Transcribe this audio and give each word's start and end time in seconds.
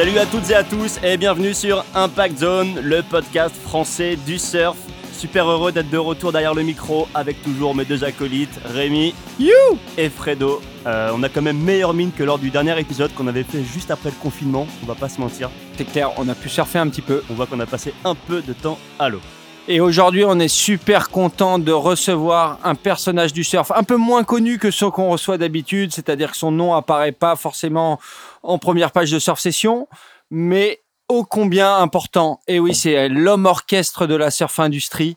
Salut 0.00 0.16
à 0.16 0.24
toutes 0.24 0.48
et 0.48 0.54
à 0.54 0.64
tous 0.64 0.98
et 1.02 1.18
bienvenue 1.18 1.52
sur 1.52 1.84
Impact 1.94 2.38
Zone, 2.38 2.80
le 2.80 3.02
podcast 3.02 3.54
français 3.54 4.16
du 4.16 4.38
surf. 4.38 4.78
Super 5.12 5.46
heureux 5.46 5.72
d'être 5.72 5.90
de 5.90 5.98
retour 5.98 6.32
derrière 6.32 6.54
le 6.54 6.62
micro 6.62 7.06
avec 7.14 7.42
toujours 7.42 7.74
mes 7.74 7.84
deux 7.84 8.02
acolytes, 8.02 8.58
Rémi 8.64 9.14
you 9.38 9.52
et 9.98 10.08
Fredo. 10.08 10.62
Euh, 10.86 11.10
on 11.14 11.22
a 11.22 11.28
quand 11.28 11.42
même 11.42 11.58
meilleure 11.58 11.92
mine 11.92 12.12
que 12.16 12.22
lors 12.22 12.38
du 12.38 12.48
dernier 12.48 12.80
épisode 12.80 13.12
qu'on 13.12 13.26
avait 13.26 13.42
fait 13.42 13.62
juste 13.62 13.90
après 13.90 14.08
le 14.08 14.16
confinement, 14.16 14.66
on 14.82 14.86
va 14.86 14.94
pas 14.94 15.10
se 15.10 15.20
mentir. 15.20 15.50
C'est 15.76 15.84
clair, 15.84 16.12
on 16.16 16.26
a 16.30 16.34
pu 16.34 16.48
surfer 16.48 16.78
un 16.78 16.88
petit 16.88 17.02
peu. 17.02 17.22
On 17.28 17.34
voit 17.34 17.44
qu'on 17.44 17.60
a 17.60 17.66
passé 17.66 17.92
un 18.06 18.14
peu 18.14 18.40
de 18.40 18.54
temps 18.54 18.78
à 18.98 19.10
l'eau. 19.10 19.20
Et 19.68 19.80
aujourd'hui, 19.80 20.24
on 20.26 20.40
est 20.40 20.48
super 20.48 21.10
content 21.10 21.58
de 21.58 21.70
recevoir 21.70 22.58
un 22.64 22.74
personnage 22.74 23.34
du 23.34 23.44
surf 23.44 23.70
un 23.72 23.82
peu 23.82 23.96
moins 23.96 24.24
connu 24.24 24.58
que 24.58 24.70
ceux 24.70 24.90
qu'on 24.90 25.10
reçoit 25.10 25.36
d'habitude, 25.36 25.92
c'est-à-dire 25.92 26.30
que 26.30 26.38
son 26.38 26.50
nom 26.50 26.74
apparaît 26.74 27.12
pas 27.12 27.36
forcément 27.36 28.00
en 28.42 28.58
première 28.58 28.92
page 28.92 29.10
de 29.10 29.18
Surf 29.18 29.40
Session, 29.40 29.88
mais 30.30 30.80
ô 31.08 31.24
combien 31.24 31.76
important. 31.76 32.40
Et 32.46 32.60
oui, 32.60 32.74
c'est 32.74 33.08
l'homme 33.08 33.46
orchestre 33.46 34.06
de 34.06 34.14
la 34.14 34.30
surf 34.30 34.58
industrie. 34.60 35.16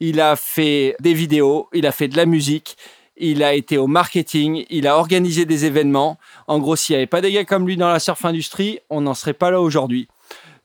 Il 0.00 0.20
a 0.20 0.36
fait 0.36 0.96
des 1.00 1.14
vidéos, 1.14 1.68
il 1.72 1.86
a 1.86 1.92
fait 1.92 2.08
de 2.08 2.16
la 2.16 2.26
musique, 2.26 2.76
il 3.16 3.42
a 3.42 3.54
été 3.54 3.76
au 3.76 3.86
marketing, 3.86 4.64
il 4.70 4.86
a 4.86 4.96
organisé 4.96 5.44
des 5.44 5.64
événements. 5.64 6.18
En 6.46 6.58
gros, 6.58 6.76
s'il 6.76 6.94
n'y 6.94 6.98
avait 6.98 7.06
pas 7.06 7.20
des 7.20 7.32
gars 7.32 7.44
comme 7.44 7.66
lui 7.66 7.76
dans 7.76 7.88
la 7.88 7.98
surf 7.98 8.24
industrie, 8.24 8.78
on 8.88 9.00
n'en 9.00 9.14
serait 9.14 9.34
pas 9.34 9.50
là 9.50 9.60
aujourd'hui. 9.60 10.08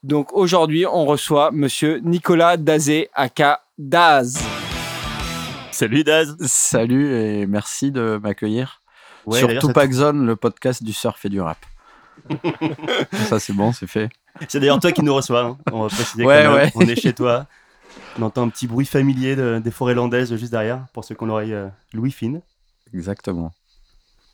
Donc 0.04 0.32
aujourd'hui, 0.34 0.86
on 0.86 1.06
reçoit 1.06 1.52
monsieur 1.52 2.00
Nicolas 2.04 2.56
Dazé, 2.56 3.10
aka 3.14 3.62
Daz. 3.78 4.40
Salut 5.72 6.04
Daz. 6.04 6.36
Salut 6.46 7.14
et 7.14 7.46
merci 7.48 7.92
de 7.92 8.20
m'accueillir 8.22 8.82
sur 9.32 9.50
Tupac 9.60 9.92
Zone, 9.92 10.26
le 10.26 10.36
podcast 10.36 10.84
du 10.84 10.94
surf 10.94 11.26
et 11.26 11.30
du 11.30 11.42
rap. 11.42 11.58
Ça 13.12 13.40
c'est 13.40 13.54
bon, 13.54 13.72
c'est 13.72 13.88
fait. 13.88 14.10
C'est 14.48 14.60
d'ailleurs 14.60 14.80
toi 14.80 14.92
qui 14.92 15.04
nous 15.04 15.14
reçois. 15.14 15.42
Hein. 15.42 15.58
On 15.72 15.84
va 15.84 15.88
préciser 15.88 16.24
ouais, 16.26 16.48
ouais. 16.48 16.72
On 16.76 16.82
est 16.82 16.96
chez 16.96 17.14
toi. 17.14 17.48
On 18.20 18.24
entend 18.24 18.44
un 18.44 18.50
petit 18.50 18.68
bruit 18.68 18.86
familier 18.86 19.36
des 19.36 19.72
forêts 19.72 19.94
landaises 19.94 20.36
juste 20.36 20.52
derrière, 20.52 20.86
pour 20.94 21.04
ceux 21.04 21.16
qu'on 21.16 21.30
aurait 21.30 21.52
euh, 21.52 21.68
Louis 21.94 22.12
Fine. 22.12 22.42
Exactement. 22.94 23.52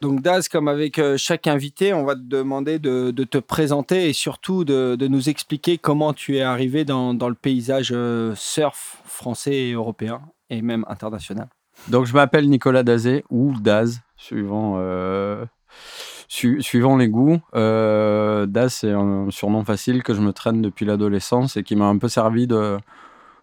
Donc 0.01 0.21
Daz, 0.21 0.47
comme 0.47 0.67
avec 0.67 0.99
euh, 0.99 1.17
chaque 1.17 1.47
invité, 1.47 1.93
on 1.93 2.03
va 2.03 2.15
te 2.15 2.21
demander 2.21 2.79
de, 2.79 3.11
te 3.11 3.37
présenter 3.37 4.09
et 4.09 4.13
surtout 4.13 4.65
de, 4.65 4.97
nous 5.07 5.29
expliquer 5.29 5.77
comment 5.77 6.13
tu 6.13 6.37
es 6.37 6.41
arrivé 6.41 6.85
dans, 6.85 7.13
le 7.13 7.35
paysage 7.35 7.91
euh, 7.93 8.33
surf 8.35 9.01
français 9.05 9.55
et 9.55 9.71
européen 9.73 10.21
et 10.49 10.61
même 10.61 10.85
international. 10.87 11.47
Donc 11.87 12.05
je 12.05 12.13
m'appelle 12.13 12.49
Nicolas 12.49 12.83
Dazé 12.83 13.23
ou 13.29 13.53
Daz, 13.59 14.01
suivant, 14.17 14.77
euh, 16.43 16.61
suivant 16.61 16.97
les 16.97 17.09
goûts. 17.09 17.39
Daz, 17.53 18.73
c'est 18.73 18.91
un 18.91 19.27
surnom 19.29 19.63
facile 19.63 20.03
que 20.03 20.13
je 20.13 20.21
me 20.21 20.33
traîne 20.33 20.61
depuis 20.61 20.85
l'adolescence 20.85 21.57
et 21.57 21.63
qui 21.63 21.75
m'a 21.75 21.85
un 21.85 21.97
peu 21.97 22.07
servi 22.07 22.47
de, 22.47 22.77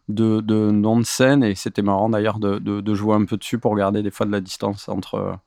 de, 0.09 0.71
nom 0.71 0.99
de 0.99 1.05
scène 1.05 1.43
et 1.43 1.55
c'était 1.55 1.83
marrant 1.83 2.09
d'ailleurs 2.09 2.39
de, 2.39 2.59
de, 2.59 2.95
jouer 2.95 3.15
un 3.15 3.25
peu 3.25 3.37
dessus 3.37 3.59
pour 3.59 3.77
garder 3.77 4.03
des 4.03 4.11
fois 4.11 4.27
de 4.27 4.33
la 4.33 4.41
distance 4.41 4.89
entre 4.89 5.39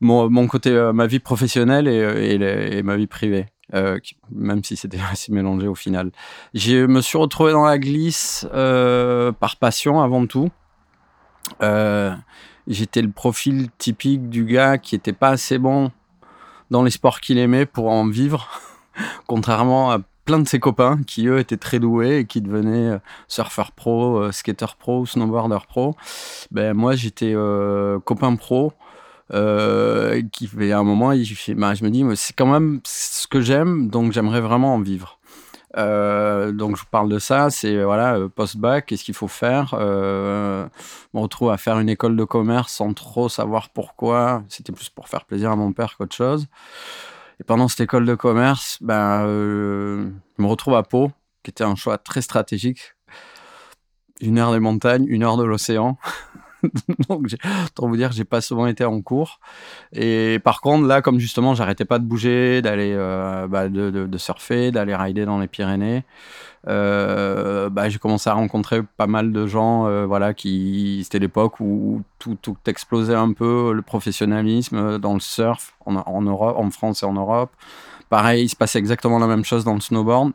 mon, 0.00 0.46
côté, 0.46 0.70
euh, 0.70 0.92
ma 0.92 1.06
vie 1.06 1.18
professionnelle 1.18 1.88
et, 1.88 2.38
euh, 2.40 2.82
ma 2.82 2.96
vie 2.96 3.06
privée. 3.06 3.46
Euh, 3.72 3.98
même 4.30 4.62
si 4.62 4.76
c'était 4.76 4.98
assez 5.10 5.32
mélangé 5.32 5.66
au 5.66 5.74
final. 5.74 6.10
Je 6.52 6.86
me 6.86 7.00
suis 7.00 7.18
retrouvé 7.18 7.52
dans 7.52 7.64
la 7.64 7.78
glisse 7.78 8.46
par 8.52 9.56
passion 9.56 10.00
avant 10.00 10.26
tout. 10.26 10.50
J'étais 12.66 13.02
le 13.02 13.10
profil 13.10 13.68
typique 13.76 14.30
du 14.30 14.44
gars 14.44 14.78
qui 14.78 14.94
était 14.94 15.12
pas 15.12 15.30
assez 15.30 15.58
bon 15.58 15.90
dans 16.70 16.82
les 16.82 16.90
sports 16.90 17.20
qu'il 17.20 17.38
aimait 17.38 17.66
pour 17.66 17.90
en 17.90 18.06
vivre, 18.08 18.48
contrairement 19.26 19.90
à 19.90 19.98
plein 20.24 20.38
de 20.38 20.48
ses 20.48 20.58
copains 20.58 21.00
qui 21.06 21.26
eux 21.26 21.38
étaient 21.38 21.58
très 21.58 21.78
doués 21.78 22.18
et 22.18 22.24
qui 22.24 22.40
devenaient 22.40 22.98
surfeur 23.28 23.72
pro, 23.72 24.32
skater 24.32 24.66
pro, 24.78 25.04
snowboarder 25.04 25.58
pro. 25.68 25.94
Ben 26.50 26.72
moi 26.72 26.96
j'étais 26.96 27.34
copain 28.06 28.34
pro 28.36 28.72
euh, 29.32 30.20
qui 30.32 30.46
fait 30.46 30.72
à 30.72 30.78
un 30.78 30.84
moment, 30.84 31.08
bah, 31.08 31.14
je 31.74 31.84
me 31.84 31.88
dis, 31.88 32.04
c'est 32.14 32.36
quand 32.36 32.46
même 32.46 32.80
ce 32.84 33.26
que 33.26 33.40
j'aime, 33.40 33.88
donc 33.88 34.12
j'aimerais 34.12 34.40
vraiment 34.40 34.74
en 34.74 34.80
vivre. 34.80 35.18
Euh, 35.76 36.52
donc 36.52 36.76
je 36.76 36.82
vous 36.82 36.88
parle 36.90 37.08
de 37.08 37.18
ça, 37.18 37.50
c'est 37.50 37.82
voilà 37.82 38.14
euh, 38.14 38.28
post-bac, 38.28 38.86
qu'est-ce 38.86 39.02
qu'il 39.02 39.14
faut 39.14 39.28
faire 39.28 39.74
euh, 39.76 40.66
me 41.12 41.20
retrouve 41.20 41.50
à 41.50 41.56
faire 41.56 41.80
une 41.80 41.88
école 41.88 42.16
de 42.16 42.24
commerce 42.24 42.72
sans 42.72 42.92
trop 42.92 43.28
savoir 43.28 43.70
pourquoi. 43.70 44.44
C'était 44.48 44.72
plus 44.72 44.88
pour 44.88 45.08
faire 45.08 45.24
plaisir 45.24 45.50
à 45.50 45.56
mon 45.56 45.72
père 45.72 45.96
qu'autre 45.96 46.14
chose. 46.14 46.46
Et 47.40 47.44
pendant 47.44 47.66
cette 47.66 47.80
école 47.80 48.06
de 48.06 48.14
commerce, 48.14 48.78
ben, 48.80 49.26
je 49.26 50.06
me 50.38 50.46
retrouve 50.46 50.74
à 50.74 50.84
Pau, 50.84 51.10
qui 51.42 51.50
était 51.50 51.64
un 51.64 51.74
choix 51.74 51.98
très 51.98 52.22
stratégique. 52.22 52.94
Une 54.20 54.38
heure 54.38 54.52
des 54.52 54.60
montagnes, 54.60 55.06
une 55.08 55.24
heure 55.24 55.36
de 55.36 55.44
l'océan. 55.44 55.98
Donc, 57.08 57.34
pour 57.74 57.88
vous 57.88 57.96
dire, 57.96 58.12
j'ai 58.12 58.24
pas 58.24 58.40
souvent 58.40 58.66
été 58.66 58.84
en 58.84 59.00
cours. 59.00 59.40
Et 59.92 60.38
par 60.44 60.60
contre, 60.60 60.86
là, 60.86 61.02
comme 61.02 61.18
justement, 61.18 61.54
j'arrêtais 61.54 61.84
pas 61.84 61.98
de 61.98 62.04
bouger, 62.04 62.62
d'aller, 62.62 62.92
euh, 62.94 63.46
bah, 63.46 63.68
de, 63.68 64.18
surfer, 64.18 64.70
d'aller 64.70 64.94
rider 64.94 65.24
dans 65.24 65.38
les 65.38 65.48
Pyrénées, 65.48 66.04
euh, 66.68 67.68
bah, 67.68 67.88
j'ai 67.88 67.98
commencé 67.98 68.30
à 68.30 68.34
rencontrer 68.34 68.82
pas 68.82 69.06
mal 69.06 69.32
de 69.32 69.46
gens, 69.46 69.86
euh, 69.86 70.06
voilà, 70.06 70.34
qui, 70.34 71.02
c'était 71.04 71.18
l'époque 71.18 71.60
où 71.60 72.02
tout, 72.18 72.36
tout, 72.40 72.56
explosait 72.66 73.14
un 73.14 73.32
peu, 73.32 73.72
le 73.72 73.82
professionnalisme 73.82 74.98
dans 74.98 75.14
le 75.14 75.20
surf 75.20 75.74
en 75.84 76.22
Europe, 76.22 76.56
en 76.58 76.70
France 76.70 77.02
et 77.02 77.06
en 77.06 77.14
Europe. 77.14 77.50
Pareil, 78.08 78.44
il 78.44 78.48
se 78.48 78.56
passait 78.56 78.78
exactement 78.78 79.18
la 79.18 79.26
même 79.26 79.44
chose 79.44 79.64
dans 79.64 79.74
le 79.74 79.80
snowboard. 79.80 80.32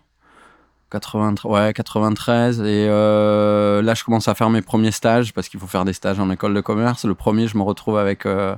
93, 0.89 1.51
ouais, 1.51 1.71
93. 1.73 2.61
Et 2.61 2.87
euh, 2.89 3.83
là, 3.83 3.93
je 3.93 4.03
commence 4.03 4.27
à 4.27 4.33
faire 4.33 4.49
mes 4.49 4.63
premiers 4.63 4.91
stages 4.91 5.33
parce 5.33 5.49
qu'il 5.49 5.59
faut 5.59 5.67
faire 5.67 5.85
des 5.85 5.93
stages 5.93 6.19
en 6.19 6.31
école 6.31 6.55
de 6.55 6.61
commerce. 6.61 7.05
Le 7.05 7.13
premier, 7.13 7.47
je 7.47 7.57
me 7.57 7.63
retrouve 7.63 7.99
avec 7.99 8.25
euh, 8.25 8.55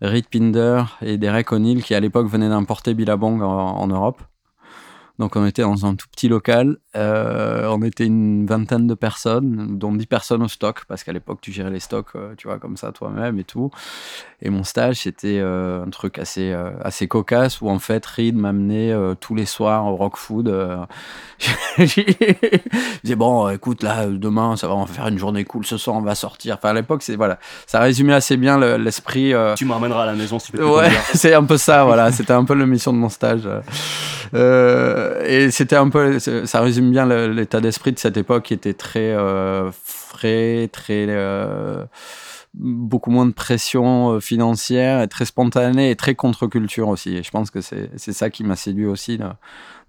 Reed 0.00 0.28
Pinder 0.28 0.84
et 1.02 1.18
Derek 1.18 1.50
O'Neill 1.50 1.82
qui, 1.82 1.96
à 1.96 2.00
l'époque, 2.00 2.28
venaient 2.28 2.48
d'importer 2.48 2.94
Billabong 2.94 3.42
en 3.42 3.86
Europe. 3.88 4.22
Donc 5.18 5.34
on 5.36 5.46
était 5.46 5.62
dans 5.62 5.86
un 5.86 5.94
tout 5.94 6.06
petit 6.12 6.28
local, 6.28 6.76
euh, 6.94 7.66
on 7.70 7.82
était 7.82 8.04
une 8.04 8.46
vingtaine 8.46 8.86
de 8.86 8.94
personnes, 8.94 9.78
dont 9.78 9.92
10 9.92 10.06
personnes 10.06 10.42
au 10.42 10.48
stock, 10.48 10.84
parce 10.88 11.04
qu'à 11.04 11.12
l'époque 11.12 11.38
tu 11.40 11.52
gérais 11.52 11.70
les 11.70 11.80
stocks, 11.80 12.08
euh, 12.16 12.34
tu 12.36 12.48
vois, 12.48 12.58
comme 12.58 12.76
ça 12.76 12.92
toi-même 12.92 13.38
et 13.38 13.44
tout. 13.44 13.70
Et 14.42 14.50
mon 14.50 14.62
stage 14.62 14.96
c'était 14.96 15.38
euh, 15.40 15.84
un 15.84 15.88
truc 15.88 16.18
assez, 16.18 16.54
assez 16.82 17.08
cocasse, 17.08 17.62
où 17.62 17.70
en 17.70 17.78
fait 17.78 18.04
Reed 18.04 18.36
m'amenait 18.36 18.94
tous 19.20 19.34
les 19.34 19.46
soirs 19.46 19.86
au 19.86 19.96
Rock 19.96 20.18
Food. 20.18 20.48
je 21.78 22.02
disais 23.02 23.16
bon, 23.16 23.48
écoute 23.48 23.82
là, 23.82 24.06
demain 24.06 24.56
ça 24.56 24.68
va, 24.68 24.74
on 24.74 24.84
faire 24.84 25.08
une 25.08 25.18
journée 25.18 25.44
cool, 25.44 25.64
ce 25.64 25.78
soir 25.78 25.96
on 25.96 26.02
va 26.02 26.14
sortir. 26.14 26.56
Enfin 26.56 26.70
à 26.70 26.74
l'époque 26.74 27.02
c'est 27.02 27.16
voilà, 27.16 27.38
ça 27.66 27.80
résumait 27.80 28.14
assez 28.14 28.36
bien 28.36 28.58
l'esprit. 28.76 29.32
tu 29.56 29.64
me 29.64 29.72
ramèneras 29.72 30.02
à 30.02 30.06
la 30.06 30.14
maison 30.14 30.38
si 30.38 30.52
tu 30.52 30.58
veux. 30.58 30.68
Ouais, 30.68 30.90
c'est 31.14 31.32
un 31.32 31.44
peu 31.44 31.56
ça, 31.56 31.84
voilà, 31.84 32.12
c'était 32.12 32.32
un 32.32 32.44
peu 32.44 32.54
la 32.54 32.66
mission 32.66 32.92
de 32.92 32.98
mon 32.98 33.08
stage. 33.08 33.48
Euh, 34.34 35.05
et 35.24 35.50
c'était 35.50 35.76
un 35.76 35.88
peu, 35.88 36.18
ça 36.18 36.60
résume 36.60 36.90
bien 36.90 37.06
l'état 37.06 37.60
d'esprit 37.60 37.92
de 37.92 37.98
cette 37.98 38.16
époque 38.16 38.44
qui 38.44 38.54
était 38.54 38.74
très 38.74 39.12
euh, 39.12 39.70
frais, 39.72 40.68
très 40.72 41.06
euh, 41.08 41.84
beaucoup 42.54 43.10
moins 43.10 43.26
de 43.26 43.32
pression 43.32 44.20
financière, 44.20 45.02
et 45.02 45.08
très 45.08 45.24
spontané 45.24 45.90
et 45.90 45.96
très 45.96 46.14
contre-culture 46.14 46.88
aussi. 46.88 47.16
Et 47.16 47.22
je 47.22 47.30
pense 47.30 47.50
que 47.50 47.60
c'est 47.60 48.12
ça 48.12 48.30
qui 48.30 48.44
m'a 48.44 48.56
séduit 48.56 48.86
aussi 48.86 49.18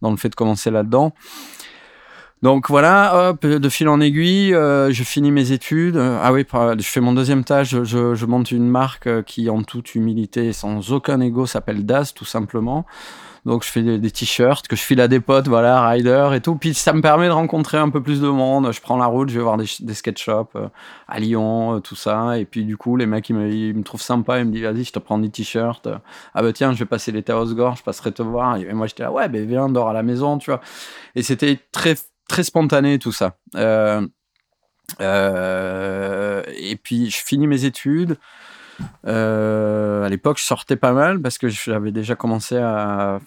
dans 0.01 0.11
le 0.11 0.17
fait 0.17 0.29
de 0.29 0.35
commencer 0.35 0.71
là-dedans. 0.71 1.13
Donc 2.43 2.69
voilà, 2.69 3.29
hop, 3.29 3.45
de 3.47 3.69
fil 3.69 3.87
en 3.89 3.99
aiguille, 3.99 4.51
je 4.51 5.03
finis 5.03 5.31
mes 5.31 5.51
études. 5.53 5.97
ah 5.97 6.31
oui, 6.31 6.45
je 6.51 6.87
fais 6.87 7.01
mon 7.01 7.13
deuxième 7.13 7.43
tâche, 7.43 7.69
je, 7.69 8.13
je 8.15 8.25
monte 8.25 8.51
une 8.51 8.67
marque 8.67 9.23
qui, 9.23 9.49
en 9.49 9.63
toute 9.63 9.95
humilité, 9.95 10.53
sans 10.53 10.91
aucun 10.91 11.19
ego, 11.21 11.45
s'appelle 11.45 11.85
DAS, 11.85 12.13
tout 12.13 12.25
simplement. 12.25 12.85
Donc 13.47 13.63
je 13.63 13.69
fais 13.69 13.81
des, 13.81 14.11
t-shirts 14.11 14.67
que 14.67 14.75
je 14.75 14.81
file 14.81 14.99
à 14.99 15.07
des 15.07 15.21
potes, 15.21 15.47
voilà, 15.47 15.87
rider 15.87 16.31
et 16.35 16.41
tout. 16.41 16.57
Puis 16.57 16.73
ça 16.73 16.91
me 16.91 17.01
permet 17.01 17.27
de 17.27 17.31
rencontrer 17.31 17.77
un 17.77 17.89
peu 17.89 18.03
plus 18.03 18.19
de 18.19 18.27
monde. 18.27 18.73
Je 18.73 18.81
prends 18.81 18.97
la 18.97 19.05
route, 19.05 19.29
je 19.29 19.37
vais 19.37 19.43
voir 19.43 19.55
des, 19.55 19.65
des 19.79 19.93
skate 19.93 20.17
shops 20.17 20.49
euh, 20.57 20.67
à 21.07 21.17
Lyon, 21.21 21.77
euh, 21.77 21.79
tout 21.79 21.95
ça. 21.95 22.37
Et 22.37 22.43
puis 22.43 22.65
du 22.65 22.75
coup, 22.75 22.97
les 22.97 23.05
mecs, 23.05 23.29
ils 23.29 23.35
me, 23.35 23.83
trouvent 23.83 24.01
sympa. 24.01 24.39
Ils 24.39 24.45
me 24.45 24.51
disent, 24.51 24.63
vas-y, 24.63 24.83
je 24.83 24.91
te 24.91 24.99
prends 24.99 25.17
des 25.17 25.29
t-shirts. 25.29 25.87
Ah 26.33 26.41
bah 26.41 26.51
tiens, 26.51 26.73
je 26.73 26.79
vais 26.79 26.85
passer 26.85 27.13
l'été 27.13 27.31
à 27.31 27.39
Osgore, 27.39 27.77
je 27.77 27.83
passerai 27.83 28.11
te 28.11 28.21
voir. 28.21 28.57
Et 28.57 28.73
moi, 28.73 28.85
j'étais 28.85 29.03
là, 29.03 29.13
ouais, 29.13 29.29
ben 29.29 29.47
viens, 29.47 29.69
dors 29.69 29.87
à 29.87 29.93
la 29.93 30.03
maison, 30.03 30.37
tu 30.37 30.51
vois. 30.51 30.59
Et 31.15 31.23
c'était 31.23 31.57
très, 31.71 31.95
très 32.27 32.43
spontané 32.43 32.99
tout 32.99 33.13
ça. 33.13 33.37
Euh, 35.01 36.43
et 36.55 36.75
puis 36.75 37.09
je 37.09 37.17
finis 37.17 37.47
mes 37.47 37.65
études. 37.65 38.17
Euh, 39.07 40.03
à 40.05 40.09
l'époque, 40.09 40.37
je 40.39 40.43
sortais 40.45 40.75
pas 40.75 40.91
mal 40.93 41.21
parce 41.21 41.37
que 41.37 41.47
j'avais 41.49 41.91
déjà 41.91 42.15
commencé 42.15 42.57
à 42.57 43.19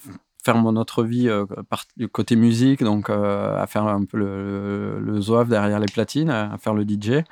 faire 0.42 0.56
mon 0.56 0.76
autre 0.76 1.04
vie 1.04 1.28
euh, 1.28 1.44
par- 1.68 1.84
du 1.98 2.08
côté 2.08 2.34
musique, 2.34 2.82
donc 2.82 3.10
euh, 3.10 3.60
à 3.60 3.66
faire 3.66 3.86
un 3.86 4.04
peu 4.04 4.16
le, 4.16 4.98
le, 4.98 5.00
le 5.00 5.20
zouave 5.20 5.48
derrière 5.48 5.78
les 5.80 5.86
platines, 5.92 6.30
à 6.30 6.56
faire 6.58 6.72
le 6.72 6.82
DJ. 6.84 7.24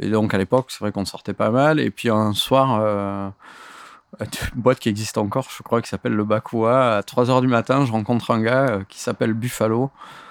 Et 0.00 0.10
donc 0.10 0.34
à 0.34 0.38
l'époque, 0.38 0.66
c'est 0.70 0.80
vrai 0.80 0.90
qu'on 0.90 1.04
sortait 1.04 1.32
pas 1.34 1.50
mal. 1.50 1.78
Et 1.78 1.90
puis 1.90 2.08
un 2.10 2.32
soir, 2.32 2.80
euh, 2.82 3.28
une 4.20 4.26
boîte 4.60 4.80
qui 4.80 4.88
existe 4.88 5.16
encore, 5.18 5.46
je 5.56 5.62
crois, 5.62 5.80
qui 5.80 5.88
s'appelle 5.88 6.14
le 6.14 6.24
Bakoua, 6.24 6.96
à 6.96 7.00
3h 7.02 7.40
du 7.40 7.46
matin, 7.46 7.84
je 7.86 7.92
rencontre 7.92 8.30
un 8.32 8.40
gars 8.40 8.80
qui 8.88 8.98
s'appelle 9.00 9.32
Buffalo. 9.34 9.90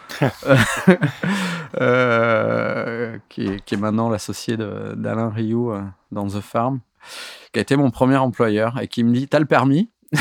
qui, 3.29 3.45
est, 3.45 3.63
qui 3.63 3.75
est 3.75 3.77
maintenant 3.77 4.09
l'associé 4.09 4.57
d'Alain 4.57 5.29
Rioux 5.29 5.71
dans 6.11 6.27
The 6.27 6.41
Farm, 6.41 6.79
qui 7.53 7.59
a 7.59 7.61
été 7.61 7.75
mon 7.75 7.91
premier 7.91 8.17
employeur 8.17 8.79
et 8.81 8.87
qui 8.87 9.03
me 9.03 9.13
dit 9.13 9.27
T'as 9.27 9.39
le 9.39 9.45
permis? 9.45 9.89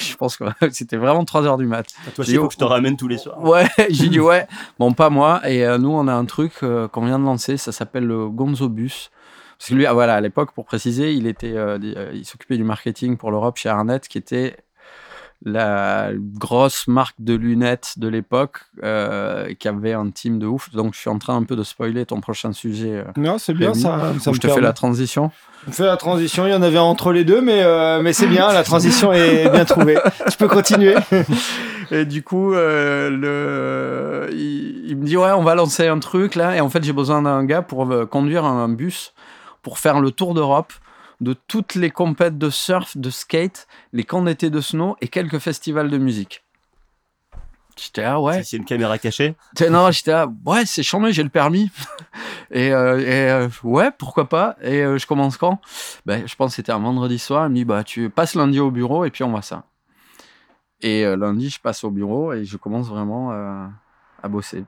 Je 0.00 0.14
pense 0.16 0.36
que 0.36 0.44
c'était 0.72 0.96
vraiment 0.98 1.24
3 1.24 1.46
heures 1.46 1.56
du 1.56 1.66
mat. 1.66 1.86
Toi 1.86 2.12
aussi, 2.18 2.30
J'ai- 2.30 2.36
il 2.36 2.40
faut 2.40 2.48
que 2.48 2.54
je 2.54 2.58
te 2.58 2.64
ramène 2.64 2.96
tous 2.96 3.08
les 3.08 3.16
soirs. 3.18 3.42
Ouais, 3.42 3.66
j'ai 3.88 4.08
dit 4.08 4.20
ouais. 4.20 4.46
Bon, 4.78 4.92
pas 4.92 5.08
moi. 5.10 5.40
Et 5.48 5.64
euh, 5.64 5.78
nous, 5.78 5.90
on 5.90 6.06
a 6.08 6.12
un 6.12 6.24
truc 6.26 6.52
euh, 6.62 6.88
qu'on 6.88 7.06
vient 7.06 7.18
de 7.18 7.24
lancer, 7.24 7.56
ça 7.56 7.72
s'appelle 7.72 8.04
le 8.04 8.28
Gonzo 8.28 8.68
Bus. 8.68 9.10
Parce 9.58 9.70
que 9.70 9.74
lui, 9.74 9.86
ah, 9.86 9.92
voilà, 9.92 10.14
à 10.16 10.20
l'époque, 10.20 10.52
pour 10.52 10.66
préciser, 10.66 11.14
il 11.14 11.26
était, 11.26 11.54
euh, 11.56 11.78
il 12.14 12.24
s'occupait 12.24 12.56
du 12.56 12.64
marketing 12.64 13.16
pour 13.16 13.30
l'Europe 13.30 13.56
chez 13.56 13.68
Arnett, 13.68 14.06
qui 14.06 14.18
était 14.18 14.56
la 15.44 16.10
grosse 16.16 16.88
marque 16.88 17.14
de 17.20 17.34
lunettes 17.34 17.94
de 17.98 18.08
l'époque, 18.08 18.58
euh, 18.82 19.54
qui 19.58 19.68
avait 19.68 19.92
un 19.92 20.10
team 20.10 20.38
de 20.40 20.46
ouf. 20.46 20.70
Donc, 20.72 20.94
je 20.94 20.98
suis 21.00 21.10
en 21.10 21.18
train 21.18 21.36
un 21.36 21.44
peu 21.44 21.54
de 21.54 21.62
spoiler 21.62 22.04
ton 22.06 22.20
prochain 22.20 22.52
sujet. 22.52 22.90
euh, 22.92 23.04
Non, 23.16 23.38
c'est 23.38 23.54
bien 23.54 23.72
ça. 23.74 24.12
je 24.14 24.38
te 24.38 24.48
fais 24.48 24.60
la 24.60 24.72
transition. 24.72 25.30
On 25.68 25.72
fait 25.72 25.86
la 25.86 25.96
transition. 25.96 26.46
Il 26.46 26.50
y 26.50 26.54
en 26.54 26.62
avait 26.62 26.78
entre 26.78 27.12
les 27.12 27.24
deux, 27.24 27.40
mais, 27.40 27.62
euh, 27.62 28.00
mais 28.02 28.12
c'est 28.12 28.26
bien. 28.26 28.52
La 28.52 28.64
transition 28.64 29.12
est 29.12 29.48
bien 29.50 29.64
trouvée. 29.64 29.98
Tu 30.30 30.36
peux 30.38 30.48
continuer. 30.48 30.94
Et 31.90 32.04
du 32.04 32.22
coup, 32.22 32.52
euh, 32.52 33.08
le... 33.08 34.32
il, 34.34 34.90
il 34.90 34.96
me 34.96 35.04
dit 35.04 35.16
ouais, 35.16 35.30
on 35.32 35.42
va 35.42 35.54
lancer 35.54 35.86
un 35.86 35.98
truc 36.00 36.34
là. 36.34 36.56
Et 36.56 36.60
en 36.60 36.68
fait, 36.68 36.82
j'ai 36.84 36.92
besoin 36.92 37.22
d'un 37.22 37.44
gars 37.44 37.62
pour 37.62 37.88
conduire 38.10 38.44
un 38.44 38.68
bus 38.68 39.14
pour 39.62 39.78
faire 39.78 40.00
le 40.00 40.10
tour 40.10 40.34
d'Europe 40.34 40.72
de 41.20 41.32
toutes 41.32 41.74
les 41.74 41.90
compètes 41.90 42.38
de 42.38 42.50
surf, 42.50 42.96
de 42.96 43.10
skate, 43.10 43.66
les 43.92 44.04
camps 44.04 44.22
d'été 44.22 44.50
de 44.50 44.60
snow 44.60 44.96
et 45.00 45.08
quelques 45.08 45.38
festivals 45.38 45.90
de 45.90 45.98
musique. 45.98 46.44
J'étais 47.76 48.02
là, 48.02 48.20
ouais. 48.20 48.42
C'est 48.42 48.56
une 48.56 48.64
caméra 48.64 48.98
cachée? 48.98 49.36
Non, 49.70 49.90
j'étais 49.90 50.10
là, 50.10 50.26
ouais, 50.46 50.66
c'est 50.66 50.82
chambé, 50.82 51.12
j'ai 51.12 51.22
le 51.22 51.28
permis. 51.28 51.70
et 52.50 52.72
euh, 52.72 52.98
et, 52.98 53.30
euh, 53.30 53.48
ouais, 53.62 53.90
pourquoi 53.96 54.28
pas? 54.28 54.56
Et 54.62 54.82
euh, 54.82 54.98
je 54.98 55.06
commence 55.06 55.36
quand? 55.36 55.60
Ben, 56.04 56.26
Je 56.26 56.34
pense 56.34 56.52
que 56.52 56.56
c'était 56.56 56.72
un 56.72 56.80
vendredi 56.80 57.18
soir. 57.18 57.46
Il 57.46 57.50
me 57.50 57.54
dit, 57.54 57.64
bah, 57.64 57.84
tu 57.84 58.10
passes 58.10 58.34
lundi 58.34 58.58
au 58.58 58.70
bureau 58.70 59.04
et 59.04 59.10
puis 59.10 59.22
on 59.22 59.30
voit 59.30 59.42
ça. 59.42 59.64
Et 60.80 61.04
lundi, 61.16 61.50
je 61.50 61.60
passe 61.60 61.82
au 61.82 61.90
bureau 61.90 62.32
et 62.32 62.44
je 62.44 62.56
commence 62.56 62.86
vraiment 62.86 63.32
à 64.22 64.28
bosser. 64.28 64.64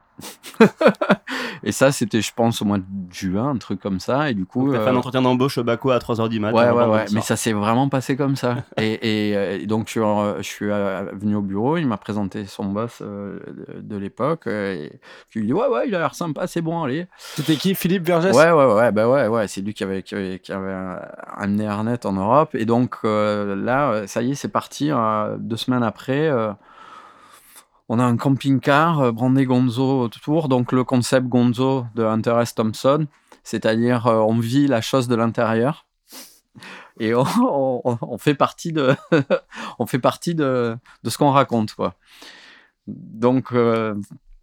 et 1.63 1.73
ça, 1.73 1.93
c'était, 1.93 2.21
je 2.21 2.33
pense, 2.35 2.63
au 2.63 2.65
mois 2.65 2.79
de 2.79 2.85
juin, 3.11 3.51
un 3.51 3.57
truc 3.57 3.81
comme 3.81 4.01
ça. 4.01 4.31
Et 4.31 4.35
du 4.35 4.45
coup. 4.47 4.71
T'as 4.73 4.81
fait 4.81 4.91
un 4.91 4.95
euh, 4.95 4.99
entretien 4.99 5.23
d'embauche 5.23 5.59
au 5.59 5.65
Baco 5.65 5.91
à 5.91 5.99
3h 5.99 6.29
du 6.29 6.41
matin. 6.41 6.57
Ouais, 6.57 6.71
ouais, 6.71 6.87
ouais. 6.91 7.05
Mais 7.13 7.21
ça 7.21 7.37
s'est 7.37 7.53
vraiment 7.53 7.89
passé 7.89 8.17
comme 8.17 8.37
ça. 8.37 8.57
et, 8.77 9.31
et, 9.31 9.37
euh, 9.37 9.59
et 9.59 9.67
donc, 9.67 9.87
je 9.87 9.91
suis, 9.93 10.01
en- 10.01 10.37
je 10.39 10.43
suis 10.43 10.71
euh, 10.71 11.05
venu 11.15 11.35
au 11.37 11.43
bureau, 11.43 11.77
il 11.77 11.87
m'a 11.87 11.97
présenté 11.97 12.45
son 12.47 12.67
boss 12.67 12.99
euh, 13.03 13.41
de, 13.81 13.97
l'époque. 13.97 14.47
euh, 14.47 14.75
et 14.75 15.01
qui 15.33 15.41
lui 15.41 15.47
dit 15.47 15.53
Ouais, 15.53 15.67
ouais, 15.69 15.89
il 15.89 15.95
a 15.95 15.99
l'air 15.99 16.15
sympa, 16.15 16.47
c'est 16.47 16.63
bon, 16.63 16.83
allez. 16.83 17.07
C'était 17.19 17.57
qui 17.57 17.75
Philippe 17.75 18.05
Vergès? 18.05 18.35
Ouais, 18.37 18.51
ouais, 18.53 18.75
ouais, 18.75 18.93
bah 18.93 19.09
ouais, 19.09 19.27
ouais. 19.27 19.49
C'est 19.49 19.61
lui 19.63 19.75
qui 19.75 19.85
avait, 19.85 20.03
qui 20.03 20.15
avait, 20.15 20.39
qui 20.39 20.53
avait 20.53 20.69
euh, 20.71 20.97
amené 21.37 21.67
Arnett 21.67 22.07
en 22.07 22.13
Europe. 22.13 22.55
Et 22.55 22.67
donc, 22.67 22.97
euh, 23.05 23.57
là, 23.57 23.91
euh, 23.93 24.07
ça 24.07 24.23
y 24.23 24.33
est, 24.33 24.35
c'est 24.35 24.49
parti. 24.49 24.91
euh, 24.91 25.37
deux 25.39 25.57
semaines 25.57 25.83
après. 25.83 26.29
On 27.93 27.99
a 27.99 28.05
un 28.05 28.17
camping-car, 28.17 29.01
euh, 29.01 29.11
brandé 29.13 29.45
Gonzo 29.47 30.03
autour, 30.03 30.49
donc 30.49 30.71
le 30.71 30.85
concept 30.85 31.27
Gonzo 31.27 31.87
de 31.97 32.05
Hunter 32.05 32.37
S. 32.41 32.55
Thompson, 32.55 33.07
c'est-à-dire 33.43 34.07
euh, 34.07 34.19
on 34.21 34.39
vit 34.39 34.69
la 34.69 34.81
chose 34.81 35.09
de 35.09 35.17
l'intérieur 35.17 35.87
et 37.01 37.15
on, 37.17 37.25
on- 37.85 37.99
on 38.01 38.19
fait 38.19 38.35
partie 38.35 38.73
de, 38.73 38.95
on 39.81 39.87
fait 39.87 39.99
partie 39.99 40.35
de, 40.37 40.77
de 41.03 41.11
ce 41.11 41.19
qu'on 41.19 41.31
raconte, 41.33 41.75
quoi. 41.75 41.95
Donc 42.87 43.53
euh, 43.53 43.95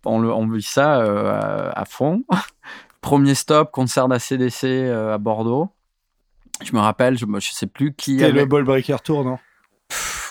on, 0.06 0.20
le- 0.20 0.34
on 0.34 0.48
vit 0.50 0.62
ça 0.62 1.00
euh, 1.02 1.72
à, 1.74 1.80
à 1.82 1.86
fond. 1.86 2.24
Premier 3.02 3.36
stop, 3.36 3.72
concert 3.72 4.10
d'ACDC 4.10 4.64
euh, 4.66 5.14
à 5.14 5.18
Bordeaux. 5.18 5.70
Je 6.64 6.74
me 6.74 6.80
rappelle, 6.80 7.18
je, 7.18 7.26
je 7.40 7.52
sais 7.54 7.68
plus 7.68 7.94
qui 7.94 8.14
C'était 8.14 8.26
avait... 8.26 8.40
le 8.42 8.46
Ball 8.48 8.64
Breaker 8.64 8.98
Tour, 9.04 9.24
non? 9.24 9.38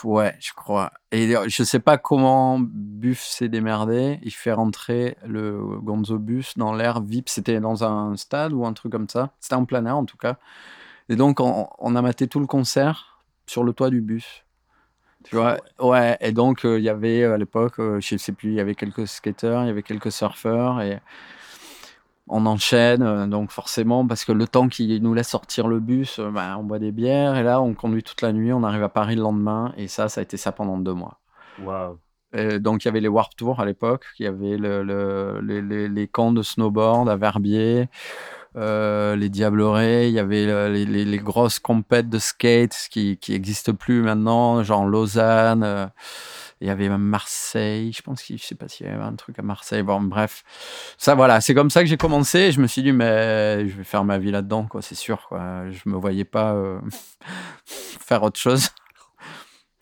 Ouais, 0.03 0.35
je 0.39 0.53
crois. 0.53 0.91
Et 1.11 1.33
je 1.47 1.63
sais 1.63 1.79
pas 1.79 1.97
comment 1.97 2.59
Buff 2.59 3.21
s'est 3.21 3.49
démerdé. 3.49 4.19
Il 4.23 4.31
fait 4.31 4.51
rentrer 4.51 5.17
le 5.25 5.59
Gonzo 5.81 6.17
Bus 6.19 6.57
dans 6.57 6.73
l'air 6.73 7.01
VIP. 7.01 7.29
C'était 7.29 7.59
dans 7.59 7.83
un 7.83 8.15
stade 8.15 8.53
ou 8.53 8.65
un 8.65 8.73
truc 8.73 8.91
comme 8.91 9.09
ça. 9.09 9.31
C'était 9.39 9.55
en 9.55 9.65
plein 9.65 9.85
air 9.85 9.97
en 9.97 10.05
tout 10.05 10.17
cas. 10.17 10.37
Et 11.09 11.15
donc 11.15 11.39
on, 11.39 11.67
on 11.79 11.95
a 11.95 12.01
maté 12.01 12.27
tout 12.27 12.39
le 12.39 12.47
concert 12.47 13.23
sur 13.45 13.63
le 13.63 13.73
toit 13.73 13.89
du 13.89 14.01
bus. 14.01 14.43
Tu 15.23 15.35
vois 15.35 15.57
Ouais. 15.79 16.17
Et 16.21 16.31
donc 16.31 16.65
euh, 16.65 16.79
il 16.79 16.83
y 16.83 16.89
avait 16.89 17.23
à 17.23 17.37
l'époque, 17.37 17.79
euh, 17.79 17.99
je 17.99 18.17
sais 18.17 18.31
plus, 18.31 18.51
il 18.51 18.55
y 18.55 18.59
avait 18.59 18.75
quelques 18.75 19.07
skateurs, 19.07 19.63
il 19.63 19.67
y 19.67 19.69
avait 19.69 19.83
quelques 19.83 20.11
surfeurs 20.11 20.81
et 20.81 20.99
on 22.27 22.45
enchaîne. 22.45 23.01
euh, 23.03 23.27
donc 23.27 23.51
forcément, 23.51 24.05
parce 24.07 24.25
que 24.25 24.31
le 24.31 24.47
temps 24.47 24.67
qu'il 24.69 25.01
nous 25.01 25.13
laisse 25.13 25.29
sortir 25.29 25.67
le 25.67 25.79
bus, 25.79 26.19
euh, 26.19 26.29
bah, 26.31 26.55
on 26.59 26.63
boit 26.63 26.79
des 26.79 26.91
bières 26.91 27.35
et 27.37 27.43
là 27.43 27.61
on 27.61 27.73
conduit 27.73 28.03
toute 28.03 28.21
la 28.21 28.33
nuit. 28.33 28.51
On 28.53 28.63
arrive 28.63 28.83
à 28.83 28.89
Paris 28.89 29.15
le 29.15 29.21
lendemain 29.21 29.73
et 29.77 29.87
ça, 29.87 30.09
ça 30.09 30.21
a 30.21 30.23
été 30.23 30.37
ça 30.37 30.51
pendant 30.51 30.77
deux 30.77 30.93
mois. 30.93 31.19
Waouh. 31.57 31.97
Donc 32.59 32.83
il 32.83 32.87
y 32.87 32.89
avait 32.89 32.99
les 32.99 33.07
Warp 33.07 33.35
Tours 33.35 33.59
à 33.61 33.65
l'époque, 33.65 34.05
il 34.19 34.23
y 34.23 34.27
avait 34.27 34.57
le, 34.57 34.83
le- 34.83 35.39
les, 35.41 35.61
les- 35.61 35.87
les 35.89 36.07
camps 36.07 36.31
de 36.33 36.43
snowboard 36.43 37.09
à 37.09 37.15
Verbier, 37.15 37.87
euh, 38.57 39.15
les 39.15 39.29
Diablerets, 39.29 40.09
il 40.09 40.13
y 40.13 40.19
avait 40.19 40.47
euh, 40.47 40.69
les, 40.69 41.17
grosses 41.19 41.59
compètes 41.59 42.09
de 42.09 42.17
skate 42.19 42.87
qui 42.89 43.17
qui 43.17 43.33
n'existent 43.33 43.73
plus 43.73 44.01
maintenant, 44.01 44.63
genre 44.63 44.85
Lausanne. 44.85 45.63
euh, 45.63 45.87
il 46.59 46.67
y 46.67 46.71
avait 46.71 46.89
même 46.89 47.01
Marseille, 47.01 47.93
je 47.93 48.01
pense 48.01 48.23
qu'il 48.23 48.39
je 48.39 48.43
sais 48.43 48.55
pas 48.55 48.67
s'il 48.67 48.87
y 48.87 48.89
avait 48.89 49.03
un 49.03 49.15
truc 49.15 49.37
à 49.37 49.43
Marseille. 49.43 49.83
Bon, 49.83 50.01
bref, 50.01 50.43
ça 50.97 51.13
voilà, 51.15 51.39
c'est 51.39 51.53
comme 51.53 51.69
ça 51.69 51.81
que 51.83 51.89
j'ai 51.89 51.97
commencé. 51.97 52.51
Je 52.51 52.59
me 52.59 52.67
suis 52.67 52.81
dit 52.81 52.91
mais 52.93 53.67
je 53.67 53.77
vais 53.77 53.83
faire 53.83 54.03
ma 54.03 54.17
vie 54.17 54.31
là-dedans, 54.31 54.65
quoi, 54.65 54.81
c'est 54.81 54.95
sûr. 54.95 55.27
Quoi. 55.29 55.69
Je 55.69 55.81
me 55.89 55.97
voyais 55.97 56.25
pas 56.25 56.55
faire 57.65 58.23
autre 58.23 58.39
chose. 58.39 58.69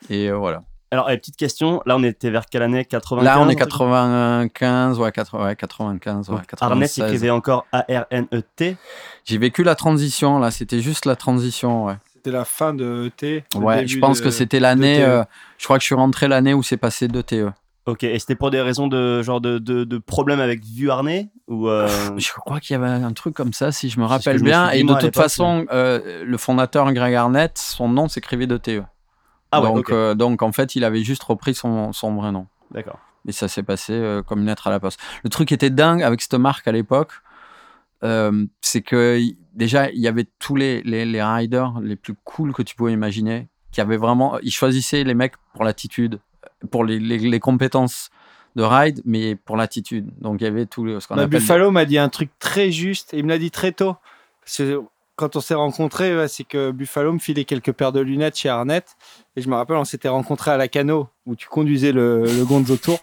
Et 0.09 0.31
voilà. 0.31 0.63
Alors, 0.91 1.09
eh, 1.09 1.17
petite 1.17 1.35
question. 1.35 1.81
Là, 1.85 1.97
on 1.97 2.03
était 2.03 2.29
vers 2.29 2.45
quelle 2.45 2.61
année? 2.61 2.85
95 2.85 3.25
Là, 3.25 3.39
on 3.41 3.49
est 3.49 3.53
un 3.61 3.65
truc 3.65 3.79
95, 3.81 4.99
ouais, 4.99 5.11
80, 5.11 5.45
ouais, 5.45 5.55
95, 5.55 6.29
ouais, 6.29 6.35
Donc, 6.35 6.45
Arnett 6.61 6.89
96. 6.89 7.03
écrivait 7.05 7.29
encore 7.31 7.65
A-R-N-E-T. 7.71 8.77
J'ai 9.25 9.37
vécu 9.37 9.63
la 9.63 9.75
transition, 9.75 10.39
là, 10.39 10.51
c'était 10.51 10.79
juste 10.81 11.05
la 11.05 11.15
transition, 11.15 11.85
ouais. 11.85 11.95
C'était 12.13 12.31
la 12.31 12.45
fin 12.45 12.73
de 12.73 13.11
ET. 13.21 13.43
Ouais, 13.55 13.77
début 13.77 13.87
je 13.89 13.99
pense 13.99 14.19
de- 14.19 14.23
que 14.25 14.29
c'était 14.31 14.59
l'année, 14.59 14.97
TE. 14.97 15.01
euh, 15.03 15.23
je 15.57 15.65
crois 15.65 15.77
que 15.77 15.81
je 15.81 15.87
suis 15.87 15.95
rentré 15.95 16.27
l'année 16.27 16.53
où 16.53 16.63
c'est 16.63 16.77
passé 16.77 17.07
de 17.07 17.21
TE. 17.21 17.51
Ok, 17.87 18.03
et 18.03 18.17
c'était 18.17 18.33
pour 18.35 18.49
des 18.49 18.61
raisons 18.61 18.87
de 18.87 19.21
genre 19.21 19.41
de, 19.41 19.59
de, 19.59 19.83
de 19.83 19.97
problème 19.99 20.39
avec 20.39 20.63
Vue 20.65 20.89
Harnais 20.89 21.29
ou 21.47 21.67
euh, 21.67 21.87
Je 22.17 22.31
crois 22.33 22.59
qu'il 22.59 22.73
y 22.73 22.77
avait 22.77 22.87
un 22.89 23.13
truc 23.13 23.35
comme 23.35 23.53
ça, 23.53 23.71
si 23.71 23.89
je 23.91 23.99
me 23.99 24.05
rappelle 24.05 24.39
je 24.39 24.43
me 24.43 24.49
bien. 24.49 24.71
dit, 24.71 24.79
Et 24.79 24.83
de 24.83 24.93
toute 24.95 25.13
façon, 25.15 25.65
euh, 25.71 26.23
le 26.25 26.37
fondateur 26.37 26.91
Greg 26.93 27.13
Arnett, 27.13 27.55
son 27.59 27.87
nom 27.89 28.07
s'écrivait 28.07 28.47
de 28.47 28.57
TE. 28.57 28.81
Ah 29.55 29.61
ouais, 29.61 29.73
donc, 29.73 29.89
euh, 29.91 30.13
donc, 30.15 30.41
en 30.41 30.51
fait, 30.51 30.75
il 30.75 30.83
avait 30.83 31.03
juste 31.03 31.23
repris 31.23 31.53
son, 31.53 31.93
son 31.93 32.15
vrai 32.15 32.31
nom. 32.31 32.47
D'accord. 32.71 32.99
Et 33.27 33.31
ça 33.31 33.47
s'est 33.47 33.63
passé 33.63 33.93
euh, 33.93 34.21
comme 34.21 34.39
une 34.41 34.45
lettre 34.47 34.67
à 34.67 34.69
la 34.69 34.79
poste. 34.79 34.99
Le 35.23 35.29
truc 35.29 35.47
qui 35.47 35.53
était 35.53 35.69
dingue 35.69 36.03
avec 36.03 36.21
cette 36.21 36.35
marque 36.35 36.67
à 36.67 36.71
l'époque, 36.71 37.11
euh, 38.03 38.45
c'est 38.61 38.81
que 38.81 39.19
déjà, 39.53 39.89
il 39.89 39.99
y 39.99 40.07
avait 40.07 40.27
tous 40.39 40.55
les, 40.55 40.81
les, 40.83 41.05
les 41.05 41.23
riders 41.23 41.79
les 41.81 41.95
plus 41.95 42.13
cool 42.23 42.53
que 42.53 42.61
tu 42.61 42.75
pouvais 42.75 42.93
imaginer, 42.93 43.47
qui 43.71 43.81
avaient 43.81 43.97
vraiment. 43.97 44.37
Ils 44.41 44.51
choisissaient 44.51 45.03
les 45.03 45.15
mecs 45.15 45.33
pour 45.53 45.63
l'attitude, 45.63 46.19
pour 46.69 46.83
les, 46.83 46.99
les, 46.99 47.39
compétences 47.39 48.09
de 48.55 48.63
ride, 48.63 49.01
mais 49.05 49.35
pour 49.35 49.57
l'attitude. 49.57 50.09
Donc 50.21 50.39
il 50.41 50.43
y 50.43 50.47
avait 50.47 50.65
tout 50.65 50.83
le- 50.85 50.99
ce 50.99 51.07
qu'on 51.07 51.15
Bah, 51.15 51.23
appelle. 51.23 51.39
Buffalo 51.39 51.71
m'a 51.71 51.85
dit 51.85 51.97
un 51.97 52.09
truc 52.09 52.29
très 52.39 52.71
juste 52.71 53.13
et 53.13 53.17
il 53.19 53.23
me 53.25 53.29
l'a 53.29 53.37
dit 53.39 53.51
très 53.51 53.71
tôt. 53.71 53.95
Quand 55.15 55.35
on 55.35 55.39
s'est 55.41 55.53
rencontrés, 55.53 56.27
c'est 56.27 56.43
que 56.43 56.71
Buffalo 56.71 57.13
me 57.13 57.19
filait 57.19 57.45
quelques 57.45 57.71
paires 57.71 57.91
de 57.93 58.01
lunettes 58.01 58.37
chez 58.37 58.49
Arnett. 58.49 58.85
Et 59.37 59.41
je 59.41 59.49
me 59.49 59.55
rappelle, 59.55 59.77
on 59.77 59.85
s'était 59.85 60.09
rencontrés 60.09 60.51
à 60.51 60.57
la 60.57 60.67
Cano 60.67 61.07
où 61.25 61.35
tu 61.35 61.47
conduisais 61.47 61.91
le, 61.93 62.23
le 62.23 62.43
Gonzo 62.45 62.75
Tour. 62.77 62.99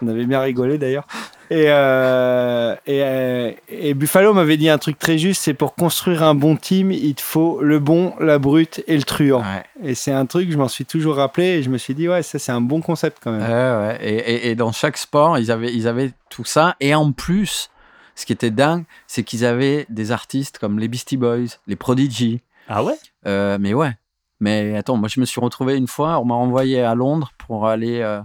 On 0.00 0.08
avait 0.08 0.24
bien 0.24 0.40
rigolé 0.40 0.78
d'ailleurs. 0.78 1.06
Et, 1.50 1.66
euh, 1.68 2.74
et, 2.86 3.02
euh, 3.02 3.50
et 3.68 3.92
Buffalo 3.94 4.32
m'avait 4.32 4.56
dit 4.56 4.68
un 4.70 4.78
truc 4.78 4.98
très 4.98 5.18
juste 5.18 5.42
c'est 5.42 5.52
pour 5.54 5.74
construire 5.74 6.22
un 6.22 6.34
bon 6.34 6.56
team, 6.56 6.90
il 6.90 7.14
te 7.14 7.20
faut 7.20 7.60
le 7.60 7.78
bon, 7.78 8.14
la 8.20 8.38
brute 8.38 8.82
et 8.86 8.96
le 8.96 9.02
truand. 9.02 9.40
Ouais. 9.42 9.62
Et 9.90 9.94
c'est 9.94 10.12
un 10.12 10.24
truc, 10.26 10.50
je 10.50 10.56
m'en 10.56 10.68
suis 10.68 10.86
toujours 10.86 11.16
rappelé 11.16 11.46
et 11.58 11.62
je 11.62 11.68
me 11.70 11.76
suis 11.76 11.94
dit, 11.94 12.08
ouais, 12.08 12.22
ça 12.22 12.38
c'est 12.38 12.52
un 12.52 12.62
bon 12.62 12.80
concept 12.80 13.18
quand 13.22 13.32
même. 13.32 13.42
Ouais. 13.42 13.98
Et- 14.00 14.50
et 14.50 14.54
dans 14.54 14.72
chaque 14.72 14.96
sport, 14.96 15.38
ils 15.38 15.50
avaient, 15.52 15.72
ils 15.74 15.86
avaient 15.86 16.12
tout 16.30 16.44
ça. 16.44 16.74
Et 16.80 16.94
en 16.94 17.12
plus, 17.12 17.68
ce 18.14 18.26
qui 18.26 18.32
était 18.32 18.50
dingue, 18.50 18.84
c'est 19.06 19.22
qu'ils 19.24 19.44
avaient 19.44 19.86
des 19.88 20.12
artistes 20.12 20.58
comme 20.58 20.78
les 20.78 20.88
Beastie 20.88 21.16
Boys, 21.16 21.56
les 21.66 21.76
Prodigy. 21.76 22.40
Ah 22.68 22.84
ouais? 22.84 22.94
Euh, 23.26 23.58
mais 23.60 23.74
ouais. 23.74 23.96
Mais 24.40 24.76
attends, 24.76 24.96
moi 24.96 25.08
je 25.08 25.20
me 25.20 25.24
suis 25.24 25.40
retrouvé 25.40 25.76
une 25.76 25.86
fois, 25.86 26.18
on 26.18 26.24
m'a 26.24 26.34
envoyé 26.34 26.82
à 26.82 26.94
Londres 26.94 27.32
pour 27.38 27.66
aller. 27.68 28.00
euh, 28.00 28.18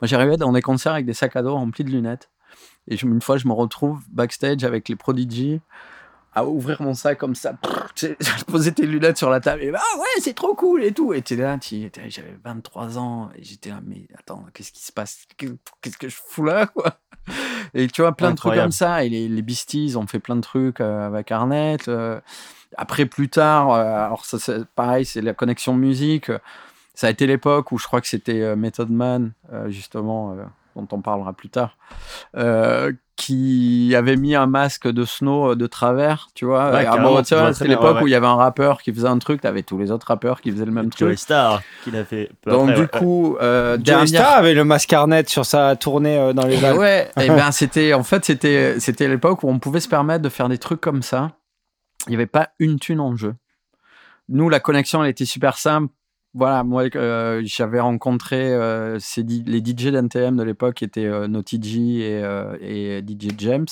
Moi, 0.00 0.08
j'arrivais 0.08 0.36
dans 0.36 0.52
des 0.52 0.60
concerts 0.62 0.92
avec 0.92 1.06
des 1.06 1.14
sacs 1.14 1.36
à 1.36 1.42
dos 1.42 1.54
remplis 1.54 1.84
de 1.84 1.90
lunettes. 1.90 2.28
Et 2.88 2.96
je- 2.98 3.06
une 3.06 3.22
fois, 3.22 3.38
je 3.38 3.48
me 3.48 3.52
retrouve 3.54 4.02
backstage 4.10 4.62
avec 4.64 4.88
les 4.90 4.96
Prodigy 4.96 5.60
à 6.34 6.44
ouvrir 6.44 6.82
mon 6.82 6.92
sac 6.94 7.16
comme 7.16 7.34
ça. 7.36 7.54
Je 7.96 8.44
posais 8.44 8.72
tes 8.72 8.86
lunettes 8.86 9.16
sur 9.16 9.30
la 9.30 9.40
table 9.40 9.62
et 9.62 9.72
ah 9.74 9.98
ouais, 9.98 10.20
c'est 10.20 10.34
trop 10.34 10.54
cool 10.54 10.82
et 10.84 10.92
tout. 10.92 11.14
Et 11.14 11.22
t'es 11.22 11.36
là, 11.36 11.56
j'avais 11.62 12.36
23 12.44 12.98
ans 12.98 13.30
et 13.36 13.44
j'étais 13.44 13.70
là, 13.70 13.80
mais 13.86 14.06
attends, 14.18 14.44
qu'est-ce 14.52 14.72
qui 14.72 14.82
se 14.84 14.90
passe? 14.92 15.24
Qu'est-ce 15.38 15.96
que 15.96 16.08
je 16.08 16.16
fous 16.16 16.44
là, 16.44 16.66
quoi? 16.66 16.98
Et 17.74 17.88
tu 17.88 18.02
vois, 18.02 18.12
plein 18.12 18.30
de 18.30 18.36
trucs 18.36 18.54
comme 18.54 18.72
ça. 18.72 19.04
Et 19.04 19.08
les, 19.08 19.28
les 19.28 19.42
Beasties 19.42 19.96
ont 19.96 20.06
fait 20.06 20.20
plein 20.20 20.36
de 20.36 20.40
trucs 20.40 20.80
euh, 20.80 21.06
avec 21.06 21.30
Arnett. 21.32 21.88
euh, 21.88 22.20
après, 22.76 23.06
plus 23.06 23.28
tard, 23.28 23.72
euh, 23.72 24.06
alors 24.06 24.24
ça, 24.24 24.38
c'est 24.38 24.64
pareil, 24.64 25.04
c'est 25.04 25.20
la 25.20 25.34
connexion 25.34 25.74
musique. 25.74 26.30
Ça 26.94 27.08
a 27.08 27.10
été 27.10 27.26
l'époque 27.26 27.72
où 27.72 27.78
je 27.78 27.86
crois 27.86 28.00
que 28.00 28.06
c'était 28.08 28.54
Method 28.54 28.90
Man, 28.90 29.32
justement, 29.66 30.36
dont 30.76 30.88
on 30.92 31.00
parlera 31.00 31.32
plus 31.32 31.48
tard, 31.48 31.76
euh, 32.36 32.92
qui 33.16 33.94
avait 33.94 34.16
mis 34.16 34.34
un 34.34 34.46
masque 34.46 34.88
de 34.88 35.04
snow 35.04 35.52
euh, 35.52 35.56
de 35.56 35.66
travers, 35.66 36.28
tu 36.34 36.44
vois. 36.44 36.72
Ouais, 36.72 36.84
bon, 36.84 37.22
c'était 37.22 37.36
bien, 37.36 37.68
l'époque 37.68 37.96
ouais, 37.96 38.02
où 38.02 38.06
il 38.08 38.10
y 38.10 38.14
avait 38.14 38.26
un 38.26 38.34
rappeur 38.34 38.82
qui 38.82 38.92
faisait 38.92 39.08
un 39.08 39.18
truc, 39.18 39.40
t'avais 39.40 39.62
tous 39.62 39.78
les 39.78 39.90
autres 39.90 40.08
rappeurs 40.08 40.40
qui 40.40 40.50
faisaient 40.50 40.64
le 40.64 40.72
même 40.72 40.90
Joey 40.96 41.10
truc. 41.10 41.18
Star 41.18 41.62
qu'il 41.84 41.96
a 41.96 42.04
fait. 42.04 42.30
peu 42.42 42.50
Donc 42.50 42.70
après, 42.70 42.82
du 42.82 42.88
coup, 42.88 43.36
euh, 43.40 43.76
Joey 43.76 43.84
dernière 43.84 44.08
Star 44.08 44.38
avait 44.38 44.54
le 44.54 44.64
mascarnet 44.64 45.24
sur 45.26 45.46
sa 45.46 45.76
tournée 45.76 46.18
euh, 46.18 46.32
dans 46.32 46.46
les 46.46 46.60
et 46.60 46.66
Alpes. 46.66 46.78
ouais, 46.78 47.10
et 47.20 47.28
ben 47.28 47.52
c'était 47.52 47.94
en 47.94 48.02
fait 48.02 48.24
c'était 48.24 48.80
c'était 48.80 49.06
l'époque 49.06 49.42
où 49.44 49.48
on 49.48 49.58
pouvait 49.58 49.80
se 49.80 49.88
permettre 49.88 50.22
de 50.22 50.28
faire 50.28 50.48
des 50.48 50.58
trucs 50.58 50.80
comme 50.80 51.02
ça. 51.02 51.32
Il 52.06 52.10
n'y 52.10 52.16
avait 52.16 52.26
pas 52.26 52.50
une 52.58 52.78
thune 52.78 53.00
en 53.00 53.16
jeu. 53.16 53.34
Nous, 54.28 54.48
la 54.48 54.60
connexion, 54.60 55.04
elle 55.04 55.10
était 55.10 55.24
super 55.24 55.56
simple. 55.56 55.92
Voilà, 56.34 56.64
moi, 56.64 56.84
euh, 56.96 57.42
j'avais 57.44 57.78
rencontré 57.78 58.52
euh, 58.52 58.98
ces 58.98 59.22
les 59.22 59.58
DJ 59.58 59.92
d'NTM 59.92 60.36
de 60.36 60.42
l'époque 60.42 60.74
qui 60.74 60.84
étaient 60.84 61.06
euh, 61.06 61.28
Naughty 61.28 61.60
G 61.62 61.80
et, 62.00 62.24
euh, 62.24 62.56
et 62.60 63.04
DJ 63.06 63.28
James. 63.38 63.66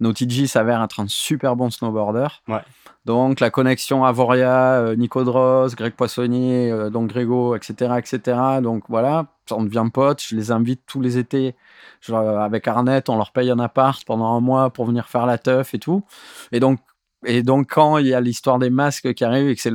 Naughty 0.00 0.28
G 0.30 0.46
s'avère 0.46 0.82
être 0.82 1.00
un 1.00 1.08
super 1.08 1.56
bon 1.56 1.68
snowboarder. 1.68 2.28
Ouais. 2.48 2.62
Donc 3.04 3.40
la 3.40 3.50
connexion 3.50 4.04
Avoria, 4.04 4.94
Nico 4.96 5.24
Droz, 5.24 5.74
Greg 5.74 5.94
Poissonnier, 5.94 6.90
donc 6.90 7.08
Grégo, 7.08 7.56
etc., 7.56 7.94
etc. 7.98 8.38
Donc 8.62 8.84
voilà, 8.88 9.26
on 9.50 9.64
devient 9.64 9.86
potes. 9.92 10.22
Je 10.22 10.36
les 10.36 10.50
invite 10.52 10.82
tous 10.86 11.00
les 11.00 11.18
étés. 11.18 11.56
Je 12.00 12.14
avec 12.14 12.68
Arnett, 12.68 13.08
on 13.08 13.16
leur 13.16 13.32
paye 13.32 13.50
un 13.50 13.58
appart 13.58 14.04
pendant 14.04 14.36
un 14.36 14.40
mois 14.40 14.70
pour 14.70 14.84
venir 14.84 15.08
faire 15.08 15.26
la 15.26 15.38
teuf 15.38 15.74
et 15.74 15.78
tout. 15.78 16.04
Et 16.52 16.60
donc, 16.60 16.78
et 17.26 17.42
donc 17.42 17.68
quand 17.70 17.98
il 17.98 18.06
y 18.06 18.14
a 18.14 18.20
l'histoire 18.20 18.58
des 18.58 18.70
masques 18.70 19.12
qui 19.14 19.24
arrive 19.24 19.48
et 19.48 19.54
que 19.56 19.60
c'est 19.60 19.72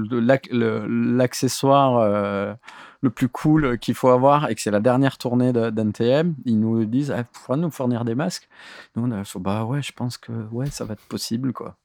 l'accessoire 0.88 1.98
euh, 1.98 2.54
le 3.02 3.10
plus 3.10 3.28
cool 3.28 3.78
qu'il 3.80 3.96
faut 3.96 4.10
avoir 4.10 4.50
et 4.50 4.56
que 4.56 4.62
c'est 4.62 4.72
la 4.72 4.80
dernière 4.80 5.18
tournée 5.18 5.52
d'NTM, 5.54 6.36
ils 6.46 6.60
nous 6.60 6.86
disent 6.86 7.12
ah, 7.12 7.56
nous 7.56 7.72
fournir 7.72 8.06
des 8.06 8.16
masques 8.16 8.48
Nous 8.96 9.04
on 9.06 9.12
a 9.12 9.24
fait, 9.24 9.40
bah 9.40 9.66
ouais, 9.66 9.82
je 9.82 9.92
pense 9.92 10.18
que 10.18 10.32
ouais, 10.52 10.68
ça 10.70 10.86
va 10.86 10.94
être 10.94 11.06
possible 11.08 11.54
quoi. 11.54 11.76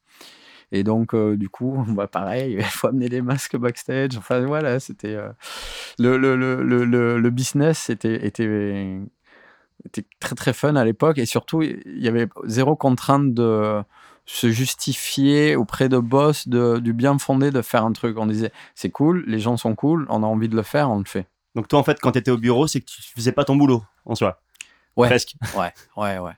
Et 0.70 0.84
donc, 0.84 1.14
euh, 1.14 1.36
du 1.36 1.48
coup, 1.48 1.84
bah, 1.88 2.06
pareil, 2.06 2.56
il 2.58 2.62
faut 2.64 2.88
amener 2.88 3.08
des 3.08 3.22
masques 3.22 3.56
backstage. 3.56 4.16
Enfin, 4.18 4.40
voilà, 4.44 4.80
c'était. 4.80 5.14
euh, 5.14 5.30
le, 5.98 6.18
le, 6.18 6.34
le- 6.62 7.18
le 7.18 7.30
business 7.30 7.88
était, 7.90 8.26
était, 8.26 8.98
était 9.86 10.04
très, 10.20 10.34
très 10.34 10.52
fun 10.52 10.76
à 10.76 10.84
l'époque. 10.84 11.18
Et 11.18 11.26
surtout, 11.26 11.62
il 11.62 11.80
y 11.98 12.08
avait 12.08 12.28
zéro 12.46 12.76
contrainte 12.76 13.32
de 13.34 13.82
se 14.28 14.50
justifier 14.50 15.56
auprès 15.56 15.88
de 15.88 15.98
boss 15.98 16.48
de, 16.48 16.78
du 16.78 16.92
bien 16.92 17.18
fondé 17.18 17.50
de 17.50 17.62
faire 17.62 17.84
un 17.84 17.92
truc. 17.92 18.18
On 18.18 18.26
disait, 18.26 18.52
c'est 18.74 18.90
cool, 18.90 19.24
les 19.26 19.38
gens 19.38 19.56
sont 19.56 19.74
cool, 19.74 20.06
on 20.10 20.22
a 20.22 20.26
envie 20.26 20.50
de 20.50 20.54
le 20.54 20.62
faire, 20.62 20.90
on 20.90 20.98
le 20.98 21.06
fait. 21.06 21.26
Donc 21.54 21.66
toi, 21.66 21.78
en 21.78 21.82
fait, 21.82 21.98
quand 21.98 22.12
t'étais 22.12 22.30
au 22.30 22.36
bureau, 22.36 22.66
c'est 22.66 22.80
que 22.80 22.86
tu 22.86 23.02
faisais 23.02 23.32
pas 23.32 23.44
ton 23.44 23.56
boulot 23.56 23.82
en 24.04 24.14
soi. 24.14 24.42
Ouais. 24.96 25.08
Presque. 25.08 25.34
Ouais, 25.56 25.72
ouais, 25.96 26.18
ouais. 26.18 26.32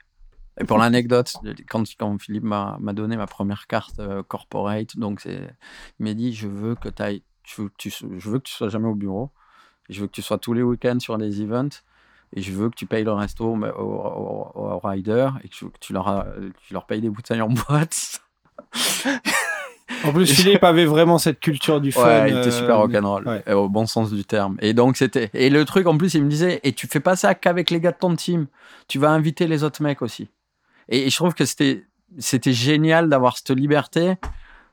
Et 0.61 0.65
pour 0.65 0.79
l'anecdote, 0.79 1.33
quand, 1.69 1.83
quand 1.99 2.19
Philippe 2.21 2.45
m'a 2.45 2.79
donné 2.93 3.17
ma 3.17 3.27
première 3.27 3.67
carte 3.67 3.99
euh, 3.99 4.23
corporate, 4.23 4.97
donc 4.97 5.21
c'est, 5.21 5.51
il 5.99 6.05
m'a 6.05 6.15
dit 6.15 6.33
je 6.33 6.47
veux 6.47 6.77
que 6.77 6.89
tu, 7.43 7.91
je 7.91 8.31
veux 8.31 8.39
que 8.39 8.45
tu 8.45 8.53
sois 8.53 8.69
jamais 8.69 8.89
au 8.89 8.95
bureau, 8.95 9.31
je 9.89 10.03
veux 10.03 10.07
que 10.07 10.13
tu 10.13 10.23
sois 10.23 10.39
tous 10.39 10.53
les 10.53 10.63
week-ends 10.63 11.01
sur 11.01 11.19
des 11.19 11.43
events, 11.43 11.83
et 12.35 12.43
je 12.43 12.53
veux 12.53 12.71
que 12.71 12.77
tu 12.77 12.87
payes 12.87 13.05
le 13.05 13.13
resto 13.13 13.45
au, 13.45 13.57
au, 13.57 14.53
au- 14.55 14.71
au 14.73 14.79
rider, 14.83 15.29
et 15.45 15.49
que, 15.49 15.55
tu, 15.81 15.93
leur, 15.93 16.09
euh, 16.09 16.23
tu 16.67 16.73
leur 16.75 16.87
payes 16.87 17.01
des 17.01 17.11
bouteilles 17.11 17.43
en 17.43 17.49
boîte. 17.49 18.21
En 20.05 20.13
plus, 20.13 20.27
Philippe 20.35 20.65
avait 20.65 20.85
vraiment 20.87 21.19
cette 21.19 21.41
culture 21.41 21.81
du 21.81 21.93
fun. 21.93 22.05
Ouais, 22.05 22.31
il 22.31 22.37
était 22.39 22.49
euh, 22.49 22.51
super 22.51 22.79
rock'n'roll, 22.79 23.27
ouais. 23.27 23.43
euh, 23.49 23.55
au 23.55 23.69
bon 23.69 23.87
sens 23.87 24.13
du 24.13 24.25
terme. 24.25 24.57
Et 24.61 24.73
donc 24.75 24.97
c'était, 24.97 25.31
et 25.35 25.51
le 25.51 25.65
truc 25.65 25.87
en 25.87 25.97
plus, 25.99 26.15
il 26.15 26.25
me 26.25 26.31
disait, 26.31 26.61
et 26.63 26.73
tu 26.73 26.87
fais 26.87 27.01
pas 27.01 27.17
ça 27.17 27.35
qu'avec 27.35 27.71
les 27.71 27.81
gars 27.81 27.93
de 27.93 27.99
ton 27.99 28.15
team, 28.15 28.47
tu 28.89 28.99
vas 28.99 29.11
inviter 29.11 29.47
les 29.47 29.65
autres 29.65 29.83
mecs 29.83 30.03
aussi. 30.03 30.29
Et, 30.89 31.07
et 31.07 31.11
je 31.11 31.17
trouve 31.17 31.35
que 31.35 31.45
c'était, 31.45 31.85
c'était 32.19 32.53
génial 32.53 33.09
d'avoir 33.09 33.37
cette 33.37 33.51
liberté 33.51 34.15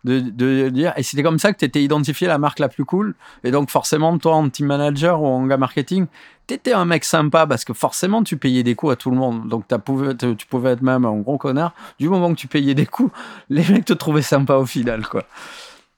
de, 0.04 0.20
de 0.20 0.70
dire, 0.70 0.94
et 0.96 1.04
c'était 1.04 1.24
comme 1.24 1.40
ça 1.40 1.52
que 1.52 1.58
tu 1.58 1.66
étais 1.66 1.84
identifié 1.84 2.28
la 2.28 2.38
marque 2.38 2.60
la 2.60 2.70
plus 2.70 2.86
cool. 2.86 3.16
Et 3.44 3.52
donc 3.52 3.70
forcément, 3.72 4.18
toi 4.20 4.36
en 4.36 4.48
team 4.50 4.68
manager 4.68 5.22
ou 5.22 5.26
en 5.26 5.46
gars 5.48 5.58
marketing, 5.58 6.06
t'étais 6.48 6.74
un 6.74 6.86
mec 6.86 7.04
sympa 7.04 7.46
parce 7.46 7.66
que 7.66 7.74
forcément 7.74 8.24
tu 8.24 8.38
payais 8.38 8.63
des 8.63 8.74
coups 8.74 8.94
à 8.94 8.96
tout 8.96 9.12
le 9.12 9.18
monde. 9.18 9.48
Donc 9.48 9.66
tu 9.68 10.48
pouvais 10.48 10.72
être 10.72 10.82
même 10.82 11.06
un 11.06 11.18
gros 11.18 11.38
connard. 11.38 11.74
Du 12.00 12.10
moment 12.10 12.30
que 12.30 12.39
tu 12.39 12.48
payais 12.48 12.74
des 12.74 12.86
coups, 12.86 13.12
les 13.50 13.63
mecs 13.70 13.86
te 13.86 13.94
trouvaient 13.94 14.22
sympa 14.22 14.56
au 14.56 14.66
final, 14.66 15.08
quoi. 15.08 15.24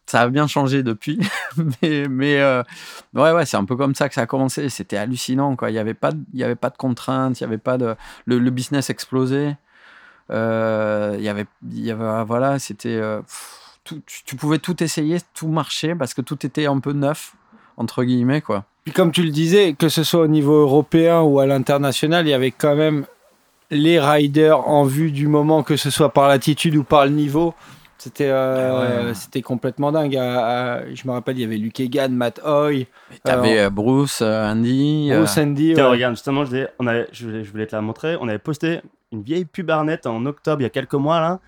Ça 0.08 0.22
a 0.22 0.28
bien 0.28 0.48
changé 0.48 0.82
depuis, 0.82 1.20
mais, 1.84 2.42
euh, 2.42 2.64
ouais, 3.14 3.32
ouais, 3.32 3.46
c'est 3.46 3.58
un 3.58 3.66
peu 3.66 3.76
comme 3.76 3.94
ça 3.94 4.10
que 4.10 4.16
ça 4.16 4.22
a 4.22 4.26
commencé. 4.26 4.68
C'était 4.70 4.98
hallucinant, 4.98 5.56
quoi. 5.56 5.70
Il 5.70 5.74
n'y 5.74 5.80
avait 5.80 5.94
pas, 5.94 6.10
avait 6.42 6.56
pas 6.56 6.72
de 6.72 6.78
contraintes, 6.78 7.40
il 7.40 7.44
y 7.44 7.46
avait 7.46 7.60
pas 7.60 7.78
de, 7.78 7.96
le, 8.26 8.50
business 8.50 8.90
explosait. 8.90 9.56
Euh, 10.32 11.16
il 11.20 11.30
avait, 11.30 11.46
y 11.70 11.92
avait, 11.92 12.24
voilà, 12.24 12.58
c'était, 12.58 12.96
euh, 12.96 13.22
tu, 13.84 14.36
pouvais 14.36 14.58
tout 14.58 14.84
essayer, 14.84 15.20
tout 15.36 15.48
marchait 15.48 15.94
parce 15.94 16.16
que 16.16 16.22
tout 16.22 16.44
était 16.44 16.66
un 16.66 16.80
peu 16.80 16.94
neuf 16.94 17.36
entre 17.78 18.04
guillemets, 18.04 18.42
quoi. 18.42 18.66
Puis 18.90 18.96
comme 18.96 19.12
tu 19.12 19.22
le 19.22 19.30
disais, 19.30 19.74
que 19.78 19.88
ce 19.88 20.04
soit 20.04 20.22
au 20.22 20.28
niveau 20.28 20.56
européen 20.56 21.22
ou 21.22 21.40
à 21.40 21.46
l'international, 21.46 22.26
il 22.26 22.32
y 22.32 22.34
avait 22.34 22.50
quand 22.50 22.76
même 22.76 23.06
les 23.70 24.00
riders 24.00 24.68
en 24.68 24.84
vue 24.84 25.12
du 25.12 25.28
moment, 25.28 25.62
que 25.62 25.76
ce 25.78 25.92
soit 25.92 26.10
par 26.12 26.28
l'attitude 26.28 26.76
ou 26.76 26.84
par 26.84 27.06
le 27.06 27.12
niveau. 27.12 27.54
C'était 28.00 28.30
euh, 28.30 29.02
Ah 29.04 29.06
ouais. 29.06 29.14
c'était 29.14 29.44
complètement 29.44 29.92
dingue. 29.92 30.16
À- 30.16 30.78
à- 30.78 30.94
je 30.96 31.06
me 31.08 31.12
rappelle, 31.12 31.38
il 31.38 31.42
y 31.42 31.44
avait 31.44 31.58
Luke 31.58 31.80
Egan, 31.80 32.10
Matt 32.10 32.42
Hoy, 32.44 32.88
T'avais 33.24 33.60
euh, 33.60 33.70
Bruce, 33.70 34.22
euh, 34.24 34.52
Andy. 34.52 35.10
euh, 35.12 35.20
Bruce 35.20 35.38
Andy. 35.38 35.74
Tiens, 35.76 35.86
ouais. 35.86 35.92
regarde, 35.92 36.16
justement, 36.16 36.44
je, 36.46 36.50
voulais- 36.50 36.68
on 36.80 36.88
avait, 36.88 37.08
je, 37.12 37.26
voulais, 37.28 37.44
je 37.44 37.52
voulais 37.52 37.68
te 37.68 37.76
la 37.76 37.84
montrer. 37.84 38.16
On 38.20 38.28
avait 38.28 38.40
posté 38.40 38.80
une 39.12 39.22
vieille 39.22 39.46
pub 39.46 39.70
Arnett 39.70 40.08
en 40.08 40.26
octobre, 40.26 40.62
il 40.62 40.64
y 40.64 40.68
a 40.68 40.72
quelques 40.72 40.96
mois, 40.96 41.20
là, 41.20 41.40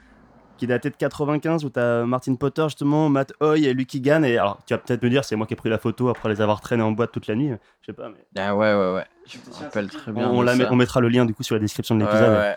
qui 0.62 0.68
datait 0.68 0.92
de 0.92 0.96
95, 0.96 1.66
où 1.66 1.70
t'as 1.72 2.06
Martin 2.06 2.36
Potter, 2.36 2.62
justement, 2.66 3.10
Matt 3.10 3.34
Hoy 3.40 3.66
et 3.66 3.74
Lucky 3.74 4.00
Gann. 4.00 4.24
Et 4.24 4.38
alors, 4.38 4.60
tu 4.68 4.76
vas 4.76 4.78
peut-être 4.78 5.02
me 5.02 5.10
dire, 5.10 5.26
c'est 5.26 5.36
moi 5.36 5.48
qui 5.48 5.54
ai 5.54 5.56
pris 5.56 5.70
la 5.72 5.80
photo 5.80 6.08
après 6.10 6.30
les 6.30 6.40
avoir 6.40 6.62
traînés 6.62 6.84
en 6.84 6.92
boîte 6.92 7.12
toute 7.12 7.26
la 7.26 7.34
nuit. 7.34 7.50
Je 7.82 7.88
sais 7.88 7.94
pas, 7.94 8.10
mais. 8.10 8.24
Ah 8.40 8.56
ouais, 8.56 8.72
ouais, 8.76 8.94
ouais. 8.94 9.06
Je 9.28 9.38
me 9.38 9.56
rappelle 9.64 9.90
très 9.90 10.12
bien. 10.12 10.30
On, 10.30 10.44
la 10.44 10.56
met- 10.56 10.70
mettra 10.76 11.02
le 11.02 11.10
lien, 11.10 11.26
du 11.26 11.34
coup, 11.34 11.42
sur 11.42 11.56
la 11.56 11.60
description 11.60 11.96
de 11.96 12.02
l'épisode. 12.02 12.38
ouais. 12.38 12.56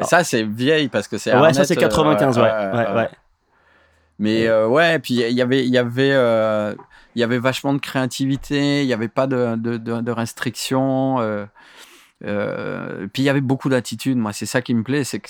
Et 0.00 0.04
ça, 0.04 0.22
c'est 0.24 0.42
vieille 0.44 0.88
parce 0.88 1.08
que 1.08 1.16
c'est. 1.18 1.34
Ouais, 1.34 1.52
ça, 1.54 1.64
c'est 1.64 1.76
euh, 1.78 1.80
95, 1.80 2.38
ouais. 2.38 2.44
ouais, 2.44 2.94
ouais. 2.94 3.08
Mais 4.18 4.46
euh, 4.46 4.66
ouais, 4.68 4.98
puis 4.98 5.14
il 5.14 5.32
y 5.32 5.40
avait, 5.42 5.64
il 5.64 5.70
y 5.72 5.78
avait, 5.78 6.10
euh, 6.12 6.74
il 7.14 7.20
y 7.20 7.24
avait 7.24 7.38
vachement 7.38 7.72
de 7.72 7.78
créativité. 7.78 8.82
Il 8.82 8.86
y 8.88 8.92
avait 8.92 9.08
pas 9.08 9.26
de, 9.26 9.54
de, 9.56 9.76
de, 9.76 10.00
de 10.00 10.10
restrictions. 10.12 11.20
euh, 11.20 11.46
euh, 12.24 13.06
puis 13.12 13.22
il 13.22 13.26
y 13.26 13.28
avait 13.28 13.40
beaucoup 13.40 13.68
d'attitude. 13.68 14.18
Moi, 14.18 14.32
c'est 14.32 14.46
ça 14.46 14.62
qui 14.62 14.74
me 14.74 14.82
plaît. 14.82 15.04
C'est 15.04 15.22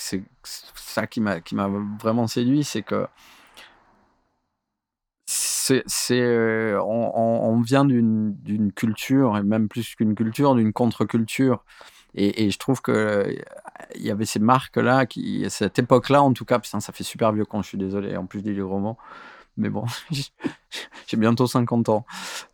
ça 0.43 1.07
qui 1.07 1.21
m'a, 1.21 1.39
qui 1.39 1.55
m'a 1.55 1.69
vraiment 1.99 2.27
séduit, 2.27 2.63
c'est 2.63 2.81
que 2.81 3.07
c'est, 5.85 6.21
euh, 6.21 6.81
on, 6.81 7.61
vient 7.61 7.85
d'une, 7.85 8.71
culture 8.75 9.37
et 9.37 9.43
même 9.43 9.67
plus 9.67 9.95
qu'une 9.95 10.15
culture, 10.15 10.55
d'une 10.55 10.73
contre-culture. 10.73 11.63
Et, 12.15 12.49
je 12.49 12.57
trouve 12.57 12.81
que 12.81 12.91
euh, 12.91 13.33
il 13.95 14.01
y 14.01 14.09
avait 14.09 14.25
ces 14.25 14.39
marques-là, 14.39 15.05
qui, 15.05 15.45
à 15.45 15.49
cette 15.51 15.77
époque-là, 15.77 16.23
en 16.23 16.33
tout 16.33 16.45
cas, 16.45 16.57
putain, 16.57 16.79
ça 16.79 16.91
fait 16.91 17.03
super 17.03 17.31
vieux 17.31 17.45
quand 17.45 17.61
je 17.61 17.67
suis 17.67 17.77
désolé, 17.77 18.17
en 18.17 18.25
plus 18.25 18.41
des 18.41 18.59
romans. 18.61 18.97
Mais 19.57 19.69
bon, 19.69 19.83
j'ai 21.07 21.17
bientôt 21.17 21.47
50 21.47 21.89
ans, 21.89 22.05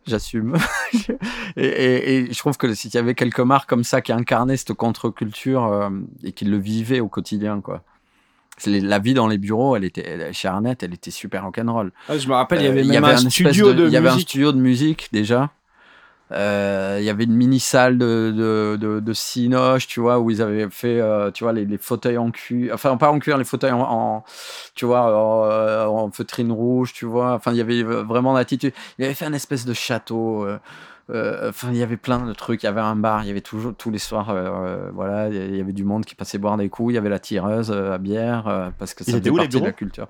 j'assume. 0.06 0.56
et, 1.56 1.64
et- 1.66 2.16
et 2.16 2.32
je 2.32 2.38
trouve 2.38 2.56
que 2.56 2.74
s'il 2.74 2.92
y 2.94 2.98
avait 2.98 3.14
quelques 3.14 3.40
marques 3.40 3.68
comme 3.68 3.84
ça 3.84 4.00
qui 4.00 4.12
incarnaient 4.12 4.56
cette 4.56 4.72
contre-culture 4.74 5.64
euh, 5.66 5.90
et 6.24 6.32
qui 6.32 6.44
le 6.46 6.56
vivaient 6.58 7.00
au 7.00 7.08
quotidien, 7.08 7.60
quoi. 7.60 7.82
Les- 8.64 8.80
La 8.80 8.98
vie 8.98 9.12
dans 9.14 9.28
les 9.28 9.38
bureaux, 9.38 9.76
elle 9.76 9.84
était, 9.84 10.04
elle- 10.08 10.32
chez 10.34 10.48
Arnett, 10.48 10.82
elle 10.82 10.94
était 10.94 11.10
super 11.10 11.44
rock'n'roll. 11.44 11.92
Ah, 12.08 12.16
je 12.18 12.26
me 12.26 12.32
rappelle, 12.34 12.60
il 12.60 12.86
y 12.86 12.96
Euh, 12.96 12.98
avait 13.02 13.12
un, 13.12 13.30
studio 13.30 13.72
de, 13.74 13.86
Il 13.86 13.92
y 13.92 13.96
avait 13.96 14.08
un 14.08 14.18
studio 14.18 14.50
de 14.52 14.58
musique 14.58 15.08
déjà. 15.12 15.50
Euh, 16.32 16.96
il 17.00 17.04
y 17.04 17.10
avait 17.10 17.24
une 17.24 17.34
mini 17.36 17.60
salle 17.60 17.98
de, 17.98 18.32
de, 18.36 18.76
de, 18.80 19.00
de 19.00 19.12
cinoche, 19.12 19.86
tu 19.86 20.00
vois, 20.00 20.18
où 20.18 20.30
ils 20.30 20.42
avaient 20.42 20.68
fait, 20.70 21.00
euh, 21.00 21.30
tu 21.30 21.44
vois, 21.44 21.52
les, 21.52 21.64
les 21.64 21.78
fauteuils 21.78 22.18
en 22.18 22.30
cuir, 22.32 22.74
enfin 22.74 22.96
pas 22.96 23.10
en 23.10 23.18
cuir, 23.20 23.38
les 23.38 23.44
fauteuils 23.44 23.70
en, 23.72 24.24
tu 24.74 24.86
vois, 24.86 25.02
en, 25.16 26.04
en 26.04 26.10
feutrine 26.10 26.50
rouge, 26.52 26.92
tu 26.94 27.06
vois. 27.06 27.32
Enfin, 27.34 27.52
il 27.52 27.58
y 27.58 27.60
avait 27.60 27.82
vraiment 27.82 28.32
l'attitude. 28.32 28.72
Il 28.98 29.04
avait 29.04 29.14
fait 29.14 29.26
un 29.26 29.32
espèce 29.34 29.64
de 29.66 29.72
château. 29.74 30.44
euh, 30.44 30.54
Euh, 30.54 30.58
Enfin, 31.08 31.68
il 31.70 31.76
y 31.76 31.82
avait 31.84 31.96
plein 31.96 32.18
de 32.26 32.32
trucs. 32.32 32.62
Il 32.64 32.66
y 32.66 32.68
avait 32.68 32.80
un 32.80 32.96
bar, 32.96 33.22
il 33.22 33.28
y 33.28 33.30
avait 33.30 33.40
toujours 33.40 33.72
tous 33.76 33.90
les 33.90 33.98
soirs, 33.98 34.30
euh, 34.30 34.34
euh, 34.48 34.90
voilà, 34.92 35.28
il 35.28 35.56
y 35.56 35.60
avait 35.60 35.72
du 35.72 35.84
monde 35.84 36.04
qui 36.04 36.16
passait 36.16 36.38
boire 36.38 36.56
des 36.56 36.68
coups. 36.68 36.92
Il 36.92 36.94
y 36.96 36.98
avait 36.98 37.08
la 37.08 37.20
tireuse 37.20 37.70
euh, 37.70 37.92
à 37.92 37.98
bière 37.98 38.48
euh, 38.48 38.70
parce 38.78 38.92
que 38.94 39.04
ça 39.04 39.12
faisait 39.12 39.30
où, 39.30 39.36
les 39.36 39.44
partie 39.44 39.60
de 39.60 39.64
la 39.66 39.72
culture. 39.72 40.08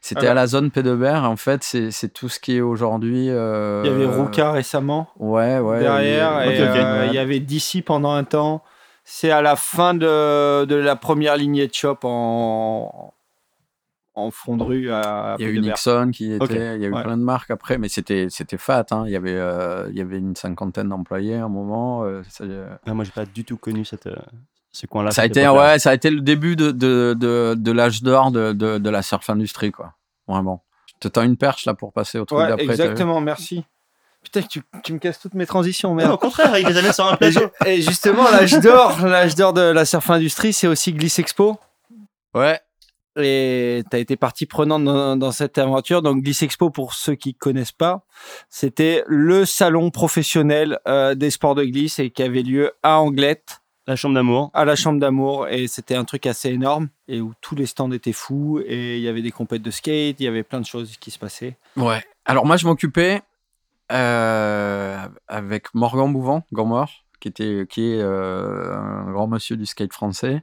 C'était 0.00 0.26
Ah 0.26 0.32
à 0.32 0.34
la 0.34 0.46
zone 0.48 0.70
Pédebert. 0.72 1.22
En 1.24 1.36
fait, 1.36 1.62
c'est 1.62 2.12
tout 2.12 2.28
ce 2.28 2.38
qui 2.40 2.56
est 2.56 2.60
aujourd'hui. 2.60 3.30
euh, 3.30 3.82
Il 3.84 3.90
y 3.92 3.94
avait 3.94 4.06
Rouca 4.06 4.50
récemment 4.52 5.08
Ouais, 5.18 5.58
ouais. 5.60 5.78
derrière. 5.80 6.44
il 6.46 6.52
y 6.52 6.54
et, 6.56 6.60
avait- 6.62 6.70
Ok, 6.72 6.76
ok. 6.76 6.84
euh, 6.84 7.04
il 7.08 7.14
y 7.14 7.18
avait 7.18 7.40
d'ici 7.40 7.80
pendant 7.80 8.12
un 8.12 8.24
temps. 8.24 8.62
C'est 9.04 9.30
à 9.30 9.40
la 9.40 9.54
fin 9.54 9.94
de, 9.94 10.64
de 10.64 10.74
la 10.74 10.96
première 10.96 11.36
lignée 11.36 11.68
de 11.68 11.74
shop 11.74 11.98
en, 12.02 13.13
en 14.14 14.30
fond 14.30 14.56
de 14.56 14.62
rue 14.62 14.90
à 14.92 15.36
Il 15.38 15.44
y 15.44 15.48
a 15.48 15.50
eu. 15.50 15.58
Nixon 15.60 16.10
qui 16.12 16.32
était, 16.32 16.76
il 16.76 16.82
y 16.82 16.84
a 16.86 16.88
eu 16.88 16.92
ouais. 16.92 17.02
plein 17.02 17.16
de 17.16 17.22
marques 17.22 17.50
après, 17.50 17.78
mais 17.78 17.88
c'était 17.88 18.28
c'était 18.30 18.58
fat. 18.58 18.86
Hein. 18.92 19.04
Il 19.06 19.12
y 19.12 19.16
avait 19.16 19.34
euh, 19.34 19.88
il 19.90 19.96
y 19.96 20.00
avait 20.00 20.18
une 20.18 20.36
cinquantaine 20.36 20.88
d'employés 20.88 21.36
à 21.36 21.44
un 21.44 21.48
moment. 21.48 22.04
euh, 22.04 22.22
ça, 22.28 22.44
euh, 22.44 22.68
Ah, 22.86 22.94
moi, 22.94 23.04
j'ai 23.04 23.10
pas 23.12 23.26
du 23.26 23.44
tout 23.44 23.56
connu 23.56 23.84
cette, 23.84 24.06
euh, 24.06 24.14
ce 24.72 24.86
coin-là. 24.86 25.10
ça 25.10 25.22
a 25.22 25.26
été 25.26 25.48
ouais, 25.48 25.78
ça 25.78 25.90
a 25.90 25.94
été 25.94 26.10
le 26.10 26.20
début 26.20 26.54
de 26.56 26.70
de, 26.70 27.14
de, 27.18 27.54
de 27.58 27.72
l'âge 27.72 28.02
d'or 28.02 28.30
de, 28.30 28.52
de, 28.52 28.78
de 28.78 28.90
la 28.90 29.02
surf 29.02 29.28
industrie 29.30 29.72
quoi. 29.72 29.94
Vraiment. 30.28 30.62
Je 30.86 30.94
te 31.00 31.08
tends 31.08 31.22
une 31.22 31.36
perche 31.36 31.66
là 31.66 31.74
pour 31.74 31.92
passer 31.92 32.18
au 32.18 32.24
truc 32.24 32.38
Ouais, 32.38 32.48
d'après. 32.48 32.64
exactement, 32.66 33.20
merci. 33.20 33.64
Putain, 34.22 34.40
tu, 34.40 34.62
tu 34.82 34.94
me 34.94 34.98
casses 34.98 35.18
toutes 35.20 35.34
mes 35.34 35.44
transitions, 35.44 35.90
Non, 35.90 35.94
merde. 35.96 36.12
au 36.12 36.16
contraire, 36.16 36.56
il 36.58 36.66
les 36.66 36.72
jamais 36.72 36.94
sur 36.94 37.04
un 37.06 37.12
Et, 37.20 37.30
plateau. 37.30 37.50
et 37.66 37.82
justement, 37.82 38.22
l'âge 38.30 38.58
d'or, 38.60 38.98
l'âge 39.06 39.34
d'or 39.34 39.52
de 39.52 39.60
la 39.60 39.84
surf 39.84 40.08
industrie, 40.08 40.54
c'est 40.54 40.66
aussi 40.66 40.94
Gliss 40.94 41.18
Expo? 41.18 41.58
Ouais. 42.32 42.58
Et 43.16 43.82
tu 43.90 43.96
as 43.96 44.00
été 44.00 44.16
partie 44.16 44.46
prenante 44.46 44.84
dans, 44.84 45.16
dans 45.16 45.32
cette 45.32 45.58
aventure. 45.58 46.02
Donc, 46.02 46.22
Gliss 46.22 46.42
Expo, 46.42 46.70
pour 46.70 46.94
ceux 46.94 47.14
qui 47.14 47.34
connaissent 47.34 47.70
pas, 47.72 48.04
c'était 48.48 49.04
le 49.06 49.44
salon 49.44 49.90
professionnel 49.90 50.78
euh, 50.88 51.14
des 51.14 51.30
sports 51.30 51.54
de 51.54 51.64
glisse 51.64 51.98
et 51.98 52.10
qui 52.10 52.22
avait 52.22 52.42
lieu 52.42 52.72
à 52.82 52.98
Anglette, 52.98 53.60
La 53.86 53.94
chambre 53.96 54.14
d'amour. 54.14 54.50
à 54.54 54.64
la 54.64 54.74
Chambre 54.76 54.98
d'Amour. 54.98 55.46
Et 55.48 55.68
c'était 55.68 55.94
un 55.94 56.04
truc 56.04 56.26
assez 56.26 56.48
énorme 56.50 56.88
et 57.06 57.20
où 57.20 57.32
tous 57.40 57.54
les 57.54 57.66
stands 57.66 57.90
étaient 57.92 58.12
fous. 58.12 58.60
Et 58.66 58.96
il 58.96 59.02
y 59.02 59.08
avait 59.08 59.22
des 59.22 59.30
compètes 59.30 59.62
de 59.62 59.70
skate, 59.70 60.16
il 60.18 60.24
y 60.24 60.28
avait 60.28 60.42
plein 60.42 60.60
de 60.60 60.66
choses 60.66 60.96
qui 60.96 61.10
se 61.10 61.18
passaient. 61.18 61.56
Ouais. 61.76 62.02
Alors 62.24 62.46
moi 62.46 62.56
je 62.56 62.66
m'occupais 62.66 63.20
euh, 63.92 64.96
avec 65.28 65.74
Morgan 65.74 66.12
Bouvant, 66.12 66.42
Gomor, 66.52 66.90
qui 67.20 67.28
était 67.28 67.66
qui 67.68 67.92
est 67.92 68.00
euh, 68.00 68.74
un 68.74 69.12
grand 69.12 69.26
monsieur 69.26 69.56
du 69.56 69.66
skate 69.66 69.92
français 69.92 70.42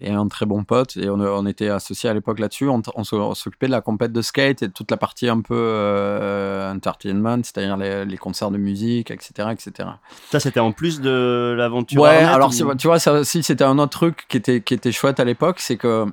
et 0.00 0.10
un 0.10 0.26
très 0.26 0.46
bon 0.46 0.64
pote 0.64 0.96
et 0.96 1.08
on, 1.10 1.20
on 1.20 1.46
était 1.46 1.68
associés 1.68 2.10
à 2.10 2.14
l'époque 2.14 2.38
là-dessus. 2.40 2.68
On, 2.68 2.82
on 2.96 3.34
s'occupait 3.34 3.66
de 3.66 3.72
la 3.72 3.80
compète 3.80 4.12
de 4.12 4.22
skate 4.22 4.62
et 4.62 4.68
de 4.68 4.72
toute 4.72 4.90
la 4.90 4.96
partie 4.96 5.28
un 5.28 5.40
peu 5.40 5.54
euh, 5.56 6.72
entertainment, 6.72 7.42
c'est-à-dire 7.44 7.76
les, 7.76 8.04
les 8.04 8.16
concerts 8.18 8.50
de 8.50 8.58
musique, 8.58 9.10
etc., 9.10 9.50
etc. 9.52 9.88
Ça, 10.30 10.40
c'était 10.40 10.60
en 10.60 10.72
plus 10.72 11.00
de 11.00 11.54
l'aventure. 11.56 12.00
Ouais, 12.02 12.08
alors 12.18 12.50
ou- 12.50 12.74
tu 12.74 12.86
vois, 12.86 12.98
ça 12.98 13.12
aussi 13.12 13.42
c'était 13.42 13.64
un 13.64 13.78
autre 13.78 13.92
truc 13.98 14.26
qui 14.28 14.36
était, 14.38 14.60
qui 14.60 14.74
était 14.74 14.92
chouette 14.92 15.20
à 15.20 15.24
l'époque, 15.24 15.60
c'est 15.60 15.76
que 15.76 16.06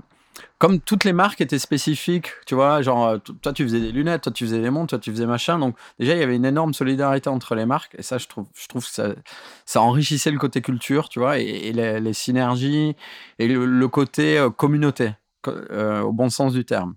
comme 0.60 0.82
toutes 0.82 1.06
les 1.06 1.14
marques 1.14 1.40
étaient 1.40 1.58
spécifiques, 1.58 2.32
tu 2.46 2.54
vois, 2.54 2.82
genre 2.82 3.08
euh, 3.08 3.18
toi 3.18 3.54
tu 3.54 3.64
faisais 3.64 3.80
des 3.80 3.94
lunettes, 3.94 4.24
toi 4.24 4.32
tu 4.34 4.46
faisais 4.46 4.62
des 4.62 4.70
montres, 4.70 4.90
toi 4.92 5.00
tu 5.00 5.10
faisais 5.10 5.26
machin, 5.26 5.58
donc 5.58 5.76
déjà 6.00 6.14
il 6.14 6.20
y 6.20 6.24
avait 6.24 6.36
une 6.36 6.46
énorme 6.46 6.74
solidarité 6.74 7.30
entre 7.30 7.56
les 7.56 7.66
marques 7.66 7.96
et 7.98 8.04
ça 8.04 8.18
je 8.18 8.28
trouve, 8.28 8.46
je 8.54 8.68
trouve 8.68 8.86
que 8.86 8.92
ça, 8.92 9.08
ça 9.66 9.82
enrichissait 9.82 10.32
le 10.32 10.38
côté 10.38 10.62
culture, 10.62 11.08
tu 11.08 11.20
vois, 11.20 11.40
et, 11.40 11.72
les, 11.72 12.14
synergies 12.14 12.96
et 13.40 13.48
le, 13.48 13.88
côté 13.88 14.38
euh, 14.38 14.50
communauté, 14.50 15.14
co- 15.42 15.52
euh, 15.52 16.02
au 16.02 16.12
bon 16.12 16.30
sens 16.30 16.52
du 16.54 16.66
terme. 16.66 16.96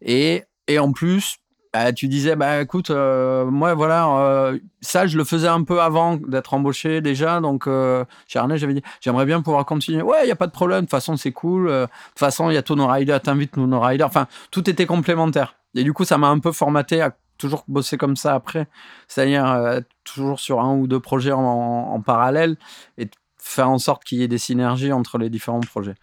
Et, 0.00 0.44
et 0.68 0.78
en 0.78 0.92
plus, 0.92 1.38
bah, 1.74 1.92
tu 1.92 2.06
disais, 2.06 2.36
bah 2.36 2.62
écoute, 2.62 2.90
euh, 2.90 3.46
moi 3.46 3.74
voilà, 3.74 4.08
euh, 4.08 4.60
ça 4.80 5.08
je 5.08 5.18
le 5.18 5.24
faisais 5.24 5.48
un 5.48 5.64
peu 5.64 5.82
avant 5.82 6.14
d'être 6.14 6.54
embauché 6.54 7.00
déjà, 7.00 7.40
donc 7.40 7.66
euh, 7.66 8.04
chez 8.28 8.40
j'avais 8.54 8.74
dit, 8.74 8.82
j'aimerais 9.00 9.26
bien 9.26 9.42
pouvoir 9.42 9.66
continuer. 9.66 10.00
Ouais, 10.00 10.18
il 10.22 10.26
n'y 10.26 10.30
a 10.30 10.36
pas 10.36 10.46
de 10.46 10.52
problème, 10.52 10.82
de 10.82 10.84
toute 10.84 10.92
façon 10.92 11.16
c'est 11.16 11.32
cool, 11.32 11.68
euh, 11.68 11.86
de 11.86 11.86
toute 11.86 12.18
façon 12.20 12.48
il 12.48 12.54
y 12.54 12.56
a 12.56 12.62
tous 12.62 12.76
nos 12.76 12.86
riders, 12.86 13.20
t'invites 13.20 13.56
nous 13.56 13.66
nos 13.66 13.80
riders, 13.80 14.06
enfin 14.06 14.28
tout 14.52 14.70
était 14.70 14.86
complémentaire. 14.86 15.56
Et 15.74 15.82
du 15.82 15.92
coup 15.92 16.04
ça 16.04 16.16
m'a 16.16 16.28
un 16.28 16.38
peu 16.38 16.52
formaté 16.52 17.00
à 17.00 17.16
toujours 17.38 17.64
bosser 17.66 17.96
comme 17.96 18.14
ça 18.14 18.34
après, 18.34 18.68
c'est-à-dire 19.08 19.80
toujours 20.04 20.38
sur 20.38 20.60
un 20.60 20.76
ou 20.76 20.86
deux 20.86 21.00
projets 21.00 21.32
en, 21.32 22.00
parallèle 22.06 22.56
et 22.98 23.08
faire 23.36 23.68
en 23.68 23.78
sorte 23.78 24.04
qu'il 24.04 24.18
y 24.18 24.22
ait 24.22 24.28
des 24.28 24.38
synergies 24.38 24.92
entre 24.92 25.18
les 25.18 25.28
différents 25.28 25.58
projets. 25.58 25.96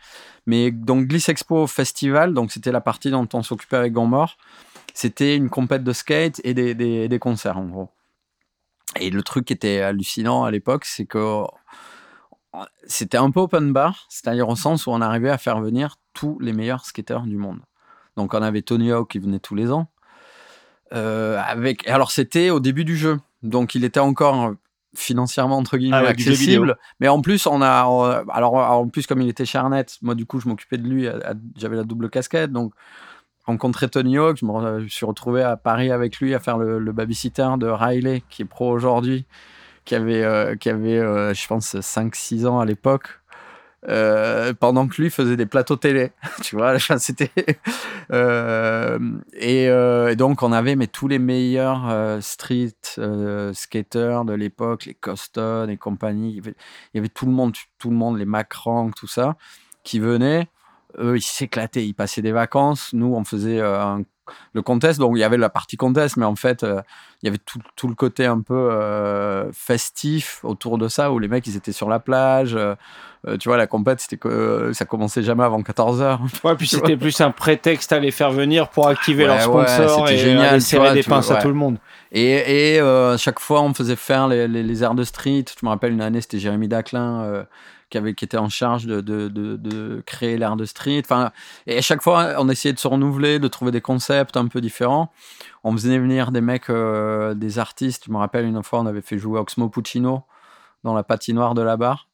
Mais 0.45 0.69
donc 0.69 1.07
Gliss 1.07 1.29
Expo 1.29 1.65
Festival, 1.65 2.33
donc 2.33 2.51
c'était 2.51 2.73
la 2.73 2.81
partie 2.81 3.09
dont 3.09 3.29
on 3.31 3.41
s'occupait 3.41 3.77
avec 3.77 3.93
Gambor, 3.93 4.35
c'était 4.93 5.35
une 5.35 5.49
compète 5.49 5.83
de 5.83 5.93
skate 5.93 6.41
et 6.43 6.53
des, 6.53 6.75
des, 6.75 7.07
des 7.07 7.19
concerts 7.19 7.57
en 7.57 7.65
gros. 7.65 7.89
Et 8.99 9.09
le 9.09 9.23
truc 9.23 9.45
qui 9.45 9.53
était 9.53 9.81
hallucinant 9.81 10.43
à 10.43 10.51
l'époque, 10.51 10.85
c'est 10.85 11.05
que 11.05 11.43
c'était 12.85 13.17
un 13.17 13.31
peu 13.31 13.39
open 13.39 13.71
bar, 13.71 14.05
c'est-à-dire 14.09 14.49
au 14.49 14.55
sens 14.55 14.85
où 14.85 14.91
on 14.91 15.01
arrivait 15.01 15.29
à 15.29 15.37
faire 15.37 15.61
venir 15.61 15.95
tous 16.13 16.37
les 16.39 16.53
meilleurs 16.53 16.85
skateurs 16.85 17.23
du 17.23 17.37
monde. 17.37 17.59
Donc 18.17 18.33
on 18.33 18.41
avait 18.41 18.61
Tony 18.61 18.91
Hawk 18.91 19.11
qui 19.11 19.19
venait 19.19 19.39
tous 19.39 19.55
les 19.55 19.71
ans. 19.71 19.89
Euh, 20.93 21.41
avec, 21.45 21.87
alors 21.87 22.11
c'était 22.11 22.49
au 22.49 22.59
début 22.59 22.83
du 22.83 22.97
jeu, 22.97 23.17
donc 23.43 23.75
il 23.75 23.85
était 23.85 24.01
encore 24.01 24.53
financièrement 24.93 25.57
entre 25.57 25.77
guillemets 25.77 25.97
Ah 25.97 26.03
ouais, 26.03 26.09
accessible. 26.09 26.77
Mais 26.99 27.07
en 27.07 27.21
plus 27.21 27.47
on 27.47 27.61
a, 27.61 27.87
euh, 27.87 28.25
alors 28.29 28.55
en 28.55 28.89
plus 28.89 29.07
comme 29.07 29.21
il 29.21 29.29
était 29.29 29.45
chez 29.45 29.57
Arnett, 29.57 29.97
moi 30.01 30.15
du 30.15 30.25
coup 30.25 30.41
je 30.41 30.49
m'occupais 30.49 30.77
de 30.77 30.85
lui, 30.85 31.07
j'avais 31.55 31.77
la 31.77 31.85
double 31.85 32.09
casquette, 32.09 32.51
donc 32.51 32.73
rencontré 33.45 33.89
Tony 33.89 34.17
Hawk, 34.17 34.37
je 34.37 34.45
me 34.45 34.87
suis 34.87 35.05
retrouvé 35.05 35.41
à 35.41 35.57
Paris 35.57 35.91
avec 35.91 36.19
lui 36.19 36.33
à 36.35 36.39
faire 36.39 36.57
le, 36.57 36.79
le 36.79 36.91
babysitter 36.91 37.49
de 37.57 37.67
Riley 37.67 38.23
qui 38.29 38.43
est 38.43 38.45
pro 38.45 38.69
aujourd'hui, 38.71 39.25
qui 39.85 39.95
avait, 39.95 40.23
euh, 40.23 40.55
qui 40.55 40.69
avait 40.69 40.99
euh, 40.99 41.33
je 41.33 41.47
pense 41.47 41.75
5-6 41.75 42.45
ans 42.47 42.59
à 42.59 42.65
l'époque. 42.65 43.19
euh, 43.89 44.53
pendant 44.53 44.87
que 44.87 45.01
lui 45.01 45.09
faisait 45.09 45.37
des 45.37 45.47
plateaux 45.47 45.75
télé, 45.75 46.11
tu 46.43 46.55
vois, 46.55 46.77
c'était 46.79 47.31
et, 49.33 50.15
donc 50.15 50.43
on 50.43 50.51
avait 50.51 50.75
mais 50.75 50.85
tous 50.87 51.07
les 51.07 51.17
meilleurs 51.17 52.21
street 52.21 52.75
skaters 53.53 54.25
de 54.25 54.33
l'époque, 54.33 54.85
les 54.85 54.93
Coston 54.93 55.69
et 55.69 55.77
compagnie, 55.77 56.37
il 56.37 56.53
y, 56.93 56.99
avait, 56.99 57.09
tout 57.09 57.25
le 57.25 57.31
monde, 57.31 57.53
tout 57.79 57.89
le 57.89 57.95
monde, 57.95 58.19
les 58.19 58.25
Macrank, 58.25 58.93
tout 58.93 59.07
ça, 59.07 59.35
qui 59.83 59.99
venaient 59.99 60.47
eux, 60.99 61.17
ils 61.17 61.21
s'éclataient, 61.21 61.85
ils 61.85 61.93
passaient 61.93 62.21
des 62.21 62.31
vacances. 62.31 62.89
Nous, 62.93 63.13
on 63.13 63.23
faisait 63.23 63.59
euh, 63.59 63.79
un- 63.81 64.01
le 64.53 64.61
contest, 64.61 64.97
donc 64.99 65.13
il 65.15 65.19
y 65.19 65.23
avait 65.25 65.35
la 65.37 65.49
partie 65.49 65.75
contest, 65.75 66.15
mais 66.15 66.25
en 66.25 66.35
fait, 66.37 66.63
euh, 66.63 66.81
il 67.21 67.25
y 67.25 67.29
avait 67.29 67.39
tout, 67.39 67.59
tout 67.75 67.87
le 67.89 67.95
côté 67.95 68.25
un 68.25 68.39
peu 68.39 68.53
euh, 68.71 69.51
festif 69.51 70.39
autour 70.43 70.77
de 70.77 70.87
ça, 70.87 71.11
où 71.11 71.19
les 71.19 71.27
mecs, 71.27 71.45
ils 71.47 71.57
étaient 71.57 71.71
sur 71.73 71.89
la 71.89 71.99
plage. 71.99 72.55
euh, 72.55 72.75
tu 73.39 73.49
vois, 73.49 73.57
la 73.57 73.67
compète, 73.67 73.99
c'était 73.99 74.17
que 74.17 74.71
ça 74.73 74.85
commençait 74.85 75.21
jamais 75.21 75.43
avant 75.43 75.61
14 75.61 76.01
heures. 76.01 76.21
Ouais, 76.43 76.55
puis 76.55 76.65
c'était 76.67 76.95
plus 76.97 77.19
un 77.21 77.31
prétexte 77.31 77.91
à 77.91 77.99
les 77.99 78.11
faire 78.11 78.31
venir 78.31 78.69
pour 78.69 78.87
activer 78.87 79.23
Ouais, 79.23 79.29
leurs 79.29 79.41
sponsors 79.41 80.07
c'était 80.07 80.13
et 80.15 80.17
génial, 80.17 80.61
serrer 80.61 80.81
vois, 80.85 80.93
des 80.93 81.03
pinces 81.03 81.29
à 81.29 81.35
tout 81.41 81.47
le 81.49 81.53
monde. 81.53 81.77
Et, 82.13 82.75
et 82.75 82.79
à 82.79 83.17
chaque 83.17 83.39
fois, 83.39 83.61
on 83.61 83.73
faisait 83.73 83.95
faire 83.97 84.27
les, 84.27 84.47
les, 84.47 84.63
les 84.63 84.83
airs 84.83 84.95
de 84.95 85.03
street. 85.03 85.45
Je 85.59 85.65
me 85.65 85.69
rappelle 85.69 85.91
une 85.91 86.01
année, 86.01 86.21
c'était 86.21 86.39
Jérémy 86.39 86.67
Daclin 86.69 87.45
qui, 87.91 87.97
avait, 87.97 88.11
était 88.11 88.37
en 88.37 88.49
charge 88.49 88.85
de, 88.87 90.03
créer 90.05 90.37
l'air 90.37 90.55
de 90.55 90.65
street. 90.65 91.01
Enfin, 91.05 91.31
et 91.67 91.77
à 91.77 91.81
chaque 91.81 92.01
fois, 92.01 92.35
on 92.39 92.49
essayait 92.49 92.73
de 92.73 92.79
se 92.79 92.87
renouveler, 92.87 93.37
de 93.37 93.47
trouver 93.47 93.71
des 93.71 93.81
concepts 93.81 94.37
un 94.37 94.47
peu 94.47 94.61
différents. 94.61 95.11
On 95.63 95.73
faisait 95.73 95.99
venir 95.99 96.31
des 96.31 96.41
mecs, 96.41 96.69
euh, 96.69 97.35
des 97.35 97.59
artistes. 97.59 98.05
Je 98.07 98.11
me 98.11 98.17
rappelle 98.17 98.45
une 98.45 98.63
fois, 98.63 98.79
on 98.79 98.87
avait 98.87 99.01
fait 99.01 99.19
jouer 99.19 99.39
Oxmo 99.39 99.69
Puccino 99.69 100.23
dans 100.83 100.95
la 100.95 101.03
patinoire 101.03 101.53
de 101.53 101.61
la 101.61 101.77
barre. 101.77 102.07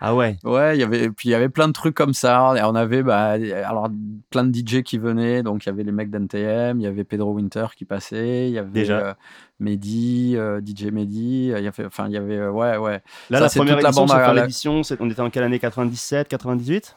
Ah 0.00 0.14
ouais. 0.14 0.36
Ouais, 0.44 0.76
il 0.76 0.80
y 0.80 0.82
avait, 0.82 1.10
puis 1.10 1.28
il 1.28 1.32
y 1.32 1.34
avait 1.34 1.48
plein 1.48 1.68
de 1.68 1.72
trucs 1.72 1.94
comme 1.94 2.12
ça. 2.12 2.54
Et 2.56 2.62
on 2.62 2.74
avait 2.74 3.02
bah, 3.02 3.36
alors, 3.64 3.88
plein 4.30 4.44
de 4.44 4.52
DJ 4.56 4.82
qui 4.82 4.98
venaient. 4.98 5.42
Donc, 5.42 5.64
il 5.64 5.68
y 5.68 5.70
avait 5.70 5.84
les 5.84 5.92
mecs 5.92 6.10
d'NTM, 6.10 6.80
il 6.80 6.82
y 6.82 6.86
avait 6.86 7.04
Pedro 7.04 7.32
Winter 7.32 7.66
qui 7.76 7.84
passait, 7.84 8.48
il 8.48 8.52
y 8.52 8.58
avait 8.58 8.70
Déjà. 8.70 8.98
euh, 8.98 9.14
Mehdi, 9.60 10.34
euh, 10.36 10.60
DJ 10.60 10.86
Mehdi. 10.86 11.52
Il 11.56 11.62
y 11.62 11.68
avait, 11.68 11.86
enfin, 11.86 12.06
il 12.08 12.12
y 12.12 12.16
avait, 12.16 12.36
euh, 12.38 12.50
ouais, 12.50 12.76
ouais. 12.76 13.00
Là, 13.30 13.38
Ça, 13.38 13.40
la 13.40 13.48
c'est 13.48 13.58
première 13.60 13.76
toute 13.76 14.06
la 14.36 14.44
édition, 14.44 14.80
à 14.80 14.94
on 15.00 15.08
était 15.10 15.20
en 15.20 15.30
quelle 15.30 15.44
année? 15.44 15.58
97, 15.58 16.28
98 16.28 16.96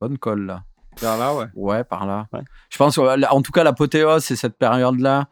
Bonne 0.00 0.18
colle, 0.18 0.44
là. 0.46 0.64
Vers 1.00 1.16
là, 1.18 1.34
ouais. 1.34 1.46
Ouais, 1.54 1.84
par 1.84 2.06
là. 2.06 2.26
Ouais. 2.32 2.40
Je 2.70 2.76
pense, 2.78 2.96
que, 2.96 3.30
en 3.30 3.42
tout 3.42 3.52
cas, 3.52 3.64
l'apothéose, 3.64 4.24
c'est 4.24 4.36
cette 4.36 4.56
période-là. 4.56 5.28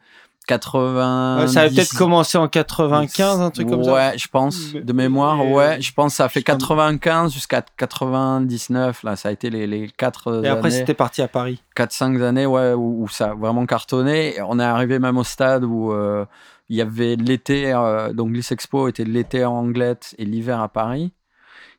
80. 0.47 1.39
Ouais, 1.41 1.47
ça 1.47 1.61
avait 1.61 1.69
peut-être 1.75 1.97
commencé 1.97 2.37
en 2.37 2.47
95, 2.47 3.41
un 3.41 3.49
truc 3.51 3.67
comme 3.69 3.83
ça. 3.83 3.93
Ouais, 3.93 4.17
je 4.17 4.27
pense, 4.27 4.73
de 4.73 4.93
mémoire, 4.93 5.45
ouais. 5.49 5.77
euh, 5.77 5.81
Je 5.81 5.91
pense 5.93 6.13
que 6.13 6.17
ça 6.17 6.25
a 6.25 6.29
fait 6.29 6.39
je 6.41 6.45
pense- 6.45 6.57
95 6.59 7.33
jusqu'à 7.33 7.61
99, 7.61 9.03
là. 9.03 9.15
Ça 9.15 9.29
a 9.29 9.31
été 9.31 9.49
les, 9.49 9.67
les 9.67 9.89
quatre 9.89 10.43
Et 10.43 10.47
après, 10.47 10.67
années. 10.69 10.77
c'était 10.77 10.93
parti 10.93 11.21
à 11.21 11.27
Paris. 11.27 11.61
4-5 11.75 12.21
années 12.23 12.45
ouais, 12.45 12.73
où, 12.73 13.03
où 13.03 13.07
ça 13.07 13.31
a 13.31 13.33
vraiment 13.33 13.65
cartonné. 13.65 14.35
On 14.47 14.59
est 14.59 14.63
arrivé 14.63 14.99
même 14.99 15.17
au 15.17 15.23
stade 15.23 15.63
où 15.63 15.91
euh, 15.91 16.25
il 16.69 16.75
y 16.77 16.81
avait 16.81 17.15
l'été, 17.15 17.73
euh, 17.73 18.13
donc 18.13 18.31
Gliss 18.31 18.51
Expo 18.51 18.87
était 18.87 19.03
l'été 19.05 19.45
en 19.45 19.53
Anglette 19.53 20.15
et 20.17 20.25
l'hiver 20.25 20.59
à 20.61 20.69
Paris. 20.69 21.13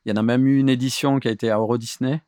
Il 0.05 0.11
y 0.11 0.13
en 0.13 0.17
a 0.17 0.23
même 0.23 0.47
eu 0.47 0.59
une 0.59 0.69
édition 0.69 1.19
qui 1.19 1.27
a 1.29 1.33
été 1.33 1.51
à 1.51 1.57
Euro 1.57 1.79
Disney, 1.79 2.23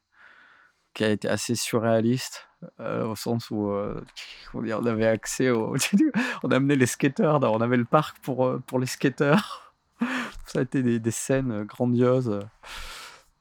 qui 0.95 1.05
a 1.05 1.11
été 1.11 1.29
assez 1.29 1.55
surréaliste, 1.55 2.48
euh, 2.81 3.07
au 3.07 3.17
sens 3.17 3.51
où 3.51 3.71
euh, 3.71 4.01
on 4.55 4.87
avait 4.87 5.07
accès 5.07 5.51
au. 5.51 5.77
on 6.43 6.51
amenait 6.51 6.77
les 6.77 6.87
skateurs, 6.87 7.41
on 7.43 7.61
avait 7.61 7.77
le 7.77 7.85
parc 7.85 8.19
pour, 8.21 8.47
euh, 8.47 8.63
pour 8.67 8.79
les 8.79 8.87
skateurs. 8.87 9.75
Ça 10.47 10.61
a 10.61 10.63
été 10.63 10.83
des, 10.83 10.99
des 10.99 11.11
scènes 11.11 11.65
grandioses. 11.65 12.41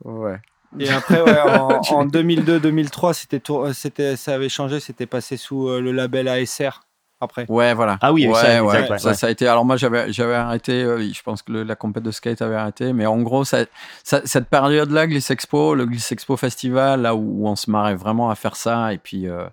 Ouais. 0.04 0.40
Et 0.80 0.90
après, 0.90 1.22
ouais, 1.22 1.40
en, 1.40 1.68
en 1.80 2.06
2002-2003, 2.06 3.14
c'était, 3.14 3.40
tour- 3.40 3.74
c'était, 3.74 4.18
ça 4.18 4.36
avait 4.36 4.50
changé, 4.50 4.82
c'était 4.82 5.06
passé 5.06 5.38
sous 5.38 5.70
le 5.70 5.92
label 5.94 6.28
ASR. 6.28 6.82
Après. 7.20 7.46
Ouais, 7.50 7.74
voilà. 7.74 7.98
Ah 8.02 8.14
oui, 8.14 8.28
ouais, 8.28 8.34
ça, 8.34 8.64
ouais, 8.64 8.76
exact, 8.76 8.90
ouais, 8.92 9.14
ça, 9.16 9.28
a 9.28 9.30
été. 9.32 9.48
Alors 9.48 9.66
moi, 9.66 9.76
j'avais, 9.76 10.14
j'avais 10.14 10.36
arrêté. 10.36 10.84
euh, 10.84 11.00
je 11.12 11.22
pense 11.24 11.42
que 11.42 11.52
le- 11.52 11.64
la 11.64 11.76
compète 11.76 12.04
de 12.04 12.12
skate 12.12 12.42
avait 12.44 12.56
arrêté, 12.56 12.94
mais 12.94 13.06
en 13.08 13.20
gros, 13.24 13.44
ça, 13.44 13.66
ça- 14.04 14.22
cette 14.26 14.50
période-là, 14.50 15.08
Gliss 15.08 15.32
Expo, 15.32 15.74
le 15.74 15.86
Gliss 15.88 16.12
Expo 16.12 16.38
Festival, 16.38 17.02
là 17.02 17.16
où, 17.16 17.44
où 17.44 17.48
on 17.48 17.56
se 17.56 17.72
marrait 17.72 17.96
vraiment 17.96 18.30
à 18.30 18.36
faire 18.36 18.56
ça, 18.56 18.94
et 18.94 19.00
puis, 19.00 19.28
euh, 19.28 19.48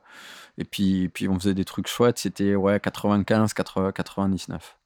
et 0.58 0.64
puis, 0.64 1.08
puis 1.08 1.26
on 1.28 1.38
faisait 1.38 1.54
des 1.54 1.64
trucs 1.64 1.88
chouettes. 1.88 2.18
C'était 2.18 2.54
ouais, 2.54 2.78
95, 2.80 3.54
80, 3.54 3.92
99. 3.92 4.76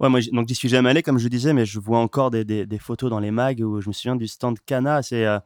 Ouais, 0.00 0.08
moi, 0.08 0.18
donc 0.32 0.48
j'y 0.48 0.56
suis 0.56 0.68
jamais 0.68 0.90
allé, 0.90 1.04
comme 1.04 1.18
je 1.20 1.28
disais, 1.28 1.52
mais 1.52 1.64
je 1.66 1.78
vois 1.78 2.00
encore 2.00 2.32
des, 2.32 2.44
des- 2.44 2.66
des 2.66 2.78
photos 2.78 3.10
dans 3.10 3.20
les 3.20 3.30
mags 3.30 3.60
où 3.60 3.80
je 3.80 3.86
me 3.88 3.92
souviens 3.92 4.16
du 4.16 4.26
stand 4.26 4.58
Cana. 4.66 5.02
C'est, 5.02 5.24
euh, 5.24 5.38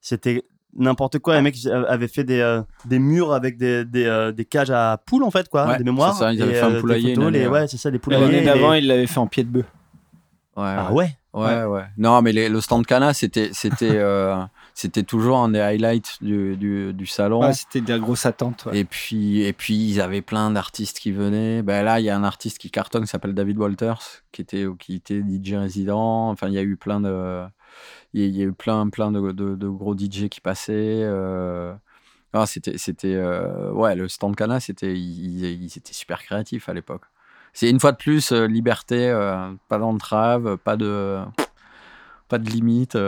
c'était 0.00 0.44
n'importe 0.78 1.18
quoi. 1.18 1.34
Les 1.36 1.42
mecs 1.42 1.62
ils 1.62 1.70
avaient 1.70 2.08
fait 2.08 2.24
des, 2.24 2.40
euh, 2.40 2.62
des 2.84 2.98
murs 2.98 3.32
avec 3.32 3.56
des, 3.56 3.84
des, 3.84 4.04
euh, 4.06 4.32
des 4.32 4.44
cages 4.44 4.70
à 4.70 4.98
poules, 5.04 5.24
en 5.24 5.30
fait, 5.30 5.48
quoi, 5.48 5.66
Ouais, 5.66 5.78
des 5.78 5.84
mémoires. 5.84 6.14
c'est 6.14 6.20
ça, 6.20 6.32
ils 6.32 6.42
avaient 6.42 6.52
Et, 6.52 6.54
fait 6.54 6.60
un 6.62 6.70
euh, 6.70 6.74
des 6.74 6.80
poulailler 6.80 7.14
photos, 7.14 7.24
une 7.28 7.32
les- 7.34 7.40
année, 7.40 7.48
ouais, 7.48 7.68
c'est 7.68 7.76
ça, 7.76 7.90
des 7.90 7.98
poulaillers. 7.98 8.24
L'année 8.26 8.40
les- 8.40 8.46
d'avant, 8.46 8.72
il 8.74 8.86
l'avait 8.86 9.06
fait 9.06 9.18
en 9.18 9.26
pied 9.26 9.44
de 9.44 9.48
bœuf. 9.48 9.66
Ouais, 10.56 10.64
Ah 10.64 10.92
ouais. 10.92 11.04
ouais 11.04 11.10
Ouais, 11.34 11.64
ouais. 11.64 11.82
Non, 11.98 12.22
mais 12.22 12.32
les- 12.32 12.48
le 12.48 12.60
stand 12.62 12.86
Cana, 12.86 13.12
c'était, 13.12 13.50
c'était, 13.52 13.90
euh, 13.92 14.36
c'était 14.72 15.02
toujours 15.02 15.36
un 15.36 15.50
des 15.50 15.60
highlights 15.60 16.16
du, 16.22 16.56
du, 16.56 16.94
du 16.94 17.04
salon. 17.06 17.42
Ouais, 17.42 17.52
c'était 17.52 17.82
de 17.82 17.90
la 17.92 17.98
grosse 17.98 18.24
attente. 18.24 18.64
ouais. 18.64 18.78
Et 18.78 18.84
puis, 18.84 19.42
et 19.42 19.52
puis, 19.52 19.74
ils 19.76 20.00
avaient 20.00 20.22
plein 20.22 20.50
d'artistes 20.50 20.98
qui 20.98 21.12
venaient. 21.12 21.60
Ben 21.62 21.82
là, 21.84 22.00
il 22.00 22.06
y 22.06 22.10
a 22.10 22.16
un 22.16 22.24
artiste 22.24 22.56
qui 22.56 22.70
cartonne 22.70 23.02
qui 23.02 23.08
s'appelle 23.08 23.34
David 23.34 23.58
Walters, 23.58 24.00
qui 24.32 24.40
était, 24.40 24.64
qui 24.78 24.94
était 24.94 25.20
DJ 25.20 25.54
résident. 25.56 26.30
Enfin, 26.30 26.48
il 26.48 26.54
y 26.54 26.58
a 26.58 26.62
eu 26.62 26.76
plein 26.78 27.00
de, 27.00 27.42
il 28.14 28.24
y 28.24 28.38
y 28.38 28.42
a 28.42 28.44
eu 28.46 28.52
plein, 28.52 28.88
plein 28.88 29.12
de, 29.12 29.68
gros 29.68 29.94
DJ 29.96 30.28
qui 30.28 30.40
passaient. 30.40 31.00
euh. 31.02 31.74
Ah, 32.32 32.46
c'était, 32.46 32.76
c'était, 32.78 33.14
euh, 33.14 33.70
ouais, 33.72 33.94
le 33.94 34.08
stand 34.08 34.36
Cana, 34.36 34.60
c'était, 34.60 34.92
ils, 34.94 35.44
ils 35.44 35.78
étaient 35.78 35.94
super 35.94 36.22
créatifs 36.22 36.68
à 36.68 36.74
l'époque. 36.74 37.02
C'est 37.52 37.70
une 37.70 37.80
fois 37.80 37.92
de 37.92 37.96
plus 37.96 38.32
euh, 38.32 38.46
liberté, 38.46 39.10
pas 39.68 39.78
d'entrave, 39.78 40.58
pas 40.58 40.76
de, 40.76 41.20
pas 42.28 42.38
de 42.38 42.50
limite. 42.50 42.98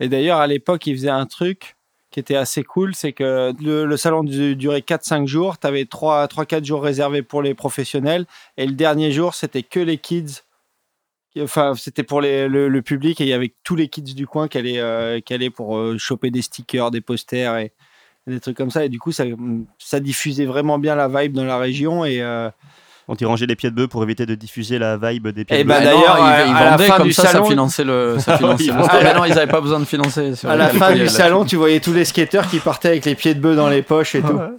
Et 0.00 0.08
d'ailleurs, 0.08 0.38
à 0.38 0.46
l'époque, 0.46 0.86
il 0.86 0.96
faisait 0.96 1.08
un 1.08 1.26
truc 1.26 1.76
qui 2.10 2.20
était 2.20 2.36
assez 2.36 2.62
cool, 2.62 2.94
c'est 2.94 3.12
que 3.12 3.52
le, 3.60 3.96
salon 3.96 4.22
du- 4.24 4.56
durait 4.56 4.80
4-5 4.80 5.26
jours, 5.26 5.58
tu 5.58 5.66
avais 5.66 5.84
3-4 5.84 6.64
jours 6.64 6.82
réservés 6.82 7.22
pour 7.22 7.42
les 7.42 7.54
professionnels, 7.54 8.26
et 8.56 8.66
le 8.66 8.72
dernier 8.72 9.12
jour, 9.12 9.34
c'était 9.34 9.62
que 9.62 9.80
les 9.80 9.98
kids. 9.98 10.42
Enfin, 11.42 11.72
c'était 11.76 12.02
pour 12.02 12.20
les- 12.20 12.48
le, 12.48 12.68
le 12.68 12.82
public, 12.82 13.20
et 13.20 13.24
il 13.24 13.28
y 13.28 13.32
avait 13.32 13.52
tous 13.64 13.76
les 13.76 13.88
kids 13.88 14.02
du 14.14 14.26
coin 14.26 14.48
qui 14.48 14.58
allaient, 14.58 14.80
euh, 14.80 15.20
qui 15.20 15.34
allaient 15.34 15.50
pour 15.50 15.76
euh, 15.76 15.96
choper 15.98 16.30
des 16.30 16.42
stickers, 16.42 16.90
des 16.90 17.00
posters 17.00 17.56
et, 17.58 17.72
et 18.26 18.30
des 18.30 18.40
trucs 18.40 18.56
comme 18.56 18.70
ça. 18.70 18.84
Et 18.84 18.88
du 18.88 18.98
coup, 18.98 19.12
ça, 19.12 19.24
ça 19.78 20.00
diffusait 20.00 20.46
vraiment 20.46 20.78
bien 20.78 20.94
la 20.94 21.08
vibe 21.08 21.32
dans 21.34 21.44
la 21.44 21.58
région. 21.58 22.04
Et, 22.04 22.20
euh, 22.22 22.48
On 23.08 23.14
t'y 23.16 23.24
rangeait 23.24 23.46
les 23.46 23.54
pieds 23.56 23.70
de 23.70 23.74
bœuf 23.76 23.88
pour 23.88 24.02
éviter 24.02 24.26
de 24.26 24.34
diffuser 24.34 24.78
la 24.78 24.96
vibe 24.96 25.28
des 25.28 25.44
pieds 25.44 25.58
Eh 25.60 25.64
de 25.64 25.68
ben, 25.68 25.78
bœuf. 25.80 25.88
Ah 25.88 25.94
non, 25.94 26.00
d'ailleurs, 26.00 26.18
ils, 26.18 26.22
à- 26.32 26.46
ils 26.46 26.52
la 26.54 26.70
vendaient 26.70 26.86
fin 26.88 26.96
comme 26.96 27.06
du 27.06 27.12
ça, 27.12 27.22
salon- 27.28 27.44
ça 27.44 27.50
finançait 27.50 27.84
le. 27.84 28.16
Ça 28.18 28.36
finançait 28.38 28.64
Ils 28.64 28.66
le- 28.72 28.72
vendaient. 28.82 29.06
Ah, 29.06 29.14
non, 29.14 29.24
ils 29.24 29.34
n'avaient 29.34 29.46
pas 29.52 29.60
besoin 29.60 29.78
de 29.80 29.84
financer. 29.84 30.32
à 30.44 30.56
la 30.56 30.68
fin 30.70 30.92
du 30.94 31.06
salon, 31.08 31.44
tu 31.44 31.56
voyais 31.56 31.80
tous 31.80 31.92
les 31.92 32.04
skateurs 32.04 32.48
qui 32.48 32.58
partaient 32.58 32.88
avec 32.88 33.04
les 33.04 33.14
pieds 33.14 33.34
de 33.34 33.40
bœuf 33.40 33.56
dans 33.56 33.68
les 33.68 33.82
poches 33.82 34.14
et 34.14 34.22
tout. 34.22 34.40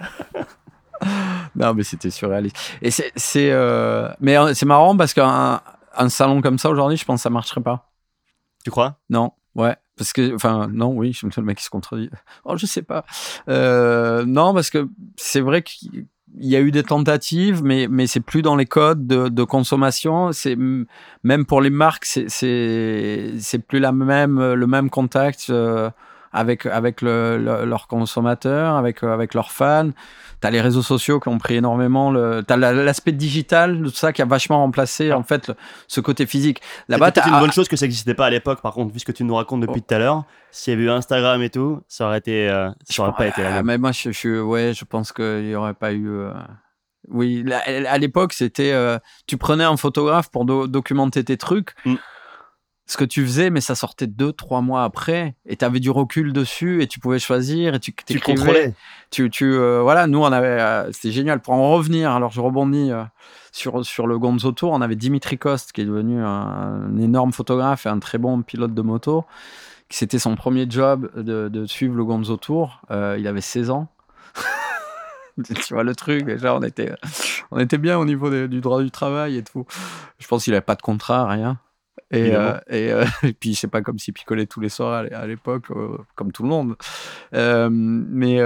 Non, 1.56 1.74
mais 1.74 1.84
c'était 1.84 2.10
surréaliste. 2.10 2.56
Et 2.82 2.92
c'est, 2.92 3.12
c'est, 3.16 3.50
euh, 3.52 4.10
mais 4.20 4.38
euh, 4.38 4.54
c'est 4.54 4.66
marrant 4.66 4.96
parce 4.96 5.14
qu'un 5.14 5.62
un 5.98 6.10
salon 6.10 6.42
comme 6.42 6.58
ça 6.58 6.70
aujourd'hui, 6.70 6.98
je 6.98 7.06
pense 7.06 7.20
que 7.20 7.24
ça 7.24 7.30
marcherait 7.30 7.62
pas. 7.62 7.92
Tu 8.64 8.72
crois? 8.72 9.00
Non, 9.10 9.32
ouais. 9.56 9.76
Parce 9.98 10.14
que, 10.14 10.36
enfin, 10.36 10.68
non, 10.72 10.94
oui, 10.94 11.14
je 11.14 11.26
me 11.26 11.32
le 11.36 11.44
mec 11.44 11.58
qui 11.58 11.64
se 11.64 11.70
contredit. 11.70 12.10
Oh, 12.46 12.56
je 12.58 12.66
sais 12.66 12.84
pas. 12.84 13.06
Euh, 13.50 14.26
non, 14.26 14.54
parce 14.54 14.70
que 14.70 14.88
c'est 15.16 15.42
vrai 15.42 15.64
qu'il 15.64 16.06
y 16.38 16.56
a 16.56 16.60
eu 16.60 16.72
des 16.72 16.84
tentatives, 16.84 17.64
mais, 17.64 17.88
mais 17.90 18.08
c'est 18.08 18.20
plus 18.20 18.42
dans 18.42 18.56
les 18.56 18.66
codes 18.66 19.08
de, 19.08 19.28
de 19.28 19.44
consommation. 19.44 20.32
C'est 20.32 20.56
même 20.56 21.46
pour 21.46 21.62
les 21.62 21.72
marques, 21.72 22.06
c'est, 22.06 22.30
c'est, 22.30 23.34
c'est 23.40 23.60
plus 23.60 23.80
la 23.80 23.92
même, 23.92 24.54
le 24.54 24.68
même 24.68 24.90
contact 24.90 25.48
euh, 25.50 25.90
avec, 26.34 26.66
avec 26.66 27.02
le, 27.02 27.38
le- 27.38 27.66
leurs 27.66 27.88
consommateurs, 27.88 28.76
avec, 28.76 29.04
euh, 29.04 29.14
avec 29.14 29.34
leurs 29.34 29.52
fans. 29.52 29.90
T'as 30.40 30.52
les 30.52 30.62
réseaux 30.62 30.84
sociaux 30.84 31.20
qui 31.20 31.30
ont 31.30 31.40
pris 31.40 31.56
énormément 31.56 32.12
le. 32.12 32.44
T'as 32.46 32.58
la- 32.58 32.72
l'aspect 32.72 33.12
digital, 33.12 33.82
tout 33.84 33.90
ça 33.90 34.14
qui 34.14 34.22
a 34.22 34.26
vachement 34.26 34.60
remplacé 34.60 35.12
en 35.12 35.24
fait 35.24 35.48
le- 35.48 35.56
ce 35.88 36.00
côté 36.00 36.26
physique. 36.28 36.62
Là-bas, 36.90 37.12
t'as 37.12 37.28
une 37.28 37.40
bonne 37.40 37.52
chose 37.52 37.68
que 37.68 37.76
ça 37.76 37.86
n'existait 37.86 38.14
pas 38.14 38.28
à 38.28 38.30
l'époque, 38.30 38.62
par 38.62 38.74
contre, 38.74 38.94
vu 38.94 39.00
ce 39.00 39.06
que 39.06 39.12
tu 39.12 39.24
nous 39.24 39.34
racontes 39.36 39.62
depuis 39.62 39.82
tout 39.82 39.94
à 39.96 39.98
l'heure. 40.00 40.26
S'il 40.52 40.74
y 40.74 40.76
avait 40.76 40.86
eu 40.86 40.90
Instagram 40.92 41.42
et 41.42 41.50
tout, 41.50 41.82
ça 41.88 42.06
aurait 42.06 42.20
été, 42.20 42.50
euh, 42.50 42.70
ça 42.88 43.04
aurait 43.04 43.14
pas 43.18 43.28
été 43.28 43.42
la 43.42 43.48
Ah, 43.50 43.54
même. 43.56 43.66
mais 43.66 43.78
moi, 43.80 43.92
je, 43.92 44.12
je- 44.12 44.40
ouais, 44.42 44.74
je 44.76 44.86
pense 44.86 45.12
qu'il 45.12 45.44
n'y 45.46 45.56
aurait 45.56 45.74
pas 45.74 45.92
eu. 45.92 46.08
euh, 46.08 46.32
Oui, 47.10 47.42
là, 47.46 47.62
à 47.90 47.98
l'époque, 47.98 48.34
c'était. 48.34 48.74
euh, 48.74 49.00
tu 49.28 49.38
prenais 49.38 49.64
un 49.64 49.78
photographe 49.78 50.30
pour 50.30 50.46
do- 50.46 50.68
documenter 50.68 51.24
tes 51.24 51.38
trucs. 51.38 51.74
Mm. 51.86 51.96
Ce 52.90 52.96
que 52.96 53.04
tu 53.04 53.26
faisais, 53.26 53.50
mais 53.50 53.60
ça 53.60 53.76
sortait 53.76 54.08
deux, 54.08 54.32
trois 54.32 54.62
mois 54.62 54.84
après, 54.86 55.36
et 55.46 55.58
tu 55.58 55.66
avais 55.66 55.82
du 55.82 55.90
recul 55.90 56.32
dessus, 56.32 56.82
et 56.82 56.88
tu 56.88 57.00
pouvais 57.02 57.20
choisir, 57.20 57.76
et 57.76 57.80
tu 57.82 57.94
Tu 57.94 58.20
contrôlais. 58.22 58.74
Tu, 59.12 59.30
tu, 59.30 59.44
euh, 59.54 59.82
voilà, 59.82 60.08
nous, 60.08 60.20
on 60.20 60.32
avait. 60.32 60.48
euh, 60.62 60.90
C'était 60.94 61.12
génial. 61.12 61.42
Pour 61.42 61.54
en 61.54 61.72
revenir, 61.74 62.12
alors 62.12 62.32
je 62.32 62.40
rebondis 62.40 62.92
euh, 62.92 63.04
sur, 63.52 63.86
sur 63.86 64.08
le 64.08 64.18
Gonzo 64.18 64.54
Tour, 64.54 64.72
on 64.72 64.80
avait 64.80 64.96
Dimitri 64.96 65.38
Coste, 65.38 65.74
qui 65.74 65.82
est 65.82 65.86
devenu 65.86 66.22
un, 66.22 66.28
un 66.28 66.98
énorme 66.98 67.34
photographe 67.34 67.86
et 67.86 67.90
un 67.90 68.00
très 68.00 68.20
bon 68.20 68.42
pilote 68.42 68.74
de 68.74 68.82
moto. 68.82 69.26
qui 69.90 69.98
C'était 69.98 70.20
son 70.20 70.36
premier 70.36 70.66
job 70.70 71.12
de, 71.16 71.50
de 71.50 71.66
suivre 71.66 71.96
le 71.96 72.06
Gonzo 72.06 72.38
Tour. 72.38 72.80
Euh, 72.92 73.18
il 73.20 73.28
avait 73.28 73.42
16 73.42 73.70
ans. 73.70 73.90
tu 75.66 75.74
vois 75.74 75.84
le 75.84 75.94
truc, 75.94 76.24
déjà, 76.26 76.56
on 76.56 76.62
était, 76.64 76.94
on 77.52 77.60
était 77.60 77.78
bien 77.78 77.98
au 78.00 78.06
niveau 78.06 78.30
du 78.48 78.62
droit 78.62 78.82
du 78.82 78.92
travail 78.92 79.36
et 79.38 79.44
tout. 79.44 79.66
Je 80.20 80.28
pense 80.28 80.46
qu'il 80.46 80.54
n'avait 80.54 80.62
pas 80.62 80.76
de 80.76 80.82
contrat, 80.82 81.28
rien. 81.28 81.60
Et, 82.12 82.34
euh, 82.34 82.58
et, 82.70 82.92
euh, 82.92 83.06
et 83.24 83.34
puis, 83.34 83.56
c'est 83.56 83.68
pas 83.68 83.82
comme 83.82 84.00
s'il 84.00 84.14
picolait 84.14 84.46
tous 84.46 84.60
les 84.62 84.70
soirs 84.70 84.94
à 84.94 85.04
l'é- 85.04 85.14
à 85.14 85.28
l'époque, 85.28 85.66
euh, 85.72 85.98
comme 86.16 86.32
tout 86.32 86.44
le 86.44 86.50
monde. 86.50 86.76
Mais, 87.34 88.40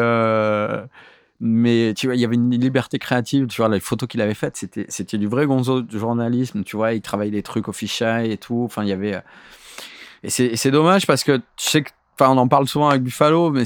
mais 1.43 1.93
tu 1.95 2.05
vois, 2.07 2.15
il 2.15 2.21
y 2.21 2.25
avait 2.25 2.35
une 2.35 2.51
liberté 2.51 2.99
créative. 2.99 3.47
Tu 3.47 3.61
vois, 3.61 3.69
les 3.69 3.79
photos 3.79 4.07
qu'il 4.07 4.21
avait 4.21 4.33
faites, 4.35 4.57
c'était, 4.57 4.85
c'était 4.89 5.17
du 5.17 5.27
vrai 5.27 5.45
gonzo 5.45 5.81
de 5.81 5.97
journalisme. 5.97 6.63
Tu 6.63 6.75
vois, 6.75 6.93
il 6.93 7.01
travaillait 7.01 7.31
les 7.31 7.43
trucs 7.43 7.67
au 7.67 7.73
fichier 7.73 8.31
et 8.31 8.37
tout. 8.37 8.63
Enfin, 8.65 8.83
il 8.83 8.89
y 8.89 8.93
avait. 8.93 9.21
Et 10.23 10.29
c'est, 10.29 10.71
dommage 10.71 11.07
parce 11.07 11.23
que 11.23 11.37
tu 11.37 11.43
sais 11.57 11.83
que. 11.83 11.89
Enfin, 12.19 12.29
on 12.31 12.37
en 12.37 12.47
parle 12.47 12.67
souvent 12.67 12.89
avec 12.89 13.01
Buffalo, 13.01 13.49
mais 13.49 13.63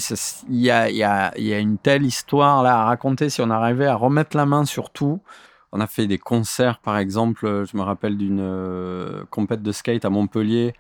il 0.49 0.62
y 0.62 0.71
a, 0.71 0.89
y, 0.89 1.03
a, 1.03 1.34
y 1.38 1.51
a 1.53 1.60
une 1.60 1.77
telle 1.77 2.05
histoire 2.05 2.63
là 2.63 2.79
à 2.79 2.86
raconter 2.86 3.29
si 3.29 3.41
on 3.41 3.49
arrivait 3.49 3.88
à 3.88 3.95
remettre 3.95 4.38
la 4.38 4.45
main 4.45 4.63
sur 4.63 4.91
tout. 4.91 5.19
On 5.75 5.81
a 5.81 5.88
fait 5.88 6.07
des 6.07 6.17
concerts, 6.17 6.79
par 6.79 6.97
exemple, 6.97 7.45
euh, 7.45 7.65
je 7.65 7.75
me 7.75 7.81
rappelle 7.81 8.17
d'une 8.17 8.39
euh, 8.39 9.25
compète 9.29 9.61
de 9.61 9.73
skate 9.73 10.05
à 10.05 10.09
Montpellier 10.09 10.73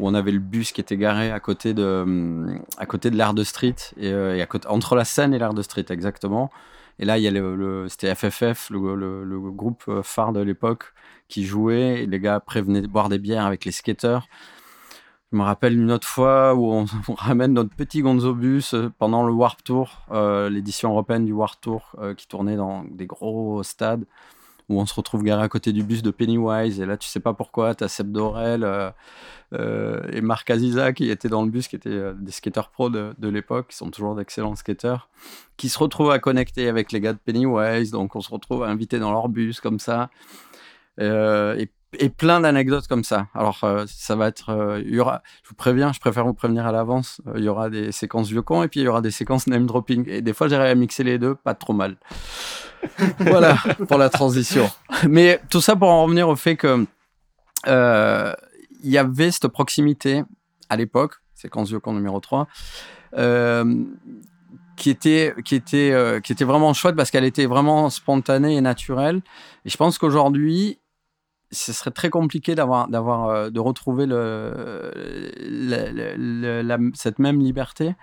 où 0.00 0.08
on 0.08 0.14
avait 0.14 0.32
le 0.32 0.40
bus 0.40 0.72
qui 0.72 0.80
était 0.80 0.96
garé 0.96 1.30
à 1.30 1.38
côté 1.38 1.72
de, 1.72 1.84
hum, 2.02 2.60
à 2.76 2.84
côté 2.84 3.10
de 3.10 3.16
l'Air 3.16 3.32
de 3.32 3.44
Street, 3.44 3.76
et, 3.96 4.10
euh, 4.12 4.44
entre 4.66 4.96
la 4.96 5.04
scène 5.04 5.34
et 5.34 5.38
l'Air 5.38 5.54
de 5.54 5.62
Street, 5.62 5.84
exactement. 5.90 6.50
Et 6.98 7.04
là, 7.04 7.16
il 7.16 7.22
y 7.22 7.30
le, 7.30 7.86
c'était 7.88 8.12
FFF, 8.12 8.70
le, 8.70 9.50
groupe 9.52 9.84
phare 10.02 10.32
de 10.32 10.40
l'époque, 10.40 10.94
qui 11.28 11.44
jouait, 11.44 12.02
et 12.02 12.06
les 12.06 12.18
gars 12.18 12.40
prévenaient 12.40 12.82
de 12.82 12.88
boire 12.88 13.08
des 13.08 13.20
bières 13.20 13.46
avec 13.46 13.64
les 13.64 13.72
skateurs. 13.72 14.26
Je 15.30 15.38
me 15.38 15.44
rappelle 15.44 15.78
une 15.78 15.92
autre 15.92 16.08
fois 16.08 16.56
où 16.56 16.72
on, 16.72 16.86
ramène 17.14 17.52
notre 17.52 17.76
petit 17.76 18.02
Gonzo 18.02 18.34
bus 18.34 18.74
pendant 18.98 19.24
le 19.24 19.32
Warp 19.32 19.62
Tour, 19.62 20.02
l'édition 20.50 20.90
européenne 20.90 21.24
du 21.24 21.32
Warp 21.32 21.60
Tour, 21.60 21.94
qui 22.16 22.26
tournait 22.26 22.56
dans 22.56 22.82
des 22.90 23.06
gros 23.06 23.62
stades, 23.62 24.04
où 24.70 24.80
on 24.80 24.86
se 24.86 24.94
retrouve 24.94 25.24
garé 25.24 25.42
à 25.42 25.48
côté 25.48 25.72
du 25.72 25.82
bus 25.82 26.00
de 26.00 26.12
Pennywise. 26.12 26.80
Et 26.80 26.86
là, 26.86 26.96
tu 26.96 27.08
sais 27.08 27.18
pas 27.18 27.34
pourquoi, 27.34 27.74
tu 27.74 27.82
as 27.82 27.88
Seb 27.88 28.12
Dorel 28.12 28.62
euh, 28.62 28.90
euh, 29.52 30.00
et 30.12 30.20
Marc 30.20 30.48
Aziza 30.48 30.92
qui 30.92 31.10
étaient 31.10 31.28
dans 31.28 31.42
le 31.42 31.50
bus, 31.50 31.66
qui 31.66 31.74
étaient 31.74 31.90
euh, 31.90 32.14
des 32.14 32.30
skateurs 32.30 32.70
pro 32.70 32.88
de, 32.88 33.14
l'époque, 33.20 33.68
qui 33.70 33.76
sont 33.76 33.90
toujours 33.90 34.14
d'excellents 34.14 34.54
skateurs, 34.54 35.08
qui 35.56 35.68
se 35.68 35.76
retrouvent 35.76 36.12
à 36.12 36.20
connecter 36.20 36.68
avec 36.68 36.92
les 36.92 37.00
gars 37.00 37.12
de 37.12 37.18
Pennywise. 37.18 37.90
Donc, 37.90 38.14
on 38.14 38.20
se 38.20 38.30
retrouve 38.30 38.62
à 38.62 38.68
inviter 38.68 39.00
dans 39.00 39.10
leur 39.10 39.28
bus 39.28 39.60
comme 39.60 39.80
ça. 39.80 40.08
Et 41.98 42.08
plein 42.10 42.40
d'anecdotes 42.40 42.86
comme 42.86 43.02
ça. 43.02 43.26
Alors, 43.34 43.66
ça 43.88 44.14
va 44.14 44.28
être. 44.28 44.80
y 44.86 45.00
aura, 45.00 45.22
je 45.42 45.48
vous 45.48 45.56
préviens, 45.56 45.92
je 45.92 45.98
préfère 45.98 46.24
vous 46.24 46.34
prévenir 46.34 46.64
à 46.66 46.70
l'avance. 46.70 47.20
il 47.34 47.42
y 47.42 47.48
aura 47.48 47.70
des 47.70 47.90
séquences 47.90 48.28
vieux 48.28 48.42
cons 48.42 48.62
et 48.62 48.68
puis 48.68 48.80
il 48.80 48.84
y 48.84 48.88
aura 48.88 49.00
des 49.00 49.10
séquences 49.10 49.48
name 49.48 49.66
dropping. 49.66 50.04
Et 50.08 50.20
des 50.20 50.32
fois, 50.32 50.46
j'arrive 50.46 50.70
à 50.70 50.74
mixer 50.76 51.02
les 51.02 51.18
deux, 51.18 51.34
pas 51.34 51.54
trop 51.54 51.72
mal. 51.72 51.96
voilà 53.18 53.56
pour 53.88 53.98
la 53.98 54.08
transition. 54.08 54.70
Mais 55.08 55.40
tout 55.50 55.60
ça 55.60 55.76
pour 55.76 55.88
en 55.88 56.04
revenir 56.04 56.28
au 56.28 56.36
fait 56.36 56.56
que 56.56 56.86
euh, 57.66 58.32
il 58.82 58.90
y 58.90 58.98
avait 58.98 59.30
cette 59.30 59.48
proximité 59.48 60.24
à 60.68 60.76
l'époque, 60.76 61.16
séquence 61.34 61.72
cons 61.82 61.92
numéro 61.92 62.20
3. 62.20 62.46
Euh, 63.16 63.84
qui 64.76 64.88
était, 64.88 65.34
qui, 65.44 65.56
était, 65.56 65.90
euh, 65.92 66.20
qui 66.20 66.32
était 66.32 66.44
vraiment 66.44 66.72
chouette 66.72 66.96
parce 66.96 67.10
qu'elle 67.10 67.24
était 67.24 67.44
vraiment 67.44 67.90
spontanée 67.90 68.56
et 68.56 68.62
naturelle. 68.62 69.20
Et 69.66 69.68
je 69.68 69.76
pense 69.76 69.98
qu'aujourd'hui, 69.98 70.78
ce 71.50 71.74
serait 71.74 71.90
très 71.90 72.08
compliqué 72.08 72.54
d'avoir, 72.54 72.88
d'avoir, 72.88 73.28
euh, 73.28 73.50
de 73.50 73.60
retrouver 73.60 74.06
cette 76.94 77.18
même 77.18 77.40
liberté. 77.40 77.94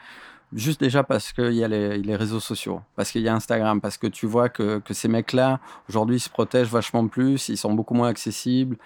Juste 0.54 0.80
déjà 0.80 1.04
parce 1.04 1.34
qu'il 1.34 1.54
y 1.54 1.64
a 1.64 1.68
les, 1.68 2.16
réseaux 2.16 2.40
sociaux, 2.40 2.82
parce 2.96 3.12
qu'il 3.12 3.22
y 3.22 3.28
a 3.28 3.36
Instagram, 3.36 3.82
parce 3.82 3.98
que 3.98 4.08
tu 4.08 4.26
vois 4.26 4.48
que, 4.48 4.80
que 4.80 4.94
ces 4.94 5.10
mecs-là, 5.10 5.60
aujourd'hui, 5.90 6.18
ils 6.18 6.22
se 6.22 6.30
protègent 6.30 6.70
vachement 6.70 7.06
plus, 7.08 7.50
ils 7.50 7.58
sont 7.58 7.74
beaucoup 7.74 7.94
moins 7.94 8.08
accessibles, 8.08 8.78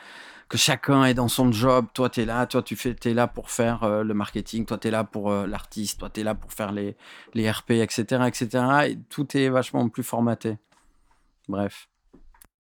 que 0.50 0.58
chacun 0.58 1.06
est 1.06 1.14
dans 1.14 1.28
son 1.28 1.52
job. 1.52 1.86
Toi, 1.94 2.10
tu 2.10 2.22
es 2.22 2.26
là, 2.26 2.48
toi, 2.48 2.64
tu 2.64 2.76
fais, 2.76 2.96
es 3.06 3.14
là 3.14 3.28
pour 3.28 3.52
faire 3.52 3.84
euh, 3.84 4.04
le 4.04 4.14
marketing, 4.16 4.66
toi, 4.66 4.80
tu 4.80 4.88
es 4.88 4.92
là 4.92 5.04
pour 5.04 5.32
euh, 5.32 5.46
l'artiste, 5.46 6.00
toi, 6.00 6.10
tu 6.10 6.22
es 6.22 6.24
là 6.24 6.34
pour 6.34 6.52
faire 6.52 6.72
les, 6.72 6.98
les 7.36 7.50
RP, 7.50 7.72
etc., 7.72 8.24
etc. 8.28 8.66
Et 8.90 8.98
tout 9.10 9.38
est 9.38 9.50
vachement 9.50 9.88
plus 9.88 10.04
formaté. 10.04 10.58
Bref. 11.48 11.88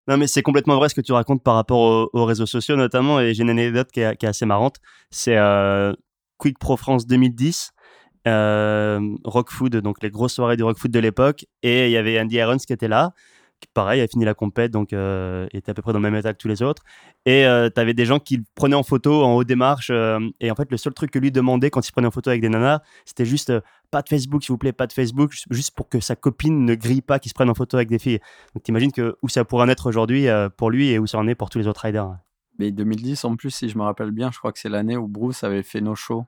Non, 0.08 0.18
mais 0.18 0.28
c'est 0.28 0.42
complètement 0.42 0.76
vrai 0.78 0.90
ce 0.90 0.96
que 0.96 1.02
tu 1.02 1.12
racontes 1.12 1.44
par 1.44 1.56
rapport 1.56 1.80
aux, 1.80 2.10
aux 2.14 2.26
réseaux 2.26 2.46
sociaux, 2.46 2.76
notamment. 2.76 3.20
Et 3.20 3.34
j'ai 3.34 3.44
une 3.44 3.50
anecdote 3.50 3.92
qui 3.92 4.02
est, 4.02 4.24
assez 4.24 4.46
marrante. 4.46 4.78
C'est 5.10 5.38
euh, 5.38 5.94
Quick 6.38 6.58
Pro 6.60 6.76
France 6.76 7.06
2010, 7.06 7.72
euh, 7.72 7.81
Rock 8.26 9.52
Food, 9.52 9.76
donc 9.78 10.02
les 10.04 10.10
grosses 10.10 10.34
soirées 10.34 10.58
du 10.58 10.64
Rock 10.64 10.78
Food 10.78 10.92
de 10.92 11.00
l'époque. 11.00 11.46
Et 11.64 11.88
il 11.88 11.92
y 11.92 11.98
avait 11.98 12.20
Andy 12.20 12.36
Irons 12.38 12.58
qui 12.58 12.74
était 12.74 12.88
là. 12.88 13.14
Qui, 13.60 13.68
pareil, 13.76 14.02
a 14.02 14.08
fini 14.08 14.26
la 14.26 14.34
compète, 14.34 14.72
donc 14.72 14.92
euh, 14.92 15.46
était 15.54 15.70
à 15.70 15.76
peu 15.76 15.84
près 15.84 15.94
dans 15.94 16.00
le 16.00 16.04
même 16.10 16.16
état 16.16 16.34
que 16.34 16.38
tous 16.40 16.48
les 16.48 16.64
autres. 16.64 16.82
Et 17.28 17.44
tu 17.44 17.80
avais 17.80 17.94
des 17.94 18.06
gens 18.06 18.18
qui 18.18 18.40
prenaient 18.56 18.76
en 18.76 18.82
photo 18.82 19.24
en 19.24 19.36
haut 19.36 19.44
des 19.44 19.56
marches. 19.56 19.92
euh, 19.92 20.20
et 20.40 20.50
en 20.50 20.56
fait, 20.56 20.72
le 20.72 20.78
seul 20.78 20.96
truc 20.96 21.12
que 21.12 21.20
lui 21.20 21.32
demandait 21.32 21.70
quand 21.70 21.88
il 21.88 21.92
prenait 21.92 22.08
en 22.08 22.12
photo 22.12 22.32
avec 22.32 22.42
des 22.42 22.50
nanas, 22.50 22.80
c'était 23.06 23.24
juste 23.26 23.52
euh, 23.52 23.62
pas 23.92 24.02
de 24.02 24.10
Facebook, 24.10 24.42
s'il 24.44 24.54
vous 24.54 24.58
plaît, 24.58 24.72
pas 24.74 24.88
de 24.88 24.94
Facebook, 24.94 25.32
ju- 25.34 25.44
juste 25.52 25.76
pour 25.76 25.90
que 25.90 26.00
sa 26.00 26.16
copine 26.16 26.66
ne 26.66 26.74
grille 26.74 27.04
pas 27.04 27.20
qu'il 27.20 27.30
se 27.30 27.36
prenne 27.36 27.52
en 27.52 27.54
photo 27.54 27.78
avec 27.78 27.88
des 27.90 28.00
filles. 28.00 28.18
Donc 28.56 28.64
t'imagines 28.64 28.92
que 28.92 29.16
où 29.22 29.30
ça 29.30 29.46
pourrait 29.46 29.66
en 29.66 29.70
être 29.70 29.86
aujourd'hui 29.88 30.28
euh, 30.28 30.50
pour 30.50 30.72
lui 30.72 30.90
et 30.90 30.98
où 30.98 31.06
ça 31.06 31.20
en 31.20 31.28
est 31.28 31.36
pour 31.36 31.52
tous 31.52 31.60
les 31.60 31.68
autres 31.68 31.82
riders. 31.82 32.16
Mais 32.58 32.72
2010, 32.72 33.26
en 33.26 33.36
plus, 33.36 33.52
si 33.52 33.70
je 33.70 33.78
me 33.78 33.84
rappelle 33.84 34.10
bien, 34.10 34.32
je 34.32 34.40
crois 34.40 34.52
que 34.52 34.58
c'est 34.58 34.70
l'année 34.70 34.98
où 34.98 35.08
Bruce 35.08 35.44
avait 35.44 35.62
fait 35.62 35.82
no 35.82 35.94
show 35.94 36.26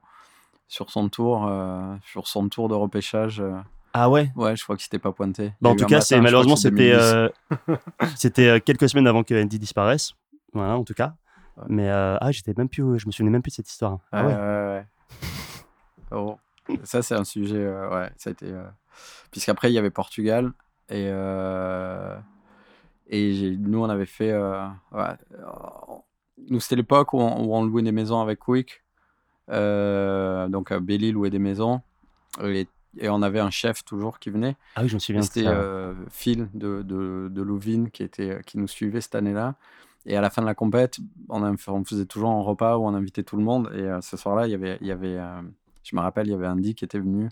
sur 0.68 0.90
son 0.90 1.08
tour, 1.08 1.46
euh, 1.46 1.94
sur 2.04 2.26
son 2.26 2.48
tour 2.48 2.68
de 2.68 2.74
repêchage. 2.74 3.40
euh. 3.40 3.56
Ah 3.92 4.10
ouais? 4.10 4.32
Ouais, 4.34 4.56
je 4.56 4.64
crois 4.64 4.76
qu'il 4.76 4.82
s'était 4.84 4.98
pas 4.98 5.12
pointé. 5.12 5.52
Bah, 5.60 5.70
En 5.70 5.76
tout 5.76 5.86
cas, 5.86 5.98
matin, 5.98 6.20
malheureusement 6.20 6.54
que 6.54 6.60
c'était 6.60 6.90
2010. 6.92 6.96
euh, 7.00 7.28
c'était 8.16 8.60
quelques 8.60 8.88
semaines 8.88 9.06
avant 9.06 9.22
que 9.22 9.40
Andy 9.40 9.58
disparaisse. 9.58 10.12
Voilà, 10.52 10.76
en 10.76 10.82
tout 10.84 10.94
cas. 10.94 11.14
Ouais. 11.56 11.64
Mais 11.68 11.88
euh, 11.90 12.16
ah, 12.20 12.32
j'étais 12.32 12.54
même 12.56 12.68
plus, 12.68 12.98
je 12.98 13.06
me 13.06 13.12
souvenais 13.12 13.30
même 13.30 13.42
plus 13.42 13.50
de 13.50 13.54
cette 13.56 13.70
histoire. 13.70 13.98
Ah 14.10 14.26
Ouais, 14.26 14.34
ouais. 14.34 14.40
ouais, 14.40 14.66
ouais. 14.66 14.86
Oh. 16.10 16.38
Ça, 16.82 17.02
c'est 17.02 17.14
un 17.14 17.24
sujet. 17.24 17.66
ouais, 17.68 18.10
ça 18.16 18.30
a 18.30 18.32
été. 18.32 18.52
Puisqu'après, 19.30 19.70
il 19.70 19.74
y 19.74 19.78
avait 19.78 19.90
Portugal. 19.90 20.52
Et, 20.88 21.08
et 23.08 23.56
nous, 23.58 23.80
on 23.82 23.88
avait 23.88 24.06
fait. 24.06 24.32
ouais, 24.36 25.16
Nous, 26.48 26.60
c'était 26.60 26.76
l'époque 26.76 27.12
où, 27.12 27.20
on- 27.20 27.44
où 27.44 27.54
on 27.54 27.64
louait 27.64 27.82
des 27.82 27.92
maisons 27.92 28.20
avec 28.20 28.38
Quick. 28.40 28.82
Euh, 29.50 30.48
donc, 30.48 30.72
euh, 30.72 30.80
Belly 30.80 31.12
louait 31.12 31.30
des 31.30 31.38
maisons. 31.38 31.80
Et, 32.42 32.66
et 32.98 33.08
on 33.08 33.22
avait 33.22 33.40
un 33.40 33.50
chef 33.50 33.84
toujours 33.84 34.18
qui 34.18 34.30
venait. 34.30 34.56
Ah 34.74 34.82
oui, 34.82 34.88
je 34.88 34.94
me 34.94 34.98
souviens. 34.98 35.22
C'était 35.22 35.46
euh, 35.46 35.94
Phil 36.10 36.48
de, 36.54 36.82
de, 36.82 37.28
de 37.30 37.42
Louvine 37.42 37.90
qui, 37.90 38.02
était, 38.02 38.40
qui 38.46 38.58
nous 38.58 38.68
suivait 38.68 39.00
cette 39.00 39.14
année-là. 39.14 39.54
Et 40.06 40.16
à 40.16 40.20
la 40.20 40.30
fin 40.30 40.42
de 40.42 40.46
la 40.46 40.54
compète, 40.54 40.98
on, 41.28 41.42
a- 41.44 41.54
on 41.68 41.84
faisait 41.84 42.06
toujours 42.06 42.30
un 42.30 42.42
repas 42.42 42.76
où 42.76 42.86
on 42.86 42.94
invitait 42.94 43.22
tout 43.22 43.36
le 43.36 43.44
monde. 43.44 43.70
Et 43.74 43.82
euh, 43.82 44.00
ce 44.00 44.16
soir-là, 44.16 44.46
il 44.46 44.50
y 44.50 44.54
avait, 44.54 44.78
il 44.80 44.86
y 44.86 44.92
avait 44.92 45.18
je 45.82 45.96
me 45.96 46.00
rappelle, 46.00 46.26
il 46.26 46.30
y 46.30 46.34
avait 46.34 46.46
Andy 46.48 46.74
qui 46.74 46.84
était 46.84 46.98
venu. 46.98 47.28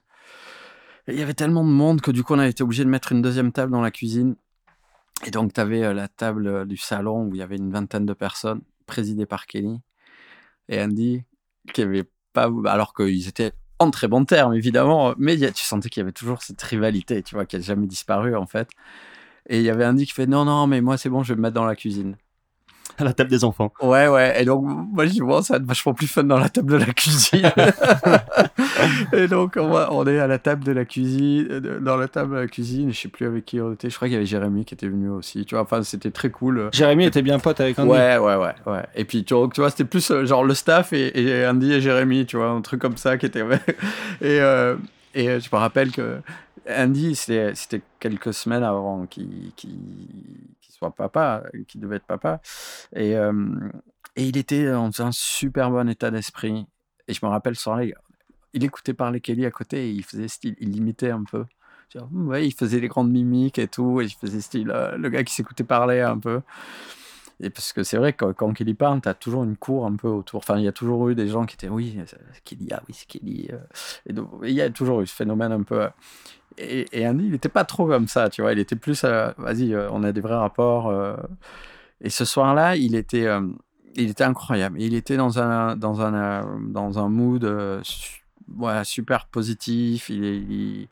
Et 1.09 1.15
il 1.15 1.19
y 1.19 1.23
avait 1.23 1.35
tellement 1.35 1.65
de 1.65 1.71
monde 1.71 2.01
que 2.01 2.11
du 2.11 2.23
coup, 2.23 2.35
on 2.35 2.39
a 2.39 2.47
été 2.47 2.63
obligé 2.63 2.85
de 2.85 2.89
mettre 2.89 3.13
une 3.13 3.23
deuxième 3.23 3.51
table 3.51 3.73
dans 3.73 3.81
la 3.81 3.91
cuisine. 3.91 4.37
Et 5.27 5.31
donc, 5.31 5.53
tu 5.53 5.61
avais 5.61 5.93
la 5.95 6.09
table 6.09 6.67
du 6.67 6.77
salon 6.77 7.27
où 7.27 7.35
il 7.35 7.39
y 7.39 7.43
avait 7.43 7.57
une 7.57 7.73
vingtaine 7.73 8.07
de 8.07 8.13
personnes, 8.13 8.61
présidée 8.87 9.27
par 9.27 9.47
Kelly. 9.47 9.81
Et 10.69 10.81
Andy, 10.81 11.25
qui 11.73 11.83
avait 11.83 12.05
pas. 12.33 12.51
Alors 12.67 12.95
qu'ils 12.95 13.29
étaient 13.29 13.53
en 13.79 13.91
très 13.91 14.09
bons 14.09 14.25
termes, 14.25 14.55
évidemment, 14.55 15.15
mais 15.19 15.43
a- 15.45 15.53
tu 15.53 15.65
sentais 15.65 15.89
qu'il 15.89 16.01
y 16.01 16.05
avait 16.05 16.13
toujours 16.13 16.43
cette 16.43 16.63
rivalité, 16.63 17.23
tu 17.23 17.35
vois, 17.35 17.47
qui 17.47 17.57
n'a 17.57 17.63
jamais 17.63 17.87
disparu, 17.87 18.37
en 18.37 18.47
fait. 18.47 18.69
Et 19.49 19.59
il 19.59 19.65
y 19.65 19.71
avait 19.71 19.87
Andy 19.87 20.07
qui 20.07 20.13
fait 20.13 20.27
Non, 20.27 20.45
non, 20.45 20.67
mais 20.67 20.81
moi, 20.81 20.99
c'est 20.99 21.09
bon, 21.11 21.23
je 21.23 21.35
vais 21.35 21.37
me 21.37 21.43
mettre 21.43 21.55
dans 21.55 21.65
la 21.67 21.77
cuisine. 21.77 22.17
À 22.99 23.05
la 23.05 23.13
table 23.13 23.31
des 23.31 23.45
enfants. 23.45 23.73
Ouais, 23.83 24.07
ouais. 24.09 24.41
Et 24.43 24.45
donc, 24.45 24.65
moi, 24.65 25.07
je 25.07 25.13
dis, 25.13 25.21
bon, 25.21 25.41
ça 25.43 25.55
va 25.55 25.59
être 25.59 25.67
vachement 25.67 25.95
plus 25.95 26.07
fun 26.07 26.25
dans 26.25 26.39
la 26.39 26.49
table 26.49 26.73
de 26.73 26.77
la 26.77 26.93
cuisine. 26.93 27.51
et 29.13 29.27
donc, 29.29 29.55
on, 29.57 29.69
va- 29.71 29.89
on 29.93 30.07
est 30.07 30.19
à 30.19 30.27
la 30.27 30.39
table 30.39 30.65
de 30.65 30.73
la 30.73 30.85
cuisine, 30.85 31.47
euh, 31.51 31.81
dans 31.81 31.97
la 31.97 32.09
table 32.09 32.35
de 32.35 32.41
la 32.41 32.47
cuisine. 32.47 32.93
Je 32.93 32.99
sais 33.01 33.09
plus 33.09 33.27
avec 33.27 33.45
qui 33.45 33.61
on 33.61 33.73
était. 33.73 33.91
Je 33.91 33.97
crois 33.97 34.09
qu'il 34.09 34.15
y 34.15 34.17
avait 34.17 34.27
Jérémy 34.27 34.65
qui 34.65 34.75
était 34.75 34.89
venu 34.89 35.09
aussi. 35.09 35.45
Tu 35.45 35.55
vois, 35.55 35.63
enfin, 35.65 35.83
c'était 35.83 36.11
très 36.11 36.31
cool. 36.31 36.69
Jérémy 36.73 37.05
était 37.07 37.23
bien 37.23 37.39
pote 37.39 37.61
avec 37.61 37.79
Andy. 37.79 37.91
Ouais, 37.91 38.19
ouais, 38.19 38.37
ouais, 38.37 38.55
ouais. 38.67 38.83
Et 38.95 39.05
puis, 39.05 39.25
tu 39.25 39.35
vois, 39.35 39.49
tu 39.53 39.61
vois, 39.61 39.71
c'était 39.71 39.85
plus 39.85 40.11
euh, 40.11 40.25
genre 40.27 40.45
le 40.45 40.55
staff 40.55 40.93
et, 40.93 41.19
et 41.21 41.47
Andy 41.47 41.73
et 41.73 41.81
Jérémy, 41.81 42.27
tu 42.27 42.37
vois, 42.37 42.49
un 42.51 42.61
truc 42.61 42.81
comme 42.81 42.97
ça 42.97 43.17
qui 43.19 43.27
était. 43.27 43.43
et, 44.21 44.41
euh, 44.41 44.77
et 45.15 45.41
je 45.41 45.49
me 45.53 45.57
rappelle 45.59 45.91
que 45.93 46.19
Andy, 46.69 47.15
c'était 47.17 47.83
quelques 47.99 48.33
semaines 48.35 48.63
avant 48.63 49.07
qu'il 49.07 49.53
soit 50.83 50.95
papa, 50.95 51.45
qu'il 51.69 51.81
devait 51.81 51.97
être 51.97 52.07
papa. 52.07 52.41
Et, 52.95 53.13
et 54.17 54.25
il 54.29 54.37
était 54.37 54.71
dans 54.71 54.91
un 55.01 55.13
super 55.13 55.71
bon 55.71 55.89
état 55.89 56.11
d'esprit. 56.11 56.67
Et 57.09 57.15
je 57.15 57.25
me 57.25 57.31
rappelle 57.31 57.55
ce 57.57 57.63
soir-là, 57.63 57.85
il- 57.85 58.65
écoutait 58.65 58.95
parler 58.95 59.21
Kelly 59.21 59.47
à 59.47 59.51
côté 59.51 59.89
et 59.89 59.91
il 59.91 60.05
faisait 60.05 60.29
style, 60.29 60.57
il 60.61 60.77
imitait 60.77 61.11
un 61.11 61.25
peu. 61.25 61.45
Ouais, 62.11 62.47
il 62.47 62.53
faisait 62.53 62.81
les 62.81 62.89
grandes 62.89 63.11
mimiques 63.11 63.59
et 63.59 63.69
tout, 63.69 64.01
et 64.01 64.05
il 64.05 64.11
faisait 64.15 64.41
style 64.41 64.71
euh, 64.71 64.97
le 64.97 65.09
gars 65.11 65.25
qui 65.25 65.35
s'écoutait 65.35 65.65
parler 65.65 66.01
un 66.01 66.19
peu. 66.19 66.41
Et 67.41 67.51
parce 67.51 67.73
que 67.73 67.83
c'est 67.83 67.97
vrai 67.97 68.13
que 68.13 68.27
quand 68.33 68.53
Kelly 68.53 68.75
parle, 68.75 69.01
tu 69.01 69.09
as 69.09 69.15
toujours 69.15 69.45
une 69.45 69.57
cour 69.57 69.87
un 69.87 69.97
peu 69.97 70.09
autour. 70.09 70.39
Enfin, 70.39 70.59
il 70.59 70.65
y 70.65 70.69
a 70.69 70.73
toujours 70.73 71.09
eu 71.09 71.15
des 71.15 71.29
gens 71.29 71.45
qui 71.47 71.55
étaient 71.55 71.69
oui, 71.69 71.99
c'est 72.07 72.19
Kelly, 72.45 72.69
ah 72.73 72.83
oui, 72.89 72.95
c'est 72.97 73.07
Kelly. 73.07 73.49
euh. 73.53 73.59
Et 74.07 74.13
donc, 74.13 74.31
il 74.45 74.51
y 74.53 74.63
a 74.63 74.71
toujours 74.71 75.01
eu 75.03 75.07
ce 75.07 75.15
phénomène 75.15 75.53
un 75.53 75.63
peu. 75.63 75.83
euh. 75.83 75.89
Et, 76.59 77.07
Andy, 77.09 77.25
il 77.25 77.31
n'était 77.33 77.49
pas 77.49 77.65
trop 77.65 77.87
comme 77.87 78.09
ça, 78.09 78.29
tu 78.29 78.43
vois. 78.43 78.53
Il 78.53 78.59
était 78.59 78.77
plus, 78.77 79.05
euh, 79.05 79.31
vas-y, 79.39 79.73
euh, 79.75 79.89
on 79.91 80.03
a 80.05 80.13
des 80.13 80.21
vrais 80.21 80.35
rapports. 80.37 80.89
euh. 80.91 81.17
Et 82.03 82.11
ce 82.11 82.25
soir-là, 82.25 82.77
il 82.77 82.95
était, 82.95 83.27
euh, 83.27 83.41
il 83.95 84.11
était 84.11 84.25
incroyable. 84.25 84.81
Il 84.81 84.95
était 84.95 85.17
dans 85.17 85.39
un, 85.39 85.77
dans 85.77 86.01
un, 86.03 86.15
euh, 86.15 86.43
dans 86.69 86.99
un 86.99 87.09
mood 87.09 87.45
euh, 87.45 87.81
super 88.85 89.27
positif. 89.27 90.09
Il, 90.11 90.89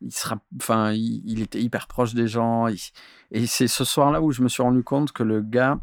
il 0.00 0.12
sera, 0.12 0.38
enfin, 0.60 0.92
il, 0.92 1.40
était 1.40 1.60
hyper 1.60 1.86
proche 1.86 2.14
des 2.14 2.28
gens. 2.28 2.66
Et 3.30 3.46
c'est 3.46 3.68
ce 3.68 3.84
soir-là 3.84 4.20
où 4.20 4.32
je 4.32 4.42
me 4.42 4.48
suis 4.48 4.62
rendu 4.62 4.82
compte 4.82 5.12
que 5.12 5.22
le 5.22 5.40
gars, 5.40 5.80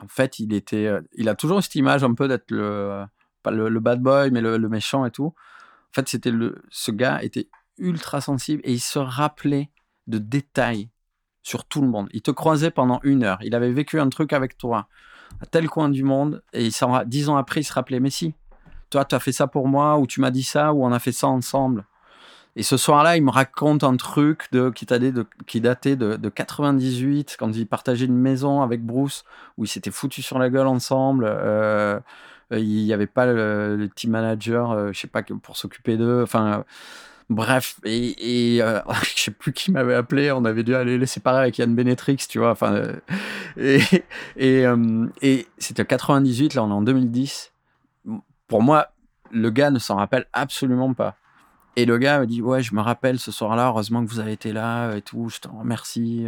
en 0.00 0.08
fait, 0.08 0.38
il 0.38 0.52
était, 0.52 0.86
euh, 0.86 1.00
il 1.14 1.28
a 1.28 1.34
toujours 1.34 1.62
cette 1.62 1.74
image 1.74 2.04
un 2.04 2.14
peu 2.14 2.28
d'être 2.28 2.50
le, 2.50 2.62
euh, 2.62 3.04
pas 3.42 3.50
le, 3.50 3.80
bad 3.80 4.00
boy, 4.00 4.30
mais 4.30 4.40
le, 4.40 4.58
méchant 4.68 5.04
et 5.06 5.10
tout. 5.10 5.26
En 5.26 5.92
fait, 5.92 6.08
c'était 6.08 6.30
le, 6.30 6.62
ce 6.70 6.90
gars 6.90 7.22
était 7.22 7.48
ultra 7.78 8.20
sensible 8.20 8.60
et 8.64 8.72
il 8.72 8.80
se 8.80 8.98
rappelait 8.98 9.70
de 10.06 10.18
détails 10.18 10.90
sur 11.42 11.64
tout 11.64 11.82
le 11.82 11.88
monde. 11.88 12.08
Il 12.12 12.22
te 12.22 12.30
croisait 12.30 12.70
pendant 12.70 13.00
une 13.02 13.22
heure. 13.22 13.38
Il 13.42 13.54
avait 13.54 13.72
vécu 13.72 14.00
un 14.00 14.08
truc 14.08 14.32
avec 14.32 14.56
toi 14.56 14.88
à 15.40 15.46
tel 15.46 15.68
coin 15.68 15.88
du 15.88 16.04
monde 16.04 16.42
et 16.52 16.66
il 16.66 16.72
dix 17.06 17.28
ans 17.28 17.36
après, 17.36 17.60
il 17.60 17.64
se 17.64 17.72
rappelait, 17.72 18.00
mais 18.00 18.10
si, 18.10 18.34
toi, 18.90 19.04
tu 19.04 19.14
as 19.14 19.20
fait 19.20 19.32
ça 19.32 19.46
pour 19.46 19.68
moi 19.68 19.98
ou 19.98 20.06
tu 20.06 20.20
m'as 20.20 20.30
dit 20.30 20.42
ça 20.42 20.72
ou 20.72 20.84
on 20.84 20.92
a 20.92 20.98
fait 20.98 21.12
ça 21.12 21.28
ensemble. 21.28 21.84
Et 22.56 22.62
ce 22.62 22.76
soir-là, 22.76 23.16
il 23.16 23.24
me 23.24 23.30
raconte 23.30 23.82
un 23.82 23.96
truc 23.96 24.48
qui, 24.74 24.86
de, 24.86 25.60
datait 25.60 25.96
de, 25.96 26.16
de 26.16 26.28
98, 26.28 27.36
quand 27.38 27.52
il 27.52 27.66
partageait 27.66 28.06
une 28.06 28.16
maison 28.16 28.62
avec 28.62 28.82
Bruce, 28.84 29.24
où 29.58 29.64
ils 29.64 29.68
s'étaient 29.68 29.90
foutus 29.90 30.24
sur 30.24 30.38
la 30.38 30.50
gueule 30.50 30.68
ensemble. 30.68 31.26
Euh, 31.28 31.98
il 32.52 32.84
n'y 32.84 32.92
avait 32.92 33.08
pas 33.08 33.26
le, 33.26 33.88
team 33.94 34.12
manager, 34.12 34.70
euh, 34.70 34.90
je 34.92 35.00
sais 35.00 35.08
pas, 35.08 35.22
pour 35.22 35.56
s'occuper 35.56 35.96
d'eux. 35.96 36.22
Enfin, 36.22 36.64
bref. 37.28 37.80
Et, 37.84 38.56
et 38.56 38.62
euh, 38.62 38.80
je 39.16 39.22
sais 39.22 39.30
plus 39.32 39.52
qui 39.52 39.72
m'avait 39.72 39.94
appelé. 39.94 40.30
On 40.30 40.44
avait 40.44 40.62
dû 40.62 40.76
aller 40.76 40.96
les 40.96 41.06
séparer 41.06 41.40
avec 41.40 41.58
Yann 41.58 41.74
Benetrix, 41.74 42.18
tu 42.28 42.38
vois. 42.38 42.50
Enfin, 42.52 42.82
et 43.56 43.80
et 44.36 45.46
c'était 45.58 45.84
98, 45.84 46.54
là, 46.54 46.62
on 46.62 46.70
est 46.70 46.72
en 46.72 46.82
2010. 46.82 47.52
Pour 48.46 48.62
moi, 48.62 48.88
le 49.32 49.50
gars 49.50 49.70
ne 49.70 49.80
s'en 49.80 49.96
rappelle 49.96 50.26
absolument 50.32 50.94
pas. 50.94 51.16
Et 51.76 51.84
le 51.86 51.98
gars 51.98 52.20
me 52.20 52.26
dit 52.26 52.42
Ouais, 52.42 52.62
je 52.62 52.74
me 52.74 52.80
rappelle 52.80 53.18
ce 53.18 53.32
soir-là, 53.32 53.68
heureusement 53.68 54.04
que 54.04 54.10
vous 54.10 54.20
avez 54.20 54.32
été 54.32 54.52
là 54.52 54.94
et 54.94 55.02
tout, 55.02 55.28
je 55.28 55.40
t'en 55.40 55.58
remercie. 55.58 56.26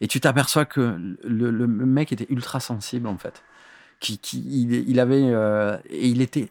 Et 0.00 0.06
tu 0.06 0.20
t'aperçois 0.20 0.64
que 0.64 0.98
le, 1.22 1.66
mec 1.66 2.12
était 2.12 2.26
ultra 2.30 2.60
sensible 2.60 3.06
en 3.06 3.18
fait. 3.18 3.42
Qui, 4.00 4.18
qui, 4.18 4.84
il, 4.86 5.00
avait. 5.00 5.22
euh, 5.22 5.78
et 5.88 6.08
il 6.08 6.20
était 6.20 6.50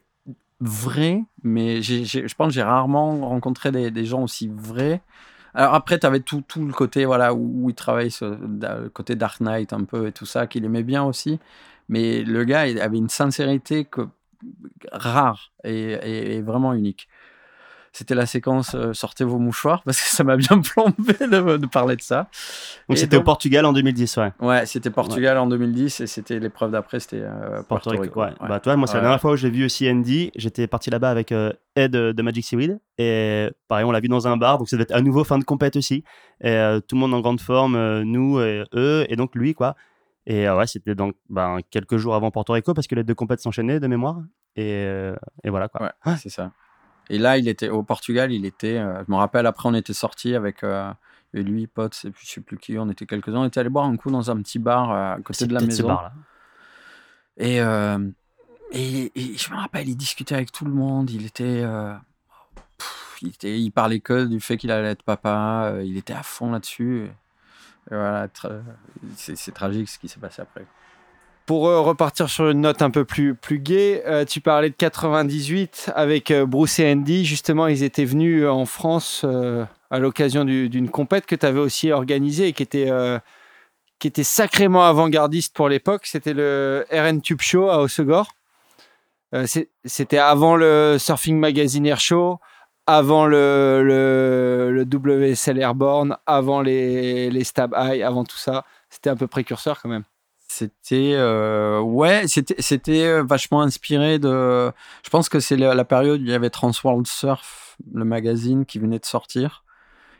vrai, 0.59 1.23
mais 1.43 1.81
je 1.81 2.35
pense 2.35 2.47
que 2.47 2.53
j'ai 2.53 2.63
rarement 2.63 3.27
rencontré 3.27 3.71
des, 3.71 4.05
gens 4.05 4.23
aussi 4.23 4.49
vrais. 4.51 5.01
Alors 5.53 5.73
après, 5.75 5.99
tu 5.99 6.07
avais 6.07 6.21
tout, 6.21 6.43
tout 6.47 6.65
le 6.65 6.73
côté 6.73 7.05
voilà, 7.05 7.33
où, 7.33 7.69
il 7.69 7.75
travaillait, 7.75 8.09
sur, 8.09 8.29
le 8.31 8.89
côté 8.89 9.15
Dark 9.15 9.39
Knight 9.41 9.71
un 9.73 9.83
peu 9.83 10.07
et 10.07 10.11
tout 10.11 10.25
ça, 10.25 10.47
qu'il 10.47 10.65
aimait 10.65 10.83
bien 10.83 11.03
aussi. 11.03 11.39
Mais 11.89 12.23
le 12.23 12.43
gars 12.45 12.61
avait 12.61 12.97
une 12.97 13.09
sincérité 13.09 13.85
que, 13.85 14.07
rare 14.91 15.51
et 15.63 16.41
vraiment 16.41 16.73
unique. 16.73 17.07
C'était 17.93 18.15
la 18.15 18.25
séquence 18.25 18.73
euh, 18.73 18.91
sortez 18.93 19.23
vos 19.23 19.37
mouchoirs 19.37 19.83
parce 19.83 20.01
que 20.01 20.07
ça 20.09 20.23
m'a 20.23 20.35
bien 20.35 20.59
plombé 20.59 21.13
de, 21.21 21.57
de, 21.57 21.65
parler 21.67 21.95
de 21.95 22.01
ça. 22.01 22.27
Donc 22.89 22.97
c'était 22.97 23.17
au 23.17 23.23
Portugal 23.23 23.65
en 23.65 23.71
2010, 23.71 24.17
ouais. 24.17 24.31
Ouais, 24.39 24.65
c'était 24.65 24.89
Portugal 24.89 25.37
en 25.37 25.47
2010 25.47 26.01
et 26.01 26.07
c'était 26.07 26.39
l'épreuve 26.39 26.71
d'après, 26.71 26.99
c'était 26.99 27.21
euh, 27.21 27.61
Porto, 27.63 27.91
Rico. 27.91 28.19
Ouais. 28.19 28.31
Bah 28.41 28.59
toi, 28.59 28.75
moi 28.75 28.87
c'est 28.87 28.95
la 28.95 29.01
dernière 29.01 29.21
fois 29.21 29.33
où 29.33 29.35
j'ai 29.35 29.51
vu 29.51 29.63
aussi 29.63 29.89
Andy. 29.89 30.31
J'étais 30.35 30.67
parti 30.67 30.89
là-bas 30.89 31.11
avec 31.11 31.31
euh, 31.31 31.53
Ed 31.75 31.91
de 31.91 32.21
Magic 32.21 32.43
Seaweed 32.43 32.79
et 32.97 33.49
pareil, 33.67 33.85
on 33.85 33.91
l'a 33.91 33.99
vu 33.99 34.09
dans 34.09 34.27
un 34.27 34.37
bar, 34.37 34.57
donc 34.57 34.69
ça 34.69 34.75
devait 34.75 34.83
être 34.83 34.95
à 34.95 35.01
nouveau 35.01 35.23
fin 35.23 35.37
de 35.37 35.43
compète 35.43 35.75
aussi. 35.75 36.03
Et 36.43 36.79
tout 36.87 36.95
le 36.95 36.99
monde 36.99 37.13
en 37.13 37.21
grande 37.21 37.39
forme, 37.39 38.01
nous 38.01 38.41
et 38.41 38.63
eux 38.73 39.05
et 39.07 39.15
donc 39.15 39.35
lui 39.35 39.53
quoi. 39.53 39.75
Et 40.25 40.49
ouais, 40.49 40.67
c'était 40.67 40.95
donc 40.95 41.15
ben, 41.29 41.59
quelques 41.69 41.97
jours 41.97 42.15
avant 42.15 42.31
Porto 42.31 42.53
Rico 42.53 42.73
parce 42.73 42.87
que 42.87 42.95
les 42.95 43.03
deux 43.03 43.15
compètes 43.15 43.41
s'enchaînaient 43.41 43.79
de 43.79 43.87
mémoire. 43.87 44.17
Et, 44.55 44.83
et 45.43 45.49
voilà 45.49 45.67
quoi. 45.67 45.91
Ouais, 46.05 46.15
c'est 46.17 46.29
ça. 46.29 46.51
Et 47.09 47.17
là, 47.17 47.37
il 47.37 47.47
était 47.47 47.69
au 47.69 47.83
Portugal, 47.83 48.31
il 48.31 48.45
était. 48.45 48.77
Euh, 48.77 49.03
je 49.05 49.11
me 49.11 49.17
rappelle, 49.17 49.45
après, 49.45 49.69
on 49.69 49.73
était 49.73 49.93
sorti 49.93 50.35
avec 50.35 50.63
euh, 50.63 50.91
lui, 51.33 51.67
pote, 51.67 51.95
je 51.95 52.25
sais 52.25 52.41
plus 52.41 52.57
qui, 52.57 52.77
on 52.77 52.89
était 52.89 53.05
quelques-uns. 53.05 53.39
On 53.39 53.45
était 53.45 53.59
allé 53.59 53.69
boire 53.69 53.85
un 53.85 53.97
coup 53.97 54.11
dans 54.11 54.31
un 54.31 54.41
petit 54.41 54.59
bar 54.59 54.91
euh, 54.91 55.15
à 55.15 55.19
côté 55.21 55.45
de 55.45 55.53
la 55.53 55.61
maison. 55.61 55.87
Bar, 55.87 56.03
là. 56.03 56.13
Et, 57.37 57.57
et, 59.15 59.37
je 59.37 59.51
me 59.51 59.57
rappelle, 59.57 59.89
il 59.89 59.95
discutait 59.95 60.35
avec 60.35 60.51
tout 60.51 60.65
le 60.65 60.71
monde. 60.71 61.09
Il 61.11 61.25
était. 61.25 61.63
il, 63.21 63.29
était, 63.29 63.59
il 63.59 63.71
parlait 63.71 63.99
que 63.99 64.25
du 64.25 64.39
fait 64.39 64.57
qu'il 64.57 64.71
allait 64.71 64.91
être 64.91 65.03
papa. 65.03 65.73
il 65.83 65.97
était 65.97 66.13
à 66.13 66.23
fond 66.23 66.51
là-dessus. 66.51 67.09
voilà, 67.89 68.27
c'est 69.15 69.53
tragique 69.53 69.89
ce 69.89 69.99
qui 69.99 70.07
s'est 70.07 70.19
passé 70.19 70.41
après. 70.41 70.65
Pour 71.45 71.67
euh, 71.67 71.81
repartir 71.81 72.29
sur 72.29 72.49
une 72.49 72.61
note 72.61 72.81
un 72.81 72.89
peu 72.89 73.03
plus, 73.03 73.35
plus 73.35 73.59
gaie, 73.59 74.01
euh, 74.05 74.23
tu 74.23 74.39
parlais 74.39 74.69
de 74.69 74.75
98 74.75 75.91
avec 75.93 76.31
euh, 76.31 76.45
Bruce 76.45 76.79
et 76.79 76.89
Andy. 76.89 77.25
Justement, 77.25 77.67
ils 77.67 77.83
étaient 77.83 78.05
venus 78.05 78.47
en 78.47 78.65
France 78.65 79.25
à 79.91 79.99
l'occasion 79.99 80.45
d'une 80.45 80.89
compète 80.89 81.25
que 81.25 81.35
tu 81.35 81.45
avais 81.45 81.59
aussi 81.59 81.91
organisée 81.91 82.47
et 82.47 82.53
qui 82.53 82.63
était, 82.63 82.89
qui 83.99 84.07
était 84.07 84.23
sacrément 84.23 84.85
avant-gardiste 84.85 85.53
pour 85.55 85.69
l'époque. 85.69 86.05
C'était 86.05 86.33
le 86.33 86.85
RN 86.91 87.21
Tube 87.21 87.41
Show 87.41 87.69
à 87.69 87.79
Osegor. 87.79 88.33
C'était 89.85 90.17
avant 90.17 90.55
le 90.55 90.97
Surfing 90.97 91.37
Magazine 91.37 91.85
Air 91.85 91.99
Show, 91.99 92.39
avant 92.87 93.25
le, 93.25 93.83
le, 93.83 94.71
le 94.71 94.83
WSL 94.83 95.59
Airborne, 95.59 96.17
avant 96.25 96.61
les, 96.61 97.29
les 97.29 97.43
Stab 97.43 97.75
High, 97.77 98.01
avant 98.01 98.23
tout 98.23 98.37
ça. 98.37 98.65
C'était 98.89 99.09
un 99.09 99.15
peu 99.15 99.27
précurseur 99.27 99.81
quand 99.81 99.89
même. 99.89 100.03
C'était 100.55 101.13
euh, 101.15 101.79
ouais, 101.79 102.27
c'était 102.27 102.53
c'était 102.59 103.07
euh, 103.07 103.23
vachement 103.23 103.63
inspiré 103.63 104.19
de. 104.19 104.71
Je 105.03 105.09
pense 105.09 105.27
que 105.27 105.39
c'est 105.39 105.57
la, 105.57 105.83
période 105.83 106.21
où 106.21 106.23
il 106.23 106.29
y 106.29 106.33
avait 106.33 106.51
Transworld 106.51 107.07
Surf, 107.07 107.75
le 107.91 108.05
magazine 108.05 108.63
qui 108.63 108.77
venait 108.77 108.99
de 108.99 109.05
sortir, 109.05 109.63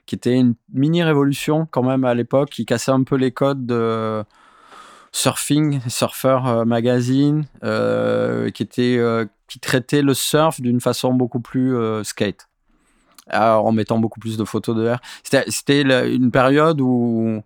qui 0.08 0.16
était 0.16 0.34
une 0.34 0.56
mini 0.74 1.04
révolution 1.04 1.68
quand 1.70 1.84
même 1.84 2.04
à 2.04 2.16
l'époque, 2.16 2.50
qui 2.50 2.66
cassait 2.66 2.90
un 2.90 3.04
peu 3.04 3.16
les 3.16 3.32
codes 3.32 3.68
de 3.68 4.24
surfing, 5.12 5.82
surfer 5.88 6.40
euh, 6.48 6.66
magazine, 6.66 7.46
qui 7.62 8.64
était 8.64 9.00
qui 9.48 9.60
traitait 9.60 10.02
le 10.02 10.16
surf 10.16 10.62
d'une 10.62 10.82
façon 10.82 11.14
beaucoup 11.14 11.42
plus 11.42 11.78
skate, 12.04 12.50
en 13.32 13.72
mettant 13.72 14.00
beaucoup 14.00 14.20
plus 14.20 14.36
de 14.36 14.46
photos 14.46 14.76
de 14.76 14.82
l'air. 14.82 15.00
C'était 15.22 15.84
une 16.12 16.32
période 16.32 16.82
où 16.82 17.44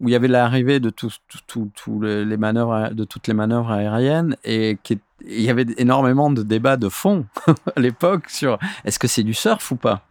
où 0.00 0.08
il 0.08 0.12
y 0.12 0.14
avait 0.14 0.28
l'arrivée 0.28 0.80
de 0.80 0.92
les 2.02 2.36
manœuvres, 2.36 2.90
de 2.92 3.04
toutes 3.04 3.28
les 3.28 3.34
manœuvres 3.34 3.70
aériennes 3.70 4.36
et 4.44 4.78
qui, 4.82 4.98
il 5.26 5.42
y 5.42 5.50
avait 5.50 5.66
énormément 5.78 6.30
de 6.30 6.42
débats 6.42 6.76
de 6.76 6.88
fond 6.88 7.26
à 7.76 7.80
l'époque 7.80 8.28
sur 8.28 8.58
est-ce 8.84 8.98
que 8.98 9.08
c'est 9.08 9.22
du 9.22 9.34
surf 9.34 9.70
ou 9.70 9.76
pas. 9.76 10.02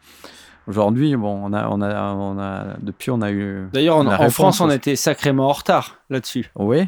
Aujourd'hui, 0.66 1.16
bon, 1.18 1.42
on 1.44 1.52
a, 1.52 1.68
on 1.68 1.82
a, 1.82 2.14
on 2.14 2.40
a, 2.40 2.78
depuis, 2.82 3.12
on 3.12 3.22
a 3.22 3.32
eu. 3.32 3.68
D'ailleurs, 3.74 3.98
en, 3.98 4.30
France, 4.30 4.62
on 4.62 4.70
était 4.70 4.96
sacrément 4.96 5.50
en 5.50 5.52
retard 5.52 5.98
là-dessus. 6.10 6.50
Oui, 6.56 6.88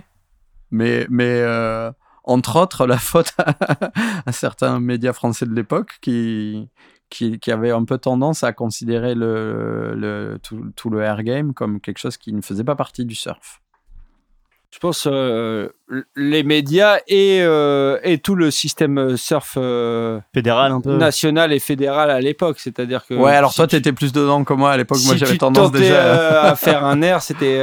mais, 0.71 1.05
mais 1.09 1.41
euh, 1.41 1.91
entre 2.23 2.57
autres, 2.57 2.87
la 2.87 2.97
faute 2.97 3.33
à 4.25 4.31
certains 4.31 4.79
médias 4.79 5.11
français 5.11 5.45
de 5.45 5.53
l'époque 5.53 5.97
qui, 6.01 6.69
qui, 7.09 7.39
avait 7.51 7.71
un 7.71 7.85
peu 7.85 7.97
tendance 7.97 8.43
à 8.43 8.53
considérer 8.53 9.15
le, 9.15 10.37
tout, 10.41 10.89
le 10.89 11.01
air 11.01 11.23
game 11.23 11.53
comme 11.53 11.79
quelque 11.79 11.99
chose 11.99 12.17
qui 12.17 12.33
ne 12.33 12.41
faisait 12.41 12.63
pas 12.63 12.75
partie 12.75 13.05
du 13.05 13.15
surf. 13.15 13.61
Je 14.71 14.79
pense 14.79 15.07
euh, 15.09 15.69
les 16.17 16.43
médias 16.43 16.97
et, 17.07 17.39
euh, 17.41 17.97
et 18.03 18.17
tout 18.17 18.35
le 18.35 18.51
système 18.51 19.15
surf 19.15 19.53
euh, 19.55 20.19
fédéral 20.33 20.73
un 20.73 20.81
peu 20.81 20.97
national 20.97 21.53
et 21.53 21.59
fédéral 21.59 22.09
à 22.09 22.19
l'époque, 22.19 22.59
c'est-à-dire 22.59 23.05
que 23.05 23.13
ouais. 23.13 23.33
Alors 23.33 23.53
toi, 23.53 23.67
tu 23.67 23.77
étais 23.77 23.93
plus 23.93 24.11
dedans 24.11 24.43
que 24.43 24.53
moi 24.53 24.71
à 24.71 24.77
l'époque. 24.77 24.99
moi, 25.05 25.15
j'avais 25.15 25.37
tendance 25.37 25.71
déjà 25.71 26.41
à 26.41 26.55
faire 26.55 26.83
un 26.83 27.01
air, 27.01 27.21
c'était 27.21 27.57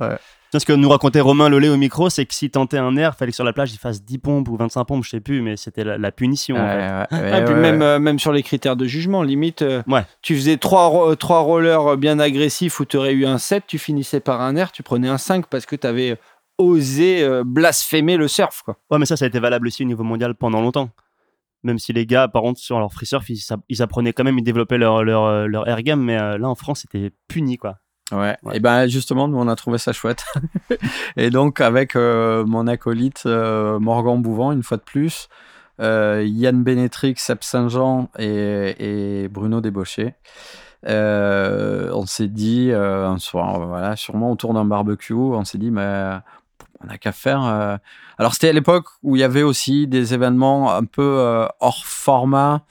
ouais. 0.00 0.18
Ce 0.52 0.64
que 0.64 0.72
nous 0.72 0.88
racontait 0.88 1.20
Romain 1.20 1.48
Lollet 1.48 1.68
au 1.68 1.76
micro, 1.76 2.10
c'est 2.10 2.26
que 2.26 2.34
si 2.34 2.50
tentait 2.50 2.78
un 2.78 2.96
air, 2.96 3.12
il 3.14 3.18
fallait 3.18 3.30
que 3.30 3.36
sur 3.36 3.44
la 3.44 3.52
plage 3.52 3.72
il 3.72 3.78
fasse 3.78 4.02
10 4.02 4.18
pompes 4.18 4.48
ou 4.48 4.56
25 4.56 4.84
pompes, 4.84 5.04
je 5.04 5.10
sais 5.10 5.20
plus, 5.20 5.42
mais 5.42 5.56
c'était 5.56 5.84
la, 5.84 6.10
punition. 6.10 6.56
Ah, 6.58 7.06
même, 7.54 7.82
euh, 7.82 8.00
même 8.00 8.18
sur 8.18 8.32
les 8.32 8.42
critères 8.42 8.74
de 8.74 8.84
jugement, 8.86 9.22
limite, 9.22 9.62
euh, 9.62 9.82
tu 10.22 10.34
faisais 10.34 10.56
3, 10.56 11.14
3 11.14 11.40
rollers 11.40 11.96
bien 11.96 12.18
agressifs 12.18 12.80
où 12.80 12.84
tu 12.84 12.96
aurais 12.96 13.12
eu 13.12 13.26
un 13.26 13.38
7, 13.38 13.64
tu 13.68 13.78
finissais 13.78 14.18
par 14.18 14.40
un 14.40 14.56
air, 14.56 14.72
tu 14.72 14.82
prenais 14.82 15.08
un 15.08 15.18
5 15.18 15.46
parce 15.46 15.66
que 15.66 15.76
tu 15.76 15.86
avais 15.86 16.18
osé 16.58 17.22
euh, 17.22 17.44
blasphémer 17.46 18.16
le 18.16 18.26
surf. 18.26 18.62
Quoi. 18.64 18.76
Ouais, 18.90 18.98
mais 18.98 19.06
ça, 19.06 19.16
ça 19.16 19.26
a 19.26 19.28
été 19.28 19.38
valable 19.38 19.68
aussi 19.68 19.84
au 19.84 19.86
niveau 19.86 20.02
mondial 20.02 20.34
pendant 20.34 20.60
longtemps. 20.60 20.90
Même 21.62 21.78
si 21.78 21.92
les 21.92 22.06
gars, 22.06 22.26
par 22.26 22.42
contre, 22.42 22.58
sur 22.58 22.80
leur 22.80 22.92
free 22.92 23.06
surf, 23.06 23.28
ils, 23.28 23.82
apprenaient 23.82 24.12
quand 24.12 24.24
même, 24.24 24.38
ils 24.38 24.42
développaient 24.42 24.78
leur, 24.78 25.04
leur, 25.04 25.46
leur 25.46 25.68
air 25.68 25.82
game, 25.82 26.02
mais 26.02 26.16
là 26.16 26.48
en 26.48 26.54
France, 26.54 26.80
c'était 26.80 27.12
puni 27.28 27.58
quoi. 27.58 27.76
Ouais. 28.12 28.36
Et 28.52 28.60
ben 28.60 28.86
justement, 28.86 29.28
nous 29.28 29.38
on 29.38 29.48
a 29.48 29.56
trouvé 29.56 29.78
ça 29.78 29.92
chouette. 29.92 30.24
et 31.16 31.30
donc 31.30 31.60
avec 31.60 31.96
euh, 31.96 32.44
mon 32.44 32.66
acolyte 32.66 33.22
euh, 33.26 33.78
Morgan 33.78 34.20
Bouvant, 34.20 34.52
une 34.52 34.62
fois 34.62 34.76
de 34.76 34.82
plus, 34.82 35.28
euh, 35.80 36.24
Yann 36.26 36.62
Bénétrix, 36.62 37.14
Seb 37.16 37.38
Saint-Jean 37.42 38.10
et, 38.18 39.22
et, 39.24 39.28
Bruno 39.28 39.60
Débauché, 39.60 40.14
on 40.84 42.04
s'est 42.06 42.28
dit 42.28 42.72
un 42.72 43.18
soir, 43.18 43.66
voilà, 43.66 43.96
sûrement 43.96 44.32
autour 44.32 44.54
d'un 44.54 44.64
barbecue, 44.64 45.14
on 45.14 45.44
s'est 45.44 45.58
dit, 45.58 45.70
mais 45.70 46.18
on 46.82 46.86
n'a 46.86 46.98
qu'à 46.98 47.12
faire. 47.12 47.78
Alors 48.18 48.34
c'était 48.34 48.48
à 48.48 48.52
l'époque 48.52 48.86
où 49.02 49.16
il 49.16 49.20
y 49.20 49.24
avait 49.24 49.42
aussi 49.42 49.86
des 49.86 50.14
événements 50.14 50.74
un 50.74 50.84
peu 50.84 51.46
hors 51.60 51.84
format, 51.86 52.62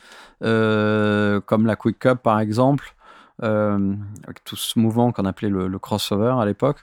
comme 0.41 1.65
la 1.65 1.75
Quick 1.75 1.99
Cup 1.99 2.19
par 2.23 2.39
exemple. 2.39 2.95
Euh, 3.41 3.95
avec 4.25 4.43
tout 4.43 4.57
ce 4.57 4.77
mouvement 4.77 5.13
qu'on 5.13 5.23
appelait 5.23 5.49
le, 5.49 5.79
crossover 5.79 6.35
à 6.41 6.45
l'époque. 6.45 6.79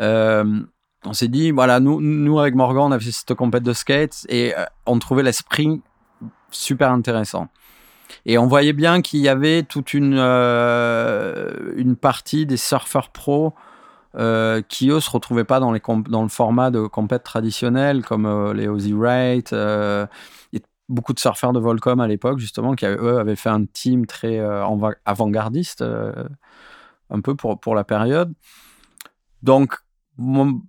Euh, 0.00 0.60
on 1.04 1.12
s'est 1.12 1.28
dit, 1.28 1.50
voilà, 1.50 1.80
nous, 1.80 2.40
avec 2.40 2.54
Morgan, 2.54 2.84
on 2.84 2.92
avait 2.92 3.10
cette 3.10 3.34
compète 3.34 3.62
de 3.62 3.72
skate 3.72 4.26
et 4.28 4.56
euh, 4.56 4.64
on 4.86 4.98
trouvait 4.98 5.22
l'esprit 5.22 5.82
super 6.50 6.92
intéressant. 6.92 7.48
Et 8.24 8.38
on 8.38 8.46
voyait 8.46 8.72
bien 8.72 9.02
qu'il 9.02 9.20
y 9.20 9.28
avait 9.28 9.64
toute 9.64 9.92
une, 9.92 10.18
une 10.18 11.96
partie 11.96 12.46
des 12.46 12.56
surfeurs 12.56 13.10
pros 13.10 13.52
qui, 14.14 14.88
eux, 14.88 15.00
se 15.00 15.10
retrouvaient 15.10 15.44
pas 15.44 15.60
dans, 15.60 15.72
les 15.72 15.82
dans 16.08 16.22
le 16.22 16.28
format 16.28 16.70
de 16.70 16.86
compète 16.86 17.22
traditionnel, 17.22 18.02
comme 18.02 18.52
les 18.54 18.66
Ozzy 18.66 18.94
Wright, 18.94 19.54
beaucoup 20.88 21.12
de 21.12 21.20
surfeurs 21.20 21.52
de 21.52 21.60
Volcom 21.60 22.00
à 22.00 22.06
l'époque, 22.06 22.38
justement, 22.38 22.74
qui 22.74 22.86
eux 22.86 23.18
avaient 23.18 23.36
fait 23.36 23.50
un 23.50 23.64
team 23.64 24.06
très 24.06 24.38
euh, 24.38 24.64
avant-gardiste, 25.04 25.82
euh, 25.82 26.12
un 27.10 27.20
peu 27.20 27.34
pour, 27.34 27.60
pour 27.60 27.74
la 27.74 27.84
période. 27.84 28.32
Donc, 29.42 29.76
nous, 30.18 30.62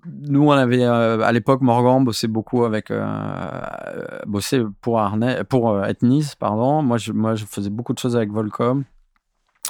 on 0.44 0.52
avait 0.52 0.84
euh, 0.84 1.22
à 1.22 1.32
l'époque, 1.32 1.62
Morgan 1.62 2.04
bossait 2.04 2.28
beaucoup 2.28 2.66
avec. 2.66 2.92
bossait 4.28 4.62
pour, 4.82 5.00
Arne, 5.00 5.44
pour 5.50 5.84
Ethnis, 5.86 6.34
pardon. 6.38 6.84
Moi 6.84 6.98
je, 6.98 7.12
moi, 7.14 7.34
je 7.34 7.46
faisais 7.46 7.72
beaucoup 7.72 7.94
de 7.94 7.98
choses 7.98 8.16
avec 8.16 8.32
Volcom. 8.32 8.84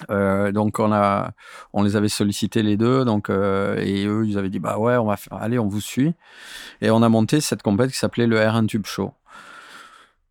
donc 0.09 0.79
on 0.79 0.91
a, 0.91 1.31
on 1.71 1.83
les 1.83 1.95
avait 1.95 2.09
sollicités 2.09 2.61
les 2.61 2.75
deux, 2.75 3.05
donc 3.05 3.29
et 3.29 4.05
eux 4.05 4.25
ils 4.27 4.37
avaient 4.37 4.49
dit 4.49 4.59
bah 4.59 4.77
ouais 4.77 4.97
on 4.97 5.05
va 5.05 5.15
faire, 5.15 5.37
allez 5.41 5.59
on 5.59 5.67
vous 5.67 5.81
suit 5.81 6.13
et 6.81 6.91
on 6.91 7.01
a 7.01 7.09
monté 7.09 7.39
cette 7.39 7.63
compète 7.63 7.91
qui 7.91 7.97
s'appelait 7.97 8.27
le 8.27 8.37
R1 8.37 8.67
Tube 8.67 8.85
Show 8.85 9.13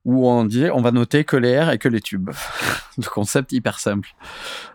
où 0.09 0.26
on 0.26 0.46
dit 0.46 0.70
on 0.72 0.80
va 0.80 0.90
noter 0.90 1.24
que 1.24 1.36
les 1.36 1.50
airs 1.50 1.70
et 1.70 1.76
que 1.76 1.86
les 1.86 2.00
tubes. 2.00 2.30
le 2.96 3.09
concept 3.11 3.52
hyper 3.52 3.78
simple. 3.78 4.09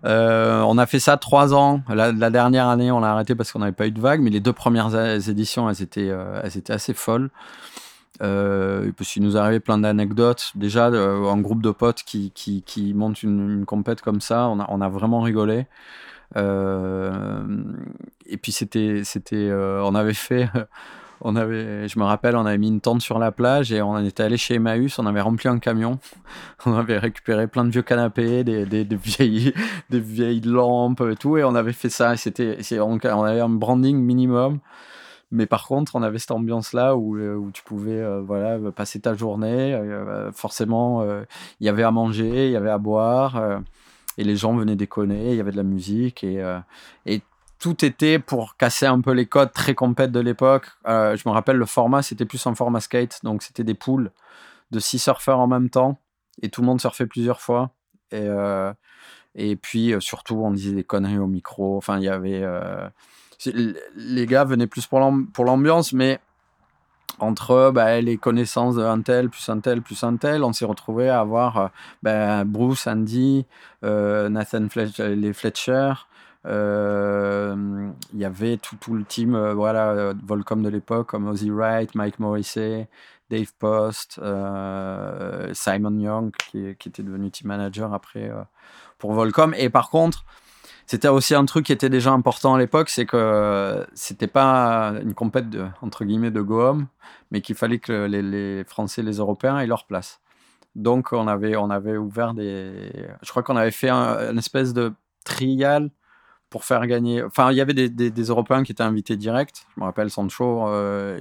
Euh, 0.06 0.62
on 0.62 0.78
a 0.78 0.86
fait 0.86 1.00
ça 1.00 1.18
trois 1.18 1.56
ans. 1.56 1.82
La, 1.90 2.30
dernière 2.30 2.68
année, 2.68 2.92
on 2.92 3.02
a 3.02 3.08
arrêté 3.08 3.34
parce 3.34 3.52
qu'on 3.52 3.60
n'avait 3.60 3.72
pas 3.72 3.88
eu 3.88 3.92
de 3.92 4.00
vague, 4.00 4.22
mais 4.22 4.30
les 4.30 4.40
deux 4.40 4.54
premières 4.54 4.96
éditions, 5.28 5.68
elles 5.68 5.82
étaient, 5.82 6.10
euh, 6.10 6.40
elles 6.44 6.56
étaient 6.56 6.72
assez 6.72 6.94
folles. 6.94 7.32
Euh, 8.22 8.92
il 9.16 9.24
nous 9.24 9.36
arrivait 9.36 9.60
plein 9.60 9.80
d'anecdotes. 9.80 10.52
Déjà, 10.54 10.90
euh, 10.90 11.28
un 11.28 11.42
groupe 11.42 11.64
de 11.64 11.72
potes 11.72 12.04
qui, 12.04 12.32
qui, 12.36 12.62
qui 12.62 12.94
monte 12.94 13.24
une, 13.24 13.50
une 13.50 13.66
compète 13.66 14.02
comme 14.02 14.22
ça, 14.22 14.48
on 14.50 14.60
a, 14.60 14.68
on 14.70 14.82
a 14.82 14.88
vraiment 14.88 15.22
rigolé. 15.22 15.66
et 16.36 18.38
puis 18.38 18.52
c'était, 18.52 19.02
c'était, 19.04 19.52
on 19.52 19.96
avait 19.96 20.14
fait 20.14 20.48
on 21.24 21.36
avait, 21.36 21.88
je 21.88 21.98
me 21.98 22.04
rappelle, 22.04 22.36
on 22.36 22.46
avait 22.46 22.58
mis 22.58 22.68
une 22.68 22.82
tente 22.82 23.02
sur 23.02 23.18
la 23.18 23.32
plage 23.32 23.72
et 23.72 23.82
on 23.82 23.98
était 24.00 24.24
allé 24.24 24.38
chez 24.38 24.56
Emmaüs, 24.56 25.00
on 25.00 25.06
avait 25.06 25.22
rempli 25.22 25.48
un 25.48 25.58
camion, 25.58 26.00
on 26.66 26.74
avait 26.74 26.98
récupéré 26.98 27.48
plein 27.48 27.64
de 27.64 27.72
vieux 27.72 27.82
canapés, 27.82 28.44
des, 28.44 28.66
vieilles, 28.92 29.54
des 29.90 30.00
vieilles 30.00 30.42
lampes 30.42 31.02
et 31.10 31.16
tout, 31.16 31.38
et 31.38 31.44
on 31.44 31.56
avait 31.56 31.74
fait 31.74 31.90
ça. 31.90 32.16
C'était, 32.18 32.58
on, 32.80 33.00
on 33.02 33.24
avait 33.24 33.40
un 33.40 33.50
branding 33.50 33.98
minimum. 33.98 34.60
Mais 35.32 35.48
par 35.48 35.66
contre, 35.66 35.96
on 35.96 36.04
avait 36.04 36.20
cette 36.20 36.30
ambiance-là 36.30 36.96
où, 36.96 37.18
euh, 37.18 37.36
où 37.36 37.50
tu 37.50 37.64
pouvais 37.64 38.00
euh, 38.00 38.22
voilà, 38.22 38.60
passer 38.72 39.00
ta 39.00 39.16
journée. 39.16 39.74
Euh, 39.74 40.32
forcément, 40.32 41.04
il 41.60 41.66
y 41.66 41.70
avait 41.70 41.84
à 41.84 41.90
manger, 41.90 42.48
il 42.48 42.52
y 42.52 42.56
avait 42.56 42.70
à 42.70 42.78
boire, 42.78 43.42
et 44.18 44.24
les 44.24 44.36
gens 44.36 44.56
venaient 44.56 44.76
déconner, 44.76 45.32
il 45.32 45.38
y 45.38 45.40
avait 45.40 45.52
de 45.52 45.58
la 45.58 45.64
musique, 45.64 46.24
et, 46.24 46.44
et 47.08 47.22
tout 47.64 47.86
était 47.86 48.20
pour 48.20 48.58
casser 48.58 48.86
un 48.86 49.00
peu 49.00 49.14
les 49.14 49.26
codes 49.26 49.54
très 49.54 49.74
complètes 49.74 50.12
de 50.12 50.20
l'époque. 50.20 50.66
je 50.86 51.30
me 51.30 51.32
rappelle, 51.32 51.56
le 51.56 51.66
format, 51.66 52.02
c'était 52.02 52.26
plus 52.26 52.46
un 52.46 52.56
format 52.56 52.82
skate, 52.82 53.22
donc 53.24 53.42
c'était 53.42 53.64
des 53.64 53.74
poules 53.74 54.12
de 54.72 54.80
six 54.80 55.00
surfeurs 55.00 55.40
en 55.40 55.48
même 55.48 55.70
temps, 55.70 55.98
et 56.42 56.50
tout 56.50 56.60
le 56.60 56.68
monde 56.68 56.82
surfait 56.82 57.08
plusieurs 57.08 57.40
fois. 57.40 57.72
Et, 58.12 58.28
et 59.36 59.56
puis, 59.56 59.94
surtout, 60.00 60.42
on 60.44 60.52
disait 60.52 60.76
des 60.76 60.84
conneries 60.84 61.20
au 61.20 61.28
micro. 61.28 61.78
Enfin, 61.78 62.00
il 62.00 62.04
y 62.04 62.10
avait 62.10 62.44
les 63.96 64.26
gars 64.26 64.44
venaient 64.44 64.68
plus 64.68 64.86
pour 64.86 65.46
l'ambiance, 65.46 65.94
mais 65.94 66.20
entre 67.20 67.72
bah, 67.74 68.02
les 68.02 68.18
connaissances 68.18 68.76
d'un 68.76 69.02
tel, 69.02 69.30
plus 69.30 69.48
un 69.50 69.60
tel, 69.60 69.82
plus 69.82 70.04
un 70.04 70.18
tel, 70.18 70.44
on 70.44 70.54
s'est 70.54 70.66
retrouvé 70.66 71.10
à 71.10 71.20
avoir 71.20 71.58
euh, 71.58 71.68
bah, 72.02 72.44
Bruce, 72.44 72.88
Andy, 72.88 73.46
euh, 73.84 74.30
Nathan 74.30 74.68
les 74.98 75.34
Fletcher. 75.34 75.94
Euh, 76.46 77.90
il 78.14 78.20
y 78.20 78.26
avait 78.26 78.58
tout, 78.58 78.76
tout 78.78 78.94
le 78.96 79.06
team 79.06 79.38
voilà, 79.54 80.14
Volcom 80.26 80.62
de 80.62 80.70
l'époque, 80.70 81.08
comme 81.08 81.28
Ozzy 81.28 81.50
Wright, 81.50 81.96
Mike 81.96 82.20
Morrissey, 82.20 82.88
Dave 83.30 83.54
Post, 83.58 84.20
Simon 85.54 86.00
Young, 86.00 86.32
qui, 86.50 86.68
était 86.68 87.04
devenu 87.04 87.32
team 87.32 87.48
manager 87.48 87.94
après 87.94 88.32
pour 88.98 89.14
Volcom. 89.14 89.54
Et 89.58 89.70
par 89.70 89.90
contre, 89.90 90.26
c'était 90.86 91.08
aussi 91.08 91.34
un 91.34 91.46
truc 91.46 91.66
qui 91.66 91.72
était 91.72 91.90
déjà 91.90 92.12
important 92.12 92.56
à 92.56 92.60
l'époque, 92.60 92.90
c'est 92.90 93.06
que 93.06 93.86
c'était 93.94 94.28
pas 94.28 94.94
une 95.02 95.14
compète 95.14 95.50
de, 95.50 95.66
entre 95.82 96.04
guillemets 96.04 96.32
de 96.32 96.42
Gohom, 96.42 96.88
mais 97.32 97.42
qu'il 97.42 97.56
fallait 97.56 97.80
que 97.80 98.06
les, 98.06 98.64
Français, 98.66 99.02
les 99.02 99.18
Européens 99.18 99.60
aient 99.60 99.68
leur 99.68 99.86
place. 99.86 100.20
Donc 100.76 101.14
on 101.14 101.28
avait, 101.28 101.56
on 101.56 101.70
avait 101.70 101.98
ouvert 101.98 102.34
des, 102.34 102.92
je 103.22 103.30
crois 103.30 103.44
qu'on 103.44 103.56
avait 103.56 103.72
fait 103.72 103.90
un, 103.90 104.32
une 104.32 104.40
espèce 104.40 104.74
de 104.74 104.94
trial 105.24 105.90
pour 106.54 106.66
faire 106.66 106.86
gagner. 106.86 107.24
Enfin, 107.24 107.52
il 107.52 107.58
y 107.58 107.62
avait 107.62 107.74
des, 107.74 107.90
des, 107.90 108.24
Européens 108.24 108.62
qui 108.62 108.72
étaient 108.72 108.84
invités 108.84 109.18
direct. 109.18 109.66
Je 109.76 109.82
me 109.82 109.86
rappelle 109.86 110.12
Sancho. 110.12 110.68
Euh, 110.68 111.20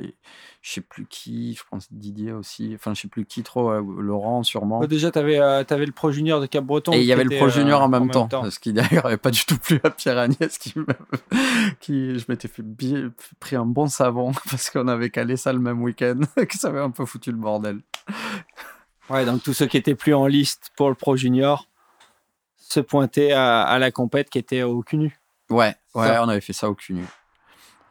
je 0.60 0.74
sais 0.74 0.80
plus 0.80 1.06
qui, 1.06 1.54
je 1.54 1.62
pense 1.68 1.92
Didier 1.92 2.32
aussi, 2.32 2.72
enfin 2.74 2.94
je 2.94 3.00
sais 3.00 3.08
plus 3.08 3.24
qui 3.24 3.42
trop, 3.42 3.70
euh, 3.70 3.82
Laurent 3.98 4.44
sûrement. 4.44 4.78
Bah, 4.78 4.86
déjà, 4.86 5.10
tu 5.10 5.18
avais, 5.18 5.40
euh, 5.40 5.64
avais, 5.68 5.86
le 5.86 5.92
Pro 5.92 6.12
Junior 6.12 6.40
de 6.40 6.46
Cap-Breton. 6.46 6.92
Et 6.92 7.00
il 7.00 7.04
y 7.04 7.12
avait 7.12 7.24
le 7.24 7.36
Pro 7.36 7.48
Junior 7.48 7.80
euh, 7.80 7.84
en, 7.84 7.88
même, 7.88 8.10
temps, 8.10 8.28
ce 8.48 8.60
qui 8.60 8.72
d'ailleurs 8.72 9.04
n'avait 9.04 9.16
pas 9.16 9.32
du 9.32 9.44
tout 9.44 9.58
plu 9.58 9.80
à 9.82 9.90
Pierre 9.90 10.18
Agnès, 10.18 10.58
qui, 10.58 10.74
qui 11.80 12.16
je 12.16 12.24
m'étais 12.28 12.46
fait 12.46 12.62
pris 13.40 13.56
un 13.56 13.66
bon 13.66 13.88
savon 13.88 14.32
parce 14.50 14.70
qu'on 14.70 14.86
avait 14.86 15.10
calé 15.10 15.36
ça 15.36 15.52
le 15.52 15.58
même 15.58 15.82
week-end, 15.82 16.20
que 16.36 16.56
ça 16.56 16.68
avait 16.68 16.80
un 16.80 16.90
peu 16.90 17.06
foutu 17.06 17.32
le 17.32 17.38
bordel. 17.38 17.80
Ouais, 19.08 19.24
donc 19.24 19.42
tous 19.42 19.54
ceux 19.54 19.66
qui 19.66 19.78
étaient 19.78 19.96
plus 19.96 20.14
en 20.14 20.28
liste 20.28 20.70
pour 20.76 20.90
le 20.90 20.94
Pro 20.94 21.16
Junior 21.16 21.66
se 22.56 22.78
pointaient 22.78 23.32
à, 23.32 23.62
à 23.62 23.80
la 23.80 23.90
compète 23.90 24.30
qui 24.30 24.38
était 24.38 24.62
au 24.62 24.80
CUNU. 24.82 25.21
Ouais, 25.52 25.74
ouais, 25.94 26.18
on 26.18 26.28
avait 26.28 26.40
fait 26.40 26.52
ça 26.52 26.68
au 26.68 26.74
CUNU. 26.74 27.06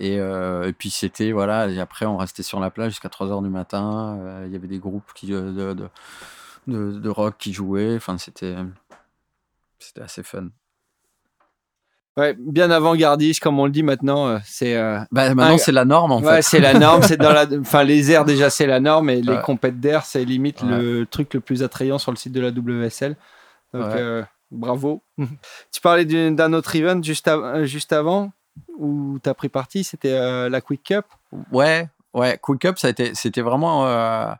Euh, 0.01 0.67
et, 0.67 0.73
puis 0.73 0.89
c'était, 0.89 1.31
voilà, 1.31 1.67
et 1.67 1.79
après 1.79 2.05
on 2.05 2.17
restait 2.17 2.43
sur 2.43 2.59
la 2.59 2.71
plage 2.71 2.91
jusqu'à 2.91 3.09
3h 3.09 3.43
du 3.43 3.49
matin. 3.49 4.17
Euh, 4.19 4.43
il 4.47 4.53
y 4.53 4.55
avait 4.55 4.67
des 4.67 4.79
groupes 4.79 5.11
qui, 5.13 5.33
euh, 5.33 5.73
de, 5.73 5.89
de, 6.67 6.99
de, 6.99 7.09
rock 7.09 7.35
qui 7.37 7.53
jouaient. 7.53 7.95
Enfin, 7.95 8.17
c'était, 8.17 8.55
c'était 9.79 10.01
assez 10.01 10.23
fun. 10.23 10.47
Ouais, 12.17 12.35
bien 12.37 12.71
avant-gardiste, 12.71 13.41
comme 13.41 13.57
on 13.59 13.65
le 13.65 13.71
dit 13.71 13.83
maintenant, 13.83 14.37
c'est. 14.43 14.75
bah, 15.11 15.33
maintenant, 15.33 15.57
c'est 15.57 15.71
la 15.71 15.85
norme, 15.85 16.11
en 16.11 16.21
ouais, 16.21 16.41
c'est 16.41 16.59
la 16.59 16.73
norme. 16.77 17.03
c'est 17.03 17.15
dans 17.15 17.31
la, 17.31 17.45
enfin, 17.61 17.83
les 17.83 18.11
airs 18.11 18.25
déjà, 18.25 18.49
c'est 18.49 18.67
la 18.67 18.81
norme, 18.81 19.09
et 19.09 19.21
les 19.21 19.39
compètes 19.41 19.79
d'air, 19.79 20.03
c'est 20.03 20.25
limite 20.25 20.61
le 20.61 21.05
truc 21.05 21.33
le 21.33 21.39
plus 21.39 21.63
attrayant 21.63 21.99
sur 21.99 22.11
le 22.11 22.17
site 22.17 22.33
de 22.33 22.41
la 22.41 22.49
WSL. 22.49 23.15
Donc, 23.73 23.85
bravo. 24.51 25.03
tu 25.71 25.81
parlais 25.81 26.05
d'un 26.05 26.53
autre 26.53 26.75
event 26.75 27.01
juste, 27.01 27.29
juste 27.63 27.93
avant 27.93 28.31
où 28.77 29.19
tu 29.23 29.29
as 29.29 29.33
pris 29.33 29.49
parti 29.49 29.83
C'était 29.83 30.13
euh, 30.13 30.49
la 30.49 30.61
Quick 30.61 30.83
Cup 30.83 31.05
Ouais, 31.51 31.87
ouais, 32.13 32.37
Quick 32.41 32.61
Cup, 32.61 32.77
c'était 32.77 33.41
vraiment. 33.41 33.87
Euh, 33.87 34.31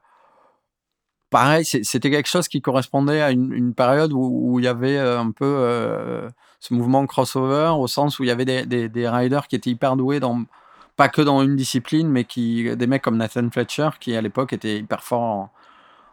pareil, 1.30 1.66
c'était 1.66 2.12
quelque 2.12 2.30
chose 2.30 2.48
qui 2.48 2.62
correspondait 2.62 3.22
à 3.22 3.32
une, 3.32 3.74
période 3.74 4.12
où, 4.14 4.60
il 4.60 4.66
y 4.66 4.68
avait 4.68 4.98
euh, 4.98 5.20
un 5.20 5.32
peu 5.32 6.30
ce 6.60 6.74
mouvement 6.74 7.06
crossover, 7.06 7.74
au 7.78 7.88
sens 7.88 8.20
où 8.20 8.24
il 8.24 8.28
y 8.28 8.32
avait 8.32 8.46
des, 8.46 8.90
des, 8.90 9.10
riders 9.10 9.48
qui 9.48 9.56
étaient 9.56 9.70
hyper 9.70 9.96
doués 9.96 10.20
dans 10.20 10.44
pas 10.98 11.08
que 11.08 11.22
dans 11.22 11.42
une 11.42 11.56
discipline, 11.56 12.10
mais 12.10 12.26
qui 12.26 12.76
des 12.76 12.86
mecs 12.86 13.02
comme 13.02 13.18
Nathan 13.18 13.50
Fletcher 13.50 13.90
qui 14.00 14.16
à 14.16 14.22
l'époque 14.22 14.54
était 14.54 14.78
hyper 14.78 15.04
fort 15.04 15.22
en, 15.22 15.52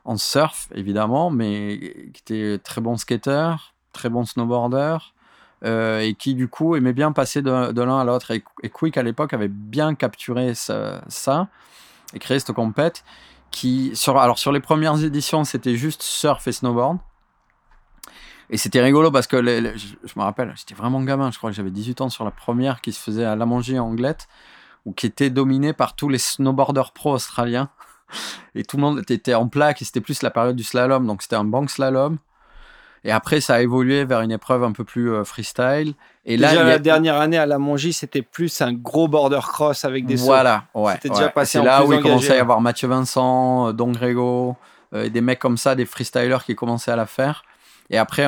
en, 0.05 0.16
surf 0.16 0.68
évidemment, 0.72 1.30
mais 1.30 1.78
qui 2.14 2.22
était 2.22 2.59
très 2.59 2.80
bon 2.80 2.96
skater, 2.96 3.74
très 3.99 4.09
bon 4.09 4.24
snowboarder, 4.24 4.99
euh, 5.64 5.99
et 6.01 6.14
qui 6.14 6.34
du 6.34 6.46
coup 6.46 6.76
aimait 6.76 6.92
bien 6.92 7.11
passer 7.11 7.42
de, 7.42 7.51
l'un 7.51 7.99
à 7.99 8.05
l'autre. 8.05 8.30
Et, 8.30 8.42
Quick 8.70 8.96
à 8.96 9.03
l'époque 9.03 9.34
avait 9.34 9.49
bien 9.49 9.94
capturé 9.94 10.55
ça, 10.55 11.49
et 12.14 12.18
créé 12.18 12.38
cette 12.38 12.53
compète 12.53 13.05
qui 13.51 13.92
sur 13.94 14.18
alors 14.18 14.38
sur 14.38 14.53
les 14.53 14.61
premières 14.61 15.03
éditions 15.03 15.42
c'était 15.44 15.74
juste 15.74 16.03
surf 16.03 16.46
et 16.46 16.53
snowboard. 16.53 16.99
Et 18.51 18.57
c'était 18.57 18.80
rigolo 18.80 19.11
parce 19.11 19.26
que 19.26 19.36
je, 19.36 20.12
me 20.16 20.22
rappelle, 20.22 20.55
j'étais 20.57 20.74
vraiment 20.74 21.03
gamin, 21.03 21.30
je 21.30 21.38
crois 21.38 21.51
que 21.51 21.57
j'avais 21.57 21.70
18 21.70 22.01
ans 22.01 22.09
sur 22.09 22.24
la 22.24 22.30
première 22.30 22.80
qui 22.80 22.92
se 22.92 23.01
faisait 23.01 23.24
à 23.24 23.36
la 23.36 23.44
manger 23.44 23.78
en 23.78 23.88
Anglette, 23.88 24.26
ou 24.86 24.92
qui 24.92 25.07
était 25.07 25.28
dominée 25.28 25.74
par 25.74 25.94
tous 25.94 26.09
les 26.09 26.18
snowboarders 26.18 26.92
pro 26.92 27.12
australiens. 27.12 27.68
Et 28.55 28.64
tout 28.64 28.78
le 28.78 28.82
monde 28.82 29.05
était 29.11 29.34
en 29.34 29.49
plaque, 29.49 29.82
et 29.82 29.84
c'était 29.84 30.01
plus 30.01 30.22
la 30.22 30.30
période 30.30 30.57
du 30.57 30.64
slalom, 30.64 31.07
donc 31.07 31.20
c'était 31.20 31.36
un 31.36 31.44
bank 31.44 31.68
slalom. 31.68 32.16
Et 33.05 33.12
après, 33.12 33.40
ça 33.40 33.55
a 33.57 33.61
évolué 33.61 34.05
vers 34.05 34.20
une 34.20 34.32
épreuve 34.32 34.64
un 34.64 34.72
peu 34.72 34.84
plus 34.84 35.12
euh, 35.12 35.24
freestyle. 35.24 35.94
Et 36.24 36.36
là, 36.36 36.55
la 36.64 36.78
dernière 36.78 37.16
année 37.16 37.38
à 37.38 37.46
la 37.46 37.59
Mongie, 37.59 37.92
c'était 37.92 38.22
plus 38.22 38.61
un 38.61 38.72
gros 38.72 39.09
border 39.09 39.40
cross 39.42 39.84
avec 39.84 40.05
des 40.07 40.16
Voilà, 40.16 40.64
ouais. 40.74 40.94
C'était 40.94 41.11
déjà 41.11 41.28
passé. 41.28 41.59
C'est 41.59 41.64
là 41.64 41.84
où 41.84 41.92
il 41.92 42.01
commençait 42.01 42.32
à 42.32 42.36
y 42.36 42.40
avoir 42.40 42.61
Mathieu 42.61 42.88
Vincent, 42.88 43.68
euh, 43.68 43.72
Don 43.72 43.92
Grego, 43.92 44.57
euh, 44.94 45.09
des 45.09 45.20
mecs 45.20 45.38
comme 45.38 45.57
ça, 45.57 45.74
des 45.74 45.86
freestylers 45.86 46.44
qui 46.44 46.55
commençaient 46.55 46.92
à 46.92 46.96
la 46.96 47.07
faire. 47.07 47.44
Et 47.90 47.96
après, 47.96 48.26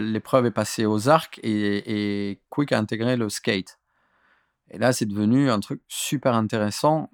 l'épreuve 0.00 0.46
est 0.46 0.50
passée 0.50 0.86
aux 0.86 1.10
arcs 1.10 1.38
et, 1.42 2.30
et 2.30 2.40
Quick 2.48 2.72
a 2.72 2.78
intégré 2.78 3.16
le 3.16 3.28
skate. 3.28 3.78
Et 4.70 4.78
là, 4.78 4.94
c'est 4.94 5.04
devenu 5.04 5.50
un 5.50 5.60
truc 5.60 5.82
super 5.88 6.34
intéressant, 6.34 7.10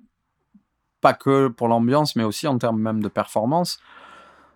pas 1.00 1.14
que 1.14 1.48
pour 1.48 1.66
l'ambiance, 1.66 2.14
mais 2.16 2.24
aussi 2.24 2.46
en 2.46 2.58
termes 2.58 2.80
même 2.80 3.02
de 3.02 3.08
performance. 3.08 3.80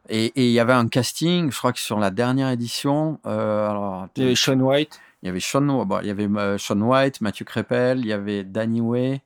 Et 0.09 0.33
il 0.37 0.53
y 0.53 0.61
avait 0.61 0.73
un 0.73 0.89
casting, 0.89 1.51
je 1.51 1.57
crois 1.57 1.73
que 1.73 1.81
sur 1.81 1.99
la 1.99 2.11
dernière 2.11 2.51
édition. 2.51 3.21
Euh, 3.27 3.69
alors, 3.69 4.09
il 4.17 4.23
y 4.23 4.27
avait 4.27 4.35
Sean 4.35 4.61
White. 4.61 5.01
Il 5.23 5.27
y 5.27 5.29
avait 5.31 5.41
Sean, 5.41 5.63
bon, 5.63 6.01
il 6.01 6.07
y 6.07 6.11
avait 6.11 6.29
euh, 6.29 6.59
Sean 6.59 6.81
White, 6.81 7.21
Mathieu 7.23 7.45
Crépel, 7.45 8.01
il 8.01 8.07
y 8.07 8.13
avait 8.13 8.45
Danny 8.45 8.83
Way, 8.83 9.23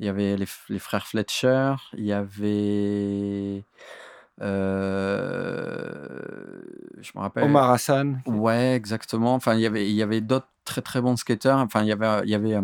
il 0.00 0.06
y 0.06 0.08
avait 0.08 0.36
les, 0.36 0.46
les 0.68 0.78
frères 0.80 1.06
Fletcher, 1.06 1.74
il 1.96 2.04
y 2.04 2.12
avait. 2.12 3.64
Euh, 4.42 5.82
je 7.00 7.10
me 7.14 7.20
rappelle. 7.20 7.44
Omar 7.44 7.70
Hassan. 7.70 8.22
Ouais, 8.26 8.74
exactement. 8.74 9.34
Enfin, 9.34 9.54
il 9.54 9.60
y 9.60 9.66
avait, 9.66 9.88
il 9.88 9.94
y 9.94 10.02
avait 10.02 10.20
d'autres 10.20 10.48
très 10.64 10.82
très 10.82 11.00
bons 11.00 11.16
skateurs. 11.16 11.58
Enfin, 11.58 11.82
il 11.82 11.88
y 11.88 11.92
avait, 11.92 12.22
il 12.24 12.30
y 12.30 12.34
avait 12.34 12.58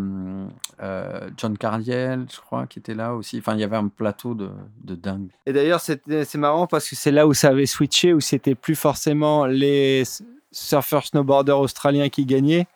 euh, 0.81 1.29
John 1.37 1.57
Cardiel, 1.57 2.25
je 2.33 2.39
crois, 2.39 2.67
qui 2.67 2.79
était 2.79 2.95
là 2.95 3.13
aussi. 3.15 3.37
Enfin, 3.39 3.53
il 3.53 3.59
y 3.59 3.63
avait 3.63 3.77
un 3.77 3.87
plateau 3.89 4.33
de, 4.33 4.49
de 4.83 4.95
dingue. 4.95 5.29
Et 5.45 5.53
d'ailleurs, 5.53 5.81
c'est 5.81 6.35
marrant 6.35 6.67
parce 6.67 6.89
que 6.89 6.95
c'est 6.95 7.11
là 7.11 7.27
où 7.27 7.33
ça 7.33 7.49
avait 7.49 7.65
switché, 7.65 8.13
où 8.13 8.21
c'était 8.21 8.55
plus 8.55 8.75
forcément 8.75 9.45
les 9.45 10.03
surfeurs 10.51 11.05
snowboarders 11.05 11.59
australiens 11.59 12.09
qui 12.09 12.25
gagnaient. 12.25 12.67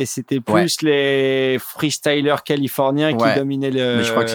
Et 0.00 0.06
c'était 0.06 0.40
plus 0.40 0.82
les 0.82 1.58
freestylers 1.60 2.42
californiens 2.44 3.16
qui 3.16 3.34
dominaient 3.36 3.70
l'histoire. 3.70 4.26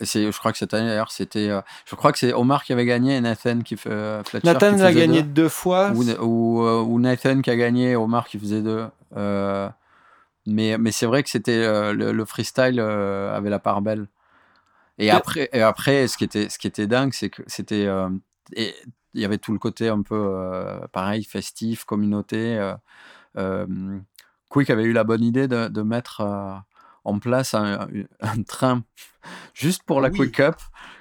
je 0.00 0.38
crois 0.38 0.52
que 0.52 0.58
cette 0.58 0.74
année 0.74 0.88
d'ailleurs 0.88 1.10
c'était 1.10 1.48
euh, 1.48 1.60
je 1.86 1.96
crois 1.96 2.12
que 2.12 2.18
c'est 2.18 2.32
Omar 2.32 2.62
qui 2.64 2.72
avait 2.72 2.84
gagné 2.84 3.16
et 3.16 3.20
Nathan 3.20 3.60
qui 3.60 3.76
fait 3.76 3.90
euh, 3.90 4.22
Fletcher 4.22 4.46
Nathan 4.46 4.78
a 4.80 4.92
gagné 4.92 5.22
deux, 5.22 5.48
fois 5.48 5.90
ou, 6.20 6.60
ou, 6.60 7.00
Nathan 7.00 7.40
qui 7.40 7.50
a 7.50 7.56
gagné 7.56 7.96
Omar 7.96 8.28
qui 8.28 8.38
faisait 8.38 8.60
deux 8.60 8.84
mais, 10.46 10.78
mais 10.78 10.92
c'est 10.92 11.06
vrai 11.06 11.22
que 11.22 11.28
c'était 11.30 11.62
euh, 11.64 11.92
le, 11.92 12.24
freestyle 12.24 12.78
euh, 12.78 13.36
avait 13.36 13.50
la 13.50 13.58
part 13.58 13.82
belle. 13.82 14.06
Et 14.98 15.10
après, 15.10 15.50
et 15.52 15.60
après 15.60 16.08
ce, 16.08 16.16
qui 16.16 16.24
était, 16.24 16.48
ce 16.48 16.58
qui 16.58 16.66
était 16.66 16.86
dingue, 16.86 17.12
c'est 17.12 17.28
que 17.28 17.42
c'était. 17.46 17.86
Euh, 17.86 18.08
il 18.54 19.20
y 19.20 19.24
avait 19.24 19.38
tout 19.38 19.52
le 19.52 19.58
côté 19.58 19.88
un 19.88 20.02
peu 20.02 20.78
pareil, 20.92 21.24
festif, 21.24 21.84
communauté. 21.84 22.72
Quick 24.48 24.70
avait 24.70 24.84
eu 24.84 24.92
la 24.92 25.04
bonne 25.04 25.22
idée 25.22 25.48
de, 25.48 25.68
de 25.68 25.82
mettre 25.82 26.22
en 27.04 27.18
place 27.18 27.54
un, 27.54 27.88
un 28.20 28.42
train 28.42 28.82
juste 29.54 29.82
pour 29.84 30.00
la 30.00 30.08
Oui. 30.10 30.16
Quick 30.18 30.40
Up 30.40 30.56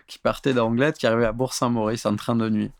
qui 0.08 0.20
partait 0.20 0.54
d'Anglette, 0.54 0.98
qui 0.98 1.08
arrivait 1.08 1.26
à 1.26 1.32
Bourg-Saint-Maurice 1.32 2.06
en 2.06 2.16
train 2.16 2.36
de 2.36 2.48
nuit. 2.50 2.72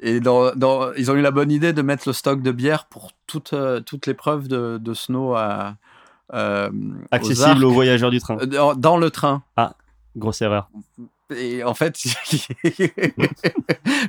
Et 0.00 0.20
dans, 0.20 0.52
dans- 0.54 0.92
ils 0.94 1.10
ont 1.10 1.14
eu 1.14 1.20
la 1.20 1.30
bonne 1.30 1.50
idée 1.50 1.72
de 1.72 1.82
mettre 1.82 2.04
le 2.06 2.12
stock 2.14 2.40
de 2.42 2.52
bière 2.52 2.86
pour 2.86 3.12
toute, 3.26 3.52
euh, 3.52 3.80
toute 3.80 4.06
l'épreuve 4.06 4.48
de, 4.48 4.78
de 4.78 4.94
snow 4.94 5.34
à, 5.34 5.76
euh, 6.32 6.70
Accessible 7.10 7.64
aux 7.64 7.70
voyageurs 7.70 8.10
du 8.10 8.20
train. 8.20 8.38
euh, 8.38 8.46
dans, 8.46 8.74
dans 8.74 8.96
le 8.96 9.10
train. 9.10 9.42
Grosse 10.16 10.40
erreur. 10.42 10.70
Et 11.36 11.62
en 11.64 11.74
fait, 11.74 11.96
je 12.02 12.08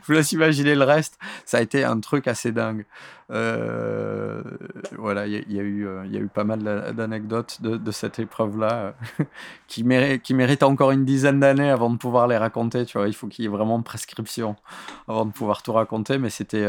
vous 0.06 0.14
laisse 0.14 0.32
imaginer 0.32 0.76
le 0.76 0.84
reste. 0.84 1.18
Ça 1.46 1.58
a 1.58 1.62
été 1.62 1.84
un 1.84 2.00
truc 2.00 2.28
assez 2.28 2.52
dingue. 2.52 2.86
Euh, 3.32 4.42
voilà, 4.98 5.26
il 5.28 5.52
y, 5.52 5.60
a- 5.60 5.64
eu, 5.64 5.88
euh, 5.88 6.06
y 6.08 6.18
a 6.18 6.20
eu 6.20 6.28
pas 6.28 6.44
mal 6.44 6.64
d'a- 6.64 6.92
d'anecdotes 6.92 7.62
de, 7.62 7.92
cette 7.92 8.20
épreuve-là 8.20 8.94
euh, 9.20 9.24
qui, 9.68 9.84
méritent, 9.84 10.22
qui 10.22 10.34
méritent 10.34 10.64
encore 10.64 10.92
une 10.92 11.06
dizaine 11.06 11.40
d'années 11.40 11.70
avant 11.70 11.90
de 11.90 11.98
pouvoir 11.98 12.28
les 12.28 12.38
raconter. 12.38 12.86
Tu 12.86 12.98
vois, 12.98 13.08
il 13.08 13.14
faut 13.14 13.28
qu'il 13.28 13.46
y 13.46 13.48
ait 13.48 13.52
vraiment 13.52 13.82
prescription 13.82 14.56
avant 15.08 15.26
de 15.26 15.32
pouvoir 15.32 15.62
tout 15.64 15.74
raconter. 15.74 16.18
Mais 16.18 16.30
c'était, 16.30 16.68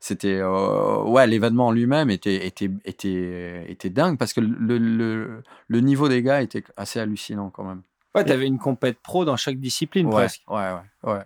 c'était, 0.00 0.42
ouais, 0.42 1.26
l'événement 1.26 1.68
en 1.68 1.72
lui-même 1.72 2.10
était, 2.10 2.46
était, 2.46 2.70
était, 2.84 3.66
était 3.70 3.90
dingue 3.90 4.18
parce 4.18 4.32
que 4.32 4.40
le 4.40 5.80
niveau 5.80 6.08
des 6.08 6.22
gars 6.22 6.42
était 6.42 6.64
assez 6.76 6.98
hallucinant 7.00 7.50
quand 7.50 7.64
même. 7.64 7.82
Ouais, 8.14 8.24
t'avais 8.24 8.46
une 8.46 8.58
compète 8.58 9.00
pro 9.00 9.24
dans 9.24 9.36
chaque 9.36 9.58
discipline 9.60 10.06
Ouais, 10.06 10.14
presque. 10.14 10.42
ouais, 10.48 10.72
ouais, 10.72 11.12
ouais. 11.12 11.24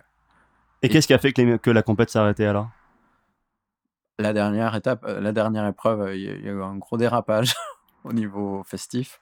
Et 0.81 0.89
qu'est-ce 0.89 1.07
qui 1.07 1.13
a 1.13 1.17
fait 1.17 1.31
que, 1.31 1.41
les- 1.41 1.59
que 1.59 1.71
la 1.71 1.81
compète 1.81 2.09
s'est 2.09 2.19
arrêtée 2.19 2.45
alors? 2.45 2.69
La 4.19 4.33
dernière 4.33 4.75
étape, 4.75 5.03
euh, 5.05 5.19
la 5.21 5.31
dernière 5.31 5.65
épreuve, 5.65 6.01
euh, 6.01 6.15
il 6.15 6.21
y, 6.21 6.29
a- 6.29 6.33
il 6.33 6.45
y 6.45 6.49
a 6.49 6.51
eu 6.51 6.61
un 6.61 6.75
gros 6.75 6.97
dérapage 6.97 7.53
au 8.03 8.13
niveau 8.13 8.63
festif. 8.63 9.21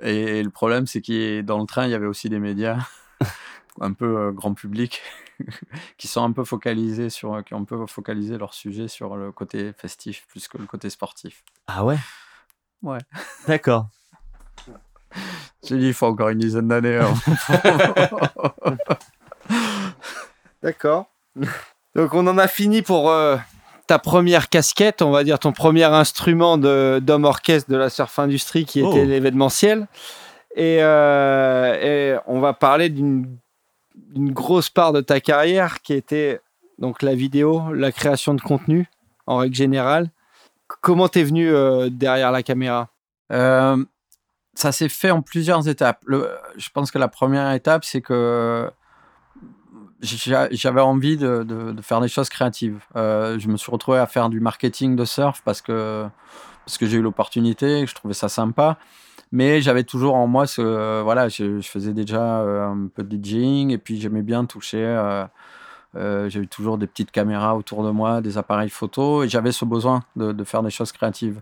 Et, 0.00 0.42
le 0.42 0.50
problème, 0.50 0.86
c'est 0.86 1.02
que 1.02 1.42
dans 1.42 1.58
le 1.58 1.66
train, 1.66 1.84
il 1.86 1.90
y 1.90 1.94
avait 1.94 2.06
aussi 2.06 2.28
des 2.30 2.38
médias, 2.38 2.78
un 3.80 3.92
peu 3.92 4.28
euh, 4.28 4.32
grand 4.32 4.54
public, 4.54 5.02
qui 5.98 6.08
sont 6.08 6.24
un 6.24 6.32
peu 6.32 6.44
focalisés 6.44 7.10
sur, 7.10 7.44
qui 7.44 7.52
ont 7.54 7.58
un 7.60 7.64
peu 7.64 7.84
focalisé 7.86 8.38
leur 8.38 8.54
sujet 8.54 8.88
sur 8.88 9.16
le 9.16 9.32
côté 9.32 9.72
festif 9.74 10.26
plus 10.28 10.48
que 10.48 10.56
le 10.56 10.66
côté 10.66 10.88
sportif. 10.88 11.44
Ah 11.66 11.84
ouais? 11.84 11.98
Ouais. 12.82 13.00
D'accord. 13.46 13.88
J'ai 15.66 15.76
dit, 15.78 15.88
il 15.88 15.94
faut 15.94 16.06
encore 16.06 16.30
une 16.30 16.38
dizaine 16.38 16.68
d'années. 16.68 16.96
hein. 16.98 17.14
D'accord. 20.62 21.06
Donc 21.94 22.14
on 22.14 22.26
en 22.26 22.38
a 22.38 22.46
fini 22.48 22.82
pour 22.82 23.10
euh, 23.10 23.36
ta 23.86 23.98
première 23.98 24.48
casquette, 24.48 25.02
on 25.02 25.10
va 25.10 25.24
dire 25.24 25.38
ton 25.38 25.52
premier 25.52 25.84
instrument 25.84 26.58
de- 26.58 27.00
d'homme 27.02 27.24
orchestre 27.24 27.70
de 27.70 27.76
la 27.76 27.90
surf 27.90 28.18
industrie 28.18 28.64
qui 28.64 28.80
était 28.80 28.88
Oh. 29.02 29.04
l'événementiel. 29.04 29.86
Et, 30.56 30.78
euh, 30.80 31.74
et 32.16 32.18
on 32.26 32.40
va 32.40 32.52
parler 32.52 32.88
d'une 32.88 33.36
d'une 34.12 34.32
grosse 34.32 34.70
part 34.70 34.92
de 34.92 35.00
ta 35.00 35.20
carrière 35.20 35.82
qui 35.82 35.92
était 35.92 36.40
donc 36.78 37.02
la 37.02 37.14
vidéo, 37.14 37.72
la 37.72 37.92
création 37.92 38.34
de 38.34 38.40
contenu 38.40 38.88
en 39.26 39.36
règle 39.36 39.54
générale. 39.54 40.06
C- 40.06 40.76
Comment 40.80 41.06
t'es 41.08 41.22
venu 41.22 41.48
euh, 41.52 41.88
derrière 41.90 42.32
la 42.32 42.42
caméra? 42.42 42.88
Euh, 43.32 43.76
ça 44.54 44.72
s'est 44.72 44.88
fait 44.88 45.10
en 45.10 45.22
plusieurs 45.22 45.68
étapes. 45.68 46.04
Je 46.08 46.68
pense 46.72 46.90
que 46.90 46.98
la 46.98 47.08
première 47.08 47.52
étape, 47.52 47.84
c'est 47.84 48.00
que 48.00 48.70
j'a- 50.02 50.48
j'avais 50.50 50.80
envie 50.80 51.16
de, 51.16 51.74
faire 51.82 52.00
des 52.00 52.08
choses 52.08 52.28
créatives. 52.28 52.80
Euh, 52.96 53.38
je 53.38 53.48
me 53.48 53.56
suis 53.56 53.70
retrouvé 53.70 53.98
à 53.98 54.06
faire 54.06 54.28
du 54.28 54.40
marketing 54.40 54.96
de 54.96 55.04
surf 55.04 55.42
parce 55.44 55.62
que, 55.62 56.06
parce 56.64 56.78
que 56.78 56.86
j'ai 56.86 56.98
eu 56.98 57.02
l'opportunité, 57.02 57.86
je 57.86 57.94
trouvais 57.94 58.14
ça 58.14 58.28
sympa. 58.28 58.78
Mais 59.32 59.60
j'avais 59.60 59.84
toujours 59.84 60.14
en 60.16 60.26
moi 60.26 60.46
ce. 60.46 61.02
voilà, 61.02 61.28
je, 61.28 61.60
faisais 61.60 61.92
déjà 61.92 62.40
euh, 62.40 62.66
un 62.66 62.88
peu 62.88 63.04
de 63.04 63.16
DJing 63.16 63.70
et 63.70 63.78
puis 63.78 64.00
j'aimais 64.00 64.22
bien 64.22 64.44
toucher. 64.44 64.84
euh, 64.84 65.24
euh, 65.96 66.28
j'avais 66.28 66.46
toujours 66.46 66.78
des 66.78 66.86
petites 66.86 67.10
caméras 67.10 67.56
autour 67.56 67.84
de 67.84 67.90
moi, 67.90 68.20
des 68.20 68.38
appareils 68.38 68.70
photo 68.70 69.24
et 69.24 69.28
j'avais 69.28 69.52
ce 69.52 69.64
besoin 69.64 70.02
de 70.16 70.44
faire 70.44 70.62
des 70.62 70.70
choses 70.70 70.92
créatives. 70.92 71.40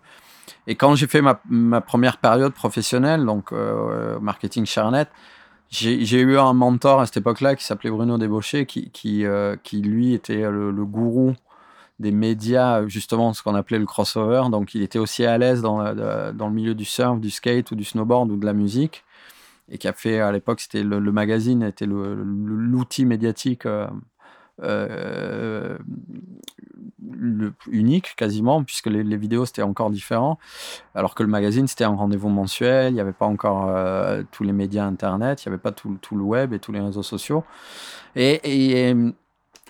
Et 0.66 0.74
quand 0.74 0.94
j'ai 0.94 1.07
fait 1.07 1.22
ma, 1.22 1.80
première 1.80 2.18
période 2.18 2.53
professionnelle, 2.53 3.24
donc 3.24 3.53
euh, 3.53 4.18
marketing 4.20 4.66
Charnet, 4.66 5.07
j'ai 5.70 6.20
eu 6.20 6.38
un 6.38 6.55
mentor 6.55 7.01
à 7.01 7.07
cette 7.07 7.18
époque-là 7.18 7.55
qui 7.55 7.64
s'appelait 7.64 7.90
Bruno 7.90 8.16
Débauché, 8.16 8.66
qui, 8.66 8.90
euh, 9.24 9.57
qui 9.62 9.82
lui 9.82 10.14
était 10.14 10.51
le, 10.51 10.72
gourou 10.84 11.34
des 11.99 12.12
médias, 12.12 12.86
justement 12.86 13.34
ce 13.34 13.42
qu'on 13.42 13.55
appelait 13.55 13.78
le 13.78 13.84
crossover. 13.86 14.44
Donc 14.51 14.74
il 14.74 14.82
était 14.82 14.99
aussi 14.99 15.26
à 15.26 15.36
l'aise 15.36 15.61
dans, 15.61 15.82
le- 15.82 16.32
dans 16.32 16.49
le 16.49 16.55
milieu 16.55 16.74
du 16.74 16.84
surf, 16.84 17.20
du 17.20 17.30
skate 17.30 17.70
ou 17.70 17.74
du 17.74 17.84
snowboard 17.84 18.30
ou 18.30 18.36
de 18.36 18.46
la 18.46 18.55
musique. 18.55 19.05
Et 19.70 19.76
qui 19.76 19.86
a 19.86 19.92
fait, 19.92 20.20
à 20.20 20.32
l'époque, 20.32 20.61
c'était 20.61 20.82
le, 20.82 21.01
magazine, 21.12 21.62
était 21.62 21.86
l'outil 21.86 23.05
médiatique 23.05 23.66
euh, 23.66 23.86
euh, 24.62 25.78
unique 27.70 28.14
quasiment, 28.16 28.62
puisque 28.64 28.86
les, 28.86 29.16
vidéos 29.16 29.46
c'était 29.46 29.62
encore 29.62 29.90
différent, 29.90 30.38
alors 30.94 31.14
que 31.14 31.22
le 31.22 31.28
magazine 31.28 31.66
c'était 31.66 31.84
un 31.84 31.94
rendez-vous 31.94 32.28
mensuel, 32.28 32.92
il 32.92 32.94
n'y 32.94 33.00
avait 33.00 33.12
pas 33.12 33.26
encore 33.26 33.68
euh, 33.68 34.22
tous 34.30 34.44
les 34.44 34.52
médias 34.52 34.84
internet, 34.84 35.44
il 35.44 35.48
n'y 35.48 35.54
avait 35.54 35.62
pas 35.62 35.72
tout, 35.72 35.98
tout 36.00 36.16
le 36.16 36.22
web 36.22 36.52
et 36.52 36.59
tous 36.59 36.72
les 36.72 36.80
réseaux 36.80 37.02
sociaux. 37.02 37.44
Et, 38.16 38.40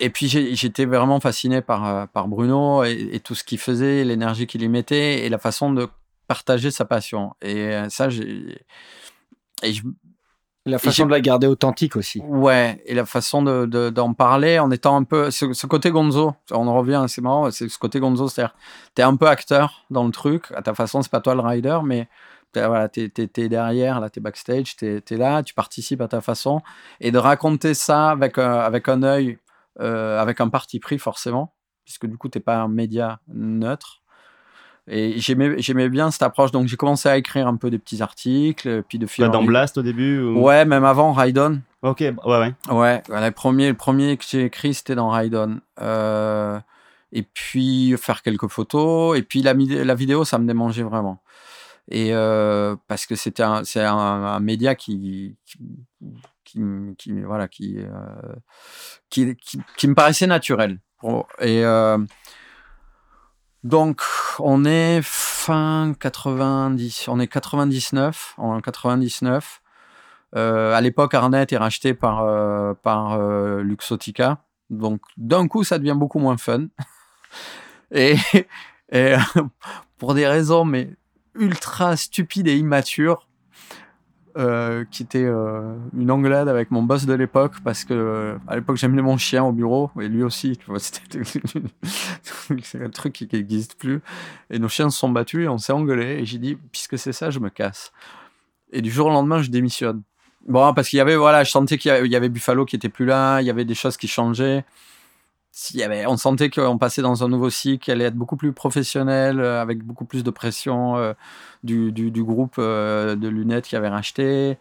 et, 0.00 0.10
puis 0.10 0.28
j'étais 0.28 0.84
vraiment 0.84 1.20
fasciné 1.20 1.60
par, 1.60 1.86
euh, 1.86 2.06
par 2.06 2.28
Bruno 2.28 2.84
et, 2.84 3.20
tout 3.22 3.34
ce 3.34 3.44
qu'il 3.44 3.58
faisait, 3.58 4.04
l'énergie 4.04 4.46
qu'il 4.46 4.62
y 4.62 4.68
mettait 4.68 5.24
et 5.24 5.28
la 5.28 5.38
façon 5.38 5.72
de 5.72 5.88
partager 6.26 6.70
sa 6.70 6.84
passion. 6.84 7.34
Et 7.42 7.72
ça, 7.88 8.08
j'ai. 8.08 8.64
Je, 9.62 9.82
La 10.68 10.78
façon 10.78 11.06
de 11.06 11.10
la 11.10 11.20
garder 11.20 11.46
authentique 11.46 11.96
aussi. 11.96 12.20
Ouais, 12.24 12.82
et 12.86 12.94
la 12.94 13.04
façon 13.06 13.42
de, 13.42 13.66
de- 13.66 13.90
d'en 13.90 14.12
parler 14.14 14.58
en 14.58 14.70
étant 14.70 14.96
un 14.96 15.04
peu. 15.04 15.30
Ce, 15.30 15.52
ce 15.52 15.66
côté 15.66 15.90
gonzo, 15.90 16.34
on 16.50 16.66
en 16.68 16.74
revient, 16.76 17.04
c'est 17.08 17.20
marrant, 17.22 17.50
c'est 17.50 17.68
ce 17.68 17.78
côté 17.78 18.00
gonzo, 18.00 18.28
c'est-à-dire, 18.28 18.54
t'es 18.94 19.02
un 19.02 19.16
peu 19.16 19.26
acteur 19.28 19.84
dans 19.90 20.04
le 20.04 20.10
truc, 20.12 20.52
à 20.54 20.62
ta 20.62 20.74
façon, 20.74 21.02
c'est 21.02 21.10
pas 21.10 21.20
toi 21.20 21.34
le 21.34 21.40
rider, 21.40 21.78
mais 21.84 22.08
t'es, 22.52 22.66
voilà, 22.66 22.88
t'es, 22.88 23.08
t'es- 23.08 23.26
t'es 23.28 23.48
derrière, 23.48 24.00
là, 24.00 24.10
t'es 24.10 24.20
backstage, 24.20 24.76
t'es, 24.76 25.00
t'es 25.00 25.16
là, 25.16 25.42
tu 25.42 25.54
participes 25.54 26.00
à 26.00 26.08
ta 26.08 26.20
façon, 26.20 26.60
et 27.00 27.10
de 27.10 27.18
raconter 27.18 27.74
ça 27.74 28.10
avec 28.10 28.38
un, 28.38 28.52
avec 28.58 28.88
un 28.88 29.02
œil, 29.02 29.38
euh, 29.80 30.20
avec 30.20 30.40
un 30.40 30.48
parti 30.48 30.80
pris 30.80 30.98
forcément, 30.98 31.54
puisque 31.84 32.06
du 32.06 32.16
coup, 32.18 32.28
t'es 32.28 32.40
pas 32.40 32.56
un 32.58 32.68
média 32.68 33.20
neutre. 33.28 34.02
Et 34.90 35.18
j'aimais, 35.20 35.56
j'aimais 35.60 35.88
bien 35.88 36.10
cette 36.10 36.22
approche, 36.22 36.50
donc 36.50 36.66
j'ai 36.66 36.76
commencé 36.76 37.08
à 37.08 37.16
écrire 37.18 37.46
un 37.46 37.56
peu 37.56 37.68
des 37.70 37.78
petits 37.78 38.00
articles, 38.02 38.82
puis 38.88 38.98
de 38.98 39.06
fil 39.06 39.24
en 39.26 39.28
dans 39.30 39.44
Blast 39.44 39.76
au 39.78 39.82
début 39.82 40.20
ou- 40.22 40.40
Ouais, 40.40 40.64
même 40.64 40.84
avant 40.84 41.12
Ride 41.12 41.38
On. 41.38 41.60
Ok, 41.82 42.02
bah, 42.12 42.22
ouais, 42.26 42.38
ouais. 42.70 42.74
Ouais, 42.74 43.02
le 43.08 43.30
premier, 43.30 43.68
le 43.68 43.74
premier 43.74 44.16
que 44.16 44.24
j'ai 44.28 44.44
écrit, 44.44 44.72
c'était 44.74 44.94
dans 44.94 45.10
Raidon. 45.10 45.60
Euh, 45.80 46.58
et 47.12 47.22
puis 47.22 47.94
faire 47.98 48.22
quelques 48.22 48.48
photos. 48.48 49.16
Et 49.18 49.22
puis 49.22 49.42
la, 49.42 49.52
la 49.54 49.94
vidéo, 49.94 50.24
ça 50.24 50.38
me 50.38 50.46
démangeait 50.46 50.82
vraiment. 50.82 51.22
Et 51.90 52.10
euh, 52.12 52.76
parce 52.86 53.06
que 53.06 53.14
c'était 53.14 53.42
un, 53.42 53.64
c'est 53.64 53.82
un, 53.82 53.96
un 53.96 54.40
média 54.40 54.74
qui, 54.74 55.36
qui, 55.46 55.58
qui, 56.44 56.58
m- 56.58 56.94
qui- 56.98 57.22
voilà, 57.22 57.48
qui, 57.48 57.76
euh, 57.78 58.34
qui, 59.08 59.34
qui, 59.36 59.58
qui 59.76 59.88
me 59.88 59.94
paraissait 59.94 60.26
naturel. 60.26 60.78
Et 61.40 61.64
euh, 61.64 61.98
donc, 63.64 64.02
on 64.38 64.64
est 64.64 65.00
fin 65.02 65.94
90, 65.98 67.08
on 67.08 67.18
est 67.20 67.26
99, 67.26 68.34
en 68.38 68.60
99. 68.60 69.62
Euh, 70.36 70.74
à 70.74 70.80
l'époque, 70.80 71.14
Arnett 71.14 71.52
est 71.52 71.56
racheté 71.56 71.94
par, 71.94 72.22
euh, 72.22 72.74
par 72.74 73.14
euh, 73.14 73.62
Luxotica. 73.62 74.38
Donc, 74.70 75.00
d'un 75.16 75.48
coup, 75.48 75.64
ça 75.64 75.78
devient 75.78 75.96
beaucoup 75.96 76.18
moins 76.18 76.36
fun. 76.36 76.66
et 77.90 78.16
et 78.90 79.14
pour 79.98 80.14
des 80.14 80.26
raisons 80.26 80.64
mais 80.64 80.90
ultra 81.34 81.96
stupides 81.96 82.48
et 82.48 82.56
immatures, 82.56 83.27
euh, 84.38 84.84
qui 84.88 85.02
était 85.02 85.24
euh, 85.24 85.74
une 85.96 86.12
engueulade 86.12 86.48
avec 86.48 86.70
mon 86.70 86.82
boss 86.82 87.06
de 87.06 87.12
l'époque 87.12 87.54
parce 87.64 87.84
que 87.84 87.92
euh, 87.92 88.36
à 88.46 88.54
l'époque 88.54 88.76
j'amenais 88.76 89.02
mon 89.02 89.16
chien 89.16 89.42
au 89.42 89.50
bureau 89.50 89.90
et 90.00 90.06
lui 90.06 90.22
aussi 90.22 90.56
c'est 92.62 92.80
un 92.80 92.90
truc 92.90 93.14
qui 93.14 93.28
n'existe 93.32 93.74
plus. 93.76 94.00
Et 94.50 94.60
nos 94.60 94.68
chiens 94.68 94.90
se 94.90 94.98
sont 94.98 95.08
battus 95.08 95.46
et 95.46 95.48
on 95.48 95.58
s'est 95.58 95.72
engueulé 95.72 96.20
et 96.20 96.24
j'ai 96.24 96.38
dit 96.38 96.56
puisque 96.70 96.96
c'est 96.98 97.12
ça 97.12 97.30
je 97.30 97.40
me 97.40 97.48
casse. 97.50 97.92
Et 98.70 98.80
du 98.80 98.92
jour 98.92 99.08
au 99.08 99.10
lendemain 99.10 99.42
je 99.42 99.50
démissionne. 99.50 100.02
Bon 100.46 100.72
parce 100.72 100.88
qu'il 100.88 100.98
y 100.98 101.00
avait 101.00 101.16
voilà 101.16 101.42
je 101.42 101.50
sentais 101.50 101.76
qu'il 101.76 101.90
y 101.90 102.16
avait, 102.16 102.28
Buffalo 102.28 102.64
qui 102.64 102.76
était 102.76 102.88
plus 102.88 103.06
là 103.06 103.40
il 103.40 103.46
y 103.46 103.50
avait 103.50 103.64
des 103.64 103.74
choses 103.74 103.96
qui 103.96 104.06
changeaient 104.06 104.64
on 106.06 106.16
sentait 106.16 106.50
qu'on 106.50 106.78
passait 106.78 107.02
dans 107.02 107.24
un 107.24 107.28
nouveau 107.28 107.50
cycle, 107.50 107.84
qui 107.84 107.90
allait 107.90 108.04
être 108.04 108.14
beaucoup 108.14 108.36
plus 108.36 108.52
professionnel, 108.52 109.40
euh, 109.40 109.60
avec 109.60 109.82
beaucoup 109.82 110.04
plus 110.04 110.22
de 110.24 110.30
pression 110.30 110.96
euh, 110.96 111.12
du, 111.64 111.92
du, 111.92 112.22
groupe 112.22 112.56
euh, 112.58 113.16
de 113.16 113.28
lunettes 113.28 113.66
qui 113.66 113.76
avait 113.76 113.88
racheté. 113.88 114.58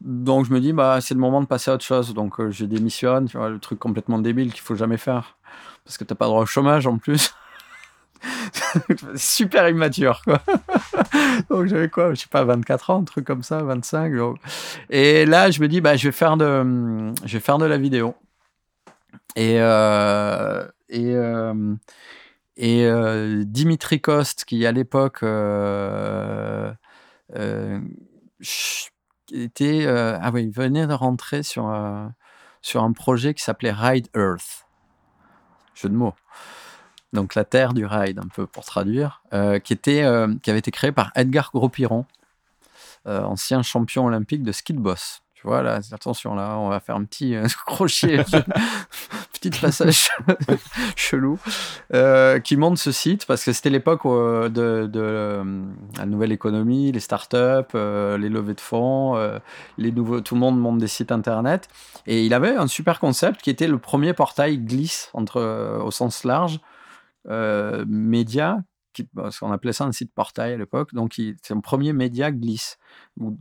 Donc 0.00 0.46
je 0.46 0.52
me 0.52 0.60
dis, 0.60 0.72
bah, 0.72 1.00
c'est 1.00 1.14
le 1.14 1.20
moment 1.20 1.40
de 1.40 1.46
passer 1.46 1.70
à 1.70 1.74
autre 1.74 1.84
chose. 1.84 2.14
Donc 2.14 2.34
je 2.50 2.64
démissionne, 2.64 3.28
le 3.34 3.58
truc 3.58 3.78
complètement 3.78 4.18
débile 4.18 4.52
qu'il 4.52 4.62
faut 4.62 4.76
jamais 4.76 4.98
faire. 4.98 5.36
Parce 5.84 5.98
que 5.98 6.04
t'as 6.04 6.14
pas 6.14 6.26
droit 6.26 6.42
au 6.42 6.46
chômage 6.46 6.86
en 6.86 6.98
plus. 6.98 7.34
Super 9.14 9.68
immature, 9.68 10.22
quoi. 10.24 10.40
donc 11.50 11.66
j'avais 11.66 11.88
quoi, 11.88 12.14
je 12.14 12.20
sais 12.20 12.28
pas, 12.30 12.44
24 12.44 12.90
ans, 12.90 13.00
un 13.00 13.04
truc 13.04 13.24
comme 13.24 13.42
ça, 13.42 13.62
25. 13.62 14.14
donc. 14.14 14.38
Et 14.90 15.24
là, 15.24 15.50
je 15.50 15.60
me 15.60 15.68
dis, 15.68 15.80
bah, 15.80 15.96
je 15.96 16.08
vais 16.08 16.12
faire 16.12 16.36
de, 16.36 17.12
je 17.24 17.32
vais 17.32 17.40
faire 17.40 17.58
de 17.58 17.66
la 17.66 17.78
vidéo. 17.78 18.14
Et, 19.38 19.60
euh, 19.60 20.66
euh, 20.92 21.76
euh, 22.60 23.44
Dimitri 23.46 24.00
Kost, 24.00 24.44
qui 24.44 24.66
à 24.66 24.72
l'époque 24.72 25.22
était, 29.32 29.86
ah 29.86 30.30
oui, 30.34 30.50
venait 30.50 30.88
de 30.88 30.92
rentrer 30.92 31.44
sur, 31.44 31.66
un 31.66 32.92
projet 32.92 33.32
qui 33.32 33.44
s'appelait 33.44 33.70
Ride 33.70 34.08
Earth. 34.16 34.66
Jeu 35.76 35.88
de 35.88 35.94
mots. 35.94 36.14
Donc 37.12 37.36
la 37.36 37.44
terre 37.44 37.74
du 37.74 37.86
ride, 37.86 38.18
un 38.18 38.26
peu 38.26 38.48
pour 38.48 38.64
traduire, 38.64 39.22
qui, 39.62 39.78
avait 40.00 40.58
été 40.58 40.70
créé 40.72 40.90
par 40.90 41.12
Edgar 41.14 41.50
Gros-Piron, 41.54 42.06
ancien 43.06 43.62
champion 43.62 44.06
olympique 44.06 44.42
de 44.42 44.50
ski 44.50 44.72
de 44.72 44.80
boss. 44.80 45.22
Tu 45.40 45.46
vois, 45.46 45.60
attention, 45.92 46.34
là, 46.34 46.58
on 46.58 46.68
va 46.68 46.80
faire 46.80 46.96
un 46.96 47.04
petit 47.04 47.36
euh, 47.36 47.46
crochet, 47.66 48.24
petit 49.32 49.50
passage 49.50 50.08
chelou, 50.96 51.38
euh, 51.94 52.40
qui 52.40 52.56
monte 52.56 52.76
ce 52.76 52.90
site 52.90 53.24
parce 53.24 53.44
que 53.44 53.52
c'était 53.52 53.70
l'époque 53.70 54.04
euh, 54.06 54.48
de, 54.48 54.90
euh, 54.96 55.64
la 55.96 56.06
nouvelle 56.06 56.32
économie, 56.32 56.90
les 56.90 56.98
startups, 56.98 57.36
euh, 57.76 58.18
les 58.18 58.30
levées 58.30 58.54
de 58.54 58.60
fonds, 58.60 59.14
euh, 59.14 59.38
les 59.76 59.92
nouveaux, 59.92 60.20
tout 60.20 60.34
le 60.34 60.40
monde 60.40 60.58
monte 60.58 60.78
des 60.78 60.88
sites 60.88 61.12
internet. 61.12 61.68
Et 62.08 62.24
il 62.26 62.34
avait 62.34 62.56
un 62.56 62.66
super 62.66 62.98
concept 62.98 63.40
qui 63.40 63.50
était 63.50 63.68
le 63.68 63.78
premier 63.78 64.14
portail 64.14 64.58
glisse 64.58 65.08
entre, 65.12 65.36
euh, 65.36 65.78
au 65.78 65.92
sens 65.92 66.24
large, 66.24 66.58
euh, 67.28 67.84
média, 67.86 68.58
parce 69.14 69.38
qu'on 69.38 69.52
appelait 69.52 69.72
ça 69.72 69.84
un 69.84 69.92
site 69.92 70.12
portail 70.12 70.54
à 70.54 70.56
l'époque. 70.56 70.92
Donc, 70.94 71.14
c'est 71.14 71.54
un 71.54 71.60
premier 71.60 71.92
média 71.92 72.32
glisse 72.32 72.76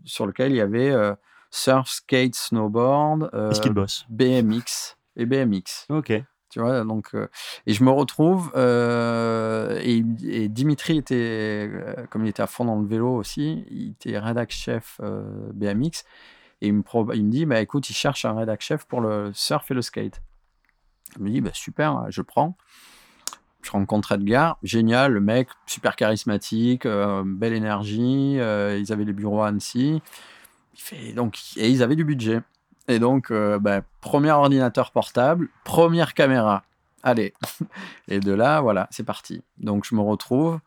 sur 0.05 0.27
lequel 0.27 0.51
il 0.51 0.57
y 0.57 0.61
avait 0.61 0.91
euh, 0.91 1.15
surf, 1.51 1.89
skate, 1.89 2.35
snowboard, 2.35 3.29
euh, 3.33 3.51
Est-ce 3.51 3.61
qu'il 3.61 3.71
bosse? 3.73 4.05
BMX 4.09 4.97
et 5.15 5.25
BMX. 5.25 5.85
Ok. 5.89 6.13
Tu 6.49 6.59
vois, 6.61 6.83
donc, 6.85 7.09
euh, 7.13 7.27
et 7.65 7.73
je 7.73 7.83
me 7.83 7.91
retrouve, 7.91 8.51
euh, 8.55 9.79
et, 9.83 10.03
et 10.23 10.47
Dimitri 10.47 10.97
était, 10.97 11.69
comme 12.09 12.23
il 12.25 12.29
était 12.29 12.41
à 12.41 12.47
fond 12.47 12.63
dans 12.63 12.79
le 12.79 12.87
vélo 12.87 13.13
aussi, 13.15 13.65
il 13.69 13.91
était 13.91 14.17
rédac 14.17 14.49
chef 14.51 15.01
BMX, 15.53 16.05
et 16.61 16.67
il 16.67 16.73
me, 16.73 16.83
pro- 16.83 17.11
il 17.13 17.25
me 17.25 17.31
dit, 17.31 17.45
bah, 17.45 17.59
écoute, 17.59 17.89
il 17.89 17.93
cherche 17.93 18.23
un 18.23 18.33
rédac 18.33 18.61
chef 18.61 18.85
pour 18.85 19.01
le 19.01 19.31
surf 19.33 19.69
et 19.69 19.73
le 19.73 19.81
skate. 19.81 20.21
Je 21.17 21.21
me 21.21 21.29
dis, 21.29 21.41
bah, 21.41 21.51
super, 21.53 22.05
je 22.09 22.21
prends. 22.21 22.55
Je 23.61 23.71
rencontre 23.71 24.13
Edgar, 24.13 24.57
génial, 24.63 25.11
le 25.11 25.19
mec, 25.19 25.49
super 25.65 25.97
charismatique, 25.97 26.85
euh, 26.85 27.23
belle 27.25 27.53
énergie, 27.53 28.39
euh, 28.39 28.77
ils 28.79 28.93
avaient 28.93 29.03
les 29.03 29.13
bureaux 29.13 29.41
à 29.41 29.49
Annecy, 29.49 30.01
donc, 31.15 31.37
et 31.57 31.69
ils 31.69 31.83
avaient 31.83 31.95
du 31.95 32.05
budget. 32.05 32.41
Et 32.87 32.99
donc, 32.99 33.31
euh, 33.31 33.59
bah, 33.59 33.81
premier 34.01 34.31
ordinateur 34.31 34.91
portable, 34.91 35.49
première 35.63 36.13
caméra. 36.13 36.63
Allez. 37.03 37.33
Et 38.07 38.19
de 38.19 38.31
là, 38.31 38.61
voilà, 38.61 38.87
c'est 38.91 39.03
parti. 39.03 39.43
Donc, 39.57 39.85
je 39.85 39.93
me 39.93 40.01
retrouve 40.01 40.59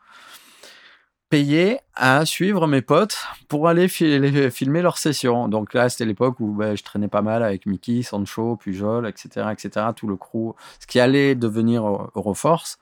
payé 1.28 1.78
à 1.94 2.26
suivre 2.26 2.66
mes 2.66 2.82
potes 2.82 3.16
pour 3.48 3.68
aller 3.68 3.86
filmer 3.88 4.82
leurs 4.82 4.98
sessions. 4.98 5.48
Donc 5.48 5.74
là, 5.74 5.88
c'était 5.88 6.04
l'époque 6.04 6.40
où 6.40 6.52
bah, 6.52 6.74
je 6.74 6.82
traînais 6.82 7.08
pas 7.08 7.22
mal 7.22 7.44
avec 7.44 7.66
Mickey, 7.66 8.02
Sancho, 8.02 8.56
Pujol, 8.56 9.06
etc., 9.06 9.46
etc., 9.52 9.86
tout 9.94 10.08
le 10.08 10.16
crew, 10.16 10.54
ce 10.80 10.86
qui 10.88 10.98
allait 10.98 11.36
devenir 11.36 11.84
Eu- 11.84 12.08
Euroforce, 12.16 12.78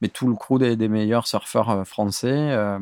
mais 0.00 0.08
tout 0.08 0.28
le 0.28 0.34
crew 0.34 0.58
des, 0.58 0.76
des 0.76 0.88
meilleurs 0.88 1.26
surfeurs 1.26 1.68
euh, 1.70 1.84
français, 1.84 2.32
euh, 2.32 2.78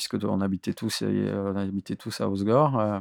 puisque 0.00 0.24
on 0.24 0.40
habitait 0.40 0.72
tous, 0.72 1.02
euh, 1.02 1.52
on 1.54 1.56
habitait 1.56 1.96
tous 1.96 2.22
à 2.22 2.28
Osgore. 2.28 2.80
euh, 2.80 3.00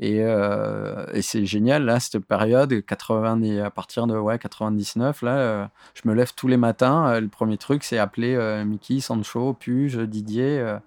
et, 0.00 0.18
euh, 0.22 1.06
et 1.12 1.22
c'est 1.22 1.46
génial, 1.46 1.84
là, 1.84 2.00
cette 2.00 2.18
période, 2.18 2.84
90, 2.84 3.60
à 3.60 3.70
partir 3.70 4.08
de 4.08 4.18
ouais, 4.18 4.36
99, 4.40 5.22
là, 5.22 5.70
je 5.94 6.08
me 6.08 6.14
lève 6.14 6.34
tous 6.34 6.48
les 6.48 6.56
matins. 6.56 7.20
le 7.20 7.28
premier 7.28 7.56
truc, 7.56 7.84
c'est 7.84 7.98
appeler 7.98 8.64
Mickey, 8.66 8.98
Sancho, 8.98 9.54
Puge, 9.54 9.98
Didier, 9.98 10.78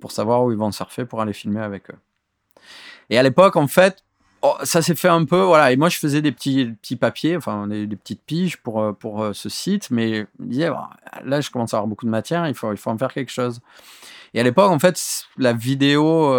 pour 0.00 0.10
savoir 0.10 0.44
où 0.44 0.52
ils 0.52 0.56
vont 0.56 0.72
surfer 0.72 1.04
pour 1.04 1.20
aller 1.20 1.34
filmer 1.34 1.60
avec 1.60 1.90
eux. 1.90 1.98
Et 3.10 3.18
à 3.18 3.22
l'époque, 3.22 3.56
en 3.56 3.66
fait, 3.66 4.02
oh, 4.40 4.54
ça 4.64 4.80
s'est 4.80 4.94
fait 4.94 5.08
un 5.08 5.26
peu, 5.26 5.42
voilà. 5.42 5.72
Et 5.72 5.76
moi, 5.76 5.90
je 5.90 5.98
faisais 5.98 6.22
des 6.22 6.32
petits, 6.32 6.64
petits 6.80 6.96
papiers, 6.96 7.36
enfin, 7.36 7.66
des, 7.66 7.86
petites 7.88 8.22
piges 8.24 8.56
pour, 8.56 8.96
pour 8.96 9.34
ce 9.34 9.50
site, 9.50 9.90
mais 9.90 10.20
je 10.20 10.44
me 10.44 10.48
disais, 10.48 10.70
là, 11.26 11.42
je 11.42 11.50
commence 11.50 11.74
à 11.74 11.76
avoir 11.76 11.88
beaucoup 11.88 12.06
de 12.06 12.10
matière, 12.10 12.48
il 12.48 12.54
faut, 12.54 12.72
il 12.72 12.78
faut 12.78 12.90
en 12.90 12.96
faire 12.96 13.12
quelque 13.12 13.30
chose. 13.32 13.60
Et 14.34 14.40
à 14.40 14.42
l'époque, 14.42 14.70
en 14.70 14.78
fait, 14.78 15.24
la 15.38 15.52
vidéo 15.52 16.30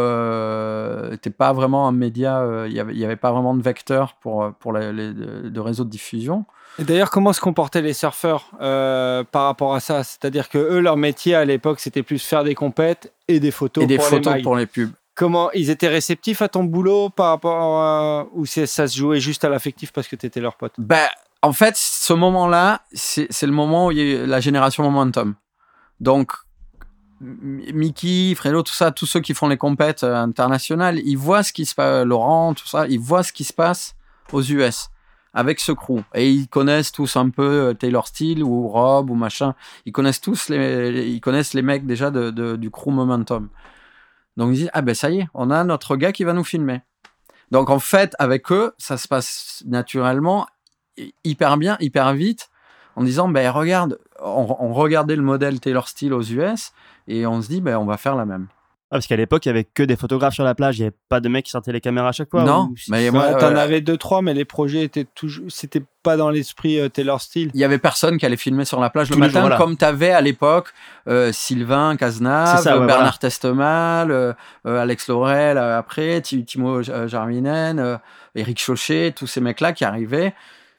n'était 1.10 1.30
pas 1.30 1.54
vraiment 1.54 1.88
un 1.88 1.92
média, 1.92 2.40
euh, 2.40 2.68
il 2.68 2.74
n'y 2.96 3.04
avait, 3.04 3.16
pas 3.16 3.32
vraiment 3.32 3.56
de 3.56 3.62
vecteur 3.62 4.14
pour, 4.22 4.44
euh, 4.44 4.52
pour 4.60 4.74
les, 4.74 4.94
les- 4.94 5.14
de, 5.14 5.60
réseau 5.60 5.84
de 5.84 5.90
diffusion. 5.90 6.46
Et 6.80 6.84
d'ailleurs, 6.84 7.10
comment 7.10 7.34
se 7.34 7.42
comportaient 7.42 7.82
les 7.82 7.94
surfeurs 7.94 8.52
euh, 8.62 9.24
par 9.24 9.46
rapport 9.46 9.74
à 9.74 9.80
ça? 9.80 10.04
C'est-à-dire 10.04 10.50
que 10.50 10.58
eux, 10.58 10.80
leur 10.80 10.98
métier 10.98 11.34
à 11.34 11.46
l'époque, 11.46 11.80
c'était 11.80 12.04
plus 12.04 12.24
faire 12.24 12.44
des 12.44 12.56
compètes 12.56 13.14
et 13.28 13.40
des 13.40 13.52
photos 13.52 13.84
et 13.84 13.88
des 13.88 13.98
pour 13.98 14.06
les 14.06 14.10
photos 14.12 14.34
mags. 14.34 14.44
pour 14.44 14.56
les 14.56 14.66
pubs. 14.68 14.92
Comment 15.16 15.52
ils 15.54 15.72
étaient 15.72 15.88
réceptifs 15.88 16.44
à 16.44 16.48
ton 16.48 16.64
boulot 16.64 17.10
par 17.10 17.30
rapport 17.30 17.82
à 17.82 18.28
ou 18.34 18.46
ça 18.46 18.88
se 18.88 18.96
jouait 18.96 19.20
juste 19.20 19.44
à 19.44 19.50
l'affectif 19.50 19.92
parce 19.92 20.08
que 20.08 20.16
tu 20.16 20.28
étais 20.28 20.40
leur 20.40 20.56
pote? 20.56 20.74
Ben, 20.78 21.08
en 21.42 21.54
fait, 21.54 21.76
ce 21.76 22.14
moment-là, 22.14 22.82
c'est 22.94 23.28
le 23.44 23.52
moment 23.52 23.88
où 23.88 23.92
il 23.92 23.98
y 23.98 24.02
a 24.02 24.04
eu 24.04 24.26
la 24.28 24.40
génération 24.40 24.84
momentum. 24.84 25.34
Donc, 26.00 26.34
Mickey, 27.22 28.34
Fredo, 28.36 28.62
tout 28.64 28.74
ça, 28.74 28.92
tous 28.92 29.06
ceux 29.06 29.20
qui 29.22 29.34
font 29.34 29.48
les 29.48 29.58
compètes 29.58 30.04
euh, 30.04 30.16
internationales, 30.16 31.00
ils 31.04 31.18
voient 31.18 31.44
ce 31.44 31.54
qui 31.54 31.66
se 31.66 31.76
passe, 31.76 32.06
Laurent, 32.06 32.54
tout 32.54 32.68
ça, 32.68 32.88
ils 32.88 33.00
voient 33.00 33.24
ce 33.24 33.34
qui 33.34 33.44
se 33.44 33.54
passe 33.54 33.96
aux 34.32 34.42
US 34.44 34.90
avec 35.34 35.60
ce 35.60 35.72
crew. 35.72 36.00
Et 36.16 36.30
ils 36.32 36.48
connaissent 36.48 36.92
tous 36.92 37.16
un 37.16 37.30
peu 37.30 37.70
euh, 37.70 37.74
Taylor 37.74 38.08
Steele 38.08 38.44
ou 38.44 38.68
Rob 38.68 39.10
ou 39.10 39.16
machin. 39.16 39.56
Ils 39.86 39.92
connaissent 39.92 40.22
tous 40.22 40.50
les, 40.50 41.08
ils 41.10 41.22
connaissent 41.22 41.54
les 41.54 41.62
mecs 41.62 41.86
déjà 41.86 42.12
de, 42.12 42.56
du 42.56 42.72
crew 42.72 42.90
Momentum. 42.92 43.50
Donc 44.36 44.50
ils 44.52 44.58
disent, 44.60 44.70
ah 44.74 44.82
ben 44.82 44.94
ça 44.96 45.10
y 45.10 45.20
est, 45.20 45.28
on 45.34 45.50
a 45.50 45.64
notre 45.64 45.96
gars 45.96 46.12
qui 46.12 46.24
va 46.24 46.34
nous 46.34 46.44
filmer. 46.44 46.82
Donc 47.52 47.70
en 47.70 47.80
fait, 47.80 48.16
avec 48.20 48.52
eux, 48.52 48.74
ça 48.78 48.98
se 48.98 49.08
passe 49.08 49.64
naturellement, 49.66 50.48
hy- 50.98 51.14
hyper 51.24 51.58
bien, 51.58 51.78
hyper 51.80 52.14
vite, 52.14 52.50
en 52.96 53.04
disant, 53.04 53.30
ben 53.30 53.50
regarde, 53.50 54.00
on, 54.20 54.56
on 54.60 54.74
regardait 54.74 55.16
le 55.16 55.22
modèle 55.22 55.60
Taylor 55.60 55.88
Steele 55.88 56.14
aux 56.14 56.24
US, 56.24 56.72
et 57.08 57.26
on 57.28 57.42
se 57.42 57.48
dit, 57.48 57.62
ben 57.62 57.78
on 57.78 57.86
va 57.86 57.98
faire 57.98 58.16
la 58.16 58.26
même. 58.26 58.48
Ah, 58.90 58.96
parce 58.96 59.08
qu'à 59.08 59.18
l'époque, 59.18 59.46
il 59.46 59.50
y 59.50 59.52
avait 59.52 59.66
que 59.66 59.84
des 59.84 59.98
photographes 59.98 60.34
sur 60.36 60.46
la 60.46 60.56
plage. 60.56 60.78
Il 60.78 60.84
n'y 60.84 60.88
avait 60.88 60.96
pas 61.10 61.20
de 61.20 61.28
mecs 61.28 61.44
qui 61.44 61.52
sortaient 61.52 61.74
les 61.74 61.82
caméras 61.82 62.08
à 62.08 62.12
chaque 62.14 62.30
fois. 62.32 62.44
non, 62.46 62.70
ou- 62.72 62.76
mais 62.88 63.10
Ouais, 63.10 63.12
moi, 63.12 63.34
T'en 63.34 63.48
euh, 63.54 63.58
avais 63.58 63.82
deux 63.82 63.98
trois, 63.98 64.22
mais 64.22 64.34
les 64.34 64.46
projets 64.46 64.82
étaient 64.84 65.04
toujours, 65.04 65.48
c'était 65.50 65.82
pas 66.04 66.16
dans 66.16 66.30
l'esprit 66.30 66.80
euh, 66.80 66.88
Taylor 66.88 67.20
Steele. 67.20 67.52
il 67.54 67.60
y 67.60 67.66
avait 67.66 67.80
personne 67.80 68.18
qui 68.18 68.26
allait 68.26 68.38
filmer 68.38 68.64
sur 68.64 68.80
la 68.80 68.90
plage 68.90 69.10
Tous 69.10 69.16
le 69.16 69.20
matin, 69.20 69.32
jours, 69.34 69.42
voilà. 69.42 69.58
comme 69.58 69.76
tu 69.76 69.84
avais 69.84 70.12
à 70.12 70.22
l'époque 70.22 70.70
euh, 71.10 71.34
Sylvain 71.34 71.98
Cazenave, 71.98 72.56
C'est 72.60 72.64
ça, 72.64 72.74
ouais, 72.80 72.86
Bernard 72.86 72.98
voilà. 73.00 73.18
Testemal, 73.20 74.10
euh, 74.12 74.32
euh, 74.66 74.80
Alex 74.82 75.10
Laurel 75.10 75.58
euh, 75.58 75.78
après, 75.78 76.22
Ti- 76.22 76.46
Timo 76.46 76.82
Jarminen, 76.82 77.80
euh, 77.80 77.98
Eric 78.36 78.58
Chauchet, 78.58 79.14
tous 79.14 79.28
ces 79.28 79.42
mecs-là 79.42 79.74
qui 79.74 79.84
arrivaient, 79.84 80.34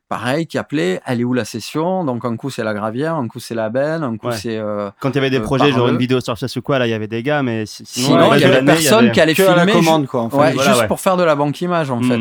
pareil, 0.08 0.46
qui 0.46 0.56
appelaient, 0.58 1.00
elle 1.06 1.20
est 1.20 1.24
où 1.24 1.34
la 1.34 1.44
session? 1.44 2.04
Donc 2.04 2.24
un 2.24 2.36
coup 2.36 2.50
c'est 2.50 2.64
la 2.64 2.74
gravière, 2.74 3.14
un 3.16 3.28
coup 3.28 3.40
c'est 3.40 3.54
la 3.54 3.68
benne, 3.70 4.02
un 4.02 4.16
coup 4.16 4.28
Ouais. 4.28 4.36
c'est... 4.36 4.56
euh, 4.56 4.90
Quand 5.00 5.10
il 5.10 5.14
y 5.16 5.18
avait 5.18 5.30
des 5.30 5.38
Euh, 5.38 5.42
projets, 5.42 5.70
genre 5.72 5.88
une 5.88 5.98
vidéo 5.98 6.20
sur 6.20 6.36
ça 6.38 6.46
ou 6.56 6.62
quoi, 6.62 6.78
là, 6.78 6.86
il 6.86 6.90
y 6.90 6.94
avait 6.94 7.06
des 7.08 7.22
gars, 7.22 7.42
mais 7.42 7.66
si- 7.66 7.84
sinon, 7.86 8.32
il 8.34 8.40
y 8.40 8.44
avait 8.44 8.62
y 8.62 8.64
personne 8.64 8.98
avait- 9.06 9.12
qui 9.12 9.20
allait 9.20 9.34
Que 9.34 9.42
à 9.42 9.54
la 9.56 9.66
filmer 9.66 9.72
ju- 9.72 9.78
commande, 9.86 10.06
quoi. 10.06 10.22
en 10.22 10.30
fait. 10.30 10.36
Ouais, 10.36 10.52
Voilà, 10.54 10.70
juste 10.70 10.80
ouais. 10.82 10.88
pour 10.88 11.00
faire 11.00 11.16
de 11.16 11.22
la 11.24 11.34
banque 11.36 11.60
image 11.60 11.90
en 11.90 12.00
fait. 12.02 12.20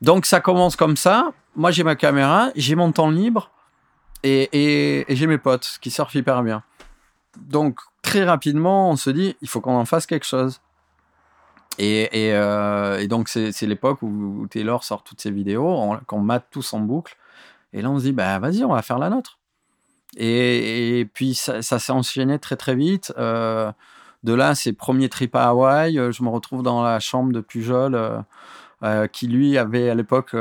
Donc 0.00 0.26
ça 0.26 0.40
commence 0.40 0.76
comme 0.76 0.96
ça. 0.96 1.32
Moi 1.56 1.70
j'ai 1.72 1.82
ma 1.82 1.96
caméra, 1.96 2.50
j'ai 2.54 2.76
mon 2.76 2.92
temps 2.92 3.10
libre 3.10 3.50
et, 4.22 4.48
et- 4.52 5.12
et 5.12 5.16
j'ai 5.16 5.26
mes 5.26 5.38
potes 5.38 5.78
qui 5.80 5.90
surfent 5.90 6.14
hyper 6.14 6.42
bien. 6.44 6.62
Donc 7.36 7.78
très 8.02 8.24
rapidement 8.24 8.90
on 8.90 8.96
se 8.96 9.10
dit 9.10 9.36
il 9.42 9.48
faut 9.48 9.60
qu'on 9.60 9.74
en 9.76 9.84
fasse 9.84 10.06
quelque 10.06 10.24
chose. 10.26 10.60
Euh, 11.80 12.98
et 12.98 13.08
donc 13.08 13.28
c'est 13.28 13.62
l'époque 13.62 14.02
où, 14.02 14.46
Taylor 14.50 14.84
sort 14.84 15.02
toutes 15.04 15.20
ses 15.20 15.30
vidéos, 15.30 15.68
on- 15.68 15.98
qu'on 15.98 16.20
mate 16.20 16.46
tous 16.50 16.72
en 16.72 16.80
boucle. 16.80 17.16
Et 17.72 17.82
là 17.82 17.90
on 17.90 17.98
se 17.98 18.04
dit 18.04 18.12
bah 18.12 18.38
vas-y 18.38 18.64
on 18.64 18.72
va 18.72 18.82
faire 18.82 18.98
la 18.98 19.10
nôtre. 19.10 19.38
Et, 20.16 21.06
puis 21.12 21.34
ça, 21.34 21.62
s'est 21.62 21.92
enchaîné 21.92 22.38
très 22.38 22.56
très 22.56 22.74
vite. 22.74 23.12
Euh, 23.18 23.70
de 24.24 24.32
là, 24.32 24.54
ses 24.54 24.72
premiers 24.72 25.08
trips 25.08 25.36
à 25.36 25.48
Hawaï, 25.48 25.98
euh, 25.98 26.10
je 26.12 26.22
me 26.22 26.28
retrouve 26.28 26.62
dans 26.62 26.82
la 26.82 26.98
chambre 26.98 27.32
de 27.32 27.40
Pujol, 27.40 28.24
qui 29.12 29.28
lui 29.28 29.58
avait 29.58 29.90
à 29.90 29.94
l'époque, 29.94 30.34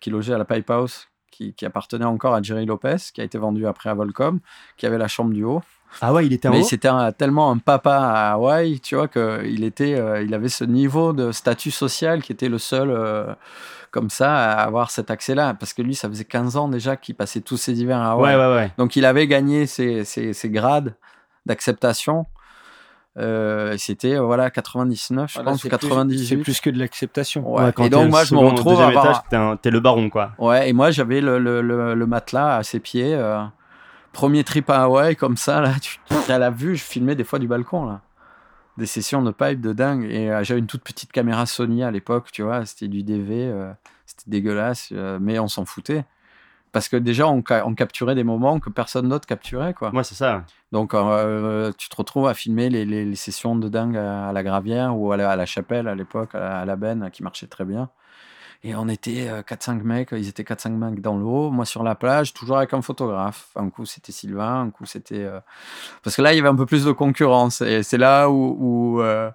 qui 0.00 0.10
logeait 0.10 0.34
à 0.34 0.38
la 0.38 0.44
Pipe 0.44 0.70
House, 0.70 1.08
qui 1.30 1.54
appartenait 1.64 2.04
encore 2.04 2.34
à 2.34 2.42
Jerry 2.42 2.66
Lopez, 2.66 2.96
qui 3.12 3.20
a 3.20 3.24
été 3.24 3.38
vendu 3.38 3.66
après 3.66 3.90
à 3.90 3.94
Volcom, 3.94 4.38
qui 4.76 4.86
avait 4.86 4.98
la 4.98 5.08
chambre 5.08 5.32
du 5.32 5.44
haut. 5.44 5.62
Ah 6.00 6.12
ouais, 6.12 6.26
il 6.26 6.32
était 6.32 6.48
en 6.48 6.52
Mais 6.52 6.62
c'était 6.62 6.88
tellement 7.18 7.50
un 7.50 7.58
papa 7.58 7.96
à 7.96 8.32
Hawaï, 8.32 8.80
tu 8.80 8.96
vois, 8.96 9.08
qu'il 9.08 9.62
était, 9.64 9.94
euh, 9.94 10.22
il 10.22 10.34
avait 10.34 10.48
ce 10.48 10.64
niveau 10.64 11.12
de 11.12 11.30
statut 11.32 11.70
social 11.70 12.22
qui 12.22 12.32
était 12.32 12.48
le 12.48 12.58
seul, 12.58 12.90
euh, 12.90 13.32
comme 13.90 14.08
ça, 14.10 14.34
à 14.34 14.62
avoir 14.62 14.90
cet 14.90 15.10
accès-là. 15.10 15.54
Parce 15.54 15.74
que 15.74 15.82
lui, 15.82 15.94
ça 15.94 16.08
faisait 16.08 16.24
15 16.24 16.56
ans 16.56 16.68
déjà 16.68 16.96
qu'il 16.96 17.14
passait 17.14 17.40
tous 17.42 17.56
ses 17.58 17.80
hivers 17.80 17.98
à 18.00 18.12
Hawaï. 18.12 18.34
Ouais, 18.36 18.40
ouais, 18.46 18.54
ouais. 18.54 18.70
Donc 18.78 18.96
il 18.96 19.04
avait 19.04 19.26
gagné 19.26 19.66
ses, 19.66 20.04
ses- 20.04 20.32
ses 20.32 20.48
grades 20.50 20.94
d'acceptation. 21.46 22.26
Euh, 23.18 23.74
c'était 23.76 24.16
voilà 24.16 24.48
99, 24.50 25.28
je 25.28 25.34
Voilà, 25.34 25.50
pense, 25.50 25.60
c'est 25.60 25.66
ou 25.66 25.68
plus- 25.76 25.78
98. 25.88 26.26
C'est 26.26 26.36
plus 26.38 26.60
que 26.62 26.70
de 26.70 26.78
l'acceptation. 26.78 27.52
Ouais. 27.54 27.68
et 27.84 27.90
donc 27.90 28.08
moi 28.08 28.24
je 28.24 28.34
me 28.34 28.40
retrouve 28.40 28.80
à 28.80 28.86
deuxième 28.86 28.98
avoir- 28.98 29.24
étage, 29.30 29.58
t'es 29.60 29.70
le 29.70 29.80
baron, 29.80 30.08
quoi. 30.08 30.30
Ouais, 30.38 30.70
et 30.70 30.72
moi 30.72 30.90
j'avais 30.90 31.20
le, 31.20 31.38
le, 31.38 31.60
le, 31.60 31.92
le 31.94 32.06
matelas 32.06 32.56
à 32.56 32.62
ses 32.62 32.80
pieds. 32.80 33.14
euh, 33.14 33.42
premier 34.12 34.44
trip 34.44 34.68
à 34.70 34.82
Hawaï, 34.84 35.16
comme 35.16 35.36
ça, 35.36 35.60
là, 35.60 35.72
tu 35.80 35.98
à 36.28 36.38
la 36.38 36.50
vue, 36.50 36.76
je 36.76 36.82
filmais 36.84 37.14
des 37.14 37.24
fois 37.24 37.38
du 37.38 37.48
balcon, 37.48 37.86
là. 37.86 38.00
Des 38.78 38.86
sessions 38.86 39.22
de 39.22 39.30
pipe 39.32 39.60
de 39.60 39.72
dingue. 39.72 40.04
Et 40.04 40.30
euh, 40.30 40.42
j'avais 40.44 40.60
une 40.60 40.66
toute 40.66 40.82
petite 40.82 41.12
caméra 41.12 41.44
Sony 41.46 41.82
à 41.82 41.90
l'époque, 41.90 42.30
tu 42.32 42.42
vois, 42.42 42.64
c'était 42.64 42.88
du 42.88 43.02
DV, 43.02 43.46
euh, 43.48 43.70
c'était 44.06 44.30
dégueulasse, 44.30 44.88
euh, 44.92 45.18
mais 45.20 45.38
on 45.38 45.48
s'en 45.48 45.64
foutait. 45.66 46.04
Parce 46.72 46.88
que 46.88 46.96
déjà, 46.96 47.28
on, 47.28 47.42
ca- 47.46 47.66
on 47.66 47.74
capturait 47.74 48.14
des 48.14 48.24
moments 48.24 48.58
que 48.58 48.70
personne 48.70 49.10
d'autre 49.10 49.26
capturait, 49.26 49.74
quoi. 49.74 49.90
Moi, 49.92 50.04
c'est 50.04 50.14
ça. 50.14 50.44
Donc, 50.72 50.92
tu 51.76 51.88
te 51.90 51.96
retrouves 51.96 52.26
à 52.28 52.32
filmer 52.32 52.70
les, 52.70 52.86
les- 52.86 53.04
les 53.04 53.14
sessions 53.14 53.56
de 53.56 53.68
dingue 53.68 53.98
à, 53.98 54.28
à 54.30 54.32
la 54.32 54.42
Gravière 54.42 54.96
ou 54.96 55.12
à 55.12 55.18
la, 55.18 55.30
à 55.30 55.36
la 55.36 55.44
Chapelle 55.44 55.86
à 55.86 55.94
l'époque, 55.94 56.34
à, 56.34 56.40
la- 56.40 56.60
à 56.60 56.64
la 56.64 56.76
Benne, 56.76 57.10
qui 57.12 57.22
marchait 57.22 57.46
très 57.46 57.66
bien. 57.66 57.90
Et 58.64 58.76
on 58.76 58.88
était 58.88 59.28
euh, 59.28 59.42
4-5 59.42 59.82
mecs, 59.82 60.10
ils 60.12 60.28
étaient 60.28 60.44
4-5 60.44 60.70
mecs 60.70 61.00
dans 61.00 61.16
l'eau, 61.16 61.50
moi 61.50 61.64
sur 61.64 61.82
la 61.82 61.96
plage, 61.96 62.32
toujours 62.32 62.58
avec 62.58 62.72
un 62.74 62.82
photographe. 62.82 63.48
Un 63.56 63.70
coup 63.70 63.86
c'était 63.86 64.12
Sylvain, 64.12 64.62
un 64.62 64.70
coup 64.70 64.86
c'était. 64.86 65.24
euh, 65.24 65.40
Parce 66.04 66.14
que 66.16 66.22
là, 66.22 66.32
il 66.32 66.36
y 66.36 66.38
avait 66.38 66.48
un 66.48 66.54
peu 66.54 66.66
plus 66.66 66.84
de 66.84 66.92
concurrence. 66.92 67.60
Et 67.60 67.82
c'est 67.82 67.98
là 67.98 68.28
où, 68.30 68.56
où, 68.60 69.02
euh, 69.02 69.30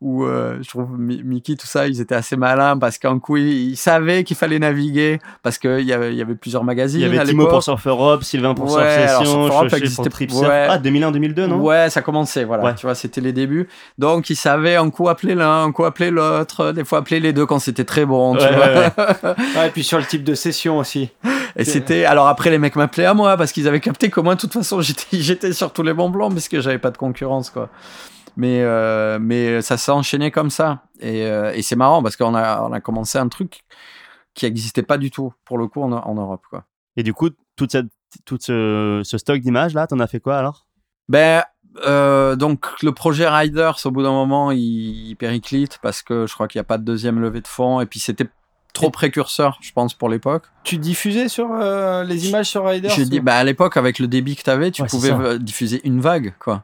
où 0.00 0.24
euh, 0.24 0.56
je 0.62 0.68
trouve 0.68 0.98
Mi- 0.98 1.22
Mickey, 1.22 1.56
tout 1.56 1.66
ça, 1.66 1.86
ils 1.86 2.00
étaient 2.00 2.14
assez 2.14 2.34
malins 2.36 2.78
parce 2.78 2.96
qu'un 2.96 3.18
coup, 3.18 3.36
ils, 3.36 3.70
ils 3.72 3.76
savaient 3.76 4.24
qu'il 4.24 4.34
fallait 4.36 4.58
naviguer 4.58 5.18
parce 5.42 5.58
qu'il 5.58 5.80
y 5.82 5.92
avait, 5.92 6.12
il 6.12 6.16
y 6.16 6.22
avait 6.22 6.34
plusieurs 6.36 6.64
magazines. 6.64 7.00
Il 7.00 7.02
y 7.02 7.06
avait 7.06 7.18
à 7.18 7.24
Timo 7.26 7.46
pour 7.46 7.62
Surf 7.62 7.86
Europe, 7.86 8.24
Sylvain 8.24 8.54
pour 8.54 8.72
Ouais, 8.72 8.80
Surf 8.82 9.18
Session, 9.18 9.24
Surf 9.24 9.36
Europe 9.52 9.52
Chauchet 9.64 9.68
pour 9.68 9.76
existait- 9.78 10.08
Trip 10.10 10.30
Surf. 10.30 10.48
ouais. 10.48 10.66
Ah, 10.70 10.78
2001-2002, 10.78 11.46
non? 11.46 11.56
Ouais, 11.60 11.90
ça 11.90 12.00
commençait, 12.00 12.44
voilà. 12.44 12.64
Ouais. 12.64 12.74
Tu 12.76 12.86
vois, 12.86 12.94
c'était 12.94 13.20
les 13.20 13.32
débuts. 13.34 13.68
Donc, 13.98 14.30
ils 14.30 14.36
savaient 14.36 14.76
un 14.76 14.88
coup 14.88 15.08
appeler 15.10 15.34
l'un, 15.34 15.64
un 15.64 15.72
coup 15.72 15.84
appeler 15.84 16.10
l'autre, 16.10 16.72
des 16.72 16.84
fois 16.84 17.00
appeler 17.00 17.20
les 17.20 17.34
deux 17.34 17.44
quand 17.44 17.58
c'était 17.58 17.84
très 17.84 18.06
bon, 18.06 18.34
tu 18.36 18.42
Ouais, 18.44 18.56
vois. 18.56 18.66
ouais, 18.66 19.34
Ouais, 19.58 19.66
et 19.66 19.70
puis 19.70 19.84
sur 19.84 19.98
le 19.98 20.04
type 20.04 20.24
de 20.24 20.34
session 20.34 20.78
aussi. 20.78 21.10
Et 21.56 21.64
c'était. 21.64 22.04
Alors 22.06 22.26
après, 22.28 22.48
les 22.48 22.58
mecs 22.58 22.76
m'appelaient 22.76 23.04
à 23.04 23.12
moi 23.12 23.36
parce 23.36 23.52
qu'ils 23.52 23.68
avaient 23.68 23.80
capté 23.80 24.08
que 24.08 24.20
moi, 24.20 24.34
de 24.34 24.40
toute 24.40 24.52
façon, 24.54 24.80
j'étais, 24.80 25.18
j'étais 25.18 25.52
sur 25.52 25.72
tous 25.74 25.82
les 25.82 25.92
bons 25.92 26.10
plans 26.10 26.30
parce 26.30 26.48
que 26.48 26.60
j'avais 26.62 26.78
pas 26.78 26.90
de 26.90 26.96
concurrence, 26.96 27.50
quoi. 27.50 27.68
Mais, 28.40 28.62
euh, 28.62 29.18
mais 29.20 29.60
ça 29.60 29.76
s'est 29.76 29.92
enchaîné 29.92 30.30
comme 30.30 30.48
ça. 30.50 30.84
Et, 31.00 31.26
euh, 31.26 31.52
et 31.54 31.60
c'est 31.62 31.76
marrant 31.76 32.02
parce 32.02 32.16
qu'on 32.16 32.34
a, 32.34 32.62
on 32.62 32.72
a 32.72 32.80
commencé 32.80 33.18
un 33.18 33.28
truc 33.28 33.60
qui 34.34 34.46
n'existait 34.46 34.82
pas 34.82 34.96
du 34.96 35.10
tout, 35.10 35.34
pour 35.44 35.58
le 35.58 35.66
coup, 35.66 35.82
en, 35.82 35.92
en 35.92 36.14
Europe, 36.14 36.42
quoi. 36.48 36.64
Et 36.96 37.02
du 37.02 37.12
coup, 37.12 37.28
toute 37.56 37.72
cette, 37.72 37.88
tout 38.24 38.38
ce, 38.40 39.02
ce 39.04 39.18
stock 39.18 39.38
d'images 39.40 39.74
là, 39.74 39.86
t'en 39.86 40.00
as 40.00 40.06
fait 40.06 40.20
quoi 40.20 40.38
alors? 40.38 40.66
Ben, 41.08 41.42
euh, 41.86 42.34
donc 42.34 42.66
le 42.82 42.92
projet 42.92 43.28
Riders, 43.28 43.76
au 43.84 43.90
bout 43.90 44.02
d'un 44.02 44.10
moment, 44.12 44.50
il, 44.52 45.10
il 45.10 45.16
périclite 45.16 45.78
parce 45.82 46.00
que 46.02 46.26
je 46.26 46.32
crois 46.34 46.48
qu'il 46.48 46.58
n'y 46.58 46.62
a 46.62 46.64
pas 46.64 46.78
de 46.78 46.84
deuxième 46.84 47.20
levée 47.20 47.40
de 47.42 47.48
fonds. 47.48 47.80
Et 47.80 47.86
puis 47.86 48.00
c'était 48.00 48.26
trop 48.72 48.90
précurseur, 48.90 49.58
je 49.60 49.72
pense, 49.72 49.94
pour 49.94 50.08
l'époque. 50.08 50.44
Tu 50.64 50.78
diffusais 50.78 51.28
sur 51.28 51.48
euh, 51.52 52.04
les 52.04 52.28
images 52.28 52.46
sur 52.48 52.64
Riders 52.64 52.90
dit, 53.04 53.18
ou- 53.18 53.22
bah, 53.22 53.36
à 53.36 53.44
l'époque, 53.44 53.76
avec 53.76 53.98
le 53.98 54.06
débit 54.06 54.36
que 54.36 54.42
tu 54.42 54.50
avais, 54.50 54.70
tu 54.70 54.82
Ouais, 54.82 54.88
pouvais 54.88 55.38
diffuser 55.38 55.80
une 55.84 56.00
vague, 56.00 56.34
quoi. 56.38 56.62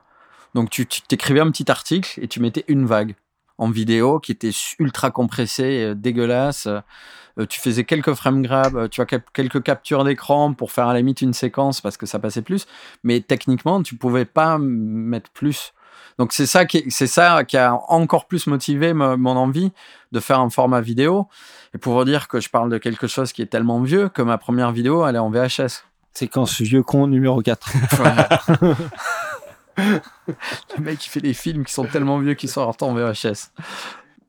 Donc 0.56 0.70
tu 0.70 0.86
t'écrivais 0.86 1.40
un 1.40 1.50
petit 1.50 1.70
article 1.70 2.18
et 2.20 2.28
tu 2.28 2.40
mettais 2.40 2.64
une 2.66 2.86
vague 2.86 3.14
en 3.58 3.68
vidéo 3.68 4.20
qui 4.20 4.32
était 4.32 4.52
ultra 4.78 5.10
compressée, 5.10 5.84
euh, 5.90 5.94
dégueulasse. 5.94 6.66
Euh, 6.66 7.44
tu 7.46 7.60
faisais 7.60 7.84
quelques 7.84 8.14
frame 8.14 8.40
grabs, 8.40 8.74
euh, 8.74 8.88
tu 8.88 9.04
quel- 9.04 9.22
quelques 9.34 9.62
captures 9.62 10.02
d'écran 10.02 10.54
pour 10.54 10.72
faire 10.72 10.88
à 10.88 10.94
la 10.94 11.00
limite 11.00 11.20
une 11.20 11.34
séquence 11.34 11.82
parce 11.82 11.98
que 11.98 12.06
ça 12.06 12.18
passait 12.18 12.40
plus. 12.40 12.66
Mais 13.04 13.20
techniquement, 13.20 13.82
tu 13.82 13.96
pouvais 13.96 14.24
pas 14.24 14.56
mettre 14.58 15.28
plus. 15.30 15.74
Donc 16.18 16.32
c'est 16.32 16.46
ça 16.46 16.64
qui 16.64 16.84
c'est 16.88 17.06
ça 17.06 17.44
qui 17.44 17.58
a 17.58 17.74
encore 17.88 18.24
plus 18.26 18.46
motivé 18.46 18.94
mon 18.94 19.36
envie 19.36 19.72
de 20.12 20.20
faire 20.20 20.40
un 20.40 20.48
format 20.48 20.80
vidéo. 20.80 21.28
Et 21.74 21.78
pour 21.78 21.92
vous 21.92 22.04
dire 22.06 22.28
que 22.28 22.40
je 22.40 22.48
parle 22.48 22.70
de 22.70 22.78
quelque 22.78 23.06
chose 23.06 23.30
qui 23.34 23.42
est 23.42 23.46
tellement 23.46 23.82
vieux 23.82 24.08
que 24.08 24.22
ma 24.22 24.38
première 24.38 24.72
vidéo 24.72 25.06
elle 25.06 25.16
est 25.16 25.18
en 25.18 25.28
VHS. 25.28 25.84
Séquence 26.14 26.62
vieux 26.62 26.82
con 26.82 27.08
numéro 27.08 27.42
4. 27.42 27.70
Le 29.76 30.80
mec 30.82 30.98
qui 30.98 31.08
fait 31.08 31.20
des 31.20 31.34
films 31.34 31.64
qui 31.64 31.72
sont 31.72 31.84
tellement 31.84 32.18
vieux 32.18 32.34
qu'ils 32.34 32.48
sortent 32.50 32.82
en 32.82 32.94
VHS. 32.94 33.50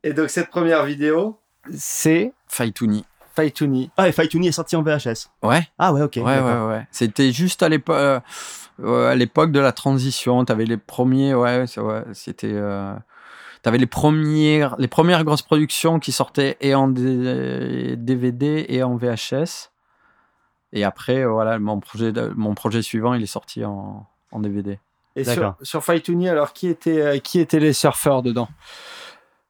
Et 0.04 0.12
donc 0.12 0.30
cette 0.30 0.48
première 0.50 0.84
vidéo, 0.84 1.38
c'est 1.74 2.32
Faitouni. 2.46 3.04
Faitouni. 3.34 3.90
Ah, 3.96 4.08
et 4.08 4.12
Faitouni 4.12 4.48
est 4.48 4.52
sorti 4.52 4.76
en 4.76 4.82
VHS. 4.82 5.28
Ouais, 5.42 5.66
Ah 5.78 5.92
ouais, 5.92 6.02
ok. 6.02 6.16
ouais, 6.16 6.22
ouais, 6.40 6.66
ouais. 6.66 6.86
C'était 6.90 7.30
juste 7.32 7.62
à 7.62 7.68
l'époque, 7.68 7.96
euh, 7.96 8.20
euh, 8.82 9.10
à 9.10 9.14
l'époque 9.14 9.52
de 9.52 9.60
la 9.60 9.72
transition. 9.72 10.44
T'avais 10.44 10.64
les 10.64 10.76
premiers, 10.76 11.34
ouais, 11.34 11.66
c'est- 11.66 11.80
ouais, 11.80 12.02
c'était. 12.12 12.50
Euh... 12.52 12.94
T'avais 13.62 13.78
les 13.78 13.86
premières, 13.86 14.76
les 14.78 14.86
premières 14.88 15.24
grosses 15.24 15.42
productions 15.42 15.98
qui 15.98 16.12
sortaient 16.12 16.56
et 16.60 16.74
en 16.76 16.86
D- 16.88 17.96
DVD 17.96 18.64
et 18.68 18.82
en 18.84 18.96
VHS. 18.96 19.70
Et 20.72 20.84
après, 20.84 21.24
voilà, 21.24 21.58
mon 21.58 21.80
projet, 21.80 22.12
mon 22.36 22.54
projet 22.54 22.82
suivant, 22.82 23.14
il 23.14 23.22
est 23.22 23.26
sorti 23.26 23.64
en, 23.64 24.06
en 24.30 24.38
DVD. 24.40 24.78
Et 25.20 25.24
sur, 25.24 25.54
sur 25.62 25.82
alors 26.28 26.52
qui 26.52 26.68
étaient, 26.68 27.00
euh, 27.00 27.18
qui 27.18 27.40
étaient 27.40 27.60
les 27.60 27.72
surfeurs 27.72 28.22
dedans? 28.22 28.48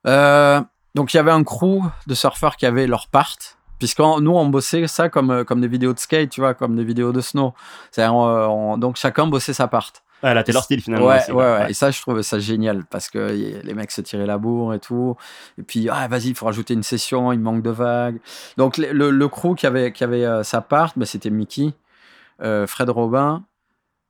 Euh, 0.07 0.61
donc 0.95 1.12
il 1.12 1.16
y 1.16 1.21
avait 1.21 1.31
un 1.31 1.45
crew 1.45 1.83
de 2.07 2.14
surfeurs 2.14 2.57
qui 2.57 2.66
avaient 2.66 2.87
leur 2.87 3.09
part. 3.09 3.37
Puisque 3.79 4.01
nous, 4.01 4.33
on 4.33 4.47
bossait 4.47 4.89
ça 4.89 5.09
comme, 5.09 5.31
euh, 5.31 5.45
comme 5.45 5.61
des 5.61 5.69
vidéos 5.69 5.93
de 5.93 6.01
skate, 6.01 6.31
tu 6.31 6.41
vois, 6.41 6.55
comme 6.55 6.75
des 6.75 6.83
vidéos 6.83 7.12
de 7.12 7.21
snow. 7.21 7.55
Donc 7.97 8.97
chacun 8.97 9.27
bossait 9.29 9.53
sa 9.53 9.69
part. 9.69 9.93
Ouais, 10.23 10.35
là, 10.35 10.43
t'es 10.43 10.51
leur 10.51 10.64
style 10.64 10.83
finalement. 10.83 11.07
Ouais, 11.07 11.19
aussi, 11.19 11.31
ouais, 11.31 11.45
ouais. 11.45 11.71
Et 11.71 11.75
ça, 11.75 11.93
je 11.93 12.01
trouvais 12.01 12.25
ça 12.25 12.41
génial 12.41 12.85
parce 12.87 13.09
que 13.09 13.19
les 13.62 13.75
mecs 13.75 13.93
se 13.93 14.01
tiraient 14.01 14.27
la 14.27 14.37
bourre 14.37 14.75
et 14.75 14.81
tout. 14.81 15.16
Et 15.59 15.62
puis, 15.62 15.89
ah, 15.89 16.09
vas-y, 16.09 16.31
il 16.31 16.35
faut 16.35 16.47
rajouter 16.47 16.75
une 16.75 16.83
session, 16.83 17.31
il 17.33 17.39
manque 17.39 17.62
de 17.62 17.71
vagues. 17.71 18.19
Donc, 18.57 18.79
le, 18.79 18.91
le, 18.93 19.11
le 19.11 19.29
crew 19.29 19.55
qui 19.57 19.66
avait, 19.66 19.93
qui 19.93 20.03
avait 20.03 20.25
euh, 20.25 20.43
sa 20.43 20.61
part, 20.61 20.93
bah, 20.97 21.07
c'était 21.07 21.31
Mickey, 21.31 21.73
euh, 22.43 22.66
Fred 22.66 22.91
Robin, 22.91 23.45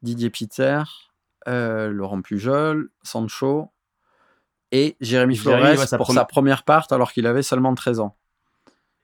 Didier 0.01 0.31
Peter, 0.31 0.83
euh, 1.49 1.89
Laurent 1.91 2.21
Pujol, 2.23 2.91
Sancho 3.03 3.71
et 4.71 4.97
Jérémy 5.01 5.35
Jérémy, 5.35 5.37
Flores 5.37 5.79
ouais, 5.81 5.87
sa 5.87 5.97
pour 5.97 6.13
sa 6.13 6.25
première 6.25 6.63
part 6.63 6.87
alors 6.91 7.13
qu'il 7.13 7.27
avait 7.27 7.43
seulement 7.43 7.75
13 7.75 8.01
ans. 8.01 8.17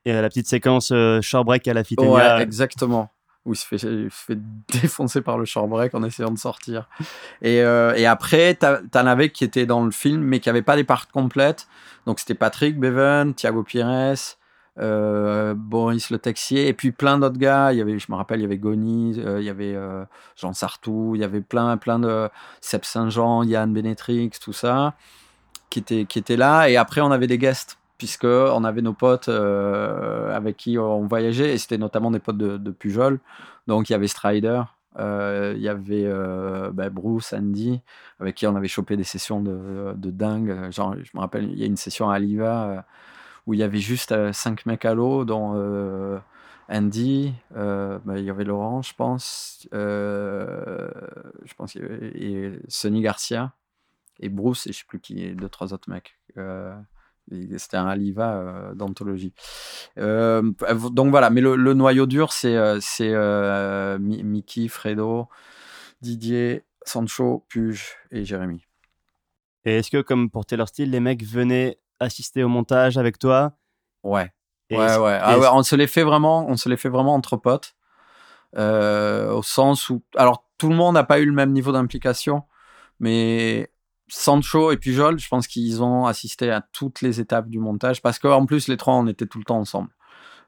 Et 0.05 0.12
la 0.12 0.28
petite 0.28 0.47
séquence 0.47 0.90
euh, 0.92 1.20
shorebreak 1.22 1.66
à 1.66 1.72
la 1.72 1.80
Ouais, 1.80 1.84
Fitenia. 1.84 2.40
exactement. 2.42 3.11
Où 3.47 3.53
il 3.53 3.57
se 3.57 3.66
fait, 3.66 3.76
il 3.76 4.11
se 4.11 4.24
fait 4.26 4.38
défoncer 4.72 5.22
par 5.22 5.38
le 5.38 5.45
shorebreak 5.47 5.95
en 5.95 6.03
essayant 6.03 6.30
de 6.30 6.38
sortir. 6.38 6.88
Et, 7.42 7.62
euh, 7.62 7.95
et 7.95 8.05
après, 8.07 8.55
t'en 8.55 9.07
avais 9.07 9.30
qui 9.30 9.45
étaient 9.45 9.66
dans 9.66 9.84
le 9.84 9.90
film, 9.90 10.22
mais 10.22 10.40
qui 10.40 10.49
n'avaient 10.51 10.62
pas 10.62 10.76
les 10.76 10.84
parts 10.84 11.09
complètes. 11.09 11.66
Donc 12.07 12.20
c'était 12.20 12.34
Patrick 12.34 12.78
Bevan, 12.78 13.32
Thiago 13.34 13.62
Pires, 13.62 14.14
Boris 14.76 16.10
Le 16.10 16.18
Texier, 16.18 16.68
et 16.68 16.72
puis 16.72 16.92
plein 16.92 17.18
d'autres 17.18 17.38
gars. 17.38 17.72
Il 17.72 17.78
y 17.78 17.80
avait, 17.80 17.98
je 17.98 18.10
me 18.10 18.16
rappelle, 18.16 18.40
il 18.40 18.42
y 18.42 18.46
avait 18.46 18.58
Goni, 18.58 19.14
euh, 19.18 19.40
il 19.40 19.46
y 19.46 19.50
avait 19.50 19.74
euh, 19.74 20.04
Jean 20.36 20.52
Sartou, 20.52 21.12
il 21.14 21.20
y 21.20 21.24
avait 21.24 21.40
plein, 21.40 21.76
plein 21.76 21.98
de 21.98 22.28
Seb 22.60 22.84
Saint-Jean, 22.84 23.42
Yann 23.44 23.72
Benetrix, 23.72 24.30
tout 24.40 24.52
ça, 24.52 24.94
qui 25.70 25.78
étaient, 25.80 26.04
qui 26.06 26.18
étaient 26.18 26.36
là. 26.36 26.68
Et 26.68 26.76
après, 26.76 27.00
on 27.00 27.10
avait 27.10 27.26
des 27.26 27.38
guests 27.38 27.78
puisque 27.98 28.24
on 28.24 28.64
avait 28.64 28.82
nos 28.82 28.92
potes 28.92 29.28
euh, 29.28 30.34
avec 30.34 30.56
qui 30.56 30.78
on 30.78 31.06
voyageait 31.06 31.54
et 31.54 31.58
c'était 31.58 31.78
notamment 31.78 32.10
des 32.10 32.18
potes 32.18 32.38
de, 32.38 32.70
Pujol. 32.70 33.20
Donc 33.66 33.88
il 33.88 33.92
y 33.92 33.96
avait 33.96 34.08
Strider, 34.08 34.62
euh, 34.98 35.54
il 35.56 35.62
y 35.62 35.68
avait 35.68 36.04
euh, 36.04 36.70
bah, 36.72 36.90
Bruce, 36.90 37.32
Andy, 37.32 37.80
avec 38.20 38.36
qui 38.36 38.46
on 38.46 38.56
avait 38.56 38.68
chopé 38.68 38.96
des 38.96 39.04
sessions 39.04 39.40
de, 39.40 39.94
de 39.96 40.10
dingue. 40.10 40.70
Genre, 40.70 40.94
je 41.02 41.10
me 41.14 41.20
rappelle, 41.20 41.50
il 41.50 41.58
y 41.58 41.62
a 41.62 41.66
une 41.66 41.76
session 41.76 42.10
à 42.10 42.14
Aliva 42.14 42.64
euh, 42.64 42.80
où 43.47 43.55
il 43.55 43.61
y 43.61 43.62
avait 43.62 43.78
juste 43.78 44.12
euh, 44.12 44.32
cinq 44.32 44.66
mecs 44.66 44.84
à 44.84 44.95
l'eau, 44.95 45.24
dont 45.24 45.53
euh, 45.57 46.18
Andy, 46.68 47.34
euh, 47.57 47.99
bah, 48.05 48.18
il 48.18 48.24
y 48.24 48.30
avait 48.30 48.45
Laurent, 48.45 48.82
je 48.82 48.95
pense, 48.95 49.68
je 49.72 51.55
pense 51.57 51.76
et 51.76 52.53
Sonny 52.68 53.03
Garcia 53.03 53.53
et 54.20 54.28
Bruce 54.28 54.66
et 54.66 54.72
je 54.72 54.78
sais 54.78 54.84
plus 54.86 55.01
qui, 55.01 55.34
deux 55.34 55.49
trois 55.49 55.74
autres 55.74 55.90
mecs. 55.90 56.18
C'était 57.57 57.78
un 57.78 57.86
Aliva 57.86 58.72
d'anthologie. 58.74 59.32
Donc 59.97 61.11
voilà, 61.11 61.30
mais 61.30 61.40
le, 61.40 61.74
noyau 61.74 62.07
dur, 62.07 62.32
c'est 62.32 62.55
euh, 62.57 63.99
Mickey, 63.99 64.68
Fredo, 64.68 65.28
Didier, 66.01 66.64
Sancho, 66.84 67.45
Puge 67.49 67.97
et 68.11 68.24
Jérémy. 68.24 68.66
Et 69.64 69.78
est-ce 69.78 69.90
que, 69.90 70.03
comme 70.03 70.30
pour 70.30 70.45
Taylor 70.45 70.68
Steele, 70.68 70.90
les 70.90 71.01
mecs 71.01 71.24
venaient 71.24 71.78
assister 72.01 72.42
au 72.42 72.49
montage 72.49 72.99
avec 72.99 73.18
toi 73.18 73.53
Ouais. 74.03 74.30
Et 74.70 74.76
ouais, 74.76 74.97
ouais. 74.97 75.18
Ah 75.20 75.38
ouais, 75.38 75.49
on 75.53 75.62
se 75.62 75.76
les 75.76 75.86
fait 75.86 76.05
vraiment, 76.05 76.47
on 76.49 76.57
se 76.57 76.68
les 76.68 76.76
fait 76.76 76.88
vraiment 76.88 77.14
entre 77.14 77.36
potes, 77.36 77.74
euh, 78.57 79.32
au 79.32 79.42
sens 79.42 79.90
où, 79.90 80.03
alors 80.16 80.45
tout 80.59 80.68
le 80.68 80.74
monde 80.74 80.95
n'a 80.95 81.05
pas 81.05 81.20
eu 81.20 81.26
le 81.26 81.32
même 81.32 81.53
niveau 81.53 81.72
d'implication, 81.72 82.45
mais 82.99 83.70
Sancho 84.09 84.72
et 84.72 84.76
Pujol, 84.76 85.18
je 85.18 85.28
pense 85.28 85.47
qu'ils 85.47 85.82
ont 85.82 86.07
assisté 86.07 86.51
à 86.51 86.61
toutes 86.61 87.03
les 87.03 87.20
étapes 87.20 87.49
du 87.49 87.59
montage, 87.59 88.01
parce 88.01 88.18
qu'en 88.18 88.47
plus 88.47 88.68
les 88.68 88.76
trois, 88.76 88.95
on 88.95 89.07
était 89.07 89.26
tout 89.26 89.38
le 89.38 89.45
temps 89.45 89.59
ensemble. 89.59 89.90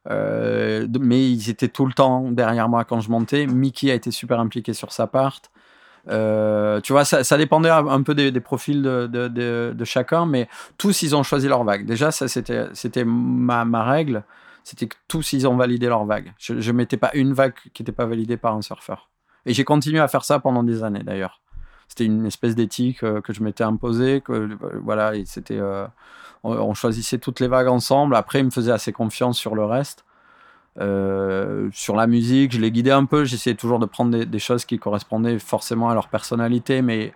Euh, 0.09 0.86
mais 1.01 1.30
ils 1.30 1.51
étaient 1.51 1.68
tout 1.68 1.84
le 1.84 1.92
temps 1.92 2.30
derrière 2.30 2.68
moi 2.68 2.84
quand 2.84 3.01
je 3.01 3.11
montais. 3.11 3.47
Mickey 3.47 3.90
a 3.90 3.94
été 3.94 4.11
super 4.11 4.38
impliqué 4.38 4.72
sur 4.72 4.92
sa 4.92 5.07
part. 5.07 5.40
Euh, 6.09 6.80
tu 6.80 6.92
vois, 6.92 7.04
ça, 7.04 7.36
dépendait 7.36 7.70
un 7.70 8.02
peu 8.02 8.14
des, 8.14 8.40
profils 8.40 8.82
de, 8.82 9.84
chacun, 9.84 10.26
mais 10.26 10.48
tous, 10.78 11.02
ils 11.02 11.16
ont 11.16 11.22
choisi 11.22 11.48
leur 11.48 11.64
vague. 11.64 11.86
Déjà, 11.86 12.11
c'était, 12.11 13.04
ma, 13.04 13.84
règle, 13.84 14.24
c'était 14.64 14.86
que 14.86 14.96
tous, 15.09 15.32
ils 15.32 15.46
ont 15.46 15.57
validé 15.57 15.86
leur 15.86 16.04
vague. 16.04 16.32
Je 16.38 16.54
ne 16.54 16.76
mettais 16.76 16.96
pas 16.96 17.11
une 17.14 17.32
vague 17.32 17.54
qui 17.74 17.82
n'était 17.82 17.92
pas 17.92 18.07
validée 18.07 18.36
par 18.36 18.54
un 18.54 18.62
surfeur. 18.62 19.11
Et 19.44 19.54
j'ai 19.54 19.64
continué 19.64 20.00
à 20.00 20.09
faire 20.09 20.24
ça 20.24 20.38
pendant 20.40 20.62
des 20.62 20.82
années, 20.82 21.02
d'ailleurs. 21.02 21.40
C'était 21.88 22.04
une 22.04 22.26
espèce 22.26 22.57
d'éthique 22.57 23.04
euh, 23.04 23.20
que 23.20 23.32
je 23.32 23.44
m'étais 23.44 23.62
imposée, 23.62 24.20
que, 24.20 24.32
euh, 24.32 24.57
voilà, 24.82 25.12
c'était... 25.24 25.61
On, 26.42 26.52
on, 26.52 26.74
choisissait 26.74 27.18
toutes 27.18 27.40
les 27.40 27.48
vagues 27.48 27.68
ensemble. 27.68 28.14
Après, 28.14 28.40
il 28.40 28.44
me 28.44 28.50
faisait 28.50 28.72
assez 28.72 28.92
confiance 28.92 29.38
sur 29.38 29.54
le 29.54 29.64
reste. 29.64 30.05
Euh, 30.78 31.68
sur 31.72 31.96
la 31.96 32.06
musique, 32.06 32.52
je 32.52 32.60
les 32.60 32.70
guidais 32.70 32.90
un 32.90 33.04
peu. 33.04 33.24
J'essayais 33.24 33.56
toujours 33.56 33.78
de 33.78 33.86
prendre 33.86 34.24
des, 34.24 34.38
choses 34.38 34.64
qui 34.64 34.78
correspondaient 34.78 35.38
forcément 35.38 35.88
à 35.88 35.94
leur 35.94 36.08
personnalité, 36.08 36.82
mais, 36.82 37.12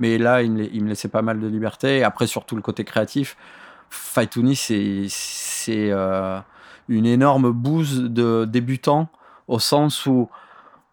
là, 0.00 0.42
il 0.42 0.52
me, 0.52 0.88
laissait 0.88 1.08
pas 1.08 1.22
mal 1.22 1.40
de 1.40 1.46
liberté. 1.46 2.04
Après, 2.04 2.26
surtout 2.26 2.56
le 2.56 2.62
côté 2.62 2.84
créatif, 2.84 3.36
Faitouni, 3.90 4.56
c'est 4.56 5.08
euh, 5.90 6.40
une 6.88 7.06
énorme 7.06 7.52
bouse 7.52 8.04
de 8.04 8.46
débutants 8.46 9.08
au 9.48 9.58
sens 9.58 10.06
où 10.06 10.30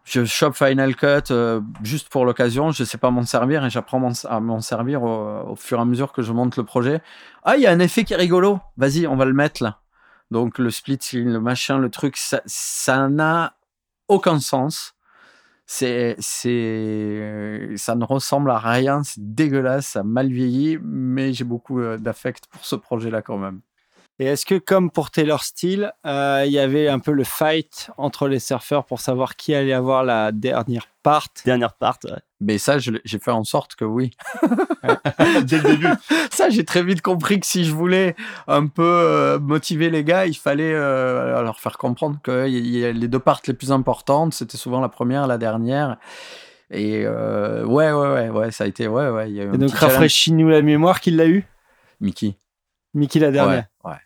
je 0.03 0.25
chope 0.25 0.55
Final 0.55 0.95
Cut 0.95 1.31
euh, 1.31 1.61
juste 1.83 2.09
pour 2.09 2.25
l'occasion, 2.25 2.71
je 2.71 2.83
sais 2.83 2.97
pas 2.97 3.11
m'en 3.11 3.23
servir 3.23 3.63
et 3.63 3.69
j'apprends 3.69 4.11
à 4.27 4.39
m'en 4.39 4.59
servir 4.59 5.03
au, 5.03 5.51
au, 5.51 5.55
fur 5.55 5.77
et 5.77 5.81
à 5.81 5.85
mesure 5.85 6.11
que 6.11 6.23
je 6.23 6.33
monte 6.33 6.57
le 6.57 6.63
projet. 6.63 7.01
Ah, 7.43 7.57
il 7.57 7.61
y 7.61 7.67
a 7.67 7.71
un 7.71 7.79
effet 7.79 8.03
qui 8.03 8.13
est 8.13 8.17
rigolo, 8.17 8.59
vas-y, 8.75 9.05
on 9.05 9.15
va 9.15 9.25
le 9.25 9.33
mettre 9.33 9.63
là. 9.63 9.79
Donc 10.31 10.59
le 10.59 10.69
split 10.69 10.99
le 11.13 11.39
machin, 11.39 11.77
le 11.77 11.89
truc, 11.89 12.17
ça, 12.17 13.09
n'a 13.09 13.55
aucun 14.07 14.39
sens. 14.39 14.95
C'est, 15.65 16.15
c'est, 16.19 17.73
ça 17.75 17.95
ne 17.95 18.03
ressemble 18.03 18.49
à 18.49 18.57
rien, 18.57 19.03
c'est 19.03 19.35
dégueulasse, 19.35 19.87
ça 19.87 20.03
mal 20.03 20.31
vieilli, 20.31 20.79
mais 20.81 21.31
j'ai 21.31 21.43
beaucoup 21.43 21.79
euh, 21.79 21.97
d'affect 21.97 22.47
pour 22.47 22.65
ce 22.65 22.75
projet-là 22.75 23.21
quand 23.21 23.37
même. 23.37 23.61
Et 24.19 24.25
est-ce 24.25 24.45
que, 24.45 24.55
comme 24.55 24.91
pour 24.91 25.11
Taylor 25.11 25.43
Steele, 25.43 25.93
euh, 26.05 26.43
il 26.45 26.51
y 26.51 26.59
avait 26.59 26.89
un 26.89 26.99
peu 26.99 27.13
le 27.13 27.23
fight 27.23 27.89
entre 27.97 28.27
les 28.27 28.39
surfeurs 28.39 28.85
pour 28.85 28.99
savoir 28.99 29.37
qui 29.37 29.55
allait 29.55 29.73
avoir 29.73 30.03
la 30.03 30.31
dernière 30.31 30.87
part? 31.03 31.27
Dernière 31.45 31.73
part, 31.73 31.99
ouais. 32.03 32.19
Mais 32.41 32.57
ça, 32.57 32.77
j'ai 32.79 33.19
fait 33.19 33.31
en 33.31 33.43
sorte 33.43 33.75
que 33.75 33.83
oui. 33.83 34.11
Dès 35.43 35.57
le 35.57 35.63
début. 35.63 35.87
Ça, 36.31 36.49
j'ai 36.49 36.63
très 36.63 36.83
vite 36.83 37.01
compris 37.01 37.39
que 37.41 37.45
si 37.45 37.65
je 37.65 37.73
voulais 37.73 38.15
un 38.47 38.67
peu 38.67 38.81
euh, 38.81 39.39
motiver 39.39 39.89
les 39.89 40.05
gars, 40.05 40.25
il 40.25 40.37
fallait 40.37 40.73
euh, 40.73 41.41
leur 41.41 41.59
faire 41.59 41.77
comprendre 41.77 42.17
que 42.23 42.47
y 42.47 42.85
a 42.85 42.93
les 42.93 43.07
deux 43.09 43.19
parts 43.19 43.41
les 43.45 43.53
plus 43.53 43.73
importantes, 43.73 44.33
c'était 44.33 44.55
souvent 44.55 44.79
la 44.79 44.87
première, 44.87 45.27
la 45.27 45.37
dernière. 45.37 45.97
Et 46.71 47.03
euh, 47.05 47.65
ouais, 47.65 47.91
ouais, 47.91 48.13
ouais, 48.13 48.29
ouais, 48.29 48.51
ça 48.51 48.63
a 48.63 48.67
été, 48.67 48.87
ouais, 48.87 49.09
ouais. 49.09 49.31
Y 49.31 49.41
a 49.41 49.43
eu 49.45 49.53
Et 49.53 49.57
donc, 49.57 49.71
rafraîchis-nous 49.71 50.47
la 50.47 50.61
mémoire, 50.61 51.01
qui 51.01 51.11
l'a 51.11 51.27
eu? 51.27 51.45
Mickey. 51.99 52.35
Mickey 52.93 53.19
la 53.19 53.31
dernière. 53.31 53.65
Ouais, 53.83 53.91
ouais. 53.91 53.97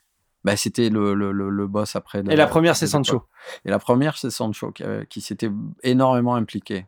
Bah, 0.43 0.57
c'était 0.57 0.89
le, 0.89 1.13
le, 1.13 1.31
le, 1.31 1.49
le, 1.49 1.67
boss 1.67 1.95
après. 1.95 2.19
Et 2.19 2.35
la, 2.35 2.47
première, 2.47 2.75
c'est 2.75 2.87
Sancho. 2.87 3.23
Et 3.63 3.69
la 3.69 3.79
première, 3.79 4.17
c'est 4.17 4.29
Sancho 4.29 4.71
qui, 4.71 4.83
qui 5.09 5.21
s'était 5.21 5.49
énormément 5.83 6.35
impliqué. 6.35 6.85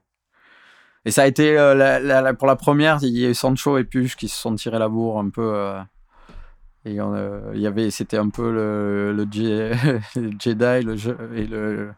Et 1.06 1.12
ça 1.12 1.22
a 1.22 1.28
été, 1.28 1.58
euh, 1.58 1.76
la, 1.76 1.99
la, 1.99 2.34
pour 2.34 2.47
la 2.47 2.56
première, 2.56 2.97
il 3.03 3.18
y 3.18 3.26
a 3.26 3.30
eu 3.30 3.34
Sancho 3.36 3.78
et 3.78 3.84
Puch 3.84 4.16
qui 4.16 4.28
se 4.28 4.36
sont 4.38 4.56
tirés 4.56 4.80
la 4.80 4.89
bourre 4.89 5.20
un 5.20 5.30
peu. 5.30 5.53
Euh, 5.53 5.80
et 6.84 6.99
on, 6.99 7.14
euh, 7.14 7.51
il 7.53 7.62
y 7.62 7.68
avait, 7.68 7.91
c'était 7.91 8.18
un 8.18 8.30
peu 8.30 8.51
le, 8.51 9.14
le, 9.14 9.24
le 10.16 10.32
Jedi 10.39 10.84
le 10.84 10.95
jeu, 10.95 11.18
et 11.36 11.45
le 11.45 11.91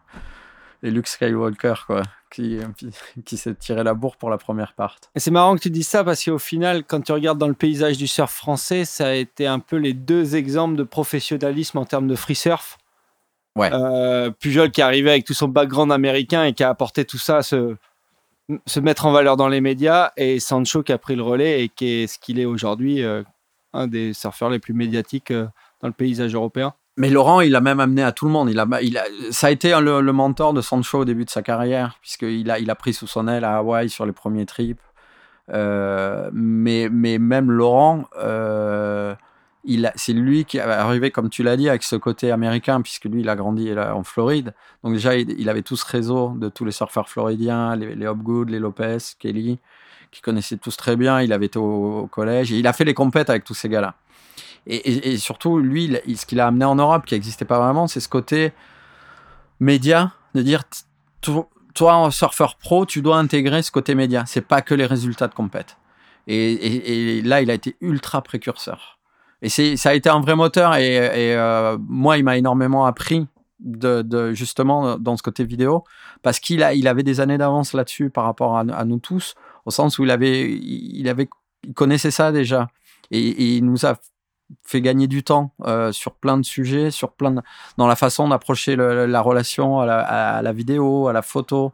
et 0.83 0.91
Luke 0.91 1.07
Skywalker, 1.07 1.73
quoi, 1.87 2.03
qui, 2.31 2.59
qui 3.25 3.37
s'est 3.37 3.55
tiré 3.55 3.83
la 3.83 3.93
bourre 3.93 4.17
pour 4.17 4.29
la 4.29 4.37
première 4.37 4.73
part. 4.73 4.97
Et 5.15 5.19
c'est 5.19 5.31
marrant 5.31 5.55
que 5.55 5.61
tu 5.61 5.69
dises 5.69 5.87
ça 5.87 6.03
parce 6.03 6.23
qu'au 6.23 6.39
final, 6.39 6.83
quand 6.83 7.01
tu 7.01 7.11
regardes 7.11 7.37
dans 7.37 7.47
le 7.47 7.53
paysage 7.53 7.97
du 7.97 8.07
surf 8.07 8.31
français, 8.31 8.85
ça 8.85 9.07
a 9.07 9.13
été 9.13 9.47
un 9.47 9.59
peu 9.59 9.77
les 9.77 9.93
deux 9.93 10.35
exemples 10.35 10.75
de 10.75 10.83
professionnalisme 10.83 11.77
en 11.77 11.85
termes 11.85 12.07
de 12.07 12.15
free 12.15 12.35
surf. 12.35 12.77
Ouais. 13.55 13.69
Euh, 13.73 14.29
Pujol 14.29 14.69
qui 14.71 14.81
est 14.81 14.83
arrivé 14.83 15.09
avec 15.09 15.25
tout 15.25 15.33
son 15.33 15.47
background 15.47 15.91
américain 15.91 16.43
et 16.43 16.53
qui 16.53 16.63
a 16.63 16.69
apporté 16.69 17.05
tout 17.05 17.17
ça, 17.17 17.41
ce, 17.41 17.75
se 18.65 18.79
mettre 18.79 19.05
en 19.05 19.11
valeur 19.11 19.35
dans 19.35 19.47
les 19.47 19.61
médias, 19.61 20.11
et 20.15 20.39
Sancho 20.39 20.83
qui 20.83 20.91
a 20.91 20.97
pris 20.97 21.15
le 21.15 21.23
relais 21.23 21.63
et 21.63 21.69
qui 21.69 21.87
est 21.87 22.07
ce 22.07 22.19
qu'il 22.19 22.39
est 22.39 22.45
aujourd'hui, 22.45 23.03
euh, 23.03 23.23
un 23.73 23.87
des 23.87 24.13
surfeurs 24.13 24.49
les 24.49 24.59
plus 24.59 24.73
médiatiques 24.73 25.31
euh, 25.31 25.47
dans 25.81 25.87
le 25.87 25.93
paysage 25.93 26.33
européen. 26.33 26.73
Mais 26.97 27.11
Laurent, 27.11 27.41
il 27.41 27.55
a 27.55 27.61
même 27.61 27.79
amené 27.79 28.01
à 28.01 28.11
tout 28.11 28.25
le 28.25 28.31
monde. 28.31 28.49
Il 28.49 28.59
a, 28.59 29.05
ça 29.29 29.47
a 29.47 29.51
été 29.51 29.69
le, 29.79 30.01
mentor 30.11 30.53
de 30.53 30.61
Sancho 30.61 30.99
au 30.99 31.05
début 31.05 31.25
de 31.25 31.29
sa 31.29 31.43
carrière, 31.43 31.99
puisqu'il 32.01 32.49
a, 32.49 32.57
il 32.57 32.69
a 32.71 32.75
pris 32.75 32.93
sous 32.93 33.05
son 33.05 33.27
aile 33.27 33.43
à 33.43 33.57
Hawaï 33.57 33.87
sur 33.87 34.07
les 34.07 34.11
premiers 34.11 34.47
trips. 34.47 34.81
Euh, 35.53 36.29
mais, 36.33 36.89
mais 36.91 37.19
même 37.19 37.51
Laurent, 37.51 38.05
euh, 38.17 39.13
c'est 39.95 40.13
lui 40.13 40.45
qui 40.45 40.57
est 40.57 40.61
arrivé, 40.61 41.11
comme 41.11 41.29
tu 41.29 41.43
l'as 41.43 41.55
dit, 41.55 41.69
avec 41.69 41.83
ce 41.83 41.95
côté 41.95 42.31
américain, 42.31 42.81
puisque 42.81 43.05
lui, 43.05 43.21
il 43.21 43.29
a 43.29 43.35
grandi 43.35 43.71
en 43.77 44.03
Floride. 44.03 44.55
Donc 44.83 44.93
déjà, 44.93 45.15
il, 45.15 45.39
il, 45.39 45.49
avait 45.49 45.61
tout 45.61 45.75
ce 45.75 45.85
réseau 45.85 46.33
de 46.35 46.49
tous 46.49 46.65
les 46.65 46.71
surfeurs 46.71 47.09
floridiens, 47.09 47.75
les, 47.75 47.93
les 47.93 48.07
Hopgood, 48.07 48.49
les 48.49 48.59
Lopez, 48.59 48.97
Kelly, 49.19 49.59
qui 50.09 50.21
connaissaient 50.21 50.57
tous 50.57 50.75
très 50.75 50.95
bien. 50.95 51.21
Il 51.21 51.31
avait 51.31 51.45
été 51.45 51.59
au, 51.59 51.99
au 51.99 52.07
collège 52.07 52.51
et 52.51 52.57
il 52.57 52.65
a 52.65 52.73
fait 52.73 52.85
les 52.85 52.95
compètes 52.95 53.29
avec 53.29 53.43
tous 53.43 53.53
ces 53.53 53.69
gars-là. 53.69 53.93
Et, 54.69 55.17
surtout, 55.17 55.59
lui, 55.59 55.97
ce 56.15 56.25
qu'il 56.25 56.41
a 56.41 56.47
amené 56.47 56.65
en 56.65 56.75
Europe, 56.75 57.05
qui 57.05 57.13
n'existait 57.13 57.45
pas 57.45 57.57
vraiment, 57.57 57.87
c'est 57.87 58.01
ce 58.01 58.09
côté 58.09 58.51
média, 59.61 60.11
de 60.35 60.41
dire, 60.41 60.63
toi, 61.21 61.95
en 61.95 62.11
surfeur 62.11 62.57
pro, 62.57 62.85
tu 62.85 63.01
dois 63.01 63.17
intégrer 63.17 63.61
ce 63.61 63.71
côté 63.71 63.95
média. 63.95 64.25
C'est 64.27 64.41
pas 64.41 64.61
que 64.61 64.75
les 64.75 64.85
résultats 64.85 65.29
de 65.29 65.33
compète. 65.33 65.77
Et, 66.27 67.21
là, 67.23 67.41
il 67.41 67.49
a 67.49 67.53
été 67.53 67.77
ultra 67.79 68.21
précurseur. 68.21 68.99
Et 69.41 69.47
ça 69.49 69.89
a 69.89 69.93
été 69.93 70.09
un 70.09 70.19
vrai 70.19 70.35
moteur. 70.35 70.75
Et, 70.75 71.35
euh, 71.35 71.77
moi, 71.79 72.17
il 72.17 72.25
m'a 72.25 72.37
énormément 72.37 72.85
appris 72.85 73.25
de, 73.59 74.33
justement 74.33 74.99
dans 74.99 75.15
ce 75.15 75.23
côté 75.23 75.43
vidéo 75.43 75.83
parce 76.21 76.39
qu'il 76.39 76.61
a, 76.61 76.73
il 76.73 76.87
avait 76.87 77.03
des 77.03 77.21
années 77.21 77.37
d'avance 77.37 77.73
là-dessus 77.73 78.09
par 78.09 78.25
rapport 78.25 78.57
à, 78.57 78.85
nous 78.85 78.99
tous, 78.99 79.33
au 79.65 79.71
sens 79.71 79.97
où 79.97 80.03
il 80.03 80.11
avait, 80.11 80.51
il 80.51 81.07
avait, 81.07 81.29
il 81.63 81.73
connaissait 81.73 82.11
ça 82.11 82.33
déjà. 82.33 82.67
Et 83.11 83.55
il 83.55 83.63
nous 83.63 83.85
a 83.85 83.97
fait 84.63 84.81
gagner 84.81 85.07
du 85.07 85.23
temps 85.23 85.51
euh, 85.65 85.91
sur 85.91 86.13
plein 86.13 86.37
de 86.37 86.45
sujets, 86.45 86.91
sur 86.91 87.11
plein 87.11 87.31
de... 87.31 87.41
dans 87.77 87.87
la 87.87 87.95
façon 87.95 88.27
d'approcher 88.27 88.75
la 88.75 89.21
relation 89.21 89.79
à 89.79 89.85
la, 89.85 89.99
à 89.99 90.41
la, 90.41 90.53
vidéo, 90.53 91.07
à 91.07 91.13
la 91.13 91.21
photo. 91.21 91.73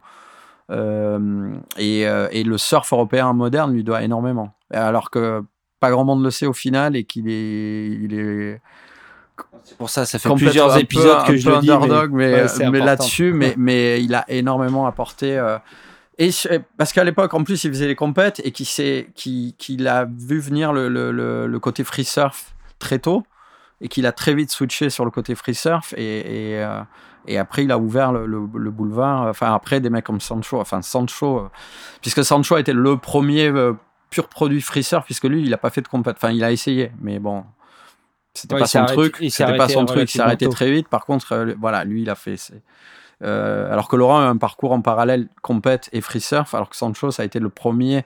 Euh, 0.70 1.54
et, 1.76 2.06
euh, 2.06 2.28
et, 2.30 2.42
le 2.42 2.56
surf 2.56 2.90
européen 2.92 3.32
moderne 3.34 3.72
lui 3.74 3.84
doit 3.84 4.02
énormément. 4.02 4.54
Alors 4.72 5.10
que 5.10 5.42
pas 5.78 5.90
grand 5.90 6.04
monde 6.04 6.24
le 6.24 6.30
sait 6.30 6.46
au 6.46 6.54
final 6.54 6.96
et 6.96 7.04
qu'il 7.04 7.28
est, 7.28 7.88
il 7.88 8.14
est. 8.14 8.60
C'est 9.64 9.76
pour 9.76 9.90
ça, 9.90 10.06
ça 10.06 10.18
fait 10.18 10.34
plusieurs 10.34 10.76
épisodes 10.78 11.20
peu, 11.26 11.32
que 11.32 11.36
je 11.36 11.50
le 11.50 11.58
dis, 11.58 11.70
mais, 11.70 12.08
mais, 12.08 12.42
ouais, 12.42 12.70
mais 12.70 12.80
là-dessus, 12.80 13.32
mais, 13.32 13.54
mais 13.56 14.02
il 14.02 14.14
a 14.14 14.24
énormément 14.28 14.86
apporté. 14.86 15.36
Euh, 15.36 15.58
et 16.18 16.30
parce 16.78 16.92
qu'à 16.92 17.02
l'époque, 17.02 17.34
en 17.34 17.42
plus, 17.44 17.64
il 17.64 17.70
faisait 17.70 17.86
les 17.86 17.96
compètes 17.96 18.40
et 18.44 18.52
qu'il 18.52 18.66
qui, 19.14 19.54
qui 19.58 19.86
a 19.86 20.04
vu 20.04 20.38
venir 20.38 20.72
le, 20.72 20.88
le, 20.88 21.12
le, 21.12 21.46
le 21.46 21.58
côté 21.58 21.82
free 21.82 22.04
surf 22.04 22.53
très 22.84 22.98
tôt 22.98 23.24
et 23.80 23.88
qu'il 23.88 24.06
a 24.06 24.12
très 24.12 24.34
vite 24.34 24.50
switché 24.50 24.90
sur 24.90 25.04
le 25.04 25.10
côté 25.10 25.34
free 25.34 25.54
surf 25.54 25.94
et, 25.96 26.52
et, 26.52 26.62
euh, 26.62 26.80
et 27.26 27.38
après 27.38 27.64
il 27.64 27.72
a 27.72 27.78
ouvert 27.78 28.12
le, 28.12 28.26
le, 28.26 28.46
le, 28.54 28.70
boulevard 28.70 29.22
enfin 29.26 29.52
après 29.54 29.80
des 29.80 29.90
mecs 29.90 30.04
comme 30.04 30.20
Sancho 30.20 30.60
enfin 30.60 30.82
Sancho 30.82 31.38
euh, 31.38 31.50
puisque 32.02 32.24
Sancho 32.24 32.56
était 32.58 32.72
le 32.72 32.96
premier 32.98 33.48
euh, 33.48 33.72
pur 34.10 34.28
produit 34.28 34.60
free 34.60 34.84
surf 34.84 35.04
puisque 35.04 35.24
lui 35.24 35.42
il 35.42 35.52
a 35.52 35.58
pas 35.58 35.70
fait 35.70 35.82
de 35.82 35.88
compète. 35.88 36.16
Enfin 36.16 36.30
il 36.30 36.44
a 36.44 36.52
essayé 36.52 36.92
mais 37.00 37.18
bon 37.18 37.44
c'était 38.34 38.54
ouais, 38.54 38.60
pas, 38.60 38.66
son 38.66 38.84
truc. 38.86 39.16
c'était 39.28 39.56
pas 39.56 39.68
son 39.68 39.84
truc 39.84 40.02
il 40.02 40.12
s'est 40.12 40.20
arrêté 40.20 40.48
très 40.48 40.70
vite. 40.70 40.88
Par 40.88 41.04
contre 41.04 41.32
euh, 41.32 41.54
voilà 41.58 41.84
lui 41.84 42.02
il 42.02 42.10
a 42.10 42.14
fait 42.14 42.36
euh, 43.22 43.72
alors 43.72 43.88
que 43.88 43.96
Laurent 43.96 44.20
a 44.20 44.26
un 44.26 44.36
parcours 44.36 44.72
en 44.72 44.82
parallèle 44.82 45.28
compète 45.42 45.88
et 45.92 46.00
free 46.00 46.20
surf 46.20 46.54
alors 46.54 46.68
que 46.68 46.76
Sancho 46.76 47.10
ça 47.10 47.22
a 47.22 47.26
été 47.26 47.38
le 47.38 47.48
premier 47.48 48.04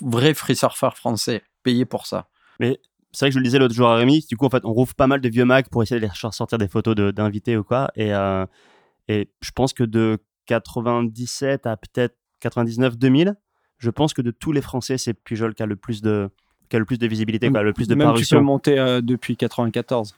vrai 0.00 0.34
free 0.34 0.56
surfer 0.56 0.90
français 0.94 1.42
payé 1.62 1.84
pour 1.84 2.06
ça. 2.06 2.26
Mais 2.60 2.80
c'est 3.14 3.26
vrai 3.26 3.30
que 3.30 3.34
je 3.34 3.38
le 3.38 3.44
disais 3.44 3.58
l'autre 3.58 3.74
jour 3.74 3.88
à 3.88 3.96
Rémi, 3.96 4.24
du 4.28 4.36
coup, 4.36 4.44
en 4.46 4.50
fait, 4.50 4.64
on 4.64 4.72
rouvre 4.72 4.94
pas 4.94 5.06
mal 5.06 5.20
de 5.20 5.28
vieux 5.28 5.44
Mac 5.44 5.68
pour 5.68 5.82
essayer 5.82 6.00
de 6.00 6.06
les 6.06 6.12
sortir 6.32 6.58
des 6.58 6.68
photos 6.68 6.94
d'invités 7.14 7.56
ou 7.56 7.62
quoi. 7.62 7.90
Et, 7.94 8.12
euh, 8.12 8.44
et 9.08 9.28
je 9.40 9.50
pense 9.52 9.72
que 9.72 9.84
de 9.84 10.18
97 10.46 11.66
à 11.66 11.76
peut-être 11.76 12.16
99, 12.40 12.98
2000, 12.98 13.36
je 13.78 13.90
pense 13.90 14.14
que 14.14 14.22
de 14.22 14.30
tous 14.30 14.52
les 14.52 14.60
Français, 14.60 14.98
c'est 14.98 15.14
Pujol 15.14 15.54
qui 15.54 15.62
a 15.62 15.66
le 15.66 15.76
plus 15.76 16.02
de, 16.02 16.28
qui 16.68 16.76
a 16.76 16.78
le 16.78 16.84
plus 16.84 16.98
de 16.98 17.06
visibilité, 17.06 17.50
quoi, 17.50 17.62
le 17.62 17.72
plus 17.72 17.88
de 17.88 17.94
Même 17.94 18.08
parution. 18.08 18.36
tu 18.36 18.40
peux 18.40 18.44
monter 18.44 18.78
euh, 18.78 19.00
depuis 19.00 19.36
94. 19.36 20.16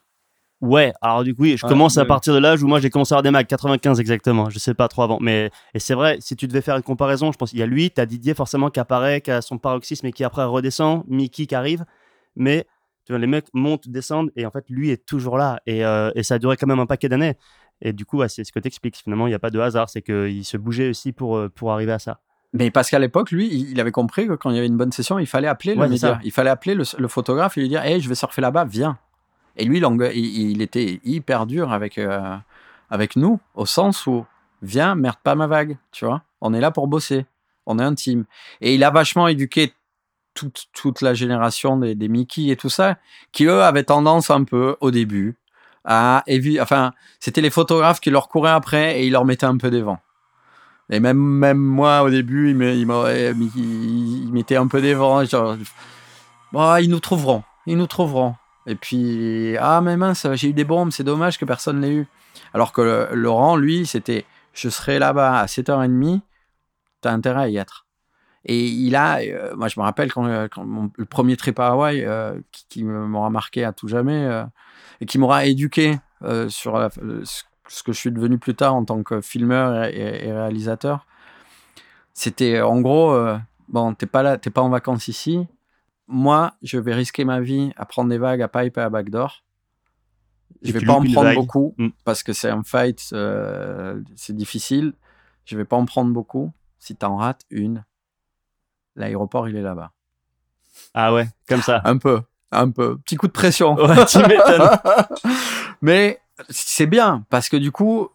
Ouais, 0.62 0.92
alors 1.02 1.22
du 1.22 1.34
coup, 1.34 1.42
oui, 1.42 1.56
je 1.58 1.66
ouais, 1.66 1.70
commence 1.70 1.98
à 1.98 2.06
partir 2.06 2.32
de 2.32 2.38
l'âge 2.38 2.62
où 2.62 2.66
moi 2.66 2.80
j'ai 2.80 2.88
commencé 2.88 3.12
à 3.12 3.16
avoir 3.16 3.24
des 3.24 3.30
Macs, 3.30 3.46
95 3.46 4.00
exactement, 4.00 4.48
je 4.48 4.58
sais 4.58 4.72
pas 4.72 4.88
trop 4.88 5.02
avant. 5.02 5.18
Mais 5.20 5.50
et 5.74 5.78
c'est 5.78 5.92
vrai, 5.92 6.16
si 6.20 6.34
tu 6.34 6.48
devais 6.48 6.62
faire 6.62 6.76
une 6.76 6.82
comparaison, 6.82 7.30
je 7.30 7.36
pense 7.36 7.50
qu'il 7.50 7.58
y 7.58 7.62
a 7.62 7.66
lui, 7.66 7.90
tu 7.90 8.00
as 8.00 8.06
Didier 8.06 8.32
forcément 8.32 8.70
qui 8.70 8.80
apparaît, 8.80 9.20
qui 9.20 9.30
a 9.30 9.42
son 9.42 9.58
paroxysme 9.58 10.06
et 10.06 10.12
qui 10.12 10.24
après 10.24 10.44
redescend, 10.44 11.04
Mickey 11.08 11.44
qui 11.44 11.54
arrive. 11.54 11.84
Mais 12.36 12.66
tu 13.06 13.12
vois, 13.12 13.18
les 13.18 13.26
mecs 13.26 13.46
montent, 13.54 13.88
descendent, 13.88 14.30
et 14.36 14.44
en 14.44 14.50
fait, 14.50 14.64
lui 14.68 14.90
est 14.90 15.06
toujours 15.06 15.38
là. 15.38 15.60
Et, 15.64 15.84
euh, 15.84 16.10
et 16.14 16.22
ça 16.22 16.34
a 16.34 16.38
duré 16.38 16.56
quand 16.56 16.66
même 16.66 16.80
un 16.80 16.86
paquet 16.86 17.08
d'années. 17.08 17.36
Et 17.80 17.92
du 17.92 18.04
coup, 18.04 18.18
ouais, 18.18 18.28
c'est 18.28 18.44
ce 18.44 18.52
que 18.52 18.58
t'expliques. 18.58 18.96
Finalement, 18.96 19.26
il 19.26 19.30
n'y 19.30 19.34
a 19.34 19.38
pas 19.38 19.50
de 19.50 19.58
hasard. 19.58 19.88
C'est 19.88 20.02
qu'il 20.02 20.44
se 20.44 20.56
bougeait 20.56 20.90
aussi 20.90 21.12
pour, 21.12 21.40
pour 21.54 21.72
arriver 21.72 21.92
à 21.92 21.98
ça. 21.98 22.20
Mais 22.52 22.70
parce 22.70 22.90
qu'à 22.90 22.98
l'époque, 22.98 23.30
lui, 23.30 23.48
il 23.48 23.80
avait 23.80 23.92
compris 23.92 24.26
que 24.26 24.32
quand 24.32 24.50
il 24.50 24.56
y 24.56 24.58
avait 24.58 24.66
une 24.66 24.76
bonne 24.76 24.92
session, 24.92 25.18
il 25.18 25.26
fallait 25.26 25.48
appeler 25.48 25.74
le 25.74 25.80
Ouais, 25.80 25.88
média. 25.88 26.18
Il 26.24 26.32
fallait 26.32 26.50
appeler 26.50 26.74
le, 26.74 26.84
le 26.98 27.08
photographe 27.08 27.56
et 27.56 27.60
lui 27.60 27.68
dire 27.68 27.82
Hey, 27.82 28.00
je 28.00 28.08
vais 28.08 28.14
surfer 28.14 28.40
là-bas, 28.40 28.64
viens. 28.64 28.98
Et 29.56 29.64
lui, 29.64 29.78
il, 29.78 30.16
il 30.50 30.62
était 30.62 31.00
hyper 31.04 31.46
dur 31.46 31.72
avec, 31.72 31.98
euh, 31.98 32.36
avec 32.90 33.16
nous, 33.16 33.40
au 33.54 33.66
sens 33.66 34.06
où 34.06 34.26
Viens, 34.62 34.94
merde 34.94 35.18
pas 35.22 35.34
ma 35.34 35.46
vague, 35.46 35.76
tu 35.92 36.06
vois. 36.06 36.22
On 36.40 36.54
est 36.54 36.60
là 36.60 36.70
pour 36.70 36.88
bosser. 36.88 37.26
On 37.66 37.78
est 37.78 37.82
un 37.82 37.94
team. 37.94 38.24
Et 38.60 38.74
il 38.74 38.84
a 38.84 38.90
vachement 38.90 39.28
éduqué 39.28 39.72
toute, 40.36 40.66
toute 40.72 41.00
la 41.00 41.14
génération 41.14 41.76
des, 41.76 41.94
des 41.96 42.08
Mickey 42.08 42.48
et 42.48 42.56
tout 42.56 42.68
ça, 42.70 42.96
qui 43.32 43.46
eux 43.46 43.62
avaient 43.62 43.82
tendance 43.84 44.30
un 44.30 44.44
peu, 44.44 44.76
au 44.80 44.90
début, 44.92 45.36
à 45.84 46.22
évi- 46.28 46.60
Enfin, 46.62 46.92
c'était 47.18 47.40
les 47.40 47.50
photographes 47.50 48.00
qui 48.00 48.10
leur 48.10 48.28
couraient 48.28 48.50
après 48.50 49.00
et 49.00 49.06
ils 49.06 49.12
leur 49.12 49.24
mettaient 49.24 49.46
un 49.46 49.56
peu 49.56 49.70
des 49.70 49.82
vents. 49.82 49.98
Et 50.90 51.00
même, 51.00 51.18
même 51.18 51.58
moi, 51.58 52.02
au 52.04 52.10
début, 52.10 52.50
il 52.50 52.56
me- 52.56 52.74
il 52.74 52.86
m'aurait- 52.86 53.32
il- 53.32 54.24
il 54.26 54.32
mettait 54.32 54.56
un 54.56 54.68
peu 54.68 54.80
des 54.80 54.94
vents. 54.94 55.22
Bon, 56.52 56.76
ils 56.76 56.88
nous 56.88 57.00
trouveront. 57.00 57.42
Ils 57.66 57.76
nous 57.76 57.88
trouveront. 57.88 58.36
Et 58.66 58.74
puis, 58.76 59.56
ah, 59.58 59.80
mais 59.80 59.96
mince, 59.96 60.26
j'ai 60.34 60.48
eu 60.48 60.52
des 60.52 60.64
bombes, 60.64 60.90
c'est 60.92 61.04
dommage 61.04 61.38
que 61.38 61.44
personne 61.44 61.80
l'ait 61.80 61.92
eu. 61.92 62.06
Alors 62.54 62.72
que 62.72 63.08
Laurent, 63.12 63.56
lui, 63.56 63.86
c'était 63.86 64.24
je 64.52 64.68
serai 64.68 64.98
là-bas 64.98 65.40
à 65.40 65.46
7h30, 65.46 66.22
t'as 67.00 67.12
intérêt 67.12 67.42
à 67.42 67.48
y 67.48 67.56
être. 67.58 67.85
Et 68.48 68.66
il 68.68 68.94
a, 68.94 69.18
euh, 69.18 69.56
moi 69.56 69.66
je 69.66 69.78
me 69.78 69.84
rappelle 69.84 70.12
quand, 70.12 70.24
euh, 70.26 70.46
quand 70.48 70.64
mon- 70.64 70.90
le 70.96 71.04
premier 71.04 71.36
trip 71.36 71.58
à 71.58 71.68
Hawaï, 71.68 72.04
euh, 72.04 72.40
qui, 72.52 72.64
qui 72.68 72.84
m'aura 72.84 73.28
marqué 73.28 73.64
à 73.64 73.72
tout 73.72 73.88
jamais, 73.88 74.24
euh, 74.24 74.44
et 75.00 75.06
qui 75.06 75.18
m'aura 75.18 75.46
éduqué 75.46 75.98
sur 76.48 76.78
la- 76.78 76.88
ce 77.68 77.82
que 77.82 77.92
je 77.92 77.98
suis 77.98 78.12
devenu 78.12 78.38
plus 78.38 78.54
tard 78.54 78.74
en 78.74 78.84
tant 78.84 79.02
que 79.02 79.20
filmeur 79.20 79.84
et, 79.84 80.32
réalisateur, 80.32 81.06
c'était 82.14 82.60
en 82.62 82.80
gros, 82.80 83.14
bon, 83.68 83.94
t'es 83.94 84.06
pas 84.06 84.22
là, 84.22 84.38
t'es 84.38 84.50
pas 84.50 84.62
en 84.62 84.70
vacances 84.70 85.08
ici, 85.08 85.46
moi 86.06 86.54
je 86.62 86.78
vais 86.78 86.94
risquer 86.94 87.24
ma 87.24 87.40
vie 87.40 87.72
à 87.76 87.84
prendre 87.84 88.08
des 88.08 88.18
vagues 88.18 88.42
à 88.42 88.48
pipe 88.48 88.78
et 88.78 88.80
à 88.80 88.88
backdoor. 88.88 89.42
Je 90.62 90.72
vais 90.72 90.80
pas 90.80 90.94
en 90.94 91.04
prendre 91.04 91.22
vague. 91.22 91.34
beaucoup 91.34 91.74
Mm. 91.76 91.88
parce 92.04 92.22
que 92.22 92.32
c'est 92.32 92.48
un 92.48 92.62
fight, 92.62 93.00
c'est 94.14 94.36
difficile. 94.36 94.94
Je 95.44 95.56
vais 95.56 95.64
pas 95.64 95.76
en 95.76 95.84
prendre 95.84 96.12
beaucoup. 96.12 96.52
Si 96.78 96.96
t'en 96.96 97.16
rates 97.16 97.42
une, 97.50 97.84
l'aéroport 98.96 99.48
il 99.48 99.56
est 99.56 99.62
là-bas. 99.62 99.92
Ah 100.94 101.12
ouais, 101.14 101.28
comme 101.48 101.62
ça. 101.62 101.80
Un 101.84 101.98
peu, 101.98 102.20
un 102.52 102.70
peu, 102.70 102.96
petit 102.98 103.16
coup 103.16 103.26
de 103.26 103.32
pression. 103.32 103.74
Ouais, 103.76 104.04
tu 104.06 104.18
m'étonnes. 104.18 104.70
Mais 105.82 106.20
c'est 106.48 106.86
bien 106.86 107.24
parce 107.30 107.48
que 107.48 107.56
du 107.56 107.70
coup, 107.72 108.08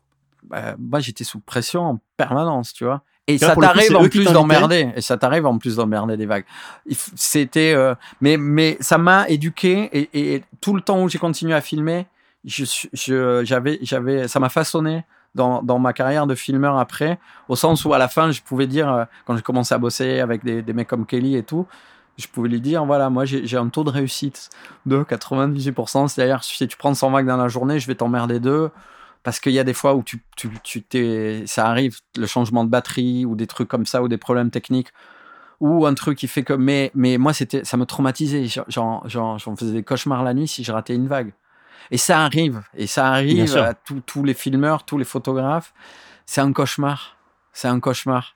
bah, 0.44 0.76
moi 0.80 1.00
j'étais 1.00 1.24
sous 1.24 1.40
pression 1.40 1.82
en 1.84 2.00
permanence, 2.18 2.74
tu 2.74 2.84
vois. 2.86 3.02
Et 3.28 3.38
ça 3.48 3.56
t'arrive 3.68 3.96
en 3.96 4.02
plus 4.10 4.26
d'emmerder. 4.34 4.92
Et 4.96 5.02
ça 5.02 5.18
t'arrive 5.18 5.46
en 5.46 5.58
plus 5.58 5.76
d'emmerder 5.76 6.18
des 6.18 6.26
vagues. 6.26 6.46
C'était, 7.16 7.74
euh, 7.74 7.94
mais 8.20 8.36
mais 8.38 8.78
ça 8.82 8.98
m'a 8.98 9.30
éduqué 9.30 9.90
et, 9.94 10.36
et 10.36 10.44
tout 10.60 10.74
le 10.76 10.82
temps 10.82 11.02
où 11.04 11.08
j'ai 11.10 11.20
continué 11.20 11.54
à 11.54 11.62
filmer, 11.62 12.08
je- 12.44 13.42
j'avais 13.44 13.80
j'avais 13.84 14.28
ça 14.28 14.40
m'a 14.40 14.50
façonné. 14.50 15.04
Dans, 15.34 15.80
ma 15.80 15.94
carrière 15.94 16.28
de 16.28 16.36
filmeur 16.36 16.78
après, 16.78 17.18
au 17.48 17.56
sens 17.56 17.86
où 17.86 17.94
à 17.94 17.98
la 17.98 18.10
fin, 18.10 18.32
je 18.32 18.42
pouvais 18.42 18.68
dire, 18.68 18.92
euh, 18.92 19.06
quand 19.26 19.36
j'ai 19.36 19.42
commencé 19.42 19.74
à 19.74 19.78
bosser 19.78 20.20
avec 20.20 20.44
des, 20.44 20.74
mecs 20.74 20.90
comme 20.90 21.06
Kelly 21.06 21.38
et 21.38 21.44
tout, 21.44 21.68
je 22.18 22.28
pouvais 22.28 22.50
lui 22.50 22.60
dire, 22.60 22.84
voilà, 22.86 23.10
moi 23.10 23.24
j'ai 23.26 23.58
un 23.58 23.70
taux 23.70 23.86
de 23.86 23.90
réussite 23.90 24.50
de 24.86 25.04
98%. 25.04 26.10
C'est-à-dire, 26.10 26.44
si 26.44 26.68
tu 26.68 26.76
prends 26.76 26.94
100 26.94 27.12
vagues 27.12 27.28
dans 27.28 27.38
la 27.38 27.48
journée, 27.48 27.80
je 27.80 27.88
vais 27.88 27.96
t'emmerder 27.96 28.40
deux. 28.40 28.70
Parce 29.24 29.40
qu'il 29.40 29.54
y 29.54 29.60
a 29.60 29.64
des 29.64 29.74
fois 29.74 29.96
où 29.96 30.04
ça 31.46 31.68
arrive, 31.68 32.00
le 32.18 32.26
changement 32.26 32.64
de 32.66 32.70
batterie 32.70 33.26
ou 33.26 33.36
des 33.36 33.48
trucs 33.48 33.68
comme 33.68 33.86
ça, 33.86 34.02
ou 34.02 34.08
des 34.08 34.18
problèmes 34.18 34.50
techniques, 34.50 34.90
ou 35.60 35.86
un 35.86 35.94
truc 35.94 36.18
qui 36.18 36.28
fait 36.28 36.44
que. 36.44 36.54
Mais, 36.54 36.92
moi, 36.96 37.34
ça 37.34 37.78
me 37.78 37.86
traumatisait. 37.86 38.48
J'en 38.68 39.04
faisais 39.56 39.74
des 39.74 39.84
cauchemars 39.84 40.24
la 40.24 40.34
nuit 40.34 40.48
si 40.48 40.64
je 40.64 40.72
ratais 40.72 40.96
une 40.96 41.08
vague. 41.08 41.34
Et 41.90 41.98
ça 41.98 42.24
arrive. 42.24 42.62
Et 42.76 42.88
ça 42.88 43.08
arrive 43.08 43.48
à 43.64 43.74
tous 43.74 44.24
les 44.24 44.34
filmeurs, 44.34 44.84
tous 44.86 44.98
les 44.98 45.06
photographes. 45.06 45.74
C'est 46.26 46.42
un 46.42 46.54
cauchemar. 46.54 47.18
C'est 47.54 47.68
un 47.68 47.80
cauchemar. 47.80 48.36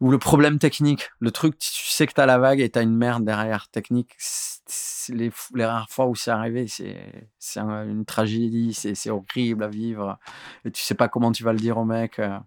Ou 0.00 0.10
le 0.10 0.18
problème 0.18 0.58
technique. 0.58 1.10
Le 1.20 1.30
truc, 1.30 1.58
tu 1.58 1.68
sais 1.70 2.06
que 2.06 2.12
tu 2.12 2.20
as 2.20 2.26
la 2.26 2.38
vague 2.38 2.60
et 2.60 2.68
tu 2.70 2.78
as 2.78 2.82
une 2.82 2.96
merde 2.96 3.24
derrière 3.24 3.68
technique. 3.68 4.14
Les, 5.08 5.30
les 5.54 5.64
rares 5.64 5.88
fois 5.88 6.06
où 6.06 6.14
c'est 6.14 6.30
arrivé, 6.32 6.66
c'est 6.68 7.30
c'est 7.38 7.60
un- 7.60 7.88
une 7.88 8.04
tragédie. 8.04 8.74
C'est 8.74 9.10
horrible 9.10 9.62
à 9.64 9.68
vivre. 9.68 10.18
Et 10.64 10.70
tu 10.70 10.82
sais 10.82 10.94
pas 10.94 11.08
comment 11.08 11.32
tu 11.32 11.44
vas 11.44 11.52
le 11.52 11.58
dire 11.58 11.78
au 11.78 11.84
mec. 11.84 12.18
euh. 12.18 12.38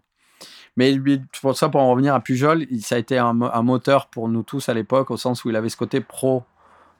Mais 0.76 0.96
pour 1.40 1.56
ça, 1.56 1.68
pour 1.68 1.80
en 1.80 1.90
revenir 1.90 2.14
à 2.14 2.20
Pujol, 2.20 2.66
ça 2.80 2.94
a 2.94 2.98
été 2.98 3.18
un, 3.18 3.40
un 3.42 3.62
moteur 3.62 4.06
pour 4.08 4.28
nous 4.28 4.42
tous 4.44 4.68
à 4.68 4.74
l'époque, 4.74 5.10
au 5.10 5.16
sens 5.16 5.44
où 5.44 5.50
il 5.50 5.56
avait 5.56 5.68
ce 5.68 5.76
côté 5.76 6.00
pro. 6.00 6.44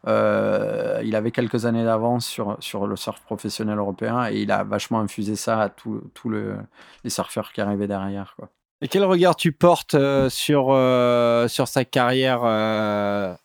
Euh, 0.07 1.01
il 1.05 1.14
avait 1.14 1.30
quelques 1.30 1.66
années 1.66 1.84
d'avance 1.84 2.26
sur, 2.26 2.57
sur 2.61 2.86
le 2.86 2.96
surf 2.96 3.20
professionnel 3.20 3.78
européen 3.78 4.28
et 4.30 4.40
il 4.40 4.51
a 4.51 4.64
vachement 4.64 5.01
infusé 5.01 5.36
ça 5.36 5.61
à 5.61 5.68
tous 5.68 6.01
le, 6.24 6.57
les 7.05 7.11
surfeurs 7.11 7.53
qui 7.53 7.61
arrivaient 7.61 7.86
derrière. 7.86 8.34
Quoi. 8.36 8.48
Et 8.82 8.88
quel 8.88 9.05
regard 9.05 9.36
tu 9.36 9.53
portes 9.53 9.94
euh, 9.94 10.30
sur, 10.30 10.68
euh, 10.70 11.48
sur 11.48 11.68
sa 11.68 11.84
carrière 11.84 12.40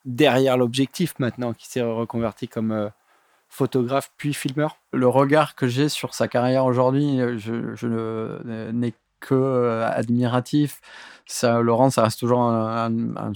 derrière 0.05 0.57
l'objectif 0.57 1.15
maintenant, 1.19 1.53
qui 1.53 1.67
s'est 1.67 1.81
reconverti 1.81 2.47
comme 2.47 2.89
photographe 3.49 4.11
puis 4.17 4.33
filmeur? 4.33 4.77
Le 4.93 5.09
regard 5.09 5.55
que 5.55 5.67
j'ai 5.67 5.89
sur 5.89 6.13
sa 6.13 6.29
carrière 6.29 6.65
aujourd'hui, 6.65 7.19
je, 7.37 8.71
n'ai 8.71 8.93
euh, 9.33 9.87
admiratif. 9.91 10.81
Laurent, 11.43 11.89
ça 11.89 12.03
reste 12.03 12.19
toujours 12.19 12.41
un, 12.41 12.91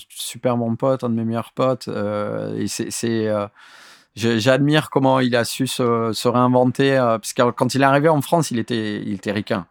super 0.09 0.57
bon 0.57 0.75
pote, 0.75 1.03
un 1.03 1.09
de 1.09 1.15
mes 1.15 1.25
meilleurs 1.25 1.51
potes. 1.53 1.87
euh, 1.87 2.55
et 2.55 2.67
c'est, 2.67 3.27
euh, 3.27 3.47
j'admire 4.15 4.89
comment 4.89 5.19
il 5.19 5.35
a 5.35 5.43
su 5.43 5.67
se, 5.67 6.27
réinventer. 6.27 6.97
parce 6.97 7.33
que 7.33 7.49
quand 7.51 7.73
il 7.75 7.81
est 7.81 7.85
arrivé 7.85 8.09
en 8.09 8.21
France, 8.21 8.51
il 8.51 8.59
était, 8.59 9.01
il 9.01 9.13
était 9.13 9.31
ricain. 9.31 9.65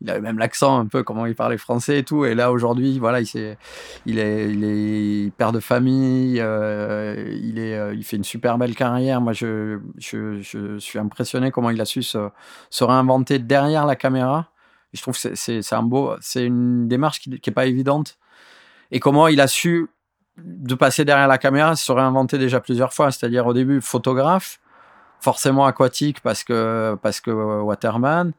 Il 0.00 0.10
avait 0.10 0.20
même 0.20 0.38
l'accent 0.38 0.78
un 0.78 0.86
peu, 0.86 1.02
comment 1.02 1.26
il 1.26 1.34
parlait 1.34 1.58
français 1.58 1.98
et 1.98 2.04
tout. 2.04 2.24
Et 2.24 2.36
là, 2.36 2.52
aujourd'hui, 2.52 3.00
voilà, 3.00 3.20
il, 3.20 4.18
est, 4.18 5.32
père 5.36 5.52
de 5.52 5.60
famille. 5.60 6.36
il, 6.36 8.04
fait 8.04 8.16
une 8.16 8.24
super 8.24 8.58
belle 8.58 8.76
carrière. 8.76 9.20
Moi, 9.20 9.32
je, 9.32 9.78
suis 10.78 10.98
impressionné 10.98 11.50
comment 11.50 11.70
il 11.70 11.80
a 11.80 11.84
su 11.84 12.02
se 12.02 12.30
réinventer 12.84 13.40
derrière 13.40 13.86
la 13.86 13.96
caméra. 13.96 14.50
Je 14.92 15.02
trouve 15.02 15.20
que 15.20 15.34
c'est- 15.34 15.72
un 15.72 15.82
beau, 15.82 16.14
c'est 16.20 16.44
une 16.44 16.88
démarche 16.88 17.20
qui 17.20 17.30
n'est 17.30 17.54
pas 17.54 17.66
évidente. 17.66 18.18
Et 18.90 19.00
comment 19.00 19.28
il 19.28 19.40
a 19.40 19.46
su, 19.46 19.88
de 20.38 20.74
passer 20.74 21.04
derrière 21.04 21.28
la 21.28 21.38
caméra, 21.38 21.76
se 21.76 21.92
réinventer 21.92 22.38
déjà 22.38 22.60
plusieurs 22.60 22.92
fois. 22.92 23.10
C'est-à-dire 23.10 23.46
au 23.46 23.52
début 23.52 23.80
photographe, 23.80 24.60
forcément 25.20 25.66
aquatique 25.66 26.20
parce 26.20 26.44
que, 26.44 26.96
parce 27.02 27.20
que 27.20 27.30
Waterman, 27.30 28.32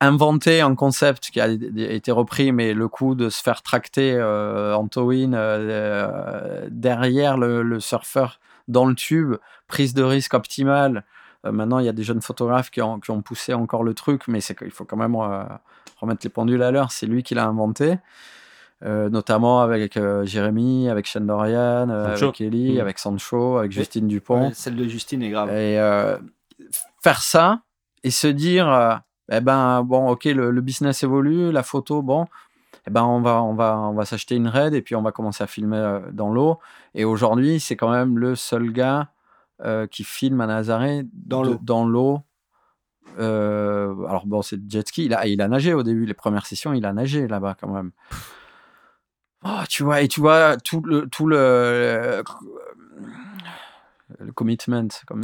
inventer 0.00 0.60
un 0.60 0.74
concept 0.74 1.30
qui 1.30 1.40
a 1.40 1.46
été 1.48 2.12
repris, 2.12 2.52
mais 2.52 2.74
le 2.74 2.86
coup 2.88 3.14
de 3.14 3.28
se 3.28 3.42
faire 3.42 3.62
tracter 3.62 4.12
euh, 4.14 4.74
en 4.74 4.88
towing 4.88 5.32
euh, 5.34 6.66
derrière 6.70 7.38
le, 7.38 7.62
le 7.62 7.80
surfeur 7.80 8.38
dans 8.68 8.84
le 8.84 8.94
tube, 8.94 9.36
prise 9.68 9.94
de 9.94 10.02
risque 10.02 10.34
optimale. 10.34 11.04
Euh, 11.46 11.52
maintenant, 11.52 11.78
il 11.78 11.86
y 11.86 11.88
a 11.88 11.92
des 11.92 12.02
jeunes 12.02 12.20
photographes 12.20 12.70
qui 12.70 12.82
ont, 12.82 13.00
qui 13.00 13.10
ont 13.10 13.22
poussé 13.22 13.54
encore 13.54 13.82
le 13.84 13.94
truc, 13.94 14.28
mais 14.28 14.40
c'est 14.40 14.56
qu'il 14.56 14.70
faut 14.70 14.84
quand 14.84 14.96
même 14.96 15.14
euh, 15.14 15.44
remettre 16.00 16.20
les 16.24 16.30
pendules 16.30 16.62
à 16.62 16.70
l'heure. 16.70 16.92
C'est 16.92 17.06
lui 17.06 17.22
qui 17.22 17.34
l'a 17.34 17.46
inventé. 17.46 17.98
Euh, 18.84 19.08
notamment 19.08 19.62
avec 19.62 19.96
euh, 19.96 20.26
Jérémy, 20.26 20.90
avec 20.90 21.06
Shane 21.06 21.26
Dorian, 21.26 21.88
euh, 21.88 22.14
avec 22.14 22.40
Ellie, 22.42 22.76
Mm. 22.76 22.80
avec 22.80 22.98
Sancho, 22.98 23.56
avec 23.56 23.70
Oui. 23.70 23.76
Justine 23.76 24.06
Dupont. 24.06 24.50
Celle 24.52 24.76
de 24.76 24.86
Justine 24.86 25.22
est 25.22 25.30
grave. 25.30 25.50
Et 25.50 25.78
faire 27.02 27.22
ça 27.22 27.60
et 28.04 28.10
se 28.10 28.26
dire, 28.26 29.00
eh 29.32 29.40
ben 29.40 29.82
bon, 29.82 30.08
ok, 30.10 30.24
le, 30.26 30.50
le 30.50 30.60
business 30.60 31.02
évolue, 31.02 31.52
la 31.52 31.62
photo, 31.62 32.02
bon, 32.02 32.26
eh 32.86 32.90
ben 32.90 33.02
on 33.04 33.20
va, 33.20 33.42
on 33.42 33.54
va, 33.54 33.78
on 33.78 33.94
va 33.94 34.04
s'acheter 34.04 34.36
une 34.36 34.48
raid 34.48 34.74
et 34.74 34.82
puis 34.82 34.94
on 34.94 35.02
va 35.02 35.10
commencer 35.10 35.42
à 35.42 35.46
filmer 35.46 36.00
dans 36.12 36.30
l'eau. 36.30 36.58
Et 36.94 37.04
aujourd'hui, 37.04 37.60
c'est 37.60 37.76
quand 37.76 37.90
même 37.90 38.18
le 38.18 38.34
seul 38.36 38.72
gars 38.72 39.08
euh, 39.64 39.86
qui 39.86 40.04
filme 40.04 40.40
à 40.40 40.46
Nazaré 40.46 41.04
Dans 41.12 41.42
l'eau. 41.42 41.58
Dans 41.62 41.86
l'eau. 41.86 42.20
Euh, 43.18 43.94
alors 44.06 44.26
bon, 44.26 44.42
c'est 44.42 44.60
jet 44.70 44.86
ski. 44.86 45.06
Il 45.06 45.14
a, 45.14 45.26
il 45.26 45.40
a 45.40 45.48
nagé 45.48 45.72
au 45.72 45.82
début, 45.82 46.06
les 46.06 46.14
premières 46.14 46.46
sessions, 46.46 46.72
il 46.72 46.84
a 46.84 46.92
nagé 46.92 47.26
là-bas 47.28 47.56
quand 47.60 47.68
même. 47.68 47.92
Oh, 49.44 49.62
tu 49.68 49.84
vois, 49.84 50.00
et 50.02 50.08
tu 50.08 50.20
vois 50.20 50.56
tout 50.56 50.80
le, 50.80 51.06
tout 51.08 51.26
le, 51.26 52.22
le 54.18 54.32
commitment, 54.32 54.88
comme, 55.06 55.22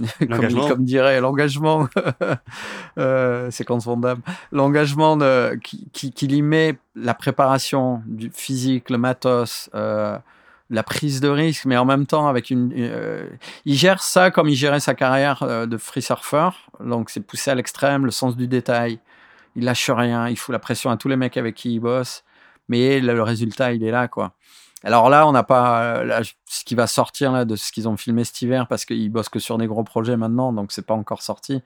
comme, 0.69 0.85
dirait 0.85 1.21
l'engagement, 1.21 1.89
euh, 2.99 3.51
séquence 3.51 3.85
Van 3.85 3.97
Damme, 3.97 4.21
l'engagement 4.53 5.17
de- 5.17 5.57
qui, 5.63 5.89
qui, 5.93 6.13
qu'il 6.13 6.33
y 6.33 6.43
met, 6.43 6.79
la 6.95 7.15
préparation 7.15 8.03
du 8.07 8.31
physique, 8.31 8.91
le 8.91 8.99
matos, 8.99 9.71
euh, 9.75 10.19
la 10.73 10.83
prise 10.83 11.21
de 11.21 11.29
risque, 11.29 11.67
mais 11.67 11.77
en 11.77 11.85
même 11.85 12.07
temps 12.07 12.27
avec 12.27 12.49
une, 12.51 12.73
euh, 12.75 13.29
il 13.67 13.75
gère 13.75 14.03
ça 14.03 14.31
comme 14.31 14.49
il 14.49 14.55
gérait 14.55 14.81
sa 14.81 14.95
carrière 14.95 15.43
euh, 15.43 15.67
de 15.67 15.77
free 15.77 16.01
surfer, 16.01 16.49
donc 16.81 17.11
c'est 17.11 17.21
poussé 17.21 17.51
à 17.51 17.55
l'extrême, 17.55 18.07
le 18.07 18.11
sens 18.11 18.37
du 18.37 18.49
détail, 18.49 18.99
il 19.55 19.65
lâche 19.65 19.91
rien, 19.91 20.29
il 20.29 20.37
fout 20.37 20.53
la 20.53 20.59
pression 20.59 20.91
à 20.91 20.97
tous 20.97 21.09
les 21.09 21.17
mecs 21.17 21.37
avec 21.37 21.55
qui 21.55 21.75
il 21.75 21.81
bosse, 21.81 22.25
mais 22.69 23.01
le, 23.01 23.23
résultat, 23.23 23.75
il 23.75 23.85
est 23.85 23.91
là, 23.91 24.09
quoi. 24.09 24.33
Alors 24.83 25.11
là, 25.11 25.29
on 25.29 25.33
n'a 25.33 25.43
pas 25.43 25.99
euh, 25.99 26.23
ce 26.47 26.65
qui 26.65 26.75
va 26.75 26.87
sortir 26.87 27.33
là 27.33 27.45
de 27.45 27.55
ce 27.55 27.71
qu'ils 27.71 27.87
ont 27.87 27.99
filmé 27.99 28.25
cet 28.25 28.41
hiver 28.41 28.67
parce 28.67 28.85
qu'ils 28.87 29.11
bossent 29.11 29.29
que 29.29 29.39
sur 29.39 29.59
des 29.59 29.67
gros 29.67 29.85
projets 29.85 30.17
maintenant, 30.17 30.55
donc 30.55 30.73
c'est 30.73 30.87
pas 30.87 30.95
encore 30.95 31.23
sorti, 31.23 31.63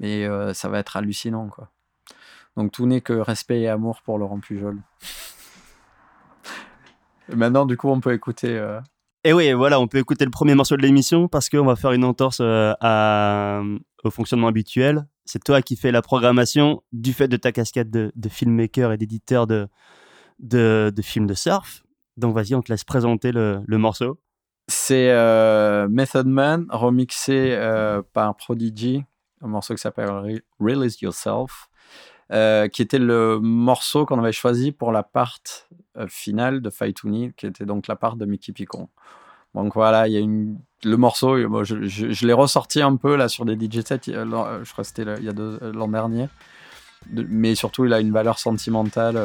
mais 0.00 0.26
ça 0.52 0.68
va 0.68 0.80
être 0.80 0.96
hallucinant, 0.96 1.48
quoi. 1.48 1.70
Donc 2.56 2.72
tout 2.72 2.86
n'est 2.86 3.00
que 3.00 3.12
respect 3.12 3.60
et 3.60 3.68
amour 3.68 4.02
pour 4.02 4.18
Laurent 4.18 4.40
Pujol. 4.40 4.78
Et 7.30 7.36
maintenant, 7.36 7.66
du 7.66 7.76
coup, 7.76 7.88
on 7.88 8.00
peut 8.00 8.12
écouter. 8.12 8.56
euh, 8.56 8.80
Et 9.24 9.32
oui, 9.32 9.52
voilà, 9.52 9.80
on 9.80 9.86
peut 9.88 9.98
écouter 9.98 10.24
le 10.24 10.30
premier 10.30 10.54
morceau 10.54 10.76
de 10.76 10.82
l'émission 10.82 11.28
parce 11.28 11.48
qu'on 11.48 11.64
va 11.64 11.76
faire 11.76 11.92
une 11.92 12.04
entorse 12.04 12.38
euh, 12.40 12.72
à- 12.80 13.62
au 14.04 14.10
fonctionnement 14.10 14.46
habituel. 14.48 15.06
C'est 15.24 15.42
toi 15.44 15.60
qui 15.60 15.76
fais 15.76 15.90
la 15.92 16.00
programmation 16.02 16.82
du 16.92 17.12
fait 17.12 17.28
de 17.28 17.36
ta 17.36 17.52
casquette 17.52 17.90
de, 17.90 18.12
de 18.14 18.28
filmmaker 18.28 18.92
et 18.92 18.96
d'éditeur 18.96 19.46
de, 19.46 19.68
de, 20.38 20.92
de 20.94 21.02
films 21.02 21.26
de 21.26 21.34
surf. 21.34 21.82
Donc 22.16 22.34
vas-y, 22.34 22.54
on 22.54 22.62
te 22.62 22.72
laisse 22.72 22.84
présenter 22.84 23.32
le, 23.32 23.60
le 23.66 23.78
morceau. 23.78 24.18
C'est 24.68 25.10
euh, 25.10 25.88
Method 25.88 26.26
Man 26.26 26.66
remixé 26.70 27.52
euh, 27.52 28.02
par 28.12 28.34
Prodigy, 28.36 29.04
un 29.42 29.48
morceau 29.48 29.74
qui 29.74 29.80
s'appelle 29.80 30.08
Re- 30.08 30.42
Release 30.60 31.00
Yourself, 31.00 31.67
euh, 32.32 32.68
qui 32.68 32.82
était 32.82 32.98
le 32.98 33.38
morceau 33.40 34.04
qu'on 34.04 34.18
avait 34.18 34.32
choisi 34.32 34.72
pour 34.72 34.92
la 34.92 35.02
part 35.02 35.38
euh, 35.96 36.06
finale 36.08 36.60
de 36.60 36.70
Fight 36.70 36.96
to 36.96 37.08
qui 37.36 37.46
était 37.46 37.64
donc 37.64 37.86
la 37.86 37.96
part 37.96 38.16
de 38.16 38.26
Mickey 38.26 38.52
Picon. 38.52 38.88
Donc 39.54 39.74
voilà, 39.74 40.08
il 40.08 40.12
y 40.12 40.18
a 40.18 40.48
le 40.84 40.96
morceau, 40.96 41.36
euh, 41.36 41.64
je, 41.64 42.26
l'ai 42.26 42.32
ressorti 42.32 42.82
un 42.82 42.96
peu 42.96 43.16
là 43.16 43.28
sur 43.28 43.44
des 43.44 43.54
DJ 43.54 43.80
sets, 43.84 44.00
je 44.06 44.72
crois 44.72 44.84
que 44.84 44.88
c'était 44.88 45.06
il 45.18 45.24
y 45.24 45.28
a 45.28 45.32
l'an 45.72 45.88
dernier, 45.88 46.28
De- 47.06 47.26
mais 47.28 47.54
surtout 47.54 47.86
il 47.86 47.92
a 47.92 48.00
une 48.00 48.12
valeur 48.12 48.38
sentimentale 48.38 49.18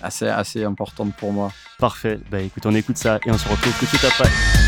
assez, 0.00 0.26
assez 0.26 0.64
importante 0.64 1.14
pour 1.16 1.32
moi. 1.32 1.52
Parfait. 1.78 2.18
Bah 2.30 2.40
écoute, 2.40 2.64
on 2.66 2.74
écoute 2.74 2.96
ça 2.96 3.18
et 3.26 3.30
on 3.30 3.38
se 3.38 3.48
retrouve 3.48 3.78
tout 3.78 3.84
de 3.84 3.90
suite 3.90 4.04
après. 4.04 4.65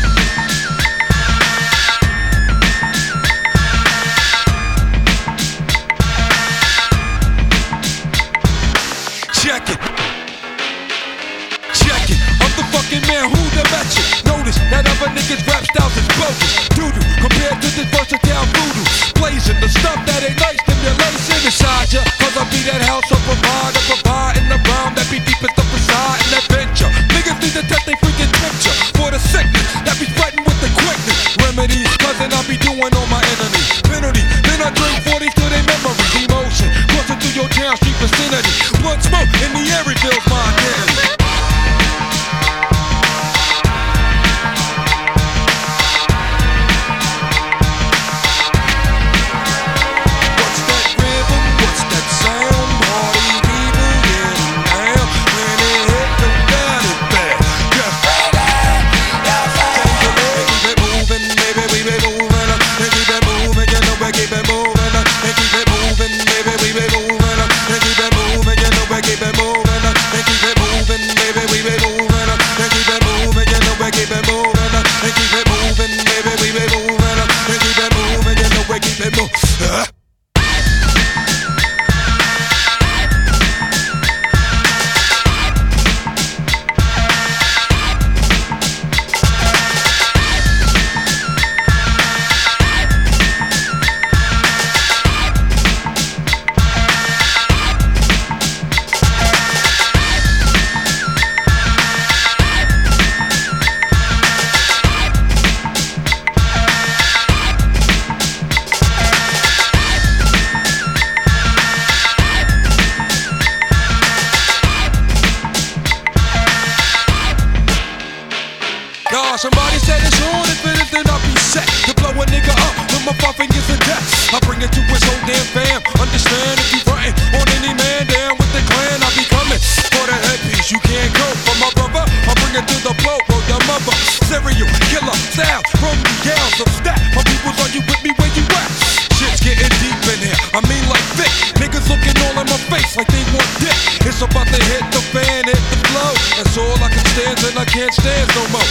Bogus. 16.29 16.69
Doodoo 16.77 17.03
compared 17.21 17.57
to 17.61 17.67
this 17.73 17.89
versatile 17.89 18.45
voodoo. 18.53 18.85
Blazing 19.17 19.59
the 19.59 19.69
stuff 19.69 19.97
that 20.05 20.21
ain't 20.23 20.37
nice 20.37 20.59
stimulation 20.63 21.39
inside 21.45 21.89
ya. 21.93 22.01
Cause 22.21 22.35
I 22.37 22.43
be 22.53 22.61
that 22.69 22.81
house 22.85 23.09
of 23.11 23.19
provider, 23.25 23.81
providing 23.89 24.47
the 24.49 24.59
rhyme 24.69 24.93
that 24.95 25.07
be 25.09 25.19
deep 25.19 25.41
as 25.41 25.53
the 25.57 25.65
facade 25.65 26.19
and 26.29 26.33
adventure. 26.45 26.91
Niggas 27.13 27.37
need 27.41 27.55
to 27.57 27.63
test 27.65 27.85
they 27.85 27.97
freaking 27.99 28.31
picture 28.41 28.75
for 28.95 29.09
the 29.11 29.19
sickness 29.19 29.65
that 29.85 29.97
be 29.97 30.05
spreading 30.07 30.43
with 30.45 30.59
the 30.61 30.69
quickness. 30.85 31.17
Remedies, 31.43 31.89
cousin, 31.99 32.31
I 32.31 32.39
be 32.45 32.57
doing 32.61 32.93
on 32.93 33.07
my 33.09 33.21
enemies. 33.37 33.81
Penalty, 33.89 34.23
then 34.45 34.59
I 34.61 34.69
drink 34.71 34.95
40s 35.03 35.33
to 35.33 35.45
their 35.49 35.65
memories. 35.65 36.11
Emotion, 36.23 36.69
coursing 36.93 37.19
through 37.19 37.35
your 37.35 37.49
town 37.51 37.75
street 37.81 37.97
vicinity. 37.97 38.53
Blood 38.79 39.01
smoke 39.03 39.31
in 39.43 39.51
the 39.57 39.63
air 39.73 39.83
reveals 39.83 40.25
my 40.29 40.58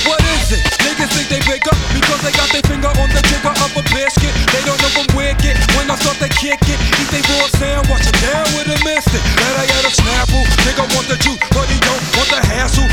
What 0.08 0.24
is 0.40 0.56
it? 0.56 0.64
Niggas 0.80 1.12
think 1.12 1.28
they 1.28 1.42
big 1.44 1.60
up 1.68 1.76
because 1.92 2.20
they 2.24 2.32
got 2.32 2.48
their 2.48 2.64
finger 2.64 2.88
on 2.88 3.12
the 3.12 3.20
trigger 3.28 3.52
of 3.52 3.72
a 3.76 3.84
biscuit. 3.92 4.32
They 4.56 4.64
don't 4.64 4.80
know 4.80 5.04
I'm 5.04 5.08
wicked. 5.12 5.52
When 5.76 5.84
I 5.92 6.00
start 6.00 6.16
to 6.24 6.32
kick 6.32 6.64
it, 6.64 6.80
eat 6.96 7.08
they 7.12 7.20
raw 7.28 7.44
sound, 7.60 7.92
watch 7.92 8.08
it 8.08 8.16
down 8.24 8.48
with 8.56 8.72
a 8.72 8.78
mystic. 8.88 9.20
That 9.20 9.54
I 9.60 9.68
had 9.68 9.84
a 9.84 9.92
snapple. 9.92 10.48
Nigga 10.64 10.88
want 10.96 11.12
the 11.12 11.20
juice, 11.20 11.36
but 11.52 11.68
he 11.68 11.76
don't 11.84 12.00
want 12.16 12.28
the 12.32 12.40
hassle. 12.40 12.88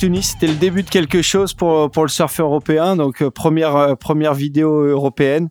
Tunis, 0.00 0.30
c'était 0.30 0.46
le 0.46 0.54
début 0.54 0.82
de 0.82 0.88
quelque 0.88 1.20
chose 1.20 1.52
pour, 1.52 1.90
pour 1.90 2.04
le 2.04 2.08
surf 2.08 2.40
européen. 2.40 2.96
Donc, 2.96 3.20
euh, 3.20 3.30
première, 3.30 3.76
euh, 3.76 3.94
première 3.96 4.32
vidéo 4.32 4.86
européenne. 4.86 5.50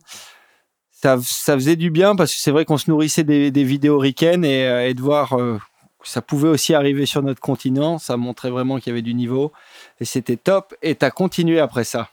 Ça, 0.90 1.18
ça 1.22 1.54
faisait 1.54 1.76
du 1.76 1.92
bien 1.92 2.16
parce 2.16 2.34
que 2.34 2.40
c'est 2.40 2.50
vrai 2.50 2.64
qu'on 2.64 2.76
se 2.76 2.90
nourrissait 2.90 3.22
des, 3.22 3.52
des 3.52 3.62
vidéos 3.62 4.00
ricaines 4.00 4.44
et, 4.44 4.66
euh, 4.66 4.88
et 4.88 4.94
de 4.94 5.00
voir 5.00 5.28
que 5.28 5.60
ça 6.02 6.20
pouvait 6.20 6.48
aussi 6.48 6.74
arriver 6.74 7.06
sur 7.06 7.22
notre 7.22 7.38
continent. 7.38 7.98
Ça 7.98 8.16
montrait 8.16 8.50
vraiment 8.50 8.78
qu'il 8.78 8.88
y 8.88 8.90
avait 8.90 9.02
du 9.02 9.14
niveau 9.14 9.52
et 10.00 10.04
c'était 10.04 10.36
top. 10.36 10.74
Et 10.82 10.96
tu 10.96 11.04
as 11.04 11.12
continué 11.12 11.60
après 11.60 11.84
ça? 11.84 12.08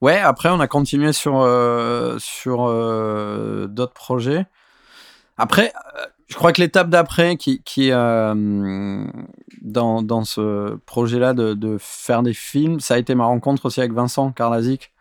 Ouais, 0.00 0.20
après, 0.20 0.50
on 0.50 0.60
a 0.60 0.68
continué 0.68 1.12
sur, 1.12 1.32
sur 2.20 2.58
d'autres 3.68 3.94
projets. 3.94 4.46
Après, 5.36 5.72
je 6.28 6.34
crois 6.34 6.52
que 6.52 6.60
l'étape 6.60 6.90
d'après, 6.90 7.36
qui, 7.36 7.62
qui 7.62 7.90
euh, 7.90 9.04
dans, 9.62 10.24
ce 10.24 10.76
projet-là 10.84 11.32
de, 11.32 11.54
de 11.54 11.76
faire 11.80 12.22
des 12.22 12.34
films, 12.34 12.80
ça 12.80 12.94
a 12.94 12.98
été 12.98 13.14
ma 13.14 13.24
rencontre 13.24 13.66
aussi 13.66 13.80
avec 13.80 13.92
Vincent 13.92 14.30
Karlazik. 14.32 14.92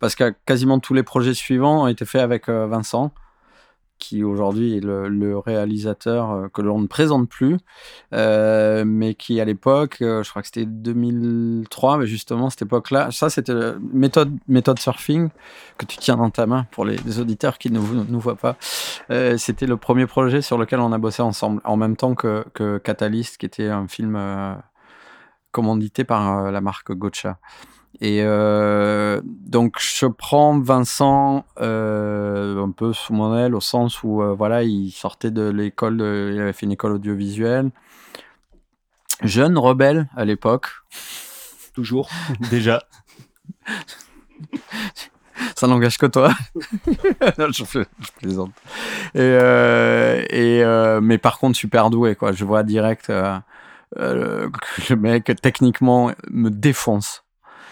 Parce 0.00 0.16
que 0.16 0.34
quasiment 0.46 0.80
tous 0.80 0.94
les 0.94 1.02
projets 1.02 1.34
suivants 1.34 1.84
ont 1.84 1.86
été 1.86 2.04
faits 2.04 2.22
avec 2.22 2.48
euh, 2.48 2.66
Vincent, 2.66 3.12
qui 4.02 4.24
aujourd'hui 4.24 4.78
est 4.78 4.80
le, 4.80 5.38
réalisateur 5.38 6.32
euh, 6.32 6.48
que 6.48 6.60
l'on 6.60 6.80
ne 6.80 6.88
présente 6.88 7.28
plus, 7.28 7.58
euh, 8.12 8.82
mais 8.84 9.14
qui 9.14 9.40
à 9.40 9.44
l'époque, 9.44 9.98
euh, 10.02 10.24
je 10.24 10.30
crois 10.30 10.42
que 10.42 10.48
c'était 10.48 10.66
2003, 10.66 11.98
mais 11.98 12.06
justement 12.06 12.50
cette 12.50 12.62
époque-là, 12.62 13.12
ça 13.12 13.30
c'était 13.30 13.54
méthode, 13.92 14.36
méthode 14.48 14.80
surfing 14.80 15.28
que 15.78 15.86
tu 15.86 15.98
tiens 15.98 16.16
dans 16.16 16.30
ta 16.30 16.46
main 16.46 16.66
pour 16.72 16.84
les, 16.84 16.98
auditeurs 17.20 17.58
qui 17.58 17.70
ne 17.70 17.78
nous 17.78 18.20
voient 18.20 18.36
pas. 18.36 18.56
C'était 19.36 19.66
le 19.66 19.76
premier 19.76 20.06
projet 20.06 20.40
sur 20.40 20.56
lequel 20.58 20.80
on 20.80 20.92
a 20.92 20.98
bossé 20.98 21.22
ensemble, 21.22 21.60
en 21.64 21.76
même 21.76 21.94
temps 21.94 22.14
que, 22.14 22.78
Catalyst, 22.78 23.36
qui 23.36 23.46
était 23.46 23.68
un 23.68 23.86
film 23.86 24.18
commandité 25.52 26.04
par 26.04 26.50
la 26.50 26.60
marque 26.60 26.92
Gotcha. 26.92 27.38
Et 28.04 28.18
euh, 28.24 29.20
donc 29.24 29.76
je 29.78 30.06
prends 30.06 30.58
Vincent 30.58 31.44
euh, 31.60 32.60
un 32.60 32.72
peu 32.72 32.92
sous 32.92 33.12
mon 33.12 33.38
aile 33.38 33.54
au 33.54 33.60
sens 33.60 34.02
où 34.02 34.22
euh, 34.22 34.34
voilà 34.34 34.64
il 34.64 34.90
sortait 34.90 35.30
de 35.30 35.48
l'école, 35.48 35.98
de- 35.98 36.32
il 36.34 36.40
avait 36.40 36.52
fait 36.52 36.66
une 36.66 36.72
école 36.72 36.94
audiovisuelle, 36.94 37.70
jeune 39.22 39.56
rebelle 39.56 40.08
à 40.16 40.24
l'époque, 40.24 40.66
Toujours. 41.74 42.10
Déjà. 42.50 42.82
ça 45.56 45.68
n'engage 45.68 45.96
que 45.96 46.06
toi. 46.06 46.34
Non, 47.38 47.46
je, 47.52 47.84
plaisante. 48.18 48.50
Et, 49.14 49.20
euh, 49.20 50.24
et 50.28 50.64
euh, 50.64 51.00
mais 51.00 51.18
par 51.18 51.38
contre 51.38 51.56
super 51.56 51.88
doué 51.88 52.16
quoi. 52.16 52.32
Je 52.32 52.44
vois 52.44 52.64
direct 52.64 53.10
euh, 53.10 53.38
que 53.96 54.50
le 54.92 54.96
mec 54.96 55.32
techniquement 55.40 56.10
me 56.28 56.50
défonce. 56.50 57.22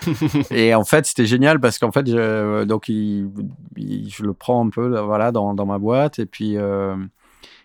et 0.50 0.74
en 0.74 0.84
fait 0.84 1.06
c'était 1.06 1.26
génial 1.26 1.60
parce 1.60 1.78
qu'en 1.78 1.92
fait 1.92 2.08
je, 2.08 2.64
donc 2.64 2.86
je 2.88 4.22
le 4.22 4.32
prends 4.32 4.64
un 4.64 4.70
peu 4.70 4.88
là, 4.88 5.02
voilà 5.02 5.32
dans, 5.32 5.66
ma 5.66 5.78
boîte 5.78 6.18
et 6.18 6.26
puis 6.26 6.56
euh, 6.56 6.96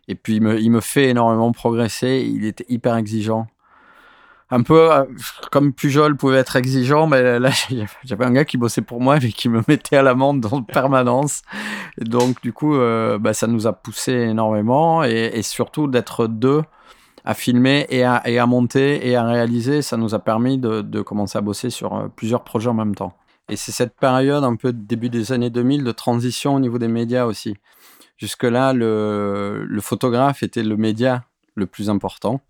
et 0.07 0.16
puis 0.16 0.36
il 0.36 0.72
me, 0.72 0.82
fait 0.82 1.10
énormément 1.10 1.52
progresser. 1.52 2.30
Il 2.32 2.45
était 2.45 2.66
hyper 2.70 2.95
exigeant. 2.95 3.48
Un 4.52 4.62
peu 4.62 4.94
euh, 4.94 5.06
comme 5.52 5.74
Pujol 5.74 6.16
pouvait 6.16 6.38
être 6.38 6.56
exigeant, 6.56 7.07
mais 7.07 7.40
là 7.40 7.49
j'avais 8.03 8.26
un 8.26 8.32
gars 8.32 8.45
qui 8.45 8.57
bossait 8.57 8.84
pour 8.84 9.02
moi 9.02 9.18
et 9.18 9.32
qui 9.32 9.49
me 9.49 9.64
mettait 9.68 9.98
à 9.98 10.03
l'amende 10.03 10.45
en 10.52 10.62
permanence. 10.62 11.41
Et 11.99 12.03
donc 12.03 12.40
du 12.44 12.53
coup, 12.53 12.76
euh, 12.76 13.18
bah, 13.18 13.34
ça 13.34 13.48
nous 13.48 13.66
a 13.66 13.74
poussé 13.74 14.12
énormément 14.12 15.03
et 15.03 15.41
surtout 15.41 15.88
d'être 15.88 16.28
deux 16.28 16.62
à 17.26 17.34
filmer 17.34 17.88
et 17.89 18.03
à, 18.03 18.45
monter 18.45 19.07
et 19.07 19.15
à 19.15 19.23
réaliser, 19.23 19.81
ça 19.81 19.97
nous 19.97 20.14
a 20.14 20.19
permis 20.19 20.60
de, 20.60 21.02
commencer 21.02 21.38
à 21.39 21.41
bosser 21.41 21.72
sur 21.72 21.95
euh, 21.95 22.07
plusieurs 22.07 22.43
projets 22.43 22.69
en 22.69 22.76
même 22.76 22.93
temps. 22.93 23.18
Et 23.49 23.56
c'est 23.56 23.72
cette 23.72 23.95
période 23.95 24.43
un 24.43 24.56
peu 24.56 24.72
début 24.72 25.10
des 25.10 25.31
années 25.31 25.49
2000 25.49 25.84
de 25.84 25.91
transition 25.91 26.56
au 26.56 26.60
niveau 26.60 26.77
des 26.77 26.88
médias 26.88 27.26
aussi. 27.26 27.56
Jusque-là, 28.18 28.73
le, 28.73 29.80
photographe 29.81 30.43
était 30.43 30.64
le 30.64 30.77
média 30.77 31.26
le 31.56 31.65
plus 31.65 31.89
important. 31.89 32.41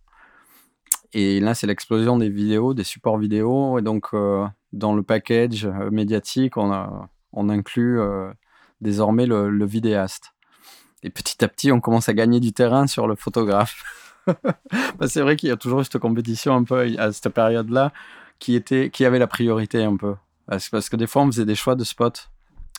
Et 1.13 1.39
là, 1.39 1.53
c'est 1.53 1.67
l'explosion 1.67 2.17
des 2.17 2.29
vidéos, 2.29 2.73
des 2.73 2.83
supports 2.83 3.17
vidéo. 3.17 3.79
Et 3.79 3.81
donc, 3.81 4.07
euh, 4.13 4.45
dans 4.73 4.93
le 4.93 5.03
package 5.03 5.65
euh, 5.65 5.89
médiatique, 5.89 6.57
on, 6.57 7.49
inclut 7.49 7.99
désormais 8.81 9.25
le 9.25 9.65
vidéaste. 9.65 10.33
Et 11.03 11.09
petit 11.09 11.43
à 11.43 11.47
petit, 11.47 11.71
on 11.71 11.79
commence 11.79 12.09
à 12.09 12.13
gagner 12.13 12.39
du 12.39 12.51
terrain 12.51 12.87
sur 12.87 13.07
le 13.07 13.15
photographe. 13.15 13.83
Bah, 14.99 15.07
c'est 15.07 15.21
vrai 15.21 15.35
qu'il 15.35 15.49
y 15.49 15.51
a 15.51 15.57
toujours 15.57 15.83
cette 15.83 15.97
compétition 15.99 16.55
un 16.55 16.63
peu 16.63 16.95
à 16.97 17.11
cette 17.11 17.29
période-là 17.29 17.91
qui, 18.39 18.55
était, 18.55 18.89
qui 18.89 19.05
avait 19.05 19.19
la 19.19 19.27
priorité 19.27 19.83
un 19.83 19.95
peu. 19.95 20.15
Parce, 20.47 20.69
parce 20.69 20.89
que 20.89 20.95
des 20.95 21.07
fois, 21.07 21.23
on 21.23 21.27
faisait 21.27 21.45
des 21.45 21.55
choix 21.55 21.75
de 21.75 21.83
spots 21.83 22.09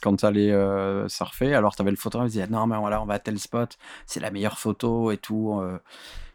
quand 0.02 0.16
tu 0.16 0.27
allais 0.27 0.52
euh, 0.52 1.09
surfer. 1.09 1.55
Alors, 1.55 1.74
tu 1.74 1.82
avais 1.82 1.90
le 1.90 1.97
photographe 1.97 2.31
qui 2.31 2.39
disait 2.39 2.48
Non, 2.48 2.66
mais 2.66 2.77
voilà, 2.78 3.02
on 3.02 3.06
va 3.06 3.14
à 3.14 3.18
tel 3.18 3.39
spot, 3.39 3.77
c'est 4.06 4.20
la 4.20 4.31
meilleure 4.31 4.59
photo 4.59 5.10
et 5.10 5.16
tout. 5.16 5.59
euh. 5.60 5.78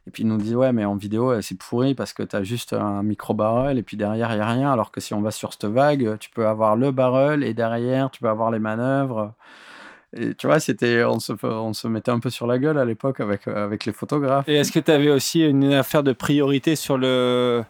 Et 0.08 0.12
puis, 0.12 0.24
il 0.24 0.28
nous 0.28 0.38
dit 0.38 0.56
Ouais, 0.56 0.74
mais 0.74 0.84
en 0.86 0.96
vidéo, 0.96 1.32
euh, 1.32 1.42
c'est 1.42 1.58
pourri 1.58 1.94
parce 1.96 2.14
que 2.14 2.24
tu 2.24 2.36
as 2.36 2.44
juste 2.44 2.74
un 2.74 3.04
micro-barrel 3.04 3.78
et 3.78 3.84
puis 3.84 3.98
derrière, 3.98 4.32
il 4.32 4.36
n'y 4.38 4.42
a 4.42 4.50
rien. 4.50 4.72
Alors 4.72 4.92
que 4.92 5.00
si 5.00 5.14
on 5.14 5.22
va 5.22 5.32
sur 5.32 5.54
cette 5.54 5.66
vague, 5.66 6.18
tu 6.20 6.30
peux 6.32 6.48
avoir 6.48 6.76
le 6.76 6.92
barrel 6.92 7.44
et 7.44 7.54
derrière, 7.54 8.10
tu 8.12 8.20
peux 8.22 8.30
avoir 8.30 8.52
les 8.52 8.60
manœuvres. 8.60 9.34
Et 10.16 10.36
tu 10.36 10.48
vois, 10.48 10.60
c'était, 10.60 11.04
on, 11.06 11.20
se, 11.20 11.34
on 11.46 11.74
se 11.74 11.88
mettait 11.88 12.12
un 12.12 12.20
peu 12.20 12.30
sur 12.30 12.46
la 12.46 12.60
gueule 12.60 12.78
à 12.78 12.86
l'époque 12.86 13.20
avec, 13.22 13.48
euh, 13.48 13.64
avec 13.64 13.86
les 13.86 13.94
photographes. 13.94 14.48
Et 14.48 14.56
est-ce 14.56 14.72
que 14.72 14.80
tu 14.80 14.92
avais 14.92 15.10
aussi 15.10 15.42
une 15.42 15.72
affaire 15.74 16.04
de 16.04 16.12
priorité 16.12 16.76
sur 16.76 16.98
le, 16.98 17.64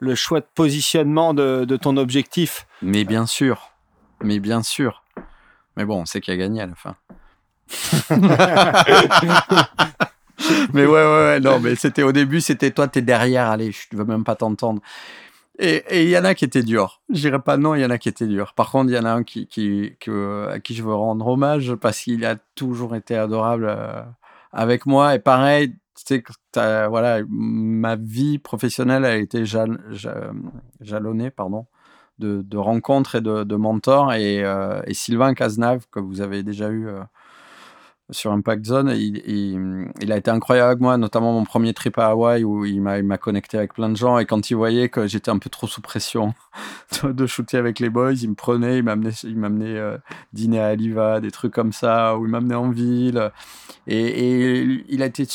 le 0.00 0.14
choix 0.14 0.40
de 0.40 0.46
positionnement 0.54 1.34
de, 1.34 1.64
de 1.64 1.76
ton 1.76 1.96
objectif? 1.96 2.66
Mais 2.82 3.04
bien 3.04 3.26
sûr. 3.26 3.70
Mais 4.22 4.40
bien 4.40 4.62
sûr. 4.62 5.04
Mais 5.76 5.84
bon, 5.84 6.02
on 6.02 6.04
sait 6.04 6.20
qui 6.20 6.32
a 6.32 6.36
gagné 6.36 6.62
à 6.62 6.66
la 6.66 6.74
fin. 6.74 6.96
mais 10.72 10.86
ouais, 10.86 10.92
ouais, 10.92 11.04
ouais, 11.04 11.40
non, 11.40 11.60
mais 11.60 11.74
c'était 11.76 12.02
au 12.02 12.12
début, 12.12 12.40
c'était 12.40 12.70
toi, 12.70 12.88
t'es 12.88 13.02
derrière, 13.02 13.48
allez, 13.48 13.72
je 13.72 13.96
veux 13.96 14.04
même 14.04 14.24
pas 14.24 14.34
t'entendre. 14.34 14.80
Et 15.60 16.04
il 16.04 16.08
y 16.08 16.16
en 16.16 16.24
a 16.24 16.34
qui 16.34 16.44
étaient 16.44 16.62
durs. 16.62 17.02
Je 17.08 17.20
dirais 17.20 17.40
pas 17.40 17.56
non, 17.56 17.74
il 17.74 17.80
y 17.80 17.84
en 17.84 17.90
a 17.90 17.98
qui 17.98 18.08
étaient 18.08 18.28
durs. 18.28 18.54
Par 18.54 18.70
contre, 18.70 18.90
il 18.90 18.94
y 18.94 18.98
en 18.98 19.04
a 19.04 19.10
un 19.10 19.22
à 19.22 19.24
qui 20.60 20.74
je 20.74 20.82
veux 20.82 20.94
rendre 20.94 21.26
hommage 21.26 21.74
parce 21.74 21.98
qu'il 22.00 22.24
a 22.24 22.36
toujours 22.54 22.94
été 22.94 23.16
adorable 23.16 23.66
euh, 23.68 24.02
avec 24.52 24.86
moi. 24.86 25.16
Et 25.16 25.18
pareil, 25.18 25.72
tu 26.06 26.22
sais, 26.22 26.24
voilà, 26.54 27.20
ma 27.28 27.96
vie 27.96 28.38
professionnelle 28.38 29.04
a 29.04 29.16
été 29.16 29.44
jal- 29.44 29.80
ja- 29.90 30.30
jalonnée, 30.80 31.30
pardon, 31.30 31.66
de, 32.20 32.56
rencontres 32.56 33.16
et 33.16 33.20
de, 33.20 33.42
de 33.42 33.56
mentors. 33.56 34.12
Et, 34.12 34.44
euh, 34.44 34.80
et 34.86 34.94
Sylvain 34.94 35.34
Cazenave, 35.34 35.86
que 35.90 35.98
vous 35.98 36.20
avez 36.20 36.44
déjà 36.44 36.68
eu 36.68 36.86
euh, 36.86 37.00
sur 38.10 38.32
Impact 38.32 38.64
Zone, 38.64 38.90
il, 38.96 40.12
a 40.12 40.16
été 40.16 40.30
incroyable 40.30 40.68
avec 40.70 40.80
moi, 40.80 40.96
notamment 40.96 41.32
mon 41.32 41.44
premier 41.44 41.74
trip 41.74 41.98
à 41.98 42.06
Hawaï 42.06 42.44
où 42.44 42.64
il 42.64 42.80
m'a 42.80 43.18
connecté 43.18 43.58
avec 43.58 43.74
plein 43.74 43.88
de 43.88 43.96
gens. 43.96 44.18
Et 44.18 44.26
quand 44.26 44.50
il 44.50 44.54
voyait 44.54 44.88
que 44.88 45.06
j'étais 45.06 45.30
un 45.30 45.38
peu 45.38 45.50
trop 45.50 45.66
sous 45.66 45.82
pression 45.82 46.34
de, 47.02 47.26
shooter 47.26 47.58
avec 47.58 47.80
les 47.80 47.90
boys, 47.90 48.14
il 48.14 48.30
me 48.30 48.34
prenait, 48.34 48.78
il 48.78 48.84
m'amenait 48.84 49.76
euh, 49.76 49.98
dîner 50.32 50.60
à 50.60 50.68
Aliva, 50.68 51.20
des 51.20 51.30
trucs 51.30 51.52
comme 51.52 51.72
ça, 51.72 52.16
ou 52.16 52.24
il 52.24 52.30
m'amenait 52.30 52.54
en 52.54 52.70
ville. 52.70 53.30
Et, 53.86 54.62
il 54.88 55.02
a 55.02 55.06
été 55.06 55.26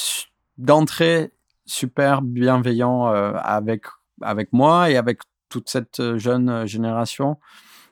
d'entrée 0.58 1.32
super 1.66 2.22
bienveillant 2.22 3.08
euh, 3.08 3.34
avec, 3.42 3.86
avec 4.22 4.52
moi 4.52 4.90
et 4.90 4.98
avec 4.98 5.20
toute 5.50 5.70
cette 5.70 6.00
euh, 6.00 6.18
jeune 6.18 6.50
euh, 6.50 6.66
génération. 6.66 7.38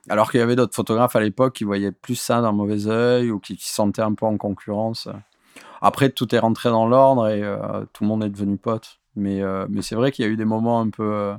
Alors 0.08 0.30
qu'il 0.30 0.40
y 0.40 0.42
avait 0.42 0.56
d'autres 0.56 0.74
photographes 0.74 1.14
à 1.16 1.20
l'époque 1.20 1.54
qui 1.54 1.64
voyaient 1.64 1.92
plus 1.92 2.16
ça 2.16 2.40
d'un 2.40 2.52
mauvais 2.52 2.86
œil 2.88 3.30
ou 3.30 3.38
qui, 3.38 3.56
se 3.56 3.72
sentaient 3.72 4.02
un 4.02 4.14
peu 4.14 4.26
en 4.26 4.36
concurrence. 4.36 5.08
Après, 5.80 6.10
tout 6.10 6.34
est 6.34 6.38
rentré 6.38 6.70
dans 6.70 6.86
l'ordre 6.86 7.28
et 7.28 7.42
euh, 7.42 7.84
tout 7.92 8.04
le 8.04 8.08
monde 8.08 8.24
est 8.24 8.28
devenu 8.28 8.56
pote. 8.56 9.00
Mais, 9.14 9.42
euh, 9.42 9.66
mais 9.68 9.82
c'est 9.82 9.94
vrai 9.94 10.10
qu'il 10.10 10.24
y 10.24 10.28
a 10.28 10.30
eu 10.30 10.36
des 10.36 10.44
moments 10.44 10.80
un 10.80 10.90
peu. 10.90 11.02
euh, 11.02 11.34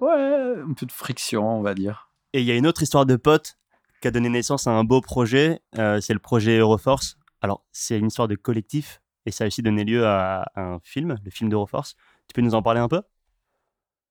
ouais, 0.00 0.62
un 0.68 0.72
peu 0.74 0.86
de 0.86 0.92
friction, 0.92 1.58
on 1.58 1.62
va 1.62 1.74
dire. 1.74 2.10
Et 2.32 2.40
il 2.40 2.46
y 2.46 2.50
a 2.50 2.56
une 2.56 2.66
autre 2.66 2.82
histoire 2.82 3.06
de 3.06 3.16
pote 3.16 3.56
qui 4.00 4.08
a 4.08 4.10
donné 4.10 4.28
naissance 4.28 4.66
à 4.66 4.70
un 4.70 4.84
beau 4.84 5.00
projet. 5.00 5.60
c'est 5.72 6.12
le 6.12 6.18
projet 6.18 6.58
Euroforce. 6.58 7.16
Alors, 7.42 7.64
c'est 7.72 7.98
une 7.98 8.06
histoire 8.06 8.28
de 8.28 8.34
collectif 8.34 9.00
et 9.26 9.30
ça 9.30 9.44
a 9.44 9.46
aussi 9.46 9.62
donné 9.62 9.84
lieu 9.84 10.06
à, 10.06 10.50
à 10.54 10.62
un 10.62 10.80
film, 10.82 11.16
le 11.24 11.30
film 11.30 11.48
d'Euroforce. 11.50 11.96
Tu 12.28 12.34
peux 12.34 12.42
nous 12.42 12.54
en 12.54 12.62
parler 12.62 12.80
un 12.80 12.88
peu? 12.88 13.02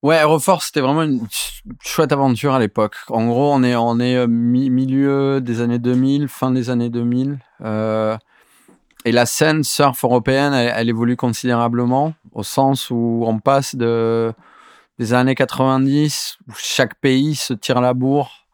Ouais, 0.03 0.17
Aeroforce, 0.17 0.65
c'était 0.65 0.81
vraiment 0.81 1.03
une 1.03 1.19
ch- 1.29 1.63
chouette 1.81 2.11
aventure 2.11 2.53
à 2.53 2.59
l'époque. 2.59 2.97
En 3.07 3.25
gros, 3.25 3.53
on 3.53 3.63
est, 3.63 3.73
on 3.77 3.97
euh, 4.01 4.27
mi- 4.27 4.69
milieu 4.69 5.39
des 5.39 5.61
années 5.61 5.79
2000, 5.79 6.27
fin 6.27 6.51
des 6.51 6.69
années 6.69 6.89
2000. 6.89 7.39
euh, 7.61 8.17
et 9.05 9.13
la 9.13 9.25
scène 9.25 9.63
surf 9.63 10.03
européenne, 10.03 10.53
elle, 10.53 10.89
évolue 10.89 11.15
considérablement, 11.15 12.13
au 12.33 12.43
sens 12.43 12.89
où 12.89 13.23
on 13.25 13.39
passe 13.39 13.75
de, 13.75 14.33
des 14.99 15.13
années 15.13 15.35
90, 15.35 16.37
où 16.49 16.53
chaque 16.57 16.95
pays 16.95 17.35
se 17.35 17.53
tire 17.53 17.79
la 17.79 17.93
bourre 17.93 18.45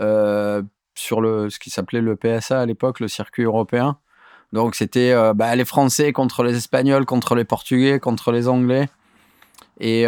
euh, 0.00 0.62
sur 0.94 1.20
le, 1.20 1.50
ce 1.50 1.58
qui 1.58 1.68
s'appelait 1.68 2.00
le 2.00 2.16
PSA 2.16 2.60
à 2.60 2.66
l'époque, 2.66 3.00
le 3.00 3.08
circuit 3.08 3.44
européen. 3.44 3.98
Donc 4.54 4.74
c'était 4.74 5.14
bah, 5.34 5.54
les 5.56 5.64
Français 5.66 6.12
contre 6.12 6.42
les 6.42 6.56
Espagnols, 6.56 7.04
contre 7.04 7.34
les 7.34 7.44
Portugais, 7.44 7.98
contre 7.98 8.32
les 8.32 8.48
Anglais. 8.48 8.88
Et, 9.80 10.06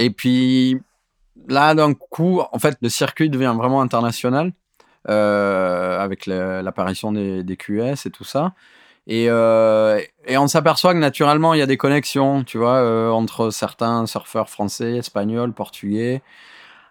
Et 0.00 0.08
puis 0.08 0.80
là, 1.46 1.74
d'un 1.74 1.92
coup, 1.92 2.40
en 2.52 2.58
fait, 2.58 2.78
le 2.80 2.88
circuit 2.88 3.28
devient 3.28 3.54
vraiment 3.56 3.82
international 3.82 4.52
euh, 5.08 6.00
avec 6.00 6.26
l'apparition 6.26 7.12
des, 7.12 7.56
QS 7.58 8.06
et 8.06 8.10
tout 8.10 8.24
ça. 8.24 8.54
Et, 9.06 9.26
euh, 9.28 10.00
et 10.26 10.38
on 10.38 10.46
s'aperçoit 10.46 10.94
que 10.94 10.98
naturellement, 10.98 11.52
il 11.52 11.58
y 11.58 11.62
a 11.62 11.66
des 11.66 11.76
connexions, 11.76 12.44
tu 12.44 12.56
vois, 12.56 12.76
euh, 12.76 13.10
entre 13.10 13.50
certains 13.50 14.06
surfeurs 14.06 14.48
français, 14.48 14.96
espagnols, 14.96 15.52
portugais, 15.52 16.22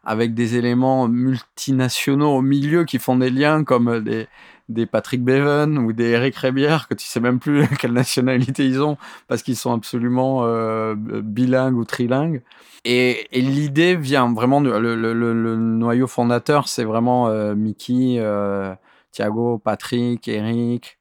avec 0.03 0.35
des 0.35 0.55
éléments 0.55 1.07
multinationaux 1.07 2.35
au 2.35 2.41
milieu 2.41 2.85
qui 2.85 2.99
font 2.99 3.17
des 3.17 3.31
liens 3.31 3.63
comme 3.63 4.03
des, 4.03 4.27
des 4.69 4.85
Patrick 4.85 5.23
Bevan 5.23 5.77
ou 5.77 5.91
des 5.93 6.11
Eric 6.11 6.35
Rébière, 6.35 6.87
que 6.87 6.93
tu 6.93 7.05
sais 7.05 7.19
même 7.19 7.39
plus 7.39 7.67
quelle 7.79 7.93
nationalité 7.93 8.65
ils 8.65 8.81
ont, 8.81 8.97
parce 9.27 9.41
qu'ils 9.43 9.55
sont 9.57 9.73
absolument 9.73 10.41
euh, 10.43 10.95
bilingues 10.95 11.75
ou 11.77 11.85
trilingues. 11.85 12.41
Et, 12.85 13.27
l'idée 13.33 13.95
vient 13.95 14.31
vraiment, 14.33 14.61
de- 14.61 14.69
le- 14.71 14.95
le 14.95 15.55
noyau 15.57 16.07
fondateur, 16.07 16.67
c'est 16.67 16.85
vraiment 16.85 17.27
euh, 17.27 17.55
Mickey, 17.55 18.15
euh, 18.19 18.73
Thiago, 19.11 19.57
Patrick, 19.57 20.27
Eric, 20.27 20.97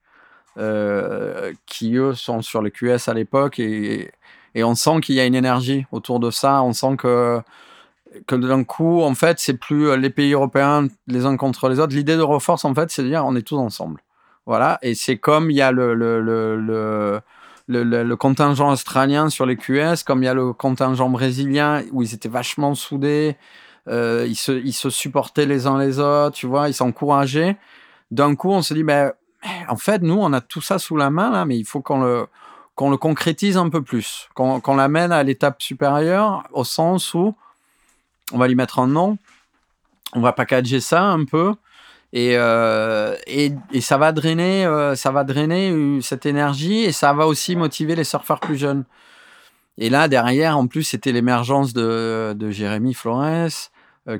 euh, 0.58 1.52
qui 1.66 1.94
eux 1.96 2.14
sont 2.14 2.42
sur 2.42 2.62
le 2.62 2.70
QS 2.70 3.08
à 3.08 3.14
l'époque 3.14 3.60
et, 3.60 4.10
et 4.56 4.64
on 4.64 4.74
sent 4.74 5.00
qu'il 5.02 5.14
y 5.14 5.20
a 5.20 5.24
une 5.26 5.36
énergie 5.36 5.86
autour 5.92 6.18
de 6.18 6.30
ça. 6.32 6.62
On 6.64 6.72
sent 6.72 6.96
que, 6.96 7.40
que 8.26 8.34
d'un 8.34 8.64
coup, 8.64 9.02
en 9.02 9.14
fait, 9.14 9.38
c'est 9.38 9.54
plus 9.54 9.88
euh, 9.88 9.96
les 9.96 10.10
pays 10.10 10.32
européens 10.32 10.88
les 11.06 11.26
uns 11.26 11.36
contre 11.36 11.68
les 11.68 11.78
autres. 11.80 11.94
L'idée 11.94 12.16
de 12.16 12.22
Reforce, 12.22 12.64
en 12.64 12.74
fait, 12.74 12.90
c'est 12.90 13.02
de 13.02 13.08
dire 13.08 13.24
on 13.26 13.36
est 13.36 13.42
tous 13.42 13.58
ensemble. 13.58 14.00
Voilà. 14.46 14.78
Et 14.82 14.94
c'est 14.94 15.18
comme 15.18 15.50
il 15.50 15.56
y 15.56 15.62
a 15.62 15.70
le, 15.72 15.94
le, 15.94 16.20
le, 16.20 17.20
le, 17.68 18.16
contingent 18.16 18.70
australien 18.70 19.28
sur 19.28 19.44
les 19.46 19.56
QS, 19.56 20.02
comme 20.06 20.22
il 20.22 20.26
y 20.26 20.28
a 20.28 20.34
le 20.34 20.52
contingent 20.52 21.08
brésilien 21.10 21.82
où 21.92 22.02
ils 22.02 22.14
étaient 22.14 22.28
vachement 22.30 22.74
soudés. 22.74 23.36
euh, 23.88 24.26
ils, 24.28 24.36
se, 24.36 24.52
ils 24.52 24.72
se 24.72 24.90
supportaient 24.90 25.46
les 25.46 25.66
uns 25.66 25.78
les 25.78 25.98
autres, 25.98 26.36
tu 26.36 26.46
vois, 26.46 26.68
ils 26.68 26.74
s'encourageaient. 26.74 27.56
D'un 28.10 28.34
coup, 28.34 28.50
on 28.50 28.62
se 28.62 28.74
dit, 28.74 28.84
ben, 28.84 29.12
en 29.68 29.76
fait, 29.76 30.02
nous, 30.02 30.18
on 30.18 30.32
a 30.32 30.40
tout 30.40 30.60
ça 30.60 30.78
sous 30.78 30.96
la 30.96 31.10
main, 31.10 31.30
là, 31.30 31.44
mais 31.44 31.58
il 31.58 31.64
faut 31.64 31.80
qu'on 31.80 32.00
le, 32.00 32.26
qu'on 32.74 32.90
le 32.90 32.96
concrétise 32.96 33.56
un 33.56 33.68
peu 33.70 33.82
plus, 33.82 34.28
qu'on 34.34 34.60
qu'on 34.60 34.76
l'amène 34.76 35.12
à 35.12 35.22
l'étape 35.22 35.60
supérieure, 35.62 36.44
au 36.52 36.64
sens 36.64 37.12
où 37.14 37.34
on 38.32 38.38
va 38.38 38.48
lui 38.48 38.54
mettre 38.54 38.78
un 38.78 38.86
nom, 38.86 39.18
on 40.14 40.20
va 40.20 40.32
packager 40.32 40.80
ça 40.80 41.04
un 41.04 41.24
peu, 41.24 41.54
et, 42.12 42.32
euh, 42.36 43.14
et, 43.26 43.52
ça 43.80 43.98
va 43.98 44.12
drainer, 44.12 44.64
euh, 44.64 44.94
ça 44.94 45.10
va 45.10 45.24
drainer 45.24 45.70
euh, 45.70 46.00
cette 46.00 46.24
énergie, 46.24 46.84
et 46.84 46.92
ça 46.92 47.12
va 47.12 47.26
aussi 47.26 47.54
motiver 47.54 47.94
les 47.94 48.04
surfeurs 48.04 48.40
plus 48.40 48.56
jeunes. 48.56 48.84
Et 49.76 49.90
là, 49.90 50.08
derrière, 50.08 50.56
en 50.58 50.66
plus, 50.66 50.84
c'était 50.84 51.12
l'émergence 51.12 51.72
de, 51.72 52.50
Jérémy 52.50 52.94
Flores 52.94 53.70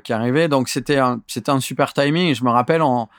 qui 0.03 0.13
arrivait, 0.13 0.47
donc 0.47 0.69
c'était 0.69 0.99
un, 0.99 1.19
un 1.47 1.59
super 1.59 1.93
timing. 1.93 2.35
Je 2.35 2.43
me 2.43 2.51
rappelle, 2.51 2.83
en, 2.83 3.09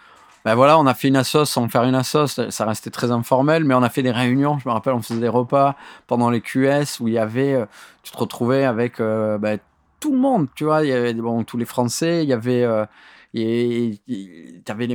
ben 0.45 0.55
voilà, 0.55 0.79
on 0.79 0.87
a 0.87 0.95
fait 0.95 1.09
une 1.09 1.17
assos 1.17 1.45
sans 1.45 1.69
faire 1.69 1.83
une 1.83 1.97
assos, 1.97 2.29
ça 2.29 2.65
restait 2.65 2.91
très 2.91 3.11
informel, 3.11 3.65
mais 3.65 3.75
on 3.75 3.83
a 3.83 3.91
fait 3.91 4.03
des 4.03 4.12
réunions. 4.12 4.59
Je 4.61 4.69
me 4.69 4.73
rappelle, 4.73 4.95
on 4.95 5.03
faisait 5.03 5.21
des 5.21 5.29
repas 5.29 5.75
pendant 6.07 6.31
les 6.31 6.41
QS 6.41 7.01
où 7.01 7.09
il 7.09 7.15
y 7.15 7.19
avait, 7.19 7.67
tu 8.05 8.12
te 8.12 8.17
retrouvais 8.17 8.65
avec 8.65 8.99
ben, 8.99 9.59
tout 10.01 10.12
le 10.12 10.18
monde, 10.18 10.48
tu 10.55 10.64
vois, 10.64 10.82
il 10.85 10.89
y 10.89 10.93
avait 10.93 11.14
bon, 11.14 11.44
tous 11.44 11.56
les 11.56 11.64
Français, 11.64 12.22
il 12.22 12.28
y 12.28 12.32
avait, 12.32 12.64
euh, 12.64 12.86
les 13.32 13.98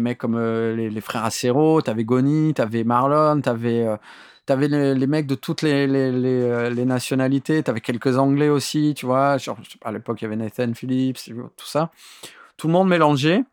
mecs 0.02 0.18
comme 0.18 0.36
euh, 0.36 0.76
les, 0.76 0.90
les 0.90 1.02
frères 1.02 1.24
Acero, 1.24 1.82
tu 1.82 1.90
avais 1.90 2.04
Goni, 2.04 2.54
tu 2.54 2.62
avais 2.62 2.84
Marlon, 2.84 3.42
tu 3.42 3.50
avais, 3.50 3.88
les, 4.68 4.96
les 4.96 5.08
mecs 5.08 5.28
de 5.28 5.36
toutes 5.36 5.62
les, 5.62 5.88
les, 5.88 6.12
les, 6.12 6.42
euh, 6.42 6.86
nationalités, 6.86 7.64
tu 7.64 7.70
avais 7.70 7.82
quelques 7.82 8.18
Anglais 8.18 8.50
aussi, 8.50 8.94
tu 8.96 9.06
vois, 9.06 9.38
à 9.84 9.92
l'époque 9.92 10.22
il 10.22 10.26
y 10.26 10.28
avait 10.28 10.36
Nathan 10.36 10.74
Phillips, 10.74 11.20
tout 11.56 11.68
ça, 11.68 11.92
tout 12.58 12.68
le 12.68 12.74
monde 12.74 12.90
mélangé. 12.90 13.44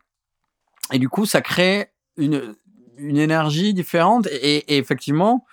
Et 0.91 0.99
du 0.99 1.07
coup, 1.07 1.25
ça 1.25 1.41
crée 1.41 1.91
une, 2.17 2.55
une 2.97 3.17
énergie 3.17 3.73
différente. 3.73 4.27
Et, 4.27 4.57
et 4.73 4.77
effectivement, 4.77 5.45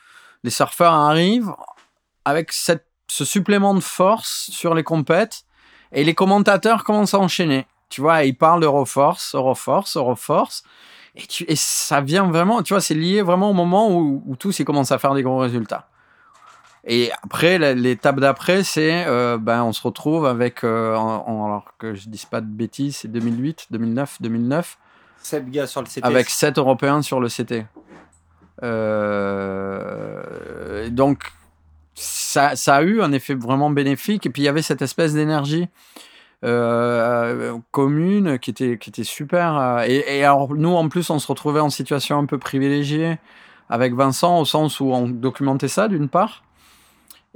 les 0.43 0.51
surfeurs 0.51 0.93
arrivent 0.93 1.53
avec 2.25 2.53
cette, 2.53 2.87
ce 3.09 3.25
supplément 3.25 3.75
de 3.75 3.81
force 3.81 4.51
sur 4.51 4.75
les 4.75 4.83
compètes. 4.83 5.45
Et 5.93 6.05
les 6.05 6.15
commentateurs 6.15 6.85
commencent 6.85 7.15
à 7.15 7.19
enchaîner. 7.19 7.67
Tu 7.89 8.01
vois, 8.01 8.25
ils 8.25 8.37
parlent 8.37 8.61
d'Euroforce, 8.61 9.35
Euroforce, 9.35 9.97
Euroforce. 9.97 10.63
Et, 11.17 11.27
tu, 11.27 11.45
et 11.49 11.57
ça 11.57 12.01
vient 12.01 12.31
vraiment, 12.31 12.63
tu 12.63 12.73
vois, 12.73 12.81
c'est 12.81 12.95
lié 12.95 13.21
vraiment 13.23 13.51
au 13.51 13.55
moment 13.55 13.91
où, 13.91 14.23
où 14.27 14.37
tous 14.37 14.61
ils 14.61 14.65
commencent 14.65 14.93
à 14.93 14.99
faire 14.99 15.15
des 15.15 15.23
gros 15.23 15.39
résultats. 15.39 15.89
Et 16.85 17.11
après, 17.23 17.59
l'étape 17.75 18.21
d'après, 18.21 18.63
c'est, 18.65 19.05
euh, 19.07 19.37
ben, 19.39 19.65
on 19.65 19.73
se 19.73 19.83
retrouve 19.83 20.25
avec, 20.25 20.65
euh, 20.65 20.95
en, 20.97 21.25
en, 21.27 21.45
alors 21.45 21.75
que 21.79 21.95
je 21.95 22.09
dise 22.09 22.25
pas 22.25 22.41
de 22.41 22.47
bêtises, 22.47 22.97
c'est 22.99 23.09
2008, 23.09 23.67
2009, 23.71 24.23
2009. 24.23 24.79
7 25.19 25.51
gars 25.51 25.67
sur 25.67 25.83
le 25.83 25.87
CT. 25.87 26.03
Avec 26.03 26.31
7 26.31 26.57
Européens 26.57 27.03
sur 27.03 27.21
le 27.21 27.29
CT. 27.29 27.67
Euh, 28.63 30.23
donc, 30.91 31.33
ça, 32.01 32.57
ça, 32.57 32.77
a 32.77 32.83
eu 32.83 33.03
un 33.03 33.13
effet 33.13 33.35
vraiment 33.35 33.71
bénéfique. 33.71 34.27
Et 34.27 34.31
puis, 34.31 34.43
il 34.43 34.45
y 34.47 34.49
avait 34.49 34.63
cette 34.63 34.83
espèce 34.83 35.15
d'énergie 35.15 35.69
euh, 36.45 37.57
commune 37.71 38.39
qui 38.39 38.51
était, 38.51 38.79
qui 38.79 38.91
était 38.91 39.05
super. 39.05 39.85
Et, 39.87 40.19
et, 40.19 40.25
alors, 40.25 40.55
nous, 40.55 40.75
en 40.75 40.89
plus, 40.89 41.11
on 41.11 41.19
se 41.19 41.27
retrouvait 41.27 41.61
en 41.61 41.71
situation 41.71 42.19
un 42.19 42.27
peu 42.27 42.39
privilégiée 42.39 43.19
avec 43.69 43.95
Vincent, 43.95 44.41
au 44.41 44.45
sens 44.45 44.81
où 44.81 44.87
on 44.87 45.09
documentait 45.09 45.69
ça, 45.69 45.89
d'une 45.89 46.09
part. 46.09 46.45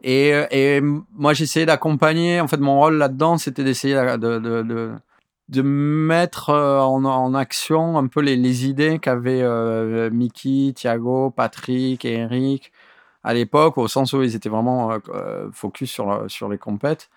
Et, 0.02 0.32
et 0.50 0.80
moi, 0.80 1.34
j'essayais 1.34 1.66
d'accompagner. 1.66 2.40
En 2.40 2.48
fait, 2.48 2.58
mon 2.58 2.78
rôle 2.78 2.96
là-dedans, 2.96 3.38
c'était 3.38 3.64
d'essayer 3.64 3.94
de, 3.94 4.38
de, 4.38 4.62
de 4.62 4.92
de 5.50 5.62
mettre 5.62 6.50
en, 6.50 7.04
en, 7.04 7.34
action 7.34 7.98
un 7.98 8.06
peu 8.06 8.20
les, 8.20 8.36
les 8.36 8.66
idées 8.66 8.98
qu'avaient 8.98 9.42
euh, 9.42 10.08
Mickey, 10.10 10.72
Thiago, 10.74 11.30
Patrick 11.30 12.04
et 12.04 12.14
Eric 12.14 12.72
à 13.24 13.34
l'époque, 13.34 13.78
au 13.78 13.88
sens 13.88 14.12
où 14.12 14.22
ils 14.22 14.36
étaient 14.36 14.48
vraiment 14.48 14.92
euh, 15.08 15.48
focus 15.52 15.90
sur, 15.90 16.24
sur 16.28 16.48
les 16.48 16.58
compètes. 16.58 17.10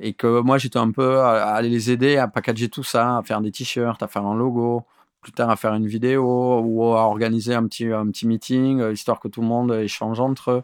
Et 0.00 0.12
que 0.14 0.40
moi, 0.40 0.58
j'étais 0.58 0.78
un 0.78 0.90
peu 0.90 1.20
à, 1.20 1.54
à, 1.54 1.62
les 1.62 1.90
aider 1.90 2.16
à 2.16 2.26
packager 2.26 2.68
tout 2.68 2.82
ça, 2.82 3.18
à 3.18 3.22
faire 3.22 3.40
des 3.40 3.52
t-shirts, 3.52 4.02
à 4.02 4.08
faire 4.08 4.24
un 4.24 4.34
logo, 4.34 4.84
plus 5.20 5.32
tard 5.32 5.50
à 5.50 5.56
faire 5.56 5.74
une 5.74 5.86
vidéo 5.86 6.60
ou 6.64 6.84
à 6.94 7.02
organiser 7.02 7.54
un 7.54 7.66
petit, 7.66 7.86
un 7.86 8.06
petit 8.06 8.26
meeting, 8.26 8.80
euh, 8.80 8.92
histoire 8.92 9.20
que 9.20 9.28
tout 9.28 9.40
le 9.40 9.46
monde 9.46 9.72
échange 9.72 10.20
entre 10.20 10.50
eux. 10.50 10.62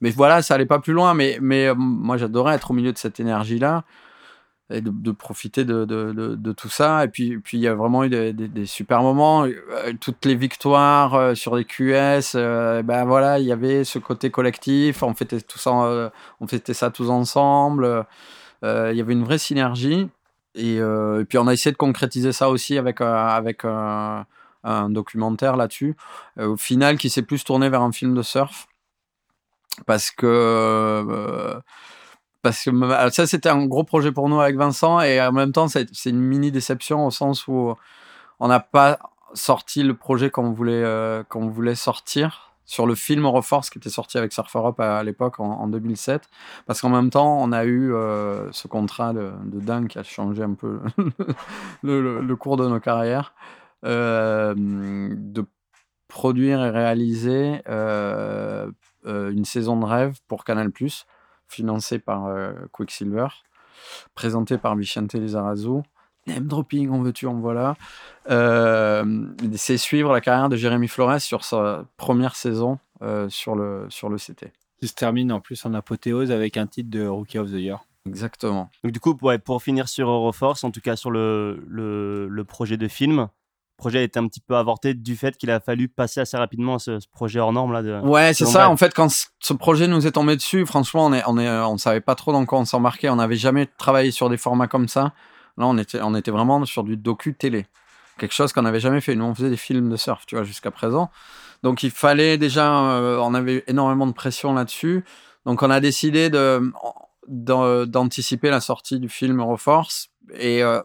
Mais 0.00 0.10
voilà, 0.10 0.42
ça 0.42 0.54
allait 0.54 0.66
pas 0.66 0.78
plus 0.78 0.92
loin. 0.92 1.14
Mais, 1.14 1.38
mais 1.40 1.68
euh, 1.68 1.74
moi, 1.74 2.16
j'adorais 2.16 2.54
être 2.54 2.70
au 2.70 2.74
milieu 2.74 2.92
de 2.92 2.98
cette 2.98 3.20
énergie-là 3.20 3.84
et 4.70 4.80
de, 4.80 5.10
profiter 5.12 5.64
de, 5.64 5.84
de, 5.84 6.12
de, 6.12 6.52
tout 6.52 6.70
ça. 6.70 7.04
Et 7.04 7.08
puis, 7.08 7.38
puis 7.38 7.58
il 7.58 7.60
y 7.60 7.68
a 7.68 7.74
vraiment 7.74 8.04
eu 8.04 8.08
des, 8.08 8.66
super 8.66 9.02
moments. 9.02 9.44
Euh, 9.44 9.92
toutes 10.00 10.24
les 10.24 10.34
victoires 10.34 11.14
euh, 11.14 11.34
sur 11.34 11.54
les 11.54 11.64
QS, 11.64 12.34
euh, 12.34 12.82
ben 12.82 13.04
voilà, 13.04 13.38
il 13.38 13.44
y 13.44 13.52
avait 13.52 13.84
ce 13.84 13.98
côté 13.98 14.30
collectif. 14.30 15.02
On 15.02 15.14
fêtait 15.14 15.40
tout 15.40 15.58
ça, 15.58 16.10
on 16.40 16.46
fêtait 16.46 16.74
ça 16.74 16.90
tous 16.90 17.10
ensemble. 17.10 18.06
Il 18.62 18.96
y 18.96 19.00
avait 19.00 19.12
une 19.12 19.24
vraie 19.24 19.38
synergie. 19.38 20.08
Et, 20.54 20.76
et, 20.76 21.24
puis 21.28 21.38
on 21.38 21.46
a 21.46 21.52
essayé 21.52 21.72
de 21.72 21.76
concrétiser 21.76 22.32
ça 22.32 22.48
aussi 22.48 22.78
avec, 22.78 23.00
avec 23.02 23.64
un, 23.64 24.24
documentaire 24.88 25.56
là-dessus. 25.56 25.94
Au 26.40 26.56
final, 26.56 26.96
qui 26.96 27.10
s'est 27.10 27.22
plus 27.22 27.44
tourné 27.44 27.68
vers 27.68 27.82
un 27.82 27.92
film 27.92 28.14
de 28.14 28.22
surf. 28.22 28.66
Parce 29.86 30.10
que 30.10 31.60
parce 32.44 32.62
que 32.62 32.70
ça 33.10 33.26
c'était 33.26 33.48
un 33.48 33.64
gros 33.64 33.84
projet 33.84 34.12
pour 34.12 34.28
nous 34.28 34.38
avec 34.38 34.56
Vincent 34.56 35.00
et 35.00 35.18
en 35.20 35.32
même 35.32 35.50
temps 35.50 35.66
c'est 35.66 35.88
une 36.04 36.20
mini 36.20 36.52
déception 36.52 37.06
au 37.06 37.10
sens 37.10 37.48
où 37.48 37.74
on 38.38 38.48
n'a 38.48 38.60
pas 38.60 38.98
sorti 39.32 39.82
le 39.82 39.94
projet 39.94 40.28
qu'on 40.28 40.52
voulait 40.52 40.84
euh, 40.84 41.22
qu'on 41.24 41.48
voulait 41.48 41.74
sortir 41.74 42.52
sur 42.66 42.86
le 42.86 42.94
film 42.94 43.24
Reforce 43.24 43.70
qui 43.70 43.78
était 43.78 43.88
sorti 43.88 44.18
avec 44.18 44.34
Surf 44.34 44.54
Europe 44.54 44.78
à, 44.78 45.02
l'époque 45.02 45.40
en, 45.40 45.52
en, 45.52 45.68
2007 45.68 46.28
parce 46.66 46.82
qu'en 46.82 46.90
même 46.90 47.08
temps 47.08 47.38
on 47.40 47.50
a 47.50 47.64
eu 47.64 47.94
euh, 47.94 48.52
ce 48.52 48.68
contrat 48.68 49.14
de, 49.14 49.32
dingue 49.46 49.88
qui 49.88 49.98
a 49.98 50.02
changé 50.02 50.42
un 50.42 50.52
peu 50.52 50.80
le, 51.82 52.34
cours 52.34 52.58
de 52.58 52.68
nos 52.68 52.78
carrières 52.78 53.32
euh, 53.86 54.54
de 54.54 55.46
produire 56.08 56.62
et 56.62 56.68
réaliser 56.68 57.62
une 59.06 59.44
saison 59.46 59.80
de 59.80 59.86
rêve 59.86 60.18
pour 60.28 60.44
Canal+ 60.44 60.70
financé 61.48 61.98
par 61.98 62.26
euh, 62.26 62.52
Quicksilver, 62.72 63.28
présenté 64.14 64.58
par 64.58 64.76
Vicente 64.76 65.14
Lizarazu. 65.14 65.82
Name 66.26 66.46
dropping, 66.46 66.88
en 66.90 67.02
veux-tu, 67.02 67.26
en 67.26 67.34
voilà. 67.34 67.76
Euh, 68.30 69.26
c'est 69.56 69.76
suivre 69.76 70.12
la 70.12 70.20
carrière 70.20 70.48
de 70.48 70.56
Jérémy 70.56 70.88
Flores 70.88 71.20
sur 71.20 71.44
sa 71.44 71.84
première 71.98 72.34
saison 72.34 72.78
euh, 73.02 73.28
sur, 73.28 73.54
le, 73.54 73.86
sur 73.90 74.08
le 74.08 74.16
CT. 74.16 74.52
Qui 74.78 74.88
se 74.88 74.94
termine 74.94 75.32
en 75.32 75.40
plus 75.40 75.64
en 75.66 75.74
apothéose 75.74 76.30
avec 76.30 76.56
un 76.56 76.66
titre 76.66 76.90
de 76.90 77.06
Rookie 77.06 77.38
of 77.38 77.50
the 77.50 77.56
Year. 77.56 77.84
Exactement. 78.06 78.70
Donc, 78.82 78.92
du 78.92 79.00
coup, 79.00 79.16
ouais, 79.22 79.38
pour 79.38 79.62
finir 79.62 79.88
sur 79.88 80.08
Euroforce, 80.08 80.64
en 80.64 80.70
tout 80.70 80.80
cas 80.80 80.96
sur 80.96 81.10
le, 81.10 81.62
le, 81.68 82.28
le 82.28 82.44
projet 82.44 82.76
de 82.76 82.88
film, 82.88 83.28
projet 83.76 83.98
a 83.98 84.02
été 84.02 84.18
un 84.18 84.26
petit 84.26 84.40
peu 84.40 84.56
avorté 84.56 84.94
du 84.94 85.16
fait 85.16 85.36
qu'il 85.36 85.50
a 85.50 85.60
fallu 85.60 85.88
passer 85.88 86.20
assez 86.20 86.36
rapidement 86.36 86.76
à 86.76 86.78
ce, 86.78 87.00
ce 87.00 87.08
projet 87.08 87.40
hors 87.40 87.52
norme 87.52 87.72
là. 87.72 87.82
De... 87.82 88.00
Ouais, 88.00 88.32
c'est 88.34 88.46
ça. 88.46 88.70
En 88.70 88.76
fait, 88.76 88.94
quand 88.94 89.08
ce 89.10 89.52
projet 89.52 89.88
nous 89.88 90.06
est 90.06 90.12
tombé 90.12 90.36
dessus, 90.36 90.64
franchement, 90.66 91.06
on 91.06 91.12
est, 91.12 91.22
on 91.26 91.38
est, 91.38 91.48
euh, 91.48 91.66
on 91.66 91.76
savait 91.78 92.00
pas 92.00 92.14
trop 92.14 92.32
dans 92.32 92.44
quoi 92.46 92.58
on 92.58 92.64
s'embarquait. 92.64 93.08
On 93.08 93.16
n'avait 93.16 93.36
jamais 93.36 93.66
travaillé 93.78 94.10
sur 94.10 94.28
des 94.30 94.36
formats 94.36 94.68
comme 94.68 94.88
ça. 94.88 95.12
Là, 95.56 95.66
on 95.66 95.78
était, 95.78 96.00
on 96.02 96.14
était 96.14 96.30
vraiment 96.30 96.64
sur 96.64 96.84
du 96.84 96.96
docu 96.96 97.34
télé. 97.34 97.66
Quelque 98.18 98.34
chose 98.34 98.52
qu'on 98.52 98.62
n'avait 98.62 98.80
jamais 98.80 99.00
fait. 99.00 99.14
Nous, 99.16 99.24
on 99.24 99.34
faisait 99.34 99.50
des 99.50 99.56
films 99.56 99.90
de 99.90 99.96
surf, 99.96 100.24
tu 100.26 100.36
vois, 100.36 100.44
jusqu'à 100.44 100.70
présent. 100.70 101.10
Donc, 101.62 101.82
il 101.82 101.90
fallait 101.90 102.38
déjà, 102.38 102.92
euh, 102.92 103.18
on 103.18 103.34
avait 103.34 103.64
énormément 103.66 104.06
de 104.06 104.12
pression 104.12 104.54
là-dessus. 104.54 105.04
Donc, 105.46 105.62
on 105.62 105.70
a 105.70 105.80
décidé 105.80 106.30
de, 106.30 106.72
d'an- 107.26 107.86
d'anticiper 107.86 108.50
la 108.50 108.60
sortie 108.60 109.00
du 109.00 109.08
film 109.08 109.40
Euroforce. 109.40 110.10
Et 110.38 110.62
euh, 110.62 110.80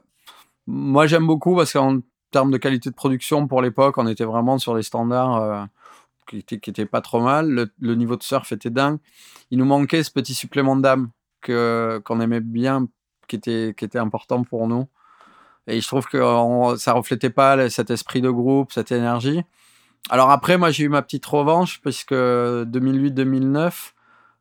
moi, 0.67 1.07
j'aime 1.07 1.27
beaucoup 1.27 1.55
parce 1.55 1.73
qu'en 1.73 1.99
termes 2.31 2.51
de 2.51 2.57
qualité 2.57 2.89
de 2.89 2.95
production, 2.95 3.47
pour 3.47 3.61
l'époque, 3.61 3.97
on 3.97 4.07
était 4.07 4.23
vraiment 4.25 4.57
sur 4.57 4.75
des 4.75 4.83
standards 4.83 5.35
euh, 5.37 5.63
qui 6.27 6.37
étaient, 6.69 6.85
pas 6.85 7.01
trop 7.01 7.21
mal. 7.21 7.69
Le, 7.79 7.95
niveau 7.95 8.15
de 8.15 8.23
surf 8.23 8.51
était 8.51 8.69
dingue. 8.69 8.99
Il 9.51 9.57
nous 9.57 9.65
manquait 9.65 10.03
ce 10.03 10.11
petit 10.11 10.33
supplément 10.35 10.75
d'âme 10.75 11.09
que 11.41 12.01
qu'on 12.05 12.19
aimait 12.21 12.39
bien, 12.41 12.87
qui 13.27 13.35
était, 13.37 13.73
qui 13.77 13.85
était 13.85 13.97
important 13.99 14.43
pour 14.43 14.67
nous. 14.67 14.87
Et 15.67 15.81
je 15.81 15.87
trouve 15.87 16.05
que 16.07 16.17
on- 16.17 16.75
ça 16.77 16.93
reflétait 16.93 17.29
pas 17.29 17.69
cet 17.69 17.89
esprit 17.89 18.21
de 18.21 18.29
groupe, 18.29 18.71
cette 18.71 18.91
énergie. 18.91 19.41
Alors 20.09 20.29
après, 20.31 20.57
moi, 20.57 20.71
j'ai 20.71 20.83
eu 20.85 20.89
ma 20.89 21.01
petite 21.01 21.25
revanche 21.25 21.79
puisque 21.81 22.13
2008-2009, 22.13 23.93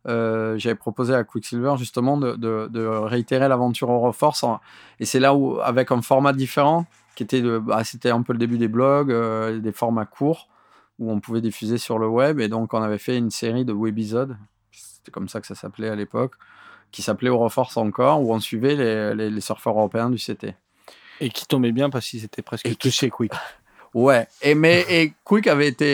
euh, 0.06 0.56
j'avais 0.58 0.74
proposé 0.74 1.14
à 1.14 1.24
Quicksilver 1.24 1.74
justement 1.78 2.16
de 2.16 2.86
réitérer 2.86 3.48
l'aventure 3.48 3.90
Euroforce. 3.90 4.42
en- 4.42 4.60
Et 5.00 5.04
c'est 5.04 5.20
là 5.20 5.34
où, 5.34 5.60
avec 5.60 5.90
un 5.90 6.02
format 6.02 6.32
différent, 6.32 6.86
qui 7.18 7.24
était, 7.24 7.42
de- 7.42 7.58
bah, 7.58 7.82
c'était 7.82 8.10
un 8.10 8.22
peu 8.22 8.32
le 8.32 8.38
début 8.38 8.58
des 8.58 8.68
blogs, 8.68 9.10
euh, 9.10 9.58
des 9.58 9.72
formats 9.72 10.06
courts 10.06 10.46
où 11.00 11.10
on 11.10 11.18
pouvait 11.18 11.40
diffuser 11.40 11.76
sur 11.76 11.98
le 11.98 12.06
web. 12.06 12.38
Et 12.38 12.46
donc, 12.46 12.74
on 12.74 12.80
avait 12.80 12.98
fait 12.98 13.18
une 13.18 13.32
série 13.32 13.64
de 13.64 13.72
webisodes, 13.72 14.36
c'était 14.70 15.10
comme 15.10 15.28
ça 15.28 15.40
que 15.40 15.48
ça 15.48 15.56
s'appelait 15.56 15.88
à 15.88 15.96
l'époque, 15.96 16.34
qui 16.92 17.02
s'appelait 17.02 17.28
Euroforce 17.30 17.76
encore, 17.76 18.22
où 18.22 18.32
on 18.32 18.38
suivait 18.38 18.76
les, 18.76 19.16
les, 19.16 19.30
les 19.30 19.40
surfeurs 19.40 19.76
européens 19.76 20.10
du 20.10 20.16
CT. 20.18 20.54
Et 21.20 21.30
qui 21.30 21.44
tombait 21.46 21.72
bien 21.72 21.90
parce 21.90 22.06
qu'ils 22.08 22.24
étaient 22.24 22.42
presque 22.42 22.66
Et 22.66 22.76
tous 22.76 22.92
chez 22.92 23.10
Quick. 23.10 23.32
Ouais, 23.94 24.28
et, 24.42 24.54
mais, 24.54 24.84
et 24.90 25.14
Quick 25.24 25.46
avait 25.46 25.66
été 25.66 25.88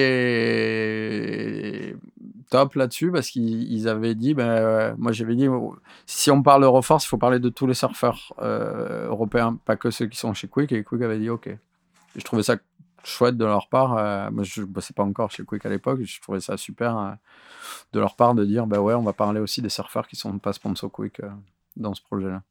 là-dessus 2.75 3.11
parce 3.11 3.29
qu'ils 3.29 3.73
ils 3.73 3.89
avaient 3.89 4.15
dit, 4.15 4.35
ben, 4.35 4.49
euh, 4.49 4.95
moi 4.99 5.13
j'avais 5.13 5.35
dit, 5.35 5.49
oh, 5.49 5.77
si 6.07 6.31
on 6.31 6.43
parle 6.43 6.65
Euroforce, 6.65 7.05
il 7.05 7.09
faut 7.09 7.19
parler 7.19 7.39
de 7.39 7.49
tous 7.49 7.67
les 7.67 7.75
surfeurs 7.75 8.33
euh, 8.41 9.09
européens, 9.09 9.59
pas 9.65 9.77
que 9.77 9.91
ceux 9.91 10.07
qui 10.07 10.19
sont 10.19 10.35
chez 10.35 10.49
Quick, 10.49 10.73
et 10.73 10.85
Quick 10.85 11.03
avait 11.03 11.19
dit 11.19 11.31
ok. 11.31 11.49
Et 11.49 11.59
je 12.17 12.25
trouvais 12.25 12.43
ça 12.43 12.57
chouette 13.03 13.37
de 13.37 13.45
leur 13.45 13.69
part, 13.69 13.97
euh, 13.99 14.31
moi 14.31 14.45
je 14.45 14.63
bossais 14.63 14.95
pas 14.95 15.03
encore 15.03 15.31
chez 15.31 15.45
Quick 15.45 15.67
à 15.67 15.69
l'époque, 15.69 16.03
je 16.03 16.21
trouvais 16.21 16.41
ça 16.41 16.57
super 16.57 17.17
de 17.93 18.01
leur 18.01 18.17
part 18.17 18.35
de 18.35 18.45
dire, 18.45 18.67
bah 18.67 18.81
ouais, 18.81 18.95
on 18.95 19.03
va 19.03 19.13
parler 19.13 19.41
aussi 19.41 19.61
des 19.61 19.69
surfeurs 19.69 20.07
qui 20.07 20.17
sont 20.17 20.39
pas 20.39 20.53
sponsor 20.53 20.91
Quick 20.91 21.21
dans 21.77 21.95
ce 21.95 22.03
projet-là. 22.03 22.43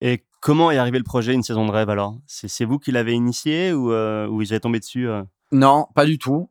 Et 0.00 0.24
comment 0.40 0.70
est 0.70 0.78
arrivé 0.78 0.98
le 0.98 1.04
projet 1.04 1.34
Une 1.34 1.42
saison 1.42 1.66
de 1.66 1.72
rêve 1.72 1.90
alors? 1.90 2.16
C'est 2.26 2.64
vous 2.64 2.78
qui 2.78 2.92
l'avez 2.92 3.12
initié 3.12 3.72
ou, 3.72 3.92
ou 3.92 4.42
ils 4.42 4.52
avaient 4.52 4.60
tombé 4.60 4.78
dessus 4.78 5.08
Non, 5.50 5.88
pas 5.94 6.04
du 6.04 6.18
tout. 6.18 6.48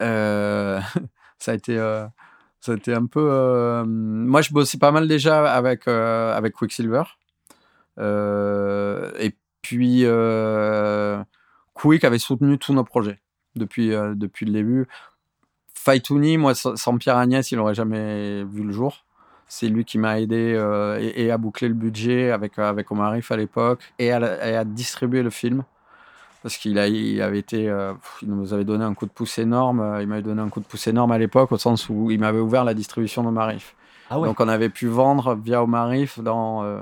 Euh, 0.00 0.80
ça 1.40 1.52
a 1.52 1.54
été, 1.54 1.76
euh, 1.76 2.06
ça 2.60 2.72
a 2.72 2.74
été 2.76 2.94
un 2.94 3.06
peu. 3.06 3.28
euh, 3.32 3.84
moi, 3.86 4.42
je 4.42 4.52
bossais 4.52 4.78
pas 4.78 4.92
mal 4.92 5.08
déjà 5.08 5.52
avec 5.52 5.88
euh, 5.88 6.36
avec 6.36 6.54
Quicksilver. 6.54 7.02
Et 7.98 9.34
puis 9.62 10.04
Quick 11.74 12.04
avait 12.04 12.18
soutenu 12.18 12.58
tous 12.58 12.72
nos 12.72 12.84
projets 12.84 13.18
depuis 13.56 13.88
depuis 14.14 14.46
le 14.46 14.52
début. 14.52 14.86
Faitouni, 15.74 16.36
moi, 16.36 16.54
sans 16.54 16.98
Pierre 16.98 17.16
Agnès, 17.16 17.50
il 17.50 17.56
n'aurait 17.56 17.74
jamais 17.74 18.44
vu 18.44 18.62
le 18.62 18.72
jour. 18.72 19.04
C'est 19.48 19.68
lui 19.68 19.84
qui 19.84 19.98
m'a 19.98 20.20
aidé 20.20 20.56
et, 21.00 21.24
et 21.24 21.30
à 21.30 21.38
boucler 21.38 21.68
le 21.68 21.74
budget 21.74 22.30
avec, 22.30 22.58
avec 22.58 22.90
Omar 22.92 23.08
Arif 23.08 23.32
à 23.32 23.36
l'époque 23.36 23.80
et 23.98 24.06
et 24.06 24.12
à 24.12 24.64
distribuer 24.64 25.22
le 25.22 25.30
film 25.30 25.64
parce 26.42 26.56
qu'il 26.56 26.76
il 26.78 27.22
avait 27.22 27.38
été, 27.38 27.68
euh, 27.68 27.92
il 28.22 28.28
nous 28.28 28.52
avait 28.54 28.64
donné 28.64 28.84
un 28.84 28.94
coup 28.94 29.06
de 29.06 29.10
pouce 29.10 29.38
énorme. 29.38 29.80
euh, 29.80 30.02
Il 30.02 30.08
m'avait 30.08 30.22
donné 30.22 30.40
un 30.40 30.48
coup 30.48 30.60
de 30.60 30.64
pouce 30.66 30.86
énorme 30.86 31.12
à 31.12 31.18
l'époque, 31.18 31.52
au 31.52 31.58
sens 31.58 31.88
où 31.88 32.10
il 32.10 32.18
m'avait 32.20 32.40
ouvert 32.40 32.64
la 32.64 32.74
distribution 32.74 33.22
d'Omarif. 33.22 33.74
Ah 34.10 34.16
Donc 34.16 34.40
on 34.40 34.48
avait 34.48 34.70
pu 34.70 34.86
vendre 34.88 35.34
via 35.36 35.62
Omarif 35.62 36.18
dans, 36.18 36.64
euh, 36.64 36.80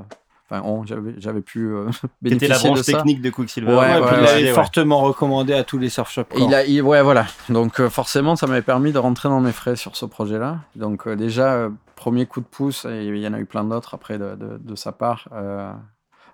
enfin, 0.50 0.62
on, 0.64 0.86
j'avais, 0.86 1.14
j'avais 1.18 1.42
pu 1.42 1.66
euh, 1.66 1.90
C'était 1.92 2.08
bénéficier 2.22 2.48
la 2.48 2.58
branche 2.58 2.78
de 2.78 2.82
ça. 2.84 2.92
technique 2.98 3.20
de 3.20 3.28
Quicksilver. 3.30 3.70
Ouais, 3.70 3.76
Ouais, 3.76 4.00
ouais, 4.00 4.06
puis 4.06 4.16
il 4.18 4.22
l'avait 4.24 4.42
ouais. 4.44 4.52
fortement 4.54 5.00
recommandé 5.00 5.52
à 5.52 5.62
tous 5.64 5.76
les 5.78 5.90
surf 5.90 6.10
shops. 6.10 6.24
Il 6.38 6.54
a, 6.54 6.64
il- 6.64 6.80
ouais, 6.80 7.02
voilà. 7.02 7.26
Donc 7.50 7.80
euh, 7.80 7.90
forcément, 7.90 8.34
ça 8.36 8.46
m'avait 8.46 8.62
permis 8.62 8.92
de 8.92 8.98
rentrer 8.98 9.28
dans 9.28 9.40
mes 9.40 9.52
frais 9.52 9.76
sur 9.76 9.94
ce 9.96 10.06
projet-là. 10.06 10.60
Donc 10.76 11.06
euh, 11.06 11.16
déjà, 11.16 11.52
euh, 11.54 11.70
premier 11.96 12.24
coup 12.26 12.40
de 12.40 12.46
pouce, 12.46 12.86
et 12.86 13.06
il 13.08 13.18
y 13.18 13.26
en 13.28 13.34
a 13.34 13.38
eu 13.40 13.44
plein 13.44 13.64
d'autres 13.64 13.92
après 13.94 14.16
de, 14.18 14.34
de- 14.36 14.56
de 14.58 14.74
sa 14.74 14.92
part. 14.92 15.28
Euh, 15.32 15.70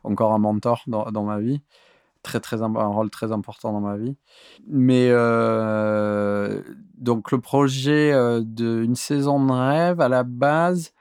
encore 0.04 0.32
un 0.34 0.38
mentor 0.38 0.82
dans, 0.86 1.04
dans 1.10 1.24
ma 1.24 1.40
vie. 1.40 1.62
Très, 2.24 2.40
très, 2.40 2.62
un 2.62 2.68
rôle 2.68 3.10
très 3.10 3.32
important 3.32 3.70
dans 3.70 3.82
ma 3.82 3.98
vie. 3.98 4.16
Mais 4.66 5.08
euh, 5.10 6.62
donc 6.96 7.30
le 7.30 7.38
projet 7.38 8.12
euh, 8.14 8.40
d'une 8.42 8.96
saison 8.96 9.44
de 9.44 9.52
rêve, 9.52 10.00
à 10.00 10.08
la 10.08 10.22
base, 10.24 10.94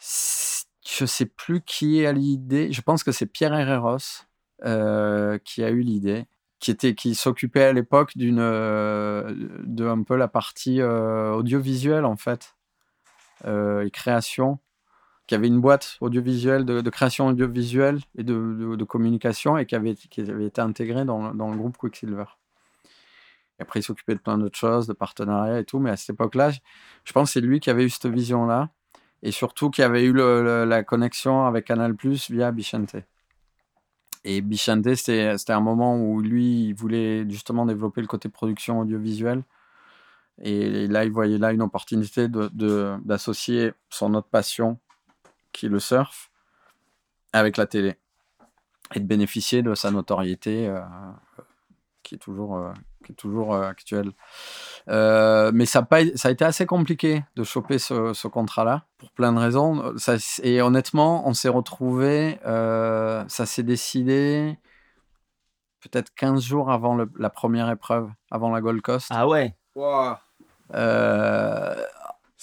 je 0.00 1.06
sais 1.06 1.26
plus 1.26 1.60
qui 1.62 2.04
a 2.04 2.12
l'idée. 2.12 2.72
Je 2.72 2.82
pense 2.82 3.04
que 3.04 3.12
c'est 3.12 3.26
Pierre 3.26 3.54
Herreros 3.54 4.24
euh, 4.64 5.38
qui 5.44 5.62
a 5.62 5.70
eu 5.70 5.82
l'idée 5.82 6.26
qui 6.58 6.76
qui 6.96 7.14
s'occupait 7.14 7.64
à 7.64 7.72
l'époque 7.72 8.16
d'une 8.16 8.38
de 8.38 9.86
un 9.86 10.02
peu 10.02 10.16
la 10.16 10.28
partie 10.28 10.82
audiovisuelle 10.82 12.04
en 12.06 12.16
fait 12.16 12.56
et 13.46 13.90
création 13.92 14.58
qui 15.26 15.34
avait 15.34 15.46
une 15.46 15.60
boîte 15.60 15.96
audiovisuelle 16.00 16.64
de, 16.64 16.90
création 16.90 17.28
audiovisuelle 17.28 18.00
et 18.16 18.24
de, 18.24 18.84
communication 18.84 19.56
et 19.56 19.66
qui 19.66 19.74
avait 19.74 19.92
été 19.92 20.60
intégrée 20.60 21.04
dans, 21.04 21.30
le- 21.32 21.56
groupe 21.56 21.76
Quicksilver. 21.78 22.24
Et 23.58 23.62
après 23.62 23.80
il 23.80 23.82
s'occupait 23.82 24.14
de 24.14 24.20
plein 24.20 24.36
d'autres 24.36 24.58
choses, 24.58 24.86
de 24.86 24.92
partenariats 24.92 25.60
et 25.60 25.64
tout, 25.64 25.78
mais 25.78 25.90
à 25.90 25.96
cette 25.96 26.10
époque-là, 26.10 26.50
je, 27.04 27.12
pense 27.12 27.30
que 27.30 27.34
c'est 27.34 27.40
lui 27.40 27.60
qui 27.60 27.70
avait 27.70 27.84
eu 27.84 27.90
cette 27.90 28.06
vision-là 28.06 28.70
et 29.22 29.30
surtout 29.30 29.70
qui 29.70 29.82
avait 29.82 30.04
eu 30.04 30.12
la 30.12 30.82
connexion 30.82 31.46
avec 31.46 31.64
Canal+ 31.66 31.94
via 32.28 32.52
Bichente. 32.52 32.96
Et 34.24 34.40
Bichente, 34.40 34.94
c'était 34.94 35.52
un 35.52 35.60
moment 35.60 35.96
où 35.96 36.20
lui, 36.20 36.68
il 36.68 36.74
voulait 36.74 37.28
justement 37.28 37.66
développer 37.66 38.00
le 38.00 38.06
côté 38.06 38.28
production 38.28 38.80
audiovisuelle. 38.80 39.42
Et 40.42 40.88
là, 40.88 41.04
il 41.04 41.12
voyait 41.12 41.38
là 41.38 41.52
une 41.52 41.62
opportunité 41.62 42.28
de- 42.28 42.50
de- 42.52 42.96
d'associer 43.04 43.72
son 43.90 44.14
autre 44.14 44.28
passion, 44.28 44.78
qui 45.54 45.68
le 45.68 45.78
surf, 45.78 46.30
avec 47.32 47.56
la 47.56 47.66
télé. 47.66 47.94
Et 48.94 49.00
de 49.00 49.06
bénéficier 49.06 49.62
de 49.62 49.74
sa 49.74 49.90
notoriété, 49.90 50.68
euh, 50.68 50.80
qui 52.02 52.16
est 52.16 52.18
toujours, 52.18 52.56
euh, 52.58 52.72
qui 53.04 53.12
est 53.12 53.14
toujours 53.14 53.54
euh, 53.54 53.62
actuelle. 53.66 54.12
Euh, 54.88 55.50
mais 55.54 55.64
ça 55.64 55.78
a, 55.78 55.82
pas, 55.82 56.00
ça 56.16 56.28
a 56.28 56.30
été 56.30 56.44
assez 56.44 56.66
compliqué 56.66 57.24
de 57.36 57.44
choper 57.44 57.78
ce, 57.78 58.12
ce 58.12 58.28
contrat-là, 58.28 58.84
pour 58.98 59.10
plein 59.12 59.32
de 59.32 59.38
raisons. 59.38 59.96
Ça, 59.96 60.16
et 60.42 60.60
honnêtement, 60.60 61.26
on 61.26 61.32
s'est 61.32 61.48
retrouvé, 61.48 62.38
ça 62.44 63.46
s'est 63.46 63.62
décidé 63.62 64.58
peut-être 65.80 66.14
15 66.14 66.42
jours 66.42 66.70
avant 66.70 66.94
le- 66.94 67.10
la 67.18 67.30
première 67.30 67.68
épreuve, 67.70 68.10
avant 68.30 68.50
la 68.50 68.60
Gold 68.60 68.80
Coast. 68.82 69.08
Ah 69.10 69.26
ouais 69.28 69.54
Euh, 70.74 71.74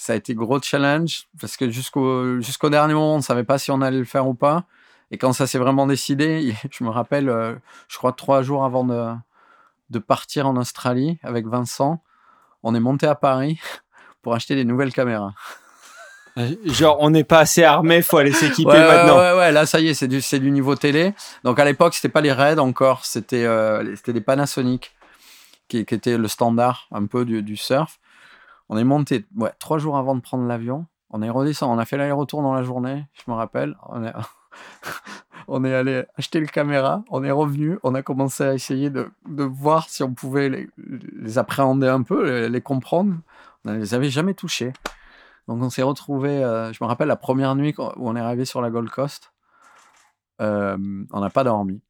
ça 0.02 0.14
a 0.14 0.16
été 0.16 0.34
gros 0.34 0.60
challenge 0.60 1.28
parce 1.40 1.56
que 1.56 1.70
jusqu'au 1.70 2.40
jusqu'au 2.40 2.70
dernier 2.70 2.92
moment, 2.92 3.14
on 3.14 3.18
ne 3.18 3.22
savait 3.22 3.44
pas 3.44 3.58
si 3.58 3.70
on 3.70 3.80
allait 3.80 4.00
le 4.00 4.04
faire 4.04 4.26
ou 4.26 4.34
pas. 4.34 4.64
Et 5.12 5.16
quand 5.16 5.32
ça 5.32 5.46
s'est 5.46 5.58
vraiment 5.58 5.86
décidé, 5.86 6.56
je 6.72 6.82
me 6.82 6.90
rappelle, 6.90 7.28
euh, 7.28 7.54
je 7.86 7.98
crois 7.98 8.12
trois 8.12 8.42
jours 8.42 8.64
avant 8.64 8.82
de, 8.82 9.14
de 9.90 9.98
partir 10.00 10.48
en 10.48 10.56
Australie 10.56 11.20
avec 11.22 11.46
Vincent, 11.46 12.02
on 12.64 12.74
est 12.74 12.80
monté 12.80 13.06
à 13.06 13.14
Paris 13.14 13.60
pour 14.22 14.34
acheter 14.34 14.56
des 14.56 14.64
nouvelles 14.64 14.92
caméras. 14.92 15.34
Genre, 16.64 16.96
on 16.98 17.10
n'est 17.10 17.24
pas 17.24 17.38
assez 17.38 17.62
armé, 17.62 18.02
faut 18.02 18.16
aller 18.16 18.32
s'équiper 18.32 18.70
Ouais, 18.70 18.78
ouais, 18.78 18.88
maintenant. 18.88 19.18
Ouais, 19.18 19.36
ouais, 19.36 19.52
là, 19.52 19.66
ça 19.66 19.78
y 19.78 19.86
est, 19.86 19.94
c'est 19.94 20.08
du, 20.08 20.20
c'est 20.20 20.40
du 20.40 20.50
niveau 20.50 20.74
télé. 20.74 21.14
Donc, 21.44 21.60
à 21.60 21.64
l'époque, 21.64 21.94
c'était 21.94 22.08
pas 22.08 22.22
les 22.22 22.32
Red 22.32 22.58
encore, 22.58 23.04
c'était 23.04 23.44
euh, 23.44 23.94
c'était 23.94 24.14
des 24.14 24.22
Panasonic, 24.22 24.96
qui, 25.68 25.84
qui 25.84 25.94
était 25.94 26.16
le 26.16 26.26
standard 26.26 26.88
un 26.90 27.06
peu 27.06 27.24
du, 27.24 27.42
du 27.42 27.56
surf. 27.56 28.00
On 28.68 28.76
est 28.76 28.84
monté 28.84 29.26
ouais, 29.36 29.52
trois 29.58 29.78
jours 29.78 29.96
avant 29.96 30.14
de 30.14 30.20
prendre 30.20 30.46
l'avion. 30.46 30.86
On 31.10 31.22
est 31.22 31.30
redescendu, 31.30 31.72
on 31.74 31.78
a 31.78 31.84
fait 31.84 31.96
l'aller-retour 31.96 32.42
dans 32.42 32.54
la 32.54 32.62
journée, 32.62 33.06
je 33.12 33.30
me 33.30 33.36
rappelle. 33.36 33.76
On 33.88 34.02
est, 35.64 35.74
allé 35.74 36.04
acheter 36.16 36.40
le 36.40 36.46
caméra, 36.46 37.04
on 37.10 37.22
est 37.22 37.30
revenu, 37.30 37.78
on 37.82 37.94
a 37.94 38.02
commencé 38.02 38.44
à 38.44 38.54
essayer 38.54 38.88
de, 38.88 39.10
voir 39.26 39.90
si 39.90 40.02
on 40.02 40.14
pouvait 40.14 40.48
les, 40.48 41.38
appréhender 41.38 41.88
un 41.88 42.02
peu, 42.02 42.24
les, 42.24 42.48
les 42.48 42.60
comprendre. 42.62 43.16
On 43.64 43.72
ne 43.72 43.78
les 43.78 43.94
avait 43.94 44.10
jamais 44.10 44.34
touchés. 44.34 44.72
Donc 45.48 45.62
on 45.62 45.68
s'est 45.68 45.82
retrouvé, 45.82 46.38
je 46.72 46.82
me 46.82 46.86
rappelle 46.86 47.08
la 47.08 47.16
première 47.16 47.54
nuit 47.56 47.74
où 47.78 48.08
on 48.08 48.16
est 48.16 48.20
arrivé 48.20 48.44
sur 48.44 48.62
la 48.62 48.70
Gold 48.70 48.88
Coast, 48.88 49.32
euh, 50.40 51.04
on 51.12 51.20
n'a 51.20 51.30
pas 51.30 51.44
dormi. 51.44 51.80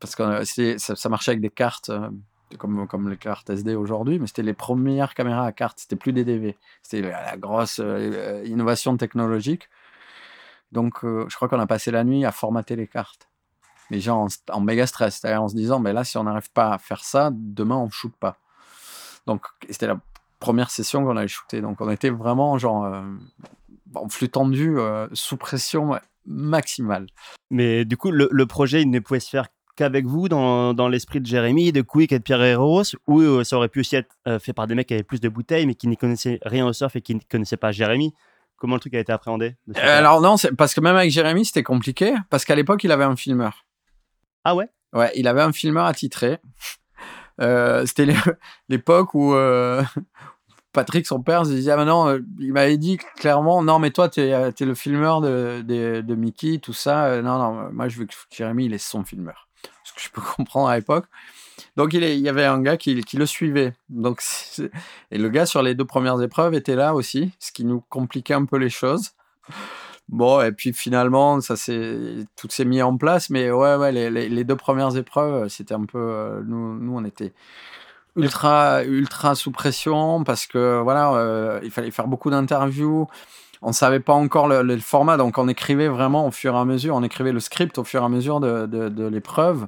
parce 0.00 0.14
que 0.14 0.22
euh, 0.22 0.78
ça, 0.78 1.08
marchait 1.08 1.32
avec 1.32 1.40
des 1.40 1.50
cartes, 1.50 1.88
euh, 1.90 2.10
comme, 2.56 2.86
comme 2.86 3.08
les 3.08 3.16
cartes 3.16 3.50
SD 3.50 3.74
aujourd'hui, 3.74 4.18
mais 4.18 4.26
c'était 4.26 4.42
les 4.42 4.54
premières 4.54 5.14
caméras 5.14 5.46
à 5.46 5.52
carte, 5.52 5.80
c'était 5.80 5.96
plus 5.96 6.12
des 6.12 6.24
DV. 6.24 6.56
C'était 6.82 7.10
la, 7.10 7.36
grosse 7.36 7.80
euh, 7.82 8.42
innovation 8.46 8.96
technologique. 8.96 9.68
Donc, 10.72 11.04
euh, 11.04 11.26
je 11.28 11.36
crois 11.36 11.48
qu'on 11.48 11.60
a 11.60 11.66
passé 11.66 11.90
la 11.90 12.04
nuit 12.04 12.24
à 12.24 12.32
formater 12.32 12.76
les 12.76 12.86
cartes. 12.86 13.28
Les 13.90 14.00
gens 14.00 14.26
en, 14.26 14.54
en 14.54 14.60
méga 14.60 14.86
stress, 14.86 15.18
c'est-à-dire 15.20 15.42
en 15.42 15.48
se 15.48 15.54
disant, 15.54 15.78
mais 15.78 15.92
là, 15.92 16.04
si 16.04 16.18
on 16.18 16.24
n'arrive 16.24 16.50
pas 16.50 16.72
à 16.72 16.78
faire 16.78 17.04
ça, 17.04 17.30
demain, 17.32 17.76
on 17.76 17.86
ne 17.86 17.90
shoot 17.90 18.14
pas. 18.18 18.36
Donc, 19.26 19.46
c'était 19.70 19.86
la 19.86 19.98
première 20.38 20.70
session 20.70 21.04
qu'on 21.04 21.16
allait 21.16 21.28
shooter. 21.28 21.60
Donc, 21.60 21.80
on 21.80 21.90
était 21.90 22.10
vraiment 22.10 22.58
genre 22.58 22.84
euh, 22.84 23.02
en 23.94 24.08
flux 24.08 24.28
tendu, 24.28 24.78
euh, 24.78 25.08
sous 25.12 25.36
pression 25.36 25.98
maximale. 26.26 27.06
Mais 27.50 27.84
du 27.84 27.96
coup, 27.96 28.10
le, 28.10 28.28
le 28.30 28.46
projet, 28.46 28.82
il 28.82 28.90
ne 28.90 28.98
pouvait 28.98 29.20
se 29.20 29.30
faire 29.30 29.46
qu'avec 29.76 30.06
vous, 30.06 30.28
dans, 30.28 30.74
dans 30.74 30.88
l'esprit 30.88 31.20
de 31.20 31.26
Jérémy, 31.26 31.70
de 31.72 31.82
Quick 31.82 32.12
et 32.12 32.18
de 32.18 32.22
Pierre 32.24 32.42
Héros, 32.42 32.82
ou 33.06 33.20
euh, 33.20 33.44
ça 33.44 33.56
aurait 33.56 33.68
pu 33.68 33.80
aussi 33.80 33.96
être 33.96 34.16
euh, 34.26 34.38
fait 34.38 34.52
par 34.52 34.66
des 34.66 34.74
mecs 34.74 34.88
qui 34.88 34.94
avaient 34.94 35.02
plus 35.02 35.20
de 35.20 35.28
bouteilles, 35.28 35.66
mais 35.66 35.74
qui 35.74 35.86
n'y 35.88 35.96
connaissaient 35.96 36.38
rien 36.44 36.66
au 36.66 36.72
surf 36.72 36.96
et 36.96 37.00
qui 37.02 37.14
ne 37.14 37.20
connaissaient 37.30 37.56
pas 37.56 37.72
Jérémy 37.72 38.12
Comment 38.56 38.74
le 38.76 38.80
truc 38.80 38.94
a 38.94 38.98
été 39.00 39.12
appréhendé 39.12 39.54
Euh, 39.76 39.98
alors 39.98 40.22
non, 40.22 40.36
parce 40.56 40.72
que 40.74 40.80
même 40.80 40.96
avec 40.96 41.10
Jérémy, 41.10 41.44
c'était 41.44 41.62
compliqué, 41.62 42.14
parce 42.30 42.44
qu'à 42.46 42.54
l'époque, 42.54 42.82
il 42.84 42.90
avait 42.90 43.04
un 43.04 43.14
filmeur. 43.16 43.66
Ah 44.44 44.54
ouais? 44.54 44.68
Ouais, 44.94 45.12
il 45.14 45.28
avait 45.28 45.42
un 45.42 45.52
filmeur 45.52 45.84
attitré. 45.86 46.38
Euh, 47.38 47.84
c'était 47.84 48.06
l'é- 48.06 48.16
l'époque 48.70 49.12
où 49.12 49.34
Patrick, 50.72 51.06
son 51.06 51.22
père, 51.22 51.44
se 51.44 51.50
disait 51.50 51.72
ah, 51.72 51.84
non, 51.84 52.18
il 52.38 52.52
m'avait 52.52 52.78
dit 52.78 52.98
clairement 53.16 53.62
non 53.62 53.78
mais 53.78 53.90
toi 53.90 54.08
t'es 54.08 54.28
es 54.28 54.64
le 54.64 54.74
filmeur 54.74 55.20
de, 55.20 55.62
de, 55.62 56.00
de 56.00 56.14
Mickey, 56.14 56.58
tout 56.62 56.72
ça. 56.72 57.20
Non 57.22 57.38
non, 57.38 57.70
moi 57.72 57.88
je 57.88 57.98
veux 57.98 58.06
que 58.06 58.14
Jérémy 58.34 58.66
il 58.66 58.74
est 58.74 58.78
son 58.78 59.04
filmeur. 59.04 59.45
Que 59.96 60.02
je 60.02 60.10
peux 60.10 60.20
comprendre 60.36 60.68
à 60.68 60.76
l'époque. 60.76 61.06
Donc 61.76 61.92
il, 61.92 62.02
y 62.04 62.28
avait 62.28 62.44
un 62.44 62.60
gars 62.60 62.76
qui, 62.76 62.94
le 62.94 63.26
suivait. 63.26 63.72
Donc 63.88 64.22
et 65.10 65.18
le 65.18 65.28
gars 65.28 65.46
sur 65.46 65.62
les 65.62 65.74
deux 65.74 65.84
premières 65.84 66.20
épreuves 66.22 66.54
était 66.54 66.76
là 66.76 66.94
aussi, 66.94 67.32
ce 67.38 67.52
qui 67.52 67.64
nous 67.64 67.82
compliquait 67.88 68.34
un 68.34 68.44
peu 68.44 68.56
les 68.56 68.70
choses. 68.70 69.12
Bon, 70.08 70.40
et 70.40 70.52
puis 70.52 70.72
finalement, 70.72 71.40
ça 71.40 71.54
tout 72.36 72.48
s'est 72.48 72.64
mis 72.64 72.80
en 72.80 72.96
place, 72.96 73.28
mais 73.28 73.50
ouais, 73.50 73.74
ouais, 73.76 73.92
les, 73.92 74.44
deux 74.44 74.56
premières 74.56 74.96
épreuves, 74.96 75.48
c'était 75.48 75.74
un 75.74 75.84
peu, 75.84 75.98
euh, 75.98 76.42
nous, 76.46 76.78
nous, 76.78 76.96
on 76.96 77.04
était 77.04 77.32
ultra, 78.14 78.84
ultra 78.84 79.34
sous 79.34 79.50
pression 79.50 80.22
parce 80.24 80.46
que 80.46 80.80
voilà, 80.80 81.12
euh, 81.14 81.60
il 81.64 81.70
fallait 81.70 81.90
faire 81.90 82.06
beaucoup 82.06 82.30
d'interviews. 82.30 83.08
On 83.62 83.72
savait 83.72 84.00
pas 84.00 84.12
encore 84.12 84.48
le, 84.48 84.78
format, 84.78 85.16
donc 85.16 85.38
on 85.38 85.48
écrivait 85.48 85.88
vraiment 85.88 86.26
au 86.26 86.30
fur 86.30 86.54
et 86.54 86.58
à 86.58 86.64
mesure, 86.64 86.94
on 86.94 87.02
écrivait 87.02 87.32
le 87.32 87.40
script 87.40 87.78
au 87.78 87.84
fur 87.84 88.02
et 88.02 88.04
à 88.04 88.08
mesure 88.08 88.40
de 88.40 89.08
l'épreuve. 89.08 89.66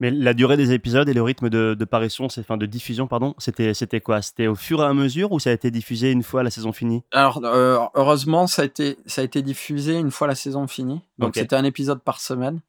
Mais 0.00 0.10
la 0.10 0.32
durée 0.34 0.56
des 0.56 0.72
épisodes 0.72 1.08
et 1.08 1.12
le 1.14 1.22
rythme 1.22 1.50
de, 1.50 1.74
de 1.78 1.84
parution, 1.84 2.28
c'est- 2.28 2.40
enfin 2.40 2.56
de 2.56 2.66
diffusion, 2.66 3.06
pardon, 3.06 3.34
c'était 3.38 3.74
c'était 3.74 4.00
quoi? 4.00 4.22
C'était 4.22 4.46
au 4.46 4.54
fur 4.54 4.80
et 4.82 4.86
à 4.86 4.94
mesure 4.94 5.30
ou 5.32 5.38
ça 5.38 5.50
a 5.50 5.52
été 5.52 5.70
diffusé 5.70 6.10
une 6.10 6.22
fois 6.22 6.42
la 6.42 6.50
saison 6.50 6.72
finie? 6.72 7.02
Alors, 7.12 7.40
euh, 7.44 7.78
heureusement, 7.94 8.46
ça 8.46 8.62
a, 8.62 8.64
été, 8.64 8.96
ça 9.06 9.20
a 9.20 9.24
été 9.24 9.42
diffusé 9.42 9.98
une 9.98 10.10
fois 10.10 10.26
la 10.26 10.34
saison 10.34 10.66
finie. 10.66 11.02
Donc, 11.18 11.36
c'était 11.42 11.56
un 11.56 11.64
épisode 11.64 12.02
par 12.02 12.20
semaine 12.20 12.60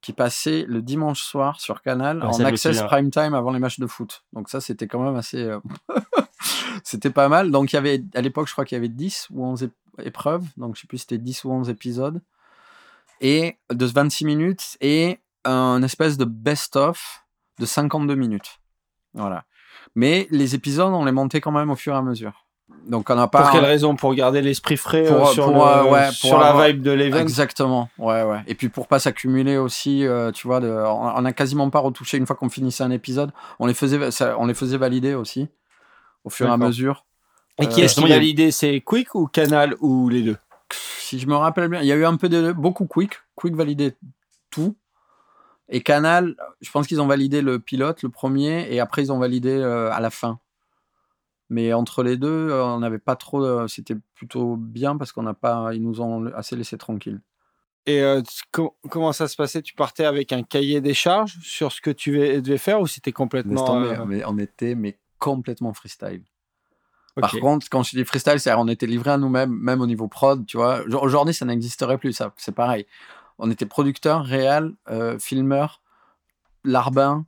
qui 0.00 0.12
passait 0.12 0.64
le 0.68 0.80
dimanche 0.82 1.22
soir 1.22 1.60
sur 1.60 1.82
Canal 1.82 2.20
Ah, 2.22 2.26
en 2.28 2.32
access 2.44 2.76
prime 2.86 3.10
time 3.10 3.34
avant 3.34 3.50
les 3.50 3.58
matchs 3.58 3.80
de 3.80 3.86
foot. 3.86 4.22
Donc, 4.32 4.48
ça, 4.48 4.60
c'était 4.60 4.86
quand 4.86 5.00
même 5.02 5.16
assez. 5.16 5.42
euh, 5.42 5.58
c'était 6.84 7.10
pas 7.10 7.28
mal. 7.28 7.50
Donc, 7.50 7.72
il 7.72 7.76
y 7.76 7.78
avait, 7.78 8.02
à 8.14 8.20
l'époque, 8.20 8.46
je 8.46 8.52
crois 8.52 8.64
qu'il 8.64 8.76
y 8.76 8.78
avait 8.78 8.88
10 8.88 9.26
ou 9.30 9.44
11 9.44 9.64
ép- 9.64 9.70
épreuves. 10.04 10.44
Donc, 10.56 10.76
je 10.76 10.82
sais 10.82 10.86
plus 10.86 10.98
si 10.98 11.02
c'était 11.02 11.18
10 11.18 11.44
ou 11.44 11.50
11 11.50 11.68
épisodes. 11.70 12.20
Et 13.20 13.56
de 13.72 13.84
26 13.86 14.24
minutes 14.24 14.76
et 14.80 15.18
un 15.48 15.82
espèce 15.82 16.16
de 16.18 16.24
best-of 16.24 17.24
de 17.58 17.66
52 17.66 18.14
minutes. 18.14 18.58
Voilà. 19.14 19.44
Mais 19.94 20.26
les 20.30 20.54
épisodes, 20.54 20.92
on 20.92 21.04
les 21.04 21.12
montait 21.12 21.40
quand 21.40 21.50
même 21.52 21.70
au 21.70 21.76
fur 21.76 21.94
et 21.94 21.96
à 21.96 22.02
mesure. 22.02 22.44
Donc, 22.86 23.08
on 23.10 23.14
n'a 23.14 23.26
pas. 23.28 23.42
Pour 23.42 23.50
quelle 23.52 23.64
raison? 23.64 23.96
Pour 23.96 24.14
garder 24.14 24.42
l'esprit 24.42 24.76
frais 24.76 25.04
Pour- 25.04 25.28
euh, 25.28 25.32
sur, 25.32 25.44
pour, 25.46 25.54
le- 25.54 25.60
euh, 25.60 25.84
ouais, 25.90 26.04
pour 26.06 26.12
sur 26.14 26.38
la 26.38 26.48
avoir- 26.48 26.66
vibe 26.68 26.82
de 26.82 26.90
l'event? 26.90 27.18
Exactement, 27.18 27.88
ouais, 27.98 28.22
ouais. 28.22 28.42
Et 28.46 28.54
puis 28.54 28.68
pour 28.68 28.86
pas 28.88 28.98
s'accumuler 28.98 29.56
aussi, 29.56 30.06
euh, 30.06 30.30
tu 30.32 30.46
vois, 30.46 30.60
de, 30.60 30.68
on, 30.68 31.12
on 31.16 31.24
a 31.24 31.32
quasiment 31.32 31.70
pas 31.70 31.78
retouché 31.80 32.18
une 32.18 32.26
fois 32.26 32.36
qu'on 32.36 32.50
finissait 32.50 32.84
un 32.84 32.90
épisode. 32.90 33.32
On 33.58 33.66
les 33.66 33.74
faisait, 33.74 34.10
ça- 34.10 34.36
on 34.38 34.46
les 34.46 34.54
faisait 34.54 34.76
valider 34.76 35.14
aussi 35.14 35.48
au 36.24 36.30
fur 36.30 36.46
et 36.46 36.50
à 36.50 36.56
mesure. 36.68 37.06
Et 37.60 37.66
qui 37.68 37.80
est-ce 37.80 37.94
qui 38.00 38.08
validé 38.08 38.50
C'est 38.50 38.80
Quick 38.82 39.14
ou 39.14 39.26
Canal 39.26 39.74
ou 39.80 40.08
les 40.10 40.22
deux? 40.22 40.36
Si 40.70 41.18
je 41.18 41.26
me 41.26 41.34
rappelle 41.36 41.68
bien, 41.68 41.80
il 41.80 41.86
y 41.86 41.92
a 41.92 41.96
eu 41.96 42.04
un 42.04 42.16
peu 42.16 42.28
de 42.28 42.52
beaucoup 42.52 42.86
Quick, 42.86 43.14
Quick 43.34 43.54
validait 43.56 43.96
tout. 44.50 44.76
Et 45.68 45.82
Canal, 45.82 46.34
je 46.60 46.70
pense 46.70 46.86
qu'ils 46.86 47.00
ont 47.00 47.06
validé 47.06 47.42
le 47.42 47.58
pilote, 47.58 48.02
le 48.02 48.08
premier, 48.08 48.72
et 48.72 48.80
après 48.80 49.02
ils 49.02 49.12
ont 49.12 49.18
validé 49.18 49.50
euh, 49.50 49.90
à 49.92 50.00
la 50.00 50.10
fin. 50.10 50.38
Mais 51.50 51.72
entre 51.72 52.02
les 52.02 52.16
deux, 52.16 52.50
euh, 52.50 52.64
on 52.64 52.78
n'avait 52.80 52.98
pas 52.98 53.16
trop. 53.16 53.42
euh, 53.44 53.68
C'était 53.68 53.96
plutôt 54.14 54.56
bien 54.56 54.96
parce 54.96 55.12
qu'on 55.12 55.22
n'a 55.22 55.34
pas, 55.34 55.70
ils 55.74 55.82
nous 55.82 56.00
ont 56.00 56.26
assez 56.34 56.56
laissé 56.56 56.76
tranquilles. 56.76 57.20
Et 57.86 58.02
euh, 58.02 58.20
com- 58.52 58.70
comment 58.90 59.12
ça 59.12 59.28
se 59.28 59.36
passait? 59.36 59.62
Tu 59.62 59.74
partais 59.74 60.04
avec 60.04 60.32
un 60.32 60.42
cahier 60.42 60.82
des 60.82 60.92
charges 60.92 61.38
sur 61.42 61.72
ce 61.72 61.80
que 61.80 61.90
tu 61.90 62.12
vais- 62.12 62.42
devais 62.42 62.58
faire 62.58 62.80
ou 62.82 62.86
c'était 62.86 63.12
complètement 63.12 63.54
euh, 63.92 64.04
mais 64.06 64.22
on 64.26 64.36
était 64.38 64.74
mais 64.74 64.98
complètement 65.18 65.72
freestyle. 65.72 66.22
Par 67.22 67.30
contre, 67.40 67.66
quand 67.70 67.82
je 67.82 67.96
dis 67.96 68.04
freestyle, 68.04 68.38
c'est 68.38 68.52
on 68.54 68.68
était 68.68 68.86
livré 68.86 69.10
à 69.10 69.16
nous-mêmes, 69.18 69.50
même 69.50 69.80
au 69.80 69.86
niveau 69.86 70.06
prod, 70.06 70.44
tu 70.46 70.56
vois. 70.58 70.82
Aujourd'hui, 71.00 71.34
ça 71.34 71.44
n'existerait 71.46 71.98
plus, 71.98 72.12
ça. 72.12 72.32
C'est 72.36 72.54
pareil. 72.54 72.86
On 73.38 73.50
était 73.50 73.66
producteur, 73.66 74.24
réel, 74.24 74.72
euh, 74.90 75.18
filmeur, 75.18 75.80
larbin. 76.64 77.24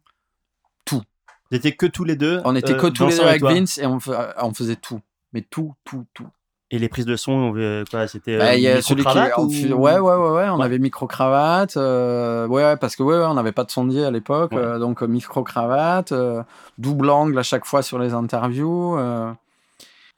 Vous 0.92 1.56
étiez 1.56 1.74
que 1.74 1.86
tous 1.86 2.04
les 2.04 2.14
deux 2.14 2.40
On 2.44 2.54
était 2.54 2.74
euh, 2.74 2.76
que 2.76 2.86
tous 2.86 3.08
les 3.08 3.16
deux 3.16 3.22
avec 3.24 3.42
Vince 3.42 3.78
et 3.78 3.86
on, 3.86 3.98
euh, 4.06 4.32
on 4.40 4.54
faisait 4.54 4.76
tout. 4.76 5.00
Mais 5.32 5.40
tout, 5.42 5.74
tout, 5.84 6.06
tout. 6.14 6.28
Et 6.70 6.78
les 6.78 6.88
prises 6.88 7.06
de 7.06 7.16
son, 7.16 7.52
euh, 7.56 7.82
quoi, 7.90 8.06
c'était. 8.06 8.38
Bah, 8.38 8.52
euh, 8.54 8.80
celui 8.80 9.02
qui. 9.04 9.18
on 9.36 9.42
ou- 9.46 9.74
Ouais, 9.74 9.98
ouais, 9.98 10.14
ouais, 10.14 10.30
ouais. 10.30 10.48
On 10.48 10.58
Ouais. 10.58 10.64
avait 10.64 10.78
micro-cravate. 10.78 11.76
euh, 11.76 12.46
ouais, 12.46 12.62
ouais, 12.62 12.76
parce 12.76 12.94
que 12.94 13.02
ouais, 13.02 13.16
ouais, 13.18 13.24
on 13.24 13.34
n'avait 13.34 13.50
pas 13.50 13.64
de 13.64 13.70
sondier 13.72 14.04
à 14.04 14.12
l'époque. 14.12 14.52
Ouais. 14.52 14.58
euh, 14.58 14.78
donc, 14.78 15.02
euh, 15.02 15.06
micro-cravate, 15.08 16.12
euh, 16.12 16.44
double 16.78 17.10
angle 17.10 17.36
à 17.36 17.42
chaque 17.42 17.64
fois 17.64 17.82
sur 17.82 17.98
les 17.98 18.14
interviews. 18.14 18.96
euh. 18.96 19.32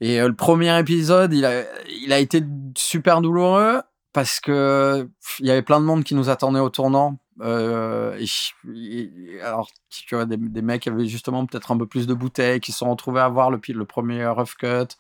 et 0.03 0.21
euh, 0.21 0.29
le 0.29 0.35
premier 0.35 0.79
épisode, 0.79 1.33
il 1.33 1.47
a, 1.47 1.63
il 2.05 2.13
a 2.13 2.19
été 2.19 2.45
super 2.77 3.23
douloureux 3.23 3.81
parce 4.13 4.41
que 4.41 5.09
il 5.39 5.47
y 5.47 5.51
avait 5.51 5.63
plein 5.63 5.81
de 5.81 5.85
monde 5.85 6.05
qui 6.05 6.15
nous 6.15 6.29
attendait 6.29 6.61
au 6.61 6.71
tournant. 6.71 7.19
Euh, 7.41 8.19
alors, 9.43 9.69
tu 9.89 10.15
vois, 10.15 10.27
des, 10.27 10.63
mecs 10.63 10.83
qui 10.83 10.89
avaient 10.91 11.07
justement 11.07 11.47
peut-être 11.47 11.73
un 11.73 11.79
peu 11.79 11.87
plus 11.87 12.07
de 12.07 12.15
bouteilles, 12.15 12.61
qui 12.61 12.73
se 12.73 12.79
sont 12.79 12.91
retrouvés 12.91 13.21
à 13.21 13.29
voir 13.29 13.51
le, 13.51 13.61
le 13.69 13.85
premier 13.85 14.27
rough 14.27 14.55
cut. 14.59 14.97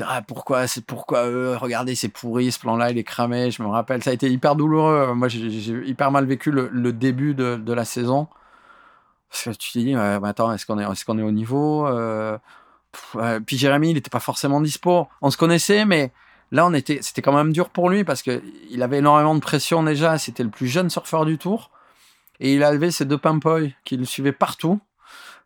Ah, 0.00 0.22
pourquoi, 0.22 0.66
c'est 0.66 0.84
pourquoi 0.84 1.26
eux, 1.28 1.56
regardez, 1.56 1.94
c'est 1.94 2.08
pourri, 2.08 2.52
ce 2.52 2.60
plan-là, 2.60 2.90
il 2.90 2.98
est 2.98 3.04
cramé. 3.04 3.50
Je 3.50 3.62
me 3.62 3.68
rappelle, 3.68 4.02
ça 4.04 4.10
a 4.10 4.12
été 4.12 4.30
hyper 4.30 4.54
douloureux. 4.54 5.14
Moi, 5.14 5.28
j'ai 5.28 5.72
hyper 5.88 6.10
mal 6.10 6.26
vécu 6.26 6.50
le, 6.50 6.92
début 6.92 7.34
de, 7.34 7.72
la 7.72 7.84
saison. 7.84 8.28
Parce 9.30 9.44
que 9.44 9.50
tu 9.50 9.72
te 9.72 9.78
dis, 9.78 9.94
attends, 9.94 10.52
est-ce 10.52 10.66
qu'on 10.66 10.78
est, 10.78 10.84
est, 10.84 11.04
qu'on 11.04 11.18
est 11.18 11.22
au 11.22 11.32
niveau 11.32 11.86
Euh. 11.86 12.38
Puis 13.46 13.58
Jérémy, 13.58 13.90
il 13.90 13.94
n'était 13.94 14.10
pas 14.10 14.20
forcément 14.20 14.60
dispo. 14.60 15.08
On 15.20 15.30
se 15.30 15.36
connaissait, 15.36 15.84
mais 15.84 16.12
là, 16.52 16.66
on 16.66 16.74
était, 16.74 16.98
c'était 17.02 17.22
quand 17.22 17.32
même 17.32 17.52
dur 17.52 17.70
pour 17.70 17.90
lui 17.90 18.04
parce 18.04 18.22
que 18.22 18.42
il 18.70 18.82
avait 18.82 18.98
énormément 18.98 19.34
de 19.34 19.40
pression 19.40 19.82
déjà. 19.82 20.18
C'était 20.18 20.42
le 20.42 20.50
plus 20.50 20.68
jeune 20.68 20.90
surfeur 20.90 21.24
du 21.24 21.38
tour. 21.38 21.70
Et 22.40 22.54
il 22.54 22.62
avait 22.62 22.90
ses 22.90 23.04
deux 23.04 23.18
pimpoys 23.18 23.70
qui 23.84 23.96
le 23.96 24.04
suivaient 24.04 24.32
partout. 24.32 24.80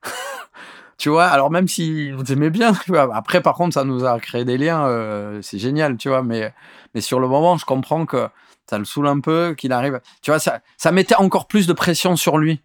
tu 0.98 1.08
vois, 1.08 1.26
alors 1.26 1.50
même 1.50 1.68
s'il 1.68 2.14
nous 2.14 2.32
aimait 2.32 2.50
bien. 2.50 2.72
Après, 3.12 3.40
par 3.40 3.54
contre, 3.54 3.74
ça 3.74 3.84
nous 3.84 4.04
a 4.04 4.18
créé 4.20 4.44
des 4.44 4.58
liens. 4.58 4.86
euh, 4.86 5.40
c'est 5.42 5.58
génial, 5.58 5.96
tu 5.96 6.08
vois. 6.08 6.22
Mais, 6.22 6.52
mais 6.94 7.00
sur 7.00 7.18
le 7.18 7.28
moment, 7.28 7.56
je 7.56 7.64
comprends 7.64 8.04
que 8.06 8.28
ça 8.68 8.78
le 8.78 8.84
saoule 8.84 9.08
un 9.08 9.20
peu, 9.20 9.54
qu'il 9.56 9.72
arrive. 9.72 10.00
Tu 10.20 10.30
vois, 10.30 10.38
ça, 10.38 10.60
ça 10.76 10.92
mettait 10.92 11.16
encore 11.16 11.46
plus 11.46 11.66
de 11.66 11.72
pression 11.72 12.16
sur 12.16 12.38
lui. 12.38 12.60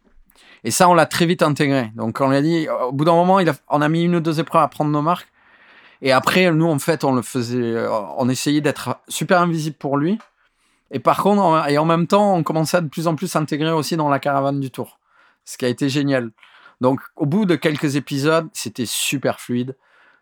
Et 0.63 0.71
ça, 0.71 0.89
on 0.89 0.93
l'a 0.93 1.05
très 1.05 1.25
vite 1.25 1.43
intégré. 1.43 1.91
Donc, 1.95 2.19
on 2.19 2.29
lui 2.29 2.37
a 2.37 2.41
dit, 2.41 2.67
au 2.69 2.91
bout 2.91 3.05
d'un 3.05 3.13
moment, 3.13 3.39
il 3.39 3.51
on 3.69 3.81
a 3.81 3.89
mis 3.89 4.03
une 4.03 4.15
ou 4.15 4.19
deux 4.19 4.39
épreuves 4.39 4.61
à 4.61 4.67
prendre 4.67 4.91
nos 4.91 5.01
marques. 5.01 5.27
Et 6.01 6.11
après, 6.11 6.51
nous, 6.51 6.67
en 6.67 6.79
fait, 6.79 7.03
on 7.03 7.13
le 7.13 7.21
faisait, 7.21 7.57
euh, 7.57 7.89
on 8.17 8.29
essayait 8.29 8.61
d'être 8.61 8.99
super 9.07 9.41
invisible 9.41 9.75
pour 9.77 9.97
lui. 9.97 10.19
Et 10.91 10.99
par 10.99 11.21
contre, 11.21 11.67
et 11.69 11.77
en 11.77 11.85
même 11.85 12.07
temps, 12.07 12.35
on 12.35 12.43
commençait 12.43 12.77
à 12.77 12.81
de 12.81 12.87
plus 12.87 13.07
en 13.07 13.15
plus 13.15 13.27
s'intégrer 13.27 13.71
aussi 13.71 13.97
dans 13.97 14.09
la 14.09 14.19
caravane 14.19 14.59
du 14.59 14.71
tour. 14.71 14.99
Ce 15.43 15.57
qui 15.57 15.65
a 15.65 15.67
été 15.67 15.89
génial. 15.89 16.31
Donc, 16.81 17.01
au 17.15 17.25
bout 17.25 17.45
de 17.45 17.55
quelques 17.55 17.95
épisodes, 17.95 18.47
c'était 18.53 18.85
super 18.85 19.39
fluide. 19.39 19.75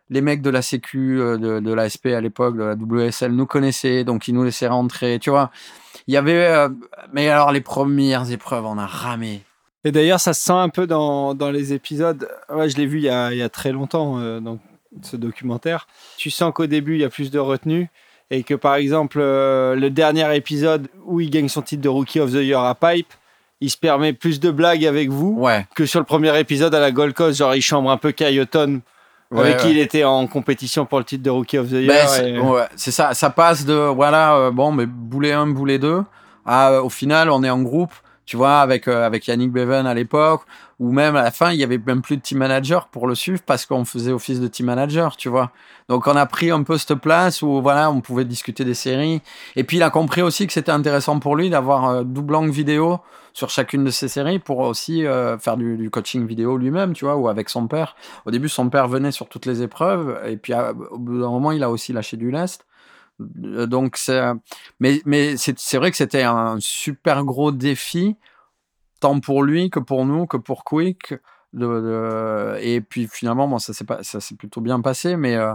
Les 0.08 0.20
mecs 0.20 0.40
de 0.40 0.50
la 0.50 0.62
Sécu, 0.62 1.20
euh, 1.20 1.36
de, 1.36 1.60
de 1.60 1.72
l'ASP 1.72 2.06
à 2.06 2.20
l'époque, 2.20 2.56
de 2.56 2.62
la 2.62 2.74
WSL, 2.74 3.32
nous 3.32 3.46
connaissaient, 3.46 4.04
donc 4.04 4.28
ils 4.28 4.34
nous 4.34 4.44
laissaient 4.44 4.68
rentrer. 4.68 5.18
Tu 5.20 5.30
vois, 5.30 5.50
il 6.06 6.14
y 6.14 6.16
avait. 6.16 6.46
euh, 6.46 6.68
mais 7.12 7.28
alors, 7.28 7.52
les 7.52 7.60
premières 7.60 8.30
épreuves, 8.30 8.64
on 8.64 8.78
a 8.78 8.86
ramé. 8.86 9.42
Et 9.84 9.92
d'ailleurs, 9.92 10.20
ça 10.20 10.32
se 10.32 10.40
sent 10.40 10.52
un 10.52 10.68
peu 10.68 10.86
dans, 10.86 11.34
dans 11.34 11.50
les 11.50 11.72
épisodes. 11.72 12.28
Ouais, 12.48 12.68
je 12.68 12.76
l'ai 12.76 12.86
vu 12.86 12.98
il 12.98 13.04
y 13.04 13.08
a, 13.08 13.48
très 13.48 13.70
longtemps, 13.70 14.40
dans 14.40 14.58
ce 15.02 15.16
documentaire. 15.16 15.86
Tu 16.16 16.30
sens 16.30 16.52
qu'au 16.54 16.66
début, 16.66 16.94
il 16.94 17.00
y 17.00 17.04
a 17.04 17.08
plus 17.10 17.30
de 17.30 17.38
retenue. 17.38 17.88
Et 18.30 18.42
que 18.42 18.54
par 18.54 18.74
exemple, 18.74 19.18
euh, 19.20 19.76
le 19.76 19.88
dernier 19.88 20.34
épisode 20.34 20.88
où 21.04 21.20
il 21.20 21.30
gagne 21.30 21.48
son 21.48 21.62
titre 21.62 21.82
de 21.82 21.88
Rookie 21.88 22.18
of 22.18 22.30
the 22.32 22.42
Year 22.42 22.60
à 22.60 22.74
Pipe, 22.74 23.06
il 23.60 23.70
se 23.70 23.76
permet 23.76 24.12
plus 24.12 24.40
de 24.40 24.50
blagues 24.50 24.84
avec 24.84 25.10
vous 25.10 25.36
Ouais. 25.38 25.64
que 25.76 25.86
sur 25.86 26.00
le 26.00 26.04
premier 26.06 26.36
épisode 26.38 26.74
à 26.74 26.80
la 26.80 26.90
Gold 26.90 27.14
Coast. 27.14 27.38
Genre, 27.38 27.54
il 27.54 27.62
chambre 27.62 27.88
un 27.90 27.96
peu 27.96 28.10
Kayoton, 28.10 28.80
ouais, 29.30 29.40
avec 29.40 29.58
qui 29.58 29.70
il 29.70 29.78
était 29.78 30.02
en 30.02 30.26
compétition 30.26 30.86
pour 30.86 30.98
le 30.98 31.04
titre 31.04 31.22
de 31.22 31.30
Rookie 31.30 31.56
of 31.58 31.68
the 31.68 31.72
Year. 31.74 31.86
Ben, 31.86 32.06
c'est 32.08 32.30
et- 32.32 32.38
ouais, 32.40 32.64
c'est 32.74 32.90
ça, 32.90 33.14
ça 33.14 33.30
passe 33.30 33.64
de 33.64 33.74
voilà, 33.74 34.34
euh, 34.36 34.50
bon, 34.50 34.72
mais 34.72 34.86
boulet 34.86 35.32
1, 35.32 35.46
boulet 35.46 35.78
2, 35.78 36.02
à 36.44 36.70
euh, 36.72 36.82
au 36.82 36.88
final, 36.90 37.30
on 37.30 37.44
est 37.44 37.50
en 37.50 37.62
groupe, 37.62 37.92
tu 38.24 38.36
vois, 38.36 38.58
avec, 38.58 38.88
euh, 38.88 39.06
avec 39.06 39.26
Yannick 39.28 39.52
Beven 39.52 39.86
à 39.86 39.94
l'époque, 39.94 40.42
ou 40.78 40.92
même 40.92 41.16
à 41.16 41.22
la 41.22 41.30
fin, 41.30 41.52
il 41.52 41.58
y 41.58 41.64
avait 41.64 41.78
même 41.78 42.02
plus 42.02 42.16
de 42.18 42.22
team 42.22 42.38
manager 42.38 42.88
pour 42.88 43.06
le 43.06 43.14
suivre 43.14 43.40
parce 43.46 43.64
qu'on 43.64 43.84
faisait 43.84 44.12
office 44.12 44.40
de 44.40 44.48
team 44.48 44.66
manager, 44.66 45.16
tu 45.16 45.28
vois. 45.28 45.50
Donc 45.88 46.06
on 46.06 46.16
a 46.16 46.26
pris 46.26 46.50
un 46.50 46.62
peu 46.62 46.76
cette 46.76 46.94
place 46.96 47.42
où 47.42 47.62
voilà, 47.62 47.90
on 47.90 48.00
pouvait 48.00 48.24
discuter 48.24 48.64
des 48.64 48.74
séries. 48.74 49.22
Et 49.56 49.64
puis 49.64 49.78
il 49.78 49.82
a 49.82 49.90
compris 49.90 50.22
aussi 50.22 50.46
que 50.46 50.52
c'était 50.52 50.72
intéressant 50.72 51.18
pour 51.18 51.36
lui 51.36 51.48
d'avoir 51.48 51.88
euh, 51.88 52.04
double 52.04 52.34
angle 52.34 52.50
vidéo 52.50 53.00
sur 53.32 53.50
chacune 53.50 53.84
de 53.84 53.90
ces 53.90 54.08
séries 54.08 54.38
pour 54.38 54.58
aussi 54.60 55.04
euh, 55.06 55.38
faire 55.38 55.56
du, 55.58 55.90
coaching 55.90 56.26
vidéo 56.26 56.56
lui-même, 56.56 56.94
tu 56.94 57.04
vois, 57.04 57.16
ou 57.16 57.28
avec 57.28 57.50
son 57.50 57.68
père. 57.68 57.94
Au 58.24 58.30
début, 58.30 58.48
son 58.48 58.70
père 58.70 58.88
venait 58.88 59.12
sur 59.12 59.28
toutes 59.28 59.44
les 59.44 59.62
épreuves, 59.62 60.18
et 60.26 60.38
puis 60.38 60.54
à- 60.54 60.72
au 60.72 60.98
bout 60.98 61.20
d'un 61.20 61.28
moment, 61.28 61.52
il 61.52 61.62
a 61.62 61.70
aussi 61.70 61.92
lâché 61.92 62.16
du 62.16 62.30
lest. 62.30 62.64
Euh, 63.44 63.66
Donc, 63.66 63.96
c'est, 63.98 64.22
mais, 64.80 65.02
mais 65.04 65.36
c'est 65.36 65.76
vrai 65.76 65.90
que 65.90 65.96
c'était 65.98 66.22
un 66.22 66.56
super 66.60 67.24
gros 67.24 67.52
défi, 67.52 68.16
tant 69.00 69.18
pour 69.20 69.42
lui 69.42 69.70
que 69.70 69.78
pour 69.80 70.04
nous, 70.06 70.26
que 70.26 70.36
pour 70.36 70.64
Quick. 70.64 71.14
De, 71.52 71.64
de- 71.66 72.58
et 72.60 72.82
puis 72.82 73.08
finalement, 73.10 73.48
bon, 73.48 73.58
ça 73.58 73.72
s'est 73.72 73.84
pas, 73.84 74.02
ça 74.02 74.20
s'est 74.20 74.34
plutôt 74.34 74.60
bien 74.60 74.80
passé, 74.82 75.16
mais, 75.16 75.36
euh, 75.36 75.54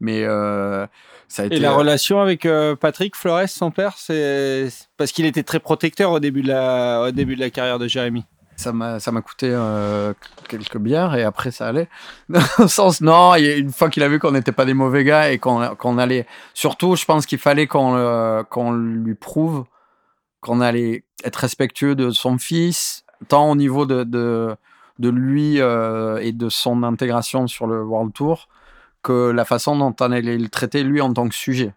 mais 0.00 0.24
euh, 0.24 0.86
ça 1.28 1.42
a 1.42 1.46
été. 1.46 1.56
Et 1.56 1.60
la 1.60 1.70
relation 1.72 2.20
avec 2.20 2.46
euh, 2.46 2.74
Patrick 2.74 3.14
Flores, 3.14 3.48
son 3.48 3.70
père, 3.70 3.94
c'est 3.96 4.68
parce 4.96 5.12
qu'il 5.12 5.26
était 5.26 5.44
très 5.44 5.60
protecteur 5.60 6.10
au 6.10 6.18
début 6.18 6.42
de 6.42 6.48
la, 6.48 7.02
au 7.08 7.10
début 7.12 7.36
de 7.36 7.40
la 7.40 7.50
carrière 7.50 7.78
de 7.78 7.86
Jérémy. 7.86 8.24
ça 8.56 8.72
m'a 8.72 8.98
ça 8.98 9.12
m'a 9.12 9.20
coûté 9.22 9.48
euh, 9.52 10.14
quelques 10.48 10.78
bières 10.78 11.14
et 11.14 11.22
après 11.22 11.52
ça 11.52 11.68
allait 11.68 11.88
dans 12.28 12.40
le 12.58 12.66
sens 12.66 13.00
non 13.00 13.34
une 13.36 13.70
fois 13.70 13.88
qu'il 13.88 14.02
a 14.02 14.08
vu 14.08 14.18
qu'on 14.18 14.32
n'était 14.32 14.52
pas 14.52 14.64
des 14.64 14.74
mauvais 14.74 15.04
gars 15.04 15.30
et 15.30 15.38
qu'on 15.38 15.76
qu'on 15.76 15.96
allait 15.98 16.26
surtout 16.54 16.96
je 16.96 17.04
pense 17.04 17.24
qu'il 17.24 17.38
fallait 17.38 17.66
qu'on 17.68 18.44
qu'on 18.50 18.72
lui 18.72 19.14
prouve 19.14 19.64
qu'on 20.40 20.60
allait 20.60 21.04
être 21.24 21.36
respectueux 21.36 21.94
de 21.94 22.10
son 22.10 22.38
fils 22.38 23.04
tant 23.28 23.50
au 23.50 23.56
niveau 23.56 23.86
de 23.86 24.04
de, 24.04 24.54
de 24.98 25.08
lui 25.08 25.60
euh, 25.60 26.18
et 26.18 26.32
de 26.32 26.48
son 26.48 26.82
intégration 26.82 27.46
sur 27.46 27.66
le 27.66 27.82
World 27.82 28.12
Tour 28.12 28.48
que 29.02 29.30
la 29.30 29.44
façon 29.44 29.76
dont 29.76 29.94
on 30.00 30.12
allait 30.12 30.38
le 30.38 30.48
traiter 30.48 30.82
lui 30.82 31.00
en 31.00 31.12
tant 31.12 31.28
que 31.28 31.34
sujet 31.34 31.74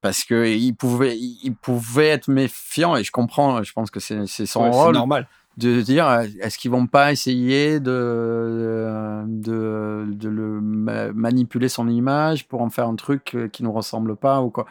parce 0.00 0.24
que 0.24 0.46
il 0.46 0.74
pouvait 0.74 1.16
il 1.16 1.54
pouvait 1.54 2.08
être 2.08 2.28
méfiant 2.28 2.96
et 2.96 3.04
je 3.04 3.10
comprends 3.10 3.62
je 3.62 3.72
pense 3.72 3.90
que 3.90 4.00
c'est 4.00 4.26
c'est 4.26 4.46
son 4.46 4.64
Ouais, 4.64 4.72
c'est 4.72 4.78
rôle 4.78 4.94
normal. 4.94 5.28
De 5.56 5.80
dire 5.82 6.06
euh, 6.08 6.26
est-ce 6.40 6.58
qu'ils 6.58 6.70
vont 6.70 6.86
pas 6.86 7.12
essayer 7.12 7.78
de 7.80 9.22
de, 9.26 10.06
de 10.08 10.28
le 10.28 10.60
ma- 10.60 11.12
manipuler 11.12 11.68
son 11.68 11.88
image 11.88 12.48
pour 12.48 12.60
en 12.62 12.70
faire 12.70 12.88
un 12.88 12.96
truc 12.96 13.32
euh, 13.34 13.48
qui 13.48 13.62
nous 13.62 13.72
ressemble 13.72 14.16
pas 14.16 14.42
ou 14.42 14.50
quoi. 14.50 14.66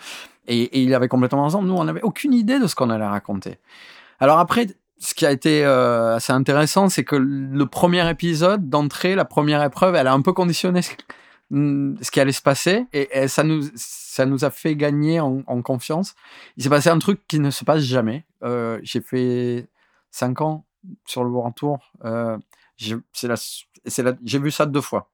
Et, 0.48 0.84
il 0.84 0.94
avait 0.94 1.08
complètement 1.08 1.46
raison. 1.46 1.62
Nous 1.62 1.74
on 1.74 1.86
n'avait 1.86 2.02
aucune 2.02 2.34
idée 2.34 2.60
de 2.60 2.68
ce 2.68 2.76
qu'on 2.76 2.90
allait 2.90 3.06
raconter. 3.06 3.60
Alors 4.20 4.40
après 4.40 4.68
ce 5.00 5.14
qui 5.14 5.26
a 5.26 5.32
été 5.32 5.66
euh, 5.66 6.16
assez 6.16 6.34
intéressant 6.34 6.90
c'est 6.90 7.04
que 7.04 7.16
le 7.16 7.66
premier 7.66 8.10
épisode 8.10 8.70
d'entrée 8.70 9.16
la 9.16 9.26
première 9.26 9.64
épreuve 9.64 9.96
elle 9.96 10.08
a 10.08 10.14
un 10.14 10.22
peu 10.22 10.34
conditionné 10.34 10.82
ce, 10.82 12.12
qui 12.12 12.20
allait 12.20 12.32
se 12.32 12.42
passer 12.42 12.86
et, 12.94 13.28
ça 13.28 13.44
nous 13.44 13.64
ça 13.76 14.26
nous 14.26 14.46
a 14.46 14.50
fait 14.50 14.76
gagner 14.76 15.20
en, 15.22 15.62
confiance. 15.62 16.14
Il 16.58 16.64
s'est 16.64 16.70
passé 16.70 16.90
un 16.90 17.00
truc 17.00 17.22
qui 17.28 17.40
ne 17.40 17.52
se 17.52 17.64
passe 17.64 17.82
jamais. 17.82 18.26
J'ai 18.84 19.02
fait 19.02 19.68
5 20.12 20.42
ans 20.42 20.66
sur 21.06 21.24
le 21.24 21.30
World 21.30 21.56
Tour. 21.56 21.92
Euh, 22.06 22.38
j'ai- 22.78 22.98
vu 24.40 24.52
ça 24.52 24.66
deux 24.66 24.82
fois. 24.82 25.10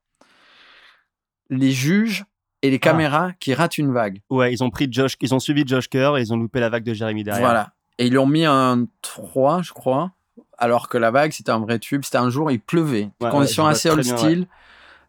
Les 1.50 1.72
juges 1.72 2.26
et 2.62 2.70
les 2.70 2.80
caméras 2.80 3.32
qui 3.40 3.54
ratent 3.54 3.78
une 3.78 3.92
vague. 3.92 4.22
Ouais, 4.30 4.52
ils 4.54 4.64
ont 4.64 4.70
pris 4.70 4.88
Josh, 4.92 5.16
ils 5.22 5.34
ont 5.34 5.40
suivi 5.40 5.64
Josh 5.66 5.88
Kerr 5.88 6.18
et 6.18 6.22
ils 6.22 6.34
ont 6.34 6.38
loupé 6.38 6.60
la 6.60 6.70
vague 6.70 6.84
de 6.84 6.94
Jérémy 6.94 7.24
derrière. 7.24 7.42
Voilà. 7.44 7.74
Et 7.98 8.06
ils 8.08 8.12
lui 8.12 8.18
ont 8.18 8.28
mis 8.28 8.46
un 8.46 8.86
3, 9.02 9.62
je 9.62 9.74
crois, 9.74 10.12
alors 10.58 10.88
que 10.90 10.98
la 10.98 11.12
vague, 11.12 11.32
c'était 11.32 11.52
un 11.52 11.60
vrai 11.60 11.80
tube. 11.80 12.04
C'était 12.04 12.18
un 12.18 12.30
jour, 12.30 12.52
il 12.52 12.60
pleuvait. 12.60 13.10
Ouais, 13.22 13.30
Conditions 13.30 13.66
ouais, 13.66 13.72
assez 13.72 13.90
hostiles. 13.90 14.48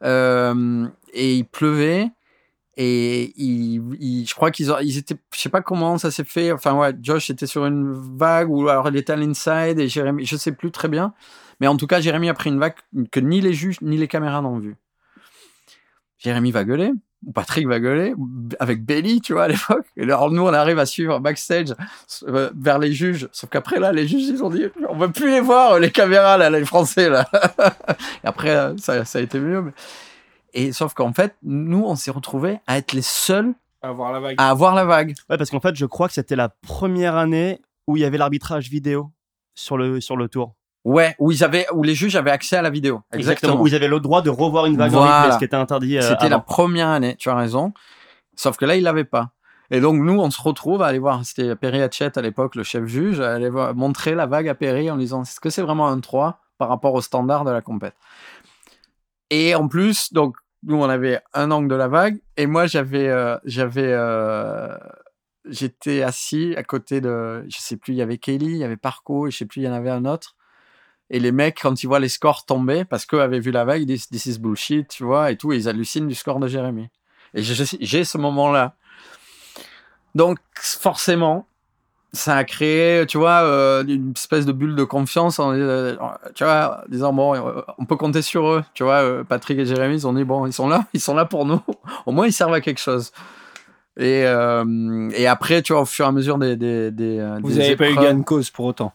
Euh, 0.03 0.89
et 1.13 1.37
il 1.37 1.45
pleuvait. 1.45 2.11
Et 2.83 3.35
il, 3.37 3.83
il- 4.01 4.27
je 4.27 4.35
crois 4.35 4.51
qu'ils 4.51 4.73
ils 4.83 4.97
étaient, 4.97 5.17
je 5.35 5.39
sais 5.39 5.51
pas 5.51 5.61
comment 5.61 5.99
ça 5.99 6.11
s'est 6.11 6.25
fait. 6.25 6.51
Enfin, 6.51 6.73
ouais, 6.75 6.95
Josh 7.03 7.29
était 7.29 7.47
sur 7.47 7.67
une 7.67 7.93
vague 8.17 8.49
ou 8.49 8.67
alors 8.71 8.89
il 8.89 8.97
était 8.97 9.13
à 9.13 9.17
l'inside 9.17 9.79
et 9.79 9.87
Jérémy, 9.89 10.25
je 10.25 10.35
sais 10.37 10.53
plus 10.53 10.71
très 10.71 10.89
bien. 10.89 11.13
Mais 11.61 11.67
en 11.67 11.77
tout 11.77 11.87
cas, 11.87 12.01
Jérémy 12.01 12.31
a 12.31 12.35
pris 12.35 12.49
une 12.49 12.59
vague 12.59 12.73
que 13.13 13.21
ni 13.21 13.43
les 13.43 13.53
juges 13.53 13.83
ni 13.83 13.99
les 13.99 14.09
caméras 14.09 14.41
n'ont 14.41 14.59
vue. 14.59 14.77
Jérémy 16.19 16.51
va 16.53 16.65
gueuler, 16.65 16.93
ou 17.27 17.33
Patrick 17.33 17.67
va 17.67 17.81
gueuler, 17.81 18.15
avec 18.61 18.85
Belly, 18.85 19.21
tu 19.21 19.33
vois, 19.35 19.45
à 19.45 19.49
l'époque. 19.49 19.87
Et 19.97 20.03
alors, 20.03 20.31
nous, 20.31 20.43
on 20.43 20.53
arrive 20.53 20.79
à 20.79 20.87
suivre 20.87 21.19
backstage 21.19 21.75
euh, 22.29 22.51
vers 22.57 22.79
les 22.79 22.93
juges. 22.93 23.29
Sauf 23.33 23.49
qu'après, 23.51 23.79
là, 23.81 23.93
les 23.93 24.07
juges, 24.09 24.25
ils 24.29 24.43
ont 24.43 24.51
dit, 24.51 24.65
on 24.89 24.97
veut 24.97 25.11
plus 25.11 25.31
les 25.31 25.41
voir, 25.41 25.79
les 25.79 25.91
caméras, 25.91 26.37
là, 26.39 26.49
les 26.51 26.65
Français, 26.65 27.09
là. 27.09 27.27
et 28.25 28.27
après, 28.27 28.51
euh, 28.57 28.75
ça, 28.79 29.05
ça 29.05 29.19
a 29.19 29.23
été 29.23 29.39
mieux. 29.39 29.63
mais- 29.63 29.73
Et 30.55 30.73
sauf 30.73 30.95
qu'en 30.95 31.13
fait, 31.13 31.37
nous, 31.43 31.85
on 31.85 31.97
s'est 31.97 32.11
retrouvés 32.11 32.59
à 32.67 32.79
être 32.79 32.93
les 32.93 33.03
seuls 33.03 33.55
Avoir 33.83 34.13
la 34.13 34.21
vague. 34.21 34.35
à 34.39 34.51
avoir 34.51 34.75
la 34.75 34.85
vague. 34.85 35.15
Ouais, 35.31 35.39
parce 35.39 35.51
qu'en 35.51 35.61
fait, 35.61 35.75
je 35.77 35.87
crois 35.87 36.09
que 36.09 36.15
c'était 36.15 36.37
la 36.37 36.49
première 36.49 37.17
année 37.17 37.61
où 37.87 37.97
il 37.97 38.01
y 38.01 38.05
avait 38.05 38.19
l'arbitrage 38.19 38.69
vidéo 38.69 39.11
sur 39.55 39.77
le, 39.79 40.01
sur 40.01 40.17
le 40.17 40.29
tour. 40.29 40.55
Ouais, 40.85 41.15
où 41.19 41.31
ils 41.31 41.45
avaient, 41.45 41.67
où 41.75 41.83
les 41.83 41.95
juges 41.95 42.17
avaient 42.17 42.31
accès 42.31 42.57
à 42.57 42.63
la 42.63 42.71
vidéo. 42.71 43.03
Où 43.15 43.67
ils 43.67 43.75
avaient 43.75 43.89
le 43.89 44.01
droit 44.01 44.23
de 44.23 44.31
revoir 44.31 44.67
une 44.67 44.77
vague 44.77 44.95
en 44.95 44.99
Voilà. 44.99 45.19
replay, 45.23 45.33
ce 45.35 45.39
qui 45.39 45.45
était 45.45 45.57
interdit. 45.57 45.99
euh, 45.99 46.03
C'était 46.03 46.29
la 46.31 46.39
première 46.39 46.89
année, 46.89 47.17
tu 47.17 47.29
as 47.29 47.35
raison. 47.35 47.73
Sauf 48.37 48.57
que 48.57 48.65
là, 48.65 48.77
il 48.77 48.83
l'avait 48.83 49.05
pas. 49.05 49.31
Et 49.71 49.81
donc, 49.81 49.97
nous, 50.01 50.19
on 50.19 50.31
se 50.31 50.41
retrouve 50.41 50.83
à 50.83 50.87
aller 50.87 50.99
voir, 50.99 51.25
c'était 51.25 51.55
Perry 51.55 51.81
Hatchett 51.83 52.17
à 52.19 52.23
l'époque, 52.23 52.55
le 52.57 52.63
chef 52.65 52.87
juge, 52.87 53.21
à 53.21 53.35
aller 53.35 53.51
voir- 53.51 53.75
montrer 53.75 54.15
la 54.15 54.27
vague 54.27 54.49
à 54.49 54.55
Perry 54.55 54.91
en 54.91 54.97
lui 54.97 55.05
disant 55.05 55.23
est-ce 55.23 55.39
que 55.39 55.51
c'est 55.51 55.63
vraiment 55.63 55.89
un 55.89 56.01
3 56.01 56.41
par 56.59 56.69
rapport 56.69 56.95
au 56.95 57.01
standard 57.03 57.45
de 57.45 57.51
la 57.51 57.61
compète? 57.61 57.95
Et 59.31 59.55
en 59.55 59.69
plus, 59.69 60.13
donc, 60.13 60.37
nous, 60.63 60.77
on 60.77 60.89
avait 60.89 61.21
un 61.33 61.51
angle 61.51 61.69
de 61.69 61.75
la 61.75 61.89
vague, 61.89 62.21
et 62.37 62.47
moi, 62.47 62.67
j'avais. 62.67 63.09
euh, 63.09 63.39
j'avais 63.45 63.93
euh, 63.93 64.77
J'étais 65.47 66.03
assis 66.03 66.55
à 66.57 66.63
côté 66.63 67.01
de. 67.01 67.45
Je 67.49 67.57
sais 67.59 67.77
plus, 67.77 67.95
il 67.95 67.97
y 67.97 68.03
avait 68.03 68.19
Kelly, 68.19 68.47
il 68.47 68.59
y 68.59 68.65
avait 68.65 68.77
Parco, 68.77 69.27
et 69.27 69.31
je 69.31 69.39
sais 69.39 69.47
plus, 69.47 69.63
il 69.63 69.65
y 69.65 69.69
en 69.69 69.73
avait 69.73 69.91
un 69.91 70.05
autre. 70.05 70.37
Et 71.09 71.19
les 71.19 71.33
mecs, 71.33 71.59
quand 71.63 71.83
ils 71.83 71.87
voient 71.87 71.99
les 71.99 72.09
scores 72.09 72.45
tomber, 72.45 72.85
parce 72.85 73.07
qu'eux 73.07 73.21
avaient 73.21 73.41
vu 73.41 73.51
la 73.51 73.65
vague, 73.65 73.83
ils 73.83 73.87
disent 73.87 74.09
This 74.09 74.27
is 74.27 74.39
bullshit, 74.39 74.89
tu 74.89 75.05
vois, 75.05 75.31
et 75.31 75.37
tout, 75.37 75.53
ils 75.53 75.69
hallucinent 75.69 76.07
du 76.07 76.15
score 76.15 76.39
de 76.41 76.47
Jérémy. 76.47 76.89
Et 77.35 77.43
j'ai 77.43 78.05
ce 78.05 78.19
moment-là. 78.19 78.77
Donc, 80.15 80.39
forcément, 80.55 81.47
ça 82.13 82.37
a 82.37 82.45
créé, 82.45 83.07
tu 83.07 83.19
vois, 83.19 83.43
euh, 83.43 83.85
une 83.85 84.13
espèce 84.17 84.47
de 84.47 84.53
bulle 84.53 84.75
de 84.75 84.85
confiance, 84.85 85.39
en, 85.39 85.53
euh, 85.53 85.97
tu 86.35 86.45
vois, 86.45 86.83
en 86.85 86.91
disant, 86.91 87.13
bon, 87.13 87.35
euh, 87.35 87.63
on 87.79 87.85
peut 87.85 87.97
compter 87.97 88.23
sur 88.23 88.49
eux, 88.49 88.65
tu 88.75 88.83
vois, 88.83 89.25
Patrick 89.25 89.59
et 89.59 89.67
Jérémy, 89.67 89.95
ils 89.95 90.07
ont 90.07 90.13
dit, 90.13 90.25
bon, 90.25 90.47
ils 90.47 90.53
sont 90.53 90.69
là, 90.69 90.87
ils 90.95 91.01
sont 91.01 91.15
là 91.15 91.25
pour 91.25 91.45
nous, 91.47 91.61
au 92.07 92.13
moins 92.13 92.27
ils 92.27 92.33
servent 92.33 92.55
à 92.55 92.61
quelque 92.61 92.81
chose. 92.81 93.13
Et, 93.97 94.25
euh, 94.25 95.11
et 95.15 95.27
après, 95.27 95.63
tu 95.63 95.73
vois, 95.73 95.83
au 95.83 95.87
fur 95.87 96.05
et 96.05 96.09
à 96.09 96.13
mesure 96.13 96.39
des. 96.39 96.57
des, 96.57 96.91
des 96.91 97.39
Vous 97.43 97.51
n'avez 97.51 97.77
pas 97.77 97.91
eu 97.91 97.97
gain 97.97 98.15
de 98.15 98.23
cause 98.23 98.49
pour 98.49 98.65
autant? 98.65 98.93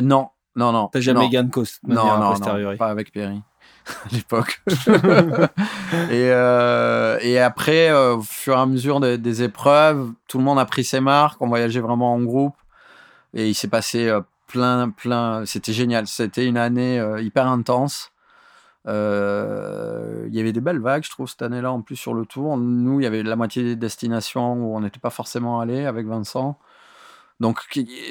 Non, 0.00 0.28
non, 0.56 0.72
non. 0.72 0.88
T'as 0.90 1.00
jamais 1.00 1.24
non. 1.24 1.28
gain 1.28 1.42
de 1.42 1.50
cause. 1.50 1.78
de 1.82 1.92
Non, 1.92 2.18
non, 2.18 2.34
non, 2.38 2.76
pas 2.76 2.88
avec 2.88 3.12
Perry 3.12 3.42
à 4.04 4.14
l'époque. 4.14 4.60
et, 4.66 6.30
euh, 6.30 7.18
et 7.20 7.38
après, 7.38 7.90
euh, 7.90 8.16
au 8.16 8.22
fur 8.22 8.54
et 8.54 8.60
à 8.60 8.66
mesure 8.66 9.00
des, 9.00 9.42
épreuves, 9.42 10.10
tout 10.28 10.38
le 10.38 10.44
monde 10.44 10.58
a 10.58 10.64
pris 10.64 10.84
ses 10.84 11.00
marques, 11.00 11.40
on 11.40 11.48
voyageait 11.48 11.80
vraiment 11.80 12.14
en 12.14 12.20
groupe 12.20 12.54
et 13.34 13.48
il 13.48 13.54
s'est 13.54 13.68
passé 13.68 14.08
euh, 14.08 14.20
plein, 14.46 14.90
plein. 14.90 15.44
C'était 15.46 15.72
génial. 15.72 16.06
C'était 16.06 16.46
une 16.46 16.58
année 16.58 17.02
hyper 17.20 17.46
intense. 17.46 18.10
Il 18.86 18.90
y 18.92 20.40
avait 20.40 20.52
des 20.52 20.60
belles 20.60 20.80
vagues, 20.80 21.04
je 21.04 21.10
trouve, 21.10 21.28
cette 21.28 21.42
année-là, 21.42 21.72
en 21.72 21.80
plus 21.80 21.96
sur 21.96 22.14
le 22.14 22.26
tour. 22.26 22.56
Nous, 22.58 23.00
il 23.00 23.04
y 23.04 23.06
avait 23.06 23.22
la 23.22 23.36
moitié 23.36 23.62
des 23.62 23.76
destinations 23.76 24.54
où 24.54 24.76
on 24.76 24.80
n'était 24.80 25.00
pas 25.00 25.10
forcément 25.10 25.60
allé 25.60 25.86
avec 25.86 26.06
Vincent. 26.06 26.58
Donc 27.42 27.58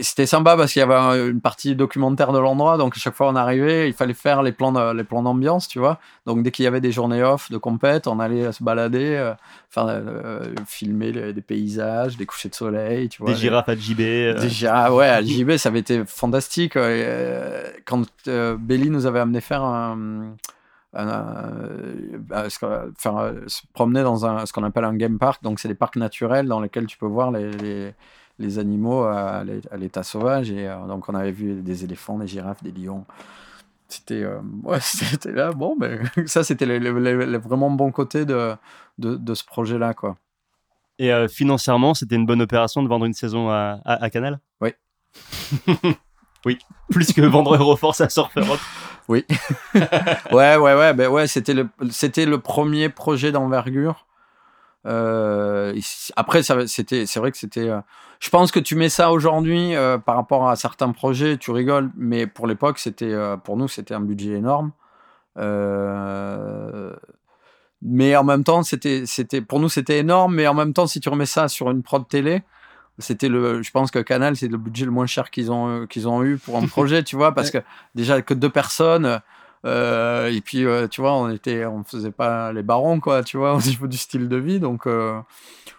c'était 0.02 0.26
sympa 0.26 0.56
parce 0.58 0.74
qu'il 0.74 0.82
y 0.82 0.84
avait 0.84 1.30
une 1.30 1.40
partie 1.41 1.74
documentaire 1.76 2.32
de 2.34 2.38
l'endroit. 2.38 2.78
Donc 2.78 2.98
à 2.98 2.99
chaque 2.99 3.16
fois 3.16 3.30
on 3.30 3.36
arrivait, 3.36 3.88
il 3.88 3.94
fallait 3.94 4.14
faire 4.14 4.44
les 4.44 4.52
plans 4.52 4.74
de- 4.74 4.94
les 4.94 5.06
plans 5.06 5.24
d'ambiance, 5.24 5.68
tu 5.70 5.80
vois. 5.80 5.99
Donc 6.28 6.44
dès 6.44 6.52
qu'il 6.52 6.66
y 6.66 6.68
avait 6.68 6.82
des 6.82 6.91
journées 6.91 7.24
off 7.24 7.49
de 7.49 7.58
compète, 7.58 8.08
on 8.08 8.20
allait 8.20 8.52
se 8.52 8.62
balader, 8.64 9.16
euh, 9.16 9.34
faire, 9.70 9.86
euh, 9.88 10.53
filmer 10.68 11.12
les- 11.14 11.32
des 11.34 11.41
paysages, 11.41 12.18
des 12.18 12.26
couchers 12.26 12.49
de 12.49 12.56
soleil, 12.56 13.08
tu 13.10 13.24
vois. 13.24 13.32
Des 13.32 13.38
girafes 13.40 13.70
à 13.70 13.76
JB. 13.76 13.99
euh, 14.02 14.34
Déjà, 14.41 14.94
ouais, 14.94 15.08
à 15.08 15.22
JB, 15.24 15.56
ça 15.58 15.70
avait 15.70 15.80
été 15.80 16.03
fantastique. 16.06 16.78
Quand 17.86 18.03
Belly 18.60 18.90
nous 18.90 19.06
avait 19.06 19.20
amené 19.22 19.40
faire 19.41 19.64
un. 19.64 20.36
euh, 20.94 22.49
faire, 22.98 23.34
se 23.48 23.62
promener 23.74 24.03
dans 24.03 24.26
un, 24.26 24.45
ce 24.45 24.53
qu'on 24.53 24.64
appelle 24.64 24.84
un 24.84 24.94
game 24.95 25.18
park, 25.20 25.41
donc 25.44 25.60
c'est 25.60 25.68
des 25.68 25.74
parcs 25.76 25.95
naturels 25.95 26.48
dans 26.48 26.60
lesquels 26.60 26.86
tu 26.86 26.98
peux 26.98 27.06
voir 27.06 27.32
les, 27.32 27.52
les, 27.52 27.94
les 28.41 28.59
animaux 28.59 29.03
à, 29.03 29.43
l'é- 29.43 29.61
à 29.72 29.77
l'état 29.77 30.03
sauvage. 30.03 30.51
Et 30.51 30.68
euh, 30.68 30.85
donc, 30.88 31.07
on 31.09 31.15
avait 31.15 31.31
vu 31.31 31.61
des 31.61 31.84
éléphants, 31.84 32.18
des 32.18 32.27
girafes, 32.27 32.61
des 32.63 32.72
lions. 32.72 33.05
C'était 33.88 34.23
euh, 34.23 34.39
ouais, 34.63 34.80
c'était 34.81 35.31
là. 35.31 35.51
Bon, 35.53 35.76
ben, 35.77 36.09
ça, 36.26 36.43
c'était 36.43 36.65
le, 36.65 36.77
le- 36.80 37.38
vraiment 37.38 37.69
bon 37.72 37.91
côté 37.91 38.26
de, 38.26 38.53
de, 38.97 39.15
de 39.15 39.34
ce 39.34 39.43
projet-là, 39.45 39.93
quoi. 39.93 40.18
Et 40.99 41.11
euh, 41.11 41.27
financièrement, 41.27 41.93
c'était 41.93 42.15
une 42.15 42.26
bonne 42.26 42.41
opération 42.41 42.84
de 42.84 42.88
vendre 42.88 43.05
une 43.05 43.13
saison 43.13 43.49
à, 43.49 43.80
à- 43.85 44.03
à 44.03 44.09
Canal? 44.09 44.39
Oui. 44.61 44.69
oui, 46.45 46.57
plus 46.89 47.11
que 47.13 47.22
vendre 47.22 47.55
Euroforce 47.55 48.01
à 48.01 48.09
Surf 48.09 48.31
Europe. 48.38 48.59
Ouais, 49.09 49.26
ouais, 50.31 50.57
ouais, 50.57 50.93
ben 50.93 51.09
ouais, 51.09 51.27
c'était 51.27 51.53
le, 51.53 51.68
c'était 51.89 52.26
le 52.26 52.39
premier 52.39 52.88
projet 52.89 53.31
d'envergure. 53.31 54.05
Euh, 54.88 55.80
après, 56.16 56.41
c'était, 56.68 57.06
c'est 57.06 57.20
vrai 57.20 57.32
que 57.32 57.38
c'était. 57.38 57.70
euh, 57.70 57.82
je 58.20 58.30
pense 58.30 58.52
que 58.52 58.60
tu 58.60 58.76
mets 58.76 58.90
ça 58.90 59.12
aujourd'hui 59.12 59.76
euh, 59.76 59.98
par 59.98 60.16
rapport 60.16 60.48
à 60.48 60.56
certains 60.56 60.91
projets, 60.91 61.38
tu 61.38 61.52
rigoles, 61.52 61.91
mais 61.95 62.28
pour 62.28 62.48
l'époque, 62.48 62.78
c'était, 62.80 63.16
pour 63.44 63.58
nous, 63.58 63.68
c'était 63.68 63.94
un 63.94 64.02
budget 64.02 64.34
énorme. 64.34 64.72
Mais 67.84 68.16
en 68.16 68.24
même 68.24 68.44
temps, 68.44 68.62
c'était, 68.62 69.06
c'était, 69.08 69.41
pour 69.41 69.60
nous, 69.60 69.70
c'était 69.70 69.98
énorme, 69.98 70.36
mais 70.36 70.48
en 70.48 70.53
même 70.53 70.74
temps, 70.74 70.86
si 70.86 70.99
tu 70.99 71.10
remets 71.10 71.26
ça 71.26 71.48
sur 71.48 71.72
une 71.72 71.82
prod 71.82 72.08
télé, 72.08 72.44
c'était 72.99 73.30
le, 73.30 73.64
je 73.64 73.72
pense 73.72 73.90
que 73.90 73.98
Canal, 73.98 74.36
c'est 74.36 74.48
le 74.48 74.58
budget 74.58 74.86
le 74.86 74.91
moins 74.91 75.08
cher 75.08 75.32
qu'ils 75.32 75.52
ont, 75.52 75.88
qu'ils 75.88 76.08
ont 76.08 76.24
eu 76.24 76.38
pour 76.38 76.58
un 76.58 76.68
projet, 76.68 77.03
tu 77.03 77.16
vois, 77.16 77.34
parce 77.34 77.49
que 77.49 77.58
déjà 77.95 78.22
que 78.22 78.36
deux 78.36 78.49
personnes. 78.49 79.22
Euh, 79.65 80.31
et 80.31 80.41
puis, 80.41 80.65
euh, 80.65 80.88
tu 80.88 81.01
vois, 81.01 81.13
on 81.13 81.29
était, 81.29 81.65
on 81.65 81.83
faisait 81.83 82.11
pas 82.11 82.51
les 82.51 82.63
barons, 82.63 82.99
quoi, 82.99 83.23
tu 83.23 83.38
vois, 83.38 83.55
au 83.57 83.61
niveau 83.61 83.88
du 83.88 83.97
style 83.97 84.27
de 84.27 84.38
vie. 84.38 84.59
Donc, 84.59 84.88
euh, 84.88 85.19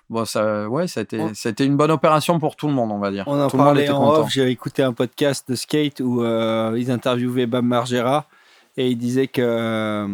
bon, 0.09 0.25
ça, 0.25 0.69
ouais, 0.69 0.87
a 0.97 1.01
été 1.01 1.65
une 1.65 1.77
bonne 1.77 1.91
opération 1.91 2.39
pour 2.39 2.57
tout 2.57 2.69
le 2.69 2.75
monde, 2.75 2.93
on 2.93 2.99
va 2.99 3.11
dire. 3.11 3.25
On 3.27 3.41
en 3.41 3.49
tout 3.49 3.57
le 3.57 3.63
monde 3.63 3.69
parlait 3.69 3.83
était 3.85 3.93
en 3.93 4.01
content. 4.01 4.21
off. 4.23 4.31
J'ai 4.31 4.49
écouté 4.49 4.83
un 4.83 4.93
podcast 4.93 5.49
de 5.51 5.55
skate 5.55 6.01
où 6.01 6.23
euh, 6.23 6.75
ils 6.79 6.91
interviewaient 6.91 7.47
Bam 7.47 7.67
Margera 7.67 8.27
et 8.77 8.91
il 8.91 8.97
disait 8.97 9.27
que 9.27 10.09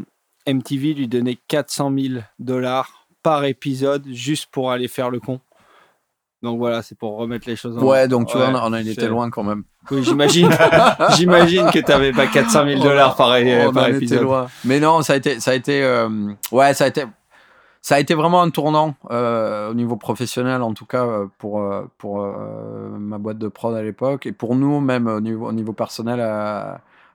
MTV 0.46 0.94
lui 0.94 1.08
donnait 1.08 1.38
400 1.48 1.92
000 1.96 2.20
dollars 2.38 3.06
par 3.22 3.44
épisode 3.44 4.06
juste 4.08 4.46
pour 4.50 4.70
aller 4.70 4.88
faire 4.88 5.10
le 5.10 5.20
con. 5.20 5.40
Donc 6.42 6.58
voilà, 6.58 6.82
c'est 6.82 6.96
pour 6.96 7.16
remettre 7.16 7.48
les 7.48 7.56
choses 7.56 7.76
en 7.76 7.82
Ouais, 7.82 8.06
donc 8.06 8.28
tu 8.28 8.36
Ouais, 8.36 8.50
vois, 8.50 8.62
on, 8.64 8.72
été 8.74 8.94
c'est- 8.94 9.08
loin 9.08 9.28
quand 9.30 9.42
même. 9.42 9.64
Oui, 9.90 10.02
j'imagine. 10.04 10.50
j'imagine 11.16 11.70
que 11.70 11.78
tu 11.78 11.90
n'avais 11.90 12.12
pas 12.12 12.26
400 12.26 12.64
000 12.66 12.82
dollars 12.82 13.16
par, 13.16 13.28
On 13.30 13.72
par 13.72 13.84
en 13.84 13.86
était 13.86 13.96
épisode. 13.96 14.22
loin. 14.22 14.46
Mais 14.64 14.80
non, 14.80 15.02
ça 15.02 15.14
a 15.14 15.16
été, 15.16 15.40
ça 15.40 15.52
a 15.52 15.54
été, 15.54 15.82
euh, 15.82 16.08
ouais, 16.52 16.74
ça 16.74 16.84
a 16.84 16.88
été, 16.88 17.04
ça 17.80 17.94
a 17.94 17.98
été 18.00 18.14
vraiment 18.14 18.42
un 18.42 18.50
tournant 18.50 18.94
euh, 19.10 19.70
au 19.70 19.74
niveau 19.74 19.96
professionnel, 19.96 20.62
en 20.62 20.74
tout 20.74 20.84
cas 20.84 21.04
euh, 21.06 21.26
pour 21.38 21.64
pour 21.96 22.20
euh, 22.22 22.90
ma 22.98 23.16
boîte 23.18 23.38
de 23.38 23.48
prod 23.48 23.74
à 23.74 23.82
l'époque 23.82 24.26
et 24.26 24.32
pour 24.32 24.54
nous 24.56 24.80
même 24.80 25.06
au 25.06 25.20
niveau, 25.20 25.46
au 25.48 25.52
niveau 25.52 25.72
personnel 25.72 26.20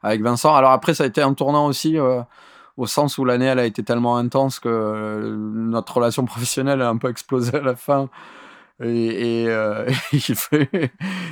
avec 0.02 0.22
Vincent. 0.22 0.54
Alors 0.56 0.72
après, 0.72 0.94
ça 0.95 1.04
a 1.04 1.08
été 1.08 1.22
un 1.22 1.34
tournant 1.34 1.68
aussi. 1.68 1.98
au 2.76 2.88
sens 2.88 3.20
où 3.20 3.26
l'année 3.26 3.45
elle 3.45 3.60
a 3.60 3.66
été 3.66 3.84
tellement 3.84 4.18
intense 4.18 4.60
que 4.60 5.36
notre 5.54 5.98
relation 5.98 6.26
professionnelle 6.26 6.82
a 6.82 6.90
un 6.90 6.98
peu 6.98 7.08
explosé 7.10 7.56
à 7.56 7.62
la 7.62 7.76
fin 7.76 8.10
et, 8.82 9.44
et, 9.44 9.48
euh, 9.50 9.90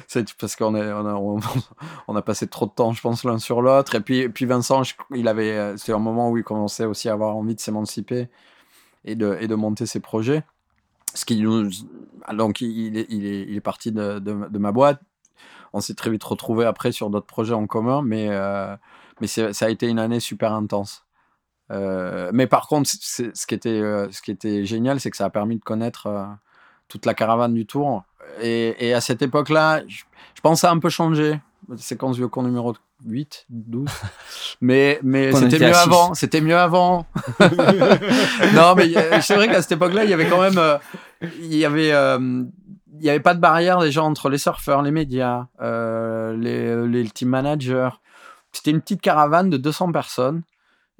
c'est 0.07 0.33
parce 0.37 0.55
qu'on 0.55 0.75
a, 0.75 0.93
on, 2.07 2.15
a 2.15 2.21
passé 2.21 2.47
trop 2.47 2.65
de 2.67 2.71
temps 2.71 2.93
je 2.93 3.01
pense 3.01 3.23
l'un 3.23 3.39
sur 3.39 3.61
l'autre. 3.61 3.95
Et 3.95 4.01
puis 4.01 4.29
puis 4.29 4.45
Vincent 4.45 4.83
je- 4.83 4.93
il 5.15 5.27
avait 5.27 5.51
euh, 5.57 5.77
c'était 5.77 5.93
un 5.93 5.99
moment 5.99 6.29
où 6.29 6.37
il 6.37 6.43
commençait 6.43 6.85
aussi 6.85 7.09
à 7.09 7.13
avoir 7.13 7.35
envie 7.35 7.55
de 7.55 7.59
s'émanciper 7.59 8.29
et 9.05 9.15
de 9.15 9.37
et 9.39 9.47
de 9.47 9.55
monter 9.55 9.85
ses 9.85 9.99
projets. 9.99 10.43
Ce 11.13 11.25
qui 11.25 11.41
donc 12.33 12.61
il 12.61 12.97
est, 12.97 13.07
il 13.09 13.25
est, 13.25 13.41
il 13.43 13.55
est 13.55 13.61
parti 13.61 13.91
de, 13.91 14.19
de, 14.19 14.31
ma 14.59 14.71
boîte. 14.71 15.01
On 15.73 15.81
s'est 15.81 15.95
très 15.95 16.09
vite 16.09 16.23
retrouvé 16.23 16.65
après 16.65 16.91
sur 16.91 17.09
d'autres 17.09 17.25
projets 17.27 17.53
en 17.55 17.67
commun 17.67 18.01
mais 18.03 18.27
euh, 18.29 18.75
mais 19.21 19.27
c'est- 19.27 19.53
ça 19.53 19.65
a 19.65 19.69
été 19.69 19.87
une 19.89 19.99
année 19.99 20.19
super 20.19 20.53
intense. 20.53 21.05
Euh, 21.71 22.31
mais 22.33 22.47
par 22.47 22.67
contre, 22.67 22.89
c'est- 22.89 23.35
ce 23.35 23.47
qui 23.47 23.55
était, 23.55 23.81
ce 24.11 24.21
qui 24.21 24.31
était 24.31 24.65
génial, 24.65 24.99
c'est 24.99 25.09
que 25.11 25.17
ça 25.17 25.25
a 25.25 25.29
permis 25.29 25.57
de 25.57 25.63
connaître 25.63 26.07
toute 26.91 27.05
la 27.05 27.13
caravane 27.13 27.53
du 27.53 27.65
Tour. 27.65 28.03
Et, 28.41 28.75
et 28.87 28.93
à 28.93 29.01
cette 29.01 29.21
époque-là, 29.21 29.81
je, 29.87 30.03
je 30.35 30.41
pense 30.41 30.57
que 30.57 30.61
ça 30.61 30.69
a 30.69 30.73
un 30.73 30.79
peu 30.79 30.89
changé. 30.89 31.39
Séquence 31.77 32.17
vieux 32.17 32.27
con 32.27 32.43
numéro 32.43 32.75
8, 33.05 33.45
12. 33.49 33.87
Mais, 34.61 34.99
mais 35.03 35.31
c'était 35.31 35.55
était 35.55 35.65
à 35.65 35.69
mieux 35.69 35.75
avant. 35.75 36.13
C'était 36.13 36.41
mieux 36.41 36.57
avant. 36.57 37.05
non, 38.53 38.75
mais 38.75 38.95
euh, 38.95 39.21
c'est 39.21 39.35
vrai 39.35 39.47
qu'à 39.47 39.61
cette 39.61 39.71
époque-là, 39.71 40.03
il 40.03 40.09
y 40.09 40.13
avait 40.13 40.27
quand 40.27 40.41
même. 40.41 40.57
euh, 40.57 40.77
il 41.39 41.55
y 41.55 41.65
avait. 41.65 41.91
euh, 41.93 42.43
il 42.93 43.05
n'y 43.05 43.09
avait 43.09 43.19
pas 43.21 43.33
de 43.33 43.39
barrière 43.39 43.79
déjà 43.79 44.03
entre 44.03 44.29
les 44.29 44.37
surfeurs, 44.37 44.83
les 44.83 44.91
médias, 44.91 45.47
euh, 45.61 46.35
les, 46.37 46.85
les 46.87 47.09
team 47.09 47.29
managers. 47.29 47.89
C'était 48.51 48.69
une 48.69 48.81
petite 48.81 49.01
caravane 49.01 49.49
de 49.49 49.57
200 49.57 49.91
personnes 49.91 50.43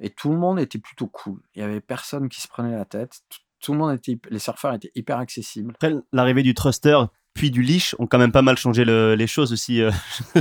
et 0.00 0.10
tout 0.10 0.30
le 0.30 0.36
monde 0.38 0.58
était 0.58 0.78
plutôt 0.80 1.06
cool. 1.06 1.38
Il 1.54 1.60
y 1.60 1.64
avait 1.64 1.80
personne 1.80 2.28
qui 2.28 2.40
se 2.40 2.48
prenait 2.48 2.74
la 2.76 2.84
tête. 2.86 3.20
Tout, 3.28 3.38
tout 3.62 3.72
le 3.72 3.78
monde 3.78 3.94
était, 3.94 4.18
les 4.30 4.38
surfeurs 4.38 4.74
étaient 4.74 4.90
hyper 4.94 5.18
accessibles. 5.18 5.72
Après, 5.74 5.94
l'arrivée 6.12 6.42
du 6.42 6.52
thruster 6.54 6.98
puis 7.34 7.50
du 7.50 7.62
leash 7.62 7.94
ont 7.98 8.06
quand 8.06 8.18
même 8.18 8.30
pas 8.32 8.42
mal 8.42 8.58
changé 8.58 8.84
le- 8.84 9.14
les 9.14 9.26
choses 9.26 9.54
aussi. 9.54 9.80
euh. 9.80 9.90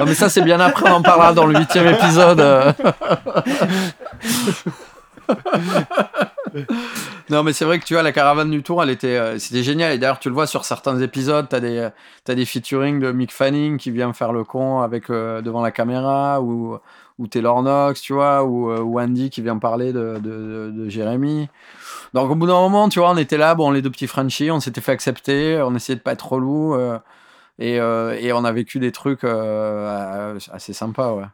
Oh, 0.00 0.04
mais 0.06 0.14
ça, 0.14 0.28
c'est 0.28 0.42
bien 0.42 0.58
après, 0.58 0.90
on 0.90 0.94
en 0.94 1.02
parlera 1.02 1.32
dans 1.32 1.46
le 1.46 1.56
huitième 1.56 1.86
épisode. 1.86 2.40
euh. 2.40 2.72
non, 7.30 7.42
mais 7.42 7.52
c'est 7.52 7.64
vrai 7.64 7.78
que 7.78 7.84
tu 7.84 7.94
vois, 7.94 8.02
la 8.02 8.12
caravane 8.12 8.50
du 8.50 8.62
tour, 8.62 8.82
elle 8.82 8.90
était, 8.90 9.16
euh, 9.16 9.38
c'était 9.38 9.62
génial. 9.62 9.92
Et 9.92 9.98
d'ailleurs, 9.98 10.18
tu 10.18 10.28
le 10.28 10.34
vois 10.34 10.46
sur 10.46 10.64
certains 10.64 10.98
épisodes, 11.00 11.46
t'as 11.48 11.60
des, 11.60 11.88
t'as 12.24 12.34
des 12.34 12.44
featuring 12.44 12.98
de 13.00 13.12
Mick 13.12 13.32
Fanning 13.32 13.76
qui 13.78 13.90
vient 13.90 14.12
faire 14.12 14.32
le 14.32 14.44
con 14.44 14.80
avec, 14.80 15.08
devant 15.10 15.60
la 15.62 15.70
caméra, 15.70 16.40
ou, 16.40 16.78
ou 17.18 17.26
Taylor 17.26 17.62
Knox, 17.62 18.00
tu 18.00 18.12
vois, 18.12 18.44
ou, 18.44 18.70
euh, 18.70 18.80
ou 18.80 19.00
Andy 19.00 19.30
qui 19.30 19.42
vient 19.42 19.58
parler 19.58 19.92
de, 19.92 20.18
de, 20.18 20.70
de, 20.70 20.72
de 20.72 20.88
Jérémy. 20.88 21.48
Donc, 22.14 22.30
au 22.30 22.34
bout 22.34 22.46
d'un 22.46 22.60
moment, 22.60 22.88
tu 22.88 23.00
vois, 23.00 23.10
on 23.10 23.16
était 23.16 23.36
là, 23.36 23.54
bon, 23.54 23.70
les 23.70 23.82
deux 23.82 23.90
petits 23.90 24.06
Frenchies, 24.06 24.50
on 24.50 24.60
s'était 24.60 24.80
fait 24.80 24.92
accepter, 24.92 25.60
on 25.62 25.74
essayait 25.74 25.96
de 25.96 26.02
pas 26.02 26.12
être 26.12 26.32
relou. 26.32 26.74
euh, 26.74 26.98
et, 27.58 27.80
euh, 27.80 28.16
et 28.20 28.32
on 28.32 28.44
a 28.44 28.52
vécu 28.52 28.78
des 28.78 28.92
trucs 28.92 29.24
euh, 29.24 30.38
assez 30.52 30.72
sympas, 30.72 31.12
ouais. 31.12 31.26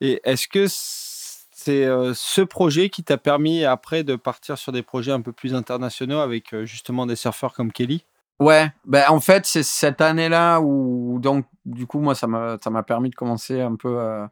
Et 0.00 0.20
est-ce 0.24 0.46
que 0.46 0.66
c'est 0.68 1.86
ce 2.14 2.40
projet 2.40 2.88
qui 2.88 3.02
t'a 3.02 3.18
permis 3.18 3.64
après 3.64 4.04
de 4.04 4.16
partir 4.16 4.56
sur 4.56 4.72
des 4.72 4.82
projets 4.82 5.12
un 5.12 5.20
peu 5.20 5.32
plus 5.32 5.54
internationaux 5.54 6.20
avec 6.20 6.54
justement 6.64 7.04
des 7.04 7.16
surfeurs 7.16 7.52
comme 7.52 7.70
Kelly? 7.72 8.04
Ouais, 8.38 8.72
ben 8.86 9.04
en 9.10 9.20
fait, 9.20 9.44
c'est 9.44 9.62
cette 9.62 10.00
année-là 10.00 10.60
où, 10.60 11.18
donc, 11.20 11.44
du 11.66 11.86
coup, 11.86 12.00
moi, 12.00 12.14
ça 12.14 12.26
m'a 12.26 12.56
ça 12.64 12.70
m'a 12.70 12.82
permis 12.82 13.10
de 13.10 13.14
commencer 13.14 13.60
un 13.60 13.74
peu 13.76 13.98
euh, 13.98 14.26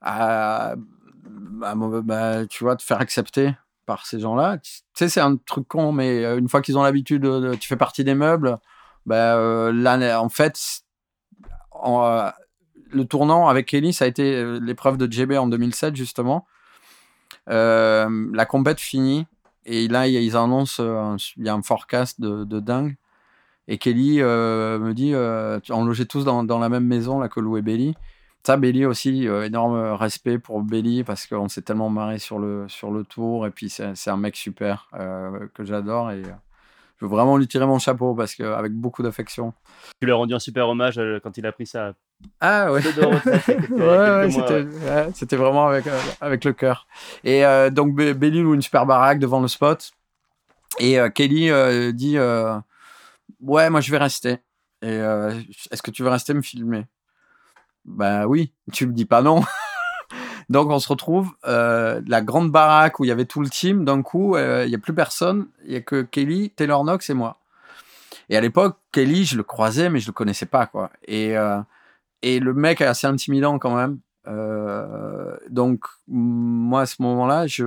à, 0.00 0.74
bah, 0.76 2.46
tu 2.48 2.64
vois, 2.64 2.74
de 2.74 2.82
faire 2.82 3.00
accepter 3.00 3.52
par 3.86 4.06
ces 4.06 4.20
gens-là. 4.20 4.58
Tu 4.58 4.82
sais, 4.94 5.08
c'est 5.08 5.20
un 5.20 5.36
truc 5.36 5.66
con, 5.68 5.92
mais 5.92 6.24
euh, 6.24 6.38
une 6.38 6.48
fois 6.48 6.62
qu'ils 6.62 6.78
ont 6.78 6.82
l'habitude, 6.82 7.22
de, 7.22 7.40
de- 7.40 7.54
tu 7.54 7.66
fais 7.66 7.76
partie 7.76 8.04
des 8.04 8.14
meubles, 8.14 8.58
ben, 9.06 9.16
euh, 9.16 9.72
là, 9.72 10.22
en 10.22 10.28
fait, 10.28 10.82
euh, 11.84 12.30
le 12.92 13.04
tournant 13.04 13.48
avec 13.48 13.66
Kelly, 13.66 13.92
ça 13.92 14.04
a 14.04 14.08
été 14.08 14.36
euh, 14.36 14.60
l'épreuve 14.62 14.96
de 14.96 15.10
JB 15.10 15.32
en 15.32 15.48
2007, 15.48 15.96
justement. 15.96 16.46
La 17.46 18.46
compète 18.48 18.78
finie, 18.78 19.26
et 19.66 19.88
là, 19.88 20.06
ils 20.06 20.36
annoncent, 20.36 20.82
il 21.36 21.44
y 21.44 21.48
a 21.48 21.54
un 21.54 21.62
forecast 21.62 22.20
de, 22.20 22.60
dingue. 22.60 22.96
Et 23.66 23.78
Kelly 23.78 24.18
me 24.20 24.92
dit, 24.92 25.14
on 25.72 25.84
logeait 25.84 26.04
tous 26.04 26.24
dans, 26.24 26.44
dans 26.44 26.60
la 26.60 26.68
même 26.68 26.86
maison, 26.86 27.18
là, 27.18 27.28
que 27.28 27.40
Lou 27.40 27.56
et 27.56 27.62
Belly. 27.62 27.94
Ça, 28.46 28.56
Belly 28.56 28.86
aussi, 28.86 29.28
euh, 29.28 29.44
énorme 29.44 29.78
respect 29.92 30.38
pour 30.38 30.62
Belly 30.62 31.04
parce 31.04 31.26
qu'on 31.26 31.48
s'est 31.48 31.62
tellement 31.62 31.90
marré 31.90 32.18
sur 32.18 32.38
le, 32.38 32.66
sur 32.68 32.90
le 32.90 33.04
tour. 33.04 33.46
Et 33.46 33.50
puis, 33.50 33.68
c'est 33.68 34.10
un 34.10 34.16
mec 34.16 34.36
super 34.36 34.88
euh, 34.94 35.46
que 35.54 35.64
j'adore. 35.64 36.10
Et 36.10 36.22
euh, 36.22 36.32
je 36.98 37.04
veux 37.04 37.10
vraiment 37.10 37.36
lui 37.36 37.48
tirer 37.48 37.66
mon 37.66 37.78
chapeau 37.78 38.14
parce 38.14 38.34
qu'avec 38.34 38.72
beaucoup 38.72 39.02
d'affection. 39.02 39.52
Tu 40.00 40.06
lui 40.06 40.12
as 40.12 40.16
rendu 40.16 40.34
un 40.34 40.38
super 40.38 40.68
hommage 40.68 40.98
euh, 40.98 41.20
quand 41.22 41.36
il 41.36 41.46
a 41.46 41.52
pris 41.52 41.66
sa 41.66 41.92
Ah 42.40 42.72
ouais. 42.72 42.80
c'était 42.82 43.04
ouais, 45.36 45.36
vraiment 45.36 45.68
avec, 45.68 45.86
euh, 45.86 46.00
avec 46.20 46.44
le 46.44 46.52
cœur. 46.54 46.86
Et 47.24 47.44
euh, 47.44 47.70
donc, 47.70 47.94
Be- 47.94 48.14
Belly 48.14 48.40
loue 48.40 48.54
une 48.54 48.62
super 48.62 48.86
baraque 48.86 49.18
devant 49.18 49.40
le 49.40 49.48
spot. 49.48 49.92
Et 50.78 50.98
euh, 50.98 51.10
Kelly 51.10 51.50
euh, 51.50 51.92
dit 51.92 52.16
euh, 52.16 52.56
Ouais, 53.40 53.70
moi 53.70 53.80
je 53.80 53.90
vais 53.90 53.98
rester. 53.98 54.38
Et 54.82 54.88
euh, 54.88 55.32
est-ce 55.70 55.82
que 55.82 55.90
tu 55.90 56.02
veux 56.02 56.08
rester 56.08 56.32
me 56.32 56.42
filmer? 56.42 56.86
Ben 57.84 58.26
oui, 58.26 58.52
tu 58.72 58.86
me 58.86 58.92
dis 58.92 59.04
pas 59.06 59.22
non. 59.22 59.42
donc, 60.48 60.70
on 60.70 60.78
se 60.78 60.88
retrouve, 60.88 61.30
euh, 61.46 62.00
la 62.06 62.20
grande 62.22 62.50
baraque 62.50 63.00
où 63.00 63.04
il 63.04 63.08
y 63.08 63.12
avait 63.12 63.24
tout 63.26 63.40
le 63.40 63.48
team, 63.48 63.84
d'un 63.84 64.02
coup, 64.02 64.36
euh, 64.36 64.64
il 64.64 64.68
n'y 64.68 64.74
a 64.74 64.78
plus 64.78 64.94
personne. 64.94 65.48
Il 65.64 65.70
n'y 65.70 65.76
a 65.76 65.80
que 65.80 66.02
Kelly, 66.02 66.50
Taylor 66.50 66.84
Knox 66.84 67.10
et 67.10 67.14
moi. 67.14 67.38
Et 68.28 68.36
à 68.36 68.40
l'époque, 68.40 68.78
Kelly, 68.92 69.24
je 69.24 69.36
le 69.36 69.42
croisais, 69.42 69.90
mais 69.90 70.00
je 70.00 70.06
le 70.06 70.12
connaissais 70.12 70.46
pas, 70.46 70.66
quoi. 70.66 70.90
Et. 71.06 71.36
euh, 71.36 71.60
et 72.22 72.40
le 72.40 72.54
mec 72.54 72.80
est 72.80 72.86
assez 72.86 73.06
intimidant 73.06 73.58
quand 73.58 73.74
même. 73.74 73.98
Euh, 74.28 75.36
donc 75.48 75.84
moi 76.06 76.82
à 76.82 76.86
ce 76.86 77.00
moment-là, 77.02 77.46
je 77.46 77.66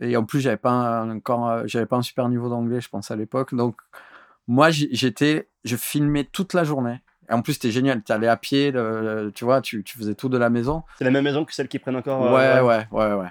et 0.00 0.16
en 0.16 0.24
plus 0.24 0.40
j'avais 0.40 0.56
pas 0.56 1.04
encore 1.04 1.48
euh, 1.48 1.62
j'avais 1.66 1.86
pas 1.86 1.96
un 1.96 2.02
super 2.02 2.28
niveau 2.28 2.48
d'anglais, 2.48 2.80
je 2.80 2.88
pense 2.88 3.10
à 3.10 3.16
l'époque. 3.16 3.54
Donc 3.54 3.76
Moi, 4.48 4.70
j'étais, 4.70 5.48
je 5.64 5.76
filmais 5.76 6.24
toute 6.24 6.54
la 6.54 6.64
journée. 6.64 7.00
Et 7.30 7.32
en 7.34 7.42
plus, 7.42 7.54
c'était 7.54 7.70
génial. 7.70 8.02
Tu 8.02 8.10
allais 8.12 8.28
à 8.28 8.36
pied, 8.36 8.70
le- 8.70 9.30
tu 9.34 9.44
vois, 9.44 9.60
tu, 9.60 9.84
tu 9.84 9.98
faisais 9.98 10.14
tout 10.14 10.28
de 10.28 10.38
la 10.38 10.48
maison. 10.50 10.82
C'est 10.98 11.04
la 11.04 11.10
même 11.10 11.24
maison 11.24 11.44
que 11.44 11.52
celle 11.54 11.68
qui 11.68 11.78
prennent 11.78 11.96
encore. 11.96 12.24
euh, 12.26 12.62
ouais, 12.62 12.66
ouais, 12.66 12.86
ouais, 12.90 13.14
ouais. 13.14 13.28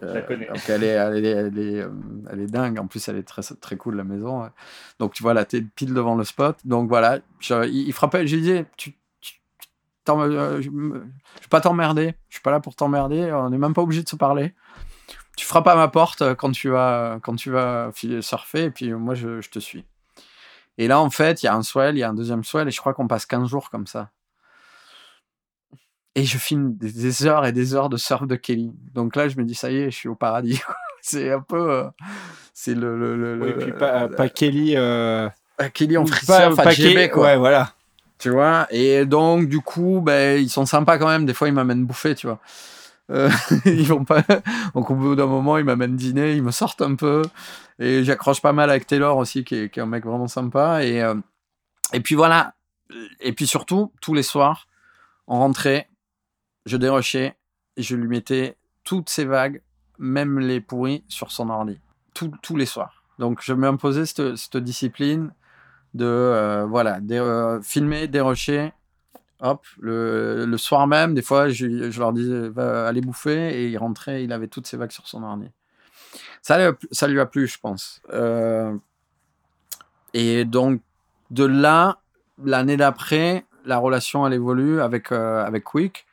Je 0.00 0.06
la 0.06 0.20
Euh, 0.20 0.26
connais. 0.26 0.46
donc 0.46 0.60
elle 0.68 0.84
est, 0.84 0.88
elle 0.88 1.24
est, 1.24 1.30
elle 1.30 1.58
est, 1.58 1.80
euh, 1.80 1.90
elle 2.30 2.40
est 2.40 2.46
dingue. 2.46 2.78
En 2.78 2.86
plus, 2.86 3.08
elle 3.08 3.16
est 3.16 3.22
très, 3.26 3.42
très 3.60 3.76
cool 3.76 3.96
la 3.96 4.04
maison. 4.04 4.42
ouais. 4.42 4.48
Donc 5.00 5.12
tu 5.14 5.22
vois, 5.22 5.34
là, 5.34 5.44
t'es 5.44 5.60
pile 5.62 5.92
devant 5.94 6.14
le 6.14 6.24
spot. 6.24 6.56
Donc 6.64 6.88
voilà, 6.88 7.18
je- 7.40 7.66
il, 7.66 7.88
il 7.88 7.92
frappait. 7.92 8.26
Je 8.26 8.34
lui 8.36 8.42
disais, 8.42 8.66
tu, 8.76 8.94
tu- 9.20 9.40
t'en- 10.04 10.20
euh, 10.20 10.56
je, 10.58 10.62
je 10.62 10.70
vais 10.70 11.00
pas 11.50 11.60
t'emmerder. 11.60 12.14
Je 12.28 12.36
suis 12.36 12.42
pas 12.42 12.50
là 12.52 12.60
pour 12.60 12.76
t'emmerder. 12.76 13.32
On 13.32 13.50
n'est 13.50 13.58
même 13.58 13.74
pas 13.74 13.82
obligé 13.82 14.02
de 14.04 14.08
se 14.08 14.16
parler. 14.16 14.54
Tu 15.36 15.46
frappes 15.46 15.66
à 15.68 15.74
ma 15.74 15.88
porte 15.88 16.22
euh, 16.22 16.34
quand 16.34 16.52
tu 16.52 16.68
vas, 16.68 17.18
quand 17.22 17.34
tu 17.36 17.50
vas 17.50 17.90
surfer. 18.20 18.64
Et 18.64 18.70
puis 18.70 18.92
moi, 18.92 19.14
je, 19.14 19.40
je 19.40 19.50
te 19.50 19.58
suis. 19.58 19.84
Et 20.78 20.86
là, 20.88 21.00
en 21.00 21.10
fait, 21.10 21.42
il 21.42 21.46
y 21.46 21.48
a 21.48 21.54
un 21.54 21.62
swell, 21.62 21.96
il 21.96 21.98
y 21.98 22.02
a 22.04 22.08
un 22.08 22.14
deuxième 22.14 22.44
swell, 22.44 22.68
et 22.68 22.70
je 22.70 22.78
crois 22.80 22.94
qu'on 22.94 23.08
passe 23.08 23.26
15 23.26 23.48
jours 23.48 23.68
comme 23.70 23.86
ça. 23.86 24.10
Et 26.14 26.24
je 26.24 26.38
filme 26.38 26.74
des, 26.74 27.26
heures 27.26 27.46
et 27.46 27.52
des 27.52 27.74
heures 27.74 27.88
de 27.88 27.96
surf 27.96 28.26
de 28.26 28.34
Kelly. 28.36 28.72
Donc 28.94 29.14
là, 29.14 29.28
je 29.28 29.36
me 29.36 29.44
dis, 29.44 29.54
ça 29.54 29.70
y 29.70 29.76
est, 29.76 29.90
je 29.90 29.96
suis 29.96 30.08
au 30.08 30.14
paradis. 30.14 30.60
c'est 31.02 31.30
un 31.30 31.40
peu. 31.40 31.70
euh, 31.70 31.84
c'est 32.54 32.74
le. 32.74 32.98
le, 32.98 33.16
le, 33.16 33.40
Oui, 33.40 33.48
le- 33.52 33.58
puis 33.58 33.72
pas, 33.72 34.08
pas 34.08 34.28
Kelly. 34.28 34.74
euh, 34.76 35.28
euh, 35.60 35.68
Kelly 35.72 35.96
en 35.96 36.06
free 36.06 36.26
pas, 36.26 36.40
surf 36.42 36.56
pas 36.56 36.70
GB, 36.70 36.94
Kelly- 36.94 37.10
quoi. 37.10 37.24
Ouais, 37.24 37.36
voilà. 37.36 37.72
Tu 38.18 38.30
vois 38.30 38.66
Et 38.70 39.04
donc, 39.04 39.48
du 39.48 39.60
coup, 39.60 40.00
ben, 40.04 40.40
ils 40.40 40.48
sont 40.50 40.66
sympas 40.66 40.98
quand 40.98 41.06
même. 41.06 41.24
Des 41.24 41.34
fois, 41.34 41.46
ils 41.46 41.54
m'amènent 41.54 41.84
bouffer, 41.84 42.16
tu 42.16 42.26
vois. 42.26 42.40
Euh, 43.10 43.30
ils 43.64 43.86
vont 43.86 44.04
pas. 44.04 44.22
Donc, 44.74 44.90
au 44.90 44.94
bout 44.94 45.14
d'un 45.14 45.26
moment, 45.26 45.58
ils 45.58 45.64
m'amènent 45.64 45.96
dîner, 45.96 46.34
ils 46.34 46.42
me 46.42 46.50
sortent 46.50 46.82
un 46.82 46.94
peu. 46.94 47.22
Et 47.78 48.04
j'accroche 48.04 48.40
pas 48.40 48.52
mal 48.52 48.70
avec 48.70 48.86
Taylor 48.86 49.16
aussi, 49.16 49.44
qui 49.44 49.54
est, 49.54 49.78
un 49.78 49.86
mec 49.86 50.04
vraiment 50.04 50.28
sympa. 50.28 50.84
Et, 50.84 51.02
euh, 51.02 51.14
et 51.92 52.00
puis 52.00 52.14
voilà. 52.14 52.54
Et 53.20 53.32
puis 53.32 53.46
surtout, 53.46 53.92
tous 54.00 54.14
les 54.14 54.22
soirs, 54.22 54.66
on 55.26 55.38
rentrait, 55.38 55.88
je 56.66 56.76
dérochais, 56.76 57.36
je 57.76 57.96
lui 57.96 58.08
mettais 58.08 58.56
toutes 58.84 59.10
ces 59.10 59.24
vagues, 59.24 59.62
même 59.98 60.38
les 60.38 60.60
pourris, 60.60 61.04
sur 61.08 61.30
son 61.30 61.50
ordi. 61.50 61.78
Tous- 62.14 62.32
tous 62.42 62.56
les 62.56 62.66
soirs. 62.66 63.04
Donc, 63.18 63.40
je 63.42 63.52
m'imposais 63.52 64.06
cette, 64.06 64.36
cette 64.36 64.56
discipline 64.58 65.32
de 65.94 66.04
euh, 66.04 66.66
voilà 66.66 67.00
euh, 67.10 67.60
filmer 67.62 68.08
dérocher 68.08 68.72
hop 69.40 69.64
le, 69.78 70.56
soir 70.56 70.86
même 70.86 71.14
des 71.14 71.22
fois 71.22 71.48
je, 71.48 71.98
leur 71.98 72.12
disais 72.12 72.48
va 72.48 72.86
aller 72.86 73.00
bouffer 73.00 73.50
et 73.50 73.68
il 73.68 73.78
rentrait 73.78 74.24
il 74.24 74.32
avait 74.32 74.48
toutes 74.48 74.66
ses 74.66 74.76
vagues 74.76 74.90
sur 74.90 75.06
son 75.06 75.22
ordi. 75.22 75.46
Ça 76.42 76.56
lui 76.58 77.20
a, 77.20 77.26
plu- 77.26 77.46
je 77.46 77.58
pense. 77.58 78.00
Euh, 78.12 78.74
et 80.14 80.44
donc 80.44 80.80
de 81.30 81.44
là 81.44 81.98
l'année 82.42 82.76
d'après 82.76 83.44
la 83.64 83.78
relation 83.78 84.26
elle 84.26 84.32
évolue 84.32 84.80
avec 84.80 85.12
euh, 85.12 85.44
avec 85.44 85.64
Quick. 85.64 86.06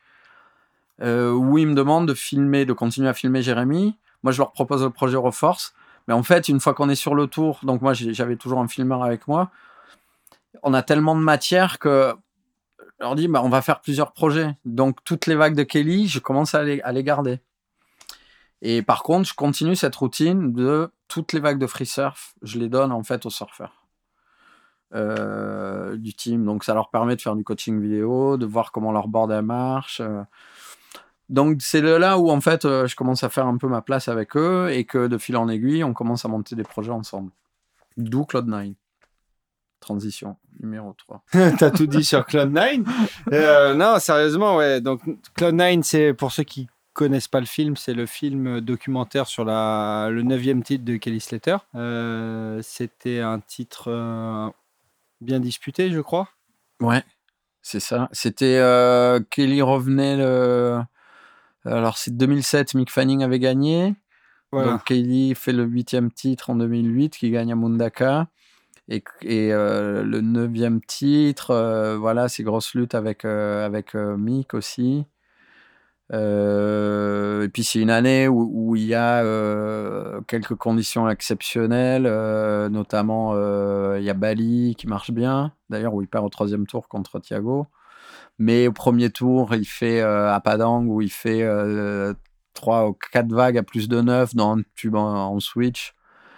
Euh, 1.02 1.30
où 1.30 1.58
ils 1.58 1.66
me 1.66 1.74
demandent 1.74 2.08
de 2.08 2.14
filmer 2.14 2.64
de 2.64 2.72
continuer 2.72 3.08
à 3.08 3.12
filmer 3.12 3.42
Jérémy. 3.42 3.96
Moi 4.22 4.32
je 4.32 4.38
leur 4.38 4.52
propose 4.52 4.82
le 4.82 4.90
projet 4.90 5.16
Reforce. 5.16 5.74
Mais 6.08 6.14
en 6.14 6.22
fait, 6.22 6.48
une 6.48 6.60
fois 6.60 6.72
qu'on 6.72 6.88
est 6.88 6.94
sur 6.94 7.14
le 7.14 7.26
tour, 7.26 7.60
donc 7.64 7.82
moi 7.82 7.92
j'avais 7.92 8.36
toujours 8.36 8.60
un 8.60 8.68
filmeur 8.68 9.02
avec 9.02 9.26
moi, 9.28 9.50
on 10.62 10.72
a 10.72 10.82
tellement 10.82 11.14
de 11.14 11.20
matière 11.20 11.78
que 11.78 12.14
je 12.98 13.04
leur 13.04 13.14
dis 13.14 13.28
bah, 13.28 13.42
on 13.44 13.48
va 13.48 13.62
faire 13.62 13.80
plusieurs 13.80 14.12
projets. 14.12 14.56
Donc 14.64 15.02
toutes 15.04 15.26
les 15.26 15.34
vagues 15.34 15.54
de 15.54 15.62
Kelly, 15.62 16.08
je 16.08 16.18
commence 16.18 16.54
à 16.54 16.62
les, 16.64 17.04
garder. 17.04 17.40
Et 18.62 18.82
par 18.82 19.02
contre, 19.02 19.28
je 19.28 19.34
continue 19.34 19.76
cette 19.76 19.96
routine 19.96 20.52
de 20.52 20.90
toutes 21.08 21.32
les 21.32 21.40
vagues 21.40 21.58
de 21.58 21.66
free 21.66 21.86
surf, 21.86 22.34
je 22.42 22.58
les 22.58 22.68
donne 22.68 22.90
en 22.90 23.02
fait 23.02 23.26
aux 23.26 23.30
surfeurs 23.30 23.86
euh, 24.94 25.96
du 25.96 26.14
team. 26.14 26.44
Donc 26.44 26.64
ça 26.64 26.74
leur 26.74 26.90
permet 26.90 27.16
de 27.16 27.20
faire 27.20 27.36
du 27.36 27.44
coaching 27.44 27.80
vidéo, 27.80 28.36
de 28.36 28.46
voir 28.46 28.72
comment 28.72 28.92
leur 28.92 29.08
board 29.08 29.30
marche. 29.42 30.00
euh. 30.00 30.22
Donc 31.28 31.60
c'est 31.60 31.80
là 31.82 32.18
où 32.18 32.30
en 32.30 32.40
fait 32.40 32.64
euh, 32.64 32.86
je 32.86 32.94
commence 32.94 33.24
à 33.24 33.28
faire 33.28 33.46
un 33.46 33.56
peu 33.56 33.66
ma 33.66 33.82
place 33.82 34.08
avec 34.08 34.36
eux 34.36 34.70
et 34.70 34.84
que 34.84 35.08
de 35.08 35.18
fil 35.18 35.36
en 35.36 35.48
aiguille, 35.48 35.82
on 35.82 35.92
commence 35.92 36.24
à 36.24 36.28
monter 36.28 36.54
des 36.54 36.62
projets 36.62 36.92
ensemble. 36.92 37.30
D'où 37.96 38.22
Cloud9. 38.22 38.74
Transition 39.86 40.36
numéro 40.58 40.92
3. 40.98 41.22
T'as 41.58 41.70
tout 41.70 41.86
dit 41.86 42.04
sur 42.04 42.22
Cloud9. 42.22 42.84
Euh, 43.32 43.74
non, 43.74 44.00
sérieusement, 44.00 44.56
ouais. 44.56 44.80
Donc, 44.80 45.00
Cloud9, 45.38 45.82
c'est 45.84 46.12
pour 46.12 46.32
ceux 46.32 46.42
qui 46.42 46.68
connaissent 46.92 47.28
pas 47.28 47.38
le 47.38 47.46
film, 47.46 47.76
c'est 47.76 47.94
le 47.94 48.04
film 48.06 48.60
documentaire 48.60 49.28
sur 49.28 49.44
la, 49.44 50.08
le 50.10 50.22
neuvième 50.22 50.64
titre 50.64 50.84
de 50.84 50.96
Kelly 50.96 51.20
Slater. 51.20 51.58
Euh, 51.76 52.58
C'était 52.64 53.20
un 53.20 53.38
titre 53.38 53.92
euh, 53.92 54.48
bien 55.20 55.38
disputé, 55.38 55.92
je 55.92 56.00
crois. 56.00 56.28
Ouais, 56.80 57.04
c'est 57.62 57.80
ça. 57.80 58.08
C'était 58.10 58.58
Kelly 59.30 59.62
revenait 59.62 60.16
le. 60.16 60.80
Alors 61.64 61.96
c'est 61.96 62.16
2007, 62.16 62.74
Mick 62.74 62.90
Fanning 62.90 63.22
avait 63.22 63.38
gagné. 63.38 63.94
Voilà. 64.50 64.72
Donc 64.72 64.84
Kelly 64.84 65.34
fait 65.36 65.52
le 65.52 65.64
huitième 65.64 66.10
titre 66.10 66.50
en 66.50 66.56
2008 66.56 67.16
qui 67.16 67.30
gagne 67.30 67.52
à 67.52 67.56
Mundaka. 67.56 68.26
Et, 68.88 69.02
euh, 69.52 70.02
le 70.04 70.20
neuvième 70.20 70.80
titre, 70.80 71.50
euh, 71.50 71.96
voilà, 71.98 72.28
c'est 72.28 72.44
grosse 72.44 72.74
lutte 72.74 72.94
avec, 72.94 73.24
euh, 73.24 73.66
avec 73.66 73.94
Mick 73.94 74.54
aussi. 74.54 75.06
Et 76.12 77.48
puis 77.52 77.64
c'est 77.64 77.80
une 77.80 77.90
année 77.90 78.28
où, 78.28 78.76
il 78.76 78.84
y 78.84 78.94
a 78.94 79.22
quelques 80.28 80.54
conditions 80.54 81.08
exceptionnelles, 81.08 82.04
notamment 82.70 83.34
il 83.96 84.04
y 84.04 84.10
a 84.10 84.14
Bali 84.14 84.76
qui 84.76 84.86
marche 84.86 85.10
bien, 85.10 85.52
d'ailleurs 85.70 85.94
où 85.94 86.02
il 86.02 86.08
perd 86.08 86.24
au 86.24 86.28
troisième 86.28 86.66
tour 86.66 86.88
contre 86.88 87.18
Thiago. 87.18 87.66
Mais 88.38 88.68
au 88.68 88.72
premier 88.72 89.10
tour, 89.10 89.54
il 89.54 89.66
fait 89.66 90.00
à 90.00 90.40
Padang 90.44 90.84
où 90.86 91.02
il 91.02 91.10
fait 91.10 91.42
euh, 91.42 92.14
3 92.54 92.88
ou 92.88 92.92
4 93.12 93.32
vagues 93.32 93.58
à 93.58 93.62
plus 93.64 93.88
de 93.88 94.00
9 94.00 94.34
dans 94.36 94.58
un 94.58 94.62
tube 94.76 94.94
en 94.94 95.40
switch. 95.40 95.95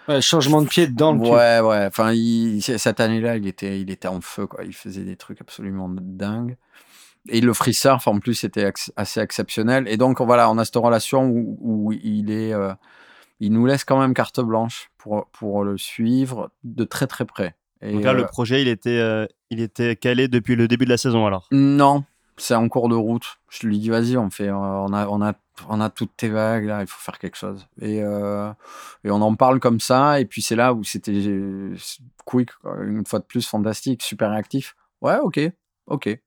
Ouais, 0.09 0.21
changement 0.21 0.61
de 0.63 0.67
pied 0.67 0.87
dans 0.87 1.13
le. 1.13 1.19
Ouais, 1.19 1.59
ouais. 1.59 1.85
Enfin, 1.85 2.13
il- 2.13 2.61
cette 2.61 2.99
année-là, 2.99 3.37
il 3.37 3.45
était, 3.47 3.79
il 3.79 3.91
était 3.91 4.07
en 4.07 4.21
feu, 4.21 4.47
quoi. 4.47 4.63
Il 4.65 4.73
faisait 4.73 5.03
des 5.03 5.15
trucs 5.15 5.39
absolument 5.39 5.87
dingues. 5.89 6.57
Et 7.27 7.41
le 7.41 7.53
free 7.53 7.75
surf, 7.75 8.07
en 8.07 8.17
plus, 8.19 8.43
était 8.43 8.71
assez 8.95 9.19
exceptionnel. 9.19 9.87
Et 9.87 9.97
donc, 9.97 10.19
voilà, 10.21 10.49
on 10.49 10.57
a 10.57 10.65
cette 10.65 10.77
relation 10.77 11.25
où, 11.27 11.57
où 11.61 11.91
il 11.91 12.31
est, 12.31 12.53
euh, 12.53 12.73
il 13.39 13.51
nous 13.53 13.65
laisse 13.67 13.83
quand 13.83 13.99
même 13.99 14.15
carte 14.15 14.39
blanche 14.39 14.89
pour, 14.97 15.27
pour 15.27 15.63
le 15.63 15.77
suivre 15.77 16.49
de 16.63 16.85
très, 16.85 17.05
très 17.05 17.25
près. 17.25 17.55
Et, 17.81 17.93
Donc 17.93 18.03
là, 18.03 18.11
euh, 18.11 18.15
le 18.15 18.25
projet, 18.25 18.61
il 18.61 18.67
était, 18.67 18.97
euh, 18.99 19.27
il 19.51 19.61
était 19.61 19.95
calé 19.95 20.27
depuis 20.27 20.55
le 20.55 20.67
début 20.67 20.85
de 20.85 20.89
la 20.89 20.97
saison 20.97 21.25
alors? 21.27 21.47
Non, 21.51 22.03
c'est 22.39 22.55
en 22.55 22.67
cours 22.69 22.89
de 22.89 22.95
route. 22.95 23.39
Je 23.49 23.67
lui 23.67 23.79
dis, 23.79 23.89
vas-y, 23.89 24.17
on 24.17 24.29
fait, 24.29 24.49
euh, 24.49 24.55
on 24.55 24.93
a, 24.93 25.07
on 25.07 25.21
a, 25.21 25.33
on 25.67 25.81
a 25.81 25.89
toutes 25.89 26.15
tes 26.17 26.29
vagues 26.29 26.65
là, 26.65 26.81
il 26.81 26.87
faut 26.87 26.99
faire 26.99 27.19
quelque 27.19 27.37
chose. 27.37 27.67
Et, 27.81 28.01
euh, 28.01 28.51
et 29.03 29.11
on 29.11 29.21
en 29.21 29.35
parle 29.35 29.59
comme 29.59 29.79
ça. 29.79 30.19
Et 30.19 30.25
puis 30.25 30.41
c'est 30.41 30.55
là 30.55 30.73
où 30.73 30.83
c'était 30.83 31.11
euh, 31.13 31.75
quick, 32.25 32.51
quoi. 32.61 32.77
une 32.83 33.05
fois 33.05 33.19
de 33.19 33.25
plus, 33.25 33.47
fantastique, 33.47 34.03
super 34.03 34.31
réactif. 34.31 34.75
Ouais, 35.01 35.17
ok, 35.19 35.39
ok. 35.87 36.19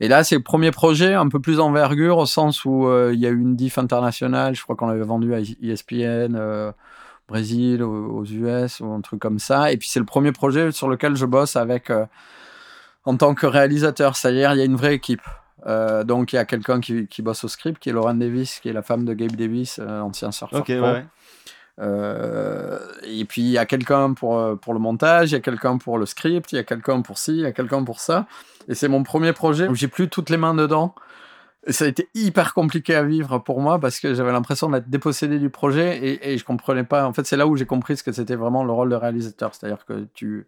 Et 0.00 0.08
là, 0.08 0.24
c'est 0.24 0.34
le 0.34 0.42
premier 0.42 0.70
projet 0.70 1.14
un 1.14 1.28
peu 1.28 1.40
plus 1.40 1.58
envergure 1.58 2.18
au 2.18 2.26
sens 2.26 2.64
où 2.64 2.86
euh, 2.86 3.12
il 3.14 3.20
y 3.20 3.26
a 3.26 3.30
eu 3.30 3.40
une 3.40 3.56
diff 3.56 3.78
internationale. 3.78 4.54
Je 4.54 4.62
crois 4.62 4.76
qu'on 4.76 4.86
l'avait 4.86 5.04
vendu 5.04 5.34
à 5.34 5.40
ESPN, 5.40 6.36
euh, 6.36 6.70
Brésil, 7.28 7.82
aux, 7.82 8.24
US 8.24 8.80
ou 8.80 8.92
un 8.92 9.00
truc 9.00 9.20
comme 9.20 9.38
ça. 9.38 9.72
Et 9.72 9.78
puis 9.78 9.88
c'est 9.88 9.98
le 9.98 10.04
premier 10.04 10.32
projet 10.32 10.70
sur 10.70 10.88
lequel 10.88 11.16
je 11.16 11.24
bosse 11.24 11.56
avec 11.56 11.90
euh, 11.90 12.04
en 13.06 13.16
tant 13.16 13.34
que 13.34 13.46
réalisateur. 13.46 14.16
C'est-à-dire, 14.16 14.52
il 14.52 14.58
y 14.58 14.62
a 14.62 14.64
une 14.64 14.76
vraie 14.76 14.94
équipe. 14.94 15.22
Euh, 15.66 16.04
donc, 16.04 16.32
il 16.32 16.36
y 16.36 16.38
a 16.38 16.44
quelqu'un 16.44 16.80
qui, 16.80 17.06
qui 17.06 17.22
bosse 17.22 17.42
au 17.44 17.48
script, 17.48 17.78
qui 17.78 17.88
est 17.88 17.92
Lauren 17.92 18.14
Davis, 18.14 18.60
qui 18.60 18.68
est 18.68 18.72
la 18.72 18.82
femme 18.82 19.04
de 19.04 19.14
Gabe 19.14 19.34
Davis, 19.34 19.80
euh, 19.82 20.00
ancien 20.00 20.30
surfeur. 20.30 20.62
Pro. 20.62 20.72
ouais. 20.74 21.04
Euh, 21.78 22.78
et 23.04 23.24
puis, 23.24 23.42
il 23.42 23.50
y 23.50 23.58
a 23.58 23.66
quelqu'un 23.66 24.14
pour, 24.14 24.38
euh, 24.38 24.54
pour 24.54 24.72
le 24.72 24.80
montage, 24.80 25.30
il 25.30 25.34
y 25.34 25.36
a 25.36 25.40
quelqu'un 25.40 25.78
pour 25.78 25.98
le 25.98 26.06
script, 26.06 26.52
il 26.52 26.56
y 26.56 26.58
a 26.58 26.64
quelqu'un 26.64 27.02
pour 27.02 27.18
ci, 27.18 27.32
il 27.32 27.40
y 27.40 27.46
a 27.46 27.52
quelqu'un 27.52 27.84
pour 27.84 28.00
ça. 28.00 28.26
Et 28.68 28.74
c'est 28.74 28.88
mon 28.88 29.02
premier 29.02 29.32
projet 29.32 29.68
où 29.68 29.74
j'ai 29.74 29.88
plus 29.88 30.08
toutes 30.08 30.30
les 30.30 30.36
mains 30.36 30.54
dedans. 30.54 30.94
Et 31.66 31.72
ça 31.72 31.84
a 31.84 31.88
été 31.88 32.08
hyper 32.14 32.54
compliqué 32.54 32.94
à 32.94 33.02
vivre 33.02 33.38
pour 33.38 33.60
moi 33.60 33.80
parce 33.80 33.98
que 33.98 34.14
j'avais 34.14 34.30
l'impression 34.30 34.70
d'être 34.70 34.88
dépossédé 34.88 35.40
du 35.40 35.50
projet 35.50 35.98
et, 35.98 36.32
et 36.32 36.38
je 36.38 36.44
comprenais 36.44 36.84
pas. 36.84 37.06
En 37.06 37.12
fait, 37.12 37.26
c'est 37.26 37.36
là 37.36 37.48
où 37.48 37.56
j'ai 37.56 37.66
compris 37.66 37.96
ce 37.96 38.04
que 38.04 38.12
c'était 38.12 38.36
vraiment 38.36 38.62
le 38.62 38.72
rôle 38.72 38.88
de 38.88 38.94
réalisateur. 38.94 39.52
C'est-à-dire 39.52 39.84
que 39.84 40.06
tu, 40.14 40.46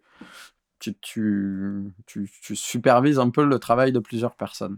tu, 0.79 0.95
tu, 1.01 1.93
tu, 2.05 2.55
supervises 2.55 3.19
un 3.19 3.29
peu 3.29 3.43
le 3.43 3.59
travail 3.59 3.91
de 3.91 3.99
plusieurs 3.99 4.35
personnes. 4.35 4.77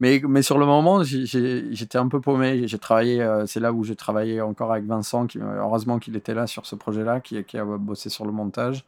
Mais, 0.00 0.20
mais 0.26 0.42
sur 0.42 0.58
le 0.58 0.66
moment, 0.66 1.02
j'étais 1.04 1.98
un 1.98 2.08
peu 2.08 2.20
paumé. 2.20 2.66
J'ai 2.66 2.78
travaillé, 2.78 3.22
euh, 3.22 3.46
c'est 3.46 3.60
là 3.60 3.72
où 3.72 3.84
j'ai 3.84 3.96
travaillé 3.96 4.40
encore 4.40 4.72
avec 4.72 4.84
Vincent, 4.84 5.26
qui, 5.26 5.38
heureusement 5.38 5.98
qu'il 5.98 6.16
était 6.16 6.34
là 6.34 6.46
sur 6.46 6.66
ce 6.66 6.74
projet-là, 6.74 7.20
qui, 7.20 7.38
a 7.56 7.64
bossé 7.64 8.08
sur 8.08 8.24
le 8.24 8.32
montage. 8.32 8.84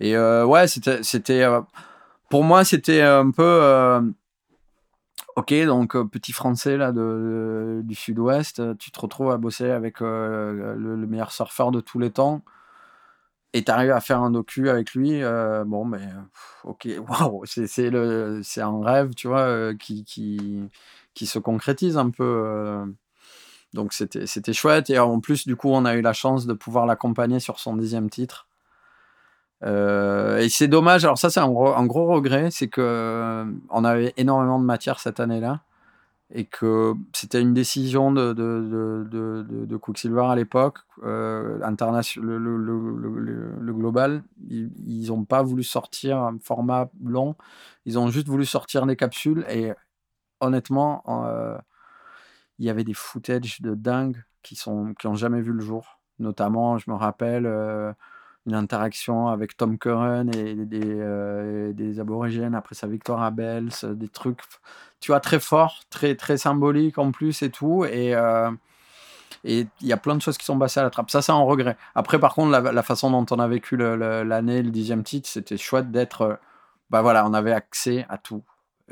Et 0.00 0.16
euh, 0.16 0.44
ouais, 0.44 0.66
c'était, 0.68 1.42
euh, 1.42 1.60
pour 2.28 2.44
moi, 2.44 2.64
c'était 2.64 3.02
un 3.02 3.30
peu, 3.30 3.42
euh, 3.42 4.00
ok, 5.36 5.54
donc 5.66 5.94
euh, 5.94 6.04
petit 6.04 6.32
français 6.32 6.76
là 6.76 6.92
de, 6.92 7.82
du 7.84 7.94
Sud-Ouest, 7.94 8.60
euh, 8.60 8.74
tu 8.78 8.90
te 8.90 8.98
retrouves 8.98 9.30
à 9.30 9.36
bosser 9.36 9.70
avec 9.70 10.00
euh, 10.02 10.74
le 10.76 11.06
meilleur 11.06 11.30
surfeur 11.30 11.70
de 11.70 11.80
tous 11.80 11.98
les 11.98 12.10
temps. 12.10 12.42
Et 13.56 13.64
t'arrives 13.64 13.92
à 13.92 14.00
faire 14.00 14.20
un 14.20 14.30
docu 14.30 14.68
avec 14.68 14.92
lui, 14.94 15.22
euh, 15.22 15.64
bon, 15.64 15.86
mais 15.86 16.06
ok, 16.64 16.88
waouh, 17.08 17.42
c'est 17.46 18.60
un 18.60 18.84
rêve, 18.84 19.14
tu 19.14 19.28
vois, 19.28 19.40
euh, 19.40 19.74
qui, 19.74 20.04
qui, 20.04 20.60
qui 21.14 21.26
se 21.26 21.38
concrétise 21.38 21.96
un 21.96 22.10
peu. 22.10 22.24
euh. 22.24 22.86
donc 23.72 23.94
c'était, 23.94 24.52
chouette. 24.52 24.90
Et 24.90 24.98
en 24.98 25.20
plus, 25.20 25.46
du 25.46 25.56
coup, 25.56 25.70
on 25.70 25.86
a 25.86 25.94
eu 25.94 26.02
la 26.02 26.12
chance 26.12 26.46
de 26.46 26.52
pouvoir 26.52 26.84
l'accompagner 26.84 27.40
sur 27.40 27.58
son 27.58 27.76
dixième 27.76 28.10
titre. 28.10 28.46
Et 29.62 30.48
c'est 30.50 30.68
dommage. 30.68 31.04
Alors 31.04 31.18
ça, 31.18 31.30
c'est 31.30 31.40
un 31.40 31.48
gros, 31.48 31.74
un 31.74 31.86
gros 31.86 32.06
regret, 32.06 32.50
c'est 32.50 32.68
que 32.68 33.46
on 33.70 33.84
avait 33.84 34.12
énormément 34.18 34.60
de 34.60 34.64
matière 34.64 35.00
cette 35.00 35.18
année-là 35.18 35.62
et 36.30 36.44
que 36.44 36.94
c'était 37.12 37.40
une 37.40 37.54
décision 37.54 38.10
de, 38.10 38.32
de, 38.32 39.06
de, 39.08 39.64
de, 39.64 39.76
Quicksilver 39.76 40.24
à 40.24 40.34
l'époque, 40.34 40.78
euh, 41.04 41.58
le, 42.16 42.38
le, 42.38 42.58
le, 43.60 43.72
global, 43.72 44.24
ils 44.48 45.06
n'ont 45.08 45.24
pas 45.24 45.42
voulu 45.42 45.62
sortir 45.62 46.18
un 46.18 46.38
format 46.42 46.90
long, 47.04 47.36
ils 47.84 47.98
ont 47.98 48.08
juste 48.08 48.26
voulu 48.26 48.44
sortir 48.44 48.86
des 48.86 48.96
capsules 48.96 49.46
et 49.48 49.72
honnêtement, 50.40 51.04
euh, 51.08 51.56
il 52.58 52.66
y 52.66 52.70
avait 52.70 52.84
des 52.84 52.94
footages 52.94 53.60
de 53.60 53.74
dingue 53.74 54.22
qui 54.42 54.56
sont 54.56 54.94
qui 54.94 55.08
jamais 55.14 55.40
vu 55.40 55.52
le 55.52 55.60
jour. 55.60 56.00
Notamment, 56.18 56.78
je 56.78 56.90
me 56.90 56.96
rappelle 56.96 57.46
euh, 57.46 57.92
une 58.46 58.54
interaction 58.54 59.28
avec 59.28 59.56
Tom 59.56 59.78
Curran 59.78 60.28
et 60.28 60.54
des, 60.54 60.80
euh, 60.84 61.72
des 61.72 62.00
aborigènes 62.00 62.54
après 62.54 62.74
sa 62.74 62.86
victoire 62.86 63.22
à 63.22 63.30
Bells, 63.30 63.70
des 63.84 64.08
trucs, 64.08 64.40
tu 65.00 65.12
vois, 65.12 65.20
très 65.20 65.40
forts, 65.40 65.82
très, 65.90 66.14
très 66.14 66.36
symboliques 66.38 66.98
en 66.98 67.12
plus 67.12 67.42
et 67.42 67.50
tout. 67.50 67.84
Et 67.84 68.14
euh, 68.14 68.50
et 69.44 69.66
il 69.80 69.86
y 69.86 69.92
a 69.92 69.96
plein 69.96 70.16
de 70.16 70.22
choses 70.22 70.38
qui 70.38 70.44
sont 70.44 70.58
passées 70.58 70.80
à 70.80 70.82
la 70.82 70.90
trappe. 70.90 71.10
Ça, 71.10 71.22
c'est 71.22 71.32
un 71.32 71.36
regret. 71.42 71.76
Après, 71.94 72.18
par 72.18 72.34
contre, 72.34 72.50
la, 72.60 72.82
façon 72.82 73.10
dont 73.10 73.26
on 73.30 73.38
a 73.38 73.48
vécu 73.48 73.76
l'année, 73.76 74.62
le, 74.62 74.70
dixième 74.70 75.04
titre, 75.04 75.28
c'était 75.28 75.56
chouette 75.56 75.90
d'être. 75.90 76.22
euh, 76.22 76.34
bah 76.90 77.02
voilà, 77.02 77.26
on 77.26 77.34
avait 77.34 77.52
accès 77.52 78.06
à 78.08 78.18
tout. 78.18 78.42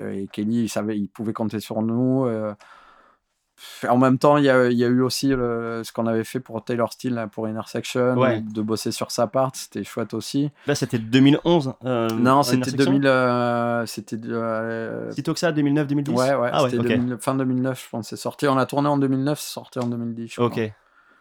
Euh, 0.00 0.12
Et 0.12 0.28
Kelly, 0.28 0.64
il, 0.64 0.68
savait, 0.68 0.98
il 0.98 1.08
pouvait 1.08 1.32
compter 1.32 1.60
sur 1.60 1.82
nous. 1.82 2.24
euh. 2.26 2.54
En 3.88 3.96
même 3.96 4.18
temps, 4.18 4.36
il 4.36 4.44
y 4.44 4.50
a, 4.50 4.66
il 4.68 4.76
y 4.76 4.84
a 4.84 4.88
eu 4.88 5.00
aussi 5.00 5.28
le- 5.28 5.82
ce 5.84 5.92
qu'on 5.92 6.06
avait 6.06 6.24
fait 6.24 6.40
pour 6.40 6.62
Taylor 6.64 6.92
Steele, 6.92 7.14
là, 7.14 7.28
pour 7.28 7.46
Intersection, 7.46 8.14
Ouais. 8.16 8.40
de 8.40 8.62
bosser 8.62 8.90
sur 8.92 9.10
sa 9.10 9.26
part. 9.26 9.50
C'était 9.54 9.84
chouette 9.84 10.12
aussi. 10.12 10.50
Là, 10.66 10.74
c'était 10.74 10.98
2011. 10.98 11.74
euh, 11.84 12.08
non, 12.10 12.42
c'était 12.42 12.56
intersection 12.58 12.90
2000. 12.92 13.06
euh, 13.06 13.86
c'était. 13.86 14.18
euh, 14.24 15.10
que 15.14 15.38
ça, 15.38 15.52
2009, 15.52 15.86
2010 15.86 16.12
ouais, 16.12 16.34
ouais, 16.34 16.50
Ah 16.52 16.64
ouais, 16.64 16.70
c'était. 16.70 16.82
2000 16.96 17.16
fin 17.20 17.34
2009, 17.34 17.84
je 17.84 17.88
pense. 17.90 18.08
C'est 18.08 18.16
sorti. 18.16 18.46
On 18.48 18.56
a 18.58 18.66
tourné 18.66 18.88
en 18.88 18.98
2009, 18.98 19.38
c'est 19.40 19.52
sorti 19.52 19.78
en 19.78 19.86
2010. 19.86 20.34
je 20.34 20.40
Ok. 20.40 20.52
crois. 20.52 20.64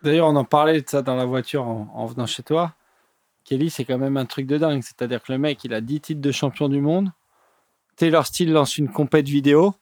D'ailleurs, 0.01 0.27
on 0.27 0.35
en 0.35 0.43
parlait 0.43 0.81
de 0.81 0.89
ça 0.89 1.01
dans 1.01 1.15
la 1.15 1.26
voiture 1.26 1.64
en, 1.68 1.89
en 1.93 2.05
venant 2.07 2.26
chez 2.26 2.43
toi. 2.43 2.73
Kelly, 3.45 3.69
c'est 3.69 3.85
quand 3.85 3.97
même 3.97 4.18
un 4.18 4.26
truc 4.26 4.47
de 4.47 4.57
dingue. 4.57 4.81
C'est-à-dire 4.84 5.22
que 5.22 5.31
le 5.31 5.38
mec, 5.38 5.64
il 5.64 5.73
a 5.73 5.81
10 5.81 6.01
titres 6.01 6.22
de 6.22 6.31
champion 6.31 6.68
du 6.68 6.81
monde. 6.81 7.11
Taylor 7.95 8.26
Steele 8.26 8.51
lance 8.51 8.77
une 8.77 8.89
compète 8.89 9.27
vidéo. 9.27 9.76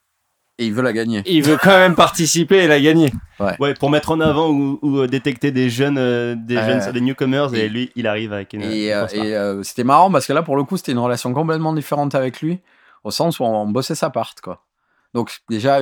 Et 0.62 0.66
il 0.68 0.74
veut 0.74 0.82
la 0.84 0.94
gagner. 0.94 1.24
Il 1.26 1.42
veut 1.44 1.58
quand 1.62 1.78
même 1.78 1.96
participer 1.96 2.58
et 2.58 2.68
la 2.68 2.80
gagner. 2.80 3.12
Ouais, 3.60 3.74
pour 3.74 3.90
mettre 3.90 4.12
en 4.12 4.20
avant 4.20 4.50
ou, 4.52 4.78
ou, 4.84 5.00
euh, 5.00 5.08
détecter 5.08 5.52
des 5.52 5.70
jeunes, 5.72 5.98
euh, 5.98 6.36
des 6.38 6.58
Euh, 6.58 6.80
jeunes, 6.82 6.94
des 6.94 7.02
newcomers, 7.02 7.54
et, 7.56 7.62
et- 7.66 7.70
lui, 7.70 7.92
il 7.96 8.06
arrive 8.06 8.32
avec 8.34 8.54
une. 8.54 8.62
Et, 8.62 8.94
euh, 8.94 9.08
et, 9.12 9.36
euh, 9.36 9.64
c'était 9.64 9.84
marrant 9.84 10.12
parce 10.12 10.28
que 10.28 10.34
là, 10.34 10.44
pour 10.44 10.56
le 10.56 10.64
coup, 10.64 10.78
c'était 10.78 10.92
une 10.92 11.00
relation 11.00 11.34
complètement 11.34 11.74
différente 11.74 12.14
avec 12.14 12.42
lui, 12.42 12.60
au 13.04 13.10
sens 13.10 13.40
où 13.40 13.44
on 13.44 13.68
bossait 13.68 13.96
sa 13.96 14.12
part, 14.12 14.36
quoi. 14.44 14.64
Donc, 15.16 15.40
déjà, 15.50 15.80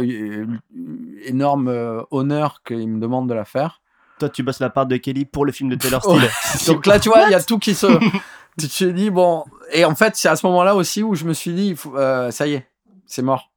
énorme 1.26 2.04
honneur 2.12 2.62
qu'il 2.66 2.88
me 2.88 3.00
demande 3.02 3.28
de 3.30 3.34
la 3.34 3.46
faire. 3.46 3.82
Toi, 4.20 4.30
tu 4.30 4.44
bosses 4.44 4.60
la 4.60 4.70
part 4.70 4.86
de 4.86 4.98
Kelly 4.98 5.26
pour 5.26 5.46
le 5.46 5.52
film 5.52 5.70
de 5.70 5.76
Taylor 5.76 6.04
Steele. 6.04 6.30
Donc 6.68 6.86
là, 6.86 7.00
tu 7.00 7.10
vois, 7.10 7.24
il 7.28 7.32
y 7.32 7.36
a 7.36 7.42
tout 7.44 7.60
qui 7.60 7.74
se. 7.74 7.88
tu 8.60 8.68
te 8.68 8.84
dis, 8.86 9.10
bon. 9.10 9.46
Et 9.72 9.86
en 9.86 9.96
fait, 9.96 10.16
c'est 10.16 10.28
à 10.30 10.36
ce 10.36 10.46
moment-là 10.48 10.76
aussi 10.76 11.04
où 11.04 11.16
je 11.16 11.26
me 11.26 11.34
suis 11.34 11.54
dit, 11.54 11.76
faut- 11.76 11.96
euh, 11.98 12.32
ça 12.32 12.48
y 12.48 12.54
est, 12.54 12.68
c'est 13.06 13.22
mort. 13.22 13.50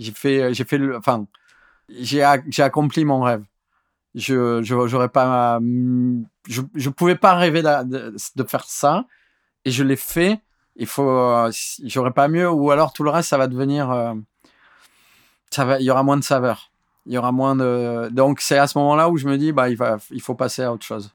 J'ai 0.00 0.12
fait, 0.12 0.54
j'ai 0.54 0.64
fait 0.64 0.78
le. 0.78 0.96
Enfin, 0.96 1.26
j'ai 1.90 2.20
ac- 2.20 2.44
j'ai 2.48 2.62
accompli 2.64 3.04
mon 3.04 3.22
rêve. 3.22 3.44
Je 4.14 4.62
je- 4.62 4.86
j'aurais 4.88 5.10
pas. 5.10 5.58
hum, 5.58 6.26
Je, 6.48 6.62
je 6.74 6.90
pouvais 6.90 7.16
pas 7.16 7.34
rêver 7.36 7.62
de, 7.62 8.16
de 8.36 8.44
faire 8.44 8.64
ça. 8.64 9.06
Et 9.66 9.70
je 9.72 9.84
l'ai 9.84 9.96
fait. 9.96 10.40
Il 10.76 10.86
faut. 10.88 11.08
euh, 11.10 11.52
J'aurais 11.84 12.12
pas 12.12 12.28
mieux. 12.28 12.50
Ou 12.50 12.70
alors 12.72 12.92
tout 12.94 13.04
le 13.04 13.10
reste, 13.10 13.30
ça 13.30 13.38
va 13.38 13.48
devenir. 13.48 13.90
euh, 13.92 14.14
ça 15.50 15.64
va, 15.64 15.80
il 15.80 15.84
y 15.84 15.90
aura 15.90 16.02
moins 16.02 16.16
de 16.16 16.24
saveur. 16.24 16.70
Il 17.06 17.12
y 17.14 17.18
aura 17.18 17.32
moins 17.32 17.56
de. 17.56 18.08
Donc 18.10 18.40
c'est 18.40 18.58
à 18.58 18.66
ce 18.66 18.78
moment-là 18.78 19.08
où 19.10 19.16
je 19.16 19.26
me 19.26 19.36
dis, 19.38 19.52
bah, 19.52 19.68
il, 19.70 19.76
va, 19.76 19.98
il 20.10 20.20
faut 20.20 20.34
passer 20.34 20.62
à 20.62 20.72
autre 20.72 20.84
chose. 20.84 21.14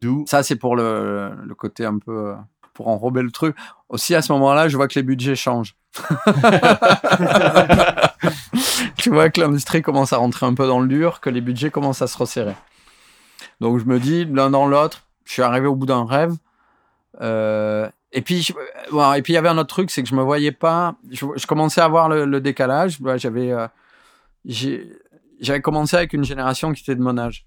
D'où? 0.00 0.24
Ça, 0.28 0.42
c'est 0.42 0.56
pour 0.56 0.76
le, 0.76 1.32
le 1.44 1.54
côté 1.54 1.84
un 1.84 1.98
peu. 1.98 2.30
euh, 2.30 2.36
pour 2.74 2.88
enrober 2.88 3.22
le 3.22 3.30
truc. 3.30 3.56
Aussi, 3.90 4.14
à 4.14 4.22
ce 4.22 4.32
moment-là, 4.32 4.68
je 4.68 4.76
vois 4.78 4.88
que 4.88 4.94
les 4.98 5.02
budgets 5.02 5.36
changent. 5.36 5.76
tu 8.96 9.10
vois 9.10 9.30
que 9.30 9.40
l'industrie 9.40 9.82
commence 9.82 10.12
à 10.12 10.16
rentrer 10.18 10.46
un 10.46 10.54
peu 10.54 10.66
dans 10.66 10.80
le 10.80 10.88
dur, 10.88 11.20
que 11.20 11.30
les 11.30 11.40
budgets 11.40 11.70
commencent 11.70 12.02
à 12.02 12.06
se 12.06 12.16
resserrer. 12.18 12.54
Donc, 13.60 13.78
je 13.78 13.84
me 13.84 13.98
dis, 14.00 14.24
l'un 14.24 14.50
dans 14.50 14.66
l'autre, 14.66 15.02
je 15.24 15.32
suis 15.32 15.42
arrivé 15.42 15.66
au 15.66 15.74
bout 15.74 15.86
d'un 15.86 16.04
rêve. 16.06 16.34
Euh, 17.20 17.88
et 18.12 18.22
puis, 18.22 18.42
je- 18.42 18.52
bon, 18.90 19.12
et 19.12 19.22
puis 19.22 19.32
il 19.32 19.36
y 19.36 19.38
avait 19.38 19.48
un 19.48 19.58
autre 19.58 19.68
truc, 19.68 19.90
c'est 19.90 20.02
que 20.02 20.08
je 20.08 20.14
me 20.14 20.22
voyais 20.22 20.52
pas. 20.52 20.94
Je, 21.10 21.26
je 21.36 21.46
commençais 21.46 21.80
à 21.80 21.88
voir 21.88 22.08
le, 22.08 22.24
le 22.24 22.40
décalage. 22.40 22.98
Ouais, 23.00 23.18
J'avais, 23.18 23.52
euh, 23.52 23.66
j'ai- 24.44 24.90
j'avais 25.40 25.60
commencé 25.60 25.96
avec 25.96 26.12
une 26.12 26.24
génération 26.24 26.72
qui 26.72 26.82
était 26.82 26.94
de 26.94 27.02
mon 27.02 27.18
âge. 27.18 27.44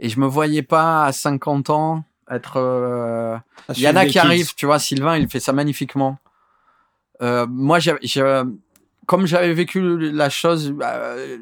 Et 0.00 0.08
je 0.08 0.18
me 0.18 0.26
voyais 0.26 0.62
pas 0.62 1.04
à 1.04 1.12
50 1.12 1.70
ans 1.70 2.04
être. 2.30 2.54
euh, 2.56 3.36
il 3.76 3.82
y 3.82 3.88
en 3.88 3.96
a 3.96 4.06
qui 4.06 4.18
arrivent, 4.18 4.54
tu 4.54 4.66
vois. 4.66 4.78
Sylvain, 4.78 5.16
il 5.16 5.28
fait 5.28 5.40
ça 5.40 5.52
magnifiquement. 5.52 6.18
Euh, 7.22 7.46
moi, 7.48 7.78
comme 9.06 9.26
j'avais 9.26 9.52
vécu 9.54 10.10
la 10.12 10.28
chose 10.28 10.74
euh, 10.82 11.38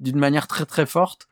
d'une 0.00 0.18
manière 0.18 0.46
très 0.46 0.64
très 0.64 0.86
forte, 0.86 1.28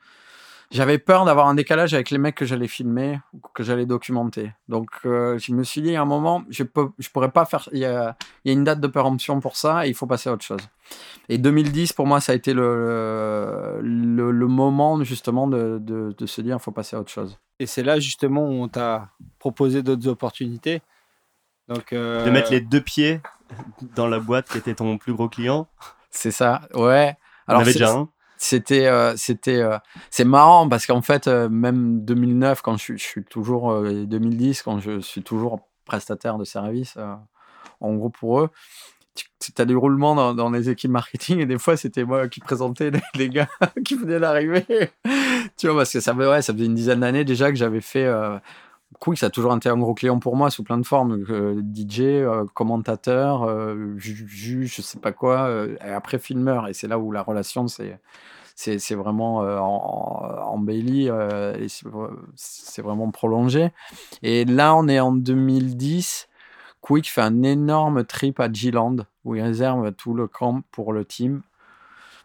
j'avais 0.71 0.99
peur 0.99 1.27
d'avoir 1.27 1.49
un 1.49 1.55
décalage 1.55 1.93
avec 1.93 2.11
les 2.11 2.17
mecs 2.17 2.35
que 2.35 2.47
j'allais 2.47 2.67
filmer 2.67 3.21
ou 3.35 3.41
que 3.55 3.63
j'allais 3.63 3.85
documenter. 3.85 4.53
Donc, 4.69 4.89
euh, 5.05 5.39
je 5.39 5.53
me 5.53 5.65
suis 5.65 5.83
dit 5.83 5.95
à 5.95 6.01
un 6.01 6.07
moment, 6.07 6.45
je 6.49 6.63
peux, 6.63 6.89
je 6.99 7.11
pourrais 7.11 7.31
pas 7.31 7.45
faire. 7.45 7.69
Il 7.73 7.79
y 7.79 7.85
a, 7.85 8.17
il 8.45 8.49
y 8.49 8.55
a 8.55 8.59
une 8.59 8.65
date 8.65 8.81
de 8.81 8.87
péremption 8.87 9.41
pour 9.41 9.57
ça 9.57 9.87
et 9.87 9.91
il 9.91 9.95
faut 9.95 10.07
passer 10.07 10.31
à 10.31 10.33
autre 10.33 10.45
chose. 10.45 10.67
Et 11.29 11.37
2010, 11.37 11.93
pour 11.93 12.07
moi, 12.07 12.21
ça 12.21 12.33
a 12.33 12.35
été 12.35 12.55
le, 12.55 13.81
le, 13.83 14.31
le 14.31 14.47
moment 14.47 15.03
justement 15.05 15.47
de, 15.47 15.79
de, 15.79 16.15
de 16.17 16.27
se 16.27 16.41
dire, 16.41 16.57
il 16.59 16.63
faut 16.63 16.73
passer 16.73 16.97
à 16.97 17.01
autre 17.01 17.13
chose. 17.13 17.39
Et 17.59 17.67
c'est 17.67 17.83
là 17.83 18.01
justement 18.01 18.49
où 18.49 18.63
on 18.63 18.69
t'a 18.69 19.11
proposé 19.39 19.83
d'autres 19.83 20.09
opportunités. 20.09 20.81
Donc, 21.69 21.93
euh, 21.93 22.25
de 22.25 22.31
mettre 22.31 22.51
les 22.51 22.61
deux 22.61 22.81
pieds 22.81 23.21
dans 23.95 24.07
la 24.07 24.19
boîte 24.21 24.49
qui 24.49 24.59
était 24.59 24.75
ton 24.75 24.99
plus 24.99 25.13
gros 25.15 25.29
client? 25.29 25.69
C'est 26.11 26.31
ça, 26.31 26.63
ouais. 26.75 27.17
On 27.49 27.53
avait 27.63 27.73
déjà 27.73 27.93
un? 27.93 28.09
C'était, 28.37 28.87
euh, 28.87 29.15
c'était, 29.17 29.61
euh, 29.63 29.79
c'est 30.11 30.25
marrant 30.25 30.69
parce 30.69 30.87
qu'en 30.87 31.01
fait, 31.03 31.29
euh, 31.29 31.49
même 31.49 32.05
2009, 32.05 32.61
quand 32.63 32.77
je, 32.77 32.83
suis- 32.83 32.99
je 32.99 33.05
suis 33.05 33.25
toujours, 33.25 33.71
euh, 33.71 34.05
2010, 34.05 34.63
quand 34.63 34.81
je 34.81 35.01
suis 35.01 35.23
toujours 35.23 35.61
prestataire 35.85 36.39
de 36.39 36.45
service, 36.45 36.97
en 37.81 37.95
gros 37.95 38.11
pour 38.11 38.41
eux, 38.41 38.51
tu 39.15 39.53
as 39.59 39.65
des 39.65 39.75
roulements 39.75 40.15
dans, 40.15 40.35
dans 40.35 40.51
les 40.51 40.71
équipes 40.71 40.91
marketing 40.91 41.41
et 41.41 41.47
des 41.47 41.59
fois 41.59 41.77
c'était 41.77 42.05
moi 42.05 42.29
qui 42.29 42.41
présentais 42.41 42.91
les, 42.91 43.01
les 43.15 43.29
gars 43.29 43.49
qui 43.85 43.95
venaient 43.95 44.19
d'arriver. 44.21 44.65
tu 45.57 45.67
vois, 45.69 45.77
parce 45.79 45.93
que 45.93 46.01
ça, 46.01 46.15
fait- 46.15 46.27
ouais, 46.27 46.43
ça 46.43 46.53
faisait 46.53 46.65
une 46.67 46.75
dizaine 46.75 47.01
d'années 47.01 47.25
déjà 47.25 47.51
que 47.51 47.57
j'avais 47.57 47.81
fait. 47.81 48.07
Quick, 49.01 49.19
ça 49.19 49.27
a 49.27 49.31
toujours 49.31 49.55
été 49.57 49.69
un 49.69 49.79
gros 49.79 49.95
client 49.95 50.19
pour 50.19 50.37
moi 50.37 50.51
sous 50.51 50.63
plein 50.63 50.79
de 50.79 50.87
formes. 50.87 51.25
Euh, 51.31 51.61
DJ, 51.63 52.01
euh, 52.03 52.45
commentateur, 52.55 53.43
euh, 53.45 53.95
ju- 53.99 54.27
juge, 54.29 54.75
je 54.77 54.83
sais 54.83 54.99
pas 54.99 55.13
quoi, 55.13 55.51
et 55.85 55.91
après 55.91 56.19
filmeur. 56.19 56.69
Et 56.69 56.75
c'est 56.75 56.89
là 56.89 56.99
où 56.99 57.11
la 57.13 57.23
relation 57.23 57.69
c'est 57.69 57.99
c'est 58.55 58.95
vraiment 58.95 59.39
en, 59.39 60.55
en 60.55 60.67
c'est 62.37 62.83
vraiment 62.83 63.11
prolongé. 63.11 63.73
Et 64.23 64.45
là, 64.45 64.75
on 64.77 64.87
est 64.89 65.01
en 65.01 65.13
2010. 65.13 66.29
Quick 66.81 67.09
fait 67.11 67.23
un 67.23 67.43
énorme 67.43 68.05
trip 68.05 68.41
à 68.41 68.53
G-Land 68.53 68.97
où 69.25 69.35
il 69.37 69.43
réserve 69.43 69.93
tout 69.93 70.15
le 70.15 70.27
camp 70.29 70.63
pour 70.71 70.93
le 70.93 71.05
team. 71.05 71.43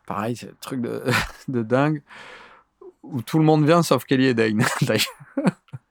Pareil, 0.06 0.35
c'est 0.35 0.48
un 0.49 0.56
truc 0.61 0.81
de, 0.81 1.03
de 1.48 1.61
dingue 1.64 2.02
où 3.03 3.22
tout 3.22 3.39
le 3.39 3.45
monde 3.45 3.65
vient 3.65 3.81
sauf 3.84 4.03
Kelly 4.03 4.26
et 4.26 4.34
Dane. 4.34 4.64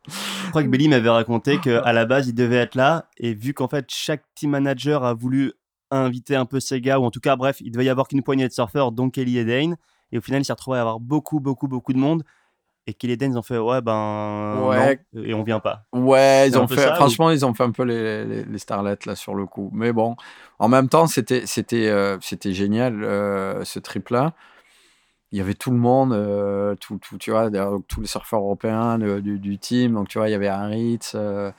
Je 0.08 0.50
crois 0.50 0.62
que 0.62 0.68
Belly 0.68 0.88
m'avait 0.88 1.10
raconté 1.10 1.58
qu'à 1.58 1.92
la 1.92 2.06
base, 2.06 2.28
il 2.28 2.34
devait 2.34 2.56
être 2.56 2.74
là. 2.74 3.06
Et 3.18 3.34
vu 3.34 3.54
qu'en 3.54 3.68
fait, 3.68 3.86
chaque 3.88 4.22
team 4.34 4.50
manager 4.50 5.04
a 5.04 5.14
voulu 5.14 5.52
inviter 5.90 6.36
un 6.36 6.46
peu 6.46 6.60
ses 6.60 6.80
gars, 6.80 6.98
ou 6.98 7.04
en 7.04 7.10
tout 7.10 7.20
cas, 7.20 7.36
bref, 7.36 7.58
il 7.60 7.70
devait 7.70 7.84
y 7.84 7.88
avoir 7.88 8.08
qu'une 8.08 8.22
poignée 8.22 8.48
de 8.48 8.52
surfeurs, 8.52 8.92
dont 8.92 9.10
Kelly 9.10 9.38
et 9.38 9.44
Dane. 9.44 9.76
Et 10.12 10.18
au 10.18 10.20
final, 10.20 10.42
il 10.42 10.44
s'est 10.44 10.52
retrouvé 10.52 10.78
à 10.78 10.80
avoir 10.80 11.00
beaucoup, 11.00 11.40
beaucoup, 11.40 11.68
beaucoup 11.68 11.92
de 11.92 11.98
monde. 11.98 12.22
Et 12.88 12.94
Kelly 12.94 13.14
et 13.14 13.16
Dane, 13.16 13.32
ils 13.32 13.38
ont 13.38 13.42
fait 13.42 13.58
Ouais, 13.58 13.80
ben. 13.80 14.68
Ouais. 14.68 15.00
non, 15.12 15.22
et 15.24 15.34
on 15.34 15.42
vient 15.42 15.58
pas. 15.58 15.82
Ouais, 15.92 16.48
ils 16.48 16.56
ont 16.56 16.68
fait, 16.68 16.76
ça, 16.76 16.94
franchement, 16.94 17.30
ils 17.30 17.44
ont 17.44 17.52
fait 17.52 17.64
un 17.64 17.72
peu 17.72 17.82
les, 17.82 18.24
les, 18.24 18.44
les 18.44 18.58
starlets 18.58 18.98
là 19.06 19.16
sur 19.16 19.34
le 19.34 19.46
coup. 19.46 19.70
Mais 19.72 19.92
bon, 19.92 20.14
en 20.60 20.68
même 20.68 20.88
temps, 20.88 21.08
c'était, 21.08 21.46
c'était, 21.46 21.88
euh, 21.88 22.16
c'était 22.20 22.52
génial 22.52 23.02
euh, 23.02 23.64
ce 23.64 23.80
trip 23.80 24.10
là. 24.10 24.34
Il 25.32 25.38
y 25.38 25.40
avait 25.40 25.54
tout 25.54 25.70
le 25.70 25.76
monde, 25.76 26.12
euh, 26.12 26.76
tout, 26.76 26.98
tout, 26.98 27.18
tu 27.18 27.32
vois, 27.32 27.50
tous 27.88 28.00
les 28.00 28.06
surfeurs 28.06 28.40
européens 28.40 28.98
du, 28.98 29.58
team. 29.58 29.94
Donc, 29.94 30.08
tu 30.08 30.18
vois, 30.18 30.28
il 30.28 30.32
y 30.32 30.34
avait 30.34 30.48
Haritz. 30.48 31.12
Euh, 31.16 31.50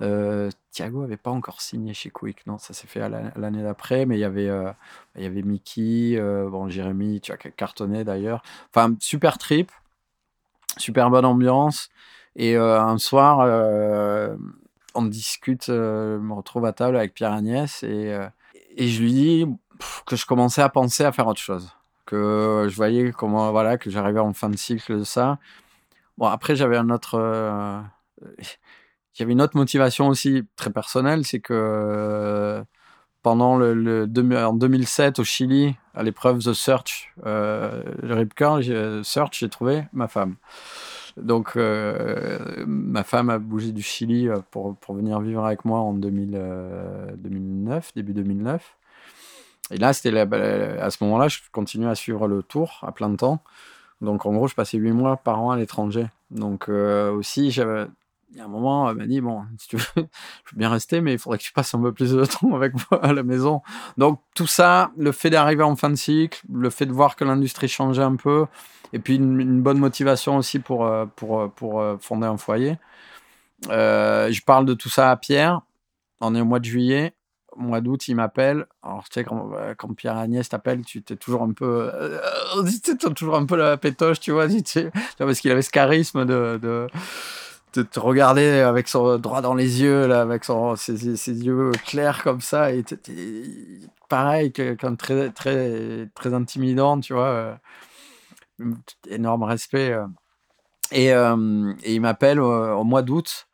euh, 0.00 0.50
Thiago 0.70 1.02
avait 1.02 1.16
pas 1.16 1.30
encore 1.30 1.60
signé 1.60 1.92
chez 1.92 2.10
Quick, 2.10 2.46
non, 2.46 2.58
ça 2.58 2.72
s'est 2.72 2.86
fait 2.86 3.00
l'année 3.08 3.62
d'après. 3.62 4.06
Mais 4.06 4.16
il 4.16 4.20
y 4.20 4.24
avait, 4.24 4.48
euh, 4.48 4.70
il 5.16 5.24
y 5.24 5.26
avait 5.26 5.42
Mickey, 5.42 6.20
bon, 6.20 6.68
Jérémy, 6.68 7.20
tu 7.20 7.32
vois, 7.32 7.38
qui 7.38 7.50
cartonné 7.52 8.04
d'ailleurs. 8.04 8.42
Enfin, 8.72 8.94
super 9.00 9.38
trip, 9.38 9.72
super 10.76 11.10
bonne 11.10 11.24
ambiance. 11.24 11.88
Et 12.36 12.56
un 12.56 12.98
soir, 12.98 13.38
on 14.94 15.04
discute, 15.04 15.66
je 15.66 16.18
me 16.18 16.32
retrouve 16.34 16.64
à 16.66 16.72
table 16.72 16.96
avec 16.96 17.14
Pierre 17.14 17.32
Agnès 17.32 17.82
et, 17.82 18.18
et 18.76 18.88
je 18.88 19.02
lui 19.02 19.12
dis 19.12 19.46
que 20.06 20.16
je 20.16 20.26
commençais 20.26 20.62
à 20.62 20.68
penser 20.68 21.04
à 21.04 21.12
faire 21.12 21.26
autre 21.26 21.40
chose. 21.40 21.76
Que 22.06 22.66
je 22.70 22.76
voyais 22.76 23.12
comment, 23.12 23.50
voilà, 23.50 23.78
que 23.78 23.90
j'arrivais 23.90 24.20
en 24.20 24.32
fin 24.32 24.48
de 24.48 24.56
cycle 24.56 24.98
de 25.00 25.04
ça. 25.04 25.38
Bon, 26.18 26.26
après, 26.26 26.56
j'avais 26.56 26.76
un 26.76 26.90
autre. 26.90 27.16
euh, 27.16 27.80
j'avais 29.14 29.32
une 29.32 29.42
autre 29.42 29.56
motivation 29.56 30.08
aussi 30.08 30.44
très 30.56 30.70
personnelle, 30.70 31.24
c'est 31.24 31.40
que 31.40 31.52
euh, 31.54 32.62
pendant 33.22 33.56
le, 33.56 34.06
en 34.36 34.52
2007 34.54 35.18
au 35.18 35.24
Chili, 35.24 35.74
à 35.94 36.02
l'épreuve 36.02 36.38
The 36.38 36.52
Search, 36.52 37.12
euh, 37.26 37.82
le 38.02 38.14
Rip 38.14 38.34
Curl, 38.34 38.62
j'ai- 38.62 39.02
Search, 39.02 39.38
j'ai 39.40 39.48
trouvé 39.48 39.84
ma 39.92 40.06
femme. 40.08 40.36
Donc, 41.16 41.56
euh, 41.56 42.64
ma 42.66 43.04
femme 43.04 43.30
a 43.30 43.38
bougé 43.38 43.72
du 43.72 43.82
Chili 43.82 44.28
euh, 44.28 44.36
pour, 44.50 44.76
pour 44.76 44.94
venir 44.94 45.18
vivre 45.20 45.44
avec 45.46 45.64
moi 45.64 45.80
en 45.80 45.94
2000, 45.94 46.32
euh, 46.34 47.06
2009, 47.16 47.92
début 47.96 48.12
2009. 48.12 48.76
Et 49.70 49.78
là, 49.78 49.92
c'était 49.92 50.26
bah, 50.26 50.36
à 50.80 50.90
ce 50.90 51.02
moment-là, 51.04 51.28
je 51.28 51.38
continuais 51.52 51.90
à 51.90 51.94
suivre 51.94 52.28
le 52.28 52.42
tour 52.42 52.80
à 52.86 52.92
plein 52.92 53.14
temps. 53.14 53.42
Donc, 54.00 54.26
en 54.26 54.32
gros, 54.32 54.46
je 54.46 54.54
passais 54.54 54.78
huit 54.78 54.92
mois 54.92 55.16
par 55.16 55.40
an 55.40 55.50
à 55.50 55.56
l'étranger. 55.56 56.06
Donc, 56.30 56.68
euh, 56.68 57.10
aussi, 57.12 57.50
j'avais. 57.50 57.86
Il 58.32 58.38
y 58.38 58.40
a 58.40 58.44
un 58.44 58.48
moment, 58.48 58.90
elle 58.90 58.96
m'a 58.96 59.06
dit 59.06 59.20
Bon, 59.20 59.44
si 59.58 59.68
tu 59.68 59.76
veux, 59.76 59.84
je 59.96 60.00
veux 60.00 60.58
bien 60.58 60.68
rester, 60.68 61.00
mais 61.00 61.14
il 61.14 61.18
faudrait 61.18 61.38
que 61.38 61.44
tu 61.44 61.52
passes 61.52 61.74
un 61.74 61.80
peu 61.80 61.92
plus 61.92 62.12
de 62.12 62.24
temps 62.24 62.54
avec 62.54 62.74
moi 62.74 63.04
à 63.04 63.12
la 63.12 63.22
maison. 63.22 63.62
Donc, 63.96 64.20
tout 64.34 64.46
ça, 64.46 64.90
le 64.96 65.12
fait 65.12 65.30
d'arriver 65.30 65.62
en 65.62 65.76
fin 65.76 65.90
de 65.90 65.96
cycle, 65.96 66.42
le 66.52 66.70
fait 66.70 66.86
de 66.86 66.92
voir 66.92 67.16
que 67.16 67.24
l'industrie 67.24 67.68
changeait 67.68 68.02
un 68.02 68.16
peu, 68.16 68.46
et 68.92 68.98
puis 68.98 69.16
une, 69.16 69.62
bonne 69.62 69.78
motivation 69.78 70.36
aussi 70.36 70.58
pour, 70.58 70.86
euh, 70.86 71.06
pour, 71.16 71.40
euh, 71.40 71.48
pour 71.48 71.82
fonder 72.00 72.26
un 72.26 72.36
foyer. 72.36 72.78
Je 73.68 74.44
parle 74.44 74.66
de 74.66 74.74
tout 74.74 74.90
ça 74.90 75.10
à 75.10 75.16
Pierre. 75.16 75.62
On 76.20 76.34
est 76.34 76.40
au 76.40 76.44
mois 76.44 76.60
de 76.60 76.64
juillet. 76.64 77.15
Mois 77.58 77.80
d'août, 77.80 78.06
il 78.08 78.14
m'appelle. 78.16 78.66
Alors, 78.82 79.04
tu 79.04 79.14
sais, 79.14 79.24
quand, 79.24 79.50
euh, 79.54 79.74
quand 79.76 79.92
Pierre 79.94 80.16
Agnès 80.16 80.48
t'appelle, 80.48 80.84
tu 80.84 81.02
t'es 81.02 81.16
toujours 81.16 81.42
un 81.42 81.52
peu. 81.52 81.90
euh, 81.94 82.18
tu 82.84 82.96
t'as 82.96 83.10
toujours 83.10 83.36
un 83.36 83.46
peu 83.46 83.56
la 83.56 83.76
pétoche, 83.76 84.20
tu 84.20 84.30
vois, 84.32 84.46
tu 84.48 84.60
sais, 84.64 84.90
parce 85.18 85.40
qu'il 85.40 85.50
avait 85.50 85.62
ce 85.62 85.70
charisme 85.70 86.24
de. 86.24 86.58
de 86.62 87.82
te 87.82 88.00
regarder 88.00 88.60
avec 88.60 88.88
son 88.88 89.18
droit 89.18 89.42
dans 89.42 89.54
les 89.54 89.82
yeux, 89.82 90.06
là, 90.06 90.22
avec 90.22 90.44
son, 90.44 90.76
ses, 90.76 91.16
ses 91.16 91.44
yeux 91.44 91.72
clairs 91.86 92.22
comme 92.22 92.40
ça, 92.40 92.72
et 92.72 92.82
pareil, 94.08 94.50
que- 94.52 94.74
comme 94.74 94.96
très, 94.96 95.28
très, 95.30 96.08
très 96.14 96.32
intimidant, 96.32 96.98
tu 97.00 97.12
vois. 97.12 97.26
euh, 97.28 97.54
énorme 99.08 99.42
respect. 99.42 99.92
euh. 99.92 100.06
Et, 100.92 101.12
euh, 101.12 101.72
il 101.84 102.00
m'appelle 102.00 102.40
au 102.40 102.84
mois 102.84 103.02
d'août 103.02 103.45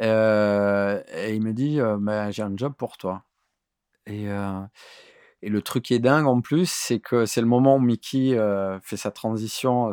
euh, 0.00 1.02
et 1.14 1.34
il 1.34 1.42
me 1.42 1.52
dit 1.52 1.80
euh, 1.80 1.96
Bah, 1.98 2.30
J'ai 2.30 2.42
un 2.42 2.52
job 2.56 2.74
pour 2.76 2.96
toi. 2.96 3.24
Et, 4.06 4.28
euh, 4.30 4.60
et 5.42 5.48
le 5.48 5.62
truc 5.62 5.84
qui 5.84 5.94
est 5.94 5.98
dingue 5.98 6.26
en 6.26 6.40
plus, 6.40 6.70
c'est 6.70 7.00
que 7.00 7.26
c'est 7.26 7.40
le 7.40 7.46
moment 7.46 7.76
où 7.76 7.80
Mickey 7.80 8.36
euh, 8.38 8.80
fait 8.80 8.96
sa 8.96 9.10
transition, 9.10 9.92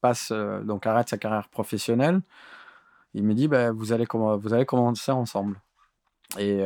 passe, 0.00 0.32
donc 0.32 0.86
arrête 0.86 1.08
sa 1.08 1.18
carrière 1.18 1.48
professionnelle. 1.48 2.22
Il 3.14 3.24
me 3.24 3.34
dit 3.34 3.48
bah, 3.48 3.72
vous, 3.72 3.92
allez 3.92 4.06
vous 4.12 4.54
allez 4.54 4.66
commencer 4.66 5.12
ensemble. 5.12 5.60
Et 6.38 6.62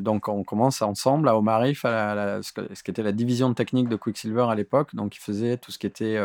donc 0.00 0.28
on 0.28 0.44
commence 0.44 0.82
ensemble 0.82 1.28
à 1.28 1.36
Omarif, 1.36 1.84
à 1.84 2.42
ce, 2.42 2.52
ce 2.74 2.82
qui 2.84 2.90
était 2.92 3.02
la 3.02 3.12
division 3.12 3.52
technique 3.54 3.88
de 3.88 3.96
Quicksilver 3.96 4.46
à 4.48 4.54
l'époque. 4.54 4.94
Donc 4.94 5.16
il 5.16 5.20
faisait 5.20 5.56
tout 5.56 5.72
ce 5.72 5.78
qui 5.78 5.86
était 5.88 6.20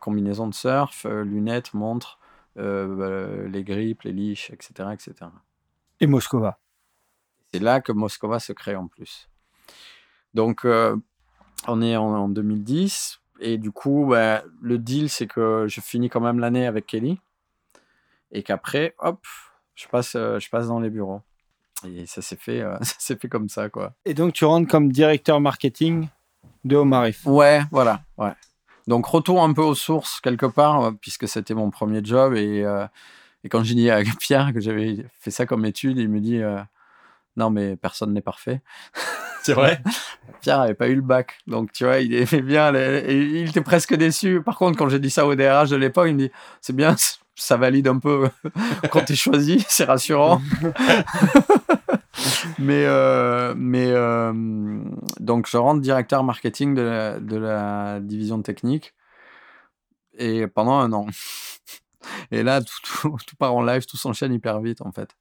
combinaison 0.00 0.46
de 0.46 0.54
surf, 0.54 1.06
lunettes, 1.06 1.72
montres, 1.74 2.19
euh, 2.58 3.48
les 3.48 3.64
grippes, 3.64 4.02
les 4.02 4.12
leash, 4.12 4.50
etc. 4.50 4.90
etc. 4.92 5.30
Et 6.00 6.06
Moscova. 6.06 6.58
C'est 7.52 7.60
là 7.60 7.80
que 7.80 7.92
Moscova 7.92 8.38
se 8.40 8.52
crée 8.52 8.76
en 8.76 8.86
plus. 8.86 9.28
Donc, 10.34 10.64
euh, 10.64 10.96
on 11.66 11.82
est 11.82 11.96
en, 11.96 12.14
en 12.14 12.28
2010. 12.28 13.20
Et 13.40 13.58
du 13.58 13.70
coup, 13.70 14.06
bah, 14.08 14.42
le 14.60 14.78
deal, 14.78 15.08
c'est 15.08 15.26
que 15.26 15.66
je 15.68 15.80
finis 15.80 16.10
quand 16.10 16.20
même 16.20 16.38
l'année 16.38 16.66
avec 16.66 16.86
Kelly. 16.86 17.18
Et 18.32 18.42
qu'après, 18.42 18.94
hop, 18.98 19.24
je 19.74 19.88
passe, 19.88 20.14
euh, 20.14 20.38
je 20.38 20.48
passe 20.50 20.68
dans 20.68 20.80
les 20.80 20.90
bureaux. 20.90 21.22
Et 21.86 22.06
ça 22.06 22.22
s'est 22.22 22.36
fait, 22.36 22.60
euh, 22.60 22.76
ça 22.82 22.94
s'est 22.98 23.16
fait 23.16 23.28
comme 23.28 23.48
ça, 23.48 23.68
quoi. 23.68 23.94
Et 24.04 24.14
donc, 24.14 24.34
tu 24.34 24.44
rentres 24.44 24.68
comme 24.68 24.92
directeur 24.92 25.40
marketing 25.40 26.08
de 26.64 26.76
Omarif. 26.76 27.26
Ouais, 27.26 27.62
voilà, 27.70 28.02
ouais. 28.18 28.32
Donc, 28.86 29.06
retour 29.06 29.42
un 29.42 29.52
peu 29.52 29.62
aux 29.62 29.74
sources, 29.74 30.20
quelque 30.20 30.46
part, 30.46 30.82
euh, 30.84 30.90
puisque 31.00 31.28
c'était 31.28 31.54
mon 31.54 31.70
premier 31.70 32.00
job. 32.02 32.34
Et, 32.34 32.64
euh, 32.64 32.86
et 33.44 33.48
quand 33.48 33.62
j'ai 33.62 33.74
dit 33.74 33.90
à 33.90 34.00
Pierre 34.20 34.52
que 34.52 34.60
j'avais 34.60 35.04
fait 35.20 35.30
ça 35.30 35.46
comme 35.46 35.64
étude, 35.64 35.98
il 35.98 36.08
me 36.08 36.20
dit 36.20 36.38
euh, 36.42 36.58
Non, 37.36 37.50
mais 37.50 37.76
personne 37.76 38.12
n'est 38.12 38.20
parfait. 38.22 38.60
C'est 39.42 39.54
vrai 39.54 39.80
Pierre 40.42 40.60
avait 40.60 40.74
pas 40.74 40.88
eu 40.88 40.94
le 40.94 41.00
bac, 41.02 41.38
donc 41.46 41.72
tu 41.72 41.84
vois, 41.84 41.98
il 42.00 42.14
aimait 42.14 42.42
bien, 42.42 42.72
les- 42.72 42.98
et 43.08 43.16
il 43.40 43.48
était 43.48 43.60
presque 43.62 43.94
déçu. 43.94 44.42
Par 44.42 44.56
contre, 44.56 44.76
quand 44.78 44.88
j'ai 44.88 44.98
dit 44.98 45.10
ça 45.10 45.26
au 45.26 45.34
DRH 45.34 45.70
de 45.70 45.76
l'époque, 45.76 46.06
il 46.08 46.14
me 46.14 46.18
dit 46.26 46.30
c'est 46.60 46.74
bien, 46.76 46.94
ça 47.34 47.56
valide 47.56 47.88
un 47.88 47.98
peu 47.98 48.28
quand 48.90 49.02
tu 49.04 49.14
es 49.14 49.16
choisi, 49.16 49.64
c'est 49.68 49.84
rassurant. 49.84 50.40
Mais 52.60 52.84
euh, 52.86 53.54
mais 53.56 53.90
euh, 53.90 54.32
donc 55.18 55.48
je 55.48 55.56
rentre 55.56 55.80
directeur 55.80 56.22
marketing 56.22 56.74
de 56.74 57.36
la, 57.36 58.00
division 58.00 58.42
technique 58.42 58.94
et 60.14 60.46
pendant 60.46 60.78
un 60.78 60.92
an. 60.92 61.06
Et 62.30 62.42
là, 62.42 62.60
tout, 62.62 63.36
part 63.38 63.54
en 63.54 63.62
live, 63.62 63.84
tout 63.86 63.96
s'enchaîne 63.96 64.32
hyper 64.32 64.60
vite 64.60 64.82
en 64.82 64.92
fait. 64.92 65.16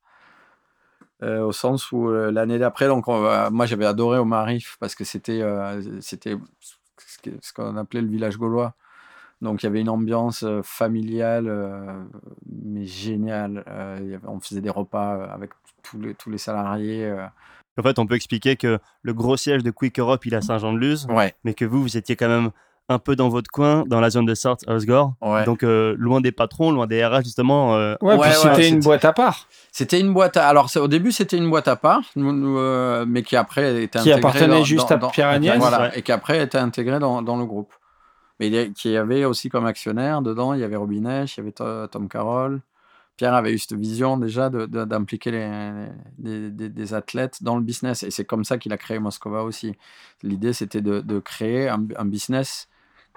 Euh, 1.22 1.42
au 1.42 1.52
sens 1.52 1.92
où 1.92 2.10
l'année 2.10 2.60
d'après, 2.60 2.88
donc 2.88 3.08
moi 3.08 3.66
j'avais 3.66 3.86
adoré 3.86 4.18
au 4.20 4.26
Marif 4.26 4.78
parce 4.80 4.96
que 4.96 5.04
c'était 5.04 5.42
c'était 6.02 6.38
ce 7.42 7.54
qu'on 7.54 7.78
appelait 7.78 8.02
le 8.02 8.08
village 8.08 8.38
gaulois. 8.38 8.76
Donc 9.42 9.64
il 9.64 9.66
y 9.66 9.68
avait 9.68 9.82
une 9.82 9.90
ambiance 9.90 10.46
familiale, 10.64 12.08
mais 12.46 12.86
géniale. 12.86 13.64
On 14.26 14.40
faisait 14.40 14.62
des 14.62 14.70
repas 14.70 15.26
avec 15.26 15.52
tous 15.90 16.00
les, 16.00 16.14
tous 16.16 16.30
les 16.30 16.38
salariés. 16.38 17.06
euh. 17.06 17.26
En 17.80 17.84
fait, 17.84 17.98
on 18.00 18.06
peut 18.08 18.16
expliquer 18.16 18.56
que 18.58 18.80
le 19.04 19.14
gros 19.14 19.38
siège 19.38 19.64
de 19.64 19.72
Quick 19.72 20.00
Europe, 20.00 20.26
il 20.26 20.34
est 20.34 20.38
à 20.38 20.42
Saint-Jean-de-Luz, 20.42 21.08
Ouais, 21.10 21.34
mais 21.44 21.54
que 21.54 21.64
vous, 21.66 21.82
vous 21.82 21.96
étiez 21.98 22.16
quand 22.16 22.28
même 22.28 22.50
un 22.92 22.98
peu 23.00 23.16
dans 23.16 23.30
votre 23.30 23.50
coin, 23.52 23.84
dans 23.88 24.02
la 24.02 24.10
zone 24.10 24.26
de 24.26 24.34
Sarthe, 24.34 24.64
Osgore. 24.68 25.14
ouais. 25.22 25.46
Donc, 25.46 25.64
euh, 25.64 25.96
loin 25.98 26.22
des 26.22 26.32
patrons, 26.32 26.72
loin 26.72 26.88
des 26.88 27.06
RH, 27.06 27.24
justement. 27.24 27.76
euh, 27.76 27.96
Ouais, 28.02 28.16
Ouais, 28.18 28.32
c'était 28.32 28.68
une 28.68 28.80
boîte 28.80 29.06
à 29.06 29.14
part 29.14 29.48
C'était 29.72 30.00
une 30.00 30.12
boîte 30.12 30.36
à... 30.38 30.48
Alors 30.48 30.70
au 30.76 30.88
début 30.88 31.12
c'était 31.12 31.38
une 31.38 31.50
boîte 31.50 31.68
à 31.68 31.76
part, 31.76 32.02
nous- 32.16 32.34
nous, 32.34 32.58
euh, 32.58 33.06
mais 33.08 33.22
qui 33.22 33.36
après 33.36 33.84
était 33.84 34.00
Qui 34.00 34.12
appartenait 34.12 34.48
dans- 34.48 34.64
juste 34.64 34.90
dans- 34.90 35.08
à 35.08 35.12
Pierre 35.12 35.28
Agnès. 35.30 35.58
Voilà, 35.60 35.82
Ouais. 35.84 35.92
et 36.00 36.02
qui 36.02 36.12
après 36.12 36.42
était 36.42 36.58
intégrée 36.58 36.98
dans, 37.00 37.22
dans 37.22 37.38
le 37.38 37.46
groupe. 37.46 37.72
Mais 38.40 38.48
il 38.48 38.54
y 38.56 38.58
a- 38.60 38.66
qui 38.70 38.98
avait 38.98 39.24
aussi 39.24 39.50
comme 39.50 39.68
actionnaire 39.68 40.22
dedans, 40.24 40.54
il 40.54 40.60
y 40.62 40.64
avait 40.64 40.76
Robinesh, 40.76 41.38
il 41.38 41.42
y 41.42 41.44
avait 41.44 41.52
To- 41.52 41.86
Tom 41.88 42.10
Carroll. 42.10 42.60
Pierre 43.20 43.34
avait 43.34 43.52
eu 43.52 43.58
cette 43.58 43.74
vision 43.78 44.16
déjà 44.16 44.50
d'impliquer 44.50 45.32
des, 46.18 46.50
des- 46.52 46.94
athlètes 46.94 47.44
dans 47.44 47.58
le 47.58 47.62
business. 47.62 48.04
Et 48.04 48.12
c'est 48.12 48.24
comme 48.24 48.46
ça 48.46 48.58
qu'il 48.58 48.72
a 48.72 48.78
créé 48.78 48.98
Moscova 48.98 49.44
aussi. 49.44 49.76
L'idée, 50.24 50.54
c'était 50.54 50.80
de, 50.80 51.02
de 51.02 51.20
créer 51.20 51.68
un, 51.68 52.06
business 52.06 52.70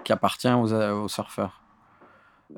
qui 0.03 0.11
appartient 0.11 0.51
aux, 0.51 0.73
aux 0.73 1.07
surfeurs. 1.07 1.61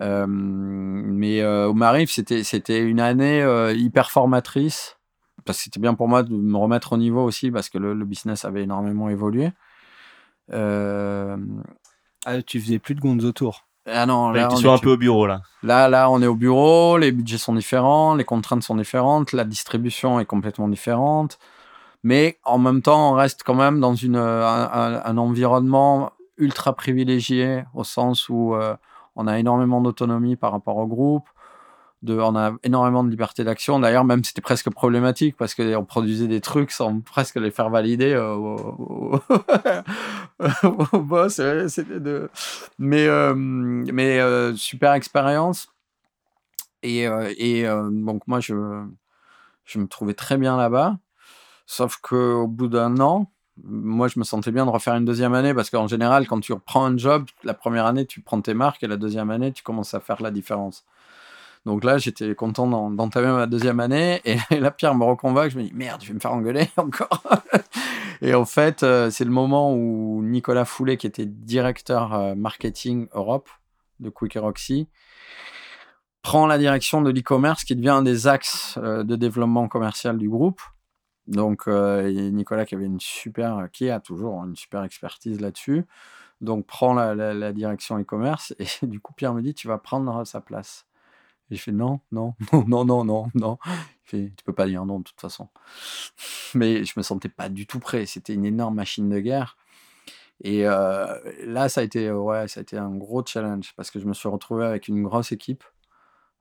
Euh, 0.01 0.25
mais 0.27 1.41
euh, 1.43 1.67
au 1.67 1.75
Marif, 1.75 2.09
c'était 2.09 2.81
une 2.81 2.99
année 2.99 3.43
euh, 3.43 3.73
hyper 3.73 4.09
formatrice. 4.09 4.97
Parce 5.45 5.59
que 5.59 5.65
c'était 5.65 5.79
bien 5.79 5.93
pour 5.93 6.07
moi 6.07 6.23
de 6.23 6.33
me 6.33 6.57
remettre 6.57 6.93
au 6.93 6.97
niveau 6.97 7.23
aussi, 7.23 7.51
parce 7.51 7.69
que 7.69 7.77
le, 7.77 7.93
le 7.93 8.05
business 8.05 8.43
avait 8.43 8.63
énormément 8.63 9.07
évolué. 9.07 9.51
Euh, 10.51 11.37
Ah, 12.25 12.41
Tu 12.41 12.59
faisais 12.59 12.79
plus 12.79 12.95
de 12.95 13.01
Gonzo 13.01 13.31
Tour. 13.33 13.67
Ah 13.87 14.05
non, 14.05 14.31
là, 14.41 14.47
on 14.51 14.57
est- 14.57 14.73
un 14.73 14.77
peu 14.79 14.91
au 14.93 14.97
bureau, 14.97 15.25
là. 15.27 15.41
Là, 15.63 15.87
là, 15.89 16.09
on 16.09 16.21
est 16.21 16.27
au 16.27 16.35
bureau, 16.35 16.97
les 16.97 17.11
budgets 17.11 17.37
sont 17.39 17.53
différents, 17.53 18.13
les 18.15 18.23
contraintes 18.23 18.61
sont 18.63 18.75
différentes, 18.75 19.31
la 19.31 19.43
distribution 19.45 20.19
est 20.19 20.25
complètement 20.25 20.67
différente. 20.67 21.39
Mais 22.03 22.37
en 22.43 22.59
même 22.59 22.81
temps, 22.83 23.11
on 23.11 23.13
reste 23.13 23.41
quand 23.43 23.55
même 23.55 23.79
dans 23.79 23.95
une, 23.95 24.15
un, 24.15 24.69
un- 24.71 25.01
un 25.03 25.17
environnement 25.17 26.11
ultra 26.37 26.73
privilégié, 26.73 27.63
au 27.73 27.83
sens 27.83 28.29
où 28.29 28.53
euh, 28.53 28.75
on 29.15 29.25
a 29.27 29.39
énormément 29.39 29.81
d'autonomie 29.81 30.35
par 30.35 30.51
rapport 30.51 30.77
au 30.77 30.85
groupe. 30.87 31.27
On 32.09 32.35
a 32.35 32.53
énormément 32.63 33.03
de 33.03 33.09
liberté 33.09 33.43
d'action. 33.43 33.79
D'ailleurs, 33.79 34.03
même 34.03 34.23
c'était 34.23 34.41
presque 34.41 34.69
problématique 34.69 35.35
parce 35.37 35.55
qu'on 35.55 35.85
produisait 35.85 36.27
des 36.27 36.41
trucs 36.41 36.71
sans 36.71 36.99
presque 37.01 37.35
les 37.35 37.51
faire 37.51 37.69
valider 37.69 38.13
euh, 38.13 38.33
au, 38.35 39.21
boss. 40.99 41.39
euh, 41.39 42.27
mais 43.35 44.19
euh, 44.19 44.55
super 44.55 44.93
expérience. 44.93 45.69
Et, 46.83 47.07
donc, 47.91 48.27
moi, 48.27 48.39
je 48.39 48.53
me 48.53 49.87
trouvais 49.87 50.13
très 50.13 50.37
bien 50.37 50.55
là-bas. 50.57 50.97
Sauf 51.65 51.97
qu'au 51.97 52.47
bout 52.47 52.67
d'un 52.67 52.99
an, 52.99 53.31
moi, 53.63 54.07
je 54.07 54.19
me 54.19 54.23
sentais 54.23 54.51
bien 54.51 54.65
de 54.65 54.69
refaire 54.69 54.95
une 54.95 55.05
deuxième 55.05 55.33
année 55.33 55.53
parce 55.53 55.69
qu'en 55.69 55.87
général, 55.87 56.27
quand 56.27 56.39
tu 56.41 56.53
reprends 56.53 56.85
un 56.85 56.97
job, 56.97 57.25
la 57.43 57.53
première 57.53 57.85
année, 57.85 58.05
tu 58.05 58.21
prends 58.21 58.41
tes 58.41 58.53
marques 58.53 58.83
et 58.83 58.87
la 58.87 58.97
deuxième 58.97 59.31
année, 59.31 59.51
tu 59.51 59.63
commences 59.63 59.93
à 59.93 59.99
faire 59.99 60.21
la 60.21 60.31
différence. 60.31 60.85
Donc 61.65 61.83
là, 61.83 61.97
j'étais 61.97 62.35
content 62.35 62.67
d'en- 62.67 62.91
d'entamer 62.91 63.31
ma 63.31 63.47
deuxième 63.47 63.79
année 63.79 64.21
et 64.23 64.37
là, 64.59 64.71
Pierre 64.71 64.93
me 64.95 65.03
reconvoque. 65.03 65.49
Je 65.49 65.57
me 65.57 65.63
dis 65.63 65.73
merde, 65.73 66.01
je 66.01 66.09
vais 66.09 66.13
me 66.13 66.19
faire 66.19 66.33
engueuler 66.33 66.69
encore. 66.77 67.23
et 68.21 68.35
en 68.35 68.45
fait, 68.45 68.83
euh, 68.83 69.09
c'est 69.09 69.25
le 69.25 69.31
moment 69.31 69.73
où 69.73 70.21
Nicolas 70.23 70.65
Foulet, 70.65 70.97
qui 70.97 71.07
était 71.07 71.25
directeur 71.25 72.13
euh, 72.13 72.35
marketing 72.35 73.07
Europe 73.13 73.49
de 73.99 74.09
Quick 74.09 74.35
Roxy, 74.35 74.87
prend 76.21 76.45
la 76.45 76.57
direction 76.57 77.01
de 77.01 77.09
l'e-commerce 77.09 77.63
qui 77.63 77.75
devient 77.75 77.89
un 77.89 78.01
des 78.03 78.27
axes 78.27 78.77
euh, 78.77 79.03
de 79.03 79.15
développement 79.15 79.67
commercial 79.67 80.17
du 80.17 80.29
groupe. 80.29 80.61
Donc, 81.27 81.65
Nicolas 81.65 82.67
qui 82.67 82.75
avait 82.75 82.85
une 82.85 82.99
super, 82.99 83.69
qui 83.73 83.89
a 83.89 83.99
toujours 83.99 84.43
une 84.43 84.55
super 84.55 84.83
expertise 84.83 85.41
là-dessus, 85.41 85.87
donc 86.39 86.67
prend 86.67 86.93
la 86.93 87.51
direction 87.51 87.97
e-commerce 87.97 88.53
et 88.59 88.67
du 88.85 88.99
coup 88.99 89.11
Pierre 89.13 89.33
me 89.33 89.41
dit 89.41 89.55
tu 89.55 89.67
vas 89.67 89.79
prendre 89.79 90.23
sa 90.27 90.39
place. 90.39 90.85
Et 91.51 91.55
je 91.55 91.61
fais 91.61 91.71
non, 91.71 91.99
non, 92.11 92.33
non, 92.53 92.65
non, 92.67 92.85
non, 92.85 93.03
non, 93.03 93.27
non. 93.35 93.57
Il 93.65 93.81
fait 94.03 94.33
tu 94.35 94.43
peux 94.43 94.53
pas 94.53 94.67
dire 94.67 94.85
non 94.85 94.99
de 94.99 95.03
toute 95.03 95.19
façon. 95.19 95.49
Mais 96.53 96.83
je 96.83 96.93
me 96.97 97.03
sentais 97.03 97.29
pas 97.29 97.49
du 97.49 97.67
tout 97.67 97.79
prêt. 97.79 98.05
C'était 98.05 98.33
une 98.33 98.45
énorme 98.45 98.75
machine 98.75 99.09
de 99.09 99.19
guerre. 99.19 99.57
Et 100.43 100.67
euh, 100.67 101.17
là, 101.45 101.69
ça 101.69 101.81
a 101.81 101.83
été, 101.83 102.11
ouais, 102.11 102.47
ça 102.47 102.59
a 102.59 102.63
été 102.63 102.77
un 102.77 102.93
gros 102.95 103.25
challenge 103.25 103.73
parce 103.77 103.89
que 103.89 103.99
je 103.99 104.05
me 104.05 104.13
suis 104.13 104.27
retrouvé 104.27 104.65
avec 104.65 104.87
une 104.87 105.03
grosse 105.03 105.31
équipe. 105.31 105.63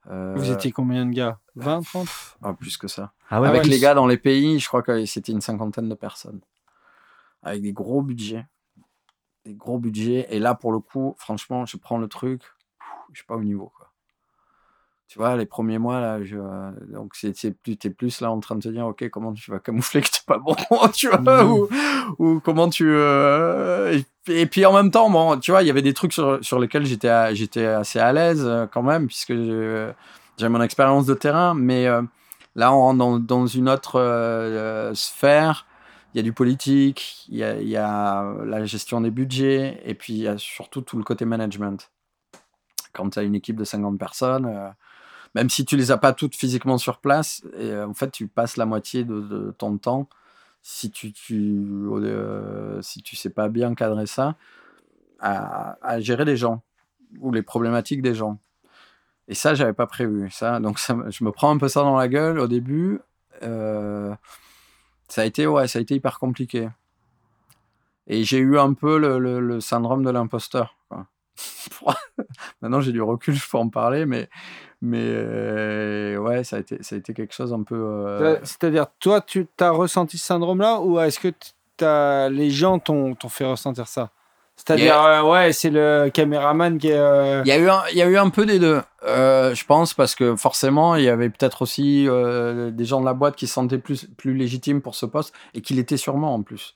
Euh, 0.07 0.33
Vous 0.35 0.51
étiez 0.51 0.71
combien 0.71 1.05
de 1.05 1.13
gars? 1.13 1.39
20, 1.55 1.81
30 1.81 2.07
ah, 2.43 2.53
plus 2.53 2.77
que 2.77 2.87
ça. 2.87 3.13
Ah 3.29 3.41
ouais, 3.41 3.47
avec 3.47 3.63
ouais. 3.63 3.69
les 3.69 3.79
gars 3.79 3.93
dans 3.93 4.05
les 4.05 4.17
pays, 4.17 4.59
je 4.59 4.67
crois 4.67 4.83
que 4.83 5.05
c'était 5.05 5.31
une 5.31 5.41
cinquantaine 5.41 5.89
de 5.89 5.95
personnes. 5.95 6.41
Avec 7.41 7.61
des 7.61 7.73
gros 7.73 8.01
budgets. 8.01 8.45
Des 9.45 9.55
gros 9.55 9.79
budgets. 9.79 10.27
Et 10.29 10.39
là, 10.39 10.55
pour 10.55 10.71
le 10.71 10.79
coup, 10.79 11.15
franchement, 11.17 11.65
je 11.65 11.77
prends 11.77 11.97
le 11.97 12.07
truc, 12.07 12.41
je 13.13 13.19
suis 13.19 13.25
pas 13.25 13.35
au 13.35 13.43
niveau. 13.43 13.71
Quoi. 13.75 13.91
Tu 15.07 15.19
vois, 15.19 15.35
les 15.35 15.45
premiers 15.45 15.77
mois, 15.77 15.99
là, 16.01 16.23
je, 16.23 16.35
euh, 16.35 16.71
donc 16.91 17.13
c'est, 17.15 17.37
c'est 17.37 17.51
plus, 17.51 17.77
t'es 17.77 17.91
plus 17.91 18.21
là 18.21 18.31
en 18.31 18.39
train 18.39 18.55
de 18.55 18.61
te 18.61 18.69
dire, 18.69 18.87
ok, 18.87 19.07
comment 19.09 19.33
tu 19.33 19.51
vas 19.51 19.59
camoufler 19.59 20.01
que 20.01 20.07
t'es 20.09 20.19
pas 20.25 20.39
bon, 20.39 20.55
tu 20.93 21.07
vois, 21.09 21.19
Mhm. 21.19 21.51
ou, 21.51 21.67
ou 22.17 22.39
comment 22.39 22.69
tu. 22.69 22.85
euh, 22.89 23.99
et, 24.27 24.41
et 24.41 24.45
puis 24.47 24.65
en 24.65 24.73
même 24.73 24.89
temps, 24.89 25.09
bon, 25.11 25.37
tu 25.39 25.51
vois, 25.51 25.61
il 25.61 25.67
y 25.67 25.69
avait 25.69 25.83
des 25.83 25.93
trucs 25.93 26.11
sur, 26.13 26.43
sur 26.43 26.59
lesquels 26.59 26.85
j'étais, 26.85 27.07
à- 27.09 27.33
j'étais 27.35 27.65
assez 27.65 27.99
à 27.99 28.11
l'aise 28.13 28.43
euh, 28.45 28.65
quand 28.65 28.81
même, 28.81 29.05
puisque 29.05 29.33
j'ai 30.37 30.49
mon 30.49 30.61
expérience 30.61 31.05
de 31.05 31.13
terrain, 31.13 31.53
mais 31.53 31.85
euh, 31.85 32.01
là, 32.55 32.73
on 32.73 32.79
rentre 32.79 32.97
dans, 32.97 33.19
dans 33.19 33.45
une 33.47 33.69
autre 33.69 34.91
sphère. 34.95 35.67
Il 36.13 36.17
y 36.17 36.19
a 36.19 36.23
du 36.23 36.33
politique, 36.33 37.25
il 37.29 37.37
y 37.37 37.43
a, 37.43 37.55
il 37.61 37.67
y 37.67 37.75
a 37.77 38.23
la 38.45 38.65
gestion 38.65 39.01
des 39.01 39.11
budgets, 39.11 39.81
et 39.85 39.93
puis 39.93 40.13
il 40.13 40.19
y 40.19 40.27
a 40.27 40.37
surtout 40.37 40.81
tout 40.81 40.97
le 40.97 41.03
côté 41.03 41.25
management. 41.25 41.91
Quand 42.93 43.09
tu 43.09 43.19
as 43.19 43.23
une 43.23 43.35
équipe 43.35 43.57
de 43.57 43.65
50 43.65 43.99
personnes, 43.99 44.45
euh, 44.45 44.69
même 45.35 45.49
si 45.49 45.65
tu 45.65 45.75
les 45.75 45.91
as 45.91 45.97
pas 45.97 46.13
toutes 46.13 46.33
physiquement 46.33 46.77
sur 46.77 46.99
place, 46.99 47.43
euh, 47.55 47.85
en 47.85 47.93
fait, 47.93 48.09
tu 48.09 48.27
passes 48.27 48.55
la 48.55 48.65
moitié 48.65 49.03
de, 49.03 49.53
ton 49.57 49.77
temps, 49.77 50.07
si 50.61 50.89
tu, 50.89 51.11
tu, 51.11 51.61
euh, 51.91 52.81
si 52.81 53.03
tu 53.03 53.17
sais 53.17 53.29
pas 53.29 53.49
bien 53.49 53.75
cadrer 53.75 54.07
ça, 54.07 54.35
à, 55.19 55.99
gérer 55.99 56.23
les 56.23 56.37
gens 56.37 56.63
ou 57.19 57.31
les 57.33 57.41
problématiques 57.41 58.01
des 58.01 58.15
gens. 58.15 58.39
Et 59.27 59.35
ça, 59.35 59.55
j'avais 59.55 59.73
pas 59.73 59.87
prévu. 59.87 60.29
Ça, 60.31 60.59
donc, 60.59 60.79
je 60.79 61.23
me 61.23 61.31
prends 61.31 61.51
un 61.51 61.57
peu 61.57 61.67
ça 61.67 61.81
dans 61.81 61.97
la 61.97 62.07
gueule 62.07 62.39
au 62.39 62.47
début. 62.47 62.99
Euh, 63.43 64.15
ça 65.09 65.23
a 65.23 65.25
été, 65.25 65.47
ouais, 65.47 65.67
ça 65.67 65.79
a 65.79 65.81
été 65.81 65.95
hyper 65.95 66.19
compliqué. 66.19 66.69
Et 68.07 68.23
j'ai 68.23 68.37
eu 68.37 68.57
un 68.57 68.73
peu 68.73 68.97
le 68.97 69.59
syndrome 69.59 70.03
de 70.05 70.11
l'imposteur. 70.11 70.74
Maintenant, 72.61 72.81
j'ai 72.81 72.91
du 72.91 73.01
recul, 73.01 73.33
je 73.35 73.49
peux 73.49 73.57
en 73.57 73.69
parler, 73.69 74.05
mais, 74.05 74.29
mais 74.81 75.01
euh, 75.03 76.17
ouais, 76.17 76.43
ça 76.43 76.57
a, 76.57 76.59
été, 76.59 76.77
ça 76.81 76.95
a 76.95 76.97
été 76.99 77.13
quelque 77.13 77.33
chose 77.33 77.53
un 77.53 77.63
peu. 77.63 77.75
euh, 77.75 78.37
C'est-à-dire, 78.43 78.87
toi, 78.99 79.21
tu 79.21 79.47
as 79.59 79.69
ressenti 79.71 80.17
ce 80.17 80.25
syndrome-là 80.25 80.79
ou 80.81 80.99
est-ce 80.99 81.19
que 81.19 81.29
t'as- 81.77 82.29
les 82.29 82.49
gens 82.49 82.79
t'ont 82.79 83.15
fait 83.29 83.45
ressentir 83.45 83.87
ça? 83.87 84.11
C'est-à-dire, 84.57 85.01
euh, 85.03 85.21
ouais, 85.21 85.51
c'est 85.51 85.69
le 85.69 86.09
caméraman 86.13 86.77
qui 86.77 86.87
est. 86.87 86.97
euh, 86.97 87.41
Il 87.43 87.49
y, 87.49 87.51
a 87.51 87.57
eu 87.57 87.67
un, 87.69 87.81
il 87.91 87.97
y 87.97 88.01
a 88.01 88.07
eu 88.07 88.15
un 88.17 88.29
peu 88.29 88.45
des 88.45 88.57
deux, 88.57 88.81
euh, 89.03 89.53
je 89.53 89.65
pense, 89.65 89.93
parce 89.93 90.15
que 90.15 90.37
forcément, 90.37 90.95
il 90.95 91.03
y 91.03 91.09
avait 91.09 91.29
peut-être 91.29 91.61
aussi 91.61 92.07
euh, 92.07 92.71
des 92.71 92.85
gens 92.85 93.01
de 93.01 93.05
la 93.05 93.13
boîte 93.13 93.35
qui 93.35 93.47
se 93.47 93.53
sentaient 93.53 93.77
plus, 93.79 94.05
plus 94.17 94.33
légitimes 94.33 94.81
pour 94.81 94.95
ce 94.95 95.05
poste 95.05 95.33
et 95.55 95.61
qui 95.61 95.73
l'étaient 95.73 95.97
sûrement 95.97 96.33
en 96.33 96.41
plus. 96.41 96.75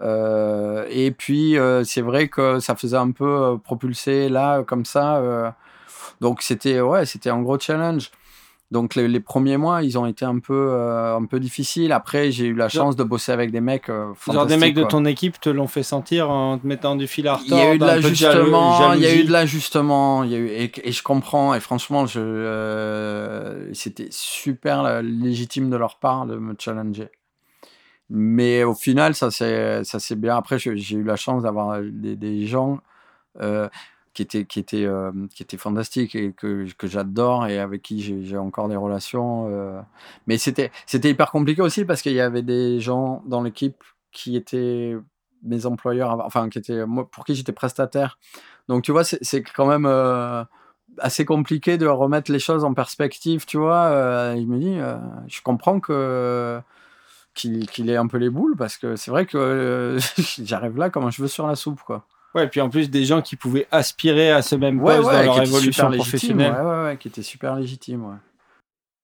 Euh, 0.00 0.86
et 0.90 1.10
puis, 1.12 1.56
euh, 1.58 1.84
c'est 1.84 2.00
vrai 2.02 2.28
que 2.28 2.58
ça 2.60 2.74
faisait 2.74 2.96
un 2.96 3.12
peu 3.12 3.24
euh, 3.26 3.56
propulser 3.56 4.28
là, 4.28 4.62
comme 4.64 4.84
ça. 4.84 5.16
euh, 5.18 5.50
donc, 6.20 6.42
c'était 6.42 6.80
ouais, 6.80 7.06
c'était 7.06 7.30
un 7.30 7.40
gros 7.42 7.58
challenge. 7.58 8.10
Donc, 8.70 8.96
les, 8.96 9.06
les 9.06 9.20
premiers 9.20 9.56
mois, 9.56 9.82
ils 9.84 9.96
ont 9.98 10.06
été 10.06 10.24
un 10.24 10.40
peu, 10.40 10.68
euh, 10.72 11.14
un 11.16 11.24
peu 11.26 11.38
difficiles. 11.38 11.92
Après, 11.92 12.32
j'ai 12.32 12.46
eu 12.46 12.54
la 12.54 12.68
chance 12.68 12.96
de 12.96 13.04
bosser 13.04 13.30
avec 13.30 13.52
des 13.52 13.60
mecs. 13.60 13.88
euh, 13.88 14.12
Genre 14.26 14.46
des 14.46 14.56
mecs 14.56 14.74
de 14.74 14.82
ton 14.88 15.04
équipe 15.04 15.38
te 15.40 15.48
l'ont 15.48 15.68
fait 15.68 15.84
sentir 15.84 16.28
en 16.30 16.58
te 16.58 16.66
mettant 16.66 16.96
du 16.96 17.06
fil 17.06 17.28
à 17.28 17.38
Il 17.44 17.50
y 17.50 17.60
a 17.60 17.74
eu 17.74 17.78
de 17.78 17.84
retordre, 17.84 18.02
l'ajustement, 18.02 18.92
il 18.94 19.00
y 19.02 19.06
a 19.06 19.14
eu 19.14 19.24
de 19.24 19.30
l'ajustement, 19.32 20.24
il 20.24 20.30
y 20.30 20.34
a 20.34 20.38
eu 20.38 20.46
et, 20.48 20.72
et 20.88 20.92
je 20.92 21.02
comprends 21.04 21.54
et 21.54 21.60
franchement, 21.60 22.06
je 22.06 22.18
euh, 22.20 23.72
c'était 23.74 24.08
super 24.10 25.02
légitime 25.02 25.70
de 25.70 25.76
leur 25.76 25.98
part 25.98 26.26
de 26.26 26.36
me 26.36 26.54
challenger. 26.58 27.10
Mais 28.10 28.64
au 28.64 28.74
final, 28.74 29.14
ça 29.14 29.30
s'est 29.30 30.16
bien. 30.16 30.36
Après, 30.36 30.58
j'ai 30.58 30.96
eu 30.96 31.02
la 31.02 31.16
chance 31.16 31.42
d'avoir 31.42 31.80
des, 31.82 32.46
gens 32.46 32.80
euh, 33.40 33.68
qui 34.12 34.22
étaient 34.22 34.44
qui 34.44 34.60
étaient 34.60 34.84
euh, 34.84 35.10
qui 35.34 35.42
étaient 35.42 35.56
fantastiques 35.56 36.14
et 36.14 36.32
que 36.32 36.66
que 36.76 36.86
j'adore 36.86 37.46
et 37.46 37.58
avec 37.58 37.82
qui 37.82 38.24
j'ai 38.24 38.36
encore 38.36 38.68
des 38.68 38.76
relations. 38.76 39.48
euh. 39.50 39.80
Mais 40.26 40.38
c'était 40.38 40.70
hyper 41.02 41.30
compliqué 41.30 41.62
aussi 41.62 41.84
parce 41.84 42.02
qu'il 42.02 42.12
y 42.12 42.20
avait 42.20 42.42
des 42.42 42.80
gens 42.80 43.22
dans 43.26 43.42
l'équipe 43.42 43.82
qui 44.12 44.36
étaient 44.36 44.96
mes 45.42 45.66
employeurs, 45.66 46.20
enfin 46.24 46.48
qui 46.48 46.58
étaient 46.58 46.86
moi 46.86 47.08
pour 47.10 47.24
qui 47.24 47.34
j'étais 47.34 47.52
prestataire. 47.52 48.18
Donc 48.68 48.84
tu 48.84 48.92
vois, 48.92 49.04
c'est 49.04 49.42
quand 49.42 49.66
même 49.66 49.86
assez 50.98 51.24
compliqué 51.24 51.78
de 51.78 51.86
remettre 51.86 52.30
les 52.32 52.38
choses 52.38 52.64
en 52.64 52.74
perspective, 52.74 53.46
tu 53.46 53.58
vois. 53.58 54.34
Je 54.36 54.44
me 54.46 54.58
dis, 54.58 54.78
je 55.28 55.42
comprends 55.42 55.80
que 55.80 56.60
qu'il 57.34 57.66
qu'il 57.68 57.90
ait 57.90 57.96
un 57.96 58.06
peu 58.06 58.16
les 58.18 58.30
boules 58.30 58.56
parce 58.56 58.76
que 58.76 58.96
c'est 58.96 59.10
vrai 59.10 59.26
que 59.26 59.36
euh, 59.36 59.98
j'arrive 60.42 60.76
là 60.76 60.90
comme 60.90 61.04
un 61.04 61.10
cheveu 61.10 61.28
sur 61.28 61.46
la 61.46 61.56
soupe, 61.56 61.80
quoi. 61.82 62.06
Ouais, 62.34 62.44
et 62.44 62.48
puis 62.48 62.60
en 62.60 62.68
plus, 62.68 62.90
des 62.90 63.04
gens 63.04 63.22
qui 63.22 63.36
pouvaient 63.36 63.68
aspirer 63.70 64.32
à 64.32 64.42
ce 64.42 64.56
même 64.56 64.80
Ouais, 64.82 64.96
poste 64.96 65.08
ouais, 65.08 65.14
dans 65.26 65.34
leur 65.34 65.42
évolution 65.42 65.72
super 65.72 65.88
légitime, 65.90 66.10
professionnelle. 66.38 66.52
ouais, 66.52 66.60
ouais, 66.60 66.84
ouais, 66.84 66.96
qui 66.98 67.06
était 67.08 67.22
super 67.22 67.54
légitime, 67.54 68.04
ouais. 68.06 68.16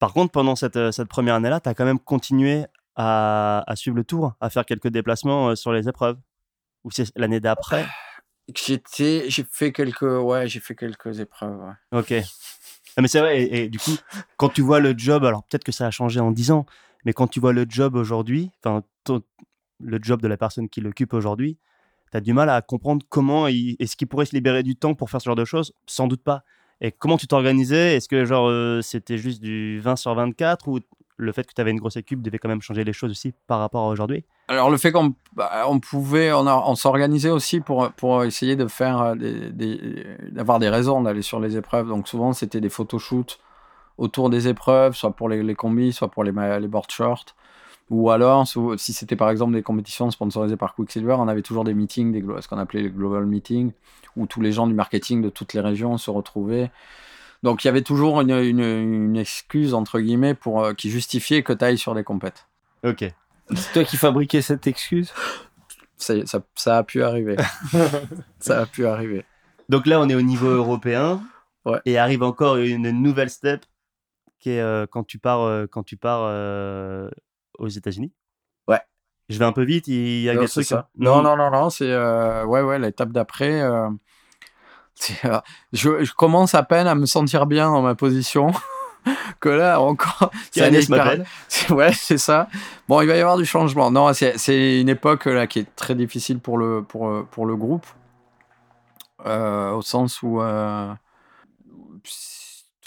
Par 0.01 0.13
contre, 0.13 0.33
pendant 0.33 0.57
cette, 0.57 0.77
euh, 0.77 0.91
cette 0.91 1.09
première 1.09 1.35
année-là, 1.37 1.61
tu 1.61 1.69
as 1.69 1.75
quand 1.75 1.85
même 1.85 2.01
continué 2.01 2.65
à, 2.97 3.63
à 3.71 3.77
suivre 3.77 3.97
le 3.97 4.03
tour, 4.05 4.35
à 4.41 4.51
faire 4.51 4.65
quelques 4.65 4.89
déplacements 4.89 5.51
euh, 5.51 5.55
sur 5.55 5.73
les 5.73 5.89
épreuves. 5.89 6.17
Ou 6.85 6.91
c'est 6.91 7.13
l'année 7.17 7.39
d'après? 7.41 7.87
J'étais, 8.57 9.27
j'ai 9.29 9.45
fait 9.49 9.71
quelques, 9.71 10.03
ouais, 10.03 10.49
j'ai 10.49 10.59
fait 10.59 10.75
quelques 10.75 11.21
épreuves. 11.21 11.57
ouais. 11.93 11.99
Ok. 12.01 12.13
Ah, 12.97 13.03
mais 13.03 13.07
c'est 13.07 13.21
vrai, 13.21 13.41
et, 13.41 13.63
et 13.65 13.69
du 13.69 13.79
coup, 13.79 13.93
quand 14.37 14.49
tu 14.49 14.63
vois 14.63 14.81
le 14.81 14.93
job, 14.97 15.25
alors 15.25 15.45
peut-être 15.45 15.63
que 15.63 15.71
ça 15.71 15.87
a 15.87 15.91
changé 15.93 16.19
en 16.19 16.33
10 16.33 16.51
ans, 16.51 16.67
mais 17.05 17.13
quand 17.13 17.27
tu 17.27 17.41
vois 17.41 17.53
le 17.53 17.67
job 17.69 17.95
aujourd'hui, 17.97 18.51
enfin, 18.63 18.83
le 19.81 19.99
job 20.03 20.21
de 20.21 20.29
la 20.29 20.37
personne 20.37 20.69
qui 20.69 20.81
l'occupe 20.81 21.15
aujourd'hui, 21.15 21.59
tu 22.11 22.17
as 22.17 22.21
du 22.21 22.33
mal 22.33 22.51
à 22.51 22.61
comprendre 22.63 23.05
comment 23.09 23.47
est-ce 23.47 23.97
qu'il 23.97 24.09
pourrait 24.09 24.27
se 24.27 24.35
libérer 24.35 24.63
du 24.63 24.77
temps 24.77 24.95
pour 24.95 25.11
faire 25.11 25.21
ce 25.21 25.27
genre 25.27 25.37
de 25.37 25.45
choses? 25.45 25.73
Sans 25.87 26.07
doute 26.09 26.23
pas. 26.23 26.43
Et 26.81 26.93
comment 26.93 27.17
tu 27.17 27.27
t'organisais? 27.27 27.97
Est-ce 27.97 28.09
que 28.09 28.25
genre 28.25 28.49
euh, 28.49 28.81
c'était 28.83 29.19
juste 29.19 29.43
du 29.43 29.81
20 29.81 29.97
sur 29.97 30.15
24 30.15 30.69
ou 30.69 30.81
le 31.19 31.33
fait 31.33 31.47
que 31.47 31.53
tu 31.55 31.61
avais 31.61 31.71
une 31.71 31.79
grosse 31.79 31.97
équipe 31.97 32.23
devait 32.23 32.39
quand 32.39 32.49
même 32.49 32.63
changer 32.63 32.85
les 32.85 32.95
choses 32.95 33.11
aussi 33.11 33.35
par 33.47 33.59
rapport 33.59 33.85
à 33.85 33.89
aujourd'hui? 33.89 34.25
Alors 34.49 34.71
le 34.71 34.79
fait 34.79 34.91
qu'on 34.91 35.15
bah, 35.35 35.65
on 35.69 35.79
pouvait, 35.79 36.33
on, 36.33 36.75
s'organisait 36.75 37.29
aussi 37.31 37.61
pour, 37.61 37.91
pour 37.93 38.25
essayer 38.25 38.57
de 38.57 38.67
faire 38.67 39.01
euh, 39.03 39.15
des- 39.15 40.07
d'avoir 40.33 40.59
des 40.59 40.71
raisons 40.71 41.03
d'aller 41.03 41.23
sur 41.23 41.39
les 41.39 41.57
épreuves. 41.57 41.89
Donc 41.89 42.09
souvent 42.09 42.33
c'était 42.33 42.61
des 42.61 42.71
photoshoots 42.71 43.39
autour 44.01 44.31
des 44.31 44.49
épreuves, 44.49 44.97
soit 44.97 45.13
pour 45.13 45.29
les, 45.29 45.43
les 45.45 45.55
combis, 45.55 45.93
soit 45.93 46.09
pour 46.09 46.25
les, 46.25 46.33
les 46.33 46.67
board 46.69 46.91
shorts. 46.91 47.27
Ou 47.91 48.11
alors, 48.11 48.47
si 48.77 48.93
c'était 48.93 49.17
par 49.17 49.31
exemple 49.31 49.53
des 49.53 49.63
compétitions 49.63 50.11
sponsorisées 50.11 50.57
par 50.57 50.75
Quicksilver, 50.75 51.17
on 51.19 51.29
avait 51.29 51.43
toujours 51.43 51.65
des 51.65 51.75
meetings, 51.75 52.11
des, 52.13 52.25
ce 52.41 52.49
qu'on 52.49 52.59
appelait 52.59 52.83
les 52.83 52.91
global 52.91 53.27
meetings, 53.27 53.73
où 54.17 54.27
tous 54.27 54.41
les 54.41 54.53
gens 54.53 54.67
du 54.67 54.75
marketing 54.75 55.21
de 55.23 55.29
toutes 55.29 55.55
les 55.55 55.61
régions 55.61 55.99
se 55.99 56.11
retrouvaient. 56.11 56.71
Donc 57.43 57.65
il 57.65 57.67
y 57.67 57.71
avait 57.71 57.83
toujours 57.83 58.21
une, 58.21 58.31
une- 58.31 58.61
une 58.61 59.17
excuse, 59.17 59.75
entre 59.75 59.99
guillemets, 60.01 60.35
pour, 60.35 60.63
euh, 60.65 60.73
qui 60.73 60.89
justifiait 60.91 61.43
que 61.43 61.53
tu 61.53 61.65
ailles 61.65 61.79
sur 61.79 61.95
des 61.95 62.05
compètes. 62.05 62.47
Ok. 62.85 63.05
C'est 63.55 63.73
toi 63.73 63.85
qui 63.85 63.97
fabriquais 63.97 64.43
cette 64.43 64.67
excuse 64.67 65.13
Ça, 65.97 66.15
ça, 66.27 66.41
ça 66.55 66.79
a 66.79 66.83
pu 66.85 67.03
arriver. 67.03 67.37
ça 68.39 68.61
a 68.63 68.67
pu 68.67 68.87
arriver. 68.87 69.25
Donc 69.69 69.87
là, 69.87 70.01
on 70.01 70.09
est 70.09 70.15
au 70.15 70.23
niveau 70.23 70.49
européen. 70.49 71.23
Ouais. 71.65 71.79
Et 71.85 71.99
arrive 71.99 72.23
encore 72.23 72.57
une 72.57 72.91
nouvelle 72.91 73.29
step 73.31 73.65
qui 74.41 74.51
est 74.51 74.91
quand 74.91 75.05
tu 75.05 75.19
pars, 75.19 75.67
quand 75.71 75.83
tu 75.83 75.97
pars 75.97 76.23
aux 77.59 77.69
États-Unis. 77.69 78.13
Ouais. 78.67 78.81
Je 79.29 79.39
vais 79.39 79.45
un 79.45 79.53
peu 79.53 79.63
vite. 79.65 79.87
Il 79.89 80.23
y 80.23 80.31
a 80.31 80.35
Non, 80.35 80.41
des 80.43 80.49
trucs. 80.49 80.67
ça. 80.67 80.79
hein. 80.79 80.87
Non, 80.99 81.23
non, 81.23 81.37
non, 81.37 81.51
non, 81.51 81.71
c'est 81.71 81.95
ouais, 82.45 82.63
ouais, 82.63 82.79
l'étape 82.79 83.11
d'après. 83.11 83.61
euh, 83.61 83.89
euh, 85.25 85.41
je, 85.73 86.05
je 86.05 86.13
commence 86.13 86.55
à 86.55 86.63
peine 86.63 86.87
à 86.87 86.95
me 86.95 87.07
sentir 87.07 87.47
bien 87.47 87.71
dans 87.71 87.83
ma 87.83 87.95
position. 87.95 88.53
que 89.41 89.49
là 89.49 89.81
encore, 89.81 90.31
m'appelle 90.91 91.25
Ouais, 91.71 91.93
c'est 91.93 92.19
ça. 92.19 92.49
Bon, 92.89 93.01
il 93.01 93.09
va 93.09 93.17
y 93.17 93.21
avoir 93.21 93.39
du 93.39 93.47
changement. 93.47 93.91
Non, 93.91 94.13
c'est, 94.13 94.81
une 94.81 94.89
époque 94.89 95.25
là 95.25 95.47
qui 95.47 95.61
est 95.61 95.75
très 95.77 95.95
difficile 95.95 96.39
pour 96.39 96.59
le, 96.59 96.83
pour, 96.83 97.25
pour 97.31 97.47
le 97.47 97.57
groupe. 97.57 97.87
Euh, 99.27 99.73
au 99.73 99.83
sens 99.83 100.23
où 100.23 100.41
euh, 100.41 100.93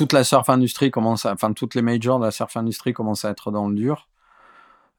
toute 0.03 0.11
la 0.11 0.25
surf 0.25 0.49
industrie 0.49 0.91
commence 0.91 1.25
à, 1.25 1.31
enfin, 1.31 1.53
toutes 1.53 1.75
les 1.75 1.81
majors 1.81 2.19
de 2.19 2.25
la 2.25 2.31
surf 2.31 2.57
industrie 2.57 2.91
commencent 2.91 3.23
à 3.23 3.29
être 3.29 3.51
dans 3.51 3.69
le 3.69 3.75
dur. 3.75 4.09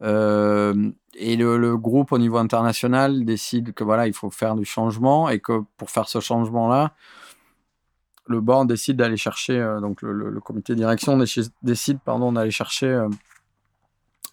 Euh, 0.00 0.90
et 1.12 1.36
le, 1.36 1.76
groupe 1.76 2.10
au 2.12 2.16
niveau 2.16 2.38
international 2.38 3.26
décide 3.26 3.74
que 3.74 3.84
voilà, 3.84 4.06
il 4.06 4.14
faut 4.14 4.30
faire 4.30 4.54
du 4.54 4.64
changement 4.64 5.28
et 5.28 5.40
que 5.40 5.60
pour 5.76 5.90
faire 5.90 6.08
ce 6.08 6.20
changement-là, 6.20 6.94
le 8.28 8.40
board 8.40 8.66
décide 8.66 8.96
d'aller 8.96 9.18
chercher, 9.18 9.58
euh, 9.60 9.78
donc 9.78 10.00
le, 10.00 10.14
le- 10.14 10.30
le 10.30 10.40
comité 10.40 10.72
de 10.72 10.78
direction 10.78 11.18
décide 11.62 11.98
pardon, 12.02 12.32
d'aller 12.32 12.50
chercher 12.50 12.86
euh, 12.86 13.10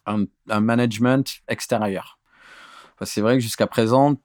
un, 0.06 0.23
un 0.49 0.61
management 0.61 1.41
extérieur. 1.49 2.18
Que 2.95 3.03
c'est 3.03 3.19
vrai 3.19 3.35
que 3.35 3.41
jusqu'à 3.43 3.68
présent, 3.68 4.15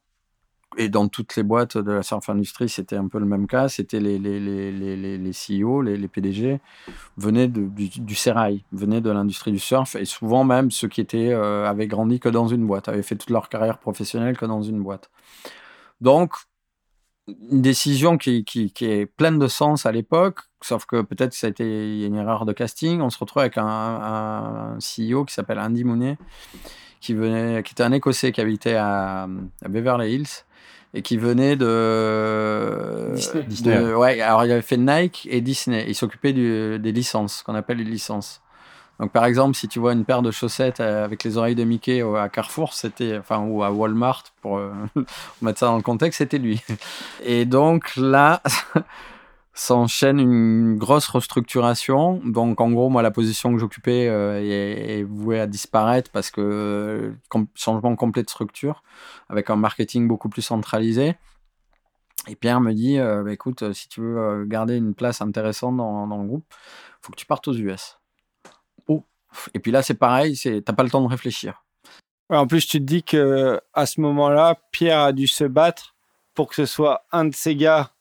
et 0.77 0.89
dans 0.89 1.09
toutes 1.09 1.37
les 1.37 1.43
boîtes 1.43 1.79
de 1.79 1.93
la 1.93 2.03
surf 2.03 2.29
industrie, 2.29 2.69
c'était 2.69 2.97
un 2.97 3.09
peu 3.09 3.19
le 3.19 3.27
même 3.27 3.47
cas, 3.47 3.69
c'était 3.69 4.01
les, 4.01 4.19
les, 4.19 4.41
les, 4.41 4.73
les, 4.73 5.19
les, 5.19 5.31
CEO, 5.31 5.83
les, 5.83 5.97
les 5.97 6.09
PDG, 6.09 6.61
venaient 7.17 7.49
du, 7.49 7.69
du 7.89 8.15
sérail, 8.15 8.65
venaient 8.73 9.01
de 9.01 9.11
l'industrie 9.11 9.53
du 9.53 9.59
surf, 9.59 9.97
et 9.97 10.05
souvent 10.05 10.45
même 10.45 10.71
ceux 10.71 10.89
qui 10.89 11.01
étaient, 11.01 11.33
euh, 11.33 11.69
avaient 11.69 11.87
grandi 11.87 12.21
que 12.21 12.29
dans 12.29 12.49
une 12.49 12.67
boîte, 12.67 12.89
avaient 12.89 13.03
fait 13.03 13.17
toute 13.17 13.31
leur 13.31 13.49
carrière 13.49 13.79
professionnelle 13.79 14.37
que 14.37 14.47
dans 14.47 14.63
une 14.63 14.83
boîte. 14.83 15.11
Donc, 16.01 16.35
une 17.29 17.63
décision 17.63 18.19
qui, 18.19 18.45
qui, 18.45 18.71
qui 18.71 18.85
est 18.85 19.07
pleine 19.07 19.39
de 19.39 19.49
sens 19.49 19.87
à 19.87 19.93
l'époque, 19.93 20.41
sauf 20.63 20.87
que 20.87 21.03
peut-être 21.03 21.35
ça 21.35 21.49
a 21.49 21.51
été 21.51 22.05
une 22.05 22.15
erreur 22.15 22.45
de 22.45 22.53
casting. 22.53 23.01
On 23.01 23.11
se 23.11 23.19
retrouve 23.19 23.41
avec 23.41 23.59
un, 23.59 23.67
un 23.67 24.79
CEO 24.79 25.25
qui 25.25 25.35
s'appelle 25.35 25.59
Andy 25.59 25.83
Mooney, 25.85 26.19
qui, 27.01 27.15
venait, 27.15 27.63
qui 27.63 27.73
était 27.73 27.83
un 27.83 27.93
Écossais 27.93 28.33
qui 28.33 28.41
habitait 28.41 28.75
à, 28.77 29.25
à 29.65 29.69
Beverly 29.69 30.15
Hills 30.15 30.29
et 30.95 31.03
qui 31.03 31.17
venait 31.17 31.57
de 31.57 33.13
Disney. 33.15 33.43
de- 33.43 33.49
Disney. 33.49 33.95
ouais, 33.95 34.21
alors 34.21 34.45
il 34.45 34.53
avait 34.53 34.63
fait 34.63 34.77
Nike 34.77 35.29
et 35.31 35.41
Disney. 35.41 35.85
Il 35.89 35.95
s'occupait 35.95 36.33
des 36.33 36.93
licences, 36.93 37.43
qu'on 37.43 37.55
appelle 37.55 37.79
les 37.79 37.85
licences. 37.85 38.41
Donc 38.99 39.13
par 39.13 39.27
exemple, 39.27 39.55
si 39.55 39.69
tu 39.69 39.79
vois 39.79 39.93
une 39.93 40.07
paire 40.07 40.23
de 40.23 40.31
chaussettes 40.31 40.81
euh, 40.81 41.05
avec 41.05 41.23
les 41.23 41.37
oreilles 41.37 41.55
de 41.55 41.65
Mickey 41.65 42.01
à 42.17 42.31
Carrefour, 42.31 42.73
c'était, 42.73 43.19
enfin 43.19 43.41
ou 43.41 43.63
à 43.63 43.71
Walmart 43.71 44.23
pour 44.41 44.57
euh, 44.57 44.73
mettre 45.43 45.59
ça 45.59 45.67
dans 45.67 45.77
le 45.77 45.83
contexte, 45.83 46.17
c'était 46.19 46.39
lui. 46.39 46.63
Et 47.23 47.45
donc 47.45 47.95
là, 47.97 48.41
s'enchaîne 49.57 50.21
une 50.21 50.77
grosse 50.77 51.09
restructuration. 51.09 52.21
Donc 52.25 52.61
en 52.61 52.71
gros, 52.71 52.91
moi, 52.91 53.03
la 53.03 53.11
position 53.11 53.53
que 53.53 53.59
j'occupais 53.59 54.07
euh, 54.07 54.39
est, 54.39 55.03
vouée 55.03 55.41
à 55.41 55.47
disparaître 55.47 56.11
parce 56.11 56.31
que 56.31 56.41
euh, 56.43 57.43
changement 57.55 57.97
complet 57.97 58.23
de 58.23 58.29
structure 58.29 58.83
avec 59.31 59.49
un 59.49 59.57
marketing 59.57 60.07
beaucoup 60.07 60.29
plus 60.29 60.43
centralisé. 60.43 61.17
Et 62.29 62.37
Pierre 62.37 62.61
me 62.61 62.75
dit, 62.75 62.99
euh, 62.99 63.23
Bah, 63.23 63.33
écoute, 63.33 63.73
si 63.73 63.89
tu 63.89 64.03
veux 64.03 64.45
garder 64.45 64.77
une 64.77 64.95
place 64.95 65.23
intéressante 65.23 65.79
dans, 65.79 66.07
le 66.07 66.27
groupe, 66.27 66.45
faut 67.01 67.13
que 67.13 67.17
tu 67.17 67.27
partes 67.27 67.49
aux 67.49 67.55
US. 67.55 67.99
Oh. 68.89 69.05
Et 69.55 69.59
puis 69.59 69.73
là, 69.73 69.83
c'est 69.83 69.95
pareil, 69.95 70.39
t'as 70.65 70.73
pas 70.75 70.83
le 70.83 70.91
temps 70.91 71.03
de 71.03 71.09
réfléchir. 71.09 71.65
En 72.29 72.47
plus, 72.47 72.67
tu 72.67 72.79
te 72.79 72.85
dis 72.85 73.05
que 73.05 73.59
à 73.73 73.87
ce 73.87 74.03
moment-là, 74.03 74.61
Pierre 74.71 75.01
a 75.01 75.13
dû 75.13 75.27
se 75.29 75.45
battre 75.45 75.95
pour 76.35 76.49
que 76.49 76.57
ce 76.57 76.67
soit 76.67 77.07
un 77.11 77.25
de 77.25 77.35
ces 77.35 77.57
gars 77.57 77.93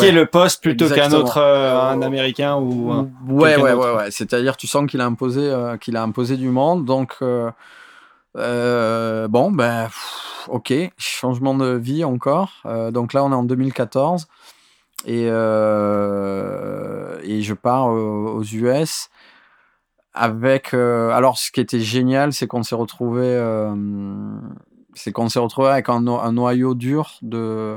qui 0.00 0.06
est 0.06 0.12
le 0.12 0.26
poste 0.26 0.62
plutôt 0.62 0.86
qu'un 0.96 1.08
autre, 1.18 1.38
euh, 1.38 1.80
un 1.90 2.02
américain 2.02 2.56
ou 2.56 2.90
un. 2.90 3.08
Ouais, 3.28 3.56
ouais, 3.56 3.72
ouais, 3.72 3.94
ouais. 3.94 4.10
C'est-à-dire, 4.10 4.56
tu 4.56 4.66
sens 4.66 4.88
qu'il 4.90 5.00
a 5.00 5.06
imposé, 5.06 5.42
euh, 5.42 5.76
qu'il 5.76 5.96
a 5.96 6.02
imposé 6.02 6.36
du 6.36 6.48
monde. 6.48 6.84
Donc, 6.84 7.16
euh, 7.22 7.50
euh, 8.36 9.28
bon, 9.28 9.50
ben, 9.52 9.84
pff, 9.86 10.48
ok, 10.48 10.72
changement 10.96 11.54
de 11.54 11.72
vie 11.74 12.04
encore. 12.04 12.62
Euh, 12.66 12.90
donc 12.90 13.12
là, 13.12 13.24
on 13.24 13.30
est 13.30 13.34
en 13.34 13.44
2014 13.44 14.26
et 15.06 15.28
euh, 15.28 17.18
et 17.22 17.42
je 17.42 17.54
pars 17.54 17.86
aux, 17.88 18.42
US 18.42 19.08
avec. 20.12 20.74
euh, 20.74 21.10
alors, 21.10 21.38
ce 21.38 21.50
qui 21.50 21.60
était 21.60 21.80
génial, 21.80 22.32
c'est 22.32 22.46
qu'on 22.46 22.62
s'est 22.62 22.74
retrouvé, 22.74 23.22
euh, 23.24 23.74
c'est 24.94 25.12
qu'on 25.12 25.28
s'est 25.28 25.38
retrouvé 25.40 25.68
avec 25.68 25.88
un, 25.88 26.00
no- 26.00 26.20
un 26.20 26.32
noyau 26.32 26.74
dur 26.74 27.14
de 27.22 27.76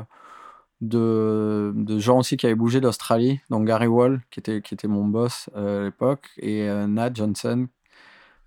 de, 0.82 1.72
de 1.76 2.00
gens 2.00 2.20
aussi 2.20 2.38
qui 2.38 2.46
avaient 2.46 2.56
bougé 2.56 2.82
d'Australie, 2.82 3.40
donc 3.50 3.66
Gary 3.66 3.88
Wall, 3.88 4.22
qui 4.30 4.40
était, 4.40 4.62
qui 4.62 4.74
était 4.76 4.88
mon 4.88 5.06
boss 5.06 5.50
euh, 5.56 5.82
à 5.82 5.84
l'époque, 5.86 6.30
et 6.38 6.70
euh, 6.70 6.86
Nat 6.88 7.12
Johnson, 7.14 7.68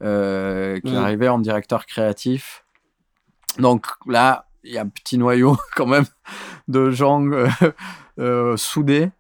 euh, 0.03 0.79
qui 0.81 0.95
arrivait 0.97 1.29
en 1.29 1.39
directeur 1.41 1.87
créatif. 1.87 2.65
Donc 3.59 3.87
là, 4.07 4.47
il 4.65 4.73
y 4.73 4.79
a 4.79 4.83
un 4.83 4.89
petit 4.89 5.19
noyau 5.19 5.57
quand 5.77 5.87
même 5.87 6.05
de 6.69 6.91
gens 6.91 7.25
soudés, 8.57 9.11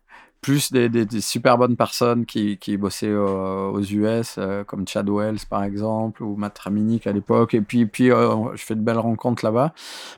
plus 0.41 0.73
des, 0.73 0.89
des- 0.89 1.05
des 1.05 1.21
super 1.21 1.59
bonnes 1.59 1.77
personnes 1.77 2.25
qui, 2.25 2.57
qui 2.59 2.77
bossaient 2.79 3.13
aux 3.15 3.81
US, 3.83 4.39
comme 4.67 4.87
Chad 4.89 5.09
Wells 5.11 5.41
par 5.51 5.65
exemple, 5.65 6.23
ou 6.23 6.37
Matt 6.37 6.59
Raminick 6.61 7.07
à 7.07 7.13
l'époque. 7.13 7.55
Et 7.55 7.61
puis, 7.61 7.87
puis 7.87 8.07
je 8.07 8.63
fais 8.65 8.75
de 8.75 8.81
belles 8.81 8.99
rencontres 8.99 9.45
là-bas. 9.45 9.75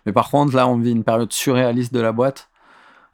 Mais 0.06 0.12
par 0.12 0.30
contre, 0.30 0.54
là, 0.54 0.68
on 0.68 0.76
vit 0.78 0.92
une 0.92 1.04
période 1.04 1.32
surréaliste 1.32 1.92
de 1.92 2.00
la 2.00 2.12
boîte 2.12 2.50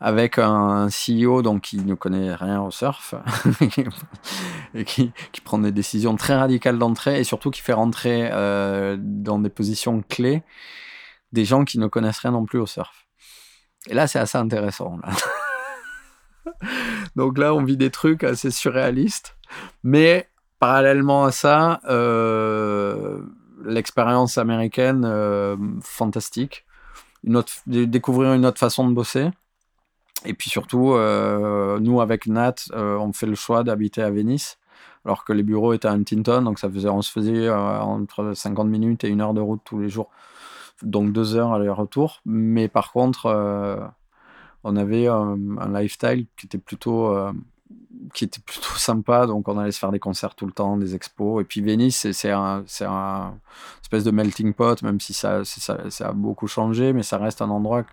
avec 0.01 0.39
un 0.39 0.89
CEO 0.89 1.43
donc 1.43 1.63
qui 1.63 1.79
ne 1.79 1.95
connaît 1.95 2.35
rien 2.35 2.63
au 2.63 2.71
surf 2.71 3.15
et 4.75 4.85
qui, 4.85 5.13
qui 5.33 5.41
prend 5.41 5.59
des 5.59 5.73
décisions 5.73 6.17
très 6.17 6.37
radicales 6.37 6.79
d'entrée 6.79 7.21
et 7.21 7.25
surtout 7.25 7.51
qui 7.51 7.61
fait 7.61 7.73
rentrer 7.73 8.29
euh, 8.33 8.97
dans 9.01 9.39
des 9.39 9.51
positions 9.51 10.03
clés 10.09 10.43
des 11.33 11.45
gens 11.45 11.65
qui 11.65 11.79
ne 11.79 11.89
connaissent 11.89 12.21
rien 12.21 12.31
non 12.31 12.47
plus 12.47 12.59
au 12.59 12.67
surf. 12.67 13.07
Et 13.89 13.95
là, 13.95 14.07
c'est 14.07 14.19
assez 14.19 14.39
intéressant. 14.39 14.99
donc 17.17 17.39
là, 17.39 17.55
on 17.55 17.65
vit 17.65 17.77
des 17.77 17.91
trucs 17.91 18.25
assez 18.25 18.51
surréalistes, 18.51 19.37
mais 19.83 20.29
parallèlement 20.59 21.25
à 21.25 21.33
ça, 21.33 21.81
euh, 21.89 23.21
l'expérience 23.65 24.39
américaine 24.39 25.05
euh, 25.05 25.57
fantastique, 25.83 26.65
une 27.25 27.37
autre, 27.37 27.53
dé- 27.67 27.87
découvrir 27.87 28.33
une 28.33 28.47
autre 28.47 28.59
façon 28.59 28.89
de 28.89 28.95
bosser. 28.95 29.31
Et 30.25 30.35
puis 30.35 30.51
surtout, 30.51 30.93
euh, 30.93 31.79
nous 31.81 32.01
avec 32.01 32.27
Nat, 32.27 32.55
euh, 32.73 32.97
on 32.99 33.13
fait 33.13 33.27
le 33.27 33.35
choix 33.35 33.63
d'habiter 33.63 34.03
à 34.03 34.11
Venise, 34.11 34.57
alors 35.05 35.25
que 35.25 35.33
les 35.33 35.43
bureaux 35.43 35.73
étaient 35.73 35.89
à 35.89 35.93
Huntington, 35.93 36.43
donc 36.43 36.59
ça 36.59 36.69
faisait, 36.69 36.89
on 36.89 37.03
se 37.03 37.13
faisait 37.13 37.47
euh, 37.47 37.81
entre 37.81 38.33
50 38.35 38.69
minutes 38.69 39.05
et 39.05 39.09
une 39.09 39.21
heure 39.21 39.35
de 39.35 39.41
route 39.41 39.61
tous 39.65 39.79
les 39.79 39.89
jours, 39.89 40.11
donc 40.83 41.13
deux 41.13 41.37
heures 41.37 41.53
aller-retour. 41.53 42.21
Mais 42.27 42.69
par 42.69 42.93
contre, 42.93 43.27
on 44.65 44.77
avait 44.77 45.07
un, 45.07 45.37
lifestyle 45.73 46.27
qui 46.37 46.47
était 46.47 46.59
plutôt 46.59 47.17
qui 48.15 48.25
était 48.25 48.41
plutôt 48.41 48.75
sympa, 48.77 49.27
donc 49.27 49.49
on 49.49 49.59
allait 49.59 49.73
se 49.73 49.79
faire 49.79 49.93
des 49.93 49.99
concerts 49.99 50.35
tout 50.35 50.47
le 50.47 50.53
temps, 50.53 50.77
des 50.77 50.95
expos. 50.95 51.41
Et 51.43 51.45
puis 51.45 51.61
Venise, 51.61 51.97
c'est- 51.97 52.31
un, 52.31 52.65
un 52.83 53.35
espèce 53.83 54.05
de 54.05 54.11
melting 54.11 54.53
pot, 54.55 54.83
même 54.83 55.01
si 55.01 55.13
ça, 55.13 55.45
ça, 55.45 55.79
a 56.01 56.13
beaucoup 56.13 56.47
changé, 56.47 56.93
mais 56.93 57.03
ça 57.03 57.19
reste 57.19 57.43
un 57.43 57.51
endroit 57.51 57.85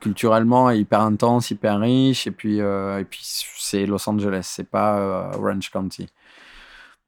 culturellement 0.00 0.70
hyper 0.70 1.00
intense, 1.00 1.50
hyper 1.50 1.80
riche. 1.80 2.26
Et 2.26 2.30
puis, 2.30 2.60
euh, 2.60 3.00
et 3.00 3.04
puis 3.04 3.20
c'est 3.22 3.86
Los 3.86 4.08
Angeles, 4.08 4.42
c'est 4.44 4.68
pas 4.68 4.98
euh, 4.98 5.32
Orange 5.34 5.70
County. 5.70 6.08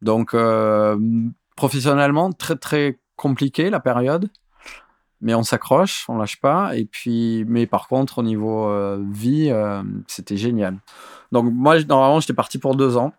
Donc, 0.01 0.35
euh, 0.35 0.99
professionnellement, 1.57 2.33
très 2.33 2.57
très 2.57 2.99
compliqué 3.17 3.71
la 3.71 3.79
période, 3.79 4.29
mais 5.21 5.35
on 5.35 5.45
s'accroche, 5.45 6.05
on 6.09 6.19
lâche 6.19 6.41
pas. 6.41 6.77
Et 6.77 6.85
puis, 6.85 7.45
mais 7.47 7.67
par 7.67 7.87
contre, 7.87 8.19
au 8.19 8.23
niveau 8.25 8.69
vie, 9.13 9.53
c'était 10.09 10.37
génial. 10.37 10.79
Donc, 11.33 11.53
moi, 11.53 11.83
normalement, 11.85 12.21
j'étais 12.21 12.35
parti 12.35 12.59
pour 12.59 12.77
deux 12.77 12.97
ans. 12.97 13.13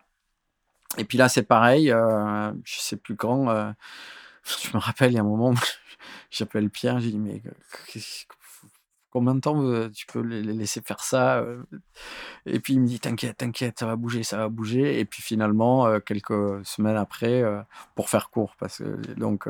Et 0.98 1.04
puis 1.04 1.18
là, 1.18 1.28
c'est 1.28 1.42
pareil, 1.42 1.90
euh, 1.90 2.52
je 2.64 2.78
sais 2.78 2.96
plus 2.96 3.16
quand. 3.16 3.50
euh, 3.50 3.70
je 4.62 4.76
me 4.76 4.78
rappelle, 4.78 5.12
il 5.12 5.14
y 5.16 5.18
a 5.18 5.22
un 5.22 5.24
moment 5.24 5.54
j'appelle 6.30 6.70
Pierre, 6.70 7.00
j'ai 7.00 7.10
dit, 7.10 7.18
mais 7.18 7.42
combien 9.10 9.34
de 9.34 9.40
temps 9.40 9.62
euh, 9.62 9.88
tu 9.90 10.06
peux 10.06 10.20
les, 10.20 10.42
laisser 10.42 10.80
faire 10.80 11.00
ça 11.00 11.38
euh? 11.38 11.62
Et 12.46 12.60
puis 12.60 12.74
il 12.74 12.80
me 12.80 12.86
dit 12.86 13.00
T'inquiète, 13.00 13.38
t'inquiète, 13.38 13.78
ça 13.78 13.86
va 13.86 13.96
bouger, 13.96 14.22
ça 14.22 14.36
va 14.36 14.48
bouger. 14.48 15.00
Et 15.00 15.04
puis 15.04 15.22
finalement, 15.22 16.00
quelques 16.00 16.64
semaines 16.64 16.96
après, 16.96 17.42
pour 17.94 18.08
faire 18.10 18.30
court, 18.30 18.54
parce 18.58 18.78
que 18.78 19.14
donc 19.14 19.48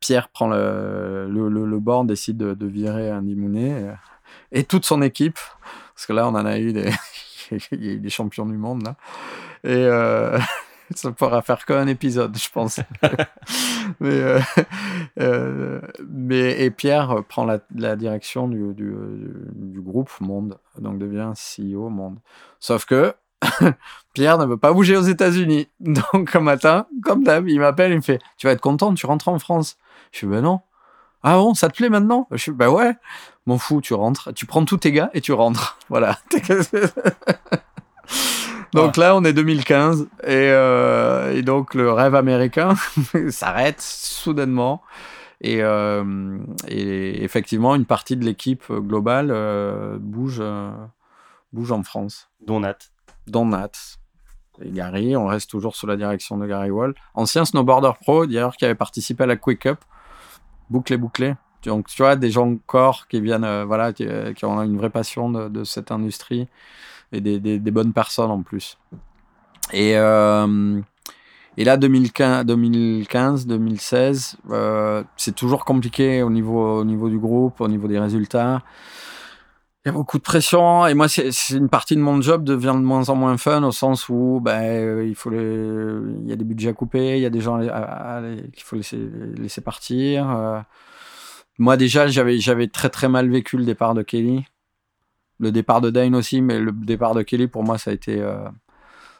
Pierre 0.00 0.28
prend 0.28 0.48
le, 0.48 1.26
le, 1.28 1.80
bord, 1.80 2.04
décide 2.04 2.36
de, 2.36 2.66
virer 2.66 3.10
Mooney 3.20 3.72
euh, 3.72 3.92
et 4.52 4.64
toute 4.64 4.84
son 4.84 5.02
équipe, 5.02 5.38
parce 5.94 6.06
que 6.06 6.12
là, 6.12 6.28
on 6.28 6.34
en 6.34 6.46
a 6.46 6.58
eu 6.58 6.72
des, 6.72 6.90
il 7.72 7.84
y 7.84 7.88
a 7.88 7.92
eu 7.92 8.00
des 8.00 8.10
champions 8.10 8.46
du 8.46 8.56
monde 8.56 8.84
là. 8.84 8.96
Et 9.64 9.74
euh, 9.74 10.38
ça 10.94 11.12
pourra 11.12 11.42
faire 11.42 11.64
qu'un 11.64 11.86
épisode, 11.86 12.36
je 12.36 12.50
pense. 12.50 12.80
mais, 14.00 14.10
euh, 14.10 14.40
euh, 15.20 15.80
mais, 16.08 16.62
et 16.62 16.70
Pierre 16.70 17.22
prend 17.28 17.44
la, 17.44 17.96
direction 17.96 18.48
du, 18.48 18.74
du, 18.74 18.94
du, 19.54 19.80
groupe 19.80 20.10
Monde, 20.20 20.58
donc 20.78 20.98
devient 20.98 21.32
CEO 21.34 21.88
Monde. 21.88 22.18
Sauf 22.60 22.84
que 22.84 23.14
Pierre 24.14 24.38
ne 24.38 24.46
veut 24.46 24.56
pas 24.56 24.72
bouger 24.72 24.96
aux 24.96 25.02
États-Unis. 25.02 25.68
Donc 25.80 26.34
un 26.34 26.40
matin, 26.40 26.86
comme 27.02 27.22
d'hab, 27.22 27.48
il 27.48 27.60
m'appelle, 27.60 27.92
il 27.92 27.96
me 27.96 28.02
fait 28.02 28.20
Tu 28.38 28.46
vas 28.46 28.52
être 28.52 28.60
content, 28.60 28.94
tu 28.94 29.06
rentres 29.06 29.28
en 29.28 29.38
France. 29.38 29.76
Je 30.12 30.18
suis 30.18 30.26
Ben 30.26 30.40
non. 30.40 30.60
Ah 31.28 31.38
bon, 31.38 31.54
ça 31.54 31.68
te 31.68 31.76
plaît 31.76 31.88
maintenant? 31.88 32.28
Je 32.30 32.36
suis 32.36 32.52
Bah 32.52 32.70
ouais. 32.70 32.94
M'en 33.46 33.58
fous, 33.58 33.80
tu 33.80 33.94
rentres, 33.94 34.32
tu 34.32 34.46
prends 34.46 34.64
tous 34.64 34.76
tes 34.76 34.92
gars 34.92 35.10
et 35.12 35.20
tu 35.20 35.32
rentres. 35.32 35.76
Voilà. 35.88 36.20
Donc 38.72 38.96
là, 38.96 39.16
on 39.16 39.24
est 39.24 39.32
2015 39.32 40.02
et, 40.02 40.06
euh, 40.28 41.34
et 41.34 41.42
donc 41.42 41.74
le 41.74 41.90
rêve 41.90 42.14
américain 42.14 42.74
s'arrête 43.30 43.80
soudainement. 43.80 44.82
Et, 45.40 45.62
euh, 45.62 46.38
et, 46.68 47.24
effectivement, 47.24 47.74
une 47.74 47.86
partie 47.86 48.16
de 48.16 48.24
l'équipe 48.24 48.70
globale 48.70 49.30
euh, 49.32 49.96
bouge, 49.98 50.40
bouge 51.52 51.72
en 51.72 51.82
France. 51.82 52.30
Dont 52.46 52.60
Nat. 52.60 52.78
Dont 53.26 53.46
Nat. 53.46 53.72
Et 54.62 54.70
Gary, 54.70 55.16
on 55.16 55.26
reste 55.26 55.50
toujours 55.50 55.74
sous 55.74 55.88
la 55.88 55.96
direction 55.96 56.38
de 56.38 56.46
Gary 56.46 56.70
Wall. 56.70 56.94
Ancien 57.14 57.44
snowboarder 57.44 57.92
pro, 58.00 58.26
d'ailleurs, 58.26 58.56
qui 58.56 58.64
avait 58.64 58.76
participé 58.76 59.24
à 59.24 59.26
la 59.26 59.36
Quick 59.36 59.66
Up. 59.66 59.80
Bouclé, 60.70 60.96
bouclé. 60.96 61.34
Donc, 61.62 61.88
tu 61.88 62.02
vois, 62.02 62.16
des 62.16 62.30
gens 62.30 62.48
encore 62.48 63.08
qui 63.08 63.20
viennent, 63.20 63.44
euh, 63.44 63.64
voilà, 63.64 63.92
qui, 63.92 64.06
qui, 64.36 64.44
ont 64.44 64.62
une 64.62 64.76
vraie 64.76 64.90
passion 64.90 65.30
de, 65.30 65.64
cette 65.64 65.90
industrie 65.90 66.48
et 67.12 67.20
des, 67.20 67.38
des, 67.40 67.70
bonnes 67.70 67.92
personnes 67.92 68.30
en 68.30 68.42
plus. 68.42 68.78
Et, 69.72 69.96
euh, 69.96 70.80
et 71.56 71.64
là, 71.64 71.76
2015, 71.76 72.44
2015 72.44 73.46
2016, 73.46 74.36
euh, 74.50 75.02
c'est 75.16 75.34
toujours 75.34 75.64
compliqué 75.64 76.22
au 76.22 76.30
niveau, 76.30 76.80
au 76.80 76.84
niveau 76.84 77.08
du 77.08 77.18
groupe, 77.18 77.60
au 77.60 77.68
niveau 77.68 77.88
des 77.88 77.98
résultats. 77.98 78.62
Il 79.86 79.90
y 79.90 79.92
a 79.92 79.92
beaucoup 79.92 80.18
de 80.18 80.22
pression 80.24 80.84
et 80.88 80.94
moi, 80.94 81.06
c'est 81.06 81.30
une 81.52 81.68
partie 81.68 81.94
de 81.94 82.00
mon 82.00 82.20
job 82.20 82.42
devient 82.42 82.74
de 82.74 82.82
moins 82.82 83.08
en 83.08 83.14
moins 83.14 83.36
fun 83.36 83.62
au 83.62 83.70
sens 83.70 84.08
où 84.08 84.40
ben, 84.42 84.98
les, 84.98 85.14
il 85.14 86.28
y 86.28 86.32
a 86.32 86.36
des 86.36 86.44
budgets 86.44 86.70
à 86.70 86.72
couper, 86.72 87.16
il 87.16 87.22
y 87.22 87.24
a 87.24 87.30
des 87.30 87.40
gens 87.40 87.60
qu'il 87.60 88.64
faut 88.64 88.74
laisser, 88.74 88.98
laisser 89.36 89.60
partir. 89.60 90.28
Euh, 90.28 90.58
moi 91.58 91.76
déjà, 91.76 92.08
j'avais 92.08 92.40
j'avais 92.40 92.66
très 92.66 92.88
très 92.88 93.08
mal 93.08 93.30
vécu 93.30 93.58
le 93.58 93.64
départ 93.64 93.94
de 93.94 94.02
Kelly 94.02 94.44
le 95.38 95.52
départ 95.52 95.80
de 95.80 95.90
Dane 95.90 96.16
aussi, 96.16 96.40
mais 96.40 96.58
le 96.58 96.72
départ 96.72 97.14
de 97.14 97.22
Kelly 97.22 97.46
pour 97.46 97.62
moi 97.62 97.78
ça 97.78 97.92
a 97.92 97.94
été 97.94 98.20
euh, 98.20 98.48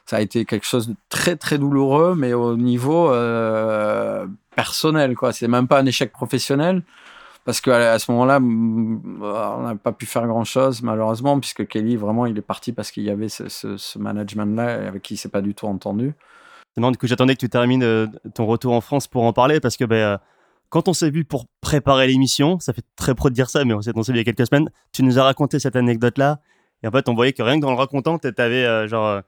ça 0.05 0.17
a 0.17 0.19
été 0.19 0.43
quelque 0.43 0.65
chose 0.65 0.89
de 0.89 0.95
très 1.07 1.37
très 1.37 1.57
douloureux, 1.57 2.13
mais 2.13 2.33
au 2.33 2.57
niveau 2.57 3.09
euh, 3.13 4.27
personnel 4.53 5.15
quoi. 5.15 5.31
C'est 5.31 5.47
même 5.47 5.69
pas 5.69 5.79
un 5.79 5.85
échec 5.85 6.11
professionnel 6.11 6.83
parce 7.47 7.61
qu'à 7.61 7.93
à 7.93 7.97
ce 7.97 8.11
moment-là, 8.11 8.39
on 8.41 9.61
n'a 9.61 9.75
pas 9.75 9.93
pu 9.93 10.05
faire 10.05 10.27
grand 10.27 10.43
chose 10.43 10.81
malheureusement 10.81 11.39
puisque 11.39 11.65
Kelly 11.65 11.95
vraiment 11.95 12.25
il 12.25 12.37
est 12.37 12.41
parti 12.41 12.73
parce 12.73 12.91
qu'il 12.91 13.03
y 13.03 13.09
avait 13.09 13.29
ce, 13.29 13.47
ce, 13.47 13.77
ce 13.77 13.97
management 13.97 14.53
là 14.53 14.85
avec 14.85 15.01
qui 15.01 15.13
il 15.13 15.17
s'est 15.17 15.29
pas 15.29 15.39
du 15.39 15.55
tout 15.55 15.65
entendu. 15.65 16.13
Non, 16.75 16.91
du 16.91 16.97
coup 16.97 17.07
j'attendais 17.07 17.35
que 17.35 17.39
tu 17.39 17.47
termines 17.47 17.83
euh, 17.83 18.07
ton 18.33 18.45
retour 18.45 18.73
en 18.73 18.81
France 18.81 19.07
pour 19.07 19.23
en 19.23 19.31
parler 19.31 19.61
parce 19.61 19.77
que 19.77 19.85
ben 19.85 20.19
quand 20.67 20.89
on 20.89 20.93
s'est 20.93 21.09
vu 21.09 21.23
pour 21.23 21.45
préparer 21.61 22.07
l'émission, 22.07 22.59
ça 22.59 22.73
fait 22.73 22.83
très 22.97 23.15
pro 23.15 23.29
de 23.29 23.33
dire 23.33 23.49
ça, 23.49 23.63
mais 23.63 23.73
on 23.73 23.81
s'est 23.81 23.93
vu 23.93 24.09
il 24.09 24.17
y 24.17 24.19
a 24.19 24.23
quelques 24.25 24.45
semaines, 24.45 24.69
tu 24.91 25.03
nous 25.03 25.17
as 25.17 25.23
raconté 25.23 25.57
cette 25.59 25.77
anecdote-là. 25.77 26.41
Et 26.83 26.87
en 26.89 26.91
fait, 26.91 27.07
on 27.07 27.13
voyait 27.13 27.31
que 27.31 27.41
rien 27.41 27.55
que 27.55 27.61
dans 27.61 27.71
le 27.71 27.77
racontant, 27.77 28.17
t'avais 28.17 28.65
euh, 28.65 28.89
genre. 28.89 29.21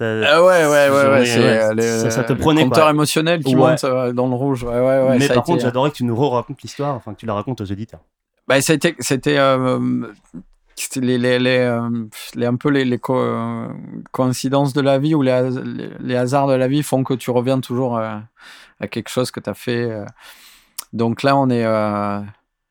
Ah 0.00 0.42
ouais, 0.42 0.66
ouais, 0.66 0.88
ouais, 0.90 1.08
ouais, 1.08 1.26
c'est 1.26 1.74
les, 1.74 1.82
ça, 1.82 2.10
ça, 2.10 2.24
te 2.24 2.32
prenait. 2.32 2.62
Le 2.62 2.68
compteur 2.68 2.90
émotionnel 2.90 3.44
qui 3.44 3.54
ouais. 3.54 3.70
monte 3.70 3.84
euh, 3.84 4.12
dans 4.12 4.26
le 4.26 4.34
rouge. 4.34 4.64
Ouais, 4.64 4.80
ouais, 4.80 5.02
ouais. 5.08 5.18
Mais 5.18 5.28
par 5.28 5.44
contre, 5.44 5.58
été... 5.58 5.66
j'adorais 5.66 5.90
que 5.90 5.96
tu 5.96 6.04
nous 6.04 6.16
racontes 6.16 6.60
l'histoire, 6.62 6.94
enfin 6.94 7.14
que 7.14 7.20
tu 7.20 7.26
la 7.26 7.34
racontes 7.34 7.60
aux 7.60 7.70
auditeurs. 7.70 8.00
Bah, 8.48 8.60
c'était, 8.60 8.96
c'était, 8.98 9.38
euh, 9.38 10.06
les, 10.96 11.18
les, 11.18 11.38
les, 11.38 11.58
euh, 11.58 11.88
les, 12.34 12.46
un 12.46 12.56
peu 12.56 12.70
les, 12.70 12.84
les 12.84 12.98
co 12.98 13.16
coïncidences 14.10 14.72
de 14.72 14.80
la 14.80 14.98
vie 14.98 15.14
ou 15.14 15.22
les, 15.22 15.48
les, 16.00 16.16
hasards 16.16 16.48
de 16.48 16.54
la 16.54 16.68
vie 16.68 16.82
font 16.82 17.04
que 17.04 17.14
tu 17.14 17.30
reviens 17.30 17.60
toujours 17.60 17.98
à 17.98 18.22
quelque 18.90 19.08
chose 19.08 19.30
que 19.30 19.40
tu 19.40 19.48
as 19.48 19.54
fait. 19.54 20.04
Donc 20.94 21.24
là, 21.24 21.36
on 21.36 21.50
est 21.50 21.64
euh, 21.64 22.20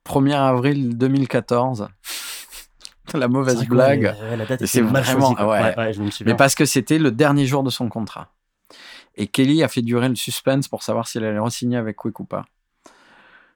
1er 0.05 0.35
avril 0.35 0.97
2014. 0.97 1.89
la 3.17 3.27
mauvaise 3.27 3.65
blague. 3.67 4.15
c'est 4.65 4.81
vraiment. 4.81 5.33
Ouais. 5.33 5.75
Ouais, 5.77 5.91
Mais 6.25 6.35
parce 6.35 6.55
que 6.55 6.65
c'était 6.65 6.99
le 6.99 7.11
dernier 7.11 7.45
jour 7.45 7.63
de 7.63 7.69
son 7.69 7.89
contrat. 7.89 8.29
Et 9.15 9.27
Kelly 9.27 9.63
a 9.63 9.67
fait 9.67 9.81
durer 9.81 10.09
le 10.09 10.15
suspense 10.15 10.67
pour 10.67 10.83
savoir 10.83 11.07
s'il 11.07 11.23
allait 11.23 11.39
re-signer 11.39 11.77
avec 11.77 11.97
Quick 11.97 12.19
ou 12.19 12.25
pas. 12.25 12.45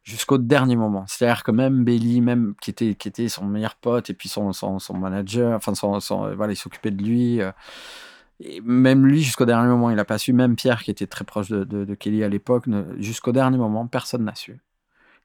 Jusqu'au 0.03 0.37
dernier 0.37 0.75
moment. 0.75 1.05
C'est-à-dire 1.07 1.43
que 1.43 1.51
même 1.51 1.83
Bailey, 1.83 2.21
même 2.21 2.53
qui 2.61 2.69
était, 2.69 2.95
qui 2.95 3.07
était 3.07 3.27
son 3.27 3.45
meilleur 3.45 3.75
pote, 3.75 4.09
et 4.09 4.13
puis 4.13 4.29
son, 4.29 4.53
son, 4.53 4.79
son 4.79 4.93
manager, 4.93 5.53
enfin, 5.55 5.75
son, 5.75 5.99
son, 5.99 6.33
voilà, 6.35 6.53
il 6.53 6.55
s'occupait 6.55 6.91
de 6.91 7.03
lui. 7.03 7.41
Euh, 7.41 7.51
et 8.39 8.61
même 8.61 9.05
lui, 9.05 9.23
jusqu'au 9.23 9.45
dernier 9.45 9.67
moment, 9.67 9.89
il 9.89 9.95
n'a 9.95 10.05
pas 10.05 10.17
su. 10.17 10.31
Même 10.31 10.55
Pierre, 10.55 10.83
qui 10.83 10.91
était 10.91 11.07
très 11.07 11.25
proche 11.25 11.49
de, 11.49 11.63
de, 11.63 11.83
de 11.83 11.95
Kelly 11.95 12.23
à 12.23 12.29
l'époque, 12.29 12.65
jusqu'au 12.99 13.31
dernier 13.31 13.57
moment, 13.57 13.87
personne 13.87 14.23
n'a 14.23 14.35
su. 14.35 14.61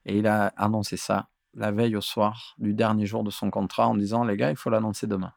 Et 0.05 0.17
il 0.17 0.27
a 0.27 0.47
annoncé 0.57 0.97
ça 0.97 1.27
la 1.55 1.71
veille 1.71 1.95
au 1.95 2.01
soir 2.01 2.55
du 2.57 2.73
dernier 2.73 3.05
jour 3.05 3.23
de 3.23 3.29
son 3.29 3.49
contrat 3.49 3.87
en 3.87 3.95
disant 3.95 4.23
les 4.23 4.37
gars, 4.37 4.49
il 4.49 4.55
faut 4.57 4.69
l'annoncer 4.69 5.07
demain. 5.07 5.31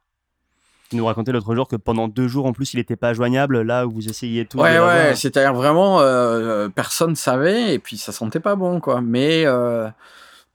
Tu 0.89 0.97
nous 0.97 1.07
racontais 1.07 1.33
l'autre 1.33 1.55
jour 1.55 1.67
que 1.67 1.75
pendant 1.75 2.07
deux 2.07 2.29
jours 2.29 2.47
en 2.47 2.53
plus, 2.53 2.73
il 2.75 2.77
n'était 2.77 2.97
pas 2.97 3.13
joignable 3.13 3.63
là 3.63 3.87
où 3.87 3.91
vous 3.91 4.09
essayiez 4.09 4.47
tout. 4.47 4.59
Ouais, 4.59 4.79
ouais, 4.79 5.17
c'est-à-dire 5.17 5.53
vraiment 5.53 6.01
euh, 6.01 6.69
personne 6.69 7.17
savait 7.17 7.75
et 7.75 7.79
puis 7.81 7.99
ça 7.99 8.13
sentait 8.13 8.41
pas 8.41 8.55
bon 8.55 8.79
quoi. 8.79 9.01
Mais 9.01 9.45
euh, 9.47 9.89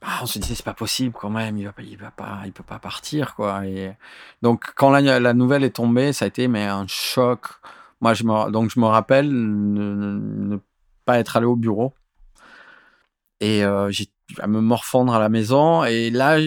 bah, 0.01 0.07
on 0.21 0.25
se 0.25 0.39
disait 0.39 0.55
c'est 0.55 0.63
pas 0.63 0.73
possible 0.73 1.13
quand 1.13 1.29
même, 1.29 1.57
il 1.57 1.65
va 1.65 1.73
pas, 1.73 1.81
il 1.81 1.97
va 1.97 2.11
pas, 2.11 2.39
il 2.45 2.53
peut 2.53 2.63
pas 2.63 2.79
partir 2.79 3.35
quoi. 3.35 3.65
Et 3.65 3.91
donc 4.41 4.71
quand 4.75 4.89
la, 4.89 5.19
la 5.19 5.33
nouvelle 5.33 5.65
est 5.65 5.75
tombée, 5.75 6.13
ça 6.13 6.25
a 6.25 6.27
été 6.29 6.47
mais 6.47 6.65
un 6.65 6.88
choc. 6.88 7.41
Moi 7.99 8.13
je 8.13 8.23
me 8.23 8.51
donc 8.51 8.71
je 8.73 8.79
me 8.79 8.85
rappelle 8.85 9.27
ne, 9.29 9.95
ne, 9.95 10.53
ne 10.53 10.57
pas 11.03 11.19
être 11.19 11.35
allé 11.35 11.45
au 11.45 11.57
bureau 11.57 11.93
et 13.41 13.65
euh, 13.65 13.89
j'ai 13.89 14.07
à 14.39 14.47
me 14.47 14.61
morfondre 14.61 15.13
à 15.13 15.19
la 15.19 15.29
maison. 15.29 15.83
Et 15.83 16.09
là 16.09 16.39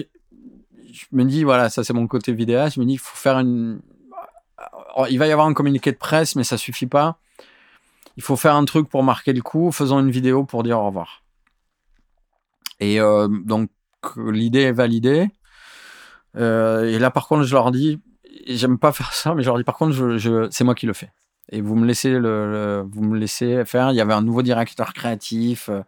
je 0.95 1.05
me 1.11 1.25
dis 1.25 1.43
voilà 1.43 1.69
ça 1.69 1.83
c'est 1.83 1.93
mon 1.93 2.07
côté 2.07 2.33
vidéaste. 2.33 2.75
Je 2.75 2.79
me 2.79 2.85
dis 2.85 2.93
il 2.93 2.99
faut 2.99 3.17
faire 3.17 3.39
une 3.39 3.81
il 5.09 5.19
va 5.19 5.27
y 5.27 5.31
avoir 5.31 5.47
un 5.47 5.53
communiqué 5.53 5.91
de 5.91 5.97
presse 5.97 6.35
mais 6.35 6.43
ça 6.43 6.57
suffit 6.57 6.87
pas. 6.87 7.19
Il 8.17 8.23
faut 8.23 8.37
faire 8.37 8.55
un 8.55 8.65
truc 8.65 8.87
pour 8.87 9.03
marquer 9.03 9.33
le 9.33 9.41
coup. 9.41 9.71
Faisons 9.71 9.99
une 9.99 10.11
vidéo 10.11 10.45
pour 10.45 10.63
dire 10.63 10.79
au 10.79 10.85
revoir. 10.85 11.23
Et 12.79 12.99
euh, 12.99 13.27
donc 13.27 13.69
l'idée 14.17 14.61
est 14.61 14.71
validée. 14.71 15.27
Euh, 16.37 16.85
et 16.85 16.99
là 16.99 17.11
par 17.11 17.27
contre 17.27 17.43
je 17.43 17.53
leur 17.53 17.71
dis 17.71 18.01
j'aime 18.47 18.77
pas 18.77 18.91
faire 18.93 19.13
ça 19.13 19.35
mais 19.35 19.43
je 19.43 19.47
leur 19.47 19.57
dis 19.57 19.63
par 19.63 19.77
contre 19.77 19.93
je, 19.93 20.17
je 20.17 20.47
c'est 20.51 20.63
moi 20.63 20.75
qui 20.75 20.85
le 20.85 20.93
fais. 20.93 21.11
Et 21.51 21.61
vous 21.61 21.75
me 21.75 21.85
laissez 21.85 22.09
le, 22.09 22.83
vous 22.89 23.03
me 23.03 23.17
laissez 23.17 23.65
faire. 23.65 23.91
Il 23.91 23.95
y 23.95 24.01
avait 24.01 24.13
un 24.13 24.21
nouveau 24.21 24.41
directeur 24.41 24.93
créatif. 24.93 25.69
Euh, 25.69 25.81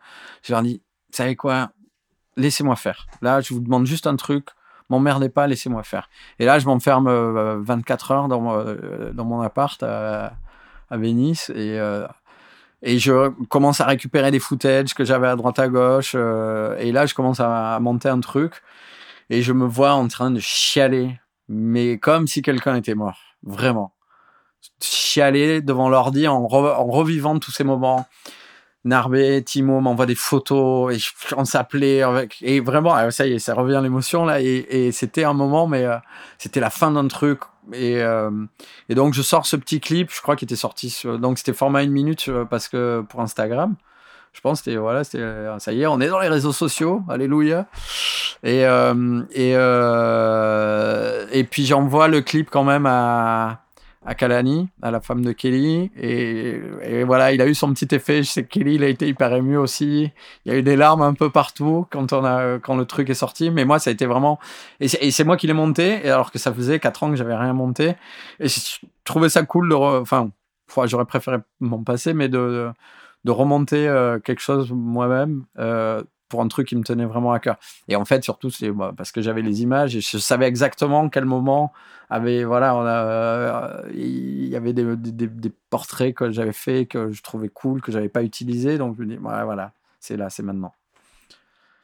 je 0.43 0.53
leur 0.53 0.61
dis 0.61 0.81
vous 1.09 1.15
savez 1.15 1.35
quoi? 1.35 1.71
Laissez-moi 2.37 2.75
faire. 2.75 3.07
Là, 3.21 3.41
je 3.41 3.53
vous 3.53 3.59
demande 3.59 3.85
juste 3.85 4.07
un 4.07 4.15
truc. 4.15 4.47
M'emmerdez 4.89 5.27
pas, 5.27 5.47
laissez-moi 5.47 5.83
faire. 5.83 6.09
Et 6.39 6.45
là, 6.45 6.59
je 6.59 6.65
m'enferme 6.65 7.07
euh, 7.07 7.59
24 7.61 8.11
heures 8.11 8.27
dans, 8.29 8.57
euh, 8.57 9.11
dans 9.11 9.25
mon 9.25 9.41
appart 9.41 9.81
à, 9.83 10.33
à 10.89 10.97
Venise 10.97 11.49
et, 11.49 11.77
euh, 11.79 12.07
et 12.81 12.99
je 12.99 13.29
commence 13.49 13.81
à 13.81 13.85
récupérer 13.85 14.31
des 14.31 14.39
footages 14.39 14.93
que 14.93 15.03
j'avais 15.03 15.27
à 15.27 15.35
droite 15.35 15.59
à 15.59 15.67
gauche. 15.67 16.13
euh, 16.15 16.77
et 16.77 16.91
là, 16.91 17.05
je 17.05 17.13
commence 17.13 17.39
à, 17.39 17.79
monter 17.81 18.09
un 18.09 18.19
truc 18.19 18.61
et 19.29 19.41
je 19.41 19.51
me 19.53 19.65
vois 19.65 19.93
en 19.93 20.07
train 20.07 20.31
de 20.31 20.39
chialer, 20.39 21.19
mais 21.49 21.97
comme 21.97 22.27
si 22.27 22.41
quelqu'un 22.41 22.75
était 22.75 22.95
mort. 22.95 23.19
Vraiment. 23.43 23.93
Chialer 24.81 25.61
devant 25.61 25.89
l'ordi 25.89 26.27
en 26.27 26.45
revivant 26.47 27.39
tous 27.39 27.51
ces 27.51 27.63
moments. 27.63 28.05
Narbé, 28.87 29.43
Timo 29.43 29.79
m'envoie 29.81 30.05
des 30.05 30.15
photos 30.15 30.95
et 30.95 30.99
on 31.35 31.45
s'appelait 31.45 32.01
avec 32.01 32.37
et 32.41 32.59
vraiment 32.59 32.93
ah, 32.93 33.11
ça 33.11 33.27
y 33.27 33.33
est 33.33 33.39
ça 33.39 33.53
revient 33.53 33.79
l'émotion 33.83 34.25
là 34.25 34.41
et, 34.41 34.91
c'était 34.91 35.23
un 35.23 35.33
moment 35.33 35.67
mais 35.67 35.83
euh, 35.83 35.97
c'était 36.37 36.59
la 36.59 36.69
fin 36.69 36.91
d'un 36.91 37.07
truc 37.07 37.41
et, 37.73 38.01
euh, 38.01 38.31
et 38.89 38.95
donc 38.95 39.13
je 39.13 39.21
sors 39.21 39.45
ce 39.45 39.55
petit 39.55 39.79
clip 39.79 40.11
je 40.11 40.21
crois 40.21 40.35
qu'il 40.35 40.45
était 40.45 40.55
sorti 40.55 41.03
donc 41.19 41.37
c'était 41.37 41.53
format 41.53 41.83
une 41.83 41.91
minute 41.91 42.25
euh, 42.29 42.45
parce 42.45 42.67
que 42.67 43.03
pour 43.09 43.21
Instagram 43.21 43.75
Je 44.37 44.41
pense 44.41 44.61
que 44.61 44.69
voilà, 44.77 45.01
euh, 45.15 45.57
ça 45.57 45.73
y 45.73 45.81
est, 45.81 45.87
on 45.87 45.99
est 45.99 46.09
dans 46.09 46.19
les 46.19 46.27
réseaux 46.27 46.53
sociaux, 46.53 47.01
alléluia. 47.09 47.65
Euh, 48.45 49.23
euh, 49.35 51.27
et 51.31 51.43
puis 51.43 51.65
j'envoie 51.65 52.07
le 52.07 52.21
clip 52.21 52.51
quand 52.51 52.63
même 52.63 52.85
à, 52.85 53.61
à 54.07 54.15
Kalani, 54.15 54.69
à 54.81 54.89
la 54.89 55.01
femme 55.01 55.23
de 55.23 55.33
Kelly. 55.33 55.91
Et, 55.97 57.03
voilà, 57.03 57.33
il 57.33 57.41
a 57.41 57.45
eu 57.45 57.53
son 57.53 57.73
petit 57.73 57.93
effet. 57.93 58.23
Je 58.23 58.29
sais 58.29 58.43
que 58.43 58.47
Kelly, 58.47 58.75
il 58.75 58.83
a 58.83 58.87
été 58.87 59.05
hyper 59.05 59.33
ému 59.33 59.57
aussi. 59.57 60.09
Il 60.45 60.51
y 60.51 60.55
a 60.55 60.57
eu 60.57 60.63
des 60.63 60.77
larmes 60.77 61.01
un 61.01 61.13
peu 61.13 61.29
partout 61.29 61.85
quand, 61.91 62.13
on 62.13 62.23
a, 62.23 62.57
quand 62.57 62.77
le 62.77 62.85
truc 62.85 63.09
est 63.09 63.13
sorti. 63.15 63.51
Mais 63.51 63.65
moi, 63.65 63.79
ça 63.79 63.89
a 63.89 63.93
été 63.93 64.05
vraiment. 64.05 64.39
Et 64.79 64.87
c'est, 64.87 65.23
moi 65.25 65.35
qui 65.35 65.45
l'ai 65.45 65.53
monté, 65.53 66.09
alors 66.09 66.31
que 66.31 66.39
ça 66.39 66.53
faisait 66.53 66.79
4 66.79 67.03
ans 67.03 67.09
que 67.09 67.17
j'avais 67.17 67.35
rien 67.35 67.51
monté. 67.51 67.95
Et 68.39 68.47
je 68.47 68.79
trouvais 69.03 69.27
ça 69.27 69.43
cool 69.43 69.67
de. 69.67 69.75
Enfin, 69.75 70.31
j'aurais 70.85 71.05
préféré 71.05 71.39
m'en 71.59 71.83
passer, 71.83 72.13
mais 72.13 72.29
de, 72.29 72.71
de 73.25 73.31
remonter 73.31 73.89
euh, 73.89 74.19
quelque 74.19 74.41
chose 74.41 74.71
moi-même. 74.71 75.43
euh, 75.59 76.01
pour 76.29 76.41
un 76.41 76.47
truc 76.47 76.67
qui 76.67 76.75
me 76.75 76.83
tenait 76.83 77.05
vraiment 77.05 77.31
à 77.31 77.39
cœur. 77.39 77.57
Et 77.87 77.95
en 77.95 78.05
fait, 78.05 78.23
surtout, 78.23 78.49
c'est 78.49 78.71
bah, 78.71 78.93
parce 78.95 79.11
que 79.11 79.21
j'avais 79.21 79.41
les 79.41 79.61
images 79.61 79.95
et 79.95 80.01
je 80.01 80.17
savais 80.17 80.47
exactement 80.47 81.09
quel 81.09 81.25
moment 81.25 81.71
avait, 82.09 82.43
voilà, 82.43 82.75
on 82.75 82.85
euh, 82.85 83.81
il 83.93 84.47
y 84.47 84.55
avait 84.55 84.73
des, 84.73 84.95
des, 84.95 85.51
portraits 85.69 86.15
que 86.15 86.31
j'avais 86.31 86.53
fait 86.53 86.85
que 86.85 87.11
je 87.11 87.21
trouvais 87.21 87.49
cool, 87.49 87.81
que 87.81 87.91
j'avais 87.91 88.09
pas 88.09 88.23
utilisé. 88.23 88.77
Donc 88.77 88.95
je 88.97 89.03
me 89.03 89.07
dis, 89.07 89.17
voilà, 89.17 89.71
c'est 89.99 90.17
là, 90.17 90.29
c'est 90.29 90.43
maintenant. 90.43 90.73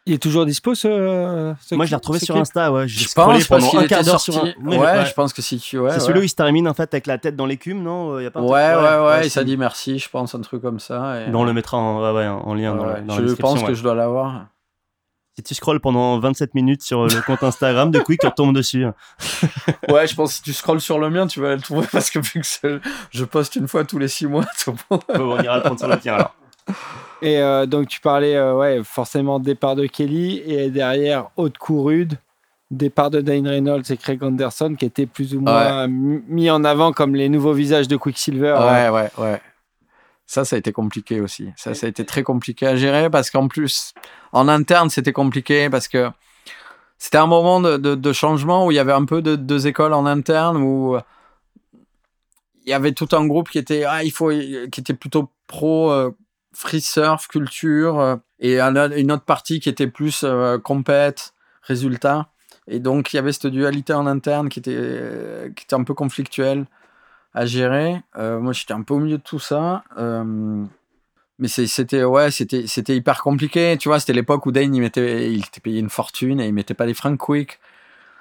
Il 0.06 0.14
est 0.14 0.18
toujours 0.22 0.46
dispo 0.46 0.76
ce. 0.76 1.54
ce 1.62 1.76
Moi, 1.76 1.86
je 1.86 1.92
l'ai 1.92 1.96
retrouvé 1.96 2.20
sur 2.20 2.36
clip 2.36 2.42
Insta, 2.42 2.72
ouais. 2.74 2.88
Je 2.90 3.06
pense 3.14 3.48
pendant 3.48 3.70
qu'il 3.70 3.80
un 3.80 3.88
quart 3.88 4.04
d'heure 4.04 4.20
sur 4.20 4.36
un. 4.36 4.48
sorti. 4.54 4.60
Ouais, 4.78 5.06
je 5.06 5.14
pense 5.14 5.32
que 5.32 5.42
si 5.42 5.58
tu, 5.60 5.80
ouais, 5.80 5.92
C'est 5.92 5.96
ouais. 5.96 6.02
celui 6.02 6.20
où 6.20 6.24
il 6.24 6.30
se 6.30 6.36
termine 6.36 6.68
en 6.68 6.74
fait 6.74 6.94
avec 6.94 7.08
la 7.08 7.18
tête 7.18 7.38
dans 7.38 7.46
l'écume, 7.46 7.82
non 7.82 8.20
Il 8.20 8.24
y 8.24 8.26
a 8.26 8.32
pas 8.32 8.42
un 8.42 8.44
Ouais, 8.44 8.74
truc- 8.74 8.84
ouais, 8.86 9.06
ouais, 9.08 9.28
il 9.28 9.30
s'est 9.32 9.46
dit 9.46 9.56
merci, 9.56 10.00
je 10.00 10.10
pense, 10.10 10.36
un 10.36 10.42
truc 10.42 10.62
comme 10.62 10.80
ça. 10.82 11.22
Et... 11.22 11.34
On 11.34 11.46
le 11.46 11.54
mettra 11.54 11.78
en, 11.78 12.02
ouais, 12.04 12.12
ouais, 12.20 12.28
en 12.28 12.54
lien 12.54 12.76
dans, 12.76 12.86
Ouais, 12.86 12.94
la, 12.96 13.00
dans 13.02 13.18
la 13.18 13.28
je 13.28 13.34
pense 13.36 13.64
que 13.64 13.74
je 13.74 13.82
dois 13.82 13.96
l'avoir. 13.96 14.48
Si 15.38 15.42
tu 15.42 15.56
scrolles 15.56 15.80
pendant 15.80 16.20
27 16.20 16.54
minutes 16.54 16.84
sur 16.84 17.06
le 17.06 17.22
compte 17.26 17.42
Instagram 17.42 17.90
de 17.90 18.00
Quick, 18.00 18.20
tu 18.20 18.28
retombes 18.28 18.54
dessus. 18.56 18.86
Ouais, 19.90 20.06
je 20.08 20.16
pense 20.16 20.30
que 20.32 20.36
si 20.36 20.42
tu 20.44 20.54
scrolles 20.54 20.82
sur 20.82 21.00
le 21.00 21.10
mien, 21.10 21.28
tu 21.28 21.40
vas 21.42 21.56
le 21.56 21.62
trouver 21.62 21.88
parce 21.92 22.10
que 22.10 22.20
vu 22.20 22.42
que 22.42 22.80
je 23.10 23.24
poste 23.26 23.56
une 23.56 23.68
fois 23.68 23.84
tous 23.86 23.98
les 24.00 24.08
six 24.10 24.28
mois, 24.28 24.46
tout 24.64 24.72
le 24.72 24.78
monde- 24.92 25.02
Bon, 25.16 25.38
on 25.40 25.42
ira 25.42 25.56
le 25.58 25.62
prendre 25.64 25.80
sur 25.80 25.88
le 25.88 25.98
tien 25.98 26.16
alors. 26.16 26.36
Et 27.24 27.38
euh, 27.40 27.66
donc, 27.66 27.88
tu 27.88 28.00
parlais, 28.02 28.36
euh, 28.36 28.54
ouais, 28.56 28.82
forcément, 28.84 29.40
départ 29.40 29.76
de 29.76 29.86
Kelly 29.88 30.41
et 30.45 30.70
derrière, 30.70 31.30
haute 31.38 31.58
courude, 31.58 32.18
départ 32.70 33.10
de 33.10 33.22
Dane 33.22 33.48
Reynolds 33.48 33.84
et 33.90 33.98
Craig 33.98 34.22
Anderson 34.24 34.76
qui 34.78 34.86
étaient 34.86 35.06
plus 35.06 35.34
ou 35.36 35.40
moins 35.41 35.88
mis 35.88 36.50
en 36.50 36.64
avant 36.64 36.91
comme 36.91 37.16
les 37.16 37.30
nouveaux 37.30 37.54
visages 37.54 37.88
de 37.88 37.95
Quicksilver. 37.95 38.56
Ouais, 38.60 38.90
ouais, 38.90 39.10
ouais. 39.18 39.41
Ça, 40.26 40.44
ça 40.45 40.56
a 40.56 40.60
été 40.60 40.72
compliqué 40.72 41.22
aussi. 41.22 41.50
Ça, 41.56 41.74
ça 41.74 41.86
a 41.86 41.90
été 41.90 42.06
très 42.06 42.24
compliqué 42.24 42.66
à 42.68 42.76
gérer 42.76 43.10
parce 43.10 43.30
qu'en 43.30 43.48
plus, 43.48 43.94
en 44.32 44.48
interne, 44.48 44.90
c'était 44.90 45.12
compliqué 45.14 45.70
parce 45.70 45.88
que 45.88 46.10
c'était 46.98 47.18
un 47.20 47.28
moment 47.28 47.60
de, 47.62 47.78
de- 47.78 47.95
de 47.95 48.14
changement 48.14 48.66
où 48.66 48.72
il 48.72 48.76
y 48.76 48.80
avait 48.80 48.94
un 48.94 49.06
peu 49.06 49.22
de 49.22 49.36
deux 49.36 49.68
écoles 49.68 49.94
en 49.94 50.06
interne 50.06 50.58
où 50.58 50.98
il 52.66 52.70
y 52.70 52.74
avait 52.74 52.94
tout 52.94 53.10
un 53.12 53.28
groupe 53.28 53.50
qui 53.50 53.60
était, 53.60 53.84
ah, 53.84 54.04
il 54.04 54.12
faut, 54.12 54.30
qui 54.30 54.80
était 54.80 54.94
plutôt 54.94 55.30
pro 55.48 55.91
euh, 55.91 56.12
free 56.54 56.82
surf, 56.82 57.28
culture, 57.28 58.00
euh, 58.00 58.16
et 58.40 58.60
une 58.60 59.12
autre 59.12 59.24
partie 59.24 59.60
qui 59.60 59.70
était 59.70 59.88
plus 59.88 60.24
euh, 60.24 60.58
compète, 60.58 61.34
résultat. 61.62 62.28
Et 62.68 62.80
donc, 62.80 63.14
il 63.14 63.18
y 63.18 63.20
avait 63.20 63.34
cette 63.34 63.48
dualité 63.48 63.94
en 63.94 64.08
interne 64.08 64.50
qui 64.50 64.60
était, 64.60 64.76
euh, 64.76 65.50
qui 65.56 65.66
était 65.66 65.76
un 65.76 65.84
peu 65.84 65.94
conflictuelle 65.94 66.66
à 67.34 67.46
gérer. 67.46 68.02
Moi, 68.16 68.54
j'étais 68.54 68.74
un 68.74 68.84
peu 68.84 68.94
au 68.94 69.00
milieu 69.00 69.18
de 69.18 69.24
tout 69.24 69.40
ça. 69.40 69.84
Mais 71.40 71.48
c'était 71.48 72.04
ouais, 72.04 72.30
c'était 72.30 72.68
c'était 72.68 72.96
hyper 72.96 73.24
compliqué. 73.24 73.76
Tu 73.80 73.90
vois, 73.90 74.00
c'était 74.00 74.14
l'époque 74.14 74.46
où 74.46 74.52
Dane 74.52 74.76
il 74.76 74.82
mettait, 74.82 75.34
il 75.34 75.40
était 75.40 75.60
payé 75.60 75.80
une 75.80 75.90
fortune 75.90 76.40
et 76.40 76.46
il 76.46 76.54
mettait 76.54 76.76
pas 76.76 76.86
des 76.86 76.94
francs 76.94 77.18
quick 77.18 77.60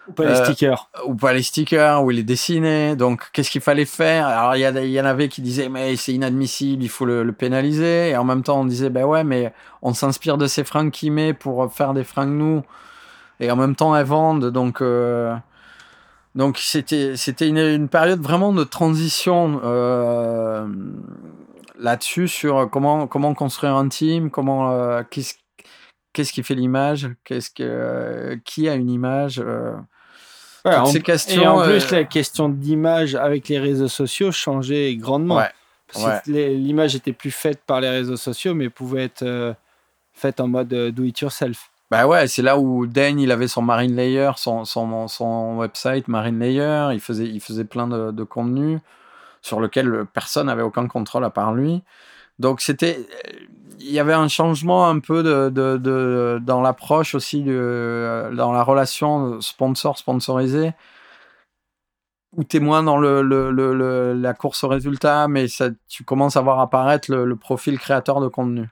Ou 0.08 0.12
pas 0.12 0.24
les 0.24 0.30
Euh, 0.32 0.44
stickers. 0.44 0.88
ou 1.06 1.14
pas 1.14 1.32
les 1.32 1.42
stickers, 1.42 2.02
ou 2.02 2.10
il 2.10 2.16
les 2.16 2.22
dessinait. 2.24 2.96
Donc, 2.96 3.30
qu'est-ce 3.32 3.50
qu'il 3.50 3.60
fallait 3.60 3.84
faire? 3.84 4.26
Alors, 4.26 4.56
il 4.56 4.88
y, 4.90 5.00
en 5.00 5.04
avait 5.04 5.28
qui 5.28 5.42
disaient, 5.42 5.68
mais 5.68 5.94
c'est 5.96 6.12
inadmissible, 6.12 6.82
il 6.82 6.88
faut 6.88 7.04
le, 7.04 7.22
le 7.22 7.32
pénaliser. 7.32 8.10
Et 8.10 8.16
en 8.16 8.24
même 8.24 8.42
temps, 8.42 8.60
on 8.60 8.64
disait, 8.64 8.90
ben 8.90 9.04
ouais, 9.04 9.22
mais 9.24 9.52
on 9.80 9.94
s'inspire 9.94 10.38
de 10.38 10.46
ces 10.46 10.64
fringues 10.64 10.90
qu'il 10.90 11.12
met 11.12 11.32
pour 11.34 11.72
faire 11.72 11.94
des 11.94 12.04
fringues 12.04 12.32
nous. 12.32 12.62
Et 13.40 13.50
en 13.50 13.56
même 13.56 13.76
temps, 13.76 13.94
elles 13.96 14.04
vendent. 14.06 14.50
Donc, 14.50 14.80
euh, 14.82 15.34
donc 16.34 16.58
c'était, 16.58 17.16
c'était 17.16 17.48
une, 17.48 17.58
une 17.58 17.88
période 17.88 18.20
vraiment 18.20 18.52
de 18.52 18.64
transition 18.64 19.60
euh, 19.64 20.66
là-dessus 21.78 22.26
sur 22.28 22.68
comment, 22.70 23.06
comment 23.06 23.34
construire 23.34 23.74
un 23.76 23.88
team, 23.88 24.30
comment, 24.30 24.70
euh, 24.70 25.02
qu'est-ce, 25.10 25.34
qu'est-ce 26.12 26.32
qui 26.32 26.42
fait 26.42 26.54
l'image, 26.54 27.10
qu'est-ce 27.24 27.50
que, 27.50 27.62
euh, 27.62 28.36
qui 28.44 28.68
a 28.68 28.74
une 28.74 28.90
image. 28.90 29.40
euh, 29.44 29.72
Ouais, 30.64 30.72
toutes 30.76 30.80
en- 30.82 30.86
ces 30.86 30.98
et 30.98 31.02
questions. 31.02 31.44
en 31.58 31.64
plus, 31.64 31.92
euh, 31.92 31.96
la 31.96 32.04
question 32.04 32.48
d'image 32.48 33.16
avec 33.16 33.48
les 33.48 33.58
réseaux 33.58 33.88
sociaux 33.88 34.30
changeait 34.30 34.94
grandement. 34.94 35.36
Ouais, 35.38 35.50
Parce 35.92 36.04
ouais. 36.06 36.20
que 36.24 36.30
les- 36.30 36.56
l'image 36.56 36.94
était 36.94 37.12
plus 37.12 37.32
faite 37.32 37.60
par 37.66 37.80
les 37.80 37.88
réseaux 37.90 38.16
sociaux, 38.16 38.54
mais 38.54 38.68
pouvait 38.70 39.04
être 39.04 39.54
faite 40.14 40.38
en 40.40 40.46
mode 40.48 40.68
do 40.68 41.02
it 41.02 41.18
yourself. 41.20 41.68
Bah 41.90 42.06
ouais, 42.06 42.26
c'est 42.28 42.42
là 42.42 42.56
où 42.58 42.86
Dane, 42.86 43.18
il 43.18 43.30
avait 43.32 43.48
son 43.48 43.60
Marine 43.60 43.94
Layer, 43.96 44.30
son, 44.36 44.64
son, 44.64 45.08
son 45.08 45.56
website 45.58 46.06
Marine 46.08 46.38
Layer, 46.38 46.88
il 46.92 47.00
faisait, 47.00 47.26
il 47.26 47.40
faisait 47.40 47.64
plein 47.64 47.86
de, 47.88 48.10
de 48.12 48.22
contenus 48.24 48.80
sur 49.42 49.58
lequel 49.60 50.06
personne 50.14 50.46
n'avait 50.46 50.62
aucun 50.62 50.86
contrôle 50.86 51.24
à 51.24 51.30
part 51.30 51.52
lui. 51.52 51.82
Donc 52.42 52.60
c'était, 52.60 52.98
il 53.78 53.92
y 53.92 54.00
avait 54.00 54.12
un 54.12 54.26
changement 54.26 54.88
un 54.88 54.98
peu 54.98 55.22
de, 55.22 55.48
de, 55.48 56.40
dans 56.42 56.60
l'approche 56.60 57.14
aussi, 57.14 57.42
de, 57.44 58.30
dans 58.36 58.50
la 58.52 58.64
relation 58.64 59.40
sponsor-sponsorisé, 59.40 60.72
où 62.36 62.42
tu 62.42 62.56
es 62.56 62.60
moins 62.60 62.82
dans 62.82 62.98
le, 62.98 63.22
le, 63.22 63.52
le- 63.52 64.14
la 64.14 64.34
course 64.34 64.64
au 64.64 64.68
résultat, 64.68 65.28
mais 65.28 65.46
tu 65.88 66.02
commences 66.02 66.36
à 66.36 66.40
voir 66.40 66.58
apparaître 66.58 67.12
le, 67.14 67.36
profil 67.36 67.78
créateur 67.78 68.20
de 68.20 68.26
contenu. 68.26 68.68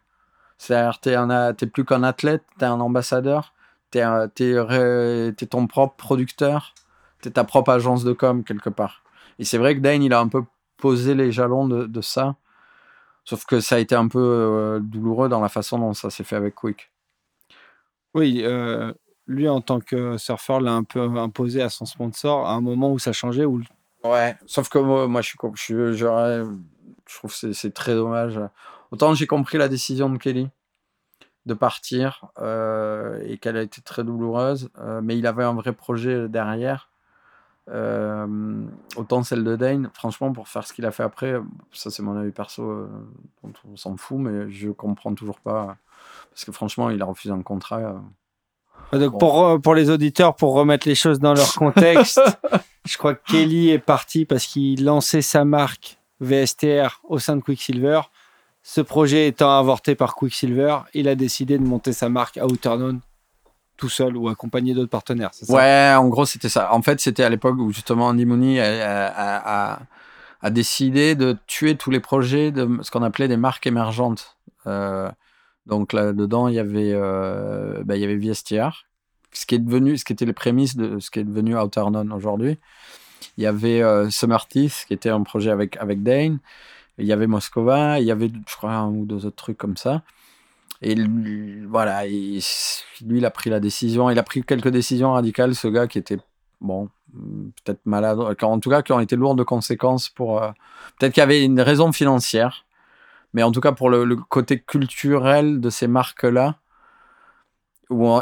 C'est-à-dire, 0.59 0.99
tu 1.01 1.11
n'es 1.11 1.71
plus 1.71 1.85
qu'un 1.85 2.03
athlète, 2.03 2.43
tu 2.59 2.65
es 2.65 2.69
un 2.69 2.81
ambassadeur, 2.81 3.55
tu 3.93 3.99
es, 4.01 5.33
ton 5.49 5.69
propre 5.69 5.95
producteur, 5.97 6.75
tu 7.23 7.29
es 7.29 7.31
ta 7.31 7.45
propre 7.45 7.71
agence 7.71 8.03
de 8.03 8.13
com 8.13 8.43
quelque 8.43 8.71
part. 8.71 9.05
Et 9.39 9.45
c'est 9.45 9.59
vrai 9.59 9.77
que 9.77 9.81
Dane, 9.81 10.03
il 10.03 10.13
a 10.13 10.19
un 10.19 10.29
peu 10.29 10.43
posé 10.77 11.15
les 11.15 11.31
jalons 11.31 11.69
de 11.69 12.01
ça, 12.01 12.35
sauf 13.31 13.45
que 13.45 13.61
ça 13.61 13.77
a 13.77 13.79
été 13.79 13.95
un 13.95 14.09
peu 14.09 14.19
euh, 14.19 14.81
douloureux 14.81 15.29
dans 15.29 15.41
la 15.41 15.49
façon 15.49 15.79
dont 15.79 15.95
ça 15.95 16.11
s'est 16.11 16.25
fait 16.25 16.35
avec 16.35 16.57
Quick. 16.57 16.91
Oui, 18.13 18.43
euh, 18.43 18.93
lui, 19.29 19.49
en 19.49 19.61
tant 19.61 19.79
que 19.79 20.19
surfeur, 20.19 20.61
l'a 20.61 20.73
un 20.73 20.83
peu 20.83 21.01
imposé 21.01 21.63
à 21.63 21.69
son 21.69 21.85
sponsor 21.85 22.49
à 22.49 22.55
un 22.55 22.61
moment 22.61 22.93
où 22.93 22.99
ça 22.99 23.13
changeait. 23.13 23.45
Où... 23.45 23.63
Ouais, 24.03 24.37
sauf 24.47 24.69
que 24.69 24.81
moi, 24.81 25.07
moi 25.07 25.21
je, 25.21 25.29
suis, 25.29 25.39
trouve 25.39 25.55
que 25.55 27.53
c'est- 27.53 27.71
très 27.71 27.95
dommage. 27.95 28.41
Autant 28.91 29.15
j'ai 29.15 29.29
compris 29.29 29.59
la 29.59 29.69
décision 29.69 30.11
de 30.11 30.19
Kelly 30.19 30.49
de 31.47 31.55
partir 31.55 32.27
euh, 32.41 33.23
et 33.25 33.39
qu'elle 33.39 33.57
a 33.57 33.63
été 33.63 33.81
très 33.81 34.03
douloureuse, 34.03 34.71
mais 35.03 35.17
il 35.17 35.27
avait 35.29 35.45
un 35.45 35.55
vrai 35.55 35.73
projet 35.73 36.29
derrière. 36.29 36.90
Euh, 37.69 38.65
autant 38.97 39.23
celle 39.23 39.45
de 39.45 39.55
Dane, 39.57 39.91
franchement, 39.95 40.33
pour 40.33 40.49
faire 40.49 40.67
ce 40.67 40.73
qu'il 40.73 40.87
a 40.87 40.91
fait 40.91 41.03
après, 41.05 41.35
ça 41.73 41.91
c'est 41.91 42.03
mon 42.03 42.17
avis 42.17 42.33
perso, 42.33 42.63
euh, 42.63 42.89
dont 43.45 43.53
on 43.73 43.77
s'en 43.77 43.97
fout, 43.97 44.19
mais 44.19 44.51
je 44.51 44.71
comprends 44.71 45.15
toujours 45.15 45.39
pas. 45.41 45.77
Parce 46.31 46.45
que 46.45 46.53
franchement, 46.53 46.91
il 46.91 47.01
a 47.03 47.05
refusé 47.05 47.33
un 47.33 47.43
contrat. 47.43 47.79
euh. 48.93 48.99
Donc, 48.99 49.13
Bon. 49.13 49.19
pour, 49.19 49.61
pour 49.61 49.75
les 49.75 49.91
auditeurs, 49.91 50.35
pour 50.35 50.55
remettre 50.55 50.89
les 50.89 50.95
choses 50.97 51.21
dans 51.21 51.35
leur 51.35 51.55
contexte, 51.55 52.21
je 52.87 52.97
crois 52.99 53.15
que 53.15 53.25
Kelly 53.31 53.71
est 53.71 53.79
parti 53.79 54.25
parce 54.25 54.47
qu'il 54.47 54.85
lançait 54.85 55.23
sa 55.23 55.45
marque 55.45 55.99
VSTR 56.21 57.01
au 57.05 57.19
sein 57.19 57.37
de 57.37 57.43
Quicksilver. 57.43 58.01
Ce 58.63 58.81
projet 58.81 59.27
étant 59.29 59.57
avorté 59.59 59.95
par 59.95 60.15
Quicksilver, 60.17 60.79
il 60.93 61.09
a 61.09 61.15
décidé 61.15 61.57
de 61.59 61.63
monter 61.65 61.93
sa 61.93 62.09
marque 62.09 62.37
à 62.37 62.47
Outerknown 62.47 63.01
tout 63.81 63.89
seul 63.89 64.17
ou 64.17 64.29
accompagné 64.29 64.75
d'autres 64.75 64.91
partenaires. 64.91 65.31
Ouais, 65.49 65.95
en 65.97 66.07
gros, 66.09 66.27
c'était 66.27 66.51
ça. 66.51 66.73
En 66.73 66.83
fait, 66.83 67.01
c'était 67.01 67.25
à 67.25 67.31
l'époque 67.31 67.57
où 67.59 67.73
justement 67.73 68.09
Andy 68.09 68.27
Mooney 68.27 68.61
a, 68.61 69.81
décidé 70.51 71.15
de 71.15 71.37
tuer 71.47 71.77
tous 71.77 71.91
les 71.91 72.01
projets 72.01 72.53
de 72.53 72.69
ce 72.83 72.91
qu'on 72.91 73.03
appelait 73.03 73.29
des 73.29 73.37
marques 73.37 73.67
émergentes. 73.67 74.37
Euh, 74.67 75.11
donc 75.67 75.93
là-dedans, 75.93 76.49
il 76.49 76.55
y 76.55 76.59
avait, 76.59 76.93
euh, 76.93 77.83
bah, 77.85 77.97
il 77.97 78.03
y 78.03 78.05
avait 78.05 78.17
VSTR, 78.17 78.85
ce 79.33 79.47
qui 79.47 79.55
est 79.55 79.59
devenu, 79.59 79.97
ce 79.97 80.05
qui 80.05 80.13
était 80.13 80.27
les 80.27 80.33
prémices 80.33 80.77
de 80.77 80.99
ce 80.99 81.11
qui 81.11 81.21
est 81.21 81.25
devenu 81.25 81.59
Outerknown 81.59 82.13
aujourd'hui. 82.13 82.59
Il 83.39 83.45
y 83.45 83.47
avait 83.47 83.83
euh, 83.83 84.11
Summer 84.11 84.47
Teeth, 84.47 84.85
qui 84.87 84.95
était 84.95 85.11
un 85.11 85.23
projet 85.23 85.51
avec, 85.51 85.77
avec 85.79 86.03
Dane. 86.03 86.39
Il 86.99 87.07
y 87.07 87.13
avait 87.13 87.27
Moscova, 87.27 87.99
il 88.01 88.07
y 88.07 88.11
avait, 88.11 88.31
je 88.47 88.57
crois, 88.57 88.73
un 88.73 88.89
ou 88.89 89.07
deux 89.07 89.25
autres 89.25 89.37
trucs 89.37 89.59
comme 89.59 89.77
ça. 89.77 90.03
Et 90.83 90.95
voilà, 91.69 92.07
il- 92.07 92.41
lui, 93.07 93.19
il 93.19 93.25
a 93.27 93.31
pris 93.31 93.51
la 93.51 93.61
décision. 93.61 94.11
Il 94.11 94.19
a 94.19 94.23
pris 94.23 94.43
quelques 94.43 94.69
décisions 94.69 95.13
radicales, 95.13 95.55
ce 95.55 95.69
gars 95.69 95.87
qui 95.87 95.99
était, 95.99 96.19
bon, 96.61 96.89
peut-être 97.65 97.81
malade, 97.85 98.19
en 98.43 98.61
tout 98.61 98.71
cas, 98.71 98.83
qui 98.83 98.93
ont 98.93 99.01
été 99.01 99.17
lourdes 99.17 99.39
de 99.39 99.45
conséquences 99.45 100.09
pour. 100.09 100.43
euh, 100.43 100.51
peut-être 100.99 101.13
qu'il 101.15 101.21
y 101.21 101.25
avait 101.25 101.45
une 101.45 101.61
raison 101.61 101.93
financière, 101.93 102.65
Mais 103.33 103.45
en 103.45 103.53
tout 103.53 103.61
cas, 103.61 103.73
pour 103.73 103.91
le, 103.91 104.17
côté 104.17 104.59
culturel 104.61 105.61
de 105.61 105.71
ces 105.71 105.87
marques-là, 105.87 106.57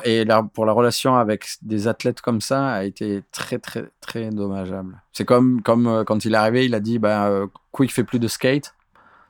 et 0.04 0.24
pour 0.54 0.66
la 0.66 0.72
relation 0.72 1.16
avec 1.16 1.46
des 1.62 1.88
athlètes 1.88 2.20
comme 2.20 2.40
ça, 2.40 2.68
a 2.68 2.84
été 2.84 3.22
très, 3.32 3.58
très, 3.58 3.90
très 4.00 4.30
dommageable. 4.30 5.02
C'est 5.12 5.24
comme, 5.26 5.60
euh, 5.66 6.04
quand 6.04 6.24
il 6.24 6.34
est 6.34 6.36
arrivé, 6.36 6.64
il 6.66 6.74
a 6.74 6.80
dit 6.80 6.98
bah, 6.98 7.28
euh, 7.28 7.46
Quick 7.72 7.92
fait 7.92 8.04
plus 8.04 8.18
de 8.18 8.28
skate. 8.28 8.74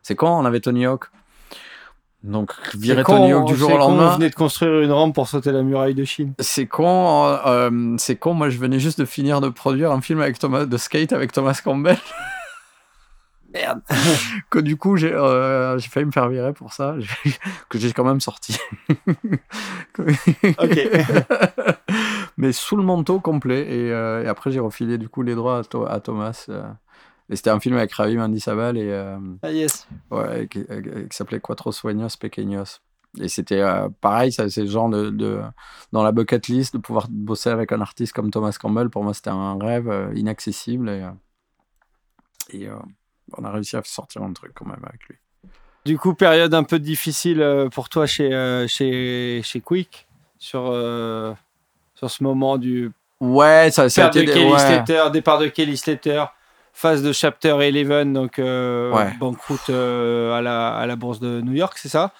C'est 0.03 0.15
quand 0.15 0.41
on 0.41 0.45
avait 0.45 0.61
Tony 0.61 0.87
Hawk 0.87 1.11
Donc, 2.25 2.53
virer 2.77 3.05
con, 3.05 3.17
Tony 3.17 3.33
Hawk 3.33 3.47
du 3.47 3.55
jour 3.55 3.69
c'est 3.69 3.75
au 3.77 3.79
con, 3.79 3.89
Vous 3.91 3.97
lendemain. 3.97 4.17
venez 4.17 4.31
de 4.31 4.35
construire 4.35 4.81
une 4.81 4.91
rampe 4.91 5.15
pour 5.15 5.29
sauter 5.29 5.53
la 5.53 5.63
muraille 5.63 5.95
de 5.95 6.05
Chine. 6.05 6.35
C'est 6.41 6.67
con, 6.67 7.27
euh, 7.27 7.37
euh, 7.47 7.95
c'est 7.97 8.17
con. 8.17 8.35
Moi, 8.35 8.51
je 8.51 8.59
venais 8.59 8.81
juste 8.81 8.99
de 8.99 9.05
finir 9.05 9.41
de 9.41 9.49
produire 9.49 9.93
un 9.93 10.01
film 10.01 10.21
avec 10.21 10.39
Thomas 10.39 10.65
de 10.67 10.77
skate 10.77 11.13
avec 11.13 11.33
Thomas 11.33 11.61
Campbell. 11.63 11.97
Merde. 13.55 13.81
que 14.51 14.59
du 14.59 14.77
coup, 14.77 14.97
j'ai 14.97 15.13
euh, 15.13 15.79
failli 15.79 16.07
me 16.07 16.11
faire 16.11 16.29
virer 16.29 16.53
pour 16.53 16.73
ça, 16.73 16.97
que 17.69 17.79
j'ai 17.79 17.93
quand 17.93 18.05
même 18.05 18.21
sorti. 18.21 18.59
Ok. 19.99 20.89
Mais 22.37 22.53
sous 22.53 22.77
le 22.77 22.83
manteau 22.83 23.21
complet. 23.21 23.63
Et, 23.63 23.93
euh, 23.93 24.25
et 24.25 24.29
après, 24.29 24.51
j'ai 24.51 24.61
refilé 24.61 24.99
du 24.99 25.09
coup 25.09 25.23
les 25.23 25.35
droits 25.35 25.63
à 25.89 26.01
Thomas. 26.01 26.47
Et 27.31 27.37
c'était 27.37 27.51
un 27.51 27.61
film 27.61 27.77
avec 27.77 27.93
Ravi 27.93 28.17
Mandisabal 28.17 28.77
et 28.79 28.91
euh, 28.91 29.19
Ah 29.43 29.51
yes. 29.53 29.87
ouais, 30.11 30.49
qui, 30.51 30.65
qui 30.65 31.17
s'appelait 31.17 31.41
Quattro 31.41 31.73
Sueños 31.73 32.17
Pequeños. 32.19 32.81
Et 33.21 33.29
c'était 33.29 33.61
euh, 33.61 33.89
pareil, 34.01 34.33
ça, 34.33 34.49
c'est 34.51 34.63
le 34.63 34.69
genre 34.69 34.89
de, 34.91 35.11
de- 35.11 35.41
dans 35.93 36.03
la 36.03 36.13
bucket 36.13 36.47
list 36.49 36.75
de 36.75 36.79
pouvoir 36.81 37.07
bosser 37.11 37.49
avec 37.51 37.73
un 37.73 37.81
artiste 37.81 38.13
comme 38.13 38.31
Thomas 38.31 38.57
Campbell. 38.61 38.91
Pour 38.91 39.03
moi, 39.03 39.15
c'était 39.15 39.31
un 39.31 39.59
rêve 39.59 39.89
euh, 39.89 40.13
inaccessible 40.15 40.89
et, 40.91 41.03
euh, 41.03 41.11
et 42.51 42.69
euh, 42.69 42.77
on 43.37 43.45
a 43.45 43.51
réussi 43.51 43.77
à 43.77 43.83
sortir 43.85 44.23
un 44.23 44.33
truc 44.33 44.53
quand 44.55 44.67
même 44.67 44.85
avec 44.85 45.07
lui. 45.09 45.17
Du 45.85 45.99
coup, 45.99 46.15
période 46.15 46.53
un 46.55 46.65
peu 46.65 46.79
difficile 46.79 47.69
pour 47.73 47.89
toi 47.89 48.07
chez, 48.07 48.31
chez, 48.69 49.41
chez 49.43 49.61
Quick 49.61 50.07
sur, 50.39 50.69
euh, 50.71 51.33
sur 51.95 52.11
ce 52.11 52.23
moment 52.23 52.59
du 52.59 52.91
Ouais, 53.21 53.71
ça, 53.73 53.89
ça 53.89 54.05
a 54.05 54.09
été 54.09 54.25
des- 54.25 54.33
Kelly 54.33 54.53
ouais. 54.53 54.59
Slater, 54.59 55.11
départ 55.13 55.39
de 55.39 55.47
Kelly 55.49 55.77
Slater, 55.77 56.25
phase 56.73 57.03
de 57.03 57.13
Chapter 57.13 57.53
11, 57.53 58.13
donc 58.13 58.39
euh, 58.39 58.93
Ouais. 58.93 59.13
banqueroute 59.19 59.71
euh, 59.71 60.33
à, 60.39 60.43
la, 60.43 60.69
à 60.71 60.87
la 60.87 60.97
bourse 60.97 61.21
de 61.21 61.41
New 61.41 61.53
York, 61.55 61.77
c'est 61.77 61.89
ça? 61.89 62.13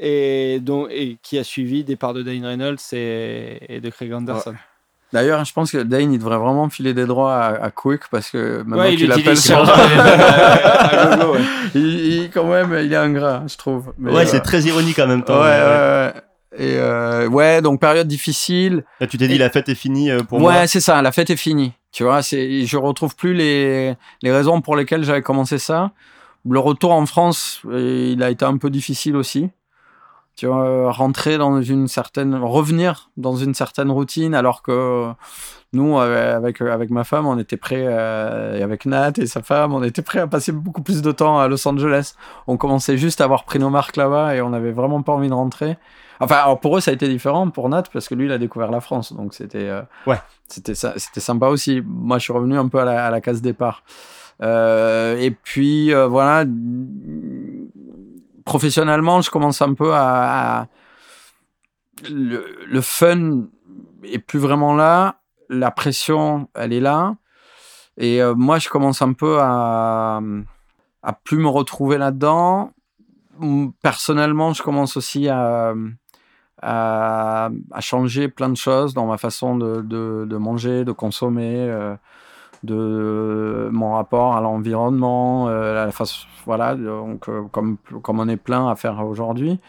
Et, 0.00 0.60
donc, 0.60 0.88
et 0.90 1.18
qui 1.22 1.38
a 1.38 1.44
suivi 1.44 1.82
départ 1.82 2.14
de 2.14 2.22
Dane 2.22 2.44
Reynolds 2.46 2.78
et, 2.92 3.58
et 3.76 3.80
de 3.80 3.90
Craig 3.90 4.12
Anderson. 4.12 4.54
D'ailleurs, 5.12 5.42
je 5.44 5.52
pense 5.54 5.72
que 5.72 5.78
Dane, 5.78 6.12
il 6.12 6.18
devrait 6.18 6.36
vraiment 6.36 6.68
filer 6.68 6.92
des 6.94 7.06
droits 7.06 7.34
à, 7.34 7.64
à 7.64 7.70
Quick 7.70 8.02
parce 8.10 8.30
que 8.30 8.58
maintenant 8.58 8.78
Ouais, 8.84 8.92
il 8.92 8.98
qu'il 8.98 9.10
appelle 9.10 9.36
son- 9.38 9.54
ouais. 11.32 11.40
il, 11.74 11.86
il- 12.24 12.30
quand 12.30 12.44
même, 12.44 12.76
il 12.84 12.92
est 12.92 12.96
ingrat, 12.96 13.42
je 13.48 13.56
trouve. 13.56 13.92
Mais, 13.98 14.12
Ouais, 14.12 14.22
euh, 14.22 14.26
c'est 14.26 14.40
très 14.40 14.60
ironique 14.62 14.98
en 14.98 15.06
même 15.06 15.20
Ouais, 15.20 15.24
temps. 15.24 15.40
ouais, 15.40 15.48
Ouais. 15.48 16.12
ouais. 16.12 16.12
Et 16.58 16.76
euh, 16.76 17.26
ouais, 17.28 17.62
donc 17.62 17.80
période 17.80 18.08
difficile. 18.08 18.84
Là, 19.00 19.06
tu 19.06 19.16
t'es 19.16 19.28
dit, 19.28 19.38
la 19.38 19.48
fête 19.50 19.68
est 19.68 19.74
finie 19.74 20.10
pour 20.28 20.38
ouais, 20.38 20.54
moi. 20.54 20.66
c'est 20.66 20.80
ça, 20.80 21.00
la 21.02 21.12
fête 21.12 21.30
est 21.30 21.36
finie. 21.36 21.72
Tu 21.92 22.04
vois, 22.04 22.22
c'est, 22.22 22.66
je 22.66 22.76
retrouve 22.76 23.16
plus 23.16 23.34
les, 23.34 23.94
les 24.22 24.32
raisons 24.32 24.60
pour 24.60 24.76
lesquelles 24.76 25.04
j'avais 25.04 25.22
commencé 25.22 25.58
ça. 25.58 25.92
Le 26.48 26.58
retour 26.58 26.92
en 26.92 27.06
France, 27.06 27.62
euh, 27.66 28.10
il 28.12 28.22
a 28.22 28.30
été 28.30 28.44
un 28.44 28.56
peu 28.58 28.70
difficile 28.70 29.16
aussi. 29.16 29.50
Tu 30.36 30.46
vois, 30.46 30.64
euh, 30.64 30.90
rentrer 30.90 31.36
dans 31.36 31.60
une 31.60 31.88
certaine, 31.88 32.34
revenir 32.36 33.10
dans 33.16 33.34
une 33.34 33.54
certaine 33.54 33.90
routine, 33.90 34.34
alors 34.36 34.62
que 34.62 35.10
nous, 35.72 35.98
euh, 35.98 36.36
avec 36.36 36.60
avec 36.60 36.90
ma 36.90 37.02
femme, 37.02 37.26
on 37.26 37.38
était 37.38 37.56
prêts, 37.56 37.84
euh, 37.86 38.56
et 38.56 38.62
avec 38.62 38.86
Nat 38.86 39.12
et 39.18 39.26
sa 39.26 39.42
femme, 39.42 39.74
on 39.74 39.82
était 39.82 40.00
prêts 40.02 40.20
à 40.20 40.28
passer 40.28 40.52
beaucoup 40.52 40.82
plus 40.82 41.02
de 41.02 41.10
temps 41.10 41.40
à 41.40 41.48
Los 41.48 41.66
Angeles. 41.66 42.14
On 42.46 42.56
commençait 42.56 42.96
juste 42.96 43.20
à 43.20 43.24
avoir 43.24 43.44
pris 43.44 43.58
nos 43.58 43.68
marques 43.68 43.96
là-bas 43.96 44.36
et 44.36 44.40
on 44.40 44.50
n'avait 44.50 44.70
vraiment 44.70 45.02
pas 45.02 45.12
envie 45.12 45.28
de 45.28 45.34
rentrer. 45.34 45.76
Enfin, 46.20 46.36
alors 46.36 46.58
pour 46.60 46.76
eux, 46.76 46.80
ça 46.80 46.90
a 46.90 46.94
été 46.94 47.08
différent 47.08 47.48
pour 47.50 47.68
Nat 47.68 47.84
parce 47.92 48.08
que 48.08 48.14
lui, 48.14 48.26
il 48.26 48.32
a 48.32 48.38
découvert 48.38 48.70
la 48.70 48.80
France, 48.80 49.12
donc 49.12 49.34
c'était 49.34 49.68
euh, 49.68 49.82
Ouais. 50.06 50.20
c'était 50.46 50.74
sympa 51.20 51.46
aussi. 51.48 51.82
Moi, 51.86 52.18
je 52.18 52.24
suis 52.24 52.32
revenu 52.32 52.56
un 52.58 52.68
peu 52.68 52.78
à 52.80 52.84
la, 52.84 53.06
à 53.06 53.10
la 53.10 53.20
case 53.20 53.40
départ. 53.42 53.82
Euh, 54.42 55.16
et 55.18 55.30
puis 55.32 55.92
euh, 55.92 56.06
voilà, 56.06 56.44
professionnellement, 58.44 59.20
je 59.20 59.30
commence 59.30 59.62
un 59.62 59.74
peu 59.74 59.92
à, 59.94 60.60
à- 60.62 60.66
le, 62.08 62.44
le 62.66 62.80
fun 62.80 63.46
est 64.04 64.18
plus 64.20 64.38
vraiment 64.38 64.74
là, 64.74 65.16
la 65.48 65.70
pression, 65.70 66.48
elle 66.54 66.72
est 66.72 66.80
là, 66.80 67.16
et 67.96 68.20
moi, 68.36 68.58
je 68.60 68.68
commence 68.68 69.02
un 69.02 69.12
peu 69.12 69.38
à 69.40 70.20
à 71.02 71.12
plus 71.12 71.38
me 71.38 71.48
retrouver 71.48 71.96
là-dedans. 71.98 72.72
Personnellement, 73.82 74.52
je 74.52 74.62
commence 74.62 74.96
aussi 74.96 75.28
à 75.28 75.72
à, 76.62 77.50
à 77.72 77.80
changer 77.80 78.28
plein 78.28 78.48
de 78.48 78.56
choses 78.56 78.94
dans 78.94 79.06
ma 79.06 79.18
façon 79.18 79.56
de, 79.56 80.36
manger, 80.36 80.84
de 80.84 80.92
consommer, 80.92 81.68
euh, 81.68 81.94
de 82.64 83.68
mon 83.72 83.94
rapport 83.94 84.36
à 84.36 84.40
l'environnement, 84.40 85.48
euh, 85.48 85.90
voilà, 86.44 86.74
donc 86.74 87.28
euh, 87.28 87.42
comme, 87.52 87.76
comme 88.02 88.20
on 88.20 88.28
est 88.28 88.36
plein 88.36 88.68
à 88.68 88.76
faire 88.76 89.04
aujourd'hui. 89.06 89.60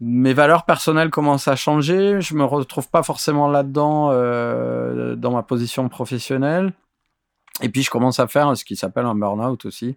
Mes 0.00 0.34
valeurs 0.34 0.66
personnelles 0.66 1.10
commencent 1.10 1.48
à 1.48 1.56
changer, 1.56 2.20
je 2.20 2.34
me 2.34 2.44
retrouve 2.44 2.88
pas 2.90 3.02
forcément 3.02 3.48
là-dedans 3.48 4.10
euh, 4.12 5.16
dans 5.16 5.32
ma 5.32 5.42
position 5.42 5.88
professionnelle. 5.88 6.72
Et 7.62 7.70
puis 7.70 7.82
je 7.82 7.90
commence 7.90 8.20
à 8.20 8.26
faire 8.26 8.54
ce 8.56 8.64
qui 8.66 8.76
s'appelle 8.76 9.06
un 9.06 9.14
burn-out 9.14 9.64
aussi, 9.64 9.96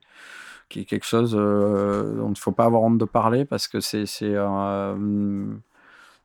qui 0.69 0.81
est 0.81 0.85
quelque 0.85 1.05
chose 1.05 1.35
euh, 1.37 2.15
dont 2.15 2.27
il 2.27 2.31
ne 2.31 2.35
faut 2.35 2.53
pas 2.53 2.63
avoir 2.63 2.83
honte 2.83 2.97
de 2.97 3.03
parler 3.03 3.43
parce 3.43 3.67
que 3.67 3.81
c'est 3.81 4.05
c'est 4.05 4.31
euh, 4.33 5.45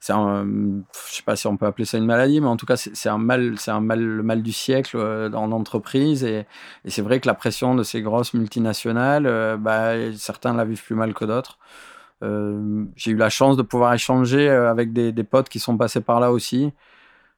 c'est 0.05 0.13
un, 0.13 0.45
je 1.09 1.15
sais 1.17 1.23
pas 1.23 1.35
si 1.35 1.47
on 1.47 1.57
peut 1.57 1.65
appeler 1.65 1.87
ça 1.87 1.97
une 1.97 2.05
maladie, 2.05 2.39
mais 2.43 2.47
en 2.47 2.59
tout 2.59 2.67
cas 2.67 2.77
c'est 2.77 3.09
un 3.09 3.17
mal, 3.17 3.59
c'est 3.59 3.71
un 3.71 3.81
mal, 3.81 4.03
le 4.05 4.23
mal 4.23 4.43
du 4.43 4.53
siècle 4.53 4.99
euh, 4.99 5.33
en 5.33 5.51
entreprise 5.51 6.25
et, 6.25 6.47
c'est 6.87 7.01
vrai 7.01 7.21
que 7.21 7.27
la 7.27 7.33
pression 7.33 7.75
de 7.75 7.83
ces 7.83 8.03
grosses 8.03 8.35
multinationales, 8.35 9.25
euh, 9.27 9.57
bah, 9.57 9.93
certains 10.15 10.53
la 10.53 10.67
vivent 10.67 10.85
plus 10.85 10.95
mal 10.95 11.15
que 11.15 11.25
d'autres. 11.25 11.59
Euh, 12.23 12.85
j'ai 12.97 13.13
eu 13.13 13.17
la 13.17 13.31
chance 13.31 13.57
de 13.57 13.63
pouvoir 13.63 13.95
échanger 13.95 14.47
avec 14.51 14.93
des, 14.93 15.25
potes 15.25 15.49
qui 15.49 15.59
sont 15.59 15.79
passés 15.79 16.03
par 16.03 16.21
là 16.21 16.33
aussi. 16.33 16.75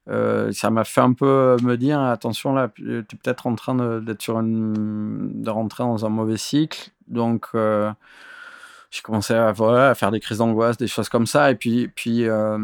Ça 0.09 0.71
m'a 0.71 0.83
fait 0.83 1.01
un 1.01 1.13
peu 1.13 1.57
me 1.63 1.77
dire 1.77 2.01
attention 2.01 2.53
là, 2.53 2.69
tu 2.75 2.99
es 2.99 3.03
peut-être 3.03 3.47
en 3.47 3.55
train 3.55 3.77
de- 3.77 4.01
d'être 4.01 4.23
sur 4.23 4.41
une, 4.41 5.41
de 5.43 5.51
rentrer 5.51 5.85
dans 5.85 6.05
un 6.05 6.09
mauvais 6.09 6.37
cycle. 6.37 6.91
Donc 7.07 7.51
j'ai 8.97 9.03
commencé 9.03 9.35
à, 9.35 9.55
faire 9.95 10.11
des 10.11 10.21
crises 10.21 10.39
d'angoisse, 10.39 10.77
des 10.79 10.87
choses 10.87 11.09
comme 11.09 11.27
ça, 11.27 11.51
et 11.51 11.55
puis, 11.55 11.89
puis 11.89 12.27
euh, 12.27 12.59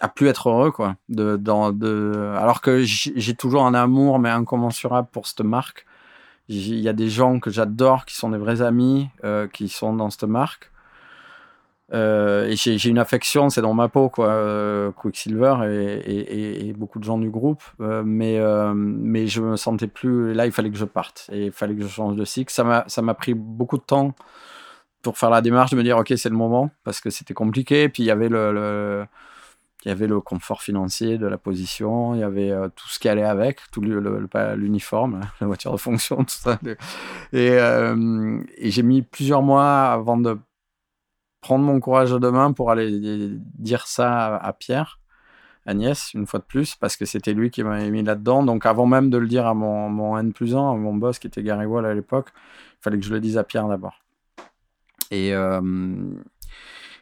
à 0.00 0.08
plus 0.08 0.28
être 0.28 0.48
heureux, 0.48 0.70
quoi. 0.70 0.96
De, 1.08 1.36
dans, 1.36 1.72
de, 1.72 2.32
alors 2.38 2.60
que 2.60 2.82
j'ai 2.82 3.34
toujours 3.34 3.66
un 3.66 3.74
amour, 3.74 4.18
mais 4.18 4.30
incommensurable 4.30 5.08
pour 5.12 5.26
cette 5.26 5.42
marque. 5.42 5.86
Il 6.48 6.78
y 6.80 6.88
a 6.88 6.92
des 6.92 7.08
gens 7.08 7.38
que 7.38 7.50
j'adore, 7.50 8.04
qui 8.04 8.16
sont 8.16 8.30
des 8.30 8.38
vrais 8.38 8.62
amis, 8.62 9.08
euh, 9.24 9.46
qui 9.46 9.68
sont 9.68 9.94
dans 9.94 10.10
cette 10.10 10.24
marque. 10.24 10.70
Euh, 11.92 12.48
et 12.48 12.56
j'ai 12.56 12.88
une 12.88 12.98
affection, 12.98 13.50
c'est 13.50 13.60
dans 13.60 13.74
ma 13.74 13.88
peau, 13.88 14.08
quoi. 14.08 14.92
Quicksilver 14.96 15.56
et, 15.70 16.68
et, 16.68 16.72
beaucoup 16.72 16.98
de 16.98 17.04
gens 17.04 17.18
du 17.18 17.30
groupe. 17.30 17.62
Mais, 17.78 18.40
mais 18.74 19.26
je 19.26 19.40
me 19.42 19.56
sentais 19.56 19.86
plus. 19.86 20.34
Là, 20.34 20.46
il 20.46 20.52
fallait 20.52 20.70
que 20.70 20.78
je 20.78 20.84
parte. 20.84 21.28
Et 21.32 21.46
il 21.46 21.52
fallait 21.52 21.74
que 21.74 21.82
je 21.82 21.88
change 21.88 22.16
de 22.16 22.24
cycle. 22.24 22.52
Ça 22.52 23.02
m'a 23.02 23.14
pris 23.14 23.34
beaucoup 23.34 23.78
de 23.78 23.82
temps 23.82 24.14
pour 25.04 25.18
faire 25.18 25.30
la 25.30 25.42
démarche 25.42 25.70
de 25.70 25.76
me 25.76 25.84
dire, 25.84 25.96
OK, 25.98 26.12
c'est 26.16 26.28
le 26.28 26.36
moment. 26.36 26.70
Parce 26.82 27.00
que 27.00 27.10
c'était 27.10 27.34
compliqué. 27.34 27.88
Puis 27.88 28.02
il 28.02 28.06
y 28.06 28.10
avait 28.10 28.28
le. 28.28 29.06
il 29.84 29.88
y 29.88 29.92
avait 29.92 30.08
le 30.08 30.20
confort 30.20 30.62
financier 30.62 31.18
de 31.18 31.26
la 31.26 31.38
position, 31.38 32.14
il 32.14 32.20
y 32.20 32.24
avait 32.24 32.50
euh, 32.50 32.68
tout 32.74 32.88
ce 32.88 32.98
qui 32.98 33.08
allait 33.08 33.22
avec, 33.22 33.60
tout 33.70 33.82
l'uniforme, 33.82 35.20
la 35.40 35.46
voiture 35.46 35.72
de 35.72 35.76
fonction, 35.76 36.16
tout 36.24 36.30
ça. 36.30 36.58
Et, 37.32 37.50
euh, 37.50 38.40
et 38.56 38.70
j'ai 38.70 38.82
mis 38.82 39.02
plusieurs 39.02 39.42
mois 39.42 39.92
avant 39.92 40.16
de 40.16 40.38
prendre 41.42 41.64
mon 41.64 41.78
courage 41.80 42.12
à 42.14 42.18
deux 42.18 42.32
pour 42.56 42.70
aller 42.70 42.90
dire 43.58 43.86
ça 43.86 44.36
à, 44.36 44.46
à 44.48 44.52
Pierre, 44.54 45.00
Agnès, 45.66 46.14
une 46.14 46.26
fois 46.26 46.40
de 46.40 46.44
plus, 46.44 46.76
parce 46.76 46.96
que 46.96 47.04
c'était 47.04 47.34
lui 47.34 47.50
qui 47.50 47.62
m'avait 47.62 47.90
mis 47.90 48.02
là-dedans. 48.02 48.42
Donc 48.42 48.64
avant 48.66 48.86
même 48.86 49.10
de 49.10 49.18
le 49.18 49.26
dire 49.28 49.46
à 49.46 49.54
mon, 49.54 49.90
mon 49.90 50.16
N 50.18 50.32
plus 50.32 50.56
1, 50.56 50.58
à 50.58 50.74
mon 50.74 50.94
boss 50.94 51.18
qui 51.18 51.26
était 51.26 51.42
Gary 51.42 51.66
Wall 51.66 51.84
à 51.84 51.94
l'époque, 51.94 52.30
il 52.34 52.82
fallait 52.82 52.98
que 52.98 53.04
je 53.04 53.12
le 53.12 53.20
dise 53.20 53.36
à 53.36 53.44
Pierre 53.44 53.68
d'abord. 53.68 54.03
Et, 55.14 55.34
euh, 55.34 55.60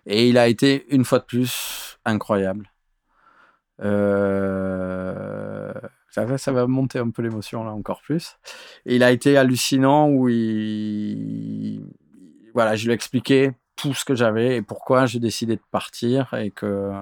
et 0.07 0.29
il 0.29 0.39
a 0.39 0.49
été, 0.49 0.87
une 0.95 1.05
fois 1.05 1.19
de 1.19 1.25
plus, 1.25 1.99
incroyable. 2.05 2.71
Euh, 3.83 5.73
ça, 6.11 6.39
ça 6.39 6.53
va 6.53 6.67
monter 6.67 6.99
un 6.99 7.11
peu 7.11 7.23
l'émotion 7.23 7.65
là 7.65 7.73
encore 7.73 8.03
plus. 8.03 8.37
Et 8.87 8.97
il 8.97 9.03
a 9.03 9.11
été 9.11 9.37
hallucinant 9.37 10.09
où 10.09 10.29
il, 10.29 11.83
voilà, 12.55 12.77
je 12.77 12.85
lui 12.85 12.93
ai 12.93 12.95
expliqué 12.95 13.53
tout 13.77 13.95
ce 13.95 14.05
que 14.05 14.15
j'avais 14.15 14.57
et 14.57 14.63
pourquoi 14.63 15.07
j'ai 15.07 15.19
décidé 15.21 15.57
de 15.57 15.63
partir 15.71 16.35
et 16.35 16.51
que 16.51 16.93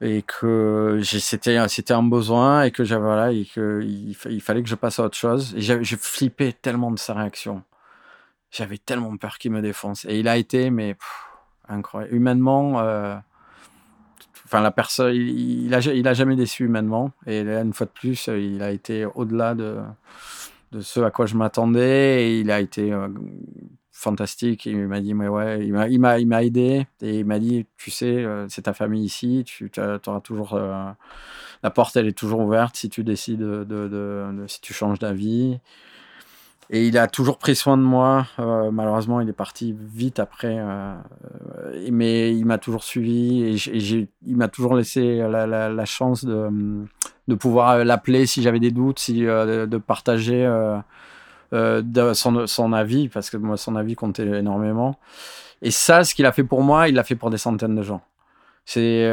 et 0.00 0.22
que 0.22 1.00
c'était 1.04 1.58
c'était 1.68 1.92
un 1.92 2.02
besoin 2.02 2.62
et 2.62 2.70
que 2.70 2.84
j'avais 2.84 3.04
voilà 3.04 3.32
et 3.32 3.44
que 3.44 3.82
il, 3.84 4.14
fa- 4.14 4.30
il 4.30 4.40
fallait 4.40 4.62
que 4.62 4.68
je 4.70 4.74
passe 4.74 4.98
à 4.98 5.04
autre 5.04 5.18
chose 5.18 5.54
et 5.54 5.60
j'ai 5.60 5.96
flippé 5.96 6.54
tellement 6.54 6.90
de 6.90 6.98
sa 6.98 7.12
réaction 7.12 7.62
j'avais 8.50 8.78
tellement 8.78 9.16
peur 9.16 9.38
qu'il 9.38 9.52
me 9.52 9.62
défonce. 9.62 10.04
Et 10.06 10.18
il 10.18 10.28
a 10.28 10.36
été, 10.36 10.70
mais 10.70 10.96
incroyable. 11.68 12.14
Humainement, 12.14 12.80
euh, 12.80 13.16
la 14.52 14.70
personne, 14.70 15.14
il, 15.14 15.66
il 15.66 15.74
a, 15.74 15.78
il 15.80 16.08
a 16.08 16.14
jamais 16.14 16.36
déçu 16.36 16.64
humainement. 16.64 17.12
Et 17.26 17.44
là, 17.44 17.60
une 17.62 17.72
fois 17.72 17.86
de 17.86 17.92
plus, 17.92 18.28
il 18.28 18.62
a 18.62 18.70
été 18.70 19.04
au-delà 19.04 19.54
de, 19.54 19.78
de 20.72 20.80
ce 20.80 21.00
à 21.00 21.10
quoi 21.10 21.26
je 21.26 21.36
m'attendais. 21.36 22.24
Et 22.24 22.40
il 22.40 22.50
a 22.50 22.60
été 22.60 22.92
euh, 22.92 23.08
fantastique. 23.92 24.66
Il 24.66 24.88
m'a 24.88 25.00
dit, 25.00 25.14
mais 25.14 25.28
ouais, 25.28 25.64
il 25.64 25.72
m'a, 25.72 26.42
aidé. 26.42 26.86
Et 27.02 27.20
il 27.20 27.24
m'a 27.24 27.38
dit, 27.38 27.66
tu 27.76 27.90
sais, 27.90 28.24
euh, 28.24 28.48
c'est 28.48 28.62
ta 28.62 28.72
famille 28.72 29.04
ici, 29.04 29.44
tu 29.46 29.70
auras 29.78 30.20
toujours. 30.20 30.58
la 31.62 31.70
porte, 31.70 31.96
elle 31.96 32.08
est 32.08 32.18
toujours 32.18 32.40
ouverte 32.40 32.76
si 32.76 32.88
tu 32.88 33.04
décides 33.04 33.40
de, 33.40 33.64
de- 33.64 33.88
de- 33.88 34.42
de- 34.42 34.46
si 34.48 34.60
tu 34.60 34.72
changes 34.74 34.98
d'avis. 34.98 35.60
Et 36.72 36.86
il 36.86 36.96
a 36.98 37.08
toujours 37.08 37.38
pris 37.38 37.56
soin 37.56 37.76
de 37.76 37.82
moi. 37.82 38.26
Euh, 38.38 38.70
malheureusement, 38.70 39.20
il 39.20 39.28
est 39.28 39.32
parti 39.32 39.74
vite 39.76 40.20
après. 40.20 40.56
euh, 40.58 40.94
euh, 41.56 41.88
mais 41.90 42.32
il 42.36 42.44
m'a 42.46 42.58
toujours 42.58 42.84
suivi 42.84 43.42
et, 43.42 43.54
et 43.76 44.08
il 44.24 44.36
m'a 44.36 44.46
toujours 44.48 44.74
laissé 44.76 45.16
la, 45.18 45.46
la- 45.48 45.68
la 45.68 45.84
chance 45.84 46.24
de, 46.24 46.48
de 47.26 47.34
pouvoir 47.34 47.84
l'appeler 47.84 48.26
si 48.26 48.40
j'avais 48.42 48.60
des 48.60 48.70
doutes, 48.70 49.00
si, 49.00 49.26
euh, 49.26 49.66
de 49.66 49.78
partager 49.78 50.46
euh, 50.46 50.76
euh, 51.52 51.82
de 51.82 52.12
son, 52.12 52.46
son 52.46 52.72
avis, 52.72 53.08
parce 53.08 53.30
que 53.30 53.36
moi, 53.36 53.56
son 53.56 53.74
avis 53.74 53.96
comptait 53.96 54.26
énormément. 54.26 54.96
Et 55.62 55.72
ça, 55.72 56.04
ce 56.04 56.14
qu'il 56.14 56.24
a 56.26 56.32
fait 56.32 56.44
pour 56.44 56.62
moi, 56.62 56.88
il 56.88 56.94
l'a 56.94 57.02
fait 57.04 57.16
pour 57.16 57.30
des 57.30 57.38
centaines 57.38 57.74
de 57.74 57.82
gens. 57.82 58.00
C'est 58.64 59.10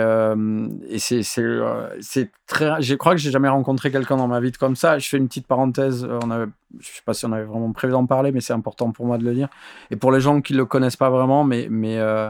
et 0.89 0.99
c'est 0.99 1.23
euh, 1.39 1.89
c'est 1.99 2.31
très. 2.45 2.79
Je 2.81 2.93
crois 2.95 3.13
que 3.13 3.17
j'ai 3.21 3.31
jamais 3.31 3.47
rencontré 3.49 3.91
quelqu'un 3.91 4.17
dans 4.17 4.27
ma 4.27 4.39
vie 4.39 4.51
comme 4.51 4.75
ça. 4.75 4.99
Je 4.99 5.07
fais 5.09 5.17
une 5.17 5.27
petite 5.27 5.47
parenthèse. 5.47 6.03
euh, 6.03 6.19
On 6.23 6.29
avait, 6.29 6.45
je 6.79 6.87
sais 6.87 7.01
pas 7.03 7.13
si 7.15 7.25
on 7.25 7.31
avait 7.31 7.45
vraiment 7.45 7.71
prévu 7.71 7.93
d'en 7.93 8.05
parler, 8.05 8.31
mais 8.31 8.41
c'est 8.41 8.53
important 8.53 8.91
pour 8.91 9.07
moi 9.07 9.17
de 9.17 9.23
le 9.23 9.33
dire. 9.33 9.47
Et 9.89 9.95
pour 9.95 10.11
les 10.11 10.19
gens 10.21 10.41
qui 10.41 10.53
le 10.53 10.65
connaissent 10.65 10.97
pas 10.97 11.09
vraiment, 11.09 11.43
mais 11.43 11.67
mais 11.71 11.97
euh, 11.97 12.29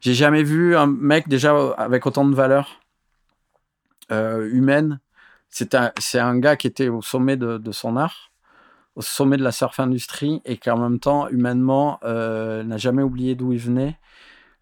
j'ai 0.00 0.12
jamais 0.12 0.42
vu 0.42 0.76
un 0.76 0.86
mec 0.86 1.28
déjà 1.28 1.56
avec 1.78 2.04
autant 2.06 2.26
de 2.26 2.34
valeur 2.34 2.80
euh, 4.12 4.48
humaine. 4.52 5.00
C'est 5.48 5.74
un 5.74 5.92
c'est 5.98 6.18
un 6.18 6.38
gars 6.38 6.56
qui 6.56 6.66
était 6.66 6.88
au 6.88 7.00
sommet 7.00 7.36
de, 7.38 7.56
de 7.58 7.72
son 7.72 7.96
art, 7.96 8.32
au 8.96 9.02
sommet 9.02 9.36
de 9.38 9.42
la 9.44 9.52
surf 9.52 9.80
industrie 9.80 10.42
et 10.44 10.58
qui 10.58 10.68
en 10.70 10.78
même 10.78 10.98
temps 11.00 11.28
humainement 11.28 11.98
euh, 12.04 12.62
n'a 12.64 12.76
jamais 12.76 13.02
oublié 13.02 13.34
d'où 13.34 13.52
il 13.52 13.58
venait 13.58 13.98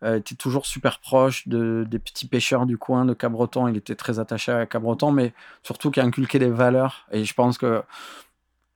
euh, 0.04 0.18
était 0.18 0.34
toujours 0.34 0.66
super 0.66 1.00
proche 1.00 1.48
de, 1.48 1.86
des 1.88 1.98
petits 1.98 2.26
pêcheurs 2.26 2.66
du 2.66 2.78
coin 2.78 3.04
de 3.04 3.14
Cabreton. 3.14 3.68
Il 3.68 3.76
était 3.76 3.94
très 3.94 4.18
attaché 4.18 4.52
à 4.52 4.66
Cabreton, 4.66 5.10
mais 5.10 5.32
surtout 5.62 5.90
qui 5.90 6.00
a 6.00 6.04
inculqué 6.04 6.38
des 6.38 6.50
valeurs. 6.50 7.06
Et 7.10 7.24
je 7.24 7.34
pense 7.34 7.58
que 7.58 7.82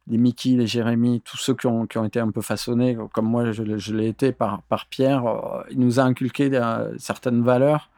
les 0.09 0.18
Mickey, 0.18 0.51
les 0.51 0.67
Jérémy, 0.67 1.20
tous 1.20 1.36
ceux 1.36 1.55
qui 1.55 1.67
ont, 1.67 1.86
qui 1.86 1.99
ont 1.99 2.05
été 2.05 2.18
un 2.18 2.31
peu 2.31 2.41
façonnés, 2.41 2.99
comme 3.12 3.26
moi 3.26 3.52
je, 3.52 3.62
l'ai- 3.62 4.09
été 4.09 4.33
par, 4.33 4.62
Pierre, 4.91 5.26
euh, 5.26 5.62
il 5.70 5.78
nous 5.78 6.01
a 6.01 6.02
inculqué 6.02 6.51
euh, 6.52 6.92
certaines 6.99 7.42
valeurs 7.42 7.89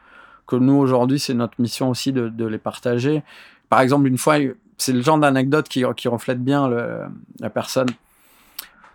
que 0.47 0.57
nous, 0.57 0.75
aujourd'hui, 0.75 1.19
c'est 1.19 1.33
notre 1.33 1.59
mission 1.59 1.89
aussi 1.89 2.13
de, 2.13 2.45
les 2.45 2.59
partager. 2.59 3.23
Par 3.71 3.81
exemple, 3.81 4.07
une 4.07 4.19
fois, 4.19 4.37
c'est 4.77 4.93
le 4.93 5.01
genre 5.01 5.19
d'anecdote 5.19 5.71
qui, 5.71 5.83
qui 5.97 6.09
reflète 6.09 6.45
bien 6.45 6.69
la 7.41 7.51
personne. 7.51 7.89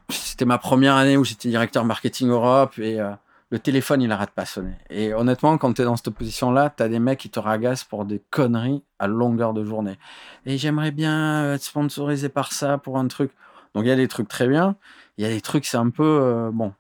C'était 0.09 0.45
ma 0.45 0.58
première 0.58 0.95
année 0.95 1.17
où 1.17 1.24
j'étais 1.24 1.49
directeur 1.49 1.85
marketing 1.85 2.30
Europe 2.30 2.77
et 2.80 2.99
euh, 2.99 3.11
le 3.52 3.60
téléphone, 3.60 4.02
il 4.02 4.11
arrête 4.11 4.30
pas 4.30 4.44
de 4.44 4.48
sonner. 4.48 4.76
Et 4.90 5.14
honnêtement, 5.14 5.58
quand 5.58 5.74
tu 5.74 5.82
es 5.82 5.86
dans 5.86 5.95
cette 5.95 6.11
position-là, 6.11 6.72
tu 6.76 6.84
as 6.84 6.90
des 6.90 7.00
mecs 7.00 7.19
qui 7.19 7.30
te 7.30 7.40
ragassent 7.40 7.84
pour 7.84 8.06
des 8.06 8.22
conneries 8.30 8.84
à 9.00 9.08
longueur 9.08 9.53
de 9.53 9.64
journée. 9.64 9.98
Et 10.45 10.58
j'aimerais 10.58 10.92
bien 10.92 11.53
être 11.53 11.64
sponsorisé 11.64 12.30
par 12.30 12.52
ça 12.53 12.78
pour 12.78 12.98
un 13.00 13.08
truc. 13.08 13.32
Donc 13.74 13.86
il 13.86 13.88
y 13.88 13.92
a 13.92 13.95
des 13.95 14.08
trucs 14.08 14.28
très 14.28 14.48
bien, 14.48 14.76
il 15.18 15.24
y 15.24 15.28
a 15.28 15.30
des 15.30 15.42
trucs, 15.42 15.66
c'est 15.66 15.78
un 15.78 15.90
peu 15.90 16.03
euh, 16.03 16.52
bon. 16.52 16.74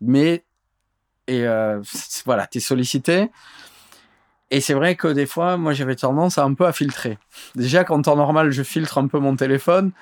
Mais, 0.00 0.44
et 1.28 1.46
euh, 1.46 1.80
voilà, 2.26 2.46
tu 2.46 2.58
es 2.58 2.60
sollicité. 2.60 3.30
Et 4.50 4.60
c'est 4.60 4.74
vrai 4.74 4.96
que 4.96 5.08
des 5.08 5.24
fois, 5.24 5.56
moi, 5.56 5.72
j'avais 5.72 5.96
tendance 5.96 6.36
à 6.36 6.44
un 6.44 6.52
peu 6.52 6.66
à 6.66 6.72
filtrer. 6.72 7.18
Déjà, 7.54 7.84
qu'en 7.84 8.02
temps 8.02 8.16
normal, 8.16 8.50
je 8.50 8.62
filtre 8.62 8.98
un 8.98 9.06
peu 9.06 9.18
mon 9.18 9.34
téléphone. 9.34 9.92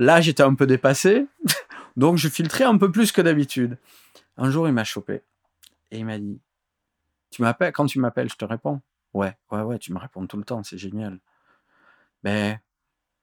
Là, 0.00 0.20
j'étais 0.20 0.42
un 0.42 0.54
peu 0.54 0.66
dépassé. 0.66 1.26
Donc, 1.96 2.16
je 2.16 2.28
filtrais 2.28 2.64
un 2.64 2.76
peu 2.76 2.90
plus 2.90 3.12
que 3.12 3.22
d'habitude. 3.22 3.78
Un 4.36 4.50
jour, 4.50 4.66
il 4.66 4.74
m'a 4.74 4.82
chopé. 4.82 5.22
Et 5.90 5.98
il 5.98 6.04
m'a 6.06 6.18
dit 6.18 6.40
Tu 7.30 7.42
m'appelles 7.42 7.72
Quand 7.72 7.86
tu 7.86 7.98
m'appelles, 8.00 8.30
je 8.30 8.36
te 8.36 8.44
réponds. 8.44 8.80
Ouais, 9.14 9.36
ouais, 9.50 9.62
ouais, 9.62 9.78
tu 9.78 9.92
me 9.92 9.98
réponds 9.98 10.26
tout 10.26 10.36
le 10.36 10.44
temps, 10.44 10.62
c'est 10.62 10.78
génial. 10.78 11.20
Ben, 12.22 12.58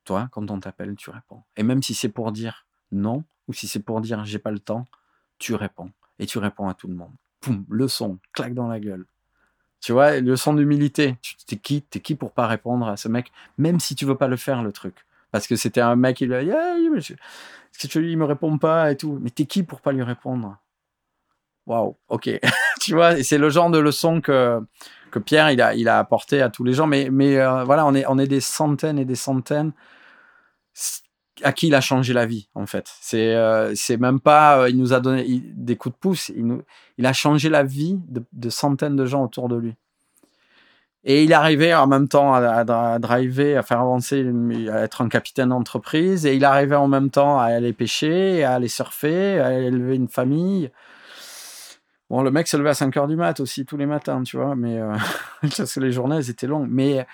toi, 0.05 0.29
quand 0.31 0.49
on 0.51 0.59
t'appelle, 0.59 0.95
tu 0.95 1.09
réponds. 1.11 1.43
Et 1.57 1.63
même 1.63 1.83
si 1.83 1.93
c'est 1.93 2.09
pour 2.09 2.31
dire 2.31 2.67
non, 2.91 3.23
ou 3.47 3.53
si 3.53 3.67
c'est 3.67 3.81
pour 3.81 4.01
dire 4.01 4.25
j'ai 4.25 4.39
pas 4.39 4.51
le 4.51 4.59
temps, 4.59 4.85
tu 5.39 5.55
réponds. 5.55 5.91
Et 6.19 6.27
tu 6.27 6.39
réponds 6.39 6.69
à 6.69 6.73
tout 6.73 6.87
le 6.87 6.95
monde. 6.95 7.13
Poum, 7.41 7.65
leçon, 7.69 8.19
claque 8.33 8.53
dans 8.55 8.67
la 8.67 8.79
gueule. 8.79 9.05
Tu 9.81 9.93
vois, 9.93 10.19
leçon 10.19 10.53
d'humilité. 10.55 11.17
Tu- 11.21 11.35
T'es 11.47 11.57
qui 11.57 11.81
T'es 11.83 11.99
qui 12.01 12.15
pour 12.15 12.33
pas 12.33 12.47
répondre 12.47 12.87
à 12.87 12.97
ce 12.97 13.07
mec, 13.09 13.31
même 13.57 13.79
si 13.79 13.95
tu 13.95 14.05
veux 14.05 14.17
pas 14.17 14.27
le 14.27 14.37
faire, 14.37 14.63
le 14.63 14.73
truc. 14.73 15.05
Parce 15.31 15.47
que 15.47 15.55
c'était 15.55 15.81
un 15.81 15.95
mec, 15.95 16.21
il 16.21 16.33
a 16.33 16.39
Ah, 16.39 16.77
mais 16.93 17.01
lui, 18.01 18.11
il 18.11 18.17
me 18.17 18.25
répond 18.25 18.57
pas 18.57 18.91
et 18.91 18.97
tout. 18.97 19.19
Mais 19.21 19.29
t'es 19.29 19.45
qui 19.45 19.63
pour 19.63 19.81
pas 19.81 19.91
lui 19.91 20.03
répondre? 20.03 20.57
Waouh, 21.67 21.97
ok. 22.07 22.39
tu 22.81 22.93
vois, 22.93 23.21
c'est 23.21 23.37
le 23.37 23.49
genre 23.49 23.69
de 23.69 23.77
leçon 23.77 24.21
que, 24.21 24.61
Pierre, 25.25 25.47
a, 25.59 25.99
apporté 25.99 26.41
à 26.41 26.49
tous 26.49 26.63
les 26.63 26.73
gens. 26.73 26.87
Mais, 26.87 27.09
euh, 27.37 27.63
voilà, 27.65 27.85
on 27.85 28.17
est, 28.17 28.27
des 28.27 28.39
centaines 28.39 28.97
et 28.97 29.05
des 29.05 29.15
centaines 29.15 29.73
à 31.43 31.51
qui 31.51 31.67
il 31.67 31.75
a 31.75 31.81
changé 31.81 32.13
la 32.13 32.25
vie, 32.25 32.49
en 32.55 32.65
fait. 32.65 32.89
C'est 33.01 33.35
euh, 33.35 33.73
même 33.99 34.19
pas, 34.19 34.61
euh, 34.61 34.69
il 34.69 34.77
nous 34.77 34.93
a 34.93 34.99
donné 34.99 35.43
des 35.55 35.75
coups 35.75 35.93
de 35.93 35.99
pouce, 35.99 36.31
il, 36.97 37.05
a 37.05 37.13
changé 37.13 37.49
la 37.49 37.63
vie 37.63 37.99
de, 38.07 38.49
centaines 38.49 38.95
de 38.95 39.05
gens 39.05 39.23
autour 39.23 39.49
de 39.49 39.57
lui. 39.57 39.75
Et 41.03 41.23
il 41.23 41.33
arrivait 41.33 41.73
en 41.73 41.87
même 41.87 42.07
temps 42.07 42.33
à, 42.33 42.99
driver, 42.99 43.55
à 43.55 43.63
faire 43.63 43.79
avancer, 43.79 44.25
à 44.71 44.81
être 44.81 45.01
un 45.01 45.09
capitaine 45.09 45.49
d'entreprise. 45.49 46.25
Et 46.25 46.35
il 46.35 46.43
arrivait 46.43 46.75
en 46.75 46.87
même 46.87 47.11
temps 47.11 47.39
à 47.39 47.45
aller 47.45 47.71
pêcher, 47.71 48.43
à 48.43 48.55
aller 48.55 48.67
surfer, 48.67 49.39
à 49.39 49.53
élever 49.59 49.95
une 49.95 50.09
famille. 50.09 50.69
Bon, 52.09 52.21
le 52.21 52.31
mec 52.31 52.47
se 52.47 52.55
levait 52.57 52.69
à 52.69 52.73
5 52.73 52.95
heures 52.97 53.07
du 53.07 53.15
mat 53.17 53.39
aussi, 53.39 53.65
tous 53.65 53.75
les 53.77 53.85
matins, 53.85 54.23
tu 54.23 54.37
vois. 54.37 54.55
Mais 54.55 54.79
euh, 54.79 54.93
parce 55.57 55.73
que 55.73 55.79
les 55.79 55.91
journées, 55.91 56.17
elles 56.17 56.29
étaient 56.29 56.47
longues. 56.47 56.67
Mais 56.69 57.05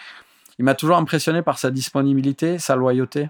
il 0.60 0.66
m'a 0.66 0.76
toujours 0.76 0.98
impressionné 0.98 1.42
par 1.42 1.58
sa 1.58 1.72
disponibilité, 1.72 2.60
sa 2.60 2.76
loyauté 2.76 3.30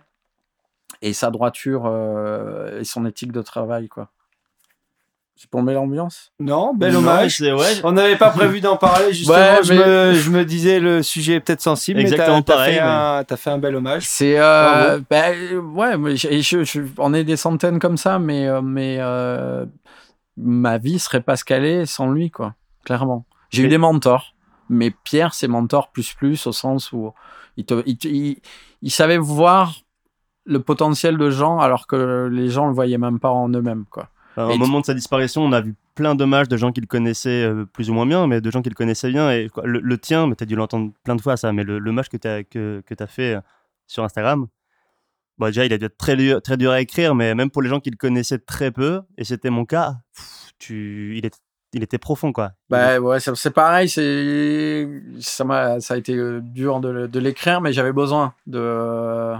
et 1.02 1.14
sa 1.14 1.32
droiture 1.32 1.84
euh, 1.86 2.80
et 2.82 2.84
son 2.84 3.06
éthique 3.06 3.32
de 3.32 3.42
travail, 3.42 3.88
quoi. 3.88 4.10
J'ai 5.36 5.48
plombé 5.48 5.74
l'ambiance? 5.74 6.32
Non, 6.40 6.76
bel 6.76 6.96
hommage. 6.96 7.38
c'est- 7.38 7.52
ouais. 7.52 7.74
On 7.84 7.94
n'avait 7.94 8.18
pas 8.18 8.30
prévu 8.30 8.62
d'en 8.62 8.78
parler, 8.78 9.12
justement. 9.14 9.36
Ouais, 9.36 9.64
je, 9.64 9.74
mais- 9.74 9.80
me, 9.80 10.14
je 10.14 10.30
me 10.30 10.46
disais, 10.46 10.80
le 10.80 11.02
sujet 11.02 11.34
est 11.36 11.40
peut-être 11.40 11.60
sensible, 11.62 12.00
Exactement 12.00 12.38
mais 12.38 12.44
t'as- 12.44 12.54
pareil, 12.54 12.76
fait, 12.76 12.82
mais- 12.82 12.88
un- 12.88 13.24
t'as 13.24 13.36
fait 13.38 13.50
un 13.50 13.58
bel 13.58 13.76
hommage. 13.76 14.04
C'est 14.06 14.38
euh, 14.38 15.00
ben, 15.10 15.34
euh, 15.36 15.60
ouais, 15.60 16.16
je- 16.16 16.64
je- 16.64 16.82
on 17.00 17.14
est 17.16 17.24
des 17.24 17.36
centaines 17.36 17.80
comme 17.80 17.98
ça, 17.98 18.20
mais 18.20 18.48
euh, 18.48 18.62
mais 18.62 18.98
euh, 19.00 19.66
ma 20.38 20.78
vie 20.78 21.00
serait 21.00 21.22
pas 21.22 21.36
est 21.66 21.86
sans 21.86 22.10
lui, 22.12 22.32
quoi. 22.32 22.56
Clairement. 22.86 23.26
J'ai 23.50 23.64
eu 23.64 23.68
des 23.70 23.78
mentors, 23.78 24.34
mais 24.70 24.92
Pierre, 24.92 25.34
c'est 25.34 25.48
mentor 25.48 25.92
plus 25.92 26.14
plus 26.14 26.48
au 26.48 26.52
sens 26.52 26.92
où 26.92 27.14
il, 27.58 27.66
te, 27.66 27.84
il, 27.86 27.98
te- 27.98 28.08
il- 28.08 28.42
il 28.82 28.92
savait 28.92 29.18
voir 29.18 29.76
le 30.46 30.60
potentiel 30.60 31.18
de 31.18 31.30
gens 31.30 31.60
alors 31.60 31.88
que 31.88 32.28
les 32.32 32.50
gens 32.50 32.68
le 32.68 32.74
voyaient 32.74 32.98
même 32.98 33.20
pas 33.20 33.30
en 33.30 33.48
eux-mêmes, 33.50 33.86
quoi. 33.90 34.10
Au 34.36 34.52
tu- 34.54 34.60
moment 34.60 34.80
de 34.82 34.86
sa 34.86 34.96
disparition, 34.96 35.44
on 35.44 35.52
a 35.52 35.62
vu 35.62 35.76
plein 35.94 36.16
d'hommages 36.16 36.50
de 36.50 36.58
gens 36.58 36.72
qu'il 36.72 36.88
connaissait 36.88 37.44
euh, 37.46 37.66
plus 37.66 37.92
ou 37.92 37.94
moins 37.94 38.08
bien, 38.08 38.26
mais 38.26 38.42
de 38.42 38.50
gens 38.50 38.64
qu'il 38.64 38.74
connaissait 38.74 39.12
bien. 39.12 39.30
Et 39.32 39.48
quoi, 39.50 39.64
le, 39.68 39.80
le 39.80 39.98
tien, 40.00 40.26
mais 40.26 40.36
t'as 40.36 40.46
dû 40.46 40.56
l'entendre 40.56 40.92
plein 41.04 41.16
de 41.16 41.22
fois 41.22 41.38
ça, 41.38 41.54
mais 41.54 41.64
le 41.64 41.78
que 42.10 42.18
t'as 42.18 42.42
que, 42.44 42.82
que 42.86 42.96
as 43.04 43.06
fait 43.08 43.36
euh, 43.36 43.42
sur 43.86 44.04
Instagram, 44.04 44.48
bon, 45.44 45.50
déjà, 45.50 45.66
il 45.66 45.74
a 45.74 45.78
dû 45.78 45.86
être 45.86 45.98
très, 45.98 46.16
dur- 46.16 46.42
très 46.42 46.58
dur 46.58 46.72
à 46.72 46.80
écrire, 46.82 47.16
mais 47.16 47.36
même 47.36 47.50
pour 47.50 47.62
les 47.62 47.70
gens 47.70 47.80
qui 47.80 47.90
le 47.90 47.98
connaissaient 47.98 48.40
très 48.40 48.72
peu, 48.72 49.02
et 49.18 49.24
c'était 49.24 49.50
mon 49.50 49.66
cas, 49.66 49.98
pff, 50.16 50.54
tu, 50.60 51.18
il, 51.18 51.26
est, 51.26 51.40
il 51.74 51.84
était 51.84 51.98
profond, 51.98 52.32
quoi. 52.32 52.52
Bah 52.70 53.00
ouais, 53.00 53.20
c'est 53.20 53.52
pareil, 53.52 53.90
c'est 53.90 54.88
ça 55.20 55.44
m'a 55.44 55.80
ça 55.80 55.96
a 55.96 55.98
été 55.98 56.16
euh, 56.16 56.40
dur 56.42 56.80
de, 56.80 57.20
l'écrire, 57.20 57.62
mais 57.62 57.74
j'avais 57.74 57.94
besoin 57.94 58.34
de. 58.48 59.34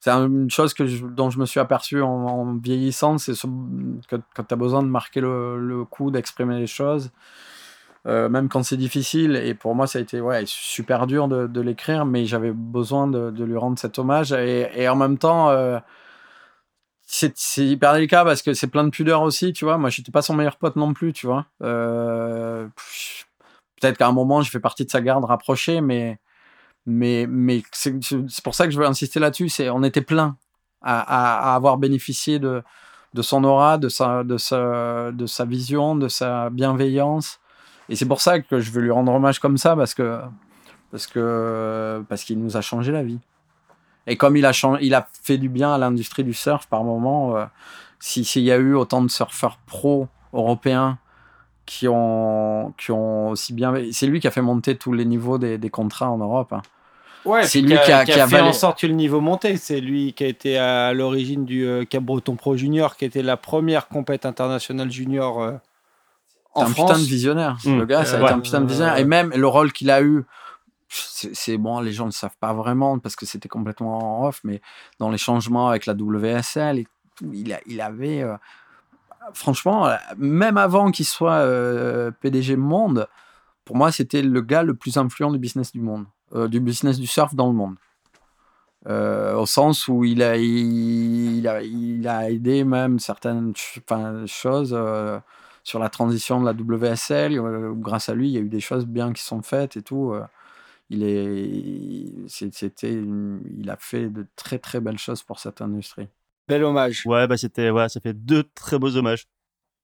C'est 0.00 0.10
une 0.10 0.48
chose 0.50 0.74
que 0.74 0.86
je- 0.86 1.04
dont 1.06 1.28
je 1.30 1.40
me 1.40 1.44
suis 1.46 1.58
aperçu 1.58 2.00
en, 2.02 2.08
en 2.08 2.54
vieillissant, 2.56 3.18
c'est 3.18 3.34
ce- 3.34 3.46
que 4.08 4.16
quand 4.34 4.44
tu 4.44 4.54
as 4.54 4.56
besoin 4.56 4.82
de 4.82 4.88
marquer 4.88 5.20
le, 5.20 5.58
le 5.58 5.84
coup, 5.84 6.10
d'exprimer 6.12 6.56
les 6.58 6.68
choses, 6.68 7.10
euh, 8.06 8.28
même 8.28 8.48
quand 8.48 8.62
c'est 8.62 8.76
difficile. 8.76 9.36
Et 9.36 9.54
pour 9.54 9.74
moi, 9.74 9.86
ça 9.86 9.98
a 9.98 10.02
été 10.02 10.20
ouais, 10.20 10.44
super 10.46 11.06
dur 11.06 11.28
de, 11.28 11.60
l'écrire, 11.60 12.04
mais 12.04 12.24
j'avais 12.26 12.52
besoin 12.52 13.06
de, 13.06 13.44
lui 13.44 13.56
rendre 13.56 13.78
cet 13.78 13.98
hommage. 13.98 14.32
Et, 14.32 14.88
en 14.88 14.96
même 14.96 15.18
temps, 15.18 15.50
euh, 15.50 15.78
c'est 17.06 17.34
hyper 17.58 17.94
délicat 17.94 18.24
parce 18.24 18.42
que 18.42 18.54
c'est 18.54 18.66
plein 18.68 18.84
de 18.84 18.90
pudeur 18.90 19.22
aussi, 19.22 19.52
tu 19.52 19.64
vois. 19.64 19.78
Moi, 19.78 19.90
j'étais 19.90 20.12
pas 20.12 20.22
son 20.22 20.34
meilleur 20.34 20.56
pote 20.56 20.76
non 20.76 20.92
plus, 20.92 21.12
tu 21.12 21.26
vois. 21.26 21.46
Euh, 21.62 22.68
Peut-être 23.80 23.96
qu'à 23.96 24.08
un 24.08 24.12
moment, 24.12 24.42
je 24.42 24.50
fais 24.50 24.58
partie 24.58 24.84
de 24.84 24.90
sa 24.90 25.00
garde 25.00 25.24
rapprochée, 25.24 25.80
mais, 25.80 26.18
mais, 26.84 27.26
mais 27.28 27.62
c'est 27.72 28.42
pour 28.42 28.56
ça 28.56 28.66
que 28.66 28.72
je 28.72 28.78
veux 28.78 28.86
insister 28.86 29.20
là-dessus. 29.20 29.50
On 29.70 29.84
était 29.84 30.02
plein 30.02 30.36
à 30.82 31.54
avoir 31.54 31.76
bénéficié 31.78 32.38
de, 32.38 32.62
de 33.14 33.22
son 33.22 33.44
aura, 33.44 33.78
de 33.78 33.88
sa, 33.88 34.24
de 34.24 34.36
sa, 34.36 35.12
de 35.12 35.26
sa 35.26 35.44
vision, 35.44 35.96
de 35.96 36.08
sa 36.08 36.50
bienveillance. 36.50 37.40
Et 37.88 37.96
c'est 37.96 38.06
pour 38.06 38.20
ça 38.20 38.40
que 38.40 38.60
je 38.60 38.70
veux 38.70 38.80
lui 38.82 38.90
rendre 38.90 39.12
hommage 39.12 39.38
comme 39.38 39.56
ça 39.58 39.74
parce 39.76 39.94
que 39.94 40.20
parce 40.90 41.06
que 41.06 42.02
parce 42.08 42.24
qu'il 42.24 42.38
nous 42.40 42.56
a 42.56 42.60
changé 42.60 42.92
la 42.92 43.02
vie. 43.02 43.18
Et 44.06 44.16
comme 44.16 44.36
il 44.36 44.46
a 44.46 44.52
changé, 44.52 44.84
il 44.84 44.94
a 44.94 45.06
fait 45.22 45.38
du 45.38 45.48
bien 45.48 45.72
à 45.74 45.78
l'industrie 45.78 46.24
du 46.24 46.32
surf 46.34 46.66
par 46.66 46.82
moment. 46.84 47.36
euh, 47.36 47.44
si- 48.00 48.24
S'il 48.24 48.42
y 48.42 48.52
a 48.52 48.56
eu 48.56 48.74
autant 48.74 49.02
de 49.02 49.08
surfeurs 49.10 49.58
pro 49.66 50.08
européens 50.32 50.98
qui 51.66 51.88
ont 51.88 52.72
qui 52.78 52.90
ont 52.90 53.30
aussi 53.30 53.52
bien, 53.52 53.74
c'est 53.92 54.06
lui 54.06 54.20
qui 54.20 54.26
a 54.26 54.30
fait 54.30 54.40
monter 54.42 54.76
tous 54.76 54.92
les 54.94 55.04
niveaux 55.04 55.36
des, 55.38 55.58
des 55.58 55.70
contrats 55.70 56.10
en 56.10 56.18
Europe. 56.18 56.52
hein. 56.52 56.62
Ouais, 57.24 57.42
C'est 57.42 57.60
lui 57.60 57.74
qui 57.84 57.92
a- 57.92 58.04
qui 58.06 58.12
a 58.12 58.26
fait 58.28 58.40
en 58.48 58.52
sorte 58.54 58.80
que 58.80 58.86
le 58.86 58.94
niveau 58.94 59.20
montait. 59.20 59.56
C'est 59.58 59.80
lui 59.80 60.14
qui 60.14 60.24
a 60.24 60.28
été 60.28 60.56
à 60.56 60.94
l'origine 60.94 61.44
du 61.44 61.66
euh, 61.66 61.84
Cap 61.84 62.02
Breton 62.02 62.36
Pro 62.36 62.56
Junior, 62.56 62.96
qui 62.96 63.04
était 63.04 63.22
la 63.22 63.36
première 63.36 63.88
compète 63.88 64.24
internationale 64.24 64.90
junior 64.90 65.42
euh, 65.42 65.52
en 66.58 66.66
un 66.66 66.68
France. 66.68 66.90
putain 66.90 66.98
de 67.02 67.06
visionnaire. 67.06 67.56
Mm. 67.64 67.78
Le 67.78 67.84
gars, 67.86 68.04
ça 68.04 68.16
a 68.16 68.20
Euh, 68.20 68.24
été 68.24 68.32
un 68.32 68.40
putain 68.40 68.60
de 68.60 68.66
visionnaire. 68.66 68.96
Et 68.98 69.04
même 69.04 69.30
le 69.34 69.46
rôle 69.46 69.72
qu'il 69.72 69.90
a 69.90 70.02
eu, 70.02 70.24
c'est 70.88 71.58
bon, 71.58 71.80
les 71.80 71.92
gens 71.92 72.04
ne 72.04 72.08
le 72.08 72.12
savent 72.12 72.36
pas 72.40 72.52
vraiment 72.54 72.98
parce 72.98 73.14
que 73.16 73.26
c'était 73.26 73.48
complètement 73.48 74.22
en 74.22 74.26
off, 74.28 74.40
mais 74.44 74.60
dans 74.98 75.10
les 75.10 75.18
changements 75.18 75.68
avec 75.68 75.86
la 75.86 75.94
WSL, 75.94 76.78
et 76.78 76.86
tout, 77.16 77.30
il, 77.32 77.52
a, 77.52 77.60
il 77.66 77.80
avait. 77.80 78.22
euh, 78.22 78.36
franchement, 79.34 79.90
même 80.16 80.56
avant 80.56 80.90
qu'il 80.90 81.04
soit 81.04 81.32
euh, 81.40 82.10
PDG 82.20 82.56
Monde, 82.56 83.06
pour 83.66 83.76
moi, 83.76 83.92
c'était 83.92 84.22
le 84.22 84.40
gars 84.40 84.62
le 84.62 84.72
plus 84.74 84.96
influent 84.96 85.30
du 85.30 85.38
business 85.38 85.72
du 85.72 85.80
monde, 85.80 86.06
euh, 86.34 86.48
du 86.48 86.58
business 86.60 86.98
du 86.98 87.06
surf 87.06 87.34
dans 87.34 87.48
le 87.48 87.52
monde. 87.52 87.74
Euh, 88.88 89.34
au 89.34 89.44
sens 89.44 89.88
où 89.88 90.04
il 90.04 90.22
a, 90.22 90.36
il, 90.38 91.46
a, 91.48 91.60
il 91.62 92.06
a 92.08 92.30
aidé 92.30 92.64
même 92.64 92.98
certaines 93.00 93.52
ch- 93.54 93.82
choses 94.26 94.72
euh, 94.72 95.18
sur 95.68 95.78
la 95.78 95.90
transition 95.90 96.40
de 96.40 96.46
la 96.46 96.52
WSL. 96.54 97.38
euh, 97.38 97.72
grâce 97.74 98.08
à 98.08 98.14
lui, 98.14 98.28
il 98.28 98.32
y 98.32 98.38
a 98.38 98.40
eu 98.40 98.48
des 98.48 98.60
choses 98.60 98.86
bien 98.86 99.12
qui 99.12 99.22
sont 99.22 99.42
faites 99.42 99.76
et 99.76 99.82
tout. 99.82 100.12
euh. 100.14 100.24
il, 100.90 101.02
est, 101.02 102.28
c'est- 102.28 102.54
c'était 102.54 102.92
une- 102.94 103.42
il 103.58 103.68
a 103.68 103.76
fait 103.78 104.08
de 104.08 104.26
très 104.36 104.58
très 104.58 104.80
belles 104.80 104.98
choses 104.98 105.22
pour 105.22 105.38
cette 105.38 105.60
industrie. 105.60 106.08
Bel 106.48 106.64
hommage. 106.64 107.02
Ouais, 107.04 107.26
bah 107.26 107.36
c'était, 107.36 107.68
ouais, 107.70 107.90
ça 107.90 108.00
fait 108.00 108.14
deux 108.14 108.44
très 108.54 108.78
beaux 108.78 108.96
hommages. 108.96 109.26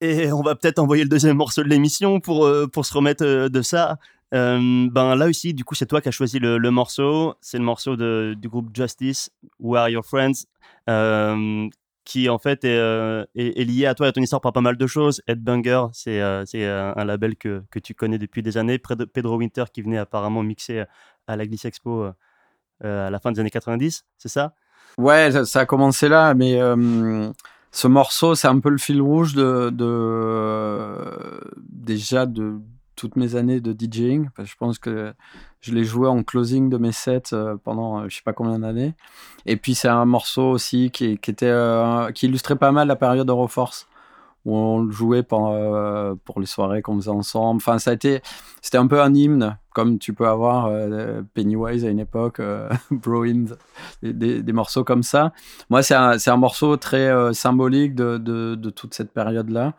Et 0.01 0.33
on 0.33 0.41
va 0.43 0.55
peut-être 0.55 0.79
envoyer 0.79 1.03
le 1.05 1.11
deuxième 1.11 1.37
morceau 1.37 1.63
de 1.63 1.69
l'émission 1.69 2.21
pour, 2.21 2.47
euh, 2.47 2.67
pour 2.67 2.87
se 2.87 2.95
remettre 2.95 3.25
euh, 3.25 3.49
de 3.51 3.61
ça. 3.63 3.99
Euh, 4.33 4.89
ben 4.91 5.15
là 5.15 5.27
aussi, 5.27 5.53
du 5.55 5.63
coup, 5.65 5.75
c'est 5.75 5.87
toi 5.87 6.01
qui 6.01 6.09
as 6.09 6.13
choisi 6.13 6.39
le, 6.39 6.57
le 6.59 6.71
morceau. 6.71 7.35
C'est 7.43 7.59
le 7.59 7.65
morceau 7.65 7.97
de, 7.97 8.35
du 8.39 8.49
groupe 8.49 8.75
Justice, 8.75 9.31
Who 9.61 9.77
Are 9.77 9.91
Your 9.91 10.05
Friends, 10.07 10.47
euh, 10.89 11.69
qui 12.05 12.29
en 12.29 12.39
fait 12.39 12.65
est, 12.65 12.77
euh, 12.77 13.25
est, 13.35 13.65
lié 13.65 13.87
à 13.87 13.95
toi 13.95 14.07
et 14.07 14.09
à 14.11 14.13
ton 14.13 14.21
histoire 14.21 14.41
par 14.41 14.53
pas 14.53 14.61
mal 14.61 14.77
de 14.77 14.87
choses. 14.87 15.23
Headbanger, 15.27 15.87
c'est 15.93 16.21
euh, 16.21 16.45
c'est 16.45 16.65
euh, 16.65 16.93
un 16.95 17.05
label 17.05 17.37
que, 17.37 17.63
tu 17.83 17.95
connais 17.95 18.19
depuis 18.19 18.43
des 18.43 18.59
années. 18.59 18.79
Pedro 18.79 19.37
Winter 19.37 19.65
qui 19.73 19.83
venait 19.83 19.99
apparemment 19.99 20.43
mixer 20.43 20.85
à 21.27 21.37
la 21.37 21.47
Glisse 21.47 21.65
Expo 21.65 22.11
à 22.83 23.11
la 23.11 23.19
fin 23.19 23.33
des 23.33 23.41
années 23.41 23.51
90, 23.51 24.05
c'est 24.19 24.29
ça? 24.29 24.55
Ouais, 24.99 25.45
ça, 25.45 25.61
a 25.61 25.67
commencé 25.67 26.09
là, 26.09 26.35
mais 26.35 26.59
ce 27.73 27.89
morceau, 27.89 28.35
c'est 28.35 28.49
un 28.49 28.61
peu 28.61 28.69
le 28.69 28.79
fil 28.79 29.01
rouge 29.01 29.35
de 29.35 29.71
déjà 31.57 32.27
de 32.27 32.61
toutes 32.97 33.17
mes 33.17 33.37
années 33.37 33.61
de 33.61 33.73
DJing. 33.73 34.29
Je 34.43 34.55
pense 34.59 34.79
que 34.79 35.13
je 35.61 35.73
l'ai 35.73 35.85
joué 35.85 36.09
en 36.09 36.23
closing 36.23 36.69
de 36.69 36.77
mes 36.77 36.93
sets 36.93 37.33
euh, 37.33 37.57
pendant 37.63 38.01
euh, 38.01 38.09
je 38.09 38.17
sais 38.17 38.23
pas 38.23 38.33
combien 38.33 38.59
d'années. 38.59 38.95
Et 39.47 39.57
puis 39.57 39.75
c'est 39.75 39.89
un 39.89 40.05
morceau 40.05 40.51
aussi 40.51 40.91
qui, 40.91 41.19
qui 41.19 41.31
était 41.31 41.47
euh, 41.47 42.11
qui 42.13 42.27
illustrait 42.27 42.57
pas 42.57 42.73
mal 42.73 42.89
la 42.89 42.97
période 42.97 43.29
Euroforce 43.29 43.87
où 44.45 44.57
on 44.57 44.83
le 44.83 44.91
jouait 44.91 45.23
pour, 45.23 45.51
euh, 45.53 46.15
pour 46.25 46.41
les 46.41 46.47
soirées 46.47 46.83
qu'on 46.83 46.97
faisait 46.97 47.11
ensemble. 47.11 47.57
Enfin, 47.57 47.79
ça 47.79 47.91
a 47.91 47.95
été, 47.95 48.21
c'était 48.61 48.77
un 48.79 48.87
peu 48.87 49.01
un 49.01 49.15
hymne, 49.15 49.57
comme 49.73 49.99
tu 49.99 50.13
peux 50.13 50.27
avoir 50.29 50.67
euh, 50.67 51.23
Pennywise 51.33 51.85
à 51.85 51.89
une 51.89 51.99
époque, 51.99 52.41
euh, 52.41 52.69
des, 54.03 54.13
des- 54.13 54.43
des 54.43 54.53
morceaux 54.53 54.85
comme 54.85 55.03
ça. 55.03 55.33
Moi, 55.71 55.83
c'est 55.83 55.95
un, 55.95 56.37
morceau 56.37 56.77
très 56.77 57.09
euh, 57.09 57.33
symbolique 57.33 57.95
de, 57.95 58.19
de, 58.19 58.55
de 58.55 58.71
toute 58.71 58.95
cette 58.95 59.13
période-là. 59.13 59.73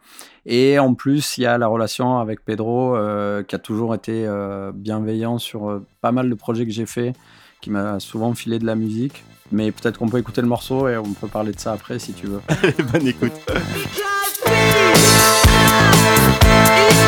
Et 0.48 0.80
en 0.80 0.94
plus, 0.94 1.38
il 1.38 1.42
y 1.42 1.46
a 1.46 1.58
la 1.58 1.68
relation 1.68 2.20
avec 2.20 2.44
Pedro, 2.44 2.96
euh, 2.96 3.44
qui 3.44 3.56
a 3.56 3.60
toujours 3.60 3.94
été 3.96 4.26
euh, 4.28 4.72
bienveillant 4.74 5.38
sur 5.38 5.70
euh, 5.70 5.86
pas 6.02 6.12
mal 6.12 6.30
de 6.30 6.36
projets 6.36 6.66
que 6.66 6.72
j'ai 6.72 6.86
fait, 6.86 7.14
qui 7.62 7.70
m'a 7.70 8.00
souvent 8.00 8.34
filé 8.34 8.60
de 8.60 8.66
la 8.66 8.76
musique. 8.76 9.24
Mais 9.52 9.72
peut-être 9.72 10.00
qu'on 10.00 10.10
peut 10.10 10.18
écouter 10.18 10.42
le 10.42 10.48
morceau 10.48 10.88
et 10.88 10.98
on 10.98 11.14
peut 11.14 11.28
parler 11.28 11.52
de 11.52 11.60
ça 11.60 11.72
après 11.74 12.00
si 12.00 12.14
tu 12.14 12.26
veux. 12.26 12.42
Bonne 12.92 13.08
écoute. 13.08 13.32
Yeah. 16.78 17.06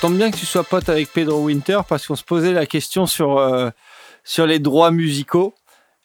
Tombe 0.00 0.16
bien 0.16 0.30
que 0.30 0.36
tu 0.36 0.46
sois 0.46 0.64
pote 0.64 0.88
avec 0.88 1.12
Pedro 1.12 1.40
Winter 1.44 1.80
parce 1.88 2.06
qu'on 2.06 2.16
se 2.16 2.24
posait 2.24 2.52
la 2.52 2.66
question 2.66 3.06
sur, 3.06 3.38
euh, 3.38 3.70
sur 4.24 4.46
les 4.46 4.58
droits 4.58 4.90
musicaux. 4.90 5.54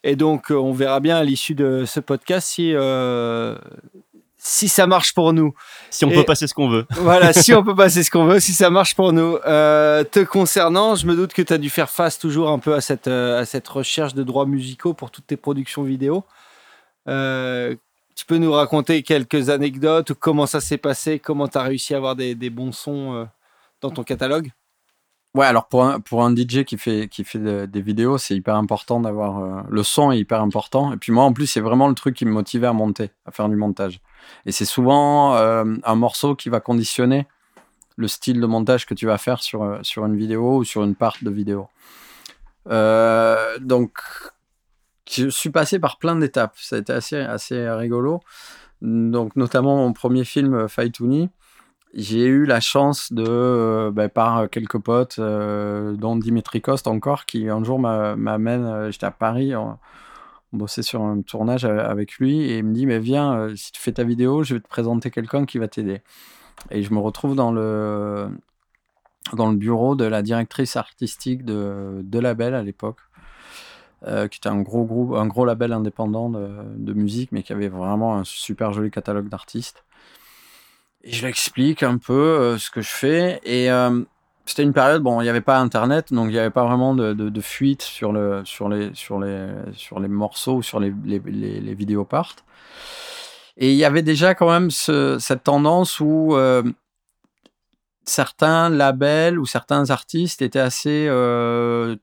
Et 0.02 0.16
donc 0.16 0.50
euh, 0.50 0.54
on 0.56 0.72
verra 0.72 1.00
bien 1.00 1.16
à 1.16 1.24
l'issue 1.24 1.54
de 1.54 1.84
ce 1.86 2.00
podcast 2.00 2.46
si, 2.48 2.72
euh, 2.74 3.56
si 4.36 4.68
ça 4.68 4.86
marche 4.86 5.14
pour 5.14 5.32
nous. 5.32 5.54
Si 5.90 6.04
on 6.04 6.10
Et- 6.10 6.14
peut 6.14 6.24
passer 6.24 6.46
ce 6.46 6.54
qu'on 6.54 6.68
veut. 6.68 6.86
Voilà, 6.90 7.32
si 7.32 7.54
on 7.54 7.62
peut 7.64 7.74
passer 7.76 8.02
ce 8.02 8.10
qu'on 8.10 8.24
veut, 8.24 8.40
si 8.40 8.52
ça 8.52 8.68
marche 8.68 8.94
pour 8.94 9.12
nous. 9.12 9.38
Euh, 9.46 10.04
te 10.04 10.20
concernant, 10.20 10.94
je 10.96 11.06
me 11.06 11.14
doute 11.14 11.32
que 11.32 11.42
tu 11.42 11.52
as 11.52 11.58
dû 11.58 11.70
faire 11.70 11.88
face 11.88 12.18
toujours 12.18 12.50
un 12.50 12.58
peu 12.58 12.74
à 12.74 12.80
cette, 12.80 13.08
à 13.08 13.44
cette 13.46 13.68
recherche 13.68 14.14
de 14.14 14.22
droits 14.22 14.46
musicaux 14.46 14.92
pour 14.92 15.10
toutes 15.10 15.26
tes 15.26 15.36
productions 15.38 15.82
vidéo. 15.84 16.24
Euh, 17.08 17.74
tu 18.16 18.26
peux 18.26 18.36
nous 18.38 18.52
raconter 18.52 19.02
quelques 19.02 19.50
anecdotes 19.50 20.10
ou 20.10 20.14
comment 20.14 20.46
ça 20.46 20.60
s'est 20.60 20.78
passé, 20.78 21.18
comment 21.18 21.48
tu 21.48 21.58
as 21.58 21.62
réussi 21.62 21.94
à 21.94 21.96
avoir 21.96 22.14
des, 22.14 22.34
des 22.34 22.50
bons 22.50 22.72
sons 22.72 23.26
dans 23.84 23.90
ton 23.90 24.02
catalogue? 24.02 24.50
Ouais, 25.34 25.46
alors 25.46 25.66
pour 25.68 25.84
un, 25.84 26.00
pour 26.00 26.24
un 26.24 26.32
DJ 26.34 26.64
qui 26.64 26.78
fait, 26.78 27.08
qui 27.08 27.24
fait 27.24 27.38
de- 27.38 27.66
des 27.66 27.82
vidéos, 27.82 28.18
c'est 28.18 28.34
hyper 28.36 28.54
important 28.56 29.00
d'avoir. 29.00 29.40
euh, 29.40 29.62
le 29.68 29.82
son 29.82 30.10
est 30.12 30.18
hyper 30.18 30.40
important. 30.40 30.92
Et 30.92 30.96
puis 30.96 31.12
moi, 31.12 31.24
en 31.24 31.32
plus, 31.32 31.46
c'est 31.46 31.60
vraiment 31.60 31.88
le 31.88 31.94
truc 31.94 32.16
qui 32.16 32.24
me 32.24 32.30
motivait 32.30 32.68
à 32.68 32.72
monter, 32.72 33.10
à 33.26 33.30
faire 33.32 33.48
du 33.48 33.56
montage. 33.56 34.00
Et 34.46 34.52
c'est 34.52 34.64
souvent 34.64 35.34
euh, 35.34 35.64
un 35.82 35.94
morceau 35.96 36.34
qui 36.34 36.48
va 36.48 36.60
conditionner 36.60 37.26
le 37.96 38.08
style 38.08 38.40
de 38.40 38.46
montage 38.46 38.86
que 38.86 38.94
tu 38.94 39.06
vas 39.06 39.18
faire 39.18 39.42
sur, 39.42 39.62
euh, 39.64 39.78
sur 39.82 40.06
une 40.06 40.16
vidéo 40.16 40.58
ou 40.58 40.64
sur 40.64 40.82
une 40.84 40.94
part 40.94 41.16
de 41.20 41.30
vidéo. 41.30 41.68
Donc, 43.60 43.98
je 45.10 45.28
suis 45.28 45.50
passé 45.50 45.78
par 45.78 45.98
plein 45.98 46.16
d'étapes. 46.16 46.54
Ça 46.58 46.76
a 46.76 46.78
été 46.78 46.92
assez, 46.92 47.18
assez 47.18 47.68
rigolo. 47.70 48.20
Donc, 48.82 49.36
notamment 49.36 49.76
mon 49.76 49.92
premier 49.92 50.24
film, 50.24 50.68
Faitouni, 50.68 51.28
j'ai 51.94 52.24
eu 52.26 52.44
la 52.44 52.60
chance 52.60 53.12
de, 53.12 53.24
euh, 53.26 53.90
ben, 53.92 54.08
par 54.08 54.50
quelques 54.50 54.78
potes, 54.78 55.16
euh, 55.18 55.94
dont 55.96 56.16
Dimitri 56.16 56.60
Coste 56.60 56.88
encore, 56.88 57.24
qui 57.24 57.48
un 57.48 57.62
jour 57.62 57.78
m'a- 57.78 58.16
m'amène, 58.16 58.64
euh, 58.64 58.90
j'étais 58.90 59.06
à 59.06 59.10
Paris, 59.12 59.54
on, 59.56 59.78
bossait 60.52 60.82
sur 60.82 61.02
un 61.02 61.20
tournage 61.22 61.64
avec 61.64 62.14
lui, 62.18 62.42
et 62.42 62.58
il 62.58 62.64
me 62.64 62.72
dit, 62.74 62.86
mais 62.86 63.00
viens, 63.00 63.34
euh, 63.34 63.56
si 63.56 63.72
tu 63.72 63.80
fais 63.80 63.92
ta 63.92 64.04
vidéo, 64.04 64.44
je 64.44 64.54
vais 64.54 64.60
te 64.60 64.68
présenter 64.68 65.10
quelqu'un 65.10 65.46
qui 65.46 65.58
va 65.58 65.66
t'aider. 65.68 66.00
Et 66.70 66.82
je 66.82 66.94
me 66.94 67.00
retrouve 67.00 67.34
dans 67.34 67.50
le, 67.52 68.28
dans 69.32 69.50
le 69.50 69.56
bureau 69.56 69.96
de 69.96 70.04
la 70.04 70.22
directrice 70.22 70.76
artistique 70.76 71.44
de, 71.44 72.00
de 72.04 72.18
Label 72.20 72.54
à 72.54 72.62
l'époque, 72.62 73.00
euh, 74.06 74.28
qui 74.28 74.38
était 74.38 74.48
un 74.48 74.62
gros 74.62 74.84
groupe, 74.84 75.14
un 75.14 75.26
gros 75.26 75.44
label 75.44 75.72
indépendant 75.72 76.30
de, 76.30 76.48
de 76.76 76.92
musique, 76.92 77.32
mais 77.32 77.42
qui 77.42 77.52
avait 77.52 77.68
vraiment 77.68 78.16
un 78.16 78.24
super 78.24 78.72
joli 78.72 78.90
catalogue 78.90 79.28
d'artistes. 79.28 79.84
Et 81.04 81.12
je 81.12 81.22
lui 81.22 81.28
explique 81.28 81.82
un 81.82 81.98
peu 81.98 82.12
euh, 82.12 82.58
ce 82.58 82.70
que 82.70 82.80
je 82.80 82.88
fais. 82.88 83.38
Et 83.44 83.70
euh, 83.70 84.02
c'était 84.46 84.62
une 84.62 84.72
période, 84.72 85.02
bon, 85.02 85.20
il 85.20 85.24
n'y 85.24 85.30
avait 85.30 85.42
pas 85.42 85.58
Internet, 85.58 86.12
donc 86.12 86.28
il 86.28 86.32
n'y 86.32 86.38
avait 86.38 86.50
pas 86.50 86.64
vraiment 86.64 86.94
de, 86.94 87.12
de, 87.12 87.40
fuite 87.42 87.82
sur, 87.82 88.10
le, 88.12 88.42
sur, 88.44 88.70
les, 88.70 88.90
sur, 88.94 89.20
les, 89.20 89.48
sur 89.74 90.00
les 90.00 90.08
morceaux 90.08 90.56
ou 90.56 90.62
sur 90.62 90.80
les, 90.80 90.92
les, 91.04 91.74
vidéos 91.74 92.06
parts. 92.06 92.36
Et 93.58 93.70
il 93.70 93.76
y 93.76 93.84
avait 93.84 94.02
déjà 94.02 94.34
quand 94.34 94.50
même 94.50 94.70
ce- 94.70 95.18
cette 95.18 95.44
tendance 95.44 96.00
où 96.00 96.34
euh, 96.34 96.62
certains 98.06 98.70
labels 98.70 99.38
ou 99.38 99.44
certains 99.44 99.90
artistes 99.90 100.40
étaient 100.40 100.58
assez 100.58 101.06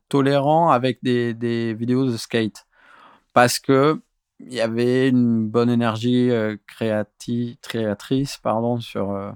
tolérants 0.10 0.70
avec 0.70 1.00
des, 1.02 1.34
des 1.34 1.74
vidéos 1.74 2.06
de 2.06 2.18
skate. 2.18 2.66
Parce 3.34 3.60
que 3.60 4.00
il 4.48 4.54
y 4.54 4.62
avait 4.62 5.10
une 5.10 5.48
bonne 5.48 5.70
énergie 5.70 6.30
euh, 6.32 6.58
créatrice 6.68 8.38
pardon, 8.38 8.80
sur, 8.80 9.12
euh, 9.12 9.32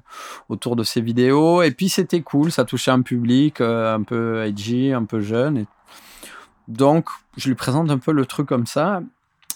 autour 0.49 0.75
de 0.75 0.83
ces 0.83 1.01
vidéos. 1.01 1.61
Et 1.61 1.71
puis 1.71 1.89
c'était 1.89 2.21
cool, 2.21 2.51
ça 2.51 2.65
touchait 2.65 2.91
un 2.91 3.01
public 3.01 3.61
euh, 3.61 3.93
un 3.93 4.03
peu 4.03 4.43
edgy, 4.43 4.93
un 4.93 5.05
peu 5.05 5.21
jeune. 5.21 5.65
Donc 6.67 7.09
je 7.37 7.47
lui 7.47 7.55
présente 7.55 7.89
un 7.91 7.97
peu 7.97 8.11
le 8.11 8.25
truc 8.25 8.47
comme 8.47 8.65
ça. 8.65 9.01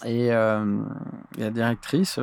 Et 0.06 0.28
la 0.30 1.50
directrice, 1.50 2.18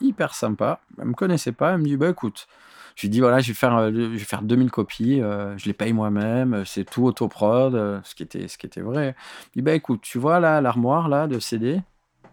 hyper 0.00 0.34
sympa, 0.34 0.80
elle 0.98 1.08
me 1.08 1.12
connaissait 1.12 1.52
pas, 1.52 1.72
elle 1.72 1.78
me 1.78 1.84
dit 1.84 1.98
bah 1.98 2.08
écoute, 2.08 2.48
je 2.96 3.02
lui 3.02 3.10
dis 3.10 3.20
voilà, 3.20 3.40
je 3.40 3.48
vais 3.48 3.54
faire, 3.54 3.92
je 3.92 4.00
vais 4.00 4.18
faire 4.18 4.40
2000 4.40 4.70
copies, 4.70 5.20
je 5.20 5.64
les 5.66 5.74
paye 5.74 5.92
moi-même, 5.92 6.62
c'est 6.64 6.84
tout 6.84 7.04
autoprod, 7.04 8.00
ce 8.02 8.14
qui 8.14 8.22
était, 8.22 8.48
ce 8.48 8.56
qui 8.56 8.64
était 8.64 8.80
vrai. 8.80 9.14
Je 9.48 9.60
dis 9.60 9.62
bah 9.62 9.74
écoute, 9.74 10.00
tu 10.00 10.18
vois 10.18 10.40
là 10.40 10.62
l'armoire 10.62 11.10
là 11.10 11.26
de 11.26 11.38
CD, 11.38 11.82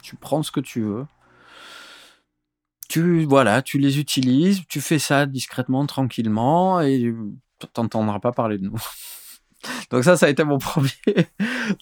tu 0.06 0.16
prends 0.16 0.44
ce 0.44 0.52
que 0.52 0.60
tu 0.60 0.82
veux. 0.82 1.08
Tu 2.88 3.26
voilà, 3.26 3.64
tu 3.64 3.80
les 3.80 4.00
utilises, 4.00 4.62
tu 4.70 4.80
fais 4.80 5.00
ça 5.00 5.26
discrètement, 5.26 5.86
tranquillement, 5.88 6.80
et 6.82 7.12
t'entendras 7.74 8.20
pas 8.20 8.32
parler 8.32 8.60
de 8.60 8.66
nous. 8.66 8.78
Donc 9.90 10.04
ça, 10.04 10.16
ça 10.16 10.28
a 10.28 10.30
été 10.30 10.44
mon 10.44 10.58
premier, 10.60 11.28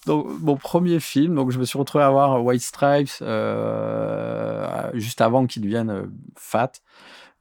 donc, 0.06 0.27
mon 0.40 0.56
premier 0.56 1.02
film. 1.02 1.35
Donc 1.35 1.52
je 1.52 1.60
me 1.60 1.66
suis 1.66 1.77
retrouvé 1.77 2.06
à 2.06 2.10
voir 2.10 2.42
White 2.43 2.61
Stripes 2.61 3.10
euh, 3.22 4.90
juste 4.93 5.19
avant 5.19 5.45
qu'ils 5.45 5.64
deviennent 5.64 5.90
euh, 5.90 6.06
fat. 6.38 6.72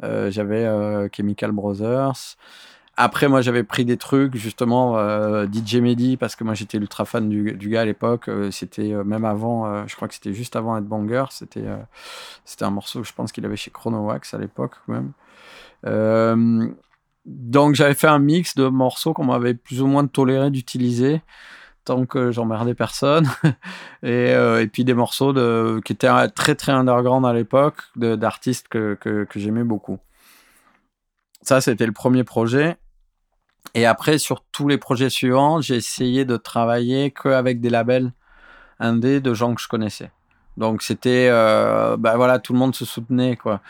Euh, 0.03 0.33
j'avais 0.33 0.67
Chemical 1.15 1.53
Brothers. 1.53 2.37
Après, 2.97 3.27
moi, 3.27 3.41
j'avais 3.41 3.63
pris 3.63 3.87
des 3.87 3.97
trucs, 3.97 4.37
justement, 4.37 4.99
euh, 4.99 5.47
DJ 5.51 5.77
Mehdi, 5.77 6.19
parce 6.19 6.37
que 6.37 6.45
moi, 6.45 6.53
j'étais 6.53 6.77
ultra 6.77 7.07
fan 7.07 7.29
du, 7.29 7.69
gars 7.71 7.83
à 7.83 7.85
l'époque. 7.87 8.29
Euh, 8.29 8.51
c'était 8.51 8.93
euh, 8.93 9.03
même 9.03 9.25
avant, 9.25 9.87
je 9.87 9.97
crois 9.97 10.09
que 10.09 10.15
c'était 10.15 10.35
juste 10.35 10.57
avant 10.57 10.77
Headbanger. 10.77 11.25
C'était 11.31 11.65
c'était 12.45 12.65
un 12.65 12.71
morceau 12.71 13.03
je 13.05 13.13
pense 13.13 13.33
qu'il 13.33 13.45
avait 13.47 13.57
chez 13.57 13.71
Chronowax 13.71 14.35
à 14.35 14.39
l'époque, 14.39 14.75
même. 14.89 15.13
Euh, 15.87 16.69
donc, 17.25 17.75
j'avais 17.77 17.95
fait 17.95 18.09
un 18.09 18.19
mix 18.19 18.55
de 18.57 18.69
morceaux 18.69 19.15
qu'on 19.15 19.25
m'avait 19.25 19.55
plus 19.55 19.81
ou 19.83 19.87
moins 19.87 20.07
toléré 20.07 20.51
d'utiliser 20.51 21.23
tant 21.85 22.07
que 22.07 22.31
j'emmerdais 22.31 22.75
personne. 22.75 23.27
et, 24.03 24.33
et 24.33 24.67
puis 24.69 24.85
des 24.85 24.95
morceaux 24.95 25.33
de, 25.33 25.81
qui 25.85 25.95
étaient 25.95 26.29
très 26.29 26.55
très 26.57 26.73
underground 26.73 27.25
à 27.27 27.33
l'époque, 27.33 27.83
d'artistes 27.97 28.69
que, 28.69 28.95
que 29.01 29.27
j'aimais 29.37 29.65
beaucoup. 29.65 29.99
Ça, 31.43 31.61
c'était 31.61 31.87
le 31.87 31.93
premier 31.93 32.25
projet. 32.25 32.77
Et 33.75 33.87
après, 33.87 34.19
sur 34.19 34.43
tous 34.53 34.69
les 34.69 34.79
projets 34.79 35.11
suivants, 35.11 35.61
j'ai 35.61 35.77
essayé 35.77 36.25
de 36.25 36.37
travailler 36.37 37.11
qu'avec 37.11 37.61
des 37.61 37.71
labels 37.71 38.13
indés 38.79 39.21
de 39.21 39.35
gens 39.35 39.55
que 39.55 39.63
je 39.63 39.69
connaissais. 39.69 40.11
Donc 40.57 40.83
c'était, 40.83 41.31
bah 41.31 42.17
voilà, 42.17 42.39
tout 42.39 42.53
le 42.53 42.59
monde 42.59 42.75
se 42.75 42.85
soutenait 42.85 43.37
quoi. 43.37 43.61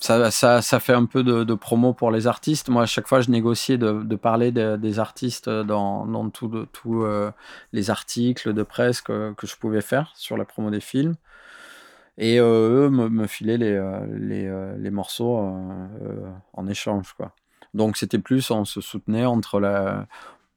Ça, 0.00 0.30
ça, 0.30 0.62
ça 0.62 0.78
fait 0.78 0.92
un 0.92 1.06
peu 1.06 1.24
de, 1.24 1.54
promo 1.54 1.92
pour 1.92 2.12
les 2.12 2.26
artistes. 2.28 2.68
Moi, 2.68 2.84
à 2.84 2.86
chaque 2.86 3.08
fois, 3.08 3.20
je 3.20 3.30
négociais 3.30 3.78
de, 3.78 4.16
parler 4.16 4.52
de- 4.52 4.76
des 4.76 5.00
artistes 5.00 5.48
dans, 5.48 6.06
dans 6.06 6.30
tous 6.30 7.04
euh, 7.04 7.32
les 7.72 7.90
articles 7.90 8.52
de 8.54 8.62
presse 8.62 9.00
que, 9.00 9.32
que 9.34 9.46
je 9.46 9.56
pouvais 9.56 9.80
faire 9.80 10.12
sur 10.14 10.36
la 10.36 10.44
promo 10.44 10.70
des 10.70 10.80
films. 10.80 11.16
Et 12.16 12.38
euh, 12.40 12.86
eux 12.86 12.90
me, 12.90 13.26
filaient 13.26 13.58
les, 13.58 13.80
les, 14.18 14.74
les 14.78 14.90
morceaux 14.90 15.36
en 16.52 16.66
échange. 16.68 17.12
Quoi. 17.14 17.32
Donc 17.74 17.96
c'était 17.96 18.18
plus, 18.18 18.50
on 18.50 18.64
se 18.64 18.80
soutenait 18.80 19.24
entre 19.24 19.60
la 19.60 20.06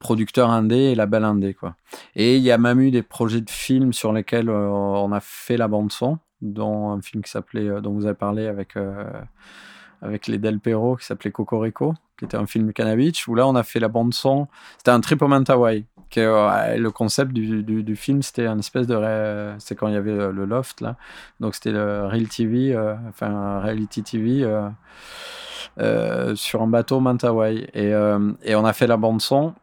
producteur 0.02 0.50
indé 0.50 0.76
et 0.76 0.94
label 0.94 1.24
indé. 1.24 1.54
Quoi. 1.54 1.76
Et 2.16 2.36
il 2.36 2.42
y 2.42 2.50
a 2.50 2.58
même 2.58 2.80
eu 2.80 2.90
des 2.90 3.02
projets 3.02 3.40
de 3.40 3.50
films 3.50 3.92
sur 3.92 4.12
lesquels 4.12 4.50
euh, 4.50 4.68
on 4.68 5.12
a 5.12 5.20
fait 5.20 5.56
la 5.56 5.68
bande-son, 5.68 6.18
dont 6.42 6.90
un 6.90 7.00
film 7.00 7.22
qui 7.22 7.30
s'appelait, 7.30 7.68
euh, 7.68 7.80
dont 7.80 7.92
vous 7.92 8.04
avez 8.04 8.16
parlé 8.16 8.46
avec, 8.46 8.76
euh, 8.76 9.04
avec 10.02 10.26
les 10.26 10.38
Del 10.38 10.58
Perro, 10.58 10.96
qui 10.96 11.06
s'appelait 11.06 11.30
Cocorico, 11.30 11.94
qui 12.18 12.24
était 12.24 12.36
un 12.36 12.46
film 12.46 12.66
de 12.66 12.72
Canavich, 12.72 13.26
où 13.28 13.34
là 13.34 13.46
on 13.46 13.54
a 13.54 13.62
fait 13.62 13.80
la 13.80 13.88
bande-son. 13.88 14.48
C'était 14.78 14.90
un 14.90 15.00
trip 15.00 15.22
au 15.22 15.28
Mentawai. 15.28 15.84
Euh, 16.18 16.76
le 16.76 16.90
concept 16.90 17.32
du, 17.32 17.62
du, 17.62 17.82
du 17.82 17.96
film, 17.96 18.22
c'était 18.22 18.46
un 18.46 18.58
espèce 18.58 18.86
de. 18.86 19.54
C'est 19.58 19.74
quand 19.74 19.88
il 19.88 19.94
y 19.94 19.96
avait 19.96 20.10
euh, 20.10 20.32
le 20.32 20.44
loft, 20.44 20.80
là. 20.80 20.96
Donc 21.40 21.54
c'était 21.54 21.72
le 21.72 22.06
Real 22.06 22.28
TV, 22.28 22.74
euh, 22.74 22.94
enfin 23.08 23.60
Reality 23.60 24.02
TV. 24.02 24.46
sur 26.34 26.62
un 26.62 26.66
bateau 26.66 27.00
Mentawai. 27.00 27.70
Et, 27.74 27.92
et 28.44 28.54
on 28.54 28.64
a 28.64 28.72
fait 28.72 28.86
la 28.86 28.96
bande-son 28.96 29.54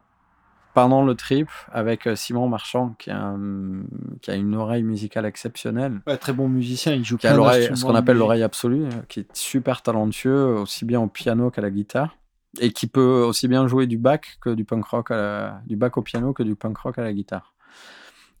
pendant 0.74 1.04
le 1.04 1.14
trip 1.14 1.48
avec 1.72 2.06
euh, 2.06 2.14
Simon 2.16 2.48
Marchand, 2.48 2.94
qui 2.98 3.10
a, 3.10 3.20
un- 3.20 3.82
qui 4.22 4.30
a 4.30 4.34
une 4.34 4.54
oreille 4.54 4.82
musicale 4.82 5.26
exceptionnelle, 5.26 6.00
Ouais, 6.06 6.16
Très 6.16 6.32
bon 6.32 6.48
musicien, 6.48 6.92
il 6.94 7.04
joue 7.04 7.16
qui 7.16 7.26
a 7.26 7.30
l'oreille, 7.36 7.64
ce 7.76 7.84
qu'on 7.84 7.94
appelle 7.96 8.16
l'oreille 8.20 8.42
absolue, 8.42 8.84
euh, 8.86 9.02
qui 9.08 9.20
est 9.20 9.36
super 9.36 9.82
talentueux, 9.82 10.54
aussi 10.58 10.84
bien 10.84 11.00
au 11.00 11.06
piano 11.08 11.50
qu'à 11.50 11.62
la 11.62 11.70
guitare, 11.70 12.16
et 12.60 12.72
qui 12.72 12.86
peut 12.86 13.24
aussi 13.26 13.46
bien 13.48 13.66
jouer 13.68 13.86
du 13.86 13.98
back 13.98 14.38
que 14.40 14.50
du 14.50 14.64
punk 14.64 14.84
rock, 14.86 15.10
à 15.10 15.16
la- 15.16 15.60
du 15.66 15.76
back 15.76 15.96
au 15.96 16.02
piano 16.02 16.32
que 16.32 16.42
du 16.42 16.54
punk 16.56 16.78
rock 16.78 16.98
à 16.98 17.02
la 17.02 17.12
guitare. 17.12 17.54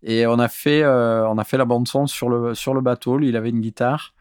Et 0.02 0.26
on 0.26 0.38
a 0.38 0.48
fait, 0.48 0.82
euh, 0.82 1.28
on 1.28 1.36
a 1.38 1.44
fait 1.44 1.58
la 1.58 1.64
bande 1.66 1.86
son 1.86 2.06
sur 2.06 2.30
le 2.30 2.54
sur 2.54 2.72
le 2.72 2.80
bateau. 2.80 3.18
Lui, 3.18 3.28
il 3.28 3.36
avait 3.36 3.50
une 3.50 3.60
guitare. 3.60 4.14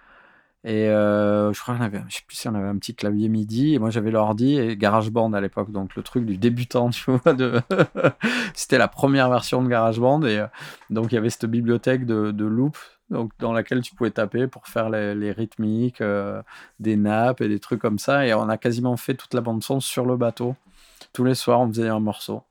Et 0.65 0.89
euh, 0.89 1.53
je 1.53 1.61
crois 1.61 1.75
qu'on 1.75 1.81
avait, 1.81 2.01
je 2.09 2.15
sais 2.15 2.23
plus 2.27 2.35
si 2.35 2.47
on 2.49 2.55
avait 2.55 2.67
un 2.67 2.77
petit 2.77 2.93
clavier 2.93 3.29
MIDI. 3.29 3.75
Et 3.75 3.79
moi, 3.79 3.89
j'avais 3.89 4.11
l'ordi 4.11 4.57
et 4.57 4.75
GarageBand 4.75 5.31
à 5.33 5.39
l'époque. 5.39 5.71
Donc, 5.71 5.95
le 5.95 6.03
truc 6.03 6.25
du 6.25 6.37
débutant, 6.37 6.89
tu 6.89 7.11
vois. 7.11 7.21
C'était 8.53 8.77
la 8.77 8.89
première 8.89 9.29
version 9.29 9.63
de 9.63 9.69
GarageBand. 9.69 10.23
Et 10.23 10.39
euh, 10.39 10.47
donc, 10.89 11.11
il 11.11 11.15
y 11.15 11.17
avait 11.17 11.29
cette 11.29 11.45
bibliothèque 11.45 12.05
de, 12.05 12.31
de 12.31 12.45
loop 12.45 12.77
donc, 13.09 13.31
dans 13.39 13.53
laquelle 13.53 13.81
tu 13.81 13.95
pouvais 13.95 14.11
taper 14.11 14.47
pour 14.47 14.67
faire 14.67 14.89
les, 14.89 15.31
rythmiques, 15.31 16.01
euh, 16.01 16.43
des 16.79 16.95
nappes 16.97 17.41
et 17.41 17.47
des 17.47 17.59
trucs 17.59 17.81
comme 17.81 17.97
ça. 17.97 18.27
Et 18.27 18.33
on 18.33 18.49
a 18.49 18.57
quasiment 18.57 18.97
fait 18.97 19.15
toute 19.15 19.33
la 19.33 19.41
bande-son 19.41 19.79
sur 19.79 20.05
le 20.05 20.17
bateau. 20.17 20.55
Tous 21.13 21.23
les 21.23 21.35
soirs, 21.35 21.61
on 21.61 21.69
faisait 21.69 21.87
un 21.87 22.01
morceau. 22.01 22.43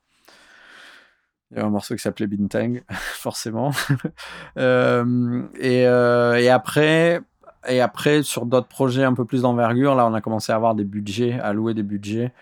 Il 1.51 1.57
y 1.57 1.61
avait 1.61 1.67
un 1.67 1.71
morceau 1.71 1.95
qui 1.95 2.03
s'appelait 2.03 2.27
Bintang, 2.27 2.83
forcément. 2.91 3.71
Et, 4.57 5.83
et 5.83 6.49
après, 6.51 7.23
et 7.69 7.81
après, 7.81 8.23
sur 8.23 8.47
d'autres 8.47 8.69
projets 8.69 9.05
un 9.05 9.15
peu 9.15 9.25
plus 9.25 9.43
d'envergure, 9.43 9.95
là, 9.95 10.07
on 10.07 10.15
a 10.15 10.21
commencé 10.21 10.53
à 10.53 10.57
avoir 10.57 10.75
des 10.75 10.85
budgets, 10.85 11.39
à 11.41 11.53
louer 11.53 11.75
des 11.75 11.83
budgets 11.83 12.33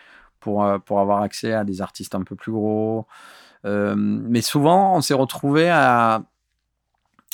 pour, 0.40 0.64
euh, 0.64 0.78
pour 0.78 1.00
avoir 1.00 1.22
accès 1.22 1.52
à 1.52 1.64
des 1.64 1.80
artistes 1.82 2.14
un 2.14 2.22
peu 2.22 2.36
plus 2.36 2.52
gros. 2.52 3.06
Euh, 3.64 3.94
mais 3.96 4.42
souvent, 4.42 4.96
on 4.96 5.00
s'est 5.00 5.14
retrouvé 5.14 5.68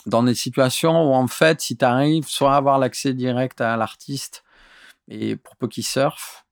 dans 0.06 0.22
des 0.22 0.34
situations 0.34 1.10
où, 1.10 1.14
en 1.14 1.26
fait, 1.26 1.60
si 1.60 1.76
tu 1.76 1.84
arrives 1.84 2.26
soit 2.26 2.54
à 2.54 2.56
avoir 2.56 2.78
l'accès 2.78 3.12
direct 3.14 3.60
à 3.60 3.76
l'artiste, 3.76 4.44
et 5.08 5.36
pour 5.36 5.56
peu 5.56 5.68
qu'il 5.68 5.84
surfe, 5.84 6.46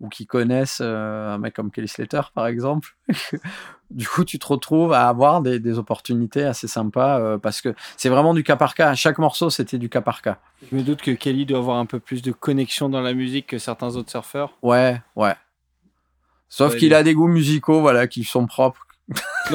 ou 0.00 0.08
qu'ils 0.08 0.26
connaissent 0.26 0.80
euh, 0.82 1.34
un 1.34 1.38
mec 1.38 1.54
comme 1.54 1.70
Kelly 1.70 1.88
Slater, 1.88 2.22
par 2.34 2.46
exemple, 2.46 2.96
du 3.90 4.06
coup, 4.08 4.24
tu 4.24 4.38
te 4.38 4.46
retrouves 4.46 4.92
à 4.92 5.08
avoir 5.08 5.40
des, 5.42 5.58
des 5.58 5.78
opportunités 5.78 6.44
assez 6.44 6.68
sympas 6.68 7.18
euh, 7.18 7.38
parce 7.38 7.60
que 7.60 7.74
c'est 7.96 8.08
vraiment 8.08 8.34
du 8.34 8.42
cas 8.44 8.56
par 8.56 8.74
cas. 8.74 8.94
Chaque 8.94 9.18
morceau, 9.18 9.50
c'était 9.50 9.78
du 9.78 9.88
cas 9.88 10.00
par 10.00 10.22
cas. 10.22 10.38
Je 10.70 10.76
me 10.76 10.82
doute 10.82 11.02
que 11.02 11.10
Kelly 11.10 11.46
doit 11.46 11.58
avoir 11.58 11.78
un 11.78 11.86
peu 11.86 11.98
plus 12.00 12.22
de 12.22 12.32
connexion 12.32 12.88
dans 12.88 13.00
la 13.00 13.14
musique 13.14 13.46
que 13.48 13.58
certains 13.58 13.96
autres 13.96 14.10
surfeurs. 14.10 14.52
Ouais, 14.62 15.00
ouais. 15.16 15.34
Sauf 16.48 16.72
Ouais, 16.72 16.78
qu'il 16.78 16.88
il- 16.88 16.94
a 16.94 17.02
des 17.02 17.14
goûts 17.14 17.28
musicaux, 17.28 17.80
voilà, 17.80 18.06
qui 18.06 18.24
sont 18.24 18.46
propres. 18.46 18.86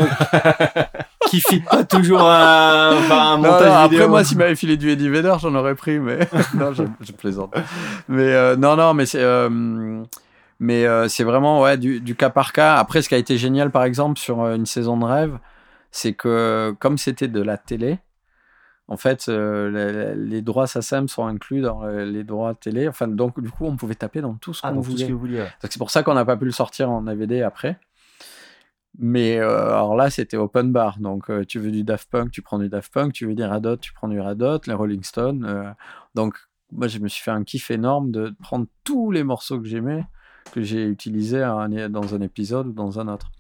Qui 1.30 1.42
fit 1.42 1.60
pas 1.62 1.84
toujours 1.84 2.22
un, 2.22 2.96
enfin, 2.98 3.34
un 3.34 3.38
Non, 3.38 3.52
montage 3.54 3.74
non, 3.74 3.84
vidéo. 3.84 4.00
après, 4.02 4.08
moi, 4.10 4.24
s'il 4.24 4.38
m'avait 4.38 4.56
filé 4.56 4.78
du 4.78 4.92
Eddie 4.92 5.10
Vedder, 5.10 5.36
j'en 5.42 5.56
aurais 5.56 5.74
pris, 5.76 6.00
mais 6.00 6.20
non, 6.54 6.72
je, 6.74 6.84
je 7.02 7.12
plaisante. 7.14 7.54
Mais 8.08 8.32
euh, 8.34 8.56
non, 8.56 8.76
non, 8.76 8.94
mais 8.94 9.06
c'est. 9.06 9.22
euh, 9.22 10.04
Mais 10.60 10.86
euh, 10.86 11.08
c'est 11.10 11.24
vraiment 11.26 11.62
ouais, 11.62 11.78
du, 11.78 12.00
du 12.00 12.16
cas 12.16 12.30
par 12.30 12.54
cas. 12.54 12.76
Après, 12.78 13.02
ce 13.02 13.10
qui 13.10 13.16
a 13.16 13.18
été 13.18 13.38
génial, 13.38 13.72
par 13.72 13.84
exemple, 13.84 14.18
sur 14.20 14.42
euh, 14.42 14.56
une 14.56 14.66
saison 14.66 14.98
de 14.98 15.04
rêve, 15.06 15.38
c'est 15.92 16.14
que 16.14 16.74
comme 16.80 16.98
c'était 16.98 17.28
de 17.28 17.42
la 17.42 17.58
télé, 17.58 18.00
en 18.88 18.98
fait, 18.98 19.26
euh, 19.30 20.14
les, 20.16 20.16
les 20.16 20.42
droits 20.42 20.68
SACEM 20.68 21.08
sont 21.08 21.26
inclus 21.26 21.62
dans 21.62 21.86
les 21.88 22.24
droits 22.24 22.54
télé. 22.54 22.88
Enfin, 22.88 23.08
donc, 23.08 23.40
du 23.42 23.50
coup, 23.50 23.66
on 23.66 23.76
pouvait 23.76 23.96
taper 23.96 24.22
dans 24.22 24.36
tout 24.36 24.54
ce 24.54 24.62
Ah, 24.64 24.70
qu'on 24.70 24.78
tout 24.78 24.84
ce 24.84 24.90
voulait. 24.92 25.08
que 25.08 25.12
vous 25.14 25.20
vouliez. 25.20 25.38
ouais. 25.40 25.52
Donc, 25.62 25.72
C'est 25.72 25.78
pour 25.80 25.90
ça 25.92 26.04
qu'on 26.04 26.14
n'a 26.14 26.24
pas 26.26 26.38
pu 26.38 26.46
le 26.46 26.52
sortir 26.52 26.90
en 26.92 27.02
DVD 27.02 27.42
après. 27.42 27.80
Mais 28.98 29.40
alors 29.40 29.96
là, 29.96 30.10
c'était 30.10 30.38
open 30.38 30.72
bar. 30.72 31.00
Donc, 31.00 31.30
tu 31.48 31.60
veux 31.60 31.72
du 31.72 31.84
Daft 31.84 32.10
Punk, 32.10 32.32
tu 32.32 32.42
prends 32.42 32.60
du 32.60 32.70
Daft 32.70 32.94
Punk. 32.94 33.12
Tu 33.12 33.26
veux 33.26 33.34
du 33.34 33.44
Red 33.44 33.66
Hot, 33.66 33.78
tu 33.78 33.92
prends 33.92 34.08
du 34.08 34.22
Red 34.22 34.42
Hot, 34.42 34.60
les 34.68 34.74
Rolling 34.74 35.04
Stones. 35.04 35.76
donc, 36.14 36.36
moi, 36.72 36.88
je 36.88 37.00
me 37.00 37.08
suis 37.08 37.24
fait 37.24 37.32
un 37.32 37.44
kiff 37.44 37.72
énorme 37.72 38.12
de 38.12 38.34
prendre 38.42 38.66
tous 38.84 39.12
les 39.12 39.24
morceaux 39.24 39.60
que 39.60 39.68
j'aimais, 39.68 40.06
que 40.52 40.62
j'ai 40.62 40.96
un- 41.44 41.90
dans 41.90 42.16
un 42.16 42.22
épisode 42.22 42.68
ou 42.68 42.74
dans 42.74 43.00
un 43.00 43.08
autre. 43.08 43.32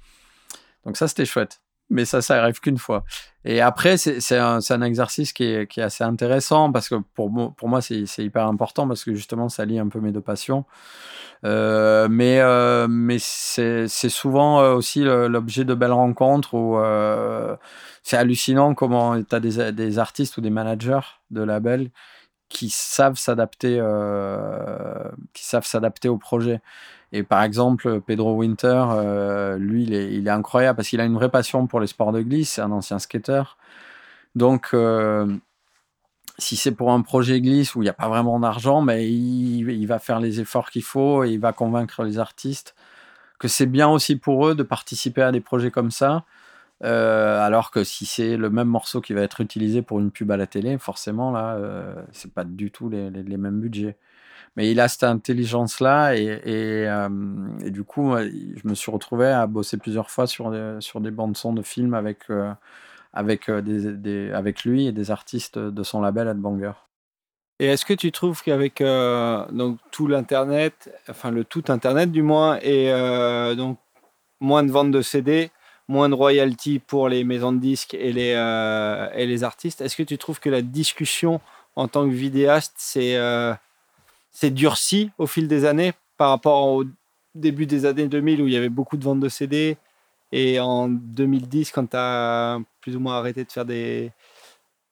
Donc, 0.85 0.97
ça, 0.97 1.07
c'était 1.07 1.25
chouette. 1.25 1.61
Mais 1.91 2.03
ça, 2.03 2.23
ça 2.23 2.41
arrive 2.41 2.59
qu'une 2.59 2.79
fois. 2.79 3.03
Et 3.43 3.61
après, 3.61 3.97
c'est 3.97 4.37
un, 4.39 4.57
un 4.67 4.81
exercice 4.81 5.33
qui 5.33 5.43
est, 5.43 5.67
qui 5.67 5.81
est 5.81 5.83
assez 5.83 6.03
intéressant 6.03 6.71
parce 6.71 6.89
que 6.89 6.95
pour, 7.13 7.29
moi- 7.29 7.53
c'est 7.81 8.05
hyper 8.17 8.47
important 8.47 8.87
parce 8.87 9.03
que 9.03 9.13
justement, 9.13 9.49
ça 9.49 9.65
lie 9.65 9.77
un 9.77 9.87
peu 9.87 9.99
mes 9.99 10.11
deux 10.11 10.19
passions. 10.21 10.65
Euh, 11.43 12.07
mais 12.09 12.39
euh, 12.39 12.87
mais 12.89 13.17
c'est 13.19 13.87
souvent 14.09 14.61
euh, 14.61 14.73
aussi 14.73 15.03
l'objet 15.03 15.63
de 15.63 15.75
belles 15.75 15.91
rencontres 15.91 16.55
où 16.55 16.75
c'est 18.01 18.17
hallucinant 18.17 18.73
comment 18.73 19.21
tu 19.21 19.35
as 19.35 19.39
des, 19.39 19.71
des 19.71 19.99
artistes 19.99 20.37
ou 20.37 20.41
des 20.41 20.49
managers 20.49 21.01
de 21.29 21.43
labels 21.43 21.91
qui 22.49 22.69
savent 22.69 23.17
s'adapter 23.17 23.77
euh, 23.79 25.09
qui 25.33 25.45
savent 25.45 25.65
s'adapter 25.65 26.09
au 26.09 26.17
projet. 26.17 26.61
Et 27.11 27.23
par 27.23 27.43
exemple, 27.43 28.01
Pedro 28.01 28.33
Winter, 28.33 28.85
euh, 28.89 29.57
lui, 29.57 29.83
il 29.83 30.27
est, 30.27 30.29
incroyable 30.29 30.77
parce 30.77 30.89
qu'il 30.89 30.99
a 30.99 31.05
une 31.05 31.15
vraie 31.15 31.29
passion 31.29 31.67
pour 31.67 31.79
les 31.79 31.87
sports 31.87 32.11
de 32.11 32.21
glisse, 32.21 32.53
c'est 32.53 32.61
un 32.61 32.71
ancien 32.71 32.99
skater. 32.99 33.43
Donc, 34.35 34.69
euh, 34.73 35.27
si 36.37 36.57
c'est 36.57 36.71
pour 36.71 36.91
un 36.91 37.01
projet 37.01 37.39
glisse 37.41 37.75
où 37.75 37.81
il 37.81 37.85
n'y 37.85 37.89
a 37.89 37.93
pas 37.93 38.09
vraiment 38.09 38.39
d'argent, 38.39 38.81
mais 38.81 39.09
il 39.09 39.85
va 39.85 39.99
faire 39.99 40.19
les 40.19 40.41
efforts 40.41 40.69
qu'il 40.69 40.83
faut 40.83 41.23
et 41.23 41.31
il 41.31 41.39
va 41.39 41.53
convaincre 41.53 42.03
les 42.03 42.19
artistes 42.19 42.75
que 43.39 43.47
c'est 43.47 43.65
bien 43.65 43.89
aussi 43.89 44.15
pour 44.15 44.47
eux 44.47 44.55
de 44.55 44.63
participer 44.63 45.21
à 45.21 45.31
des 45.31 45.41
projets 45.41 45.71
comme 45.71 45.91
ça. 45.91 46.23
Euh, 46.85 47.39
alors 47.41 47.71
que 47.71 47.83
si 47.83 48.05
c'est 48.05 48.37
le 48.37 48.49
même 48.49 48.67
morceau 48.67 49.01
qui 49.01 49.13
va 49.13 49.21
être 49.21 49.41
utilisé 49.41 49.81
pour 49.81 49.99
une 49.99 50.11
pub 50.11 50.31
à 50.31 50.37
la 50.37 50.47
télé, 50.47 50.77
forcément 50.77 51.31
là, 51.31 51.55
euh, 51.55 51.95
c'est 52.11 52.33
pas 52.33 52.43
du 52.43 52.71
tout 52.71 52.89
les, 52.89 53.09
mêmes 53.37 53.59
budgets. 53.59 53.97
Mais 54.55 54.71
il 54.71 54.79
a 54.79 54.87
cette 54.87 55.03
intelligence-là 55.03 56.15
et, 56.15 56.23
et, 56.45 56.87
euh, 56.87 57.09
du 57.69 57.83
coup, 57.83 58.15
je 58.17 58.67
me 58.67 58.75
suis 58.75 58.91
retrouvé 58.91 59.27
à 59.27 59.47
bosser 59.47 59.77
plusieurs 59.77 60.09
fois 60.09 60.27
sur 60.27 60.51
des, 60.51 60.77
sur 60.79 61.01
des 61.01 61.11
bandes 61.11 61.35
son 61.35 61.53
de 61.53 61.61
films 61.61 61.93
avec, 61.93 62.29
euh, 62.29 62.53
avec, 63.15 63.49
euh, 63.49 64.31
avec 64.33 64.63
lui 64.65 64.87
et 64.87 64.91
des 64.91 65.09
artistes 65.09 65.57
de 65.57 65.83
son 65.83 66.01
label 66.01 66.27
Headbanger. 66.27 66.73
Et 67.59 67.67
est-ce 67.67 67.85
que 67.85 67.93
tu 67.93 68.11
trouves 68.11 68.43
qu'avec 68.43 68.81
euh, 68.81 69.45
donc 69.51 69.79
tout 69.91 70.07
l'internet, 70.07 70.93
enfin 71.09 71.31
le 71.31 71.45
tout 71.45 71.63
internet 71.69 72.11
du 72.11 72.21
moins, 72.21 72.59
et 72.61 72.91
euh, 72.91 73.55
donc 73.55 73.79
moins 74.41 74.63
de 74.63 74.71
ventes 74.71 74.91
de 74.91 75.01
CD, 75.01 75.51
moins 75.87 76.09
de 76.09 76.15
royalties 76.15 76.79
pour 76.79 77.09
les 77.09 77.23
maisons 77.23 77.51
de 77.51 77.59
disques 77.59 77.93
et 77.93 78.11
les 78.11 78.33
euh, 78.35 79.09
et 79.13 79.25
les 79.25 79.43
artistes, 79.43 79.81
est-ce 79.81 79.95
que 79.95 80.03
tu 80.03 80.17
trouves 80.17 80.39
que 80.39 80.49
la 80.49 80.61
discussion 80.61 81.39
en 81.75 81.87
tant 81.87 82.07
que 82.07 82.13
vidéaste 82.13 82.73
c'est 82.77 83.15
euh, 83.17 83.53
c'est 84.31 84.51
durci 84.51 85.11
au 85.17 85.27
fil 85.27 85.47
des 85.47 85.65
années 85.65 85.93
par 86.17 86.29
rapport 86.29 86.67
au 86.67 86.85
début 87.35 87.65
des 87.65 87.85
années 87.85 88.07
2000 88.07 88.41
où 88.41 88.47
il 88.47 88.53
y 88.53 88.57
avait 88.57 88.69
beaucoup 88.69 88.97
de 88.97 89.03
ventes 89.03 89.19
de 89.19 89.29
CD 89.29 89.77
et 90.31 90.59
en 90.59 90.87
2010 90.89 91.71
quand 91.71 91.87
tu 91.87 91.97
as 91.97 92.59
plus 92.81 92.95
ou 92.95 92.99
moins 92.99 93.17
arrêté 93.17 93.43
de 93.43 93.51
faire 93.51 93.65
des 93.65 94.05
de 94.05 94.11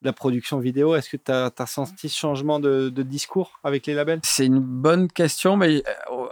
la 0.04 0.14
production 0.14 0.60
vidéo, 0.60 0.96
est-ce 0.96 1.10
que 1.10 1.18
tu 1.18 1.32
as, 1.32 1.52
senti 1.66 2.10
ce 2.10 2.18
changement 2.18 2.60
de, 2.60 2.90
de 2.90 3.04
discours 3.04 3.60
avec 3.64 3.86
les 3.88 3.94
labels? 3.94 4.20
C'est 4.24 4.46
une 4.46 4.60
bonne 4.60 5.08
question, 5.08 5.58
mais 5.58 5.84
euh, 6.12 6.26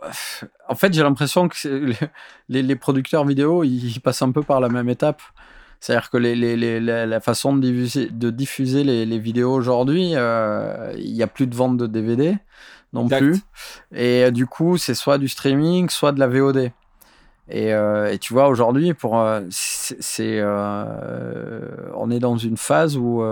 en 0.67 0.75
fait, 0.75 0.93
j'ai 0.93 1.03
l'impression 1.03 1.47
que 1.49 1.93
les, 2.49 2.63
les 2.63 2.75
producteurs 2.75 3.25
vidéo, 3.25 3.63
ils 3.63 3.99
passent 4.01 4.21
un 4.21 4.31
peu 4.31 4.43
par 4.43 4.59
la 4.59 4.69
même 4.69 4.89
étape. 4.89 5.21
C'est-à-dire 5.79 6.11
que 6.11 6.17
les, 6.17 6.35
les- 6.35 6.55
les- 6.55 6.79
la, 6.79 7.19
façon 7.19 7.55
de 7.55 7.61
diffuser, 7.61 8.07
de 8.11 8.29
diffuser 8.29 8.83
les, 8.83 9.17
vidéos 9.19 9.51
aujourd'hui, 9.51 10.11
euh, 10.15 10.93
il 10.97 11.11
n'y 11.13 11.23
a 11.23 11.27
plus 11.27 11.47
de 11.47 11.55
vente 11.55 11.77
de 11.77 11.87
DVD 11.87 12.37
non 12.93 13.05
Exact. 13.05 13.19
plus. 13.19 13.39
Et 13.93 14.25
euh, 14.25 14.31
du 14.31 14.45
coup, 14.47 14.77
c'est 14.77 14.93
soit 14.95 15.17
du 15.17 15.27
streaming, 15.27 15.89
soit 15.89 16.11
de 16.11 16.19
la 16.19 16.27
VOD. 16.27 16.71
Et, 17.51 17.73
euh, 17.73 18.11
et 18.11 18.17
tu 18.17 18.33
vois, 18.33 18.47
aujourd'hui, 18.47 18.93
euh, 19.03 19.49
euh, 20.19 21.61
on 21.95 22.11
est 22.11 22.19
dans 22.19 22.37
une 22.37 22.57
phase 22.57 22.97
où 22.97 23.23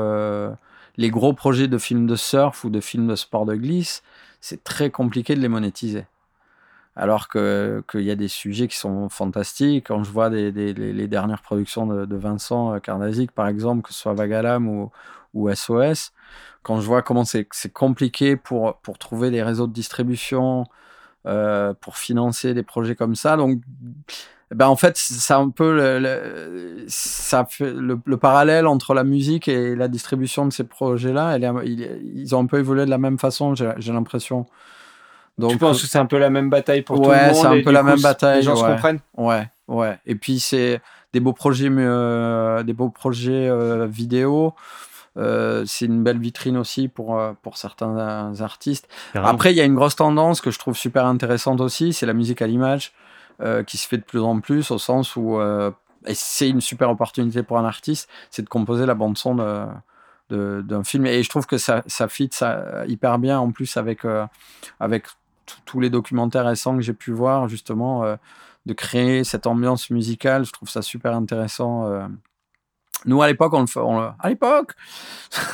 les 0.97 1.09
gros 1.09 1.33
projets 1.33 1.67
de 1.67 1.77
films 1.77 2.05
de 2.05 2.15
surf 2.15 2.65
ou 2.65 2.69
de 2.69 2.81
films 2.81 3.07
de 3.07 3.15
sport 3.15 3.45
de 3.45 3.55
glisse, 3.55 4.03
c'est 4.41 4.63
très 4.63 4.89
compliqué 4.89 5.35
de 5.35 5.39
les 5.39 5.47
monétiser. 5.47 6.05
Alors 6.95 7.29
qu'il 7.29 8.01
y 8.01 8.11
a 8.11 8.15
des 8.15 8.27
sujets 8.27 8.67
qui 8.67 8.75
sont 8.75 9.07
fantastiques. 9.07 9.87
Quand 9.87 10.03
je 10.03 10.11
vois 10.11 10.29
les, 10.29 11.07
dernières 11.07 11.41
productions 11.41 11.87
de, 11.87 12.15
Vincent 12.17 12.77
Karnazik, 12.81 13.31
par 13.31 13.47
exemple, 13.47 13.83
que 13.83 13.93
ce 13.93 13.99
soit 14.01 14.13
Vagalam 14.13 14.67
ou, 14.67 14.91
ou 15.33 15.49
SOS, 15.53 16.11
quand 16.61 16.81
je 16.81 16.85
vois 16.85 17.01
comment 17.01 17.23
c'est 17.23 17.47
compliqué 17.71 18.35
pour, 18.35 18.75
pour 18.79 18.97
trouver 18.97 19.31
des 19.31 19.43
réseaux 19.43 19.67
de 19.67 19.73
distribution, 19.73 20.65
euh, 21.25 21.73
pour 21.79 21.97
financer 21.97 22.53
des 22.53 22.63
projets 22.63 22.95
comme 22.95 23.15
ça. 23.15 23.35
Donc, 23.37 23.59
ben 24.53 24.67
en 24.67 24.75
fait, 24.75 24.97
c'est 24.97 25.33
un 25.33 25.49
peu 25.49 25.75
le, 25.75 25.99
le- 25.99 26.85
ça 26.87 27.45
fait 27.45 27.71
le, 27.71 27.99
le 28.03 28.17
parallèle 28.17 28.65
entre 28.65 28.93
la 28.95 29.03
musique 29.03 29.47
et 29.47 29.75
la 29.75 29.87
distribution 29.87 30.45
de 30.45 30.51
ces 30.51 30.63
projets-là. 30.63 31.37
Ils 31.63 32.35
ont 32.35 32.39
un 32.39 32.45
peu 32.47 32.57
évolué 32.59 32.85
de 32.85 32.89
la 32.89 32.97
même 32.97 33.19
façon, 33.19 33.53
j'ai 33.55 33.93
l'impression. 33.93 34.47
Donc, 35.37 35.51
Tu 35.51 35.57
penses 35.57 35.81
que 35.81 35.87
c'est 35.87 35.99
un 35.99 36.05
peu 36.05 36.17
la 36.17 36.29
même 36.29 36.49
bataille 36.49 36.81
pour 36.81 36.99
tout 37.01 37.09
Ouais, 37.09 37.27
le 37.27 37.27
monde 37.27 37.35
c'est 37.35 37.47
un 37.47 37.63
peu 37.63 37.71
la 37.71 37.81
coup, 37.81 37.85
même 37.85 38.01
bataille, 38.01 38.37
Les 38.37 38.43
gens 38.43 38.55
se 38.55 38.63
ouais. 38.63 38.71
comprennent? 38.71 38.99
Ouais, 39.15 39.47
ouais. 39.67 39.97
Et 40.05 40.15
puis 40.15 40.39
c'est 40.39 40.81
des 41.13 41.19
beaux 41.21 41.31
projets, 41.33 41.69
euh, 41.71 42.61
des 42.63 42.73
beaux 42.73 42.89
projets 42.89 43.47
euh, 43.47 43.85
vidéo. 43.85 44.53
Euh, 45.19 45.63
c'est 45.67 45.85
une 45.85 46.01
belle 46.03 46.17
vitrine 46.17 46.57
aussi 46.57 46.87
pour, 46.87 47.19
euh, 47.19 47.33
pour 47.43 47.57
certains 47.57 47.97
euh, 47.97 48.41
artistes. 48.41 48.87
Carrément. 49.13 49.31
Après, 49.33 49.51
il 49.53 49.57
y 49.57 49.61
a 49.61 49.65
une 49.65 49.75
grosse 49.75 49.95
tendance 49.97 50.39
que 50.41 50.49
je 50.49 50.57
trouve 50.57 50.75
super 50.77 51.05
intéressante 51.05 51.59
aussi, 51.61 51.91
c'est 51.93 52.05
la 52.05 52.13
musique 52.13 52.41
à 52.41 52.47
l'image 52.47 52.93
euh, 53.41 53.63
qui 53.63 53.77
se 53.77 53.87
fait 53.87 53.97
de 53.97 54.03
plus 54.03 54.21
en 54.21 54.39
plus 54.39 54.71
au 54.71 54.77
sens 54.77 55.15
où 55.17 55.37
euh, 55.37 55.71
c'est 56.13 56.49
une 56.49 56.61
super 56.61 56.89
opportunité 56.89 57.43
pour 57.43 57.57
un 57.57 57.65
artiste, 57.65 58.09
c'est 58.31 58.41
de 58.43 58.49
composer 58.49 58.85
la 58.85 58.95
bande 58.95 59.17
son 59.17 59.35
de 59.35 59.65
de- 60.29 60.61
d'un 60.65 60.83
film 60.83 61.05
et 61.07 61.23
je 61.23 61.29
trouve 61.29 61.47
que 61.47 61.57
ça 61.57 61.81
ça 61.87 62.07
fit 62.07 62.29
ça 62.31 62.85
hyper 62.87 63.17
bien 63.19 63.39
en 63.39 63.51
plus 63.51 63.77
avec 63.77 64.01
avec 64.79 65.05
tous 65.65 65.79
les 65.79 65.89
documentaires 65.89 66.45
récents 66.45 66.75
que 66.75 66.81
j'ai 66.83 66.93
pu 66.93 67.11
voir 67.11 67.47
justement 67.49 68.03
de 68.65 68.73
créer 68.73 69.23
cette 69.23 69.47
ambiance 69.47 69.89
musicale 69.89 70.45
je 70.45 70.51
trouve 70.51 70.69
ça 70.69 70.83
super 70.83 71.15
intéressant 71.15 71.89
Nous, 73.05 73.21
à 73.21 73.27
l'époque, 73.27 73.53
on 73.53 73.61
le 73.61 73.67
fait. 73.67 73.79
on 73.79 73.99
le- 74.01 74.07
À 74.19 74.29
l'époque 74.29 74.73
Ça 75.31 75.45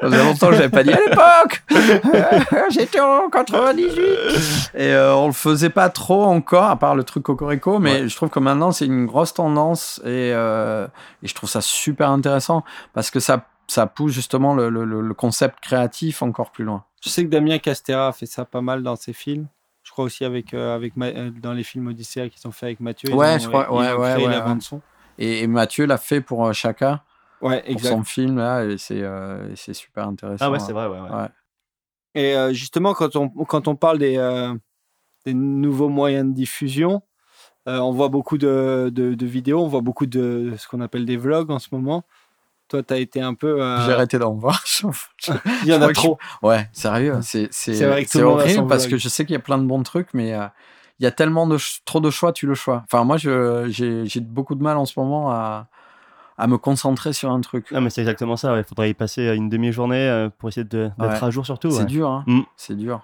faisait 0.00 0.24
longtemps 0.24 0.48
que 0.48 0.54
je 0.54 0.58
n'avais 0.62 0.68
pas 0.70 0.82
dit 0.82 0.92
à 0.92 0.98
l'époque 0.98 1.62
J'étais 2.70 3.00
en 3.00 3.28
98 3.28 4.70
Et 4.74 4.92
euh, 4.92 5.14
on 5.14 5.26
le 5.26 5.32
faisait 5.32 5.70
pas 5.70 5.88
trop 5.90 6.24
encore, 6.24 6.64
à 6.64 6.76
part 6.78 6.94
le 6.94 7.04
truc 7.04 7.22
Cocorico, 7.24 7.78
mais 7.78 8.08
je 8.08 8.16
trouve 8.16 8.30
que 8.30 8.38
maintenant, 8.40 8.72
c'est 8.72 8.86
une 8.86 9.06
grosse 9.06 9.34
tendance 9.34 10.00
et, 10.04 10.32
euh, 10.32 10.86
et 11.22 11.28
je 11.28 11.34
trouve 11.34 11.48
ça 11.50 11.60
super 11.60 12.10
intéressant 12.10 12.64
parce 12.92 13.10
que 13.10 13.20
ça, 13.20 13.44
ça 13.66 13.86
pousse 13.86 14.12
justement 14.12 14.54
le, 14.54 14.68
le- 14.70 15.14
concept 15.14 15.60
créatif 15.60 16.22
encore 16.22 16.50
plus 16.50 16.64
loin. 16.64 16.84
Je 17.02 17.08
sais 17.10 17.24
que 17.24 17.28
Damien 17.30 17.58
Castera 17.58 18.08
a 18.08 18.12
fait 18.12 18.26
ça 18.26 18.44
pas 18.44 18.60
mal 18.62 18.82
dans 18.82 18.96
ses 18.96 19.12
films. 19.12 19.46
Je 19.82 19.90
crois 19.92 20.06
aussi 20.06 20.24
avec, 20.24 20.54
euh, 20.54 20.74
avec 20.74 20.96
Ma- 20.96 21.06
euh, 21.08 21.30
dans 21.42 21.52
les 21.52 21.62
films 21.62 21.88
Odyssée 21.88 22.30
qu'ils 22.30 22.48
ont 22.48 22.52
fait 22.52 22.66
avec 22.66 22.80
Mathieu. 22.80 23.10
ils 23.10 23.14
Ouais, 23.14 23.34
ont- 23.34 23.38
je 23.38 23.48
crois- 23.48 23.66
ils 23.70 23.74
ouais, 23.76 23.92
ont 23.92 24.00
ouais, 24.00 24.12
créé 24.14 24.26
ouais, 24.26 24.32
la 24.32 24.38
ouais. 24.40 24.44
bande 24.44 24.62
son. 24.62 24.80
Et, 25.18 25.42
et 25.42 25.46
Mathieu 25.46 25.86
l'a 25.86 25.98
fait 25.98 26.20
pour 26.20 26.46
euh, 26.46 26.52
Chaka, 26.52 27.04
Ouais, 27.40 27.60
pour 27.62 27.70
exact. 27.72 27.90
son 27.90 28.04
film, 28.04 28.38
là, 28.38 28.64
et 28.64 28.78
c'est 28.78 29.02
euh, 29.02 29.54
c'est 29.54 29.74
super 29.74 30.08
intéressant. 30.08 30.46
Ah 30.46 30.50
ouais, 30.50 30.58
c'est 30.60 30.72
vrai, 30.72 30.86
ouais. 30.86 30.98
ouais. 31.00 31.10
Ouais. 31.10 31.28
Et 32.14 32.36
euh, 32.36 32.52
justement, 32.52 32.94
quand 32.94 33.16
on, 33.16 33.28
quand 33.28 33.68
on 33.68 33.76
parle 33.76 33.98
des, 33.98 34.16
euh, 34.16 34.54
des 35.26 35.34
nouveaux 35.34 35.88
moyens 35.90 36.26
de 36.28 36.32
diffusion, 36.34 37.02
euh, 37.68 37.78
on 37.78 37.90
voit 37.92 38.08
beaucoup 38.08 38.38
de, 38.38 38.90
de, 38.94 39.14
de 39.14 39.26
vidéos, 39.26 39.62
on 39.62 39.68
voit 39.68 39.80
beaucoup 39.82 40.06
de 40.06 40.54
ce 40.56 40.68
qu'on 40.68 40.80
appelle 40.80 41.04
des 41.04 41.16
vlogs 41.16 41.50
en 41.50 41.58
ce 41.58 41.68
moment. 41.72 42.04
Toi, 42.68 42.82
tu 42.82 42.94
as 42.94 42.98
été 42.98 43.20
un 43.20 43.34
peu. 43.34 43.60
euh, 43.62 43.84
J'ai 43.84 43.92
arrêté 43.92 44.18
d'en 44.18 44.32
voir. 44.34 44.62
Il 45.62 45.68
y 45.68 45.74
en 45.74 45.82
a 45.82 45.88
que 45.88 45.92
trop. 45.92 46.18
Ouais, 46.42 46.68
sérieux, 46.72 47.18
c'est 47.22 47.48
c'est 47.50 47.74
C'est 47.74 47.84
vrai 47.86 48.04
que 48.06 48.18
horrible 48.20 48.66
parce 48.68 48.84
vlog. 48.84 48.92
que 48.92 48.96
je 48.98 49.08
sais 49.08 49.24
qu'il 49.26 49.34
y 49.34 49.36
a 49.36 49.40
plein 49.42 49.58
de 49.58 49.66
bons 49.66 49.82
trucs, 49.82 50.14
mais 50.14 50.32
il 51.00 51.04
y 51.04 51.06
a 51.06 51.10
tellement 51.10 51.46
de 51.46 51.56
trop 51.84 52.00
de 52.00 52.10
choix, 52.10 52.32
tu 52.32 52.46
le 52.46 52.54
choix. 52.54 52.84
Enfin, 52.90 53.04
moi, 53.04 53.16
j'ai 53.16 54.20
beaucoup 54.20 54.54
de 54.54 54.62
mal 54.62 54.76
en 54.76 54.84
ce 54.84 54.98
moment 54.98 55.30
à, 55.30 55.66
à 56.38 56.46
me 56.46 56.56
concentrer 56.58 57.12
sur 57.12 57.30
un 57.30 57.40
truc. 57.40 57.70
Non, 57.72 57.80
mais 57.80 57.90
c'est 57.90 58.00
exactement 58.00 58.36
ça. 58.36 58.56
Il 58.56 58.64
faudrait 58.64 58.90
y 58.90 58.94
passer 58.94 59.34
une 59.34 59.48
demi-journée 59.48 60.08
euh, 60.08 60.28
pour 60.38 60.48
essayer 60.48 60.64
de- 60.64 60.90
d'être 60.98 61.20
Ouais. 61.22 61.24
à 61.24 61.30
jour 61.30 61.44
surtout. 61.46 61.70
C'est 61.70 61.78
ouais. 61.80 61.84
dur, 61.84 62.08
hein. 62.08 62.24
Mm. 62.26 62.40
C'est 62.56 62.76
dur. 62.76 63.00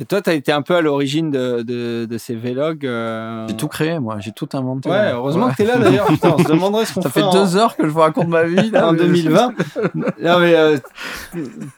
Et 0.00 0.04
toi, 0.06 0.20
tu 0.20 0.28
as 0.28 0.32
été 0.34 0.50
un 0.50 0.62
peu 0.62 0.74
à 0.74 0.80
l'origine 0.80 1.30
de, 1.30 1.62
de, 1.62 2.04
de 2.10 2.18
ces 2.18 2.34
vlogs. 2.34 2.84
euh, 2.84 3.46
J'ai 3.48 3.54
tout 3.56 3.68
créé, 3.68 4.00
moi. 4.00 4.16
J'ai 4.18 4.32
tout 4.32 4.48
inventé. 4.52 4.90
Ouais, 4.90 5.10
heureusement 5.12 5.46
Ouais. 5.46 5.52
que 5.52 5.56
tu 5.58 5.62
es 5.62 5.66
là 5.66 5.78
d'ailleurs. 5.78 6.06
Putain, 6.06 6.34
on 6.36 6.42
se 6.42 6.48
demanderait 6.48 6.84
ce 6.84 6.94
qu'on 6.94 7.02
Ça 7.02 7.10
ferait 7.10 7.20
fait 7.20 7.26
en- 7.28 7.32
deux 7.32 7.56
heures 7.56 7.76
que 7.76 7.84
je 7.84 7.90
vous 7.92 8.00
raconte 8.00 8.26
ma 8.26 8.42
vie. 8.42 8.70
là, 8.70 8.88
en 8.88 8.92
mais- 8.92 8.98
2020. 8.98 9.52
non 9.94 10.38
mais 10.40 10.54
euh, 10.56 10.78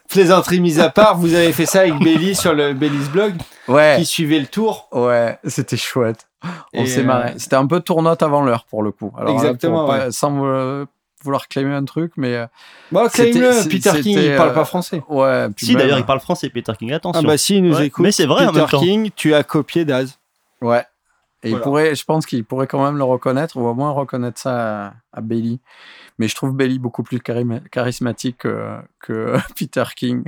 plaisanterie 0.09 0.59
mise 0.59 0.79
à 0.79 0.89
part, 0.89 1.17
vous 1.17 1.33
avez 1.33 1.51
fait 1.51 1.65
ça 1.65 1.81
avec 1.81 1.99
Belly 1.99 2.35
sur 2.35 2.53
le 2.53 2.73
Belly's 2.73 3.09
blog 3.09 3.33
Ouais. 3.67 3.95
qui 3.99 4.05
suivait 4.05 4.39
le 4.39 4.47
tour. 4.47 4.87
Ouais, 4.91 5.37
c'était 5.45 5.77
chouette. 5.77 6.27
On 6.73 6.85
s'est 6.85 7.01
euh, 7.01 7.03
marré. 7.03 7.33
C'était 7.37 7.55
un 7.55 7.67
peu 7.67 7.79
tournote 7.81 8.21
avant 8.23 8.41
l'heure 8.43 8.65
pour 8.69 8.81
le 8.83 8.91
coup. 8.91 9.11
Alors, 9.17 9.29
là, 9.29 9.33
Exactement, 9.35 9.85
pour 9.85 9.95
Sans 10.11 10.43
euh, 10.45 10.85
vouloir 11.27 11.47
claimer 11.47 11.73
un 11.73 11.85
truc, 11.85 12.11
mais 12.17 12.35
euh, 12.35 12.45
Bon, 12.91 13.07
C'était- 13.09 13.31
claim-le, 13.31 13.69
Peter 13.69 13.91
King, 14.01 14.17
il 14.19 14.35
parle 14.35 14.49
euh, 14.49 14.53
pas 14.53 14.65
français. 14.65 15.03
ouais. 15.09 15.49
puis 15.55 15.65
Si, 15.67 15.71
même- 15.73 15.81
d'ailleurs, 15.83 15.99
il 15.99 16.05
parle 16.05 16.19
français, 16.19 16.49
Peter 16.49 16.73
King. 16.79 16.91
Attention. 16.93 17.21
Ah 17.23 17.27
bah 17.27 17.37
si, 17.37 17.57
il 17.57 17.63
nous 17.63 17.75
Ouais, 17.75 17.87
écoute. 17.87 18.03
mais 18.03 18.11
c'est 18.11 18.25
vrai 18.25 18.45
en 18.45 18.47
Peter 18.49 18.59
même 18.61 18.69
temps. 18.69 18.79
King, 18.79 19.09
tu 19.15 19.33
as 19.35 19.43
copié 19.43 19.85
Daz. 19.85 20.17
Ouais. 20.61 20.83
Et 21.43 21.49
Voilà. 21.49 21.61
il 21.61 21.63
pourrait, 21.63 21.95
je 21.95 22.03
pense 22.03 22.25
qu'il 22.25 22.43
pourrait 22.43 22.65
quand 22.65 22.83
même 22.83 22.97
le 22.97 23.03
reconnaître, 23.03 23.57
ou 23.57 23.67
au 23.67 23.73
moins 23.75 23.91
reconnaître 23.91 24.39
ça 24.41 24.87
à, 24.87 24.93
à 25.13 25.21
Bailey. 25.21 25.59
Mais 26.17 26.27
je 26.27 26.33
trouve 26.35 26.53
Bailey 26.55 26.79
beaucoup 26.79 27.03
plus 27.03 27.19
charismatique 27.71 28.37
que, 28.39 28.77
que 29.01 29.35
Peter 29.57 29.83
King. 29.95 30.23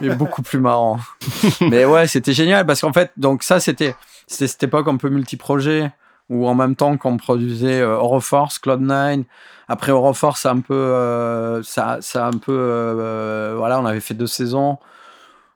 Et 0.00 0.10
beaucoup 0.10 0.42
plus 0.42 0.60
marrant. 0.60 1.00
Mais 1.60 1.84
ouais, 1.84 2.06
c'était 2.06 2.32
génial 2.32 2.64
parce 2.64 2.80
qu'en 2.82 2.92
fait, 2.92 3.10
donc 3.16 3.42
ça, 3.42 3.58
c'était 3.58 3.96
c'était 4.28 4.46
cette 4.46 4.62
époque 4.62 4.86
un 4.86 4.96
peu 4.96 5.08
multiprojet 5.08 5.90
où 6.28 6.46
en 6.48 6.54
même 6.54 6.76
temps 6.76 6.96
qu'on 6.96 7.16
produisait 7.16 7.80
euh, 7.80 7.96
Euroforce, 7.96 8.58
Cloud9. 8.58 9.24
Après 9.68 9.92
Euroforce, 9.92 10.42
ça 10.42 10.52
un 10.52 10.60
peu, 10.60 10.74
euh, 10.74 11.62
ça, 11.62 11.98
ça 12.00 12.26
un 12.26 12.38
peu, 12.38 12.56
euh, 12.56 13.54
voilà, 13.56 13.80
on 13.80 13.84
avait 13.86 14.00
fait 14.00 14.14
deux 14.14 14.26
saisons. 14.26 14.78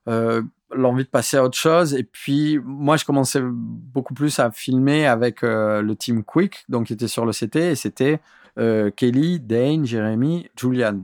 Euh, 0.08 0.42
l'envie 0.72 1.04
de 1.04 1.08
passer 1.08 1.36
à 1.36 1.44
autre 1.44 1.58
chose. 1.58 1.94
Et 1.94 2.04
puis, 2.04 2.58
moi, 2.64 2.96
je 2.96 3.04
commençais 3.04 3.40
beaucoup 3.42 4.14
plus 4.14 4.38
à 4.38 4.50
filmer 4.50 5.06
avec 5.06 5.42
euh, 5.42 5.82
le 5.82 5.96
team 5.96 6.24
Quick, 6.24 6.64
donc 6.68 6.86
qui 6.86 6.92
était 6.92 7.08
sur 7.08 7.26
le 7.26 7.32
CT, 7.32 7.56
et 7.56 7.74
c'était 7.74 8.20
euh, 8.58 8.90
Kelly, 8.90 9.40
Dane, 9.40 9.84
Jérémy, 9.84 10.48
Julian. 10.56 11.00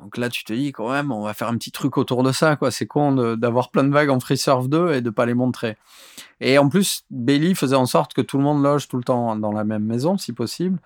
Donc 0.00 0.18
là, 0.18 0.28
tu 0.28 0.44
te 0.44 0.52
dis 0.52 0.72
quand 0.72 0.90
même, 0.90 1.10
on 1.10 1.22
va 1.22 1.34
faire 1.34 1.48
un 1.48 1.56
petit 1.56 1.70
truc 1.70 1.96
autour 1.96 2.22
de 2.22 2.32
ça, 2.32 2.56
quoi. 2.56 2.70
C'est 2.70 2.86
con 2.86 3.36
d'avoir 3.36 3.70
plein 3.70 3.84
de 3.84 3.92
vagues 3.92 4.10
en 4.10 4.20
Free 4.20 4.36
Surf 4.36 4.68
2 4.68 4.94
et 4.94 5.00
de 5.00 5.10
pas 5.10 5.26
les 5.26 5.34
montrer. 5.34 5.76
Et 6.40 6.58
en 6.58 6.68
plus, 6.68 7.04
Bailey 7.10 7.54
faisait 7.54 7.76
en 7.76 7.86
sorte 7.86 8.12
que 8.12 8.20
tout 8.20 8.36
le 8.36 8.44
monde 8.44 8.62
loge 8.62 8.88
tout 8.88 8.98
le 8.98 9.04
temps 9.04 9.36
dans 9.36 9.52
la 9.52 9.64
même 9.64 9.84
maison, 9.84 10.18
si 10.18 10.32
possible. 10.32 10.78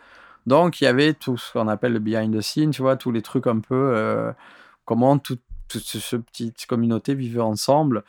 Donc, 0.46 0.80
il 0.80 0.84
y 0.84 0.86
avait 0.86 1.14
tout 1.14 1.36
ce 1.36 1.52
qu'on 1.52 1.68
appelle 1.68 1.92
le 1.92 1.98
behind 1.98 2.36
the 2.36 2.40
scene, 2.40 2.70
tu 2.70 2.82
vois, 2.82 2.96
tous 2.96 3.10
les 3.12 3.22
trucs 3.22 3.46
un 3.46 3.58
peu, 3.58 3.92
euh, 3.94 4.32
comment 4.84 5.18
tout, 5.18 5.38
toute 5.68 5.82
ce, 5.82 5.98
ce 5.98 6.16
petite 6.16 6.66
communauté 6.66 7.14
vivait 7.14 7.40
ensemble. 7.40 8.04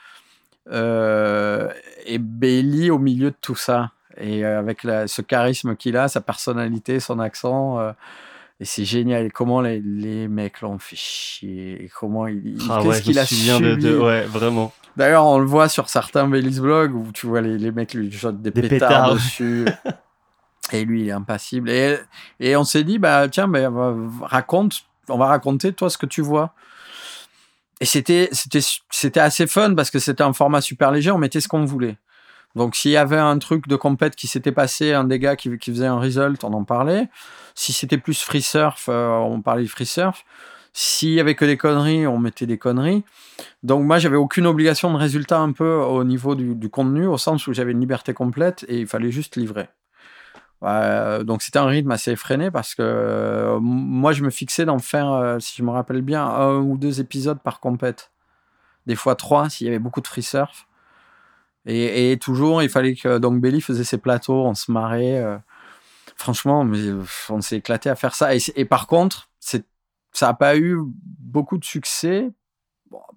Euh, 0.72 1.70
et 2.06 2.20
Bailey 2.20 2.90
au 2.90 3.00
milieu 3.00 3.32
de 3.32 3.36
tout 3.42 3.56
ça. 3.56 3.92
Et 4.18 4.46
euh, 4.46 4.60
avec 4.60 4.82
ce 4.82 5.22
charisme 5.22 5.76
qu'il 5.76 5.98
a, 5.98 6.08
sa 6.08 6.22
personnalité, 6.22 7.00
son 7.00 7.20
accent. 7.20 7.80
Et 8.62 8.66
c'est 8.66 8.86
génial. 8.86 9.32
Comment 9.34 9.60
les, 9.60 9.82
les 9.82 10.28
mecs 10.30 10.62
l'ont 10.62 10.78
fait 10.80 10.96
chier. 10.96 11.84
Et 11.84 11.90
comment 11.90 12.28
il. 12.28 12.58
Ah 12.70 12.78
Qu'est-ce 12.82 12.88
ouais, 12.88 13.02
qu'il 13.02 13.20
a 13.20 13.26
souviens 13.26 13.60
de, 13.60 13.72
subi. 13.72 13.84
de- 13.84 13.98
Ouais, 13.98 14.22
vraiment. 14.26 14.72
D'ailleurs, 14.96 15.26
on 15.26 15.40
le 15.40 15.46
voit 15.46 15.68
sur 15.68 15.90
certains 15.90 16.28
Bailey's 16.28 16.60
blogs 16.60 16.94
où 16.94 17.12
tu 17.12 17.26
vois 17.26 17.42
les, 17.42 17.58
les 17.58 17.72
mecs 17.72 17.94
lui 17.94 18.12
jetent 18.12 18.42
des, 18.42 18.52
Des 18.52 18.62
pétards, 18.70 18.90
pétards. 18.90 19.14
dessus. 19.16 19.66
et 20.74 20.86
lui, 20.86 21.02
il 21.02 21.08
est 21.10 21.12
impassible. 21.14 21.70
Et, 21.70 21.98
et 22.40 22.56
on 22.56 22.64
s'est 22.64 22.84
dit, 22.84 23.00
bah, 23.00 23.28
tiens, 23.30 23.48
bah, 23.48 23.70
raconte, 24.22 24.84
on 25.10 25.18
va 25.18 25.28
raconter, 25.28 25.74
toi, 25.74 25.90
ce 25.90 25.98
que 25.98 26.06
tu 26.06 26.22
vois. 26.22 26.54
Et 27.80 27.86
c'était, 27.86 28.30
c'était, 28.32 28.60
c'était 28.92 29.20
assez 29.20 29.48
fun 29.48 29.74
parce 29.74 29.90
que 29.90 29.98
c'était 29.98 30.22
un 30.24 30.34
format 30.34 30.62
super 30.62 30.92
léger, 30.92 31.10
on 31.10 31.18
mettait 31.18 31.42
ce 31.42 31.48
qu'on 31.48 31.66
voulait. 31.66 31.98
Donc, 32.56 32.76
s'il 32.76 32.92
y 32.92 32.98
avait 32.98 33.18
un 33.18 33.38
truc 33.40 33.68
de 33.68 33.76
compète 33.76 34.16
qui 34.16 34.28
s'était 34.28 34.52
passé, 34.52 34.94
un 34.94 35.08
gars 35.08 35.36
qui, 35.36 35.50
faisait 35.58 35.86
un 35.86 36.00
result, 36.00 36.44
on 36.44 36.54
en 36.54 36.64
parlait. 36.64 37.10
Si 37.56 37.74
c'était 37.74 37.98
plus 37.98 38.22
free 38.22 38.42
surf, 38.42 38.88
euh, 38.90 39.10
on 39.10 39.42
parlait 39.42 39.64
de 39.64 39.70
free 39.70 39.86
surf. 39.86 40.26
S'il 40.74 41.12
y 41.12 41.20
avait 41.20 41.36
que 41.36 41.46
des 41.46 41.58
conneries, 41.58 42.08
on 42.08 42.18
mettait 42.18 42.46
des 42.46 42.58
conneries. 42.58 43.04
Donc 43.64 43.86
moi, 43.86 44.00
j'avais 44.00 44.16
aucune 44.16 44.48
obligation 44.48 44.92
de 44.94 44.98
résultat 44.98 45.40
un 45.40 45.52
peu 45.52 45.74
au 45.74 46.04
niveau 46.04 46.36
du, 46.36 46.70
contenu, 46.70 47.08
au 47.08 47.18
sens 47.18 47.48
où 47.48 47.54
j'avais 47.54 47.72
une 47.72 47.82
liberté 47.82 48.14
complète 48.14 48.66
et 48.70 48.80
il 48.80 48.88
fallait 48.88 49.12
juste 49.12 49.36
livrer. 49.36 49.68
Euh, 50.64 51.24
donc 51.24 51.42
c'était 51.42 51.58
un 51.58 51.66
rythme 51.66 51.90
assez 51.90 52.12
effréné 52.12 52.52
parce 52.52 52.76
que 52.76 52.84
euh, 52.84 53.60
moi, 53.60 54.14
je 54.14 54.24
me 54.24 54.30
fixais 54.30 54.64
d'en 54.64 54.80
faire, 54.80 55.38
si 55.40 55.58
je 55.58 55.64
me 55.64 55.72
rappelle 55.72 56.02
bien, 56.02 56.26
un 56.26 56.60
ou 56.60 56.78
deux 56.78 57.02
épisodes 57.02 57.40
par 57.42 57.60
compète. 57.60 58.12
Des 58.88 58.96
fois 58.96 59.16
trois, 59.16 59.50
s'il 59.50 59.68
y 59.68 59.70
avait 59.70 59.80
beaucoup 59.80 60.02
de 60.02 60.08
free 60.08 60.24
surf. 60.24 60.68
Et, 61.66 62.12
et 62.12 62.18
toujours, 62.18 62.64
il 62.64 62.70
fallait 62.70 62.96
que 62.96 63.18
donc 63.18 63.40
Belly 63.40 63.62
faisait 63.62 63.84
ses 63.84 63.98
plateaux, 63.98 64.46
on 64.46 64.56
se 64.56 64.72
marrait. 64.72 65.18
euh, 65.18 65.38
franchement, 66.22 66.64
mais, 66.64 66.80
on 67.30 67.42
s'est 67.42 67.58
éclaté 67.58 67.90
à 67.90 67.96
faire 67.96 68.16
ça. 68.16 68.30
Et, 68.36 68.66
par 68.66 68.88
contre, 68.88 69.30
c'est, 69.40 69.66
ça 70.14 70.28
n'a 70.28 70.34
pas 70.34 70.56
eu 70.58 70.78
beaucoup 71.20 71.58
de 71.58 71.66
succès 71.66 72.30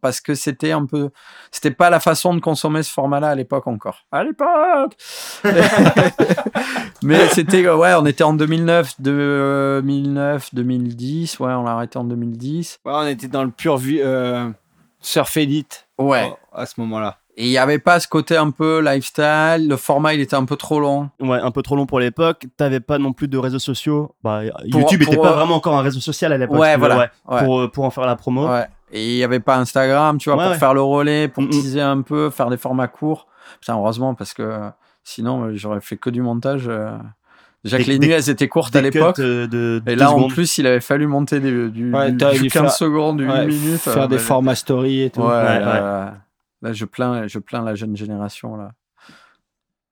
parce 0.00 0.20
que 0.20 0.36
c'était 0.36 0.70
un 0.70 0.86
peu 0.86 1.10
c'était 1.50 1.72
pas 1.72 1.90
la 1.90 1.98
façon 1.98 2.32
de 2.32 2.40
consommer 2.40 2.84
ce 2.84 2.92
format-là 2.92 3.30
à 3.30 3.34
l'époque 3.34 3.66
encore 3.66 4.06
à 4.12 4.22
l'époque 4.22 4.96
mais 7.02 7.26
c'était 7.30 7.66
euh, 7.66 7.76
ouais 7.76 7.92
on 7.94 8.06
était 8.06 8.22
en 8.22 8.34
2009 8.34 9.00
2009 9.00 10.54
2010 10.54 11.40
ouais 11.40 11.52
on 11.54 11.64
l'a 11.64 11.72
arrêté 11.72 11.98
en 11.98 12.04
2010 12.04 12.82
Ouais, 12.84 12.92
on 12.94 13.06
était 13.08 13.26
dans 13.26 13.42
le 13.42 13.50
pur 13.50 13.80
euh, 13.84 14.48
surf 15.00 15.36
edit 15.38 15.66
ouais 15.98 16.30
euh, 16.30 16.34
à 16.52 16.66
ce 16.66 16.80
moment-là. 16.80 17.18
Et 17.36 17.46
il 17.46 17.50
y 17.50 17.58
avait 17.58 17.78
pas 17.78 17.98
ce 18.00 18.06
côté 18.08 18.36
un 18.36 18.50
peu 18.50 18.80
lifestyle 18.80 19.66
le 19.68 19.76
format 19.76 20.14
il 20.14 20.20
était 20.20 20.36
un 20.36 20.44
peu 20.44 20.56
trop 20.56 20.78
long 20.80 21.10
Ouais, 21.20 21.38
un 21.38 21.50
peu 21.50 21.62
trop 21.62 21.74
long 21.76 21.86
pour 21.86 21.98
l'époque. 22.00 22.46
T'avais 22.56 22.80
pas 22.80 22.98
non 22.98 23.12
plus 23.12 23.28
de 23.28 23.36
réseaux 23.38 23.58
sociaux. 23.58 24.14
Bah, 24.22 24.40
Pour- 24.70 24.80
YouTube 24.80 25.02
était 25.02 25.14
pour, 25.16 25.24
pas 25.24 25.32
euh, 25.32 25.34
vraiment 25.36 25.56
encore 25.56 25.76
un 25.76 25.82
réseau 25.82 26.00
social 26.00 26.32
à 26.32 26.38
l'époque. 26.38 26.58
ouais 26.58 26.76
voilà 26.76 26.98
ouais. 27.28 27.38
Pour, 27.44 27.60
euh, 27.60 27.68
pour 27.68 27.84
en 27.84 27.90
faire 27.90 28.06
la 28.06 28.16
promo. 28.16 28.48
Ouais. 28.48 28.66
Et 28.92 29.12
il 29.12 29.16
n'y 29.16 29.24
avait 29.24 29.40
pas 29.40 29.56
Instagram, 29.56 30.18
tu 30.18 30.28
vois, 30.30 30.38
Ouais, 30.38 30.44
pour 30.44 30.52
ouais. 30.52 30.58
faire 30.58 30.74
le 30.74 30.82
relais, 30.82 31.26
pour 31.28 31.42
Mm, 31.42 31.46
mm. 31.46 31.50
teaser 31.50 31.80
un 31.80 32.02
peu, 32.02 32.30
faire 32.30 32.48
des 32.50 32.56
formats 32.56 32.86
courts. 32.86 33.26
Putain, 33.60 33.74
heureusement, 33.74 34.14
parce 34.14 34.32
que 34.34 34.42
euh, 34.42 34.68
sinon, 35.02 35.46
euh, 35.46 35.52
j'aurais 35.54 35.80
fait 35.80 35.96
que 35.96 36.10
du 36.10 36.22
montage. 36.22 36.66
euh. 36.68 36.96
Déjà 37.64 37.78
que 37.78 37.84
les 37.84 37.98
nuits, 37.98 38.10
elles 38.10 38.28
étaient 38.30 38.46
courtes 38.46 38.76
à 38.76 38.82
l'époque. 38.82 39.18
euh, 39.18 39.80
Et 39.86 39.96
là, 39.96 40.12
en 40.12 40.28
plus, 40.28 40.58
il 40.58 40.66
avait 40.66 40.80
fallu 40.80 41.06
monter 41.06 41.40
des, 41.40 41.70
du, 41.70 41.92
Ouais, 41.92 42.12
du- 42.12 42.18
t'aurais 42.18 42.34
du 42.34 42.42
dû 42.42 42.48
15 42.50 42.62
faire- 42.62 42.70
secondes, 42.72 43.16
du 43.16 43.26
1 43.28 43.32
Ouais, 43.32 43.46
minute. 43.46 43.80
Faire 43.80 44.02
euh, 44.02 44.06
des 44.06 44.16
bah, 44.16 44.22
formats 44.22 44.54
story 44.54 45.02
et 45.02 45.10
tout. 45.10 45.22
Ouais, 45.22 45.26
Ouais, 45.28 46.04
là, 46.64 46.72
je 46.72 46.84
plains, 46.84 47.28
je 47.28 47.38
plains 47.38 47.62
la 47.62 47.74
jeune 47.74 47.96
génération, 47.96 48.56
là. 48.56 48.72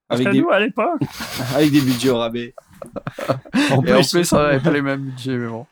Avec, 0.09 0.29
des, 0.31 0.43
à 0.51 0.59
l'époque. 0.59 1.01
avec 1.55 1.71
des 1.71 1.81
budgets 1.81 2.09
au 2.09 2.17
rabais. 2.17 2.53
En 3.71 3.83
Et 3.83 3.93
en 3.93 4.01
plus, 4.01 4.33
on 4.33 4.37
n'avait 4.37 4.59
pas 4.63 4.71
les 4.71 4.81
mêmes 4.81 5.01
budgets, 5.01 5.37
mais 5.37 5.47
bon. 5.47 5.65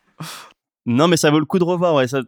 Non, 0.86 1.08
mais 1.08 1.18
ça 1.18 1.30
vaut 1.30 1.40
le 1.40 1.46
coup 1.46 1.60
de 1.60 1.64
revoir. 1.64 1.94
Ouais, 1.96 2.08
ça, 2.08 2.22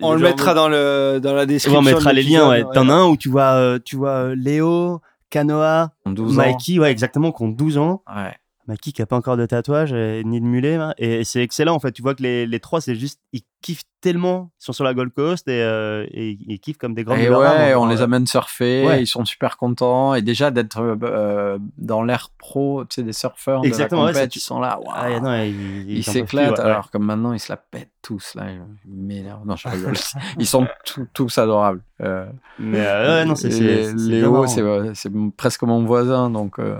On 0.00 0.14
le 0.14 0.20
mettra 0.20 0.54
dans, 0.54 0.68
le, 0.68 1.18
dans 1.22 1.34
la 1.34 1.46
description. 1.46 1.80
on 1.80 1.82
mettra 1.82 2.12
les 2.12 2.22
liens. 2.22 2.48
Ouais. 2.48 2.64
T'en 2.72 2.88
as 2.88 2.94
un 2.94 3.06
où 3.06 3.16
tu 3.16 3.28
vois, 3.28 3.54
euh, 3.54 3.78
tu 3.84 3.96
vois 3.96 4.10
euh, 4.10 4.34
Léo, 4.34 5.00
Canoa, 5.30 5.92
En 6.04 6.12
12 6.12 6.38
ans. 6.38 6.42
Mikey, 6.42 6.78
ouais, 6.78 6.90
exactement, 6.90 7.32
qui 7.32 7.42
ont 7.42 7.48
12 7.48 7.76
ans. 7.78 8.02
Ouais. 8.08 8.34
Maki 8.68 8.92
qui 8.92 9.02
a 9.02 9.06
pas 9.06 9.16
encore 9.16 9.36
de 9.36 9.46
tatouage 9.46 9.92
et 9.92 10.22
ni 10.24 10.40
de 10.40 10.46
mulet 10.46 10.76
là. 10.76 10.94
et 10.98 11.24
c'est 11.24 11.42
excellent 11.42 11.74
en 11.74 11.80
fait 11.80 11.90
tu 11.92 12.02
vois 12.02 12.14
que 12.14 12.22
les, 12.22 12.46
les 12.46 12.60
trois 12.60 12.80
c'est 12.80 12.94
juste 12.94 13.18
ils 13.32 13.40
kiffent 13.62 13.82
tellement 14.00 14.50
ils 14.60 14.64
sont 14.64 14.72
sur 14.72 14.84
la 14.84 14.94
Gold 14.94 15.12
Coast 15.12 15.48
et, 15.48 15.62
euh, 15.62 16.06
et 16.12 16.38
ils 16.46 16.60
kiffent 16.60 16.76
comme 16.78 16.94
des 16.94 17.02
grands 17.02 17.16
Et 17.16 17.28
ouais, 17.28 17.46
hein, 17.72 17.78
on 17.78 17.86
les 17.86 18.02
amène 18.02 18.26
surfer, 18.26 18.86
Ouais. 18.86 19.02
ils 19.02 19.06
sont 19.08 19.24
super 19.24 19.56
contents. 19.56 20.14
Et 20.14 20.22
déjà 20.22 20.52
d'être 20.52 20.78
euh, 20.80 20.94
euh, 21.02 21.58
dans 21.78 22.02
l'air 22.04 22.30
pro, 22.38 22.84
tu 22.84 22.96
sais, 22.96 23.02
des 23.02 23.12
surfeurs 23.12 23.64
Exactement, 23.64 24.02
de 24.02 24.06
la 24.08 24.12
compète, 24.12 24.36
ils 24.36 24.40
sont 24.40 24.60
là, 24.60 24.78
ah, 24.94 25.18
non, 25.18 25.34
ils, 25.42 26.04
s'éclatent. 26.04 26.52
ouais. 26.58 26.60
Alors 26.60 26.90
comme 26.92 27.04
maintenant, 27.06 27.32
ils 27.32 27.40
se 27.40 27.50
la 27.50 27.56
pètent 27.56 27.90
tous 28.02 28.34
là, 28.36 28.44
ils 28.52 28.60
m'énervent. 28.94 29.44
Non, 29.44 29.56
je 29.56 29.66
rigole. 29.66 29.94
ils 30.38 30.46
sont 30.46 30.68
tous- 30.84 31.08
tous 31.12 31.38
adorables. 31.38 31.82
Euh, 32.00 32.26
mais 32.60 32.78
euh, 32.86 33.20
ouais, 33.20 33.24
non 33.24 33.34
c'est 33.34 33.50
c'est- 33.50 33.60
Lé- 33.60 33.84
c'est 33.98 34.10
Léo, 34.10 34.46
c'est 34.46 34.60
euh, 34.62 34.92
c'est 34.94 35.10
presque 35.36 35.62
mon 35.64 35.84
voisin, 35.84 36.30
donc 36.30 36.60
euh, 36.60 36.76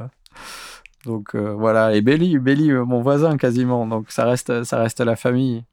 donc 1.05 1.35
euh, 1.35 1.55
voilà. 1.55 1.95
Et 1.95 2.01
Belly, 2.01 2.39
Belly, 2.39 2.71
euh, 2.71 2.85
mon 2.85 3.01
voisin 3.01 3.37
quasiment. 3.37 3.87
Donc 3.87 4.11
ça 4.11 4.25
reste 4.25 4.65
ça 4.65 4.79
reste 4.79 5.01
la 5.01 5.17
famille. 5.17 5.65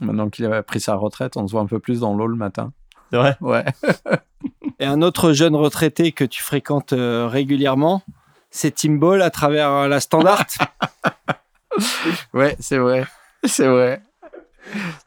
Maintenant 0.00 0.30
qu'il 0.30 0.46
a 0.46 0.62
pris 0.62 0.80
sa 0.80 0.94
retraite, 0.94 1.36
on 1.36 1.46
se 1.46 1.52
voit 1.52 1.60
un 1.60 1.66
peu 1.66 1.78
plus 1.78 2.00
dans 2.00 2.14
l'eau 2.14 2.26
le 2.26 2.36
matin. 2.36 2.72
c'est 3.10 3.18
vrai 3.18 3.36
Ouais. 3.40 3.64
Et 4.78 4.86
un 4.86 5.02
autre 5.02 5.32
jeune 5.34 5.54
retraité 5.54 6.12
que 6.12 6.24
tu 6.24 6.42
fréquentes 6.42 6.94
euh, 6.94 7.26
régulièrement, 7.26 8.02
c'est 8.50 8.74
Tim 8.76 8.94
Ball 8.94 9.20
à 9.20 9.30
travers 9.30 9.88
la 9.88 10.00
Standard. 10.00 10.46
Ouais, 12.34 12.56
c'est 12.58 12.78
vrai. 12.78 13.06
C'est 13.44 13.68
vrai. 13.68 14.02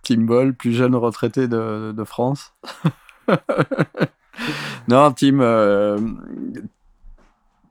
Tim 0.02 0.22
Ball, 0.22 0.54
plus 0.54 0.72
jeune 0.72 0.96
retraité 0.96 1.50
de, 1.50 1.92
de 1.92 2.04
France. 2.06 2.54
non, 4.88 5.12
Tim. 5.12 5.40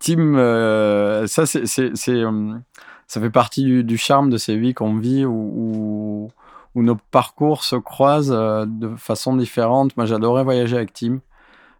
Tim, 0.02 0.34
euh, 0.34 1.28
ça, 1.28 1.42
euh, 1.42 2.58
ça 3.06 3.20
fait 3.20 3.30
partie 3.30 3.84
du, 3.84 3.96
charme 3.96 4.30
de 4.30 4.36
ces 4.36 4.56
vies 4.56 4.74
qu'on 4.74 4.98
vit 4.98 5.24
où, 5.24 6.28
nos 6.74 6.96
parcours 6.96 7.62
se 7.62 7.76
croisent 7.76 8.32
euh, 8.32 8.64
de 8.66 8.96
façon 8.96 9.36
différente. 9.36 9.96
Moi, 9.96 10.06
j'adorais 10.06 10.42
voyager 10.42 10.76
avec 10.76 10.92
Tim. 10.92 11.20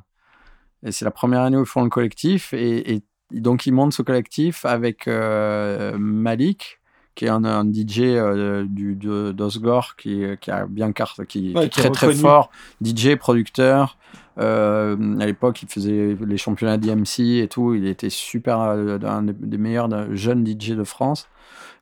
Et 0.83 0.91
c'est 0.91 1.05
la 1.05 1.11
première 1.11 1.41
année 1.41 1.57
où 1.57 1.61
ils 1.61 1.67
font 1.67 1.83
le 1.83 1.89
collectif. 1.89 2.51
Et, 2.53 3.03
donc, 3.29 3.67
ils 3.67 3.73
montent 3.73 3.93
ce 3.93 4.01
collectif 4.01 4.65
avec 4.65 5.05
Malik, 5.05 6.79
qui 7.17 7.25
est 7.25 7.29
un, 7.29 7.43
un 7.43 7.65
DJ 7.65 8.01
euh, 8.01 8.63
du, 8.69 8.95
de, 8.95 9.31
d'Osgore, 9.31 9.95
qui, 9.97 10.23
qui 10.39 10.51
a 10.51 10.67
bien 10.67 10.91
carte, 10.91 11.25
qui, 11.25 11.53
Ouais, 11.55 11.67
qui 11.67 11.79
est 11.79 11.83
très 11.83 11.89
très 11.89 12.13
fort. 12.13 12.51
DJ, 12.81 13.15
producteur. 13.15 13.97
Euh, 14.39 15.19
à 15.19 15.25
l'époque, 15.25 15.63
il 15.63 15.67
faisait 15.67 16.15
les 16.25 16.37
championnats 16.37 16.77
d'IMC 16.77 17.19
et 17.41 17.47
tout. 17.49 17.73
Il 17.73 17.87
était 17.87 18.11
super, 18.11 18.59
euh, 18.61 18.99
un 19.03 19.23
des- 19.23 19.57
meilleurs 19.57 19.89
de- 19.89 20.13
jeunes 20.13 20.45
DJ 20.45 20.73
de 20.75 20.83
France 20.83 21.27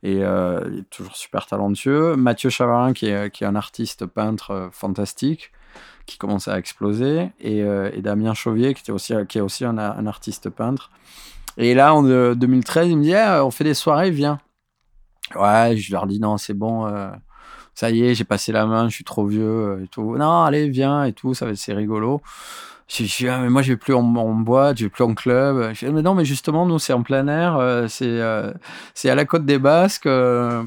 et 0.03 0.23
euh, 0.23 0.61
il 0.71 0.79
est 0.79 0.89
toujours 0.89 1.17
super 1.17 1.45
talentueux. 1.47 2.15
Mathieu 2.15 2.49
Chavarin, 2.49 2.93
qui 2.93 3.07
est, 3.07 3.29
qui 3.29 3.43
est 3.43 3.47
un 3.47 3.55
artiste 3.55 4.05
peintre 4.05 4.51
euh, 4.51 4.67
fantastique, 4.71 5.51
qui 6.05 6.17
commence 6.17 6.47
à 6.47 6.57
exploser, 6.57 7.31
et, 7.41 7.61
euh, 7.63 7.89
et 7.93 8.01
Damien 8.01 8.33
Chauvier, 8.33 8.73
qui, 8.73 8.81
était 8.83 8.91
aussi, 8.93 9.13
qui 9.27 9.39
est 9.39 9.41
aussi 9.41 9.65
un, 9.65 9.77
un 9.77 10.07
artiste 10.07 10.49
peintre. 10.49 10.91
Et 11.57 11.73
là, 11.73 11.93
en 11.93 12.05
euh, 12.05 12.35
2013, 12.35 12.87
il 12.89 12.97
me 12.97 13.03
dit 13.03 13.15
Ah, 13.15 13.43
on 13.45 13.51
fait 13.51 13.63
des 13.65 13.73
soirées, 13.73 14.11
viens. 14.11 14.39
Ouais, 15.35 15.75
je 15.77 15.91
leur 15.91 16.05
dis 16.07 16.19
non, 16.19 16.37
c'est 16.37 16.53
bon. 16.53 16.85
euh, 16.87 17.09
ça 17.73 17.89
y 17.91 18.03
est, 18.03 18.15
j'ai 18.15 18.23
passé 18.23 18.51
la 18.51 18.65
main, 18.65 18.87
je 18.89 18.95
suis 18.95 19.03
trop 19.03 19.25
vieux 19.25 19.43
euh, 19.43 19.83
et 19.83 19.87
tout. 19.87 20.15
Non, 20.17 20.43
allez, 20.43 20.69
viens 20.69 21.03
et 21.05 21.13
tout, 21.13 21.33
ça 21.33 21.45
va- 21.45 21.55
c'est 21.55 21.73
rigolo. 21.73 22.21
Je 22.87 23.03
dis, 23.03 23.27
ah, 23.29 23.39
mais 23.39 23.49
moi, 23.49 23.61
je 23.63 23.73
vais 23.73 23.77
plus 23.77 23.93
en, 23.95 24.03
boîte, 24.03 24.77
je 24.79 24.85
vais 24.85 24.89
plus 24.89 25.03
en 25.03 25.15
club. 25.15 25.73
Je 25.73 25.85
dis, 25.87 25.91
mais 25.91 26.03
non, 26.03 26.13
mais 26.15 26.25
justement, 26.25 26.65
nous, 26.67 26.79
c'est 26.79 26.93
en 26.93 27.03
plein 27.03 27.27
air, 27.27 27.55
euh, 27.57 27.87
c'est 27.87 28.05
euh, 28.07 28.53
c'est 28.93 29.09
à 29.09 29.15
la 29.15 29.25
côte 29.25 29.45
des 29.45 29.57
Basques. 29.59 30.05
euh, 30.05 30.63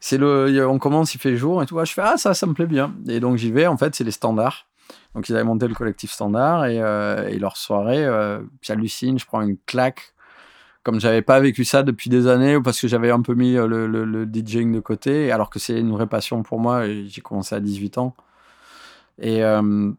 c'est 0.00 0.18
le, 0.18 0.66
on 0.68 0.78
commence, 0.78 1.14
il 1.14 1.18
fait 1.20 1.36
jour 1.36 1.62
et 1.62 1.66
tout. 1.66 1.78
Ah, 1.80 1.84
Je 1.84 1.92
fais, 1.94 2.02
ah, 2.04 2.16
ça, 2.18 2.34
ça 2.34 2.46
me 2.46 2.52
plaît 2.54 2.66
bien. 2.66 2.94
Et 3.08 3.20
donc, 3.20 3.36
j'y 3.38 3.50
vais. 3.52 3.66
En 3.66 3.76
fait, 3.78 3.94
c'est 3.94 4.04
les 4.04 4.10
standards. 4.12 4.66
Donc, 5.14 5.28
ils 5.28 5.34
avaient 5.34 5.44
monté 5.44 5.66
le 5.68 5.74
collectif 5.74 6.12
standard 6.12 6.66
et, 6.66 6.80
euh, 6.80 7.26
et 7.28 7.38
leur 7.38 7.56
soirée, 7.56 8.06
j'hallucine, 8.62 9.18
je 9.18 9.26
prends 9.26 9.40
une 9.42 9.56
claque. 9.66 10.12
Comme 10.86 11.00
j'avais 11.00 11.20
pas 11.22 11.40
vécu 11.40 11.64
ça 11.64 11.82
depuis 11.82 12.10
des 12.10 12.28
années 12.28 12.54
ou 12.54 12.62
parce 12.62 12.80
que 12.80 12.86
j'avais 12.86 13.10
un 13.10 13.20
peu 13.20 13.34
mis 13.34 13.56
euh, 13.56 13.66
le, 13.66 13.88
le, 13.88 14.04
le 14.04 14.24
DJing 14.24 14.72
de 14.72 14.78
côté, 14.78 15.32
alors 15.32 15.50
que 15.50 15.58
c'est 15.58 15.76
une 15.80 15.90
vraie 15.90 16.06
passion 16.06 16.44
pour 16.44 16.60
moi. 16.60 16.86
et 16.86 17.06
J'ai 17.08 17.22
commencé 17.22 17.56
à 17.56 17.60
18 17.60 17.98
ans. 17.98 18.14
Et 19.20 19.42
euh, 19.42 19.90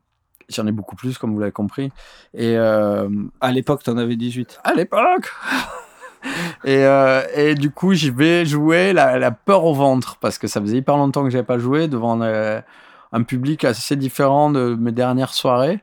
j'en 0.48 0.66
ai 0.66 0.72
beaucoup 0.72 0.96
plus, 0.96 1.18
comme 1.18 1.34
vous 1.34 1.40
l'avez 1.42 1.52
compris. 1.52 1.92
Et, 2.34 2.56
euh, 2.56 3.10
À 3.42 3.52
l'époque, 3.52 3.84
t'en 3.84 3.98
avais 3.98 4.16
18. 4.16 4.62
à 4.64 4.74
l'époque. 4.76 5.30
et, 6.64 6.86
euh, 6.86 7.22
et 7.36 7.54
du 7.56 7.70
coup, 7.70 7.94
j'y 7.94 8.10
vais 8.10 8.46
jouer 8.46 8.94
la, 8.94 9.20
la 9.20 9.32
peur 9.32 9.66
au 9.66 9.74
ventre 9.74 10.16
parce 10.22 10.38
que 10.38 10.48
ça 10.48 10.62
faisait 10.62 10.78
hyper 10.78 10.96
longtemps 10.96 11.26
que 11.26 11.30
j'avais 11.30 11.44
pas 11.44 11.60
joué 11.60 11.90
devant 11.90 12.22
euh, 12.22 12.62
un 13.12 13.24
public 13.24 13.66
assez 13.66 13.98
différent 13.98 14.52
de 14.52 14.74
mes 14.80 14.94
dernières 14.94 15.34
soirées. 15.34 15.82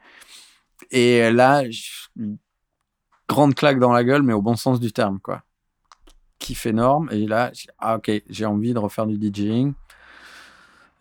Et 0.90 1.30
là, 1.30 1.62
je- 1.70 2.08
grande 3.28 3.54
claque 3.54 3.78
dans 3.78 3.92
la 3.92 4.04
gueule, 4.04 4.22
mais 4.22 4.32
au 4.32 4.42
bon 4.42 4.56
sens 4.56 4.80
du 4.80 4.92
terme, 4.92 5.18
quoi. 5.20 5.42
Kiff 6.38 6.66
énorme. 6.66 7.08
Et 7.12 7.26
là, 7.26 7.52
ah, 7.78 7.96
ok, 7.96 8.10
j'ai 8.28 8.44
envie 8.44 8.74
de 8.74 8.78
refaire 8.78 9.06
du 9.06 9.16
DJing. 9.16 9.72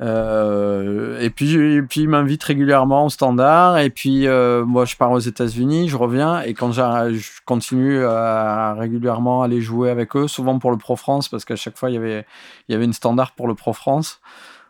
Euh, 0.02 1.20
et 1.20 1.30
puis, 1.30 1.54
et 1.54 1.82
puis 1.82 2.08
m'invite 2.08 2.44
régulièrement 2.44 3.06
au 3.06 3.10
standard. 3.10 3.78
Et 3.78 3.90
puis, 3.90 4.28
euh, 4.28 4.66
moi, 4.66 4.86
je 4.86 4.96
pars 4.96 5.12
aux 5.12 5.20
États-Unis, 5.20 5.90
je 5.90 5.98
reviens. 5.98 6.42
Et 6.42 6.54
quand 6.54 6.72
je 6.72 7.42
continue 7.46 8.04
à 8.04 8.74
régulièrement 8.74 9.44
aller 9.44 9.62
jouer 9.62 9.90
avec 9.90 10.16
eux, 10.16 10.28
souvent 10.28 10.60
pour 10.60 10.72
le 10.72 10.78
Pro 10.78 10.96
France, 10.96 11.30
parce 11.30 11.46
qu'à 11.46 11.56
chaque 11.56 11.78
fois, 11.78 11.90
il 11.90 11.94
y 11.94 11.98
avait, 11.98 12.26
il 12.68 12.74
y 12.74 12.76
avait 12.76 12.86
une 12.86 12.94
standard 12.94 13.34
pour 13.34 13.48
le 13.48 13.56
Pro 13.56 13.74
France 13.74 14.22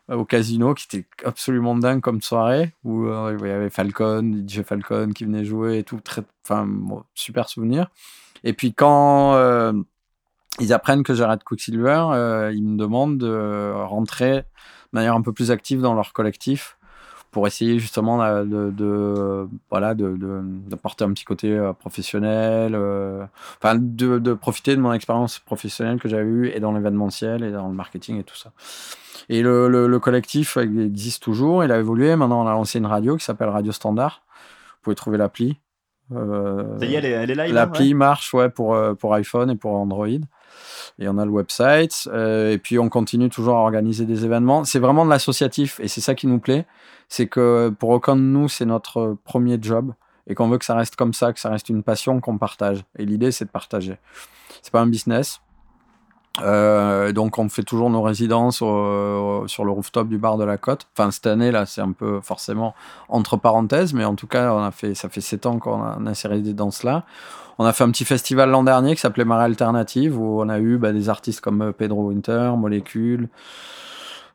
au 0.09 0.25
casino 0.25 0.73
qui 0.73 0.85
était 0.85 1.07
absolument 1.23 1.75
dingue 1.75 2.01
comme 2.01 2.21
soirée 2.21 2.73
où 2.83 3.05
euh, 3.05 3.37
il 3.39 3.47
y 3.47 3.51
avait 3.51 3.69
Falcon, 3.69 4.43
DJ 4.47 4.61
Falcon 4.61 5.11
qui 5.13 5.23
venait 5.25 5.45
jouer 5.45 5.79
et 5.79 5.83
tout, 5.83 5.99
très, 6.03 6.23
enfin, 6.43 6.67
super 7.13 7.47
souvenir. 7.47 7.89
Et 8.43 8.53
puis 8.53 8.73
quand 8.73 9.35
euh, 9.35 9.73
ils 10.59 10.73
apprennent 10.73 11.03
que 11.03 11.13
j'arrête 11.13 11.43
Quicksilver, 11.43 12.05
euh, 12.11 12.51
ils 12.53 12.63
me 12.63 12.77
demandent 12.77 13.17
de 13.17 13.71
rentrer 13.73 14.39
de 14.39 14.43
manière 14.91 15.15
un 15.15 15.21
peu 15.21 15.31
plus 15.31 15.51
active 15.51 15.81
dans 15.81 15.93
leur 15.93 16.13
collectif 16.13 16.77
pour 17.33 17.45
essayer 17.47 17.77
justement 17.79 18.23
euh, 18.23 18.45
de, 18.45 18.71
de 18.71 19.47
voilà 19.69 19.93
de, 19.95 20.15
de- 20.15 20.41
d'apporter 20.69 21.03
un 21.03 21.11
petit 21.11 21.25
côté 21.25 21.51
euh, 21.51 21.73
professionnel 21.73 22.73
euh, 22.75 23.25
enfin 23.61 23.75
de, 23.77 24.19
de 24.19 24.33
profiter 24.33 24.75
de 24.77 24.81
mon 24.81 24.93
expérience 24.93 25.39
professionnelle 25.39 25.99
que 25.99 26.07
j'avais 26.07 26.23
eue 26.23 26.47
et 26.55 26.59
dans 26.61 26.71
l'événementiel 26.71 27.43
et 27.43 27.51
dans 27.51 27.67
le 27.67 27.73
marketing 27.73 28.19
et 28.19 28.23
tout 28.23 28.35
ça 28.37 28.51
et 29.29 29.41
le, 29.41 29.67
le, 29.67 29.87
le 29.87 29.99
collectif 29.99 30.55
existe 30.57 31.21
toujours 31.23 31.63
il 31.65 31.71
a 31.71 31.79
évolué 31.79 32.15
maintenant 32.15 32.43
on 32.43 32.47
a 32.47 32.51
lancé 32.51 32.77
une 32.79 32.85
radio 32.85 33.17
qui 33.17 33.25
s'appelle 33.25 33.49
Radio 33.49 33.71
Standard 33.73 34.21
vous 34.27 34.81
pouvez 34.83 34.95
trouver 34.95 35.17
l'appli 35.17 35.57
Euh, 36.13 36.77
Ça 36.79 36.85
y 36.85 36.93
est, 36.95 36.97
elle 36.97 37.05
est, 37.05 37.11
elle 37.11 37.31
est 37.31 37.35
live. 37.35 37.53
L'appli 37.53 37.93
marche 37.93 38.33
ouais, 38.33 38.49
pour, 38.49 38.77
pour 38.99 39.13
iPhone 39.15 39.49
et 39.49 39.55
pour 39.55 39.71
Android. 39.75 40.19
Et 40.99 41.07
on 41.07 41.17
a 41.17 41.25
le 41.25 41.31
website. 41.31 42.07
euh, 42.11 42.51
et 42.51 42.57
puis 42.57 42.79
on 42.79 42.89
continue 42.89 43.29
toujours 43.29 43.55
à 43.55 43.59
organiser 43.61 44.05
des 44.05 44.25
événements. 44.25 44.63
C'est 44.63 44.79
vraiment 44.79 45.05
de 45.05 45.09
l'associatif 45.09 45.79
et 45.79 45.87
c'est 45.87 46.01
ça 46.01 46.15
qui 46.15 46.27
nous 46.27 46.39
plaît. 46.39 46.65
C'est 47.09 47.27
que 47.27 47.69
pour 47.77 47.89
aucun 47.89 48.15
de 48.15 48.21
nous, 48.21 48.49
c'est 48.49 48.65
notre 48.65 49.17
premier 49.23 49.57
job 49.61 49.93
et 50.27 50.35
qu'on 50.35 50.49
veut 50.49 50.57
que 50.57 50.65
ça 50.65 50.75
reste 50.75 50.95
comme 50.95 51.13
ça, 51.13 51.33
que 51.33 51.39
ça 51.39 51.49
reste 51.49 51.69
une 51.69 51.83
passion 51.83 52.19
qu'on 52.21 52.37
partage. 52.37 52.83
Et 52.97 53.05
l'idée, 53.05 53.31
c'est 53.31 53.45
de 53.45 53.49
partager. 53.49 53.97
C'est 54.61 54.71
pas 54.71 54.81
un 54.81 54.87
business. 54.87 55.41
Euh, 56.41 57.11
donc 57.11 57.37
on 57.37 57.47
fait 57.47 57.61
toujours 57.63 57.91
nos 57.91 58.01
résidences 58.01 58.61
au- 58.63 59.43
sur 59.47 59.65
le 59.65 59.71
rooftop 59.71 60.07
du 60.07 60.17
bar 60.17 60.37
de 60.37 60.43
la 60.43 60.57
Côte. 60.57 60.87
Enfin 60.97 61.11
cette 61.11 61.27
année 61.27 61.51
là, 61.51 61.65
c'est 61.65 61.81
un 61.81 61.91
peu 61.91 62.19
forcément 62.21 62.73
entre 63.07 63.37
parenthèses, 63.37 63.93
mais 63.93 64.03
en 64.05 64.15
tout 64.15 64.25
cas, 64.27 64.51
on 64.53 64.63
a 64.63 64.71
fait 64.71 64.95
ça 64.95 65.09
fait 65.09 65.21
sept 65.21 65.45
ans 65.45 65.59
qu'on 65.59 65.83
a, 65.83 65.97
on 65.99 66.05
a 66.07 66.13
ces 66.15 66.27
résidences 66.27 66.83
là. 66.83 67.03
On 67.59 67.65
a 67.65 67.73
fait 67.73 67.83
un 67.83 67.91
petit 67.91 68.05
festival 68.05 68.49
l'an 68.49 68.63
dernier 68.63 68.95
qui 68.95 69.01
s'appelait 69.01 69.25
Marée 69.25 69.45
Alternative 69.45 70.19
où 70.19 70.41
on 70.41 70.49
a 70.49 70.57
eu 70.57 70.77
bah, 70.77 70.91
des 70.91 71.07
artistes 71.09 71.39
comme 71.39 71.61
euh, 71.61 71.71
Pedro 71.71 72.07
Winter, 72.07 72.51
Molécule, 72.57 73.29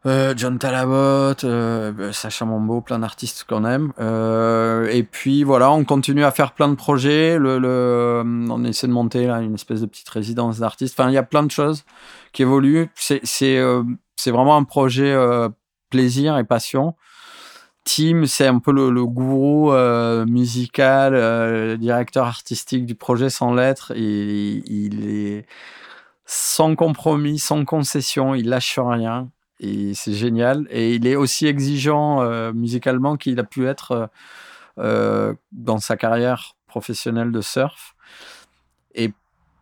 euh, 0.06 0.32
John 0.36 0.58
Talabot, 0.58 1.44
euh, 1.44 2.12
Sacha 2.12 2.44
Mambo, 2.44 2.80
plein 2.80 3.00
d'artistes 3.00 3.44
qu'on 3.44 3.64
aime. 3.64 3.92
Euh, 3.98 4.88
et 4.90 5.02
puis 5.02 5.42
voilà, 5.42 5.72
on 5.72 5.84
continue 5.84 6.24
à 6.24 6.30
faire 6.30 6.52
plein 6.52 6.68
de 6.68 6.74
projets. 6.74 7.36
On 7.40 8.64
essaie 8.64 8.86
de 8.86 8.92
monter 8.92 9.26
là 9.26 9.40
une 9.40 9.54
espèce 9.54 9.80
de 9.80 9.86
petite 9.86 10.08
résidence 10.08 10.60
d'artistes. 10.60 10.98
Enfin, 10.98 11.10
il 11.10 11.14
y 11.14 11.18
a 11.18 11.22
plein 11.24 11.42
de 11.42 11.50
choses 11.50 11.84
qui 12.32 12.42
évoluent. 12.42 12.90
C'est 12.94 13.20
c'est 13.24 13.60
c'est 14.16 14.30
vraiment 14.30 14.56
un 14.56 14.64
projet 14.64 15.16
plaisir 15.90 16.38
et 16.38 16.44
passion. 16.44 16.94
Tim, 17.84 18.26
c'est 18.26 18.46
un 18.46 18.58
peu 18.58 18.70
le, 18.70 19.04
gourou 19.06 19.72
musical, 20.26 21.76
directeur 21.78 22.26
artistique 22.26 22.86
du 22.86 22.94
projet 22.94 23.30
sans 23.30 23.52
lettres. 23.52 23.92
Et 23.96 24.62
il 24.66 25.08
est 25.10 25.46
sans 26.24 26.76
compromis, 26.76 27.38
sans 27.38 27.64
concession, 27.64 28.34
il 28.34 28.48
lâche 28.48 28.78
rien. 28.78 29.30
Et 29.60 29.94
c'est 29.94 30.12
génial. 30.14 30.66
Et 30.70 30.94
il 30.94 31.06
est 31.06 31.16
aussi 31.16 31.46
exigeant 31.46 32.22
euh, 32.22 32.52
musicalement 32.52 33.16
qu'il 33.16 33.38
a 33.40 33.44
pu 33.44 33.66
être 33.66 33.92
euh, 33.92 34.06
euh, 34.78 35.34
dans 35.52 35.78
sa 35.78 35.96
carrière 35.96 36.54
professionnelle 36.66 37.32
de 37.32 37.40
surf. 37.40 37.94
Et 38.94 39.12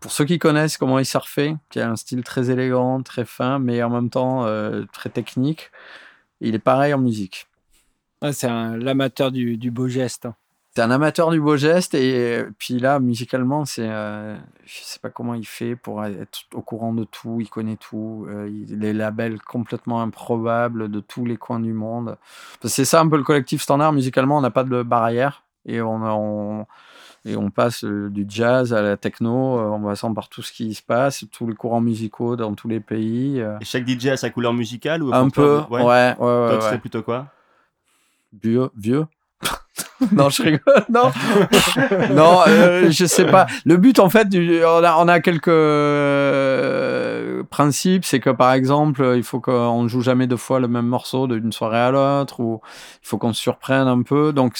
pour 0.00 0.12
ceux 0.12 0.24
qui 0.24 0.38
connaissent 0.38 0.76
comment 0.76 0.98
il 0.98 1.06
surfait, 1.06 1.56
qui 1.70 1.80
a 1.80 1.90
un 1.90 1.96
style 1.96 2.22
très 2.22 2.50
élégant, 2.50 3.02
très 3.02 3.24
fin, 3.24 3.58
mais 3.58 3.82
en 3.82 3.90
même 3.90 4.10
temps 4.10 4.46
très 4.92 5.10
technique, 5.10 5.70
il 6.40 6.54
est 6.54 6.60
pareil 6.60 6.92
en 6.94 6.98
musique. 6.98 7.46
C'est 8.32 8.48
l'amateur 8.48 9.32
du, 9.32 9.56
du 9.56 9.70
beau 9.70 9.88
geste. 9.88 10.26
hein. 10.26 10.36
C'est 10.76 10.82
un 10.82 10.90
amateur 10.90 11.30
du 11.30 11.40
beau 11.40 11.56
geste 11.56 11.94
et 11.94 12.44
puis 12.58 12.78
là 12.78 13.00
musicalement 13.00 13.64
c'est 13.64 13.88
euh, 13.88 14.36
je 14.66 14.80
sais 14.82 14.98
pas 14.98 15.08
comment 15.08 15.32
il 15.32 15.46
fait 15.46 15.74
pour 15.74 16.04
être 16.04 16.40
au 16.52 16.60
courant 16.60 16.92
de 16.92 17.04
tout 17.04 17.38
il 17.40 17.48
connaît 17.48 17.76
tout 17.76 18.26
euh, 18.28 18.46
les 18.68 18.92
labels 18.92 19.40
complètement 19.40 20.02
improbables 20.02 20.90
de 20.90 21.00
tous 21.00 21.24
les 21.24 21.38
coins 21.38 21.60
du 21.60 21.72
monde. 21.72 22.18
C'est 22.62 22.84
ça 22.84 23.00
un 23.00 23.08
peu 23.08 23.16
le 23.16 23.22
collectif 23.22 23.62
standard. 23.62 23.94
Musicalement 23.94 24.36
on 24.36 24.42
n'a 24.42 24.50
pas 24.50 24.64
de 24.64 24.82
barrière 24.82 25.44
et 25.64 25.80
on, 25.80 26.04
on 26.04 26.66
et 27.24 27.36
on 27.36 27.50
passe 27.50 27.82
euh, 27.84 28.10
du 28.10 28.26
jazz 28.28 28.74
à 28.74 28.82
la 28.82 28.98
techno 28.98 29.58
euh, 29.58 29.70
en 29.70 29.80
passant 29.82 30.12
par 30.12 30.28
tout 30.28 30.42
ce 30.42 30.52
qui 30.52 30.74
se 30.74 30.82
passe 30.82 31.24
tous 31.32 31.46
les 31.48 31.54
courants 31.54 31.80
musicaux 31.80 32.36
dans 32.36 32.52
tous 32.52 32.68
les 32.68 32.80
pays 32.80 33.40
euh. 33.40 33.58
Et 33.62 33.64
chaque 33.64 33.88
DJ 33.88 34.08
a 34.08 34.18
sa 34.18 34.28
couleur 34.28 34.52
musicale 34.52 35.02
ou 35.02 35.14
un 35.14 35.30
peu 35.30 35.64
toi, 35.66 35.68
ouais. 35.70 35.82
ouais, 35.82 35.86
ouais, 35.86 36.14
Toi, 36.16 36.48
ouais. 36.48 36.58
tu 36.58 36.64
serais 36.64 36.78
plutôt 36.78 37.02
quoi? 37.02 37.28
Vieux 38.42 38.68
vieux 38.76 39.06
non 40.12 40.28
je 40.30 40.42
rigole 40.42 40.84
non 40.88 41.10
non 42.14 42.40
euh, 42.46 42.90
je 42.90 43.04
sais 43.06 43.26
pas 43.26 43.46
le 43.64 43.76
but 43.76 43.98
en 43.98 44.08
fait 44.08 44.28
on 44.34 44.84
a, 44.84 44.96
on 44.96 45.08
a 45.08 45.20
quelques 45.20 45.48
euh, 45.48 47.42
principes 47.50 48.04
c'est 48.04 48.20
que 48.20 48.30
par 48.30 48.52
exemple 48.52 49.14
il 49.16 49.22
faut 49.22 49.40
qu'on 49.40 49.88
joue 49.88 50.02
jamais 50.02 50.26
deux 50.26 50.36
fois 50.36 50.60
le 50.60 50.68
même 50.68 50.86
morceau 50.86 51.26
d'une 51.26 51.52
soirée 51.52 51.78
à 51.80 51.90
l'autre 51.90 52.40
ou 52.40 52.60
il 53.02 53.06
faut 53.06 53.18
qu'on 53.18 53.32
se 53.32 53.40
surprenne 53.40 53.88
un 53.88 54.02
peu 54.02 54.32
donc 54.32 54.54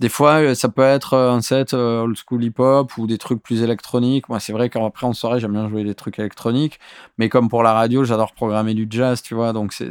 des 0.00 0.08
fois, 0.08 0.40
euh, 0.40 0.54
ça 0.54 0.70
peut 0.70 0.82
être 0.82 1.14
un 1.14 1.42
set 1.42 1.74
euh, 1.74 2.00
old 2.00 2.16
school 2.16 2.42
hip-hop 2.42 2.96
ou 2.96 3.06
des 3.06 3.18
trucs 3.18 3.42
plus 3.42 3.62
électroniques. 3.62 4.30
Moi, 4.30 4.40
c'est 4.40 4.54
vrai 4.54 4.70
qu'après, 4.70 5.06
en 5.06 5.12
soirée, 5.12 5.40
j'aime 5.40 5.52
bien 5.52 5.68
jouer 5.68 5.84
des 5.84 5.94
trucs 5.94 6.18
électroniques. 6.18 6.80
Mais 7.18 7.28
comme 7.28 7.50
pour 7.50 7.62
la 7.62 7.74
radio, 7.74 8.02
j'adore 8.02 8.32
programmer 8.32 8.72
du 8.72 8.86
jazz, 8.88 9.20
tu 9.20 9.34
vois. 9.34 9.52
Donc, 9.52 9.74
c'est, 9.74 9.90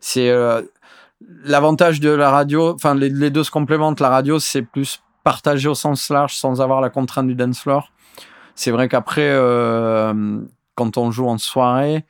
c'est, 0.00 0.32
l'avantage 1.44 2.00
de 2.00 2.10
la 2.10 2.30
radio. 2.30 2.74
Enfin, 2.74 2.94
les, 2.94 3.30
deux 3.30 3.44
se 3.44 3.50
complémentent. 3.50 4.00
La 4.00 4.08
radio, 4.08 4.38
c'est 4.38 4.62
plus 4.62 5.02
partagé 5.22 5.68
au 5.68 5.74
sens 5.74 6.10
large 6.10 6.34
sans 6.34 6.60
avoir 6.60 6.80
la 6.80 6.90
contrainte 6.90 7.26
du 7.26 7.34
dance 7.34 7.60
floor. 7.60 7.90
C'est 8.54 8.70
vrai 8.70 8.88
qu'après, 8.88 9.30
euh, 9.30 10.40
quand 10.74 10.96
on 10.96 11.10
joue 11.10 11.26
en 11.28 11.38
soirée, 11.38 12.04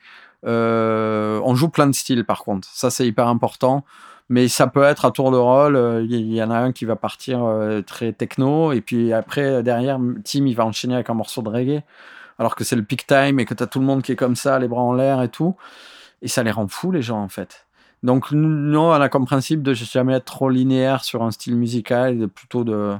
euh, 0.47 1.41
on 1.44 1.55
joue 1.55 1.68
plein 1.68 1.86
de 1.86 1.94
styles, 1.94 2.25
par 2.25 2.44
contre. 2.44 2.68
Ça, 2.73 2.91
c'est 2.91 3.07
hyper 3.07 3.28
important 3.28 3.84
mais 4.31 4.49
ça 4.49 4.67
peut 4.67 4.84
être 4.84 5.05
à 5.05 5.10
tour 5.10 5.31
de 5.31 5.36
rôle. 5.36 5.76
euh, 5.76 6.02
Il 6.09 6.33
y, 6.33 6.43
en 6.43 6.51
a 6.51 6.57
un 6.57 6.73
qui 6.73 6.86
va 6.86 6.97
partir 6.97 7.47
très 7.86 8.15
techno, 8.15 8.73
et 8.73 8.81
puis 8.81 9.12
après, 9.12 9.62
derrière, 9.62 9.99
Tim, 10.25 10.47
il 10.47 10.57
va 10.57 10.65
enchaîner 10.65 10.94
avec 10.94 11.10
un 11.10 11.15
morceau 11.15 11.43
de 11.43 11.51
reggae, 11.51 11.83
alors 12.39 12.55
que 12.55 12.65
c'est 12.65 12.75
le 12.75 12.83
peak 12.83 13.07
time 13.07 13.39
et 13.39 13.44
que 13.44 13.52
tu 13.52 13.62
as 13.62 13.67
tout 13.67 13.81
le 13.81 13.84
monde 13.84 14.01
qui 14.01 14.12
est 14.12 14.17
comme 14.17 14.34
ça, 14.34 14.59
les 14.59 14.67
bras 14.67 14.81
en 14.81 14.94
l'air 14.94 15.20
et 15.20 15.28
tout. 15.28 15.57
Et 16.23 16.28
ça 16.28 16.43
les 16.43 16.51
rend 16.51 16.68
fous, 16.68 16.91
les 16.91 17.02
gens, 17.02 17.23
en 17.23 17.28
fait. 17.28 17.67
Donc, 18.05 18.33
nous, 18.33 18.78
on 18.78 18.91
a 18.92 19.08
comme 19.08 19.24
principe 19.24 19.62
de 19.62 19.73
jamais 19.73 20.12
être 20.12 20.26
trop 20.26 20.50
linéaire 20.50 21.02
sur 21.05 21.23
un 21.23 21.31
style 21.31 21.57
musical, 21.57 22.28
plutôt 22.28 22.62
de, 22.62 22.97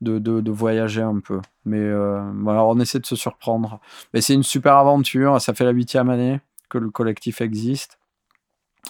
de, 0.00 0.18
de, 0.18 0.50
voyager 0.50 1.02
un 1.02 1.20
peu. 1.20 1.42
Mais 1.66 1.76
euh, 1.76 2.22
on 2.46 2.80
essaie 2.80 2.98
de 2.98 3.04
se 3.04 3.14
surprendre. 3.14 3.78
Mais 4.14 4.22
c'est 4.22 4.32
une 4.32 4.42
super 4.42 4.76
aventure, 4.76 5.38
ça 5.38 5.52
fait 5.52 5.64
la 5.64 5.70
huitième 5.72 6.08
année 6.08 6.40
que 6.70 6.78
le 6.78 6.88
collectif 6.88 7.42
existe. 7.42 7.98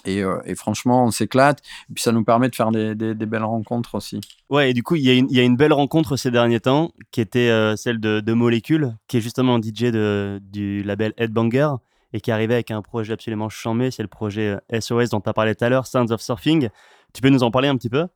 Et, 0.05 0.23
euh, 0.23 0.39
franchement, 0.55 1.03
on 1.03 1.11
s'éclate. 1.11 1.59
Et 1.89 1.93
puis 1.93 2.01
ça 2.01 2.13
nous 2.13 2.23
permet 2.23 2.47
de 2.47 2.55
faire 2.55 2.71
des, 2.71 2.95
des, 2.95 3.25
belles 3.25 3.43
rencontres 3.43 3.95
aussi. 3.95 4.21
Ouais, 4.49 4.71
et 4.71 4.73
du 4.73 4.81
coup, 4.81 4.95
il 4.95 5.01
y, 5.01 5.35
y, 5.35 5.39
a 5.41 5.43
une 5.43 5.57
belle 5.57 5.73
rencontre 5.73 6.15
ces 6.15 6.31
derniers 6.31 6.61
temps 6.61 6.93
qui 7.11 7.19
était 7.19 7.49
euh, 7.49 7.75
celle 7.75 7.99
de, 7.99 8.21
de 8.21 8.33
Molécule, 8.33 8.95
qui 9.09 9.17
est 9.17 9.21
justement 9.21 9.55
un 9.55 9.61
DJ 9.61 9.91
de, 9.91 10.39
du 10.41 10.83
label 10.83 11.13
Headbanger 11.17 11.71
et 12.13 12.21
qui 12.21 12.31
arrivé 12.31 12.53
avec 12.55 12.71
un 12.71 12.81
projet 12.81 13.13
absolument 13.13 13.49
chambé. 13.49 13.91
C'est 13.91 14.01
le 14.01 14.07
projet 14.07 14.57
SOS 14.71 15.09
dont 15.09 15.21
tu 15.21 15.29
as 15.29 15.33
parlé 15.33 15.55
tout 15.55 15.65
à 15.65 15.69
l'heure, 15.69 15.87
Sounds 15.87 16.11
of 16.11 16.21
Surfing. 16.21 16.69
Tu 17.13 17.21
peux 17.21 17.29
nous 17.29 17.43
en 17.43 17.51
parler 17.51 17.67
un 17.67 17.75
petit 17.75 17.89
peu? 17.89 18.07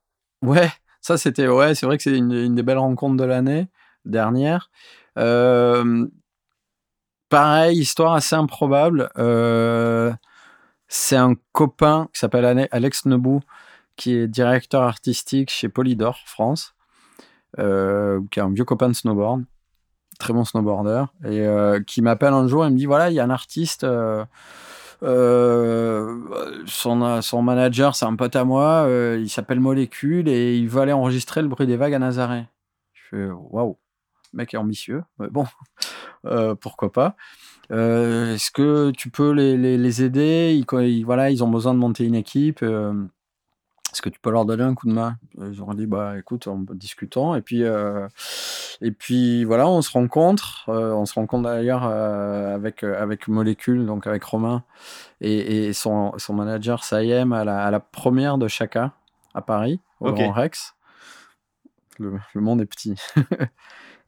Ouais, 0.41 0.69
ça 1.01 1.17
c'était, 1.17 1.47
ouais, 1.47 1.75
c'est 1.75 1.85
vrai 1.85 1.97
que 1.97 2.03
c'est 2.03 2.17
une, 2.17 2.55
des 2.55 2.63
belles 2.63 2.77
rencontres 2.77 3.17
de 3.17 3.23
l'année 3.23 3.67
dernière. 4.05 4.72
Euh, 5.17 6.07
pareil, 7.30 7.80
histoire 7.80 8.13
assez 8.13 8.35
improbable. 8.35 9.09
Euh, 9.17 10.13
c'est 10.88 11.15
un 11.15 11.35
copain 11.51 12.09
qui 12.13 12.19
s'appelle 12.19 12.67
Alex 12.72 13.05
Nebou, 13.05 13.41
qui 13.95 14.15
est 14.15 14.27
directeur 14.27 14.83
artistique 14.83 15.49
chez 15.49 15.69
Polydor 15.69 16.19
France, 16.25 16.75
euh, 17.59 18.22
qui 18.31 18.39
est 18.39 18.43
un 18.43 18.51
vieux 18.51 18.65
copain 18.65 18.89
de 18.89 18.93
snowboard, 18.93 19.43
très 20.19 20.33
bon 20.33 20.45
snowboarder, 20.45 21.06
et 21.24 21.42
euh, 21.42 21.82
qui 21.82 22.01
m'appelle 22.01 22.33
un 22.33 22.48
jour 22.48 22.66
et 22.66 22.69
me 22.69 22.77
dit 22.77 22.85
voilà, 22.85 23.09
il 23.09 23.14
y 23.14 23.19
a 23.19 23.24
un 23.24 23.30
artiste, 23.30 23.85
euh, 25.03 26.17
son, 26.66 27.22
son, 27.22 27.42
manager, 27.42 27.95
c'est 27.95 28.06
un 28.06 28.16
pote 28.16 28.35
à 28.35 28.45
moi, 28.45 28.85
euh, 28.88 29.19
il 29.22 29.30
s'appelle 29.30 29.59
Molécule 29.59 30.30
et 30.30 30.58
il 30.58 30.69
veut 30.69 30.82
aller 30.82 30.93
enregistrer 30.93 31.42
le 31.42 31.50
bruit 31.50 31.67
des 31.67 31.75
vagues 31.75 31.93
à 31.93 32.00
Nazaré. 32.00 32.48
Je 32.93 33.01
fais 33.09 33.30
waouh, 33.30 33.77
mec 34.32 34.53
est 34.53 34.58
ambitieux, 34.58 35.03
mais 35.19 35.27
bon, 35.30 35.45
euh, 36.25 36.56
pourquoi 36.56 36.92
pas. 36.92 37.16
Euh, 37.72 38.35
Est-ce 38.35 38.51
que 38.51 38.92
tu 38.92 39.09
peux 39.09 39.32
les, 39.32 40.03
aider? 40.03 40.64
Voilà, 41.06 41.32
ils 41.32 41.43
ont 41.43 41.50
besoin 41.50 41.74
de 41.74 41.80
monter 41.80 42.06
une 42.06 42.16
équipe. 42.16 42.64
Euh, 43.93 43.95
Est-ce 43.95 44.01
que 44.01 44.09
tu 44.09 44.19
peux 44.19 44.31
leur 44.31 44.45
donner 44.45 44.63
un 44.63 44.73
coup 44.73 44.88
de 44.88 44.93
main? 44.93 45.17
Ils 45.38 45.61
ont 45.61 45.73
dit 45.73 45.85
bah 45.85 46.17
écoute, 46.17 46.47
on 46.47 46.65
discutons. 46.73 47.35
Et 47.35 47.41
puis 47.41 47.63
euh, 47.63 48.07
et 48.81 48.91
puis 48.91 49.43
voilà, 49.43 49.67
on 49.67 49.81
se 49.81 49.91
rencontre. 49.91 50.65
Euh, 50.69 50.93
on 50.93 51.05
se 51.05 51.13
rencontre 51.13 51.43
d'ailleurs 51.43 51.85
euh, 51.85 52.55
avec 52.55 52.83
avec 52.83 53.27
Molécule, 53.27 53.85
donc 53.85 54.07
avec 54.07 54.23
Romain 54.23 54.63
et, 55.22 55.67
et 55.67 55.73
son, 55.73 56.13
son 56.17 56.33
manager 56.33 56.83
Sayem 56.83 57.33
à 57.33 57.43
la, 57.43 57.65
à 57.65 57.72
la 57.72 57.80
première 57.80 58.38
de 58.38 58.47
Chaka 58.47 58.93
à 59.33 59.41
Paris 59.41 59.80
au 59.99 60.09
okay. 60.09 60.23
Grand 60.23 60.33
Rex. 60.33 60.75
Le, 61.99 62.19
le 62.33 62.41
monde 62.41 62.61
est 62.61 62.65
petit. 62.65 62.95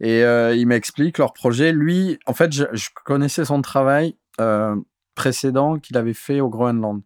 Et 0.01 0.23
euh, 0.23 0.55
il 0.55 0.67
m'explique 0.67 1.17
leur 1.17 1.33
projet. 1.33 1.71
Lui, 1.71 2.19
en 2.25 2.33
fait, 2.33 2.51
je, 2.51 2.65
je 2.73 2.89
connaissais 3.05 3.45
son 3.45 3.61
travail 3.61 4.15
euh, 4.41 4.75
précédent 5.15 5.77
qu'il 5.77 5.97
avait 5.97 6.13
fait 6.13 6.41
au 6.41 6.49
Groenland, 6.49 7.01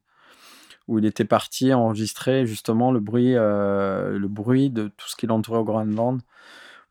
où 0.90 0.98
il 0.98 1.06
était 1.06 1.24
parti 1.24 1.72
enregistrer 1.72 2.48
justement 2.48 2.92
le 2.92 3.00
bruit, 3.00 3.36
euh, 3.36 4.18
le 4.18 4.28
bruit 4.28 4.72
de 4.72 4.88
tout 4.88 5.08
ce 5.08 5.16
qui 5.16 5.28
l'entourait 5.28 5.60
au 5.60 5.64
Groenland 5.64 6.20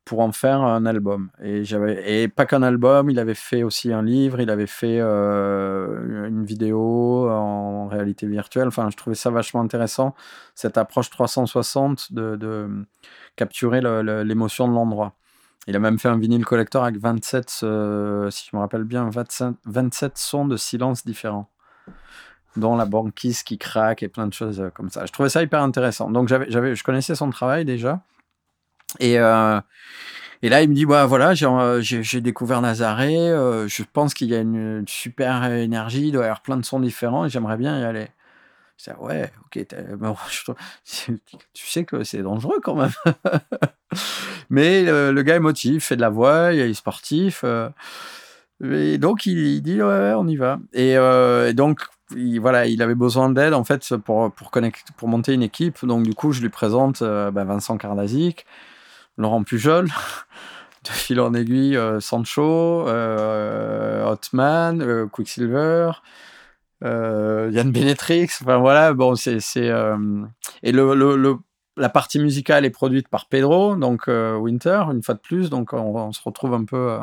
pour 0.04 0.20
en 0.20 0.32
faire 0.32 0.62
un 0.62 0.86
album. 0.86 1.30
Et, 1.42 1.64
et 2.06 2.28
pas 2.28 2.46
qu'un 2.46 2.62
album, 2.62 3.10
il 3.10 3.18
avait 3.18 3.34
fait 3.34 3.62
aussi 3.64 3.92
un 3.92 4.02
livre, 4.02 4.40
il 4.40 4.50
avait 4.50 4.68
fait 4.68 4.98
euh, 5.00 6.28
une 6.28 6.44
vidéo 6.44 7.28
en 7.28 7.88
réalité 7.88 8.26
virtuelle. 8.26 8.68
Enfin, 8.68 8.88
je 8.90 8.96
trouvais 8.96 9.16
ça 9.16 9.30
vachement 9.30 9.60
intéressant, 9.60 10.14
cette 10.54 10.78
approche 10.78 11.10
360 11.10 12.12
de, 12.12 12.68
capturer 13.36 13.82
l'émotion 13.82 14.68
de 14.68 14.72
l'endroit. 14.72 15.12
Il 15.66 15.76
a 15.76 15.78
même 15.80 15.98
fait 15.98 16.08
un 16.08 16.18
vinyle 16.18 16.46
collector 16.46 16.84
avec 16.84 16.98
27, 16.98 17.60
euh, 17.64 18.30
si 18.30 18.48
je 18.50 18.56
me 18.56 18.62
rappelle 18.62 18.84
bien, 18.84 19.10
27, 19.10 19.54
27 19.66 20.16
sons 20.16 20.46
de 20.46 20.56
silence 20.56 21.04
différents, 21.04 21.50
dont 22.56 22.76
la 22.76 22.86
banquise 22.86 23.42
qui 23.42 23.58
craque 23.58 24.02
et 24.02 24.08
plein 24.08 24.26
de 24.26 24.34
choses 24.34 24.62
comme 24.74 24.90
ça. 24.90 25.06
Je 25.06 25.12
trouvais 25.12 25.28
ça 25.28 25.42
hyper 25.42 25.62
intéressant. 25.62 26.10
Donc, 26.10 26.28
j'avais, 26.28 26.46
j'avais, 26.50 26.74
je 26.74 26.84
connaissais 26.84 27.14
son 27.14 27.30
travail 27.30 27.64
déjà. 27.64 28.00
Et, 29.00 29.18
euh, 29.18 29.60
Et 30.42 30.48
là, 30.48 30.62
il 30.62 30.68
me 30.68 30.74
dit, 30.74 30.86
bah, 30.86 31.06
voilà, 31.06 31.34
j'ai, 31.34 31.46
euh, 31.46 31.80
j'ai, 31.80 32.02
j'ai 32.02 32.20
découvert 32.20 32.60
Nazaré, 32.60 33.16
euh, 33.16 33.66
je 33.66 33.82
pense 33.92 34.14
qu'il 34.14 34.28
y 34.28 34.34
a 34.36 34.40
une 34.40 34.84
super 34.86 35.44
énergie, 35.44 36.08
il 36.08 36.12
doit 36.12 36.22
y 36.22 36.24
avoir 36.26 36.42
plein 36.42 36.56
de 36.56 36.64
sons 36.64 36.80
différents 36.80 37.26
et 37.26 37.28
j'aimerais 37.28 37.56
bien 37.56 37.78
y 37.80 37.84
aller. 37.84 38.08
Je 38.78 38.84
dis, 38.84 38.90
ah 38.96 39.02
ouais, 39.02 39.32
ok, 39.46 39.66
tu 41.54 41.66
sais 41.66 41.84
que 41.84 42.04
c'est 42.04 42.22
dangereux 42.22 42.60
quand 42.62 42.76
même. 42.76 42.92
Mais 44.50 44.84
le, 44.84 45.22
gars 45.22 45.36
est 45.36 45.40
motivé, 45.40 45.80
fait 45.80 45.96
de 45.96 46.00
la 46.00 46.10
voix, 46.10 46.52
il 46.52 46.60
est 46.60 46.74
sportif. 46.74 47.42
euh, 47.44 47.68
et 48.64 48.98
donc, 48.98 49.26
il, 49.26 49.60
dit, 49.62 49.82
ouais, 49.82 50.12
on 50.16 50.26
y 50.26 50.36
va. 50.36 50.58
Euh, 50.76 51.48
et 51.48 51.54
donc, 51.54 51.86
il, 52.16 52.38
voilà, 52.38 52.66
il 52.66 52.82
avait 52.82 52.94
besoin 52.94 53.28
d'aide 53.30 53.54
en 53.54 53.64
fait 53.64 53.96
pour, 53.96 54.32
pour, 54.32 54.50
connecter, 54.50 54.92
pour 54.96 55.08
monter 55.08 55.34
une 55.34 55.42
équipe. 55.42 55.84
Donc, 55.84 56.04
du 56.04 56.14
coup, 56.14 56.32
je 56.32 56.40
lui 56.40 56.48
présente 56.48 57.02
euh, 57.02 57.30
ben, 57.30 57.44
Vincent 57.44 57.76
Kardazik, 57.76 58.46
Laurent 59.16 59.42
Pujol, 59.42 59.88
de 60.84 60.90
fil 60.90 61.20
en 61.20 61.34
aiguille, 61.34 61.76
euh, 61.76 62.00
Sancho, 62.00 62.86
euh, 62.88 64.06
Hotman, 64.06 64.80
euh, 64.80 65.06
Quicksilver, 65.06 65.92
Yann 66.82 67.72
Benetrix. 67.72 68.28
Enfin, 68.42 68.58
voilà, 68.58 68.94
bon, 68.94 69.14
c'est. 69.14 69.38
et 69.62 70.72
le, 70.72 70.94
le, 70.94 71.36
la 71.76 71.88
partie 71.88 72.20
musicale 72.20 72.64
est 72.64 72.70
produite 72.70 73.08
par 73.08 73.26
Pedro, 73.26 73.76
donc 73.76 74.06
Winter, 74.06 74.84
une 74.92 75.02
fois 75.02 75.14
de 75.14 75.20
plus. 75.20 75.50
Donc, 75.50 75.72
on, 75.72 76.12
se 76.12 76.20
retrouve 76.24 76.54
un 76.54 76.64
peu 76.64 76.96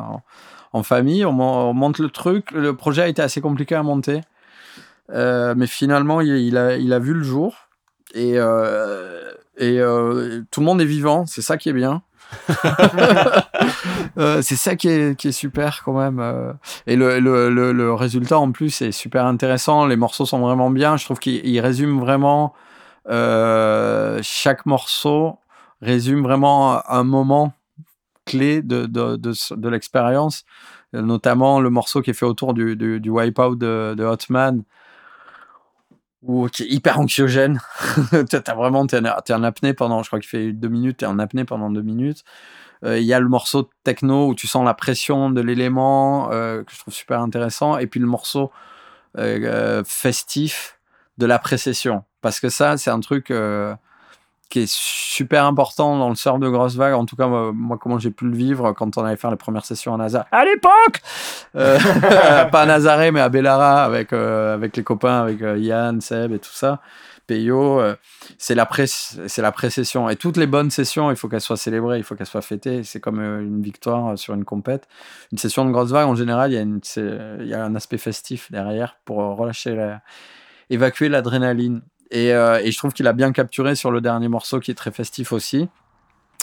en, 0.72 0.82
famille. 0.82 1.24
On, 1.24 1.38
on 1.40 1.74
monte 1.74 1.98
le 1.98 2.08
truc. 2.08 2.50
Le 2.52 2.74
projet 2.74 3.02
a 3.02 3.08
été 3.08 3.22
assez 3.22 3.40
compliqué 3.40 3.74
à 3.74 3.82
monter. 3.82 4.22
Euh, 5.10 5.54
mais 5.56 5.66
finalement, 5.66 6.20
il, 6.20 6.36
il 6.36 6.56
a, 6.56 6.76
il 6.76 6.92
a 6.92 6.98
vu 6.98 7.14
le 7.14 7.22
jour. 7.22 7.54
Et, 8.14 8.34
euh, 8.36 9.32
et 9.56 9.80
euh, 9.80 10.42
tout 10.50 10.60
le 10.60 10.66
monde 10.66 10.80
est 10.80 10.86
vivant. 10.86 11.26
C'est 11.26 11.42
ça 11.42 11.56
qui 11.56 11.68
est 11.68 11.72
bien. 11.74 12.02
C'est 14.16 14.56
ça 14.56 14.74
qui 14.76 14.88
est, 14.88 15.16
qui 15.16 15.28
est 15.28 15.32
super 15.32 15.82
quand 15.84 15.92
même. 15.92 16.54
Et 16.86 16.96
le, 16.96 17.20
le, 17.20 17.50
le, 17.50 17.72
le 17.72 17.92
résultat 17.94 18.38
en 18.38 18.50
plus 18.50 18.82
est 18.82 18.92
super 18.92 19.26
intéressant. 19.26 19.86
Les 19.86 19.96
morceaux 19.96 20.26
sont 20.26 20.40
vraiment 20.40 20.70
bien. 20.70 20.96
Je 20.96 21.04
trouve 21.04 21.18
qu'il 21.18 21.46
il 21.46 21.60
résume 21.60 22.00
vraiment 22.00 22.54
chaque 24.22 24.66
morceau 24.66 25.38
résume 25.82 26.22
vraiment 26.22 26.80
un 26.90 27.04
moment 27.04 27.52
clé 28.24 28.62
de, 28.62 28.86
de, 28.86 29.16
de, 29.16 29.32
de 29.54 29.68
l'expérience, 29.68 30.44
notamment 30.92 31.60
le 31.60 31.70
morceau 31.70 32.02
qui 32.02 32.10
est 32.10 32.14
fait 32.14 32.26
autour 32.26 32.54
du, 32.54 32.76
du, 32.76 33.00
du 33.00 33.10
Wipeout 33.10 33.56
de, 33.56 33.94
de 33.96 34.04
Hotman, 34.04 34.62
ou 36.26 36.48
qui 36.48 36.64
est 36.64 36.68
hyper 36.68 36.98
anxiogène. 36.98 37.60
T'as 38.10 38.40
t'as 38.40 38.54
vraiment, 38.54 38.86
t'es 38.86 38.98
en, 38.98 39.42
apnée 39.42 39.74
pendant, 39.74 40.02
je 40.02 40.08
crois 40.08 40.18
qu'il 40.18 40.28
fait 40.28 40.52
deux 40.52 40.68
minutes, 40.68 40.98
t'es 40.98 41.06
en 41.06 41.18
apnée 41.18 41.44
pendant 41.44 41.70
deux 41.70 41.82
minutes. 41.82 42.24
Euh, 42.84 42.98
Il 42.98 43.06
y 43.06 43.14
a 43.14 43.20
le 43.20 43.28
morceau 43.28 43.70
techno 43.84 44.28
où 44.28 44.34
tu 44.34 44.46
sens 44.46 44.64
la 44.64 44.74
pression 44.74 45.30
de 45.30 45.40
l'élément, 45.40 46.30
euh, 46.32 46.64
que 46.64 46.72
je 46.72 46.78
trouve 46.80 46.92
super 46.92 47.20
intéressant, 47.20 47.78
et 47.78 47.86
puis 47.86 48.00
le 48.00 48.06
morceau 48.06 48.50
euh, 49.18 49.82
festif 49.86 50.78
de 51.16 51.26
la 51.26 51.38
précession. 51.38 52.04
Parce 52.20 52.40
que 52.40 52.48
ça, 52.48 52.76
c'est 52.76 52.90
un 52.90 53.00
truc 53.00 53.32
qui 54.48 54.60
est 54.60 54.70
super 54.72 55.44
important 55.44 55.98
dans 55.98 56.08
le 56.08 56.14
surf 56.14 56.38
de 56.38 56.48
grosse 56.48 56.76
vague. 56.76 56.94
En 56.94 57.04
tout 57.04 57.16
cas, 57.16 57.26
moi, 57.26 57.78
comment 57.80 57.98
j'ai 57.98 58.10
pu 58.10 58.26
le 58.26 58.36
vivre 58.36 58.72
quand 58.72 58.96
on 58.96 59.04
allait 59.04 59.16
faire 59.16 59.30
les 59.30 59.36
premières 59.36 59.64
sessions 59.64 59.94
à 59.94 59.96
Nazaré. 59.96 60.26
À 60.30 60.44
l'époque 60.44 61.00
Euh, 61.56 61.78
Pas 62.52 62.62
à 62.62 62.66
Nazaré, 62.66 63.10
mais 63.10 63.20
à 63.20 63.28
Bellara, 63.28 63.84
avec, 63.84 64.12
euh, 64.12 64.54
avec 64.54 64.76
les 64.76 64.82
copains, 64.84 65.20
avec 65.22 65.42
euh, 65.42 65.58
Yann, 65.58 66.00
Seb 66.00 66.32
et 66.32 66.38
tout 66.38 66.52
ça. 66.52 66.80
Peyo, 67.26 67.82
c'est 68.38 68.54
la, 68.54 68.66
pré- 68.66 68.86
c'est 68.86 69.42
la 69.42 69.50
précession. 69.50 70.08
Et 70.08 70.14
toutes 70.14 70.36
les 70.36 70.46
bonnes 70.46 70.70
sessions, 70.70 71.10
il 71.10 71.16
faut 71.16 71.26
qu'elles 71.28 71.40
soient 71.40 71.56
célébrées, 71.56 71.98
il 71.98 72.04
faut 72.04 72.14
qu'elles 72.14 72.24
soient 72.28 72.40
fêtées. 72.40 72.84
C'est 72.84 73.00
comme 73.00 73.18
une 73.20 73.60
victoire 73.62 74.16
sur 74.16 74.32
une 74.34 74.44
compète. 74.44 74.86
Une 75.32 75.38
session 75.38 75.64
de 75.64 75.72
grosse 75.72 75.90
vague, 75.90 76.06
en 76.06 76.14
général, 76.14 76.52
il 76.52 76.54
y, 76.54 77.00
a 77.00 77.44
y 77.44 77.52
a 77.54 77.64
un 77.64 77.74
aspect 77.74 77.98
festif 77.98 78.52
derrière 78.52 78.96
pour 79.04 79.16
relâcher 79.36 79.96
évacuer 80.70 81.08
l'adrénaline. 81.08 81.82
Et, 82.10 82.32
euh, 82.32 82.60
et 82.62 82.70
je 82.70 82.78
trouve 82.78 82.92
qu'il 82.92 83.06
a 83.06 83.12
bien 83.12 83.32
capturé 83.32 83.74
sur 83.74 83.90
le 83.90 84.00
dernier 84.00 84.28
morceau 84.28 84.60
qui 84.60 84.70
est 84.70 84.74
très 84.74 84.92
festif 84.92 85.32
aussi. 85.32 85.68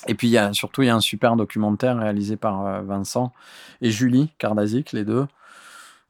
Et 0.07 0.15
puis 0.15 0.27
il 0.27 0.31
y 0.31 0.37
a, 0.37 0.51
surtout, 0.51 0.81
il 0.81 0.87
y 0.87 0.89
a 0.89 0.95
un 0.95 0.99
super 0.99 1.35
documentaire 1.35 1.97
réalisé 1.97 2.35
par 2.35 2.65
euh, 2.65 2.81
Vincent 2.81 3.31
et 3.81 3.89
Julie 3.89 4.31
Kardazik, 4.37 4.91
les 4.91 5.05
deux. 5.05 5.25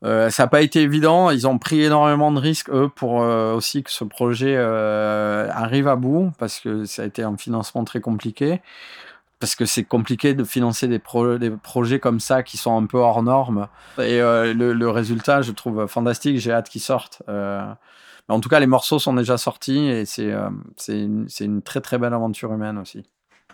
Euh, 0.03 0.29
ça 0.29 0.43
n'a 0.43 0.47
pas 0.47 0.61
été 0.61 0.81
évident. 0.81 1.29
Ils 1.29 1.47
ont 1.47 1.59
pris 1.59 1.81
énormément 1.81 2.31
de 2.31 2.39
risques, 2.39 2.69
eux, 2.71 2.89
pour 2.93 3.13
aussi 3.13 3.83
que 3.83 3.91
ce 3.91 4.03
projet 4.03 4.57
arrive 4.57 5.87
à 5.87 5.95
bout, 5.95 6.31
parce 6.39 6.59
que 6.59 6.85
ça 6.85 7.03
a 7.03 7.05
été 7.05 7.23
un 7.23 7.37
financement 7.37 7.83
très 7.83 8.01
compliqué. 8.01 8.61
Parce 9.39 9.55
que 9.55 9.65
c'est 9.65 9.83
compliqué 9.83 10.33
de 10.33 10.43
financer 10.43 10.87
des, 10.87 10.99
pro- 10.99 11.37
des 11.37 11.51
projets 11.51 11.99
comme 11.99 12.19
ça 12.19 12.43
qui 12.43 12.57
sont 12.57 12.77
un 12.77 12.85
peu 12.85 12.97
hors 12.97 13.23
normes. 13.23 13.67
Et 13.97 14.19
le, 14.19 14.73
le 14.73 14.89
résultat, 14.89 15.41
je 15.41 15.51
trouve 15.51 15.85
fantastique. 15.87 16.37
J'ai 16.39 16.51
hâte 16.51 16.69
qu'ils 16.69 16.81
sortent. 16.81 17.21
En 18.29 18.39
tout 18.39 18.49
cas, 18.49 18.59
les 18.59 18.67
morceaux 18.67 18.99
sont 18.99 19.13
déjà 19.13 19.37
sortis 19.37 19.79
et 19.79 20.05
c'est 20.05 20.31
euh, 20.31 20.49
c'est 20.77 21.01
une, 21.01 21.61
très 21.61 21.81
très 21.81 21.97
belle 21.97 22.13
aventure 22.13 22.53
humaine 22.53 22.77
aussi. 22.77 23.03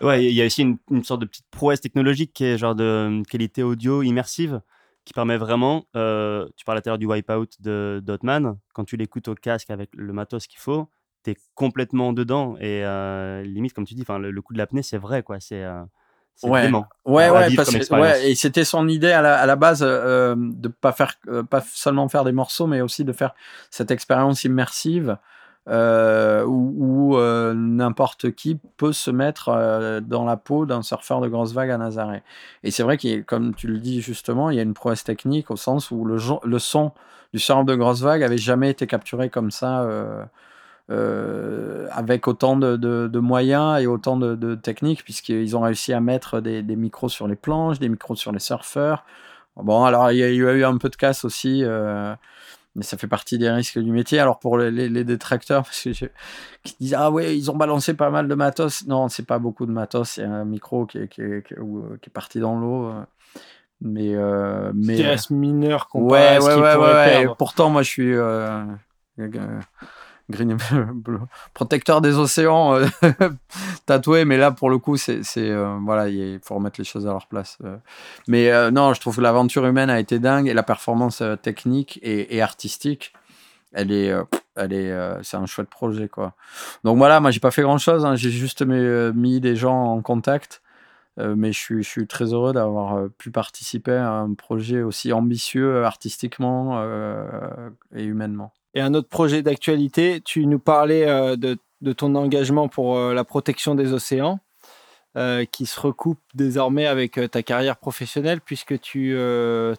Ouais, 0.00 0.24
il 0.24 0.32
y 0.32 0.40
a 0.40 0.46
aussi 0.46 0.62
une, 0.62 1.04
sorte 1.04 1.20
de 1.20 1.26
petite 1.26 1.46
prouesse 1.50 1.80
technologique 1.80 2.32
qui 2.32 2.44
est 2.44 2.56
genre 2.56 2.74
de 2.74 2.84
euh, 2.84 3.22
qualité 3.24 3.62
audio 3.62 4.02
immersive 4.02 4.62
qui 5.04 5.12
permet 5.12 5.38
vraiment, 5.38 5.86
euh, 5.96 6.46
tu 6.56 6.64
tout 6.64 6.70
à 6.70 6.80
l'heure 6.84 6.98
du 6.98 7.06
wipeout 7.06 7.48
de 7.58 8.00
Dotman, 8.02 8.58
quand 8.74 8.84
tu 8.84 8.96
l'écoutes 8.96 9.28
au 9.28 9.34
casque 9.34 9.70
avec 9.70 9.90
le 9.94 10.12
matos 10.12 10.46
qu'il 10.46 10.60
faut, 10.60 10.88
tu 11.24 11.30
es 11.30 11.36
complètement 11.54 12.12
dedans 12.12 12.56
et 12.60 12.82
limite, 13.44 13.72
comme 13.72 13.86
tu 13.86 13.94
dis, 13.94 14.04
le, 14.06 14.30
le 14.30 14.42
coup 14.42 14.52
de 14.52 14.58
l'apnée, 14.58 14.82
c'est 14.82 14.98
vrai, 14.98 15.22
quoi. 15.22 15.40
C'est 15.40 15.64
Ouais. 16.42 16.62
dément. 16.62 16.86
Ouais, 17.04 17.24
à 17.24 17.32
ouais, 17.32 17.54
parce 17.54 17.70
que, 17.70 18.00
ouais, 18.00 18.30
et 18.30 18.34
c'était 18.34 18.64
son 18.64 18.88
idée 18.88 19.12
à 19.12 19.20
la, 19.20 19.38
à 19.38 19.46
la 19.46 19.56
base 19.56 19.80
euh, 19.82 20.34
de 20.38 20.68
pas 20.68 20.92
faire, 20.92 21.14
euh, 21.28 21.42
pas 21.42 21.60
seulement 21.60 22.08
faire 22.08 22.24
des 22.24 22.32
morceaux, 22.32 22.66
mais 22.66 22.80
aussi 22.80 23.04
de 23.04 23.12
faire 23.12 23.34
cette 23.70 23.90
expérience 23.90 24.44
immersive 24.44 25.18
euh, 25.68 26.44
où, 26.44 27.14
où, 27.14 27.20
n'importe 27.54 28.30
qui 28.30 28.58
peut 28.76 28.92
se 28.92 29.10
mettre 29.10 30.00
dans 30.00 30.24
la 30.24 30.36
peau 30.36 30.64
d'un 30.64 30.82
surfeur 30.82 31.20
de 31.20 31.28
grosse 31.28 31.52
vague 31.52 31.70
à 31.70 31.78
Nazaré. 31.78 32.22
Et 32.62 32.70
c'est 32.70 32.82
vrai 32.82 32.96
a- 32.96 33.22
comme 33.22 33.54
tu 33.54 33.66
le 33.66 33.78
dis 33.78 34.00
justement, 34.00 34.50
il 34.50 34.56
y 34.56 34.60
a 34.60 34.62
une 34.62 34.74
prouesse 34.74 35.04
technique 35.04 35.50
au 35.50 35.56
sens 35.56 35.90
où 35.90 36.04
le, 36.06 36.18
son 36.58 36.92
du 37.34 37.38
surf 37.38 37.64
de 37.64 37.74
grosse 37.74 38.00
vague 38.00 38.22
avait 38.22 38.38
jamais 38.38 38.70
été 38.70 38.86
capturé 38.86 39.28
comme 39.28 39.50
ça. 39.50 39.86
Euh, 40.90 41.86
euh, 41.86 41.88
avec 41.92 42.26
autant 42.28 42.56
de, 42.56 42.76
de- 42.76 43.08
de 43.08 43.18
moyens 43.18 43.80
et 43.80 43.86
autant 43.86 44.16
de, 44.16 44.34
de 44.34 44.54
techniques, 44.54 45.04
puisqu'ils 45.04 45.56
ont 45.56 45.60
réussi 45.60 45.92
à 45.92 46.00
mettre 46.00 46.40
des, 46.40 46.62
des 46.62 46.76
micros 46.76 47.08
sur 47.08 47.26
les 47.28 47.36
planches, 47.36 47.78
des 47.78 47.88
micros 47.88 48.16
sur 48.16 48.32
les 48.32 48.38
surfeurs. 48.38 49.04
Bon, 49.56 49.84
alors 49.84 50.10
il 50.12 50.18
y 50.18 50.22
a 50.24 50.28
eu 50.30 50.64
un 50.64 50.76
peu 50.78 50.88
de 50.88 50.96
casse 50.96 51.24
aussi, 51.24 51.62
euh, 51.64 52.14
mais 52.76 52.82
ça 52.82 52.96
fait 52.96 53.08
partie 53.08 53.36
des 53.38 53.50
risques 53.50 53.78
du 53.78 53.90
métier. 53.92 54.18
Alors 54.20 54.38
pour 54.38 54.56
les, 54.58 54.70
les- 54.70 54.88
les 54.88 55.04
détracteurs, 55.04 55.62
parce 55.64 55.82
que 55.82 55.92
je- 55.92 56.06
qui 56.64 56.76
disent 56.80 56.94
ah 56.94 57.10
ouais, 57.10 57.36
ils 57.36 57.50
ont 57.50 57.56
balancé 57.56 57.94
pas 57.94 58.10
mal 58.10 58.28
de 58.28 58.34
matos. 58.34 58.86
Non, 58.86 59.08
c'est 59.08 59.26
pas 59.26 59.38
beaucoup 59.38 59.66
de 59.66 59.72
matos. 59.72 60.10
C'est 60.10 60.24
un 60.24 60.44
micro 60.44 60.86
qui 60.86 60.98
est, 60.98 61.08
qui 61.08 61.20
est- 61.22 61.46
qui 61.46 61.54
est- 61.54 61.58
ou- 61.60 61.96
qui 62.00 62.08
est 62.08 62.12
parti 62.12 62.40
dans 62.40 62.58
l'eau. 62.58 62.86
euh. 62.86 63.02
Mais 63.82 64.14
euh, 64.14 64.72
mais 64.74 64.96
Qui 64.96 65.02
reste 65.04 65.30
mineur 65.30 65.88
comparé 65.88 66.20
Ouais, 66.20 66.36
à 66.36 66.40
ce 66.42 66.46
ouais, 66.48 66.54
ouais, 66.54 66.74
pourrait 66.74 66.92
ouais, 66.94 67.10
perdre. 67.20 67.36
Pourtant, 67.36 67.70
moi, 67.70 67.82
je 67.82 67.88
suis 67.88 68.14
euh, 68.14 68.62
euh, 69.18 69.60
green- 70.30 70.56
protecteur 71.54 72.00
des 72.00 72.16
océans 72.16 72.74
euh, 72.74 72.86
tatoué, 73.86 74.24
mais 74.24 74.36
là, 74.36 74.50
pour 74.50 74.70
le 74.70 74.78
coup, 74.78 74.96
c'est, 74.96 75.22
euh, 75.36 75.78
voilà, 75.84 76.08
il 76.08 76.40
faut 76.42 76.54
remettre 76.54 76.80
les 76.80 76.84
choses 76.84 77.06
à 77.06 77.10
leur 77.10 77.26
place. 77.26 77.58
euh. 77.64 77.76
Mais 78.28 78.70
non, 78.70 78.94
je 78.94 79.00
trouve 79.00 79.16
que 79.16 79.20
l'aventure 79.20 79.66
humaine 79.66 79.90
a 79.90 80.00
été 80.00 80.18
dingue 80.18 80.48
et 80.48 80.54
la 80.54 80.62
performance 80.62 81.22
technique 81.42 81.98
et, 82.02 82.40
artistique, 82.40 83.12
elle 83.72 83.92
est, 83.92 84.12
elle 84.56 84.72
est, 84.72 84.94
c'est 85.22 85.36
un 85.36 85.46
chouette 85.46 85.68
projet, 85.68 86.08
quoi. 86.08 86.34
Donc 86.84 86.98
voilà, 86.98 87.20
moi, 87.20 87.30
j'ai 87.30 87.40
pas 87.40 87.50
fait 87.50 87.62
grand 87.62 87.78
chose, 87.78 88.06
j'ai 88.16 88.30
juste 88.30 88.62
mis, 88.62 89.12
mis 89.14 89.40
des 89.40 89.56
gens 89.56 89.76
en 89.94 90.00
contact. 90.00 90.62
Euh, 91.20 91.34
mais 91.36 91.52
je 91.52 91.82
suis, 91.82 92.06
très 92.06 92.32
heureux 92.32 92.52
d'avoir 92.52 92.96
euh, 92.96 93.08
pu 93.18 93.30
participer 93.30 93.92
à 93.92 94.12
un 94.12 94.34
projet 94.34 94.82
aussi 94.82 95.12
ambitieux 95.12 95.76
euh, 95.76 95.84
artistiquement 95.84 96.82
et 97.94 98.04
humainement. 98.04 98.52
Et 98.74 98.80
un 98.80 98.94
autre 98.94 99.08
projet 99.08 99.42
d'actualité, 99.42 100.20
tu 100.24 100.46
nous 100.46 100.58
parlais 100.58 101.36
de, 101.36 101.92
ton 101.92 102.14
engagement 102.14 102.68
pour 102.68 102.98
la 102.98 103.24
protection 103.24 103.74
des 103.74 103.92
océans, 103.92 104.38
qui 105.50 105.66
se 105.66 105.80
recoupe 105.80 106.20
désormais 106.34 106.86
avec 106.86 107.18
ta 107.32 107.42
carrière 107.42 107.76
professionnelle, 107.76 108.40
puisque 108.40 108.78
tu 108.80 109.16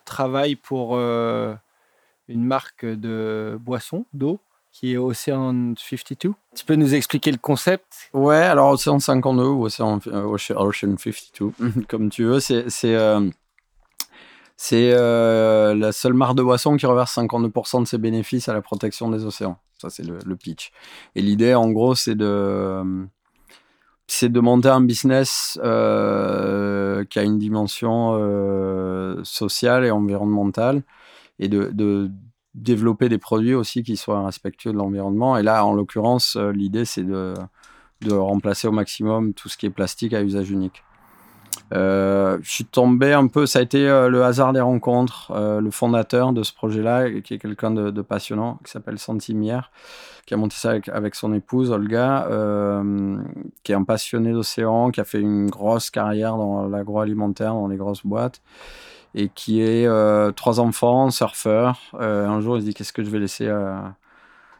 travailles 0.03 0.57
pour 0.57 0.97
une 0.97 2.43
marque 2.43 2.85
de 2.85 3.57
boissons, 3.61 4.05
d'eau, 4.13 4.41
qui 4.71 4.93
est 4.93 4.97
Ocean 4.97 5.73
52. 5.77 6.33
Tu 6.55 6.65
peux 6.65 6.75
nous 6.75 6.95
expliquer 6.95 7.31
le 7.31 7.37
concept? 7.37 8.09
Ouais, 8.13 8.37
alors 8.37 8.71
Océan 8.71 8.99
52 8.99 9.43
ou 9.43 9.65
Océan, 9.65 9.99
euh, 10.07 10.23
Ocean 10.23 10.55
Ocean 10.57 10.95
52, 10.97 11.51
comme 11.87 12.09
tu 12.09 12.23
veux, 12.23 12.39
c'est 12.39 12.65
euh, 12.85 13.29
euh, 14.73 15.75
la 15.75 15.91
seule 15.91 16.13
marque 16.13 16.35
de 16.35 16.43
boisson 16.43 16.77
qui 16.77 16.85
reverse 16.85 17.15
52% 17.17 17.81
de 17.81 17.87
ses 17.87 17.97
bénéfices 17.97 18.47
à 18.47 18.53
la 18.53 18.61
protection 18.61 19.09
des 19.09 19.25
océans. 19.25 19.57
Ça, 19.77 19.89
c'est 19.89 20.05
le, 20.05 20.35
pitch. 20.35 20.71
Et 21.15 21.21
l'idée, 21.21 21.55
en 21.55 21.69
gros, 21.71 21.95
c'est 21.95 22.15
de 22.15 22.83
c'est 24.07 24.29
de 24.29 24.39
monter 24.41 24.67
un 24.67 24.81
business 24.81 25.57
euh, 25.63 27.05
qui 27.05 27.17
a 27.17 27.23
une 27.23 27.39
dimension 27.39 28.13
sociale 29.23 29.85
et 29.85 29.91
environnementale 29.91 30.83
et 31.39 31.47
de, 31.47 31.71
de 31.73 32.11
développer 32.55 33.09
des 33.09 33.17
produits 33.17 33.53
aussi 33.53 33.83
qui 33.83 33.95
soient 33.97 34.25
respectueux 34.25 34.71
de 34.71 34.77
l'environnement. 34.77 35.37
Et 35.37 35.43
là, 35.43 35.65
en 35.65 35.73
l'occurrence, 35.73 36.35
euh, 36.35 36.51
l'idée, 36.51 36.85
c'est 36.85 37.03
de, 37.03 37.33
de 38.01 38.13
remplacer 38.13 38.67
au 38.67 38.71
maximum 38.71 39.33
tout 39.33 39.49
ce 39.49 39.57
qui 39.57 39.65
est 39.65 39.71
plastique 39.71 40.13
à 40.13 40.21
usage 40.21 40.51
unique. 40.51 40.83
Euh, 41.73 42.37
je 42.41 42.51
suis 42.51 42.65
tombé 42.65 43.13
un 43.13 43.27
peu, 43.27 43.45
ça 43.45 43.59
a 43.59 43.61
été 43.61 43.87
euh, 43.87 44.09
le 44.09 44.23
hasard 44.23 44.51
des 44.51 44.59
rencontres. 44.59 45.31
Le 45.33 45.71
fondateur 45.71 46.33
de 46.33 46.43
ce 46.43 46.53
projet-là, 46.53 47.09
qui 47.21 47.35
est 47.35 47.37
quelqu'un 47.37 47.71
de, 47.71 48.01
passionnant, 48.01 48.59
qui 48.65 48.71
s'appelle 48.71 48.99
Santi 48.99 49.33
Mier, 49.33 49.61
qui 50.25 50.33
a 50.33 50.37
monté 50.37 50.55
ça 50.57 50.71
avec, 50.71 50.89
avec 50.89 51.15
son 51.15 51.33
épouse 51.33 51.71
Olga, 51.71 52.27
qui 53.63 53.71
est 53.71 53.75
un 53.75 53.83
passionné 53.83 54.33
d'océan, 54.33 54.91
qui 54.91 54.99
a 54.99 55.05
fait 55.05 55.21
une 55.21 55.49
grosse 55.49 55.89
carrière 55.89 56.35
dans 56.35 56.67
l'agroalimentaire, 56.67 57.53
dans 57.53 57.67
les 57.67 57.77
grosses 57.77 58.05
boîtes, 58.05 58.41
et 59.15 59.29
qui 59.29 59.61
est 59.61 59.85
euh, 59.87 60.31
trois 60.31 60.59
enfants, 60.59 61.09
surfeur. 61.09 61.79
Euh, 61.99 62.27
un 62.27 62.41
jour, 62.41 62.57
il 62.57 62.61
se 62.61 62.65
dit 62.67 62.73
qu'est-ce 62.73 62.93
que 62.93 63.03
je 63.03 63.09
vais 63.09 63.19
laisser 63.19 63.47
à 63.49 63.95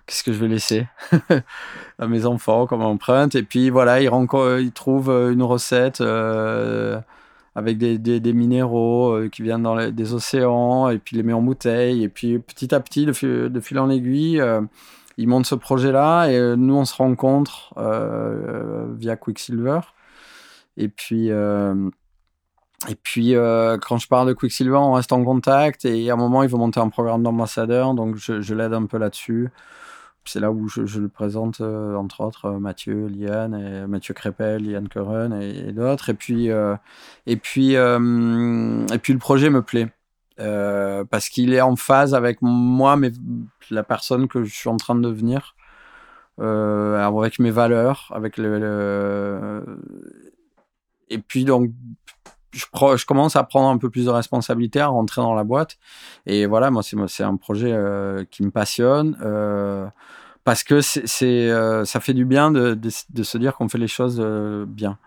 qu'est-ce 0.05 0.23
que 0.23 0.33
je 0.33 0.39
vais 0.39 0.47
laisser 0.47 0.87
à 1.99 2.07
mes 2.07 2.25
enfants 2.25 2.67
comme 2.67 2.81
empreinte? 2.81 3.35
Et 3.35 3.43
puis 3.43 3.69
voilà, 3.69 4.01
il, 4.01 4.09
trouve 4.73 5.09
euh, 5.09 5.31
une 5.31 5.43
recette 5.43 6.01
euh, 6.01 6.99
avec 7.55 7.77
des, 7.77 8.33
minéraux 8.33 9.13
euh, 9.13 9.29
qui 9.29 9.41
viennent 9.41 9.63
dans 9.63 9.75
les- 9.75 9.91
des 9.91 10.13
océans 10.13 10.89
et 10.89 10.97
puis 10.97 11.15
il 11.15 11.19
les 11.19 11.23
met 11.23 11.33
en 11.33 11.41
bouteille. 11.41 12.03
Et 12.03 12.09
puis 12.09 12.39
petit 12.39 12.73
à 12.75 12.79
petit, 12.81 13.05
de 13.05 13.13
fil, 13.13 13.79
en 13.79 13.89
aiguille, 13.89 14.41
euh, 14.41 14.61
il 15.17 15.27
monte 15.27 15.45
ce 15.45 15.55
projet-là 15.55 16.27
et 16.27 16.37
euh, 16.37 16.55
nous, 16.55 16.75
on 16.75 16.85
se 16.85 16.95
rencontre 16.95 17.73
euh, 17.77 18.87
via 18.97 19.15
Quicksilver. 19.15 19.79
Et 20.77 20.87
puis, 20.87 21.31
euh, 21.31 21.89
et 22.89 22.95
puis 22.95 23.35
euh, 23.35 23.77
quand 23.77 23.97
je 23.97 24.07
parle 24.07 24.27
de 24.27 24.33
Quicksilver, 24.33 24.75
on 24.77 24.93
reste 24.93 25.13
en 25.13 25.23
contact 25.23 25.85
et 25.85 26.09
à 26.09 26.13
un 26.13 26.17
moment, 26.17 26.43
il 26.43 26.49
veut 26.49 26.57
monter 26.57 26.79
un 26.79 26.89
programme 26.89 27.23
d'ambassadeur, 27.23 27.93
donc 27.93 28.15
je, 28.15 28.53
l'aide 28.53 28.73
un 28.73 28.85
peu 28.85 28.97
là-dessus. 28.97 29.49
C'est 30.25 30.39
là 30.39 30.51
où 30.51 30.67
je, 30.67 30.99
le 30.99 31.09
présente, 31.09 31.61
euh, 31.61 31.95
entre 31.95 32.21
autres, 32.21 32.45
euh, 32.45 32.59
Mathieu, 32.59 33.07
Liane, 33.07 33.55
et 33.55 33.87
Mathieu 33.87 34.13
Crépel, 34.13 34.63
Liane 34.63 34.87
Curren 34.87 35.33
et, 35.33 35.71
d'autres. 35.71 36.09
Et 36.09 36.13
puis, 36.13 36.47
et, 36.47 37.37
puis, 37.37 37.73
et 37.73 38.97
puis 39.01 39.13
le 39.13 39.19
projet 39.19 39.49
me 39.49 39.61
plaît. 39.61 39.91
Parce 40.37 41.29
qu'il 41.29 41.53
est 41.53 41.61
en 41.61 41.75
phase 41.75 42.13
avec 42.13 42.39
moi, 42.41 42.95
mais 42.97 43.11
la 43.69 43.83
personne 43.83 44.27
que 44.27 44.43
je 44.43 44.53
suis 44.53 44.69
en 44.69 44.77
train 44.77 44.95
de 44.95 45.01
devenir, 45.01 45.55
avec 46.39 47.39
mes 47.39 47.51
valeurs, 47.51 48.11
avec 48.15 48.37
le- 48.37 49.63
et 51.11 51.17
puis 51.17 51.43
donc 51.45 51.71
je, 52.51 52.65
je 52.97 53.05
commence 53.05 53.35
à 53.35 53.43
prendre 53.43 53.69
un 53.69 53.77
peu 53.77 53.89
plus 53.89 54.05
de 54.05 54.09
responsabilité, 54.09 54.79
à 54.79 54.87
rentrer 54.87 55.21
dans 55.21 55.33
la 55.35 55.43
boîte. 55.43 55.77
Et 56.25 56.45
voilà, 56.45 56.71
moi, 56.71 56.83
c'est 56.83 56.97
c'est 57.07 57.23
un 57.23 57.35
projet 57.37 57.71
euh, 57.71 58.23
qui 58.29 58.43
me 58.43 58.51
passionne 58.51 59.17
euh, 59.21 59.87
parce 60.43 60.63
que 60.63 60.81
c'est, 60.81 61.27
euh, 61.49 61.85
ça 61.85 61.99
fait 61.99 62.13
du 62.13 62.25
bien 62.25 62.51
de, 62.51 62.73
de, 62.73 62.89
de 63.09 63.23
se 63.23 63.37
dire 63.37 63.55
qu'on 63.55 63.69
fait 63.69 63.77
les 63.77 63.87
choses 63.87 64.19
euh, 64.19 64.65
bien 64.67 64.97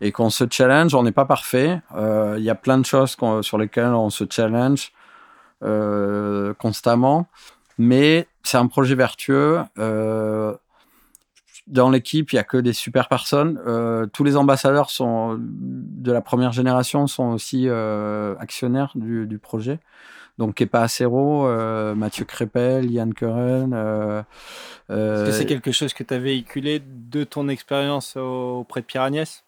et 0.00 0.12
qu'on 0.12 0.30
se 0.30 0.44
challenge. 0.50 0.94
On 0.94 1.02
n'est 1.02 1.12
pas 1.12 1.26
parfait. 1.26 1.80
Euh, 1.94 2.36
Il 2.38 2.44
y 2.44 2.50
a 2.50 2.54
plein 2.54 2.78
de 2.78 2.86
choses 2.86 3.16
sur 3.42 3.58
lesquelles 3.58 3.94
on 3.94 4.10
se 4.10 4.24
challenge 4.28 4.92
euh, 5.62 6.54
constamment, 6.54 7.26
mais 7.78 8.26
c'est 8.42 8.58
un 8.58 8.66
projet 8.66 8.94
vertueux. 8.94 9.60
Dans 11.70 11.88
l'équipe, 11.88 12.32
il 12.32 12.36
y 12.36 12.38
a 12.38 12.44
que 12.44 12.56
des 12.56 12.72
super 12.72 13.08
personnes. 13.08 13.60
Euh, 13.66 14.06
tous 14.12 14.24
les 14.24 14.36
ambassadeurs 14.36 14.90
sont 14.90 15.38
de 15.40 16.12
la 16.12 16.20
première 16.20 16.52
génération 16.52 17.06
sont 17.06 17.32
aussi 17.32 17.68
euh, 17.68 18.34
actionnaires 18.38 18.92
du, 18.94 19.26
du 19.26 19.38
projet. 19.38 19.78
Donc 20.36 20.56
Kepa 20.56 20.82
Acero, 20.82 21.46
euh, 21.46 21.94
Mathieu 21.94 22.24
Crépel, 22.24 22.90
Yann 22.90 23.14
Curren. 23.14 23.72
Est-ce 24.88 25.26
que 25.26 25.32
c'est 25.32 25.46
quelque 25.46 25.72
chose 25.72 25.94
que 25.94 26.02
tu 26.02 26.12
as 26.12 26.18
véhiculé 26.18 26.82
de 26.84 27.24
ton 27.24 27.48
expérience 27.48 28.16
auprès 28.16 28.80
de 28.80 28.86
Pierre 28.86 29.02
Agnès? 29.02 29.44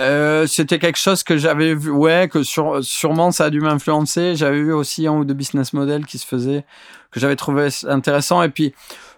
Euh, 0.00 0.46
c'était 0.46 0.78
quelque 0.78 0.98
chose 0.98 1.24
que 1.24 1.36
j'avais 1.36 1.74
vu, 1.74 1.90
ouais, 1.90 2.28
que 2.30 2.44
sur, 2.44 2.84
sûrement 2.84 3.32
ça 3.32 3.46
a 3.46 3.50
dû 3.50 3.60
m'influencer. 3.60 4.36
J'avais 4.36 4.62
vu 4.62 4.72
aussi 4.72 5.06
un 5.06 5.12
ou 5.12 5.24
deux 5.24 5.34
business 5.34 5.72
models 5.72 6.06
qui 6.06 6.18
se 6.18 6.26
faisaient, 6.26 6.64
que 7.10 7.20
j'avais 7.20 7.36
trouvé 7.36 7.68
intéressant. 7.86 8.42
Et 8.42 8.48
puis, 8.48 8.74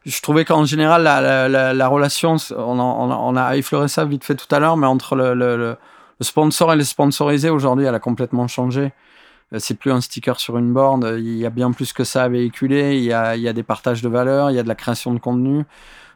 je 0.07 0.21
trouvais 0.23 0.45
qu'en 0.45 0.65
général, 0.65 1.03
la, 1.03 1.21
la, 1.21 1.49
la, 1.49 1.75
la 1.75 1.89
relation, 1.89 2.37
on, 2.57 2.79
en- 2.79 3.29
on, 3.29 3.37
a, 3.37 3.57
effleuré 3.57 3.89
ça 3.89 4.05
vite 4.05 4.25
fait 4.25 4.35
tout 4.35 4.53
à 4.55 4.59
l'heure, 4.59 4.77
mais 4.77 4.87
entre 4.87 5.17
le, 5.17 5.35
le, 5.35 5.57
le, 5.57 5.77
sponsor 6.21 6.73
et 6.73 6.77
le 6.77 6.85
sponsorisé, 6.85 7.51
aujourd'hui, 7.51 7.87
elle 7.87 7.95
a 7.95 7.99
complètement 8.01 8.49
changé. 8.49 8.93
Euh, 9.53 9.59
C'est 9.59 9.75
plus 9.75 9.91
un 9.93 10.01
sticker 10.01 10.39
sur 10.39 10.57
une 10.59 10.73
borne. 10.73 11.17
Il 11.19 11.37
y 11.37 11.47
a 11.47 11.51
bien 11.51 11.73
plus 11.73 11.93
que 11.93 12.05
ça 12.05 12.25
à 12.25 12.29
véhiculer. 12.29 12.97
Il 12.99 13.05
y 13.05 13.13
a, 13.13 13.37
il 13.37 13.43
y 13.43 13.49
a 13.49 13.53
des 13.53 13.63
partages 13.63 14.03
de 14.03 14.09
valeurs, 14.09 14.51
il 14.51 14.55
y 14.55 14.59
a 14.59 14.63
de 14.63 14.69
la 14.69 14.75
création 14.75 15.13
de 15.13 15.19
contenu. 15.19 15.65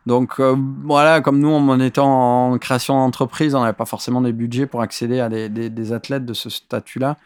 Donc 0.07 0.39
euh, 0.39 0.55
voilà, 0.85 1.23
comme 1.23 1.39
nous, 1.39 1.51
en 1.51 1.81
étant 1.81 2.51
en 2.53 2.59
création 2.59 2.95
d'entreprise, 2.95 3.55
on 3.55 3.61
n'avait 3.61 3.73
pas 3.73 3.87
forcément 3.87 4.21
des 4.21 4.33
budgets 4.35 4.67
pour 4.67 4.83
accéder 4.83 5.19
à 5.21 5.31
des, 5.31 5.49
des, 5.49 5.71
des 5.71 5.93
athlètes 5.95 6.27
de 6.27 6.35
ce 6.35 6.51
statut-là. 6.51 7.17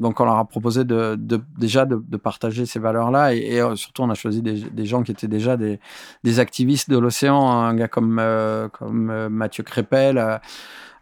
Donc 0.00 0.20
on 0.20 0.24
leur 0.24 0.36
a 0.36 0.44
proposé 0.44 0.84
de, 0.84 1.16
de 1.18 1.40
déjà 1.56 1.86
de, 1.86 2.02
de 2.06 2.16
partager 2.16 2.66
ces 2.66 2.78
valeurs-là 2.78 3.34
et, 3.34 3.38
et, 3.38 3.62
euh, 3.62 3.76
surtout 3.76 4.02
on 4.02 4.10
a 4.10 4.14
choisi 4.14 4.42
des, 4.42 4.60
des 4.60 4.86
gens 4.86 5.02
qui 5.02 5.12
étaient 5.12 5.28
déjà 5.28 5.56
des, 5.56 5.80
des 6.22 6.38
activistes 6.38 6.90
de 6.90 6.98
l'océan, 6.98 7.50
un 7.50 7.74
gars 7.74 7.88
comme 7.88 8.18
euh, 8.18 8.68
comme 8.68 9.10
euh, 9.10 9.28
Mathieu 9.28 9.62
Crépel. 9.62 10.18
euh, 10.18 10.36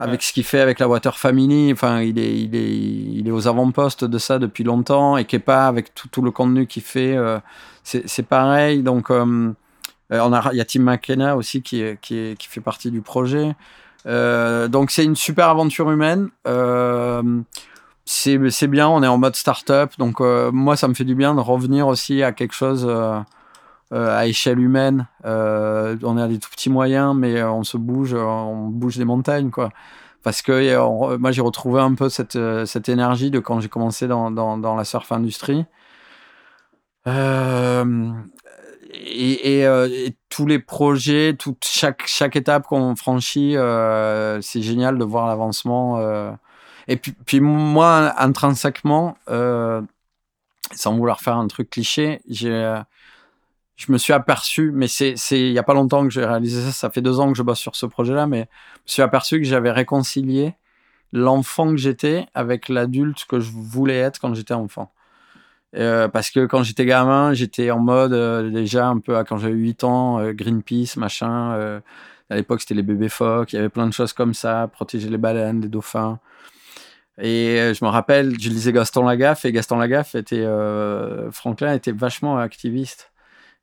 avec 0.01 0.23
ce 0.23 0.33
qu'il 0.33 0.45
fait 0.45 0.61
avec 0.61 0.81
la 0.81 0.89
Water 0.89 1.17
Family, 1.17 1.73
enfin, 1.73 2.01
il 2.03 2.19
est, 2.19 2.37
il 2.37 2.55
est, 2.57 2.77
il 2.77 3.29
est 3.29 3.31
aux 3.31 3.47
avant-postes 3.47 4.05
de 4.05 4.19
ça 4.19 4.41
depuis 4.41 4.65
longtemps 4.65 5.17
et 5.17 5.25
Kepa 5.25 5.67
avec 5.67 5.95
tout, 5.95 6.09
tout 6.09 6.21
le 6.21 6.33
contenu 6.33 6.67
qu'il 6.67 6.83
fait, 6.83 7.17
euh, 7.17 7.39
c'est 7.85 8.27
pareil. 8.27 8.83
Donc, 8.83 9.11
on 9.11 9.55
a, 10.11 10.51
il 10.53 10.59
y 10.59 10.61
a 10.61 10.65
Tim 10.65 10.81
McKenna 10.81 11.37
aussi 11.37 11.63
qui, 11.63 11.83
qui, 12.03 12.37
fait 12.41 12.61
partie 12.61 12.91
du 12.91 13.03
projet. 13.03 13.55
Donc, 14.05 14.91
c'est 14.91 15.05
une 15.05 15.17
super 15.17 15.49
aventure 15.49 15.91
humaine. 15.91 16.29
Euh, 16.49 17.23
c'est 18.05 18.67
bien, 18.69 18.89
on 18.89 19.03
est 19.03 19.07
en 19.07 19.19
mode 19.19 19.35
start-up. 19.35 19.93
Donc, 19.99 20.21
euh, 20.21 20.51
moi, 20.53 20.77
ça 20.77 20.89
me 20.89 20.95
fait 20.95 21.05
du 21.05 21.15
bien 21.15 21.35
de 21.35 21.41
revenir 21.41 21.87
aussi 21.89 22.23
à 22.23 22.33
quelque 22.33 22.55
chose 22.55 22.87
euh, 22.89 23.19
euh, 23.93 24.19
à 24.19 24.27
échelle 24.27 24.61
humaine. 24.61 25.07
Euh, 25.25 25.97
on 26.03 26.17
a 26.17 26.29
des 26.29 26.39
tout 26.39 26.51
petits 26.51 26.71
moyens, 26.71 27.15
mais 27.17 27.37
euh, 27.37 27.51
on 27.51 27.65
se 27.65 27.77
bouge, 27.77 28.15
on 28.15 28.69
bouge 28.69 28.97
des 28.99 29.05
montagnes, 29.05 29.51
quoi. 29.51 29.71
Parce 30.23 30.43
que 30.43 31.17
moi, 31.17 31.33
j'ai 31.33 31.43
retrouvé 31.43 31.81
un 31.81 31.95
peu 31.95 32.09
cette, 32.09 32.39
cette 32.67 32.89
énergie 32.89 33.31
de 33.31 33.41
quand 33.41 33.61
j'ai 33.61 33.69
commencé 33.69 34.09
dans, 34.09 34.31
dans, 34.31 34.57
dans 34.57 34.75
la 34.75 34.85
surf 34.85 35.13
industrie. 35.13 35.67
Et, 37.07 37.11
et, 38.95 39.65
et 39.65 40.17
tous 40.31 40.47
les 40.47 40.59
projets, 40.59 41.37
toute, 41.39 41.65
chaque, 41.67 42.05
chaque 42.07 42.37
étape 42.37 42.67
qu'on 42.67 42.97
franchit, 42.97 43.55
c'est 44.41 44.63
génial 44.63 44.97
de 44.97 45.05
voir 45.05 45.27
l'avancement. 45.27 45.99
Et 46.89 46.97
puis, 46.97 47.13
puis 47.13 47.41
moi, 47.41 48.13
intrinsèquement, 48.21 49.17
euh, 49.29 49.81
sans 50.73 50.97
vouloir 50.97 51.21
faire 51.21 51.37
un 51.37 51.47
truc 51.47 51.71
cliché, 51.71 52.21
j'ai, 52.29 52.53
euh, 52.53 52.81
je 53.77 53.91
me 53.91 53.99
suis 53.99 54.13
aperçu, 54.13 54.71
mais 54.73 54.89
c'est, 54.89 55.15
il 55.31 55.53
y 55.53 55.59
a 55.59 55.63
pas 55.63 55.75
longtemps 55.75 56.05
que 56.05 56.11
j'ai 56.11 56.25
réalisé 56.25 56.63
ça, 56.63 56.73
ça 56.73 56.91
fait 56.91 57.03
deux 57.03 57.21
ans 57.21 57.31
que 57.33 57.39
je 57.39 57.43
bosse 57.43 57.59
sur 57.59 57.77
ce 57.77 57.87
projet-là, 57.87 58.27
mais 58.27 58.41
je 58.41 58.43
me 58.43 58.89
suis 58.89 59.03
aperçu 59.03 59.39
que 59.39 59.47
j'avais 59.47 59.71
réconcilié 59.71 60.55
l'enfant 61.13 61.71
que 61.71 61.77
j'étais 61.77 62.27
avec 62.35 62.69
l'adulte 62.69 63.25
que 63.27 63.41
je 63.41 63.51
voulais 63.53 63.99
être 63.99 64.21
quand 64.21 64.35
j'étais 64.35 64.55
enfant. 64.55 64.93
Euh, 65.77 66.09
parce 66.09 66.31
que 66.31 66.47
quand 66.47 66.63
j'étais 66.63 66.87
gamin, 66.87 67.33
j'étais 67.35 67.71
en 67.71 67.81
mode 67.81 68.53
déjà 68.53 68.89
un 68.89 69.01
peu 69.01 69.23
quand 69.25 69.39
j'avais 69.39 69.55
8 69.55 69.85
ans, 69.85 70.33
Greenpeace, 70.33 70.97
machin. 70.97 71.81
à 72.31 72.37
l'époque, 72.37 72.61
c'était 72.61 72.75
les 72.75 72.83
bébés 72.83 73.09
phoques, 73.09 73.53
il 73.53 73.57
y 73.57 73.59
avait 73.59 73.69
plein 73.69 73.87
de 73.87 73.93
choses 73.93 74.13
comme 74.13 74.35
ça, 74.35 74.69
protéger 74.73 75.09
les 75.09 75.19
baleines, 75.19 75.61
les 75.61 75.69
dauphins. 75.69 76.21
Et 77.21 77.59
euh, 77.61 77.75
je 77.75 77.85
me 77.85 77.91
rappelle, 77.91 78.39
je 78.41 78.49
lisais 78.49 78.73
Gaston 78.73 79.05
Lagaffe 79.05 79.45
et 79.45 79.53
Gaston 79.53 79.77
Lagaffe 79.79 80.15
était, 80.15 80.45
euh, 80.45 81.31
Franklin 81.31 81.73
était 81.73 81.93
vachement 81.93 82.39
activiste. 82.39 83.13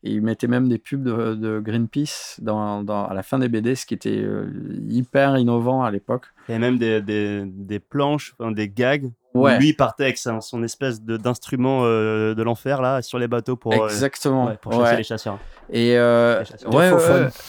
Et 0.04 0.14
il 0.14 0.22
mettait 0.22 0.48
même 0.48 0.68
des 0.68 0.80
pubs 0.80 1.04
de, 1.04 1.60
Greenpeace 1.60 2.40
dans, 2.42 2.84
dans, 2.84 3.06
à 3.06 3.14
la 3.14 3.22
fin 3.22 3.38
des 3.38 3.50
BD, 3.50 3.76
ce 3.76 3.86
qui 3.86 3.94
était 3.94 4.18
euh, 4.18 4.50
hyper 4.90 5.38
innovant 5.38 5.84
à 5.84 5.92
l'époque. 5.92 6.26
Il 6.50 6.56
y 6.56 6.60
même 6.60 6.80
des, 6.80 7.02
des, 7.02 7.44
des 7.46 7.80
planches, 7.80 8.34
enfin, 8.40 8.52
des 8.52 8.68
gags. 8.68 9.12
Ouais. 9.34 9.58
Lui 9.60 9.72
partait 9.74 10.04
avec 10.04 10.18
son, 10.18 10.42
son 10.42 10.62
espèce 10.64 11.02
de- 11.02 11.16
d'instrument 11.16 11.82
euh, 11.84 12.36
de 12.36 12.44
l'enfer 12.44 12.82
là 12.82 13.02
sur 13.02 13.18
les 13.18 13.28
bateaux 13.30 13.56
pour, 13.56 13.72
euh, 13.74 13.88
Exactement. 13.88 14.48
ouais, 14.48 14.58
pour 14.62 14.74
chasser 14.74 14.84
Ouais. 14.92 14.98
les 14.98 15.04
chasseurs. 15.04 15.38
Et 15.72 15.98
euh, 15.98 16.40
Les 16.40 16.46
chasseurs. 16.46 16.74
ouais, 16.74 16.92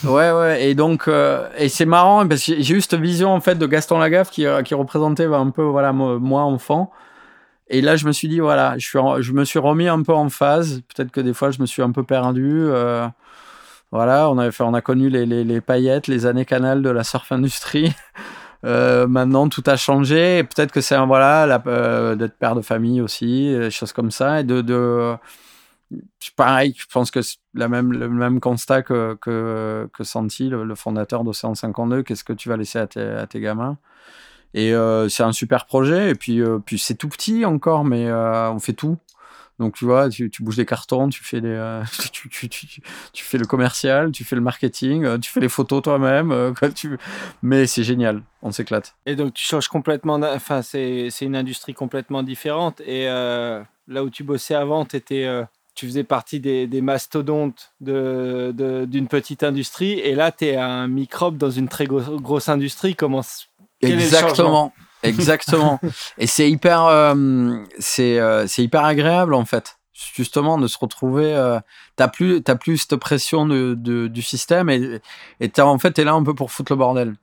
ouais, 0.04 0.32
ouais. 0.32 0.64
Et 0.68 0.74
donc, 0.76 1.08
euh, 1.08 1.48
et 1.58 1.68
c'est 1.68 1.84
marrant 1.86 2.26
parce 2.28 2.46
que 2.46 2.52
j'ai 2.60 2.74
eu 2.74 2.80
cette 2.80 2.94
vision 3.00 3.32
en 3.34 3.40
fait 3.40 3.56
de 3.56 3.66
Gaston 3.66 3.98
Lagaffe 3.98 4.30
qui, 4.30 4.46
qui 4.64 4.74
représentait 4.74 5.24
un 5.24 5.50
peu 5.50 5.62
voilà 5.64 5.92
moi, 5.92 6.42
enfant. 6.42 6.92
Et 7.68 7.80
là, 7.80 7.96
je 7.96 8.06
me 8.06 8.12
suis 8.12 8.28
dit 8.28 8.38
voilà, 8.38 8.74
je 8.78 8.86
suis, 8.86 8.98
je 9.20 9.32
me 9.32 9.44
suis 9.44 9.58
remis 9.58 9.88
un 9.88 10.02
peu 10.02 10.12
en 10.12 10.28
phase. 10.28 10.82
Peut-être 10.94 11.10
que 11.10 11.20
des 11.20 11.32
fois, 11.34 11.50
je 11.50 11.60
me 11.60 11.66
suis 11.66 11.82
un 11.82 11.90
peu 11.90 12.02
perdu. 12.04 12.64
euh, 12.66 13.08
voilà, 13.90 14.30
on 14.30 14.38
avait 14.38 14.52
fait, 14.52 14.62
on 14.62 14.74
a 14.74 14.80
connu 14.80 15.08
les, 15.08 15.26
les, 15.26 15.42
les 15.44 15.60
paillettes, 15.60 16.06
les 16.06 16.26
années 16.26 16.44
canal 16.44 16.80
de 16.82 16.90
la 16.90 17.02
surf 17.04 17.30
industrie. 17.32 17.92
Euh, 18.64 19.06
maintenant, 19.06 19.48
tout 19.48 19.62
a 19.66 19.76
changé. 19.76 20.44
Peut-être 20.44 20.72
que 20.72 20.80
c'est 20.80 20.94
un- 20.94 21.06
voilà, 21.06 21.62
euh, 21.66 22.14
d'être 22.14 22.36
père 22.36 22.54
de 22.54 22.62
famille 22.62 23.00
aussi, 23.00 23.52
euh, 23.52 23.64
des 23.64 23.70
choses 23.70 23.92
comme 23.92 24.10
ça. 24.10 24.40
Et 24.40 24.44
de, 24.44 25.16
pareil, 26.36 26.74
je 26.78 26.86
pense 26.92 27.10
que 27.10 27.22
c'est 27.22 27.38
la 27.54 27.68
même, 27.68 27.92
le 27.92 28.08
même 28.08 28.40
constat 28.40 28.82
que, 28.82 29.16
que, 29.20 30.04
Santi, 30.04 30.48
le, 30.48 30.74
fondateur 30.74 31.24
d'Océan 31.24 31.54
52. 31.54 32.02
Qu'est-ce 32.02 32.24
que 32.24 32.32
tu 32.32 32.48
vas 32.48 32.56
laisser 32.56 32.78
à 32.78 32.86
tes, 32.86 33.40
gamins? 33.40 33.78
Et 34.54 34.72
c'est 35.08 35.22
un 35.22 35.32
super 35.32 35.66
projet. 35.66 36.10
Et 36.10 36.14
puis, 36.14 36.40
puis 36.64 36.78
c'est 36.78 36.94
tout 36.94 37.08
petit 37.08 37.44
encore, 37.44 37.84
mais 37.84 38.10
on 38.12 38.58
fait 38.58 38.72
tout. 38.74 38.96
Donc 39.58 39.74
tu 39.76 39.84
vois, 39.84 40.08
tu, 40.08 40.30
tu 40.30 40.42
bouges 40.42 40.56
des 40.56 40.66
cartons, 40.66 41.08
tu 41.08 41.22
fais, 41.22 41.40
euh, 41.44 41.82
tu, 42.12 42.28
fais 43.24 43.38
le 43.38 43.44
commercial, 43.46 44.10
tu 44.10 44.24
fais 44.24 44.34
le 44.36 44.42
marketing, 44.42 45.04
euh, 45.04 45.18
tu 45.18 45.30
fais 45.30 45.40
les 45.40 45.48
photos 45.48 45.82
toi-même. 45.82 46.32
euh, 46.32 46.52
tu... 46.74 46.98
Mais 47.42 47.66
c'est 47.66 47.84
génial, 47.84 48.22
on 48.42 48.50
s'éclate. 48.50 48.94
Et 49.06 49.14
donc 49.16 49.34
tu 49.34 49.44
changes 49.44 49.68
complètement, 49.68 50.14
enfin 50.22 50.62
c'est 50.62 51.08
une 51.20 51.36
industrie 51.36 51.74
complètement 51.74 52.22
différente. 52.22 52.80
Et 52.86 53.06
là 53.06 54.04
où 54.04 54.10
tu 54.10 54.24
bossais 54.24 54.54
avant, 54.54 54.84
étais, 54.84 55.28
tu 55.74 55.86
faisais 55.86 56.04
partie 56.04 56.40
des, 56.40 56.66
des 56.66 56.80
mastodontes 56.80 57.72
de- 57.80 58.52
de- 58.54 58.84
d'une 58.84 59.08
petite 59.08 59.42
industrie. 59.42 59.92
Et 60.00 60.14
là, 60.14 60.30
tu 60.32 60.46
es 60.46 60.56
un 60.56 60.86
microbe 60.88 61.36
dans 61.36 61.50
une 61.50 61.68
très 61.68 61.86
gros- 61.86 62.20
grosse 62.20 62.48
industrie. 62.48 62.94
Comment 62.94 63.22
Exactement. 63.80 64.72
Exactement. 65.02 65.80
Et 66.18 66.26
c'est 66.26 66.50
hyper, 66.50 66.84
euh, 66.86 67.56
c'est, 67.78 68.18
euh, 68.18 68.46
c'est 68.46 68.62
hyper 68.62 68.84
agréable 68.84 69.34
en 69.34 69.44
fait. 69.44 69.78
Justement, 70.14 70.58
de 70.58 70.66
se 70.66 70.78
retrouver. 70.78 71.34
Euh, 71.34 71.60
t'as 71.96 72.08
plus, 72.08 72.42
t'as 72.42 72.56
plus 72.56 72.78
cette 72.78 72.96
pression 72.96 73.46
de, 73.46 73.74
de- 73.74 74.08
du 74.08 74.22
système 74.22 74.68
et, 74.70 75.00
et 75.40 75.48
t'as, 75.48 75.64
en 75.64 75.78
fait, 75.78 75.92
t'es 75.92 76.04
là 76.04 76.12
un 76.14 76.22
peu 76.24 76.34
pour 76.34 76.50
foutre 76.50 76.72
le 76.72 76.76
bordel. 76.76 77.14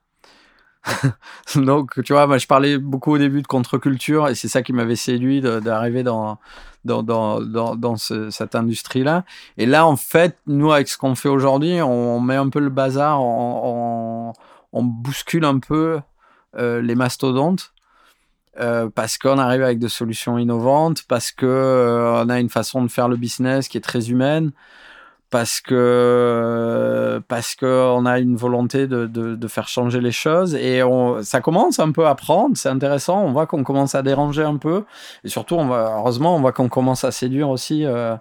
Donc, 1.56 2.02
tu 2.04 2.14
vois, 2.14 2.28
moi, 2.28 2.38
je 2.38 2.48
parlais 2.48 2.78
beaucoup 2.78 3.14
au 3.14 3.18
début 3.18 3.42
de 3.42 3.48
contre-culture 3.48 4.28
et 4.30 4.36
c'est 4.36 4.48
ça 4.48 4.62
qui 4.62 4.72
m'avait 4.74 4.96
séduit 4.96 5.42
d'arriver 5.42 6.04
dans, 6.04 6.38
dans, 6.86 7.04
dans, 7.04 7.42
dans, 7.42 7.76
dans 7.76 7.96
ce- 7.98 8.30
cette 8.30 8.56
industrie-là. 8.56 9.26
Et 9.58 9.66
là, 9.66 9.86
en 9.86 9.96
fait, 9.98 10.38
nous, 10.48 10.72
avec 10.72 10.88
ce 10.88 10.98
qu'on 10.98 11.16
fait 11.16 11.30
aujourd'hui, 11.30 11.82
on 11.82 12.20
met 12.22 12.36
un 12.36 12.50
peu 12.50 12.60
le 12.60 12.70
bazar, 12.70 13.22
on, 13.22 14.32
on, 14.72 14.80
on 14.80 14.84
bouscule 14.84 15.44
un 15.46 15.60
peu 15.60 16.00
les 16.58 16.96
mastodontes 16.96 17.74
euh, 18.60 18.90
parce 18.94 19.18
qu'on 19.18 19.38
arrive 19.38 19.64
avec 19.64 19.80
des 19.80 19.90
solutions 19.90 20.38
innovantes, 20.38 21.04
parce 21.08 21.32
que 21.32 21.46
euh, 21.46 22.24
on 22.24 22.30
a 22.30 22.40
une 22.40 22.50
façon 22.50 22.84
de 22.84 22.90
faire 22.90 23.08
le 23.08 23.16
business 23.16 23.68
qui 23.70 23.78
est 23.78 23.82
très 23.82 24.10
humaine, 24.10 24.52
parce 25.30 25.62
que 25.62 27.22
parce 27.28 27.56
que 27.56 28.06
a 28.06 28.20
une 28.20 28.36
volonté 28.36 28.88
de, 28.88 29.06
de, 29.06 29.48
faire 29.48 29.68
changer 29.68 30.02
les 30.02 30.12
choses 30.12 30.56
et 30.56 30.82
ça 31.22 31.40
commence 31.42 31.80
un 31.80 31.92
peu 31.92 32.08
à 32.08 32.16
prendre, 32.16 32.58
c'est 32.58 32.70
intéressant. 32.70 33.24
On 33.24 33.32
voit 33.32 33.46
qu'on 33.46 33.64
commence 33.64 33.96
à 33.96 34.02
déranger 34.02 34.44
un 34.44 34.58
peu 34.58 34.86
et 35.24 35.30
surtout, 35.30 35.56
on 35.56 35.68
va, 35.68 35.98
heureusement, 35.98 36.36
on 36.36 36.42
voit 36.42 36.52
qu'on 36.52 36.70
commence 36.70 37.04
à 37.04 37.12
séduire 37.12 37.50
aussi. 37.50 37.86
Euh, 37.86 38.16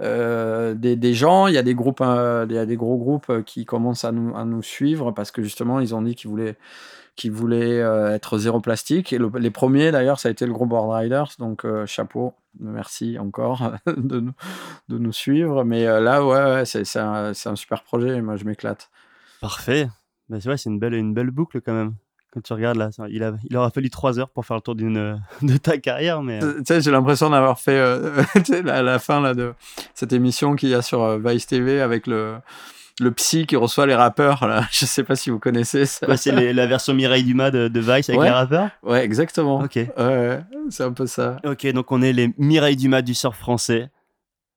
euh, 0.00 0.74
des, 0.74 0.96
des 0.96 1.14
gens, 1.14 1.46
il 1.46 1.54
y 1.54 1.58
a 1.58 1.62
des 1.62 1.74
groupes, 1.74 2.00
euh, 2.00 2.46
il 2.48 2.54
y 2.54 2.58
a 2.58 2.66
des 2.66 2.76
gros 2.76 2.96
groupes 2.96 3.28
euh, 3.28 3.42
qui 3.42 3.66
commencent 3.66 4.04
à 4.04 4.12
nous, 4.12 4.34
à 4.36 4.44
nous 4.44 4.62
suivre 4.62 5.12
parce 5.12 5.30
que 5.30 5.42
justement 5.42 5.80
ils 5.80 5.94
ont 5.94 6.02
dit 6.02 6.14
qu'ils 6.14 6.30
voulaient 6.30 6.56
qui 7.16 7.28
voulaient 7.28 7.80
euh, 7.80 8.14
être 8.14 8.38
zéro 8.38 8.60
plastique. 8.60 9.12
Et 9.12 9.18
le- 9.18 9.30
les 9.38 9.50
premiers, 9.50 9.90
d'ailleurs, 9.90 10.18
ça 10.18 10.28
a 10.28 10.32
été 10.32 10.46
le 10.46 10.52
groupe 10.52 10.70
Board 10.70 10.90
Riders. 10.90 11.28
Donc, 11.38 11.64
euh, 11.64 11.86
chapeau, 11.86 12.34
merci 12.58 13.18
encore 13.18 13.72
de, 13.86 14.20
nous, 14.20 14.32
de 14.88 14.98
nous 14.98 15.12
suivre. 15.12 15.64
Mais 15.64 15.86
euh, 15.86 16.00
là, 16.00 16.24
ouais, 16.24 16.54
ouais, 16.54 16.64
c'est 16.64 16.84
c'est 16.84 17.00
un, 17.00 17.34
super 17.34 17.82
projet. 17.82 18.20
Moi, 18.22 18.36
je 18.36 18.44
m'éclate. 18.44 18.90
Parfait. 19.40 19.88
Bah, 20.28 20.38
c'est 20.40 20.48
vrai, 20.48 20.56
c'est 20.56 20.70
une 20.70 20.78
belle, 20.78 20.94
une 20.94 21.12
belle 21.14 21.30
boucle 21.30 21.60
quand 21.60 21.74
même. 21.74 21.94
Quand 22.32 22.40
tu 22.40 22.54
regardes 22.54 22.78
là, 22.78 22.88
il, 23.10 23.22
a, 23.22 23.34
il 23.44 23.54
aura 23.58 23.70
fallu 23.70 23.90
trois 23.90 24.18
heures 24.18 24.30
pour 24.30 24.46
faire 24.46 24.56
le 24.56 24.62
tour 24.62 24.74
d'une, 24.74 25.20
de 25.42 25.56
ta 25.58 25.76
carrière, 25.76 26.22
mais 26.22 26.38
Tu 26.38 26.62
sais, 26.64 26.80
j'ai 26.80 26.90
l'impression 26.90 27.28
d'avoir 27.28 27.58
fait 27.58 27.76
euh, 27.76 28.22
sais, 28.44 28.62
la, 28.62 28.98
fin 28.98 29.20
là, 29.20 29.34
de 29.34 29.52
cette 29.92 30.14
émission 30.14 30.56
qu'il 30.56 30.70
y 30.70 30.74
a 30.74 30.80
sur 30.80 31.18
Vice 31.18 31.46
TV 31.46 31.82
avec 31.82 32.06
le, 32.06 32.36
le 33.02 33.10
psy 33.12 33.46
qui 33.46 33.56
reçoit 33.56 33.86
les 33.86 33.94
rappeurs. 33.94 34.46
Là. 34.46 34.66
Je 34.72 34.86
sais 34.86 35.04
pas 35.04 35.14
si 35.16 35.28
vous 35.30 35.38
connaissez 35.38 35.84
ça. 35.86 36.16
c'est 36.16 36.32
les- 36.32 36.52
la 36.52 36.66
version 36.66 36.94
Mireille 36.94 37.24
Dumas 37.24 37.50
de, 37.50 37.68
de 37.68 37.80
Vice 37.80 38.08
avec 38.08 38.18
Ouais. 38.20 38.26
les 38.26 38.32
rappeurs. 38.32 38.70
Ouais, 38.82 39.04
exactement. 39.04 39.60
Ok. 39.60 39.76
Ouais, 39.76 40.40
c'est 40.70 40.84
un 40.84 40.92
peu 40.92 41.06
ça. 41.06 41.36
Ok, 41.44 41.66
donc 41.72 41.92
on 41.92 42.00
est 42.02 42.12
les 42.12 42.32
Mireille 42.38 42.76
Dumas 42.76 43.02
du 43.02 43.14
surf 43.14 43.36
français. 43.38 43.90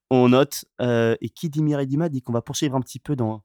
On 0.09 0.29
note. 0.29 0.65
euh, 0.81 1.15
et 1.21 1.29
qui 1.29 1.49
dit 1.49 1.63
Mireille 1.63 1.87
Dumas 1.87 2.09
dit 2.09 2.21
qu'on 2.21 2.31
va 2.33 2.41
poursuivre 2.41 2.75
un 2.75 2.81
petit 2.81 2.99
peu 2.99 3.15
dans, 3.15 3.41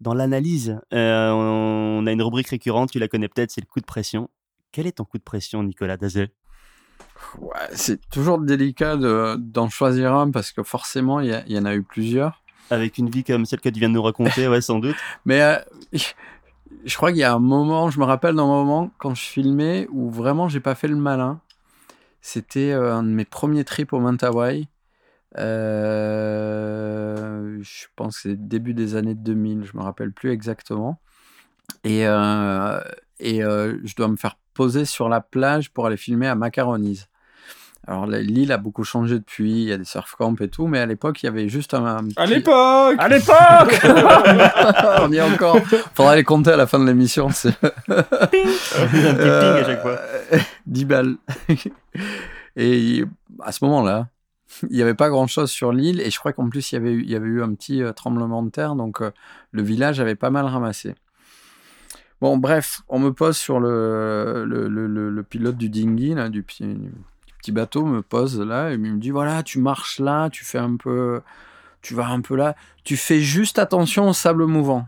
dans 0.00 0.14
l'analyse. 0.14 0.80
Euh, 0.94 1.30
on 1.30 2.06
a 2.06 2.12
une 2.12 2.22
rubrique 2.22 2.48
récurrente, 2.48 2.90
tu 2.90 2.98
la 2.98 3.08
connais 3.08 3.28
peut-être, 3.28 3.50
c'est 3.50 3.60
le 3.60 3.66
coup 3.66 3.80
de 3.80 3.84
pression. 3.86 4.28
Quel 4.72 4.86
est 4.86 4.92
ton 4.92 5.04
coup 5.04 5.18
de 5.18 5.22
pression, 5.22 5.62
Nicolas 5.62 5.96
Dazel 5.96 6.30
Ouais, 7.40 7.50
c'est 7.72 8.00
toujours 8.10 8.38
délicat 8.38 8.96
de- 8.96 9.36
d'en 9.38 9.68
choisir 9.68 10.14
un 10.14 10.30
parce 10.30 10.52
que 10.52 10.62
forcément, 10.62 11.20
il 11.20 11.28
y, 11.28 11.32
a- 11.34 11.42
il 11.46 11.52
y 11.52 11.58
en 11.58 11.64
a 11.64 11.74
eu 11.74 11.82
plusieurs. 11.82 12.42
Avec 12.70 12.98
une 12.98 13.08
vie 13.08 13.24
comme 13.24 13.46
celle 13.46 13.60
que 13.60 13.68
tu 13.68 13.80
viens 13.80 13.88
de 13.88 13.94
nous 13.94 14.02
raconter, 14.02 14.46
ouais, 14.48 14.60
sans 14.60 14.78
doute. 14.78 14.96
Mais 15.24 15.42
euh, 15.42 15.56
je 16.84 16.96
crois 16.96 17.10
qu'il 17.10 17.20
y 17.20 17.24
a 17.24 17.32
un 17.32 17.38
moment, 17.38 17.90
je 17.90 17.98
me 17.98 18.04
rappelle 18.04 18.34
d'un 18.34 18.46
moment 18.46 18.90
quand 18.98 19.14
je 19.14 19.22
filmais 19.22 19.86
où 19.90 20.10
vraiment 20.10 20.48
j'ai 20.48 20.60
pas 20.60 20.74
fait 20.74 20.88
le 20.88 20.96
malin. 20.96 21.40
C'était 22.20 22.72
euh, 22.72 22.94
un 22.94 23.02
de 23.02 23.08
mes 23.08 23.24
premiers 23.24 23.64
trips 23.64 23.92
au 23.92 24.00
Mentawai. 24.00 24.68
Euh, 25.38 26.38
je 27.62 27.86
pense 27.96 28.16
que 28.16 28.22
c'est 28.22 28.48
début 28.48 28.74
des 28.74 28.96
années 28.96 29.14
2000, 29.14 29.64
je 29.64 29.76
me 29.76 29.82
rappelle 29.82 30.12
plus 30.12 30.30
exactement. 30.30 31.00
Et, 31.84 32.00
et 32.00 33.40
je 33.40 33.94
dois 33.94 34.08
me 34.08 34.16
faire 34.16 34.36
poser 34.54 34.84
sur 34.84 35.08
la 35.08 35.20
plage 35.20 35.70
pour 35.70 35.86
aller 35.86 35.96
filmer 35.96 36.26
à 36.26 36.34
Macaronis. 36.34 37.04
Alors 37.88 38.06
l'île 38.06 38.52
a 38.52 38.58
beaucoup 38.58 38.84
changé 38.84 39.14
depuis, 39.18 39.50
il 39.50 39.68
y 39.68 39.72
a 39.72 39.78
des 39.78 39.84
surf 39.86 40.14
camps 40.14 40.34
et 40.40 40.48
tout, 40.48 40.66
mais 40.66 40.78
à 40.78 40.84
l'époque 40.84 41.22
il 41.22 41.26
y 41.26 41.28
avait 41.30 41.48
juste 41.48 41.72
un, 41.72 41.86
un 41.86 41.96
À 42.16 42.24
petit- 42.26 42.34
l'époque 42.34 42.96
à 42.98 43.08
l'époque 43.08 43.80
On 45.00 45.10
y 45.10 45.16
est 45.16 45.22
encore. 45.22 45.56
Faudra 45.94 46.14
les 46.14 46.22
compter 46.22 46.50
à 46.50 46.56
la 46.58 46.66
fin 46.66 46.78
de 46.78 46.84
l'émission. 46.84 47.30
C'est 47.30 47.48
un 47.88 48.02
petit 48.02 48.90
ping 48.90 49.30
à 49.32 49.64
chaque 49.64 49.80
fois. 49.82 49.98
euh, 50.34 50.38
10 50.66 50.84
balles. 50.84 51.16
Et 52.56 53.04
à 53.42 53.52
ce 53.52 53.64
moment-là, 53.64 54.08
il 54.68 54.76
n'y 54.76 54.82
avait 54.82 54.94
pas 54.94 55.08
grand-chose 55.08 55.50
sur 55.50 55.72
l'île. 55.72 56.00
Et 56.00 56.10
je 56.10 56.18
crois 56.18 56.32
qu'en 56.32 56.48
plus, 56.48 56.72
il 56.72 56.74
y 56.74 56.78
avait 56.78 56.92
eu, 56.92 57.02
il 57.02 57.10
y 57.10 57.16
avait 57.16 57.26
eu 57.26 57.42
un 57.42 57.54
petit 57.54 57.82
euh, 57.82 57.92
tremblement 57.92 58.42
de 58.42 58.50
terre. 58.50 58.74
Donc 58.74 59.00
euh, 59.00 59.10
le 59.52 59.62
village 59.62 60.00
avait 60.00 60.14
pas 60.14 60.30
mal 60.30 60.44
ramassé. 60.46 60.94
Bon, 62.20 62.36
bref, 62.36 62.82
on 62.88 62.98
me 62.98 63.12
pose 63.12 63.36
sur 63.36 63.60
le, 63.60 64.44
le, 64.44 64.68
le, 64.68 64.86
le- 64.88 65.08
le 65.10 65.22
pilote 65.22 65.56
du 65.56 65.68
dinghy, 65.70 66.14
là, 66.14 66.28
du, 66.28 66.42
petit- 66.42 66.64
du 66.64 66.90
petit 67.48 67.52
bateau, 67.52 67.84
me 67.84 68.02
pose 68.02 68.38
là. 68.40 68.70
Et 68.70 68.74
il 68.74 68.80
me 68.80 68.98
dit 68.98 69.10
voilà, 69.10 69.42
tu 69.42 69.58
marches 69.58 70.00
là, 70.00 70.28
tu 70.30 70.44
fais 70.44 70.58
un 70.58 70.76
peu. 70.76 71.20
Tu 71.80 71.94
vas 71.94 72.08
un 72.08 72.20
peu 72.20 72.36
là. 72.36 72.54
Tu 72.84 72.96
fais 72.96 73.20
juste 73.20 73.58
attention 73.58 74.08
au 74.08 74.12
sable 74.12 74.44
mouvant. 74.46 74.86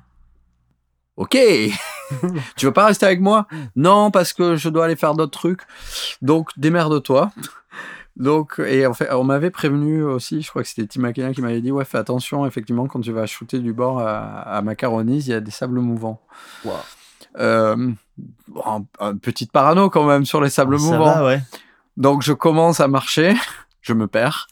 Ok. 1.17 1.37
tu 2.57 2.67
veux 2.67 2.73
pas 2.73 2.87
rester 2.87 3.07
avec 3.07 3.21
moi? 3.21 3.47
Non, 3.77 4.11
parce 4.11 4.33
que 4.33 4.57
je 4.57 4.69
dois 4.69 4.87
aller 4.87 4.97
faire 4.97 5.15
d'autres 5.15 5.39
trucs. 5.39 5.63
Donc 6.21 6.51
démerde-toi. 6.57 7.31
Donc 8.17 8.59
et 8.59 8.87
en 8.87 8.93
fait, 8.93 9.11
on 9.13 9.25
m'avait 9.25 9.51
prévenu 9.51 10.03
aussi. 10.03 10.43
Je 10.43 10.51
crois 10.51 10.63
que 10.63 10.69
c'était 10.69 10.87
Tim 10.87 11.01
McKenna 11.03 11.33
qui 11.33 11.41
m'avait 11.41 11.61
dit 11.61 11.71
ouais, 11.71 11.85
fais 11.85 11.99
attention. 11.99 12.45
Effectivement, 12.47 12.87
quand 12.87 13.01
tu 13.01 13.13
vas 13.13 13.27
shooter 13.27 13.61
du 13.61 13.73
bord 13.73 14.01
à, 14.01 14.41
à 14.41 14.63
Macaronis, 14.63 15.21
il 15.21 15.29
y 15.29 15.35
a 15.35 15.41
des 15.41 15.51
sables 15.53 15.81
mouvants. 15.81 16.21
Wow. 16.65 16.73
Euh, 17.39 17.93
bon, 18.49 18.87
petite 19.23 19.53
parano 19.53 19.89
quand 19.89 20.05
même 20.05 20.27
sur 20.27 20.41
les 20.41 20.51
sables 20.51 20.79
Ça 20.79 20.85
mouvants. 20.87 21.15
va, 21.15 21.25
ouais. 21.25 21.41
Donc 21.97 22.23
je 22.23 22.33
commence 22.33 22.81
à 22.81 22.89
marcher, 22.89 23.35
je 23.81 23.93
me 23.93 24.07
perds. 24.07 24.49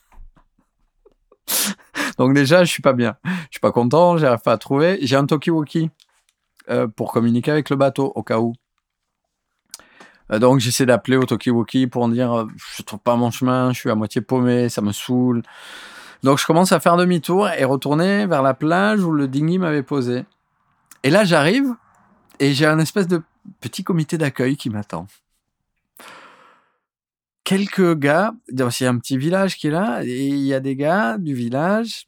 Donc 2.18 2.34
déjà, 2.34 2.64
je 2.64 2.70
suis 2.70 2.82
pas 2.82 2.92
bien. 2.92 3.16
Je 3.24 3.52
suis 3.52 3.60
pas 3.60 3.72
content, 3.72 4.18
j'arrive 4.18 4.40
pas 4.40 4.52
à 4.52 4.58
trouver. 4.58 4.98
J'ai 5.02 5.16
un 5.16 5.24
talkie-walkie 5.24 5.90
euh, 6.70 6.86
pour 6.88 7.12
communiquer 7.12 7.50
avec 7.50 7.70
le 7.70 7.76
bateau 7.76 8.12
au 8.14 8.22
cas 8.22 8.38
où. 8.38 8.54
Euh, 10.30 10.38
donc 10.38 10.60
j'essaie 10.60 10.84
d'appeler 10.84 11.16
au 11.16 11.24
talkie-walkie 11.24 11.86
pour 11.86 12.08
dire 12.08 12.32
euh, 12.32 12.46
je 12.76 12.82
trouve 12.82 13.00
pas 13.00 13.16
mon 13.16 13.30
chemin, 13.30 13.72
je 13.72 13.80
suis 13.80 13.90
à 13.90 13.94
moitié 13.94 14.20
paumé, 14.20 14.68
ça 14.68 14.82
me 14.82 14.92
saoule. 14.92 15.42
Donc 16.22 16.38
je 16.38 16.46
commence 16.46 16.72
à 16.72 16.80
faire 16.80 16.96
demi-tour 16.96 17.48
et 17.48 17.64
retourner 17.64 18.26
vers 18.26 18.42
la 18.42 18.52
plage 18.52 19.02
où 19.02 19.12
le 19.12 19.28
dinghy 19.28 19.58
m'avait 19.58 19.82
posé. 19.82 20.24
Et 21.04 21.10
là 21.10 21.24
j'arrive 21.24 21.74
et 22.40 22.52
j'ai 22.52 22.66
un 22.66 22.78
espèce 22.78 23.08
de 23.08 23.22
petit 23.60 23.84
comité 23.84 24.18
d'accueil 24.18 24.56
qui 24.56 24.68
m'attend 24.68 25.06
quelques 27.48 27.98
gars, 27.98 28.34
il 28.50 28.58
y 28.58 28.62
a 28.62 28.90
un 28.90 28.98
petit 28.98 29.16
village 29.16 29.56
qui 29.56 29.68
est 29.68 29.70
là, 29.70 30.04
et 30.04 30.26
il 30.26 30.44
y 30.44 30.52
a 30.52 30.60
des 30.60 30.76
gars 30.76 31.16
du 31.16 31.34
village 31.34 32.06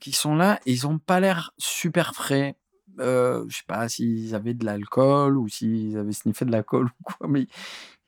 qui 0.00 0.10
sont 0.10 0.34
là, 0.34 0.58
et 0.66 0.72
ils 0.72 0.88
ont 0.88 0.98
pas 0.98 1.20
l'air 1.20 1.52
super 1.56 2.16
frais. 2.16 2.56
Euh, 2.98 3.44
je 3.48 3.58
sais 3.58 3.64
pas 3.68 3.88
s'ils 3.88 4.34
avaient 4.34 4.54
de 4.54 4.64
l'alcool 4.64 5.38
ou 5.38 5.48
s'ils 5.48 5.96
avaient 5.96 6.12
sniffé 6.12 6.44
de 6.44 6.50
l'alcool 6.50 6.86
ou 7.00 7.02
quoi, 7.04 7.28
mais 7.28 7.46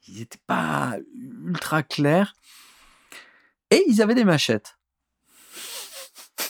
ils 0.08 0.20
étaient 0.20 0.42
pas 0.48 0.96
ultra 1.44 1.84
clairs. 1.84 2.34
Et 3.70 3.84
ils 3.86 4.02
avaient 4.02 4.16
des 4.16 4.24
machettes. 4.24 4.78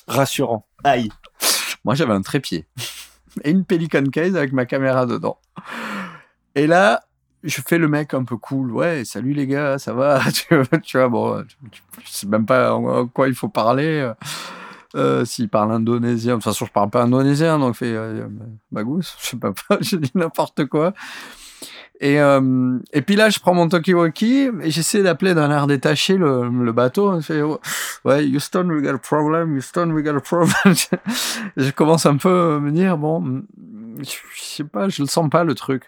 Rassurant. 0.08 0.66
Aïe. 0.84 1.10
Moi, 1.84 1.94
j'avais 1.94 2.14
un 2.14 2.22
trépied 2.22 2.66
et 3.44 3.50
une 3.50 3.66
Pelican 3.66 4.06
case 4.06 4.36
avec 4.36 4.52
ma 4.52 4.64
caméra 4.64 5.04
dedans. 5.04 5.38
Et 6.54 6.66
là, 6.66 7.05
je 7.46 7.60
fais 7.66 7.78
le 7.78 7.88
mec 7.88 8.12
un 8.14 8.24
peu 8.24 8.36
cool. 8.36 8.72
Ouais, 8.72 9.04
salut 9.04 9.32
les 9.32 9.46
gars, 9.46 9.78
ça 9.78 9.92
va? 9.94 10.20
Tu, 10.84 10.98
vois- 10.98 11.08
bon, 11.08 11.44
je 12.04 12.10
sais 12.10 12.26
même 12.26 12.46
pas 12.46 12.74
en 12.74 13.06
quoi 13.06 13.28
il 13.28 13.34
faut 13.34 13.48
parler. 13.48 14.10
Euh, 14.94 15.24
S'il 15.24 15.48
parle 15.48 15.72
indonésien, 15.72 16.32
de 16.32 16.36
toute 16.36 16.44
façon, 16.44 16.64
je 16.66 16.72
parle 16.72 16.90
pas 16.90 17.02
indonésien, 17.02 17.58
donc 17.58 17.74
fait 17.76 17.92
euh, 17.94 18.26
bagous, 18.72 19.02
je 19.20 19.26
sais 19.26 19.36
pas, 19.36 19.52
je 19.80 19.96
dis 19.96 20.12
n'importe 20.14 20.66
quoi. 20.66 20.94
Et, 22.00 22.20
euh, 22.20 22.78
et 22.92 23.00
puis 23.00 23.16
là, 23.16 23.30
je 23.30 23.38
prends 23.38 23.54
mon 23.54 23.68
talkie-walkie 23.68 24.50
et 24.62 24.70
j'essaie 24.70 25.02
d'appeler 25.02 25.32
d'un 25.34 25.50
air 25.50 25.66
détaché 25.66 26.16
le, 26.18 26.48
le 26.48 26.72
bateau. 26.72 27.18
Je 27.20 27.24
fais, 27.26 27.42
ouais, 28.04 28.24
Houston, 28.26 28.68
we 28.68 28.82
got 28.82 28.90
a 28.94 28.98
problem. 28.98 29.56
Houston, 29.56 29.90
we 29.92 30.04
got 30.04 30.14
a 30.16 30.20
problem. 30.20 30.50
je 31.56 31.70
commence 31.70 32.04
un 32.04 32.16
peu 32.18 32.56
à 32.56 32.60
me 32.60 32.70
dire, 32.70 32.98
bon, 32.98 33.42
je 34.02 34.10
sais 34.42 34.64
pas, 34.64 34.90
je 34.90 35.02
le 35.02 35.08
sens 35.08 35.30
pas 35.30 35.42
le 35.44 35.54
truc. 35.54 35.84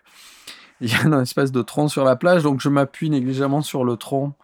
Il 0.81 0.93
y 0.93 0.95
a 0.95 1.03
une 1.03 1.21
espèce 1.21 1.53
de 1.53 1.63
tronc 1.63 1.89
sur 1.89 2.05
la 2.05 2.17
plage, 2.17 2.43
donc 2.43 2.61
je 2.61 2.69
m'appuie 2.69 3.11
négligemment 3.11 3.63
sur 3.63 3.85
le 3.85 3.97
tronc 3.97 4.35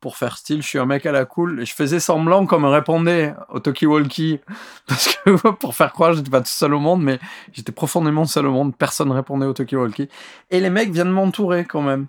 pour 0.00 0.16
faire 0.16 0.36
style. 0.36 0.62
Je 0.62 0.66
suis 0.66 0.78
un 0.78 0.86
mec 0.86 1.06
à 1.06 1.12
la 1.12 1.24
cool. 1.24 1.60
Et 1.60 1.66
je 1.66 1.74
faisais 1.74 2.00
semblant 2.00 2.46
qu'on 2.46 2.60
me 2.60 2.68
répondait 2.68 3.34
au 3.48 3.60
talkie-walkie 3.60 4.40
parce 4.86 5.16
que 5.16 5.48
pour 5.52 5.74
faire 5.74 5.92
croire, 5.92 6.12
j'étais 6.12 6.30
pas 6.30 6.40
tout 6.40 6.46
seul 6.46 6.74
au 6.74 6.78
monde, 6.78 7.02
mais 7.02 7.18
j'étais 7.52 7.72
profondément 7.72 8.24
seul 8.26 8.46
au 8.46 8.52
monde. 8.52 8.76
Personne 8.76 9.10
répondait 9.12 9.46
au 9.46 9.52
talkie-walkie. 9.52 10.08
Et 10.50 10.60
les 10.60 10.70
mecs 10.70 10.90
viennent 10.90 11.10
m'entourer 11.10 11.64
quand 11.64 11.82
même. 11.82 12.06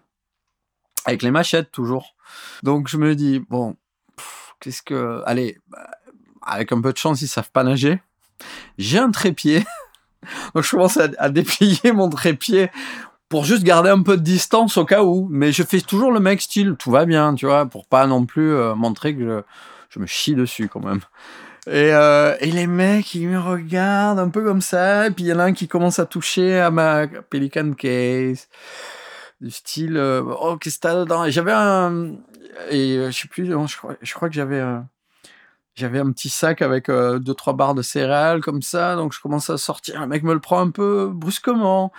Avec 1.06 1.24
les 1.24 1.32
machettes, 1.32 1.72
toujours. 1.72 2.16
Donc 2.62 2.88
je 2.88 2.98
me 2.98 3.16
dis, 3.16 3.40
bon, 3.50 3.76
qu'est-ce 4.60 4.82
que. 4.82 5.24
Allez, 5.26 5.58
bah, 5.68 5.90
avec 6.42 6.72
un 6.72 6.82
peu 6.82 6.92
de 6.92 6.98
chance, 6.98 7.22
ils 7.22 7.28
savent 7.28 7.52
pas 7.52 7.64
nager. 7.64 8.02
J'ai 8.78 9.00
un 9.00 9.10
trépied. 9.10 9.66
Donc 10.54 10.66
je 10.66 10.72
commence 10.72 10.98
à, 10.98 11.08
à 11.18 11.30
déplier 11.30 11.94
mon 11.94 12.10
trépied 12.10 12.70
pour 13.30 13.46
juste 13.46 13.64
garder 13.64 13.90
un 13.92 14.02
peu 14.02 14.18
de 14.18 14.24
distance 14.24 14.78
au 14.78 14.86
cas 14.86 15.04
où. 15.04 15.28
Mais 15.32 15.52
je 15.52 15.64
fais 15.64 15.82
toujours 15.82 16.12
le 16.12 16.20
mec 16.20 16.42
style, 16.42 16.76
tout 16.78 16.92
va 16.92 17.06
bien, 17.06 17.36
tu 17.36 17.46
vois, 17.46 17.66
pour 17.68 17.86
pas 17.86 18.08
non 18.08 18.26
plus 18.26 18.52
euh, 18.54 18.76
montrer 18.76 19.16
que 19.16 19.24
je, 19.24 19.42
je 19.90 20.00
me 20.00 20.06
chie 20.08 20.36
dessus 20.36 20.68
quand 20.68 20.84
même. 20.84 21.02
Et, 21.68 21.94
euh, 21.94 22.36
et 22.40 22.52
les 22.52 22.66
mecs, 22.66 23.14
ils 23.14 23.28
me 23.28 23.40
regardent 23.40 24.20
un 24.20 24.30
peu 24.30 24.44
comme 24.44 24.62
ça. 24.62 25.08
Et 25.08 25.12
puis 25.12 25.26
il 25.26 25.28
y 25.28 25.34
en 25.34 25.40
a 25.40 25.44
un 25.44 25.54
qui 25.54 25.68
commence 25.68 26.00
à 26.00 26.06
toucher 26.06 26.60
à 26.60 26.72
ma 26.72 27.08
Pelican 27.08 27.74
Case. 27.74 28.48
Du 29.40 29.52
style, 29.52 29.96
euh, 29.96 30.22
oh, 30.42 30.58
qu'est-ce 30.58 30.78
que 30.78 30.82
t'as 30.82 30.96
dedans? 30.96 31.24
Et 31.24 31.32
j'avais 31.32 31.54
un. 31.54 32.16
Et 32.72 32.98
euh, 32.98 33.12
je 33.12 33.18
sais 33.20 33.28
plus, 33.28 33.46
je 33.46 33.78
crois, 33.78 33.96
je 34.02 34.14
crois 34.14 34.28
que 34.30 34.36
j'avais 34.36 34.60
un. 34.60 34.88
J'avais 35.76 36.00
un 36.00 36.12
petit 36.12 36.28
sac 36.28 36.62
avec 36.62 36.90
euh, 36.90 37.20
deux, 37.20 37.34
trois 37.34 37.54
barres 37.54 37.76
de 37.76 37.82
céréales 37.82 38.42
comme 38.42 38.62
ça. 38.62 38.96
Donc 38.96 39.14
je 39.14 39.22
commence 39.22 39.50
à 39.50 39.58
sortir. 39.58 40.02
Le 40.02 40.08
mec 40.08 40.24
me 40.24 40.34
le 40.34 40.42
prend 40.42 40.60
un 40.60 40.72
peu 40.72 41.10
brusquement. 41.14 41.94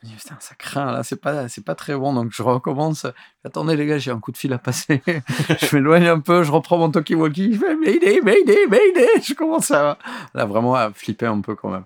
Je 0.00 0.06
me 0.06 0.12
dis, 0.12 0.16
putain, 0.16 0.36
ça 0.38 0.54
craint 0.54 0.92
là, 0.92 1.02
c'est 1.02 1.20
pas, 1.20 1.46
pas 1.66 1.74
très 1.74 1.96
bon. 1.96 2.12
Donc 2.12 2.30
je 2.32 2.42
recommence. 2.42 3.04
Attendez 3.44 3.74
les 3.74 3.84
gars, 3.86 3.98
j'ai 3.98 4.12
un 4.12 4.20
coup 4.20 4.30
de 4.30 4.36
fil 4.36 4.52
à 4.52 4.58
passer. 4.58 5.02
je 5.60 5.74
m'éloigne 5.76 6.06
un 6.06 6.20
peu, 6.20 6.44
je 6.44 6.52
reprends 6.52 6.78
mon 6.78 6.88
talkie-walkie. 6.90 7.54
Je 7.54 7.58
fais 7.58 7.74
Mayday, 7.74 8.20
Mayday, 8.22 8.66
Mayday. 8.68 9.08
Je 9.22 9.34
commence 9.34 9.72
à, 9.72 9.98
là, 10.34 10.44
vraiment 10.44 10.76
à 10.76 10.92
flipper 10.92 11.26
un 11.26 11.40
peu 11.40 11.56
quand 11.56 11.70
même. 11.70 11.84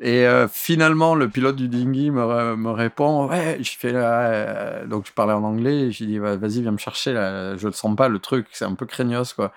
Et 0.00 0.26
euh, 0.26 0.46
finalement, 0.46 1.14
le 1.14 1.28
pilote 1.30 1.56
du 1.56 1.68
dinghy 1.68 2.10
me, 2.10 2.70
répond 2.70 3.26
Ouais, 3.28 3.58
je 3.62 3.70
fais 3.78 3.92
là. 3.92 4.20
euh, 4.28 4.86
Donc 4.86 5.06
je 5.06 5.12
parlais 5.12 5.32
en 5.32 5.42
anglais. 5.42 5.90
J'ai 5.90 6.04
dit 6.04 6.18
Va- 6.18 6.36
Vas-y, 6.36 6.60
viens 6.60 6.72
me 6.72 6.78
chercher 6.78 7.14
là. 7.14 7.56
Je 7.56 7.66
le 7.66 7.72
sens 7.72 7.96
pas, 7.96 8.08
le 8.08 8.18
truc. 8.18 8.46
C'est 8.52 8.66
un 8.66 8.74
peu 8.74 8.84
craignos 8.84 9.32
quoi. 9.32 9.52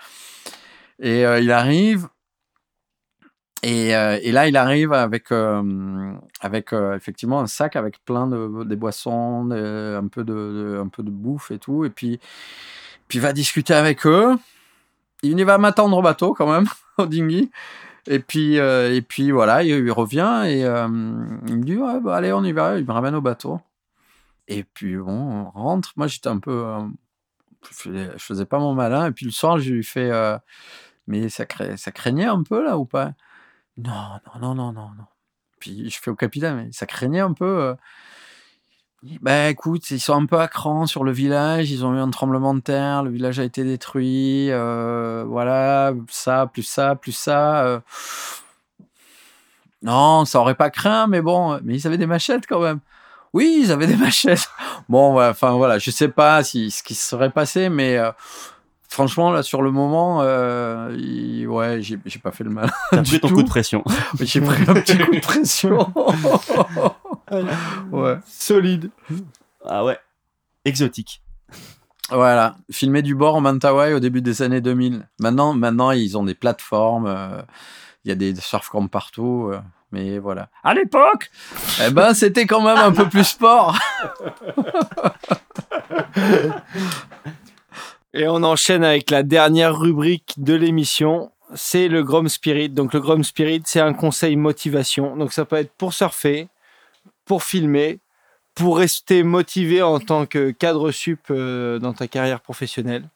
Et 0.99 1.25
euh, 1.25 1.39
il 1.41 1.51
arrive. 1.51 2.07
Et, 3.63 3.95
euh, 3.95 4.19
et 4.23 4.31
là, 4.31 4.47
il 4.47 4.57
arrive 4.57 4.91
avec, 4.91 5.31
euh, 5.31 6.13
avec 6.39 6.73
euh, 6.73 6.95
effectivement 6.95 7.39
un 7.41 7.47
sac 7.47 7.75
avec 7.75 8.03
plein 8.05 8.25
de 8.27 8.63
des 8.63 8.75
boissons, 8.75 9.51
un, 9.51 10.07
peu 10.07 10.23
de, 10.23 10.79
un 10.83 10.87
peu 10.87 11.03
de 11.03 11.11
bouffe 11.11 11.51
et 11.51 11.59
tout. 11.59 11.85
Et 11.85 11.91
puis, 11.91 12.19
puis 13.07 13.19
il 13.19 13.21
va 13.21 13.33
discuter 13.33 13.73
avec 13.73 14.05
eux. 14.07 14.35
Il 15.23 15.43
va 15.45 15.57
m'attendre 15.59 15.97
au 15.97 16.01
bateau 16.01 16.33
quand 16.33 16.51
même, 16.51 16.65
au 16.97 17.05
dinghy. 17.05 17.51
Et 18.07 18.19
puis, 18.19 18.55
et 18.55 19.01
puis 19.07 19.31
voilà, 19.31 19.63
il, 19.63 19.69
il 19.69 19.91
revient 19.91 20.43
et 20.47 20.61
il 20.61 21.57
me 21.57 21.63
dit 21.63 21.77
ouais, 21.77 21.99
bah, 22.01 22.17
Allez, 22.17 22.33
on 22.33 22.43
y 22.43 22.53
va. 22.53 22.79
Il 22.79 22.85
me 22.85 22.93
ramène 22.93 23.15
au 23.15 23.21
bateau. 23.21 23.59
Et 24.47 24.63
puis 24.63 24.97
bon, 24.97 25.51
on 25.55 25.61
rentre. 25.61 25.93
Moi, 25.97 26.07
j'étais 26.07 26.29
un 26.29 26.39
peu. 26.39 26.65
je, 27.83 28.07
faisais, 28.17 28.45
pas 28.45 28.59
mon 28.59 28.73
malin. 28.73 29.07
Et 29.07 29.11
puis 29.11 29.25
le 29.27 29.31
soir, 29.31 29.59
je 29.59 29.71
lui 29.73 29.83
fais 29.83 30.11
Mais 31.07 31.29
ça 31.29 31.45
craignait 31.45 32.25
un 32.25 32.43
peu 32.43 32.63
là 32.63 32.77
ou 32.79 32.85
pas? 32.85 33.13
Non, 33.77 34.19
non, 34.35 34.39
non, 34.41 34.55
non, 34.55 34.71
non, 34.73 34.89
non. 34.97 35.05
Puis 35.59 35.89
je 35.89 35.99
fais 35.99 36.11
au 36.11 36.15
capitaine 36.15 36.55
Mais 36.57 36.71
ça 36.71 36.85
craignait 36.85 37.19
un 37.19 37.33
peu. 37.33 37.75
Bah 39.21 39.49
écoute, 39.49 39.89
ils 39.89 39.99
sont 39.99 40.13
un 40.13 40.27
peu 40.27 40.39
à 40.39 40.47
cran 40.47 40.85
sur 40.85 41.03
le 41.03 41.11
village. 41.11 41.71
Ils 41.71 41.83
ont 41.85 41.95
eu 41.95 41.99
un 41.99 42.11
tremblement 42.11 42.53
de 42.53 42.59
terre. 42.59 43.01
Le 43.03 43.09
village 43.09 43.39
a 43.39 43.43
été 43.43 43.63
détruit. 43.63 44.51
euh, 44.51 45.23
voilà, 45.27 45.93
ça, 46.09 46.47
plus 46.51 46.61
ça, 46.63 46.95
plus 46.95 47.11
ça. 47.13 47.65
euh. 47.65 47.79
Non, 49.81 50.25
ça 50.25 50.39
aurait 50.39 50.55
pas 50.55 50.69
craint, 50.69 51.07
mais 51.07 51.21
bon, 51.21 51.59
mais 51.63 51.75
ils 51.75 51.87
avaient 51.87 51.97
des 51.97 52.05
machettes 52.05 52.45
quand 52.47 52.59
même. 52.61 52.79
Oui, 53.33 53.61
ils 53.63 53.71
avaient 53.71 53.87
des 53.87 53.95
machettes. 53.97 54.47
Bon, 54.89 55.19
enfin 55.21 55.53
voilà, 55.53 55.79
je 55.79 55.89
sais 55.91 56.09
pas 56.09 56.43
si 56.43 56.69
ce 56.71 56.83
qui 56.83 56.93
se 56.95 57.09
serait 57.09 57.31
passé, 57.31 57.69
mais 57.69 57.97
franchement 58.91 59.31
là 59.31 59.41
sur 59.41 59.61
le 59.61 59.71
moment, 59.71 60.19
euh, 60.21 60.93
il- 60.99 61.47
ouais, 61.47 61.81
j'ai 61.81 61.97
j'ai 62.05 62.19
pas 62.19 62.31
fait 62.31 62.43
le 62.43 62.49
mal. 62.51 62.71
T'as 62.91 63.01
pris 63.03 63.19
ton 63.19 63.29
tout. 63.29 63.35
coup 63.35 63.43
de 63.43 63.47
pression. 63.49 63.83
j'ai 64.19 64.41
pris 64.41 64.61
un 64.67 64.73
petit 64.75 64.97
coup 64.97 65.15
de 65.15 65.19
pression. 65.21 65.91
ouais. 67.91 68.17
Solide. 68.27 68.91
Ah 69.65 69.83
ouais. 69.85 69.97
Exotique. 70.65 71.21
Voilà, 72.11 72.57
filmé 72.69 73.01
du 73.01 73.15
bord 73.15 73.35
en 73.35 73.41
Mentawai 73.41 73.93
au 73.93 73.99
début 74.01 74.21
des 74.21 74.41
années 74.41 74.59
2000. 74.59 75.07
Maintenant, 75.19 75.53
maintenant 75.53 75.91
ils 75.91 76.17
ont 76.17 76.23
des 76.25 76.35
plateformes, 76.35 77.05
euh, 77.07 77.41
il 78.03 78.09
y 78.09 78.11
a 78.11 78.15
des 78.15 78.35
surfcamps 78.35 78.87
partout, 78.87 79.49
euh, 79.53 79.59
mais 79.93 80.19
voilà. 80.19 80.49
À 80.63 80.73
l'époque, 80.73 81.31
eh 81.81 81.89
ben 81.89 82.13
c'était 82.13 82.45
quand 82.45 82.61
même 82.61 82.77
un 82.77 82.91
peu 82.91 83.07
plus 83.07 83.23
sport. 83.23 83.77
Et 88.13 88.27
on 88.27 88.43
enchaîne 88.43 88.83
avec 88.83 89.09
la 89.09 89.23
dernière 89.23 89.77
rubrique 89.77 90.35
de 90.37 90.53
l'émission. 90.53 91.31
C'est 91.53 91.87
le 91.87 92.03
Grom 92.03 92.29
Spirit. 92.29 92.69
Donc, 92.69 92.93
le 92.93 92.99
Grom 92.99 93.23
Spirit, 93.23 93.63
c'est 93.65 93.79
un 93.79 93.93
conseil 93.93 94.35
motivation. 94.35 95.15
Donc, 95.17 95.33
ça 95.33 95.45
peut 95.45 95.57
être 95.57 95.71
pour 95.73 95.93
surfer, 95.93 96.47
pour 97.25 97.43
filmer, 97.43 97.99
pour 98.55 98.77
rester 98.77 99.23
motivé 99.23 99.81
en 99.81 99.99
tant 99.99 100.25
que 100.25 100.51
cadre 100.51 100.91
sup 100.91 101.19
euh, 101.29 101.79
dans 101.79 101.93
ta 101.93 102.07
carrière 102.07 102.41
professionnelle. 102.41 103.09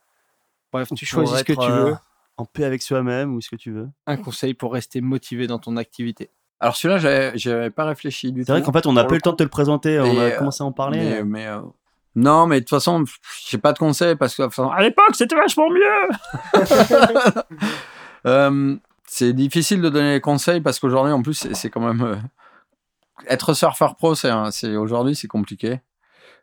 Bref, 0.72 0.90
tu 0.95 1.06
choisis 1.06 1.38
ce 1.38 1.43
que 1.43 1.53
tu 1.53 1.59
euh, 1.61 1.83
veux. 1.85 1.95
En 2.38 2.45
paix 2.45 2.65
avec 2.65 2.82
soi-même 2.82 3.33
ou 3.33 3.41
ce 3.41 3.49
que 3.49 3.56
tu 3.56 3.72
veux. 3.72 3.88
Un 4.07 4.17
conseil 4.17 4.53
pour 4.53 4.74
rester 4.74 4.99
motivé 4.99 5.48
dans 5.48 5.59
ton 5.59 5.77
activité. 5.77 6.30
Alors 6.59 6.75
celui-là, 6.75 7.33
j'avais- 7.35 7.69
pas 7.69 7.85
réfléchi 7.85 8.32
du 8.32 8.41
tout. 8.41 8.45
C'est 8.48 8.51
vrai 8.53 8.61
qu'en 8.61 8.74
fait, 8.74 8.85
on 8.88 8.93
n'a 8.93 9.03
pas 9.03 9.14
eu 9.14 9.17
le 9.17 9.22
temps 9.22 9.32
de 9.32 9.38
te 9.38 9.43
le 9.43 9.49
présenter. 9.49 9.99
On 9.99 10.17
a 10.19 10.24
euh, 10.24 10.38
commencé 10.38 10.64
à 10.64 10.65
en 10.65 10.72
parler. 10.72 10.99
Mais, 10.99 11.24
mais, 11.24 11.48
euh, 11.48 11.61
non, 12.16 12.48
mais 12.48 12.61
de 12.61 12.66
toute 12.66 12.69
façon, 12.69 13.03
j'ai 13.45 13.58
pas 13.58 13.74
de 13.74 13.77
conseil 13.77 14.16
parce 14.16 14.35
que 14.35 14.44
à 14.44 14.82
l'époque, 14.82 15.16
c'était 15.16 15.35
vachement 15.35 15.69
mieux. 15.69 15.84
Euh, 18.27 18.76
c'est 19.06 19.34
difficile 19.34 19.84
de 19.84 19.90
donner 19.90 20.16
des 20.16 20.19
conseils 20.19 20.60
parce 20.60 20.80
qu'aujourd'hui, 20.80 21.14
en 21.14 21.22
plus, 21.22 21.48
c'est 21.53 21.69
quand 21.69 21.80
même 21.80 22.02
euh, 22.02 22.16
être 23.27 23.53
surfeur 23.53 23.95
pro, 23.95 24.16
c'est 24.16 24.76
aujourd'hui, 24.76 25.16
c'est 25.16 25.27
compliqué. 25.27 25.82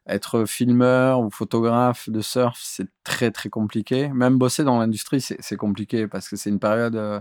Être 0.07 0.44
filmeur 0.44 1.18
ou 1.18 1.28
photographe 1.28 2.09
de 2.09 2.20
surf, 2.20 2.57
c'est 2.62 2.86
très 3.02 3.33
très 3.33 3.49
compliqué. 3.49 4.10
Même 4.10 4.39
bosser 4.39 4.62
dans 4.62 4.78
l'industrie, 4.78 5.20
c'est 5.20 5.57
compliqué 5.57 6.07
parce 6.07 6.28
que 6.28 6.36
c'est 6.36 6.51
une 6.51 6.60
période 6.60 6.94
euh, 6.94 7.20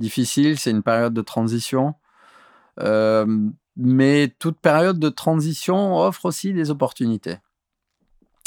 difficile, 0.00 0.58
c'est 0.58 0.72
une 0.72 0.82
période 0.82 1.14
de 1.14 1.22
transition. 1.22 1.94
Mais 3.76 4.34
toute 4.40 4.58
période 4.58 4.98
de 4.98 5.08
transition 5.08 5.98
offre 5.98 6.24
aussi 6.24 6.52
des 6.52 6.72
opportunités. 6.72 7.38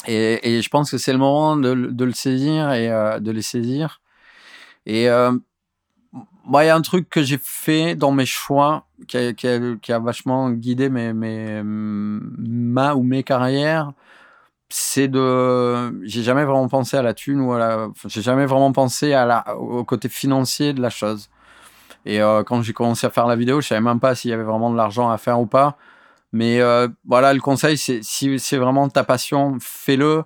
Et, 0.08 0.62
je 0.62 0.70
pense 0.70 0.92
que 0.92 0.98
c'est 0.98 1.14
le 1.14 1.18
moment 1.20 1.56
de, 1.56 1.72
le- 1.72 2.12
saisir 2.12 2.72
et 2.74 2.92
euh, 2.92 3.20
de 3.20 3.32
les 3.32 3.42
saisir. 3.42 4.02
Et 4.86 5.10
euh, 5.10 5.32
moi, 6.46 6.64
il 6.64 6.68
y 6.68 6.70
a 6.70 6.76
un 6.76 6.82
truc 6.82 7.10
que 7.10 7.24
j'ai 7.24 7.40
fait 7.42 7.96
dans 7.96 8.12
mes 8.12 8.26
choix 8.26 8.86
qui 9.08 9.18
a, 9.18 10.00
vachement 10.00 10.52
guidé 10.52 10.90
mes, 10.90 11.14
mes, 11.14 11.62
ma 11.64 12.96
ou 12.96 13.04
mes 13.04 13.24
carrières. 13.24 13.94
C'est 14.70 15.08
de. 15.08 16.04
J'ai 16.06 16.24
jamais 16.24 16.46
vraiment 16.46 16.68
pensé 16.68 16.98
à 16.98 17.04
la 17.04 17.14
thune 17.14 17.42
ou 17.42 17.54
à 17.54 17.60
la. 17.60 17.88
J'ai 18.08 18.22
jamais 18.22 18.46
vraiment 18.46 18.72
pensé 18.72 19.16
au 19.58 19.84
côté 19.84 20.10
financier 20.10 20.74
de 20.74 20.82
la 20.82 20.90
chose. 20.90 21.30
Et 22.06 22.22
euh, 22.22 22.44
quand 22.44 22.62
j'ai 22.62 22.74
commencé 22.74 23.08
à 23.08 23.10
faire 23.10 23.28
la 23.28 23.36
vidéo, 23.36 23.62
je 23.62 23.68
savais 23.68 23.82
même 23.82 24.00
pas 24.00 24.16
s'il 24.16 24.32
y 24.32 24.34
avait 24.34 24.44
vraiment 24.44 24.72
de 24.72 24.76
l'argent 24.76 25.10
à 25.10 25.18
faire 25.18 25.40
ou 25.40 25.46
pas. 25.46 25.78
Mais 26.34 26.60
euh, 26.62 26.88
voilà, 27.06 27.34
le 27.34 27.40
conseil, 27.42 27.78
c'est 27.78 28.04
si 28.04 28.38
c'est 28.40 28.58
vraiment 28.58 28.90
ta 28.90 29.04
passion, 29.04 29.58
fais-le. 29.62 30.24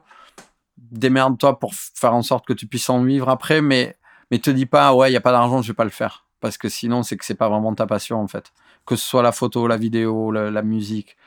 Démerde-toi 0.77 1.59
pour 1.59 1.73
faire 1.75 2.13
en 2.15 2.21
sorte 2.23 2.45
que 2.47 2.53
tu 2.53 2.67
puisses 2.67 2.89
en 2.89 3.03
vivre 3.03 3.29
après, 3.29 3.61
mais 3.61 3.97
mais 4.31 4.39
te 4.39 4.49
dis 4.49 4.65
pas 4.65 4.93
ouais, 4.93 5.11
il 5.11 5.13
y 5.13 5.17
a 5.17 5.21
pas 5.21 5.31
d'argent, 5.31 5.61
je 5.61 5.67
vais 5.69 5.75
pas 5.75 5.83
le 5.83 5.89
faire 5.89 6.27
parce 6.39 6.57
que 6.57 6.69
sinon 6.69 7.03
c'est 7.03 7.17
que 7.17 7.25
c'est 7.25 7.35
pas 7.35 7.49
vraiment 7.49 7.73
ta 7.75 7.87
passion 7.87 8.21
en 8.21 8.27
fait. 8.27 8.51
Que 8.85 8.95
ce 8.95 9.05
soit 9.05 9.23
la 9.23 9.31
photo, 9.31 9.67
la 9.67 9.77
vidéo, 9.77 10.31
la, 10.31 10.61
musique. 10.61 11.17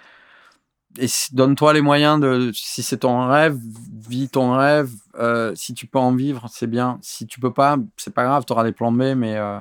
et 0.99 1.07
donne-toi 1.33 1.75
les 1.75 1.83
moyens 1.83 2.21
de, 2.21 2.51
si 2.55 2.83
c'est 2.83 2.99
ton 2.99 3.29
rêve, 3.29 3.59
vis 4.09 4.29
ton 4.31 4.57
rêve. 4.57 4.91
Euh, 5.17 5.55
si 5.55 5.75
tu 5.75 5.87
peux 5.87 5.99
en 5.99 6.15
vivre, 6.15 6.47
c'est 6.51 6.67
bien. 6.67 6.99
Si 7.03 7.27
tu 7.27 7.41
peux 7.41 7.53
pas, 7.53 7.77
c'est 7.97 8.15
pas 8.15 8.25
grave, 8.25 8.45
tu 8.47 8.53
auras 8.53 8.65
des 8.65 8.73
plans 8.73 8.93
B, 8.93 9.15
mais, 9.17 9.37
euh, 9.37 9.61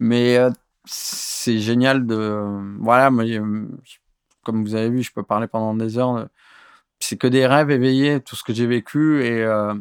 mais 0.00 0.38
c'est 0.84 1.58
génial 1.60 2.06
de. 2.06 2.76
Voilà, 2.80 3.10
euh, 3.10 3.68
comme 4.46 4.62
vous 4.64 4.74
avez 4.74 4.88
vu, 4.88 5.02
je 5.02 5.12
peux 5.12 5.22
parler 5.24 5.46
pendant 5.48 5.74
des 5.74 5.98
heures. 5.98 6.14
de- 6.14 6.28
C'est 7.00 7.18
que 7.18 7.26
des 7.26 7.46
rêves 7.46 7.70
éveillés, 7.70 8.20
tout 8.20 8.36
ce 8.36 8.42
que 8.44 8.54
j'ai 8.54 8.66
vécu 8.66 9.22
et 9.22 9.42
euh, 9.44 9.74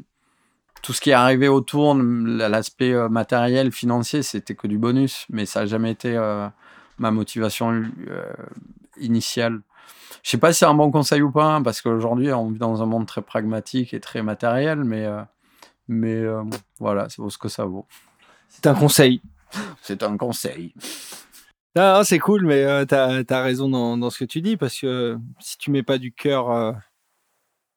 tout 0.81 0.91
ce 0.93 0.99
qui 1.01 1.11
est 1.11 1.13
arrivé 1.13 1.47
autour, 1.47 1.95
l'aspect 1.95 2.91
euh, 2.93 3.07
matériel, 3.09 3.71
financier, 3.71 4.21
c'était 4.23 4.55
que 4.55 4.67
du 4.67 4.77
bonus, 4.77 5.25
mais 5.29 5.45
ça 5.45 5.61
n'a 5.61 5.65
jamais 5.65 5.91
été 5.91 6.15
euh, 6.17 6.47
ma 6.97 7.11
motivation 7.11 7.71
euh, 8.09 8.33
initiale. 8.99 9.61
Je 10.23 10.29
sais 10.31 10.37
pas 10.37 10.51
si 10.51 10.59
c'est 10.59 10.65
un 10.65 10.73
bon 10.73 10.91
conseil 10.91 11.21
ou 11.21 11.31
pas, 11.31 11.45
hein, 11.55 11.61
parce 11.63 11.81
qu'aujourd'hui, 11.81 12.31
on 12.33 12.49
vit 12.51 12.59
dans 12.59 12.81
un 12.81 12.85
monde 12.85 13.05
très 13.07 13.21
pragmatique 13.21 13.93
et 13.93 13.99
très 13.99 14.21
matériel, 14.21 14.83
mais, 14.83 15.05
euh, 15.05 15.21
euh, 15.91 16.43
voilà, 16.79 17.07
ça 17.09 17.21
vaut 17.21 17.29
ce 17.29 17.37
que 17.37 17.47
ça 17.49 17.65
vaut. 17.65 17.85
C'est 18.49 18.67
un 18.67 18.73
conseil. 18.75 19.21
C'est 19.81 20.03
un 20.03 20.17
conseil. 20.17 20.73
Non, 21.75 21.93
non, 21.97 22.03
c'est 22.03 22.19
cool, 22.19 22.45
mais 22.45 22.63
euh, 22.63 22.85
t'as 22.85 23.21
as 23.29 23.41
raison 23.41 23.67
dans, 23.69 23.97
dans 23.97 24.09
ce 24.09 24.19
que 24.19 24.25
tu 24.25 24.41
dis 24.41 24.55
parce 24.57 24.79
que 24.79 24.87
euh, 24.87 25.17
si 25.39 25.57
tu 25.57 25.71
mets 25.71 25.83
pas 25.83 25.97
du 25.97 26.13
cœur, 26.13 26.49
euh, 26.51 26.71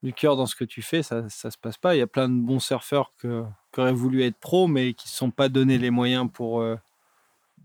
du 0.04 0.12
cœur 0.12 0.36
dans 0.36 0.46
ce 0.46 0.54
que 0.54 0.64
tu 0.64 0.82
fais, 0.82 1.02
ça, 1.02 1.28
ça 1.28 1.50
se 1.50 1.58
passe 1.58 1.76
pas. 1.78 1.96
Il 1.96 1.98
y 1.98 2.02
a 2.02 2.06
plein 2.06 2.28
de 2.28 2.40
bons 2.40 2.60
surfeurs 2.60 3.12
que, 3.18 3.44
qui 3.72 3.80
auraient 3.80 3.92
voulu 3.92 4.22
être 4.22 4.38
pro, 4.38 4.68
mais 4.68 4.94
qui 4.94 5.06
ne 5.06 5.10
se 5.10 5.16
sont 5.16 5.30
pas 5.32 5.48
donné 5.48 5.78
les 5.78 5.90
moyens 5.90 6.28
pour, 6.32 6.60
euh, 6.60 6.76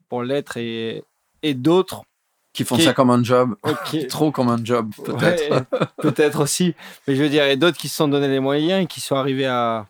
pour 0.09 0.23
l'être 0.23 0.57
et, 0.57 1.03
et 1.43 1.53
d'autres. 1.53 2.01
Qui 2.51 2.63
font 2.65 2.75
Qui- 2.77 2.83
ça 2.83 2.93
comme 2.93 3.09
un 3.11 3.23
job. 3.23 3.55
Trop 4.09 4.31
comme 4.31 4.47
un 4.49 4.63
job, 4.63 4.91
peut-être. 5.03 5.51
Ouais, 5.51 5.87
peut-être 5.97 6.39
aussi. 6.41 6.75
Mais 7.07 7.15
je 7.15 7.21
veux 7.23 7.29
dire, 7.29 7.45
et 7.45 7.57
d'autres 7.57 7.77
qui 7.77 7.89
se 7.89 7.95
sont 7.95 8.07
donné 8.07 8.27
les 8.27 8.39
moyens 8.39 8.83
et 8.83 8.87
qui 8.87 9.01
sont 9.01 9.15
arrivés 9.15 9.45
à 9.47 9.87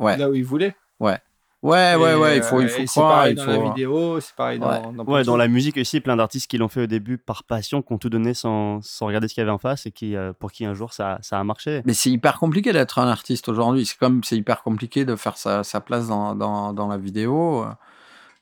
Ouais. 0.00 0.16
là 0.16 0.30
où 0.30 0.34
ils 0.34 0.44
voulaient. 0.44 0.76
Ouais, 1.00 1.18
ouais, 1.62 1.92
Et, 1.94 1.96
ouais, 1.96 2.36
il 2.38 2.42
faut, 2.42 2.60
il 2.60 2.66
euh, 2.66 2.68
faut 2.68 2.82
et 2.82 2.86
c'est 2.86 3.00
croire. 3.00 3.12
pareil 3.16 3.32
Il 3.32 3.36
dans 3.36 3.44
faut... 3.44 3.50
la 3.50 3.68
vidéo, 3.70 4.20
c'est 4.20 4.34
pareil 4.34 4.58
dans, 4.58 4.70
Ouais. 4.70 4.92
dans 4.94 5.04
Ouais, 5.04 5.24
dans 5.24 5.36
la 5.36 5.48
musique 5.48 5.76
aussi, 5.76 6.00
plein 6.00 6.16
d'artistes 6.16 6.48
qui 6.50 6.58
l'ont 6.58 6.68
fait 6.68 6.82
au 6.82 6.86
début 6.86 7.18
par 7.18 7.44
passion, 7.44 7.82
qui 7.82 7.92
ont 7.92 7.98
tout 7.98 8.10
donné 8.10 8.34
sans, 8.34 8.80
sans 8.82 9.06
regarder 9.06 9.28
ce 9.28 9.34
qu'il 9.34 9.40
y 9.40 9.42
avait 9.42 9.50
en 9.50 9.58
face 9.58 9.86
et 9.86 9.90
qui, 9.90 10.16
euh, 10.16 10.32
pour 10.38 10.52
qui 10.52 10.64
un 10.64 10.74
jour 10.74 10.92
ça, 10.92 11.18
ça 11.22 11.38
a 11.38 11.44
marché. 11.44 11.82
Mais 11.84 11.94
c'est 11.94 12.10
hyper 12.10 12.38
compliqué 12.38 12.72
d'être 12.72 12.98
un 12.98 13.08
artiste 13.08 13.48
aujourd'hui. 13.48 13.86
C'est 13.86 13.98
comme 13.98 14.22
c'est 14.24 14.36
hyper 14.36 14.62
compliqué 14.62 15.04
de 15.04 15.16
faire 15.16 15.36
sa, 15.36 15.64
sa 15.64 15.80
place 15.80 16.08
dans, 16.08 16.34
dans, 16.34 16.72
dans 16.72 16.88
la 16.88 16.96
vidéo. 16.98 17.64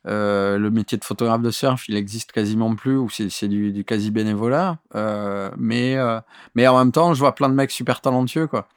Euh, 0.07 0.57
le 0.57 0.71
métier 0.71 0.97
de 0.99 1.05
photographe 1.05 1.43
de 1.43 1.51
surf, 1.51 1.89
il 1.89 1.97
existe 1.97 2.31
quasiment 2.31 2.73
plus, 2.77 2.97
ou 2.97 3.09
c'est 3.11 3.49
du, 3.49 3.73
du 3.73 3.85
quasi 3.85 4.13
bénévolat. 4.13 4.79
Euh, 4.95 5.51
mais, 5.57 5.97
euh, 5.97 6.21
mais 6.55 6.69
en 6.69 6.79
même 6.79 6.93
temps, 6.93 7.13
je 7.13 7.19
vois 7.19 7.35
plein 7.35 7.49
de 7.49 7.55
mecs 7.55 7.73
super 7.73 8.01
talentueux, 8.01 8.47
quoi. 8.47 8.69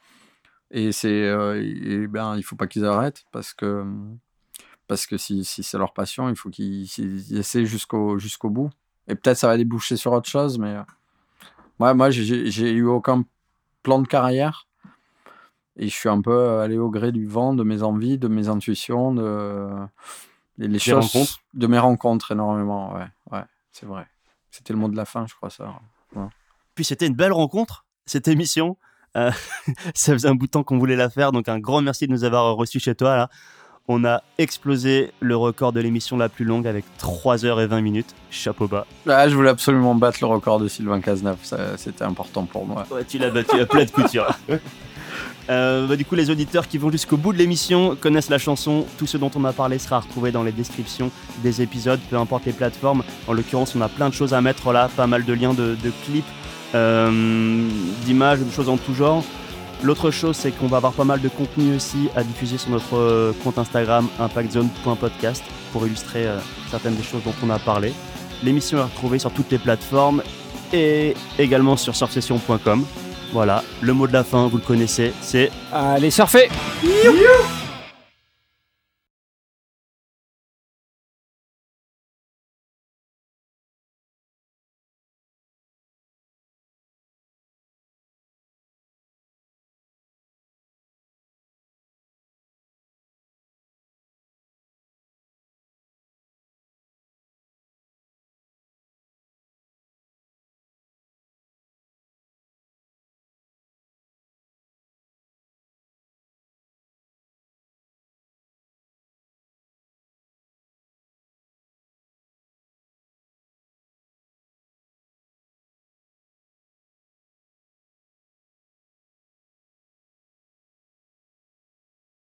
Et 0.72 0.90
c'est, 0.90 1.08
euh, 1.08 2.06
ben, 2.10 2.36
il 2.36 2.42
faut 2.42 2.56
pas 2.56 2.66
qu'ils 2.66 2.84
arrêtent 2.84 3.24
parce 3.32 3.54
que 3.54 3.84
parce 4.90 5.06
que 5.06 5.16
si, 5.16 5.44
si 5.44 5.62
c'est 5.62 5.78
leur 5.78 5.92
passion, 5.92 6.28
il 6.28 6.34
faut 6.34 6.50
qu'ils 6.50 6.82
ils 6.98 7.38
essaient 7.38 7.64
jusqu'au 7.64 8.18
jusqu'au 8.18 8.50
bout. 8.50 8.70
Et 9.06 9.14
peut-être 9.14 9.36
ça 9.36 9.46
va 9.46 9.56
déboucher 9.56 9.96
sur 9.96 10.10
autre 10.10 10.28
chose, 10.28 10.58
mais 10.58 10.74
euh, 10.74 10.82
ouais, 11.78 11.94
moi, 11.94 12.10
j'ai- 12.10 12.72
eu 12.72 12.86
aucun 12.86 13.24
plan 13.84 14.00
de 14.02 14.08
carrière. 14.08 14.66
Et 15.76 15.88
je 15.88 15.94
suis 15.94 16.08
un 16.08 16.20
peu 16.20 16.32
euh, 16.32 16.60
allé 16.64 16.76
au 16.76 16.90
gré 16.90 17.12
du 17.12 17.24
vent, 17.24 17.54
de 17.54 17.62
mes 17.62 17.84
envies, 17.84 18.18
de 18.18 18.26
mes 18.26 18.48
intuitions, 18.48 19.14
de 19.14 19.70
les 20.58 20.80
choses, 20.80 21.06
rencontres. 21.12 21.38
de 21.54 21.66
mes 21.68 21.78
rencontres 21.78 22.32
énormément. 22.32 22.92
Ouais, 22.92 23.06
ouais, 23.30 23.44
c'est 23.70 23.86
vrai. 23.86 24.08
C'était 24.50 24.72
le 24.72 24.80
mot 24.80 24.88
de 24.88 24.96
la 24.96 25.04
fin, 25.04 25.24
je 25.28 25.34
crois 25.36 25.50
ça. 25.50 25.72
Puis 26.74 26.84
c'était 26.84 27.06
une 27.06 27.14
belle 27.14 27.32
rencontre, 27.32 27.84
cette 28.06 28.26
émission. 28.26 28.76
Euh, 29.16 29.30
ça 29.94 30.12
faisait 30.14 30.28
un 30.28 30.34
bout 30.34 30.46
de 30.46 30.50
temps 30.50 30.64
qu'on 30.64 30.78
voulait 30.78 30.96
la 30.96 31.10
faire, 31.10 31.30
donc 31.30 31.48
un 31.48 31.60
grand 31.60 31.80
merci 31.80 32.08
de 32.08 32.12
nous 32.12 32.24
avoir 32.24 32.56
reçus 32.56 32.80
chez 32.80 32.96
toi. 32.96 33.16
Là. 33.16 33.30
On 33.92 34.04
a 34.04 34.22
explosé 34.38 35.10
le 35.18 35.36
record 35.36 35.72
de 35.72 35.80
l'émission 35.80 36.16
la 36.16 36.28
plus 36.28 36.44
longue 36.44 36.68
avec 36.68 36.84
3h20 37.02 37.80
minutes. 37.80 38.14
Chapeau 38.30 38.68
bas. 38.68 38.86
Là, 39.04 39.28
je 39.28 39.34
voulais 39.34 39.48
absolument 39.50 39.96
battre 39.96 40.18
le 40.20 40.28
record 40.28 40.60
de 40.60 40.68
Sylvain 40.68 41.00
Cazeneuve. 41.00 41.38
C'était 41.76 42.04
important 42.04 42.44
pour 42.44 42.64
moi. 42.66 42.86
Ouais, 42.92 43.02
tu 43.02 43.18
l'as 43.18 43.30
battu 43.30 43.58
à 43.58 43.66
plat 43.66 43.84
de 43.84 43.90
couture? 43.90 44.28
Euh, 45.48 45.88
bah, 45.88 45.96
du 45.96 46.04
coup, 46.04 46.14
les 46.14 46.30
auditeurs 46.30 46.68
qui 46.68 46.78
vont 46.78 46.92
jusqu'au 46.92 47.16
bout 47.16 47.32
de 47.32 47.38
l'émission 47.38 47.96
connaissent 47.96 48.30
la 48.30 48.38
chanson. 48.38 48.86
Tout 48.98 49.08
ce 49.08 49.16
dont 49.16 49.32
on 49.34 49.44
a 49.44 49.52
parlé 49.52 49.80
sera 49.80 49.98
retrouvé 49.98 50.30
dans 50.30 50.44
les 50.44 50.52
descriptions 50.52 51.10
des 51.42 51.60
épisodes, 51.60 51.98
peu 52.08 52.16
importe 52.16 52.46
les 52.46 52.52
plateformes. 52.52 53.02
En 53.26 53.32
l'occurrence, 53.32 53.74
on 53.74 53.80
a 53.80 53.88
plein 53.88 54.08
de 54.10 54.14
choses 54.14 54.32
à 54.32 54.40
mettre 54.40 54.72
là, 54.72 54.88
pas 54.94 55.08
mal 55.08 55.24
de 55.24 55.32
liens 55.32 55.52
de, 55.52 55.76
de 55.82 55.92
clips, 56.04 56.24
euh, 56.76 57.68
d'images, 58.04 58.38
de 58.38 58.50
choses 58.52 58.68
en 58.68 58.76
tout 58.76 58.94
genre. 58.94 59.24
L'autre 59.82 60.10
chose, 60.10 60.36
c'est 60.36 60.50
qu'on 60.50 60.66
va 60.66 60.76
avoir 60.76 60.92
pas 60.92 61.04
mal 61.04 61.20
de 61.20 61.28
contenu 61.28 61.76
aussi 61.76 62.08
à 62.14 62.22
diffuser 62.22 62.58
sur 62.58 62.70
notre 62.70 62.96
euh, 62.96 63.32
compte 63.42 63.58
Instagram 63.58 64.08
impactzone.podcast 64.18 65.42
pour 65.72 65.86
illustrer 65.86 66.26
euh, 66.26 66.38
certaines 66.70 66.96
des 66.96 67.02
choses 67.02 67.22
dont 67.24 67.34
on 67.42 67.48
a 67.50 67.58
parlé. 67.58 67.94
L'émission 68.42 68.78
est 68.78 68.82
retrouvée 68.82 69.18
sur 69.18 69.30
toutes 69.32 69.50
les 69.50 69.58
plateformes 69.58 70.22
et 70.72 71.14
également 71.38 71.76
sur 71.76 71.96
surfsession.com. 71.96 72.84
Voilà, 73.32 73.62
le 73.80 73.92
mot 73.94 74.06
de 74.06 74.12
la 74.12 74.24
fin, 74.24 74.48
vous 74.48 74.56
le 74.58 74.62
connaissez, 74.62 75.12
c'est 75.22 75.50
Allez 75.72 76.10
surfer 76.10 76.48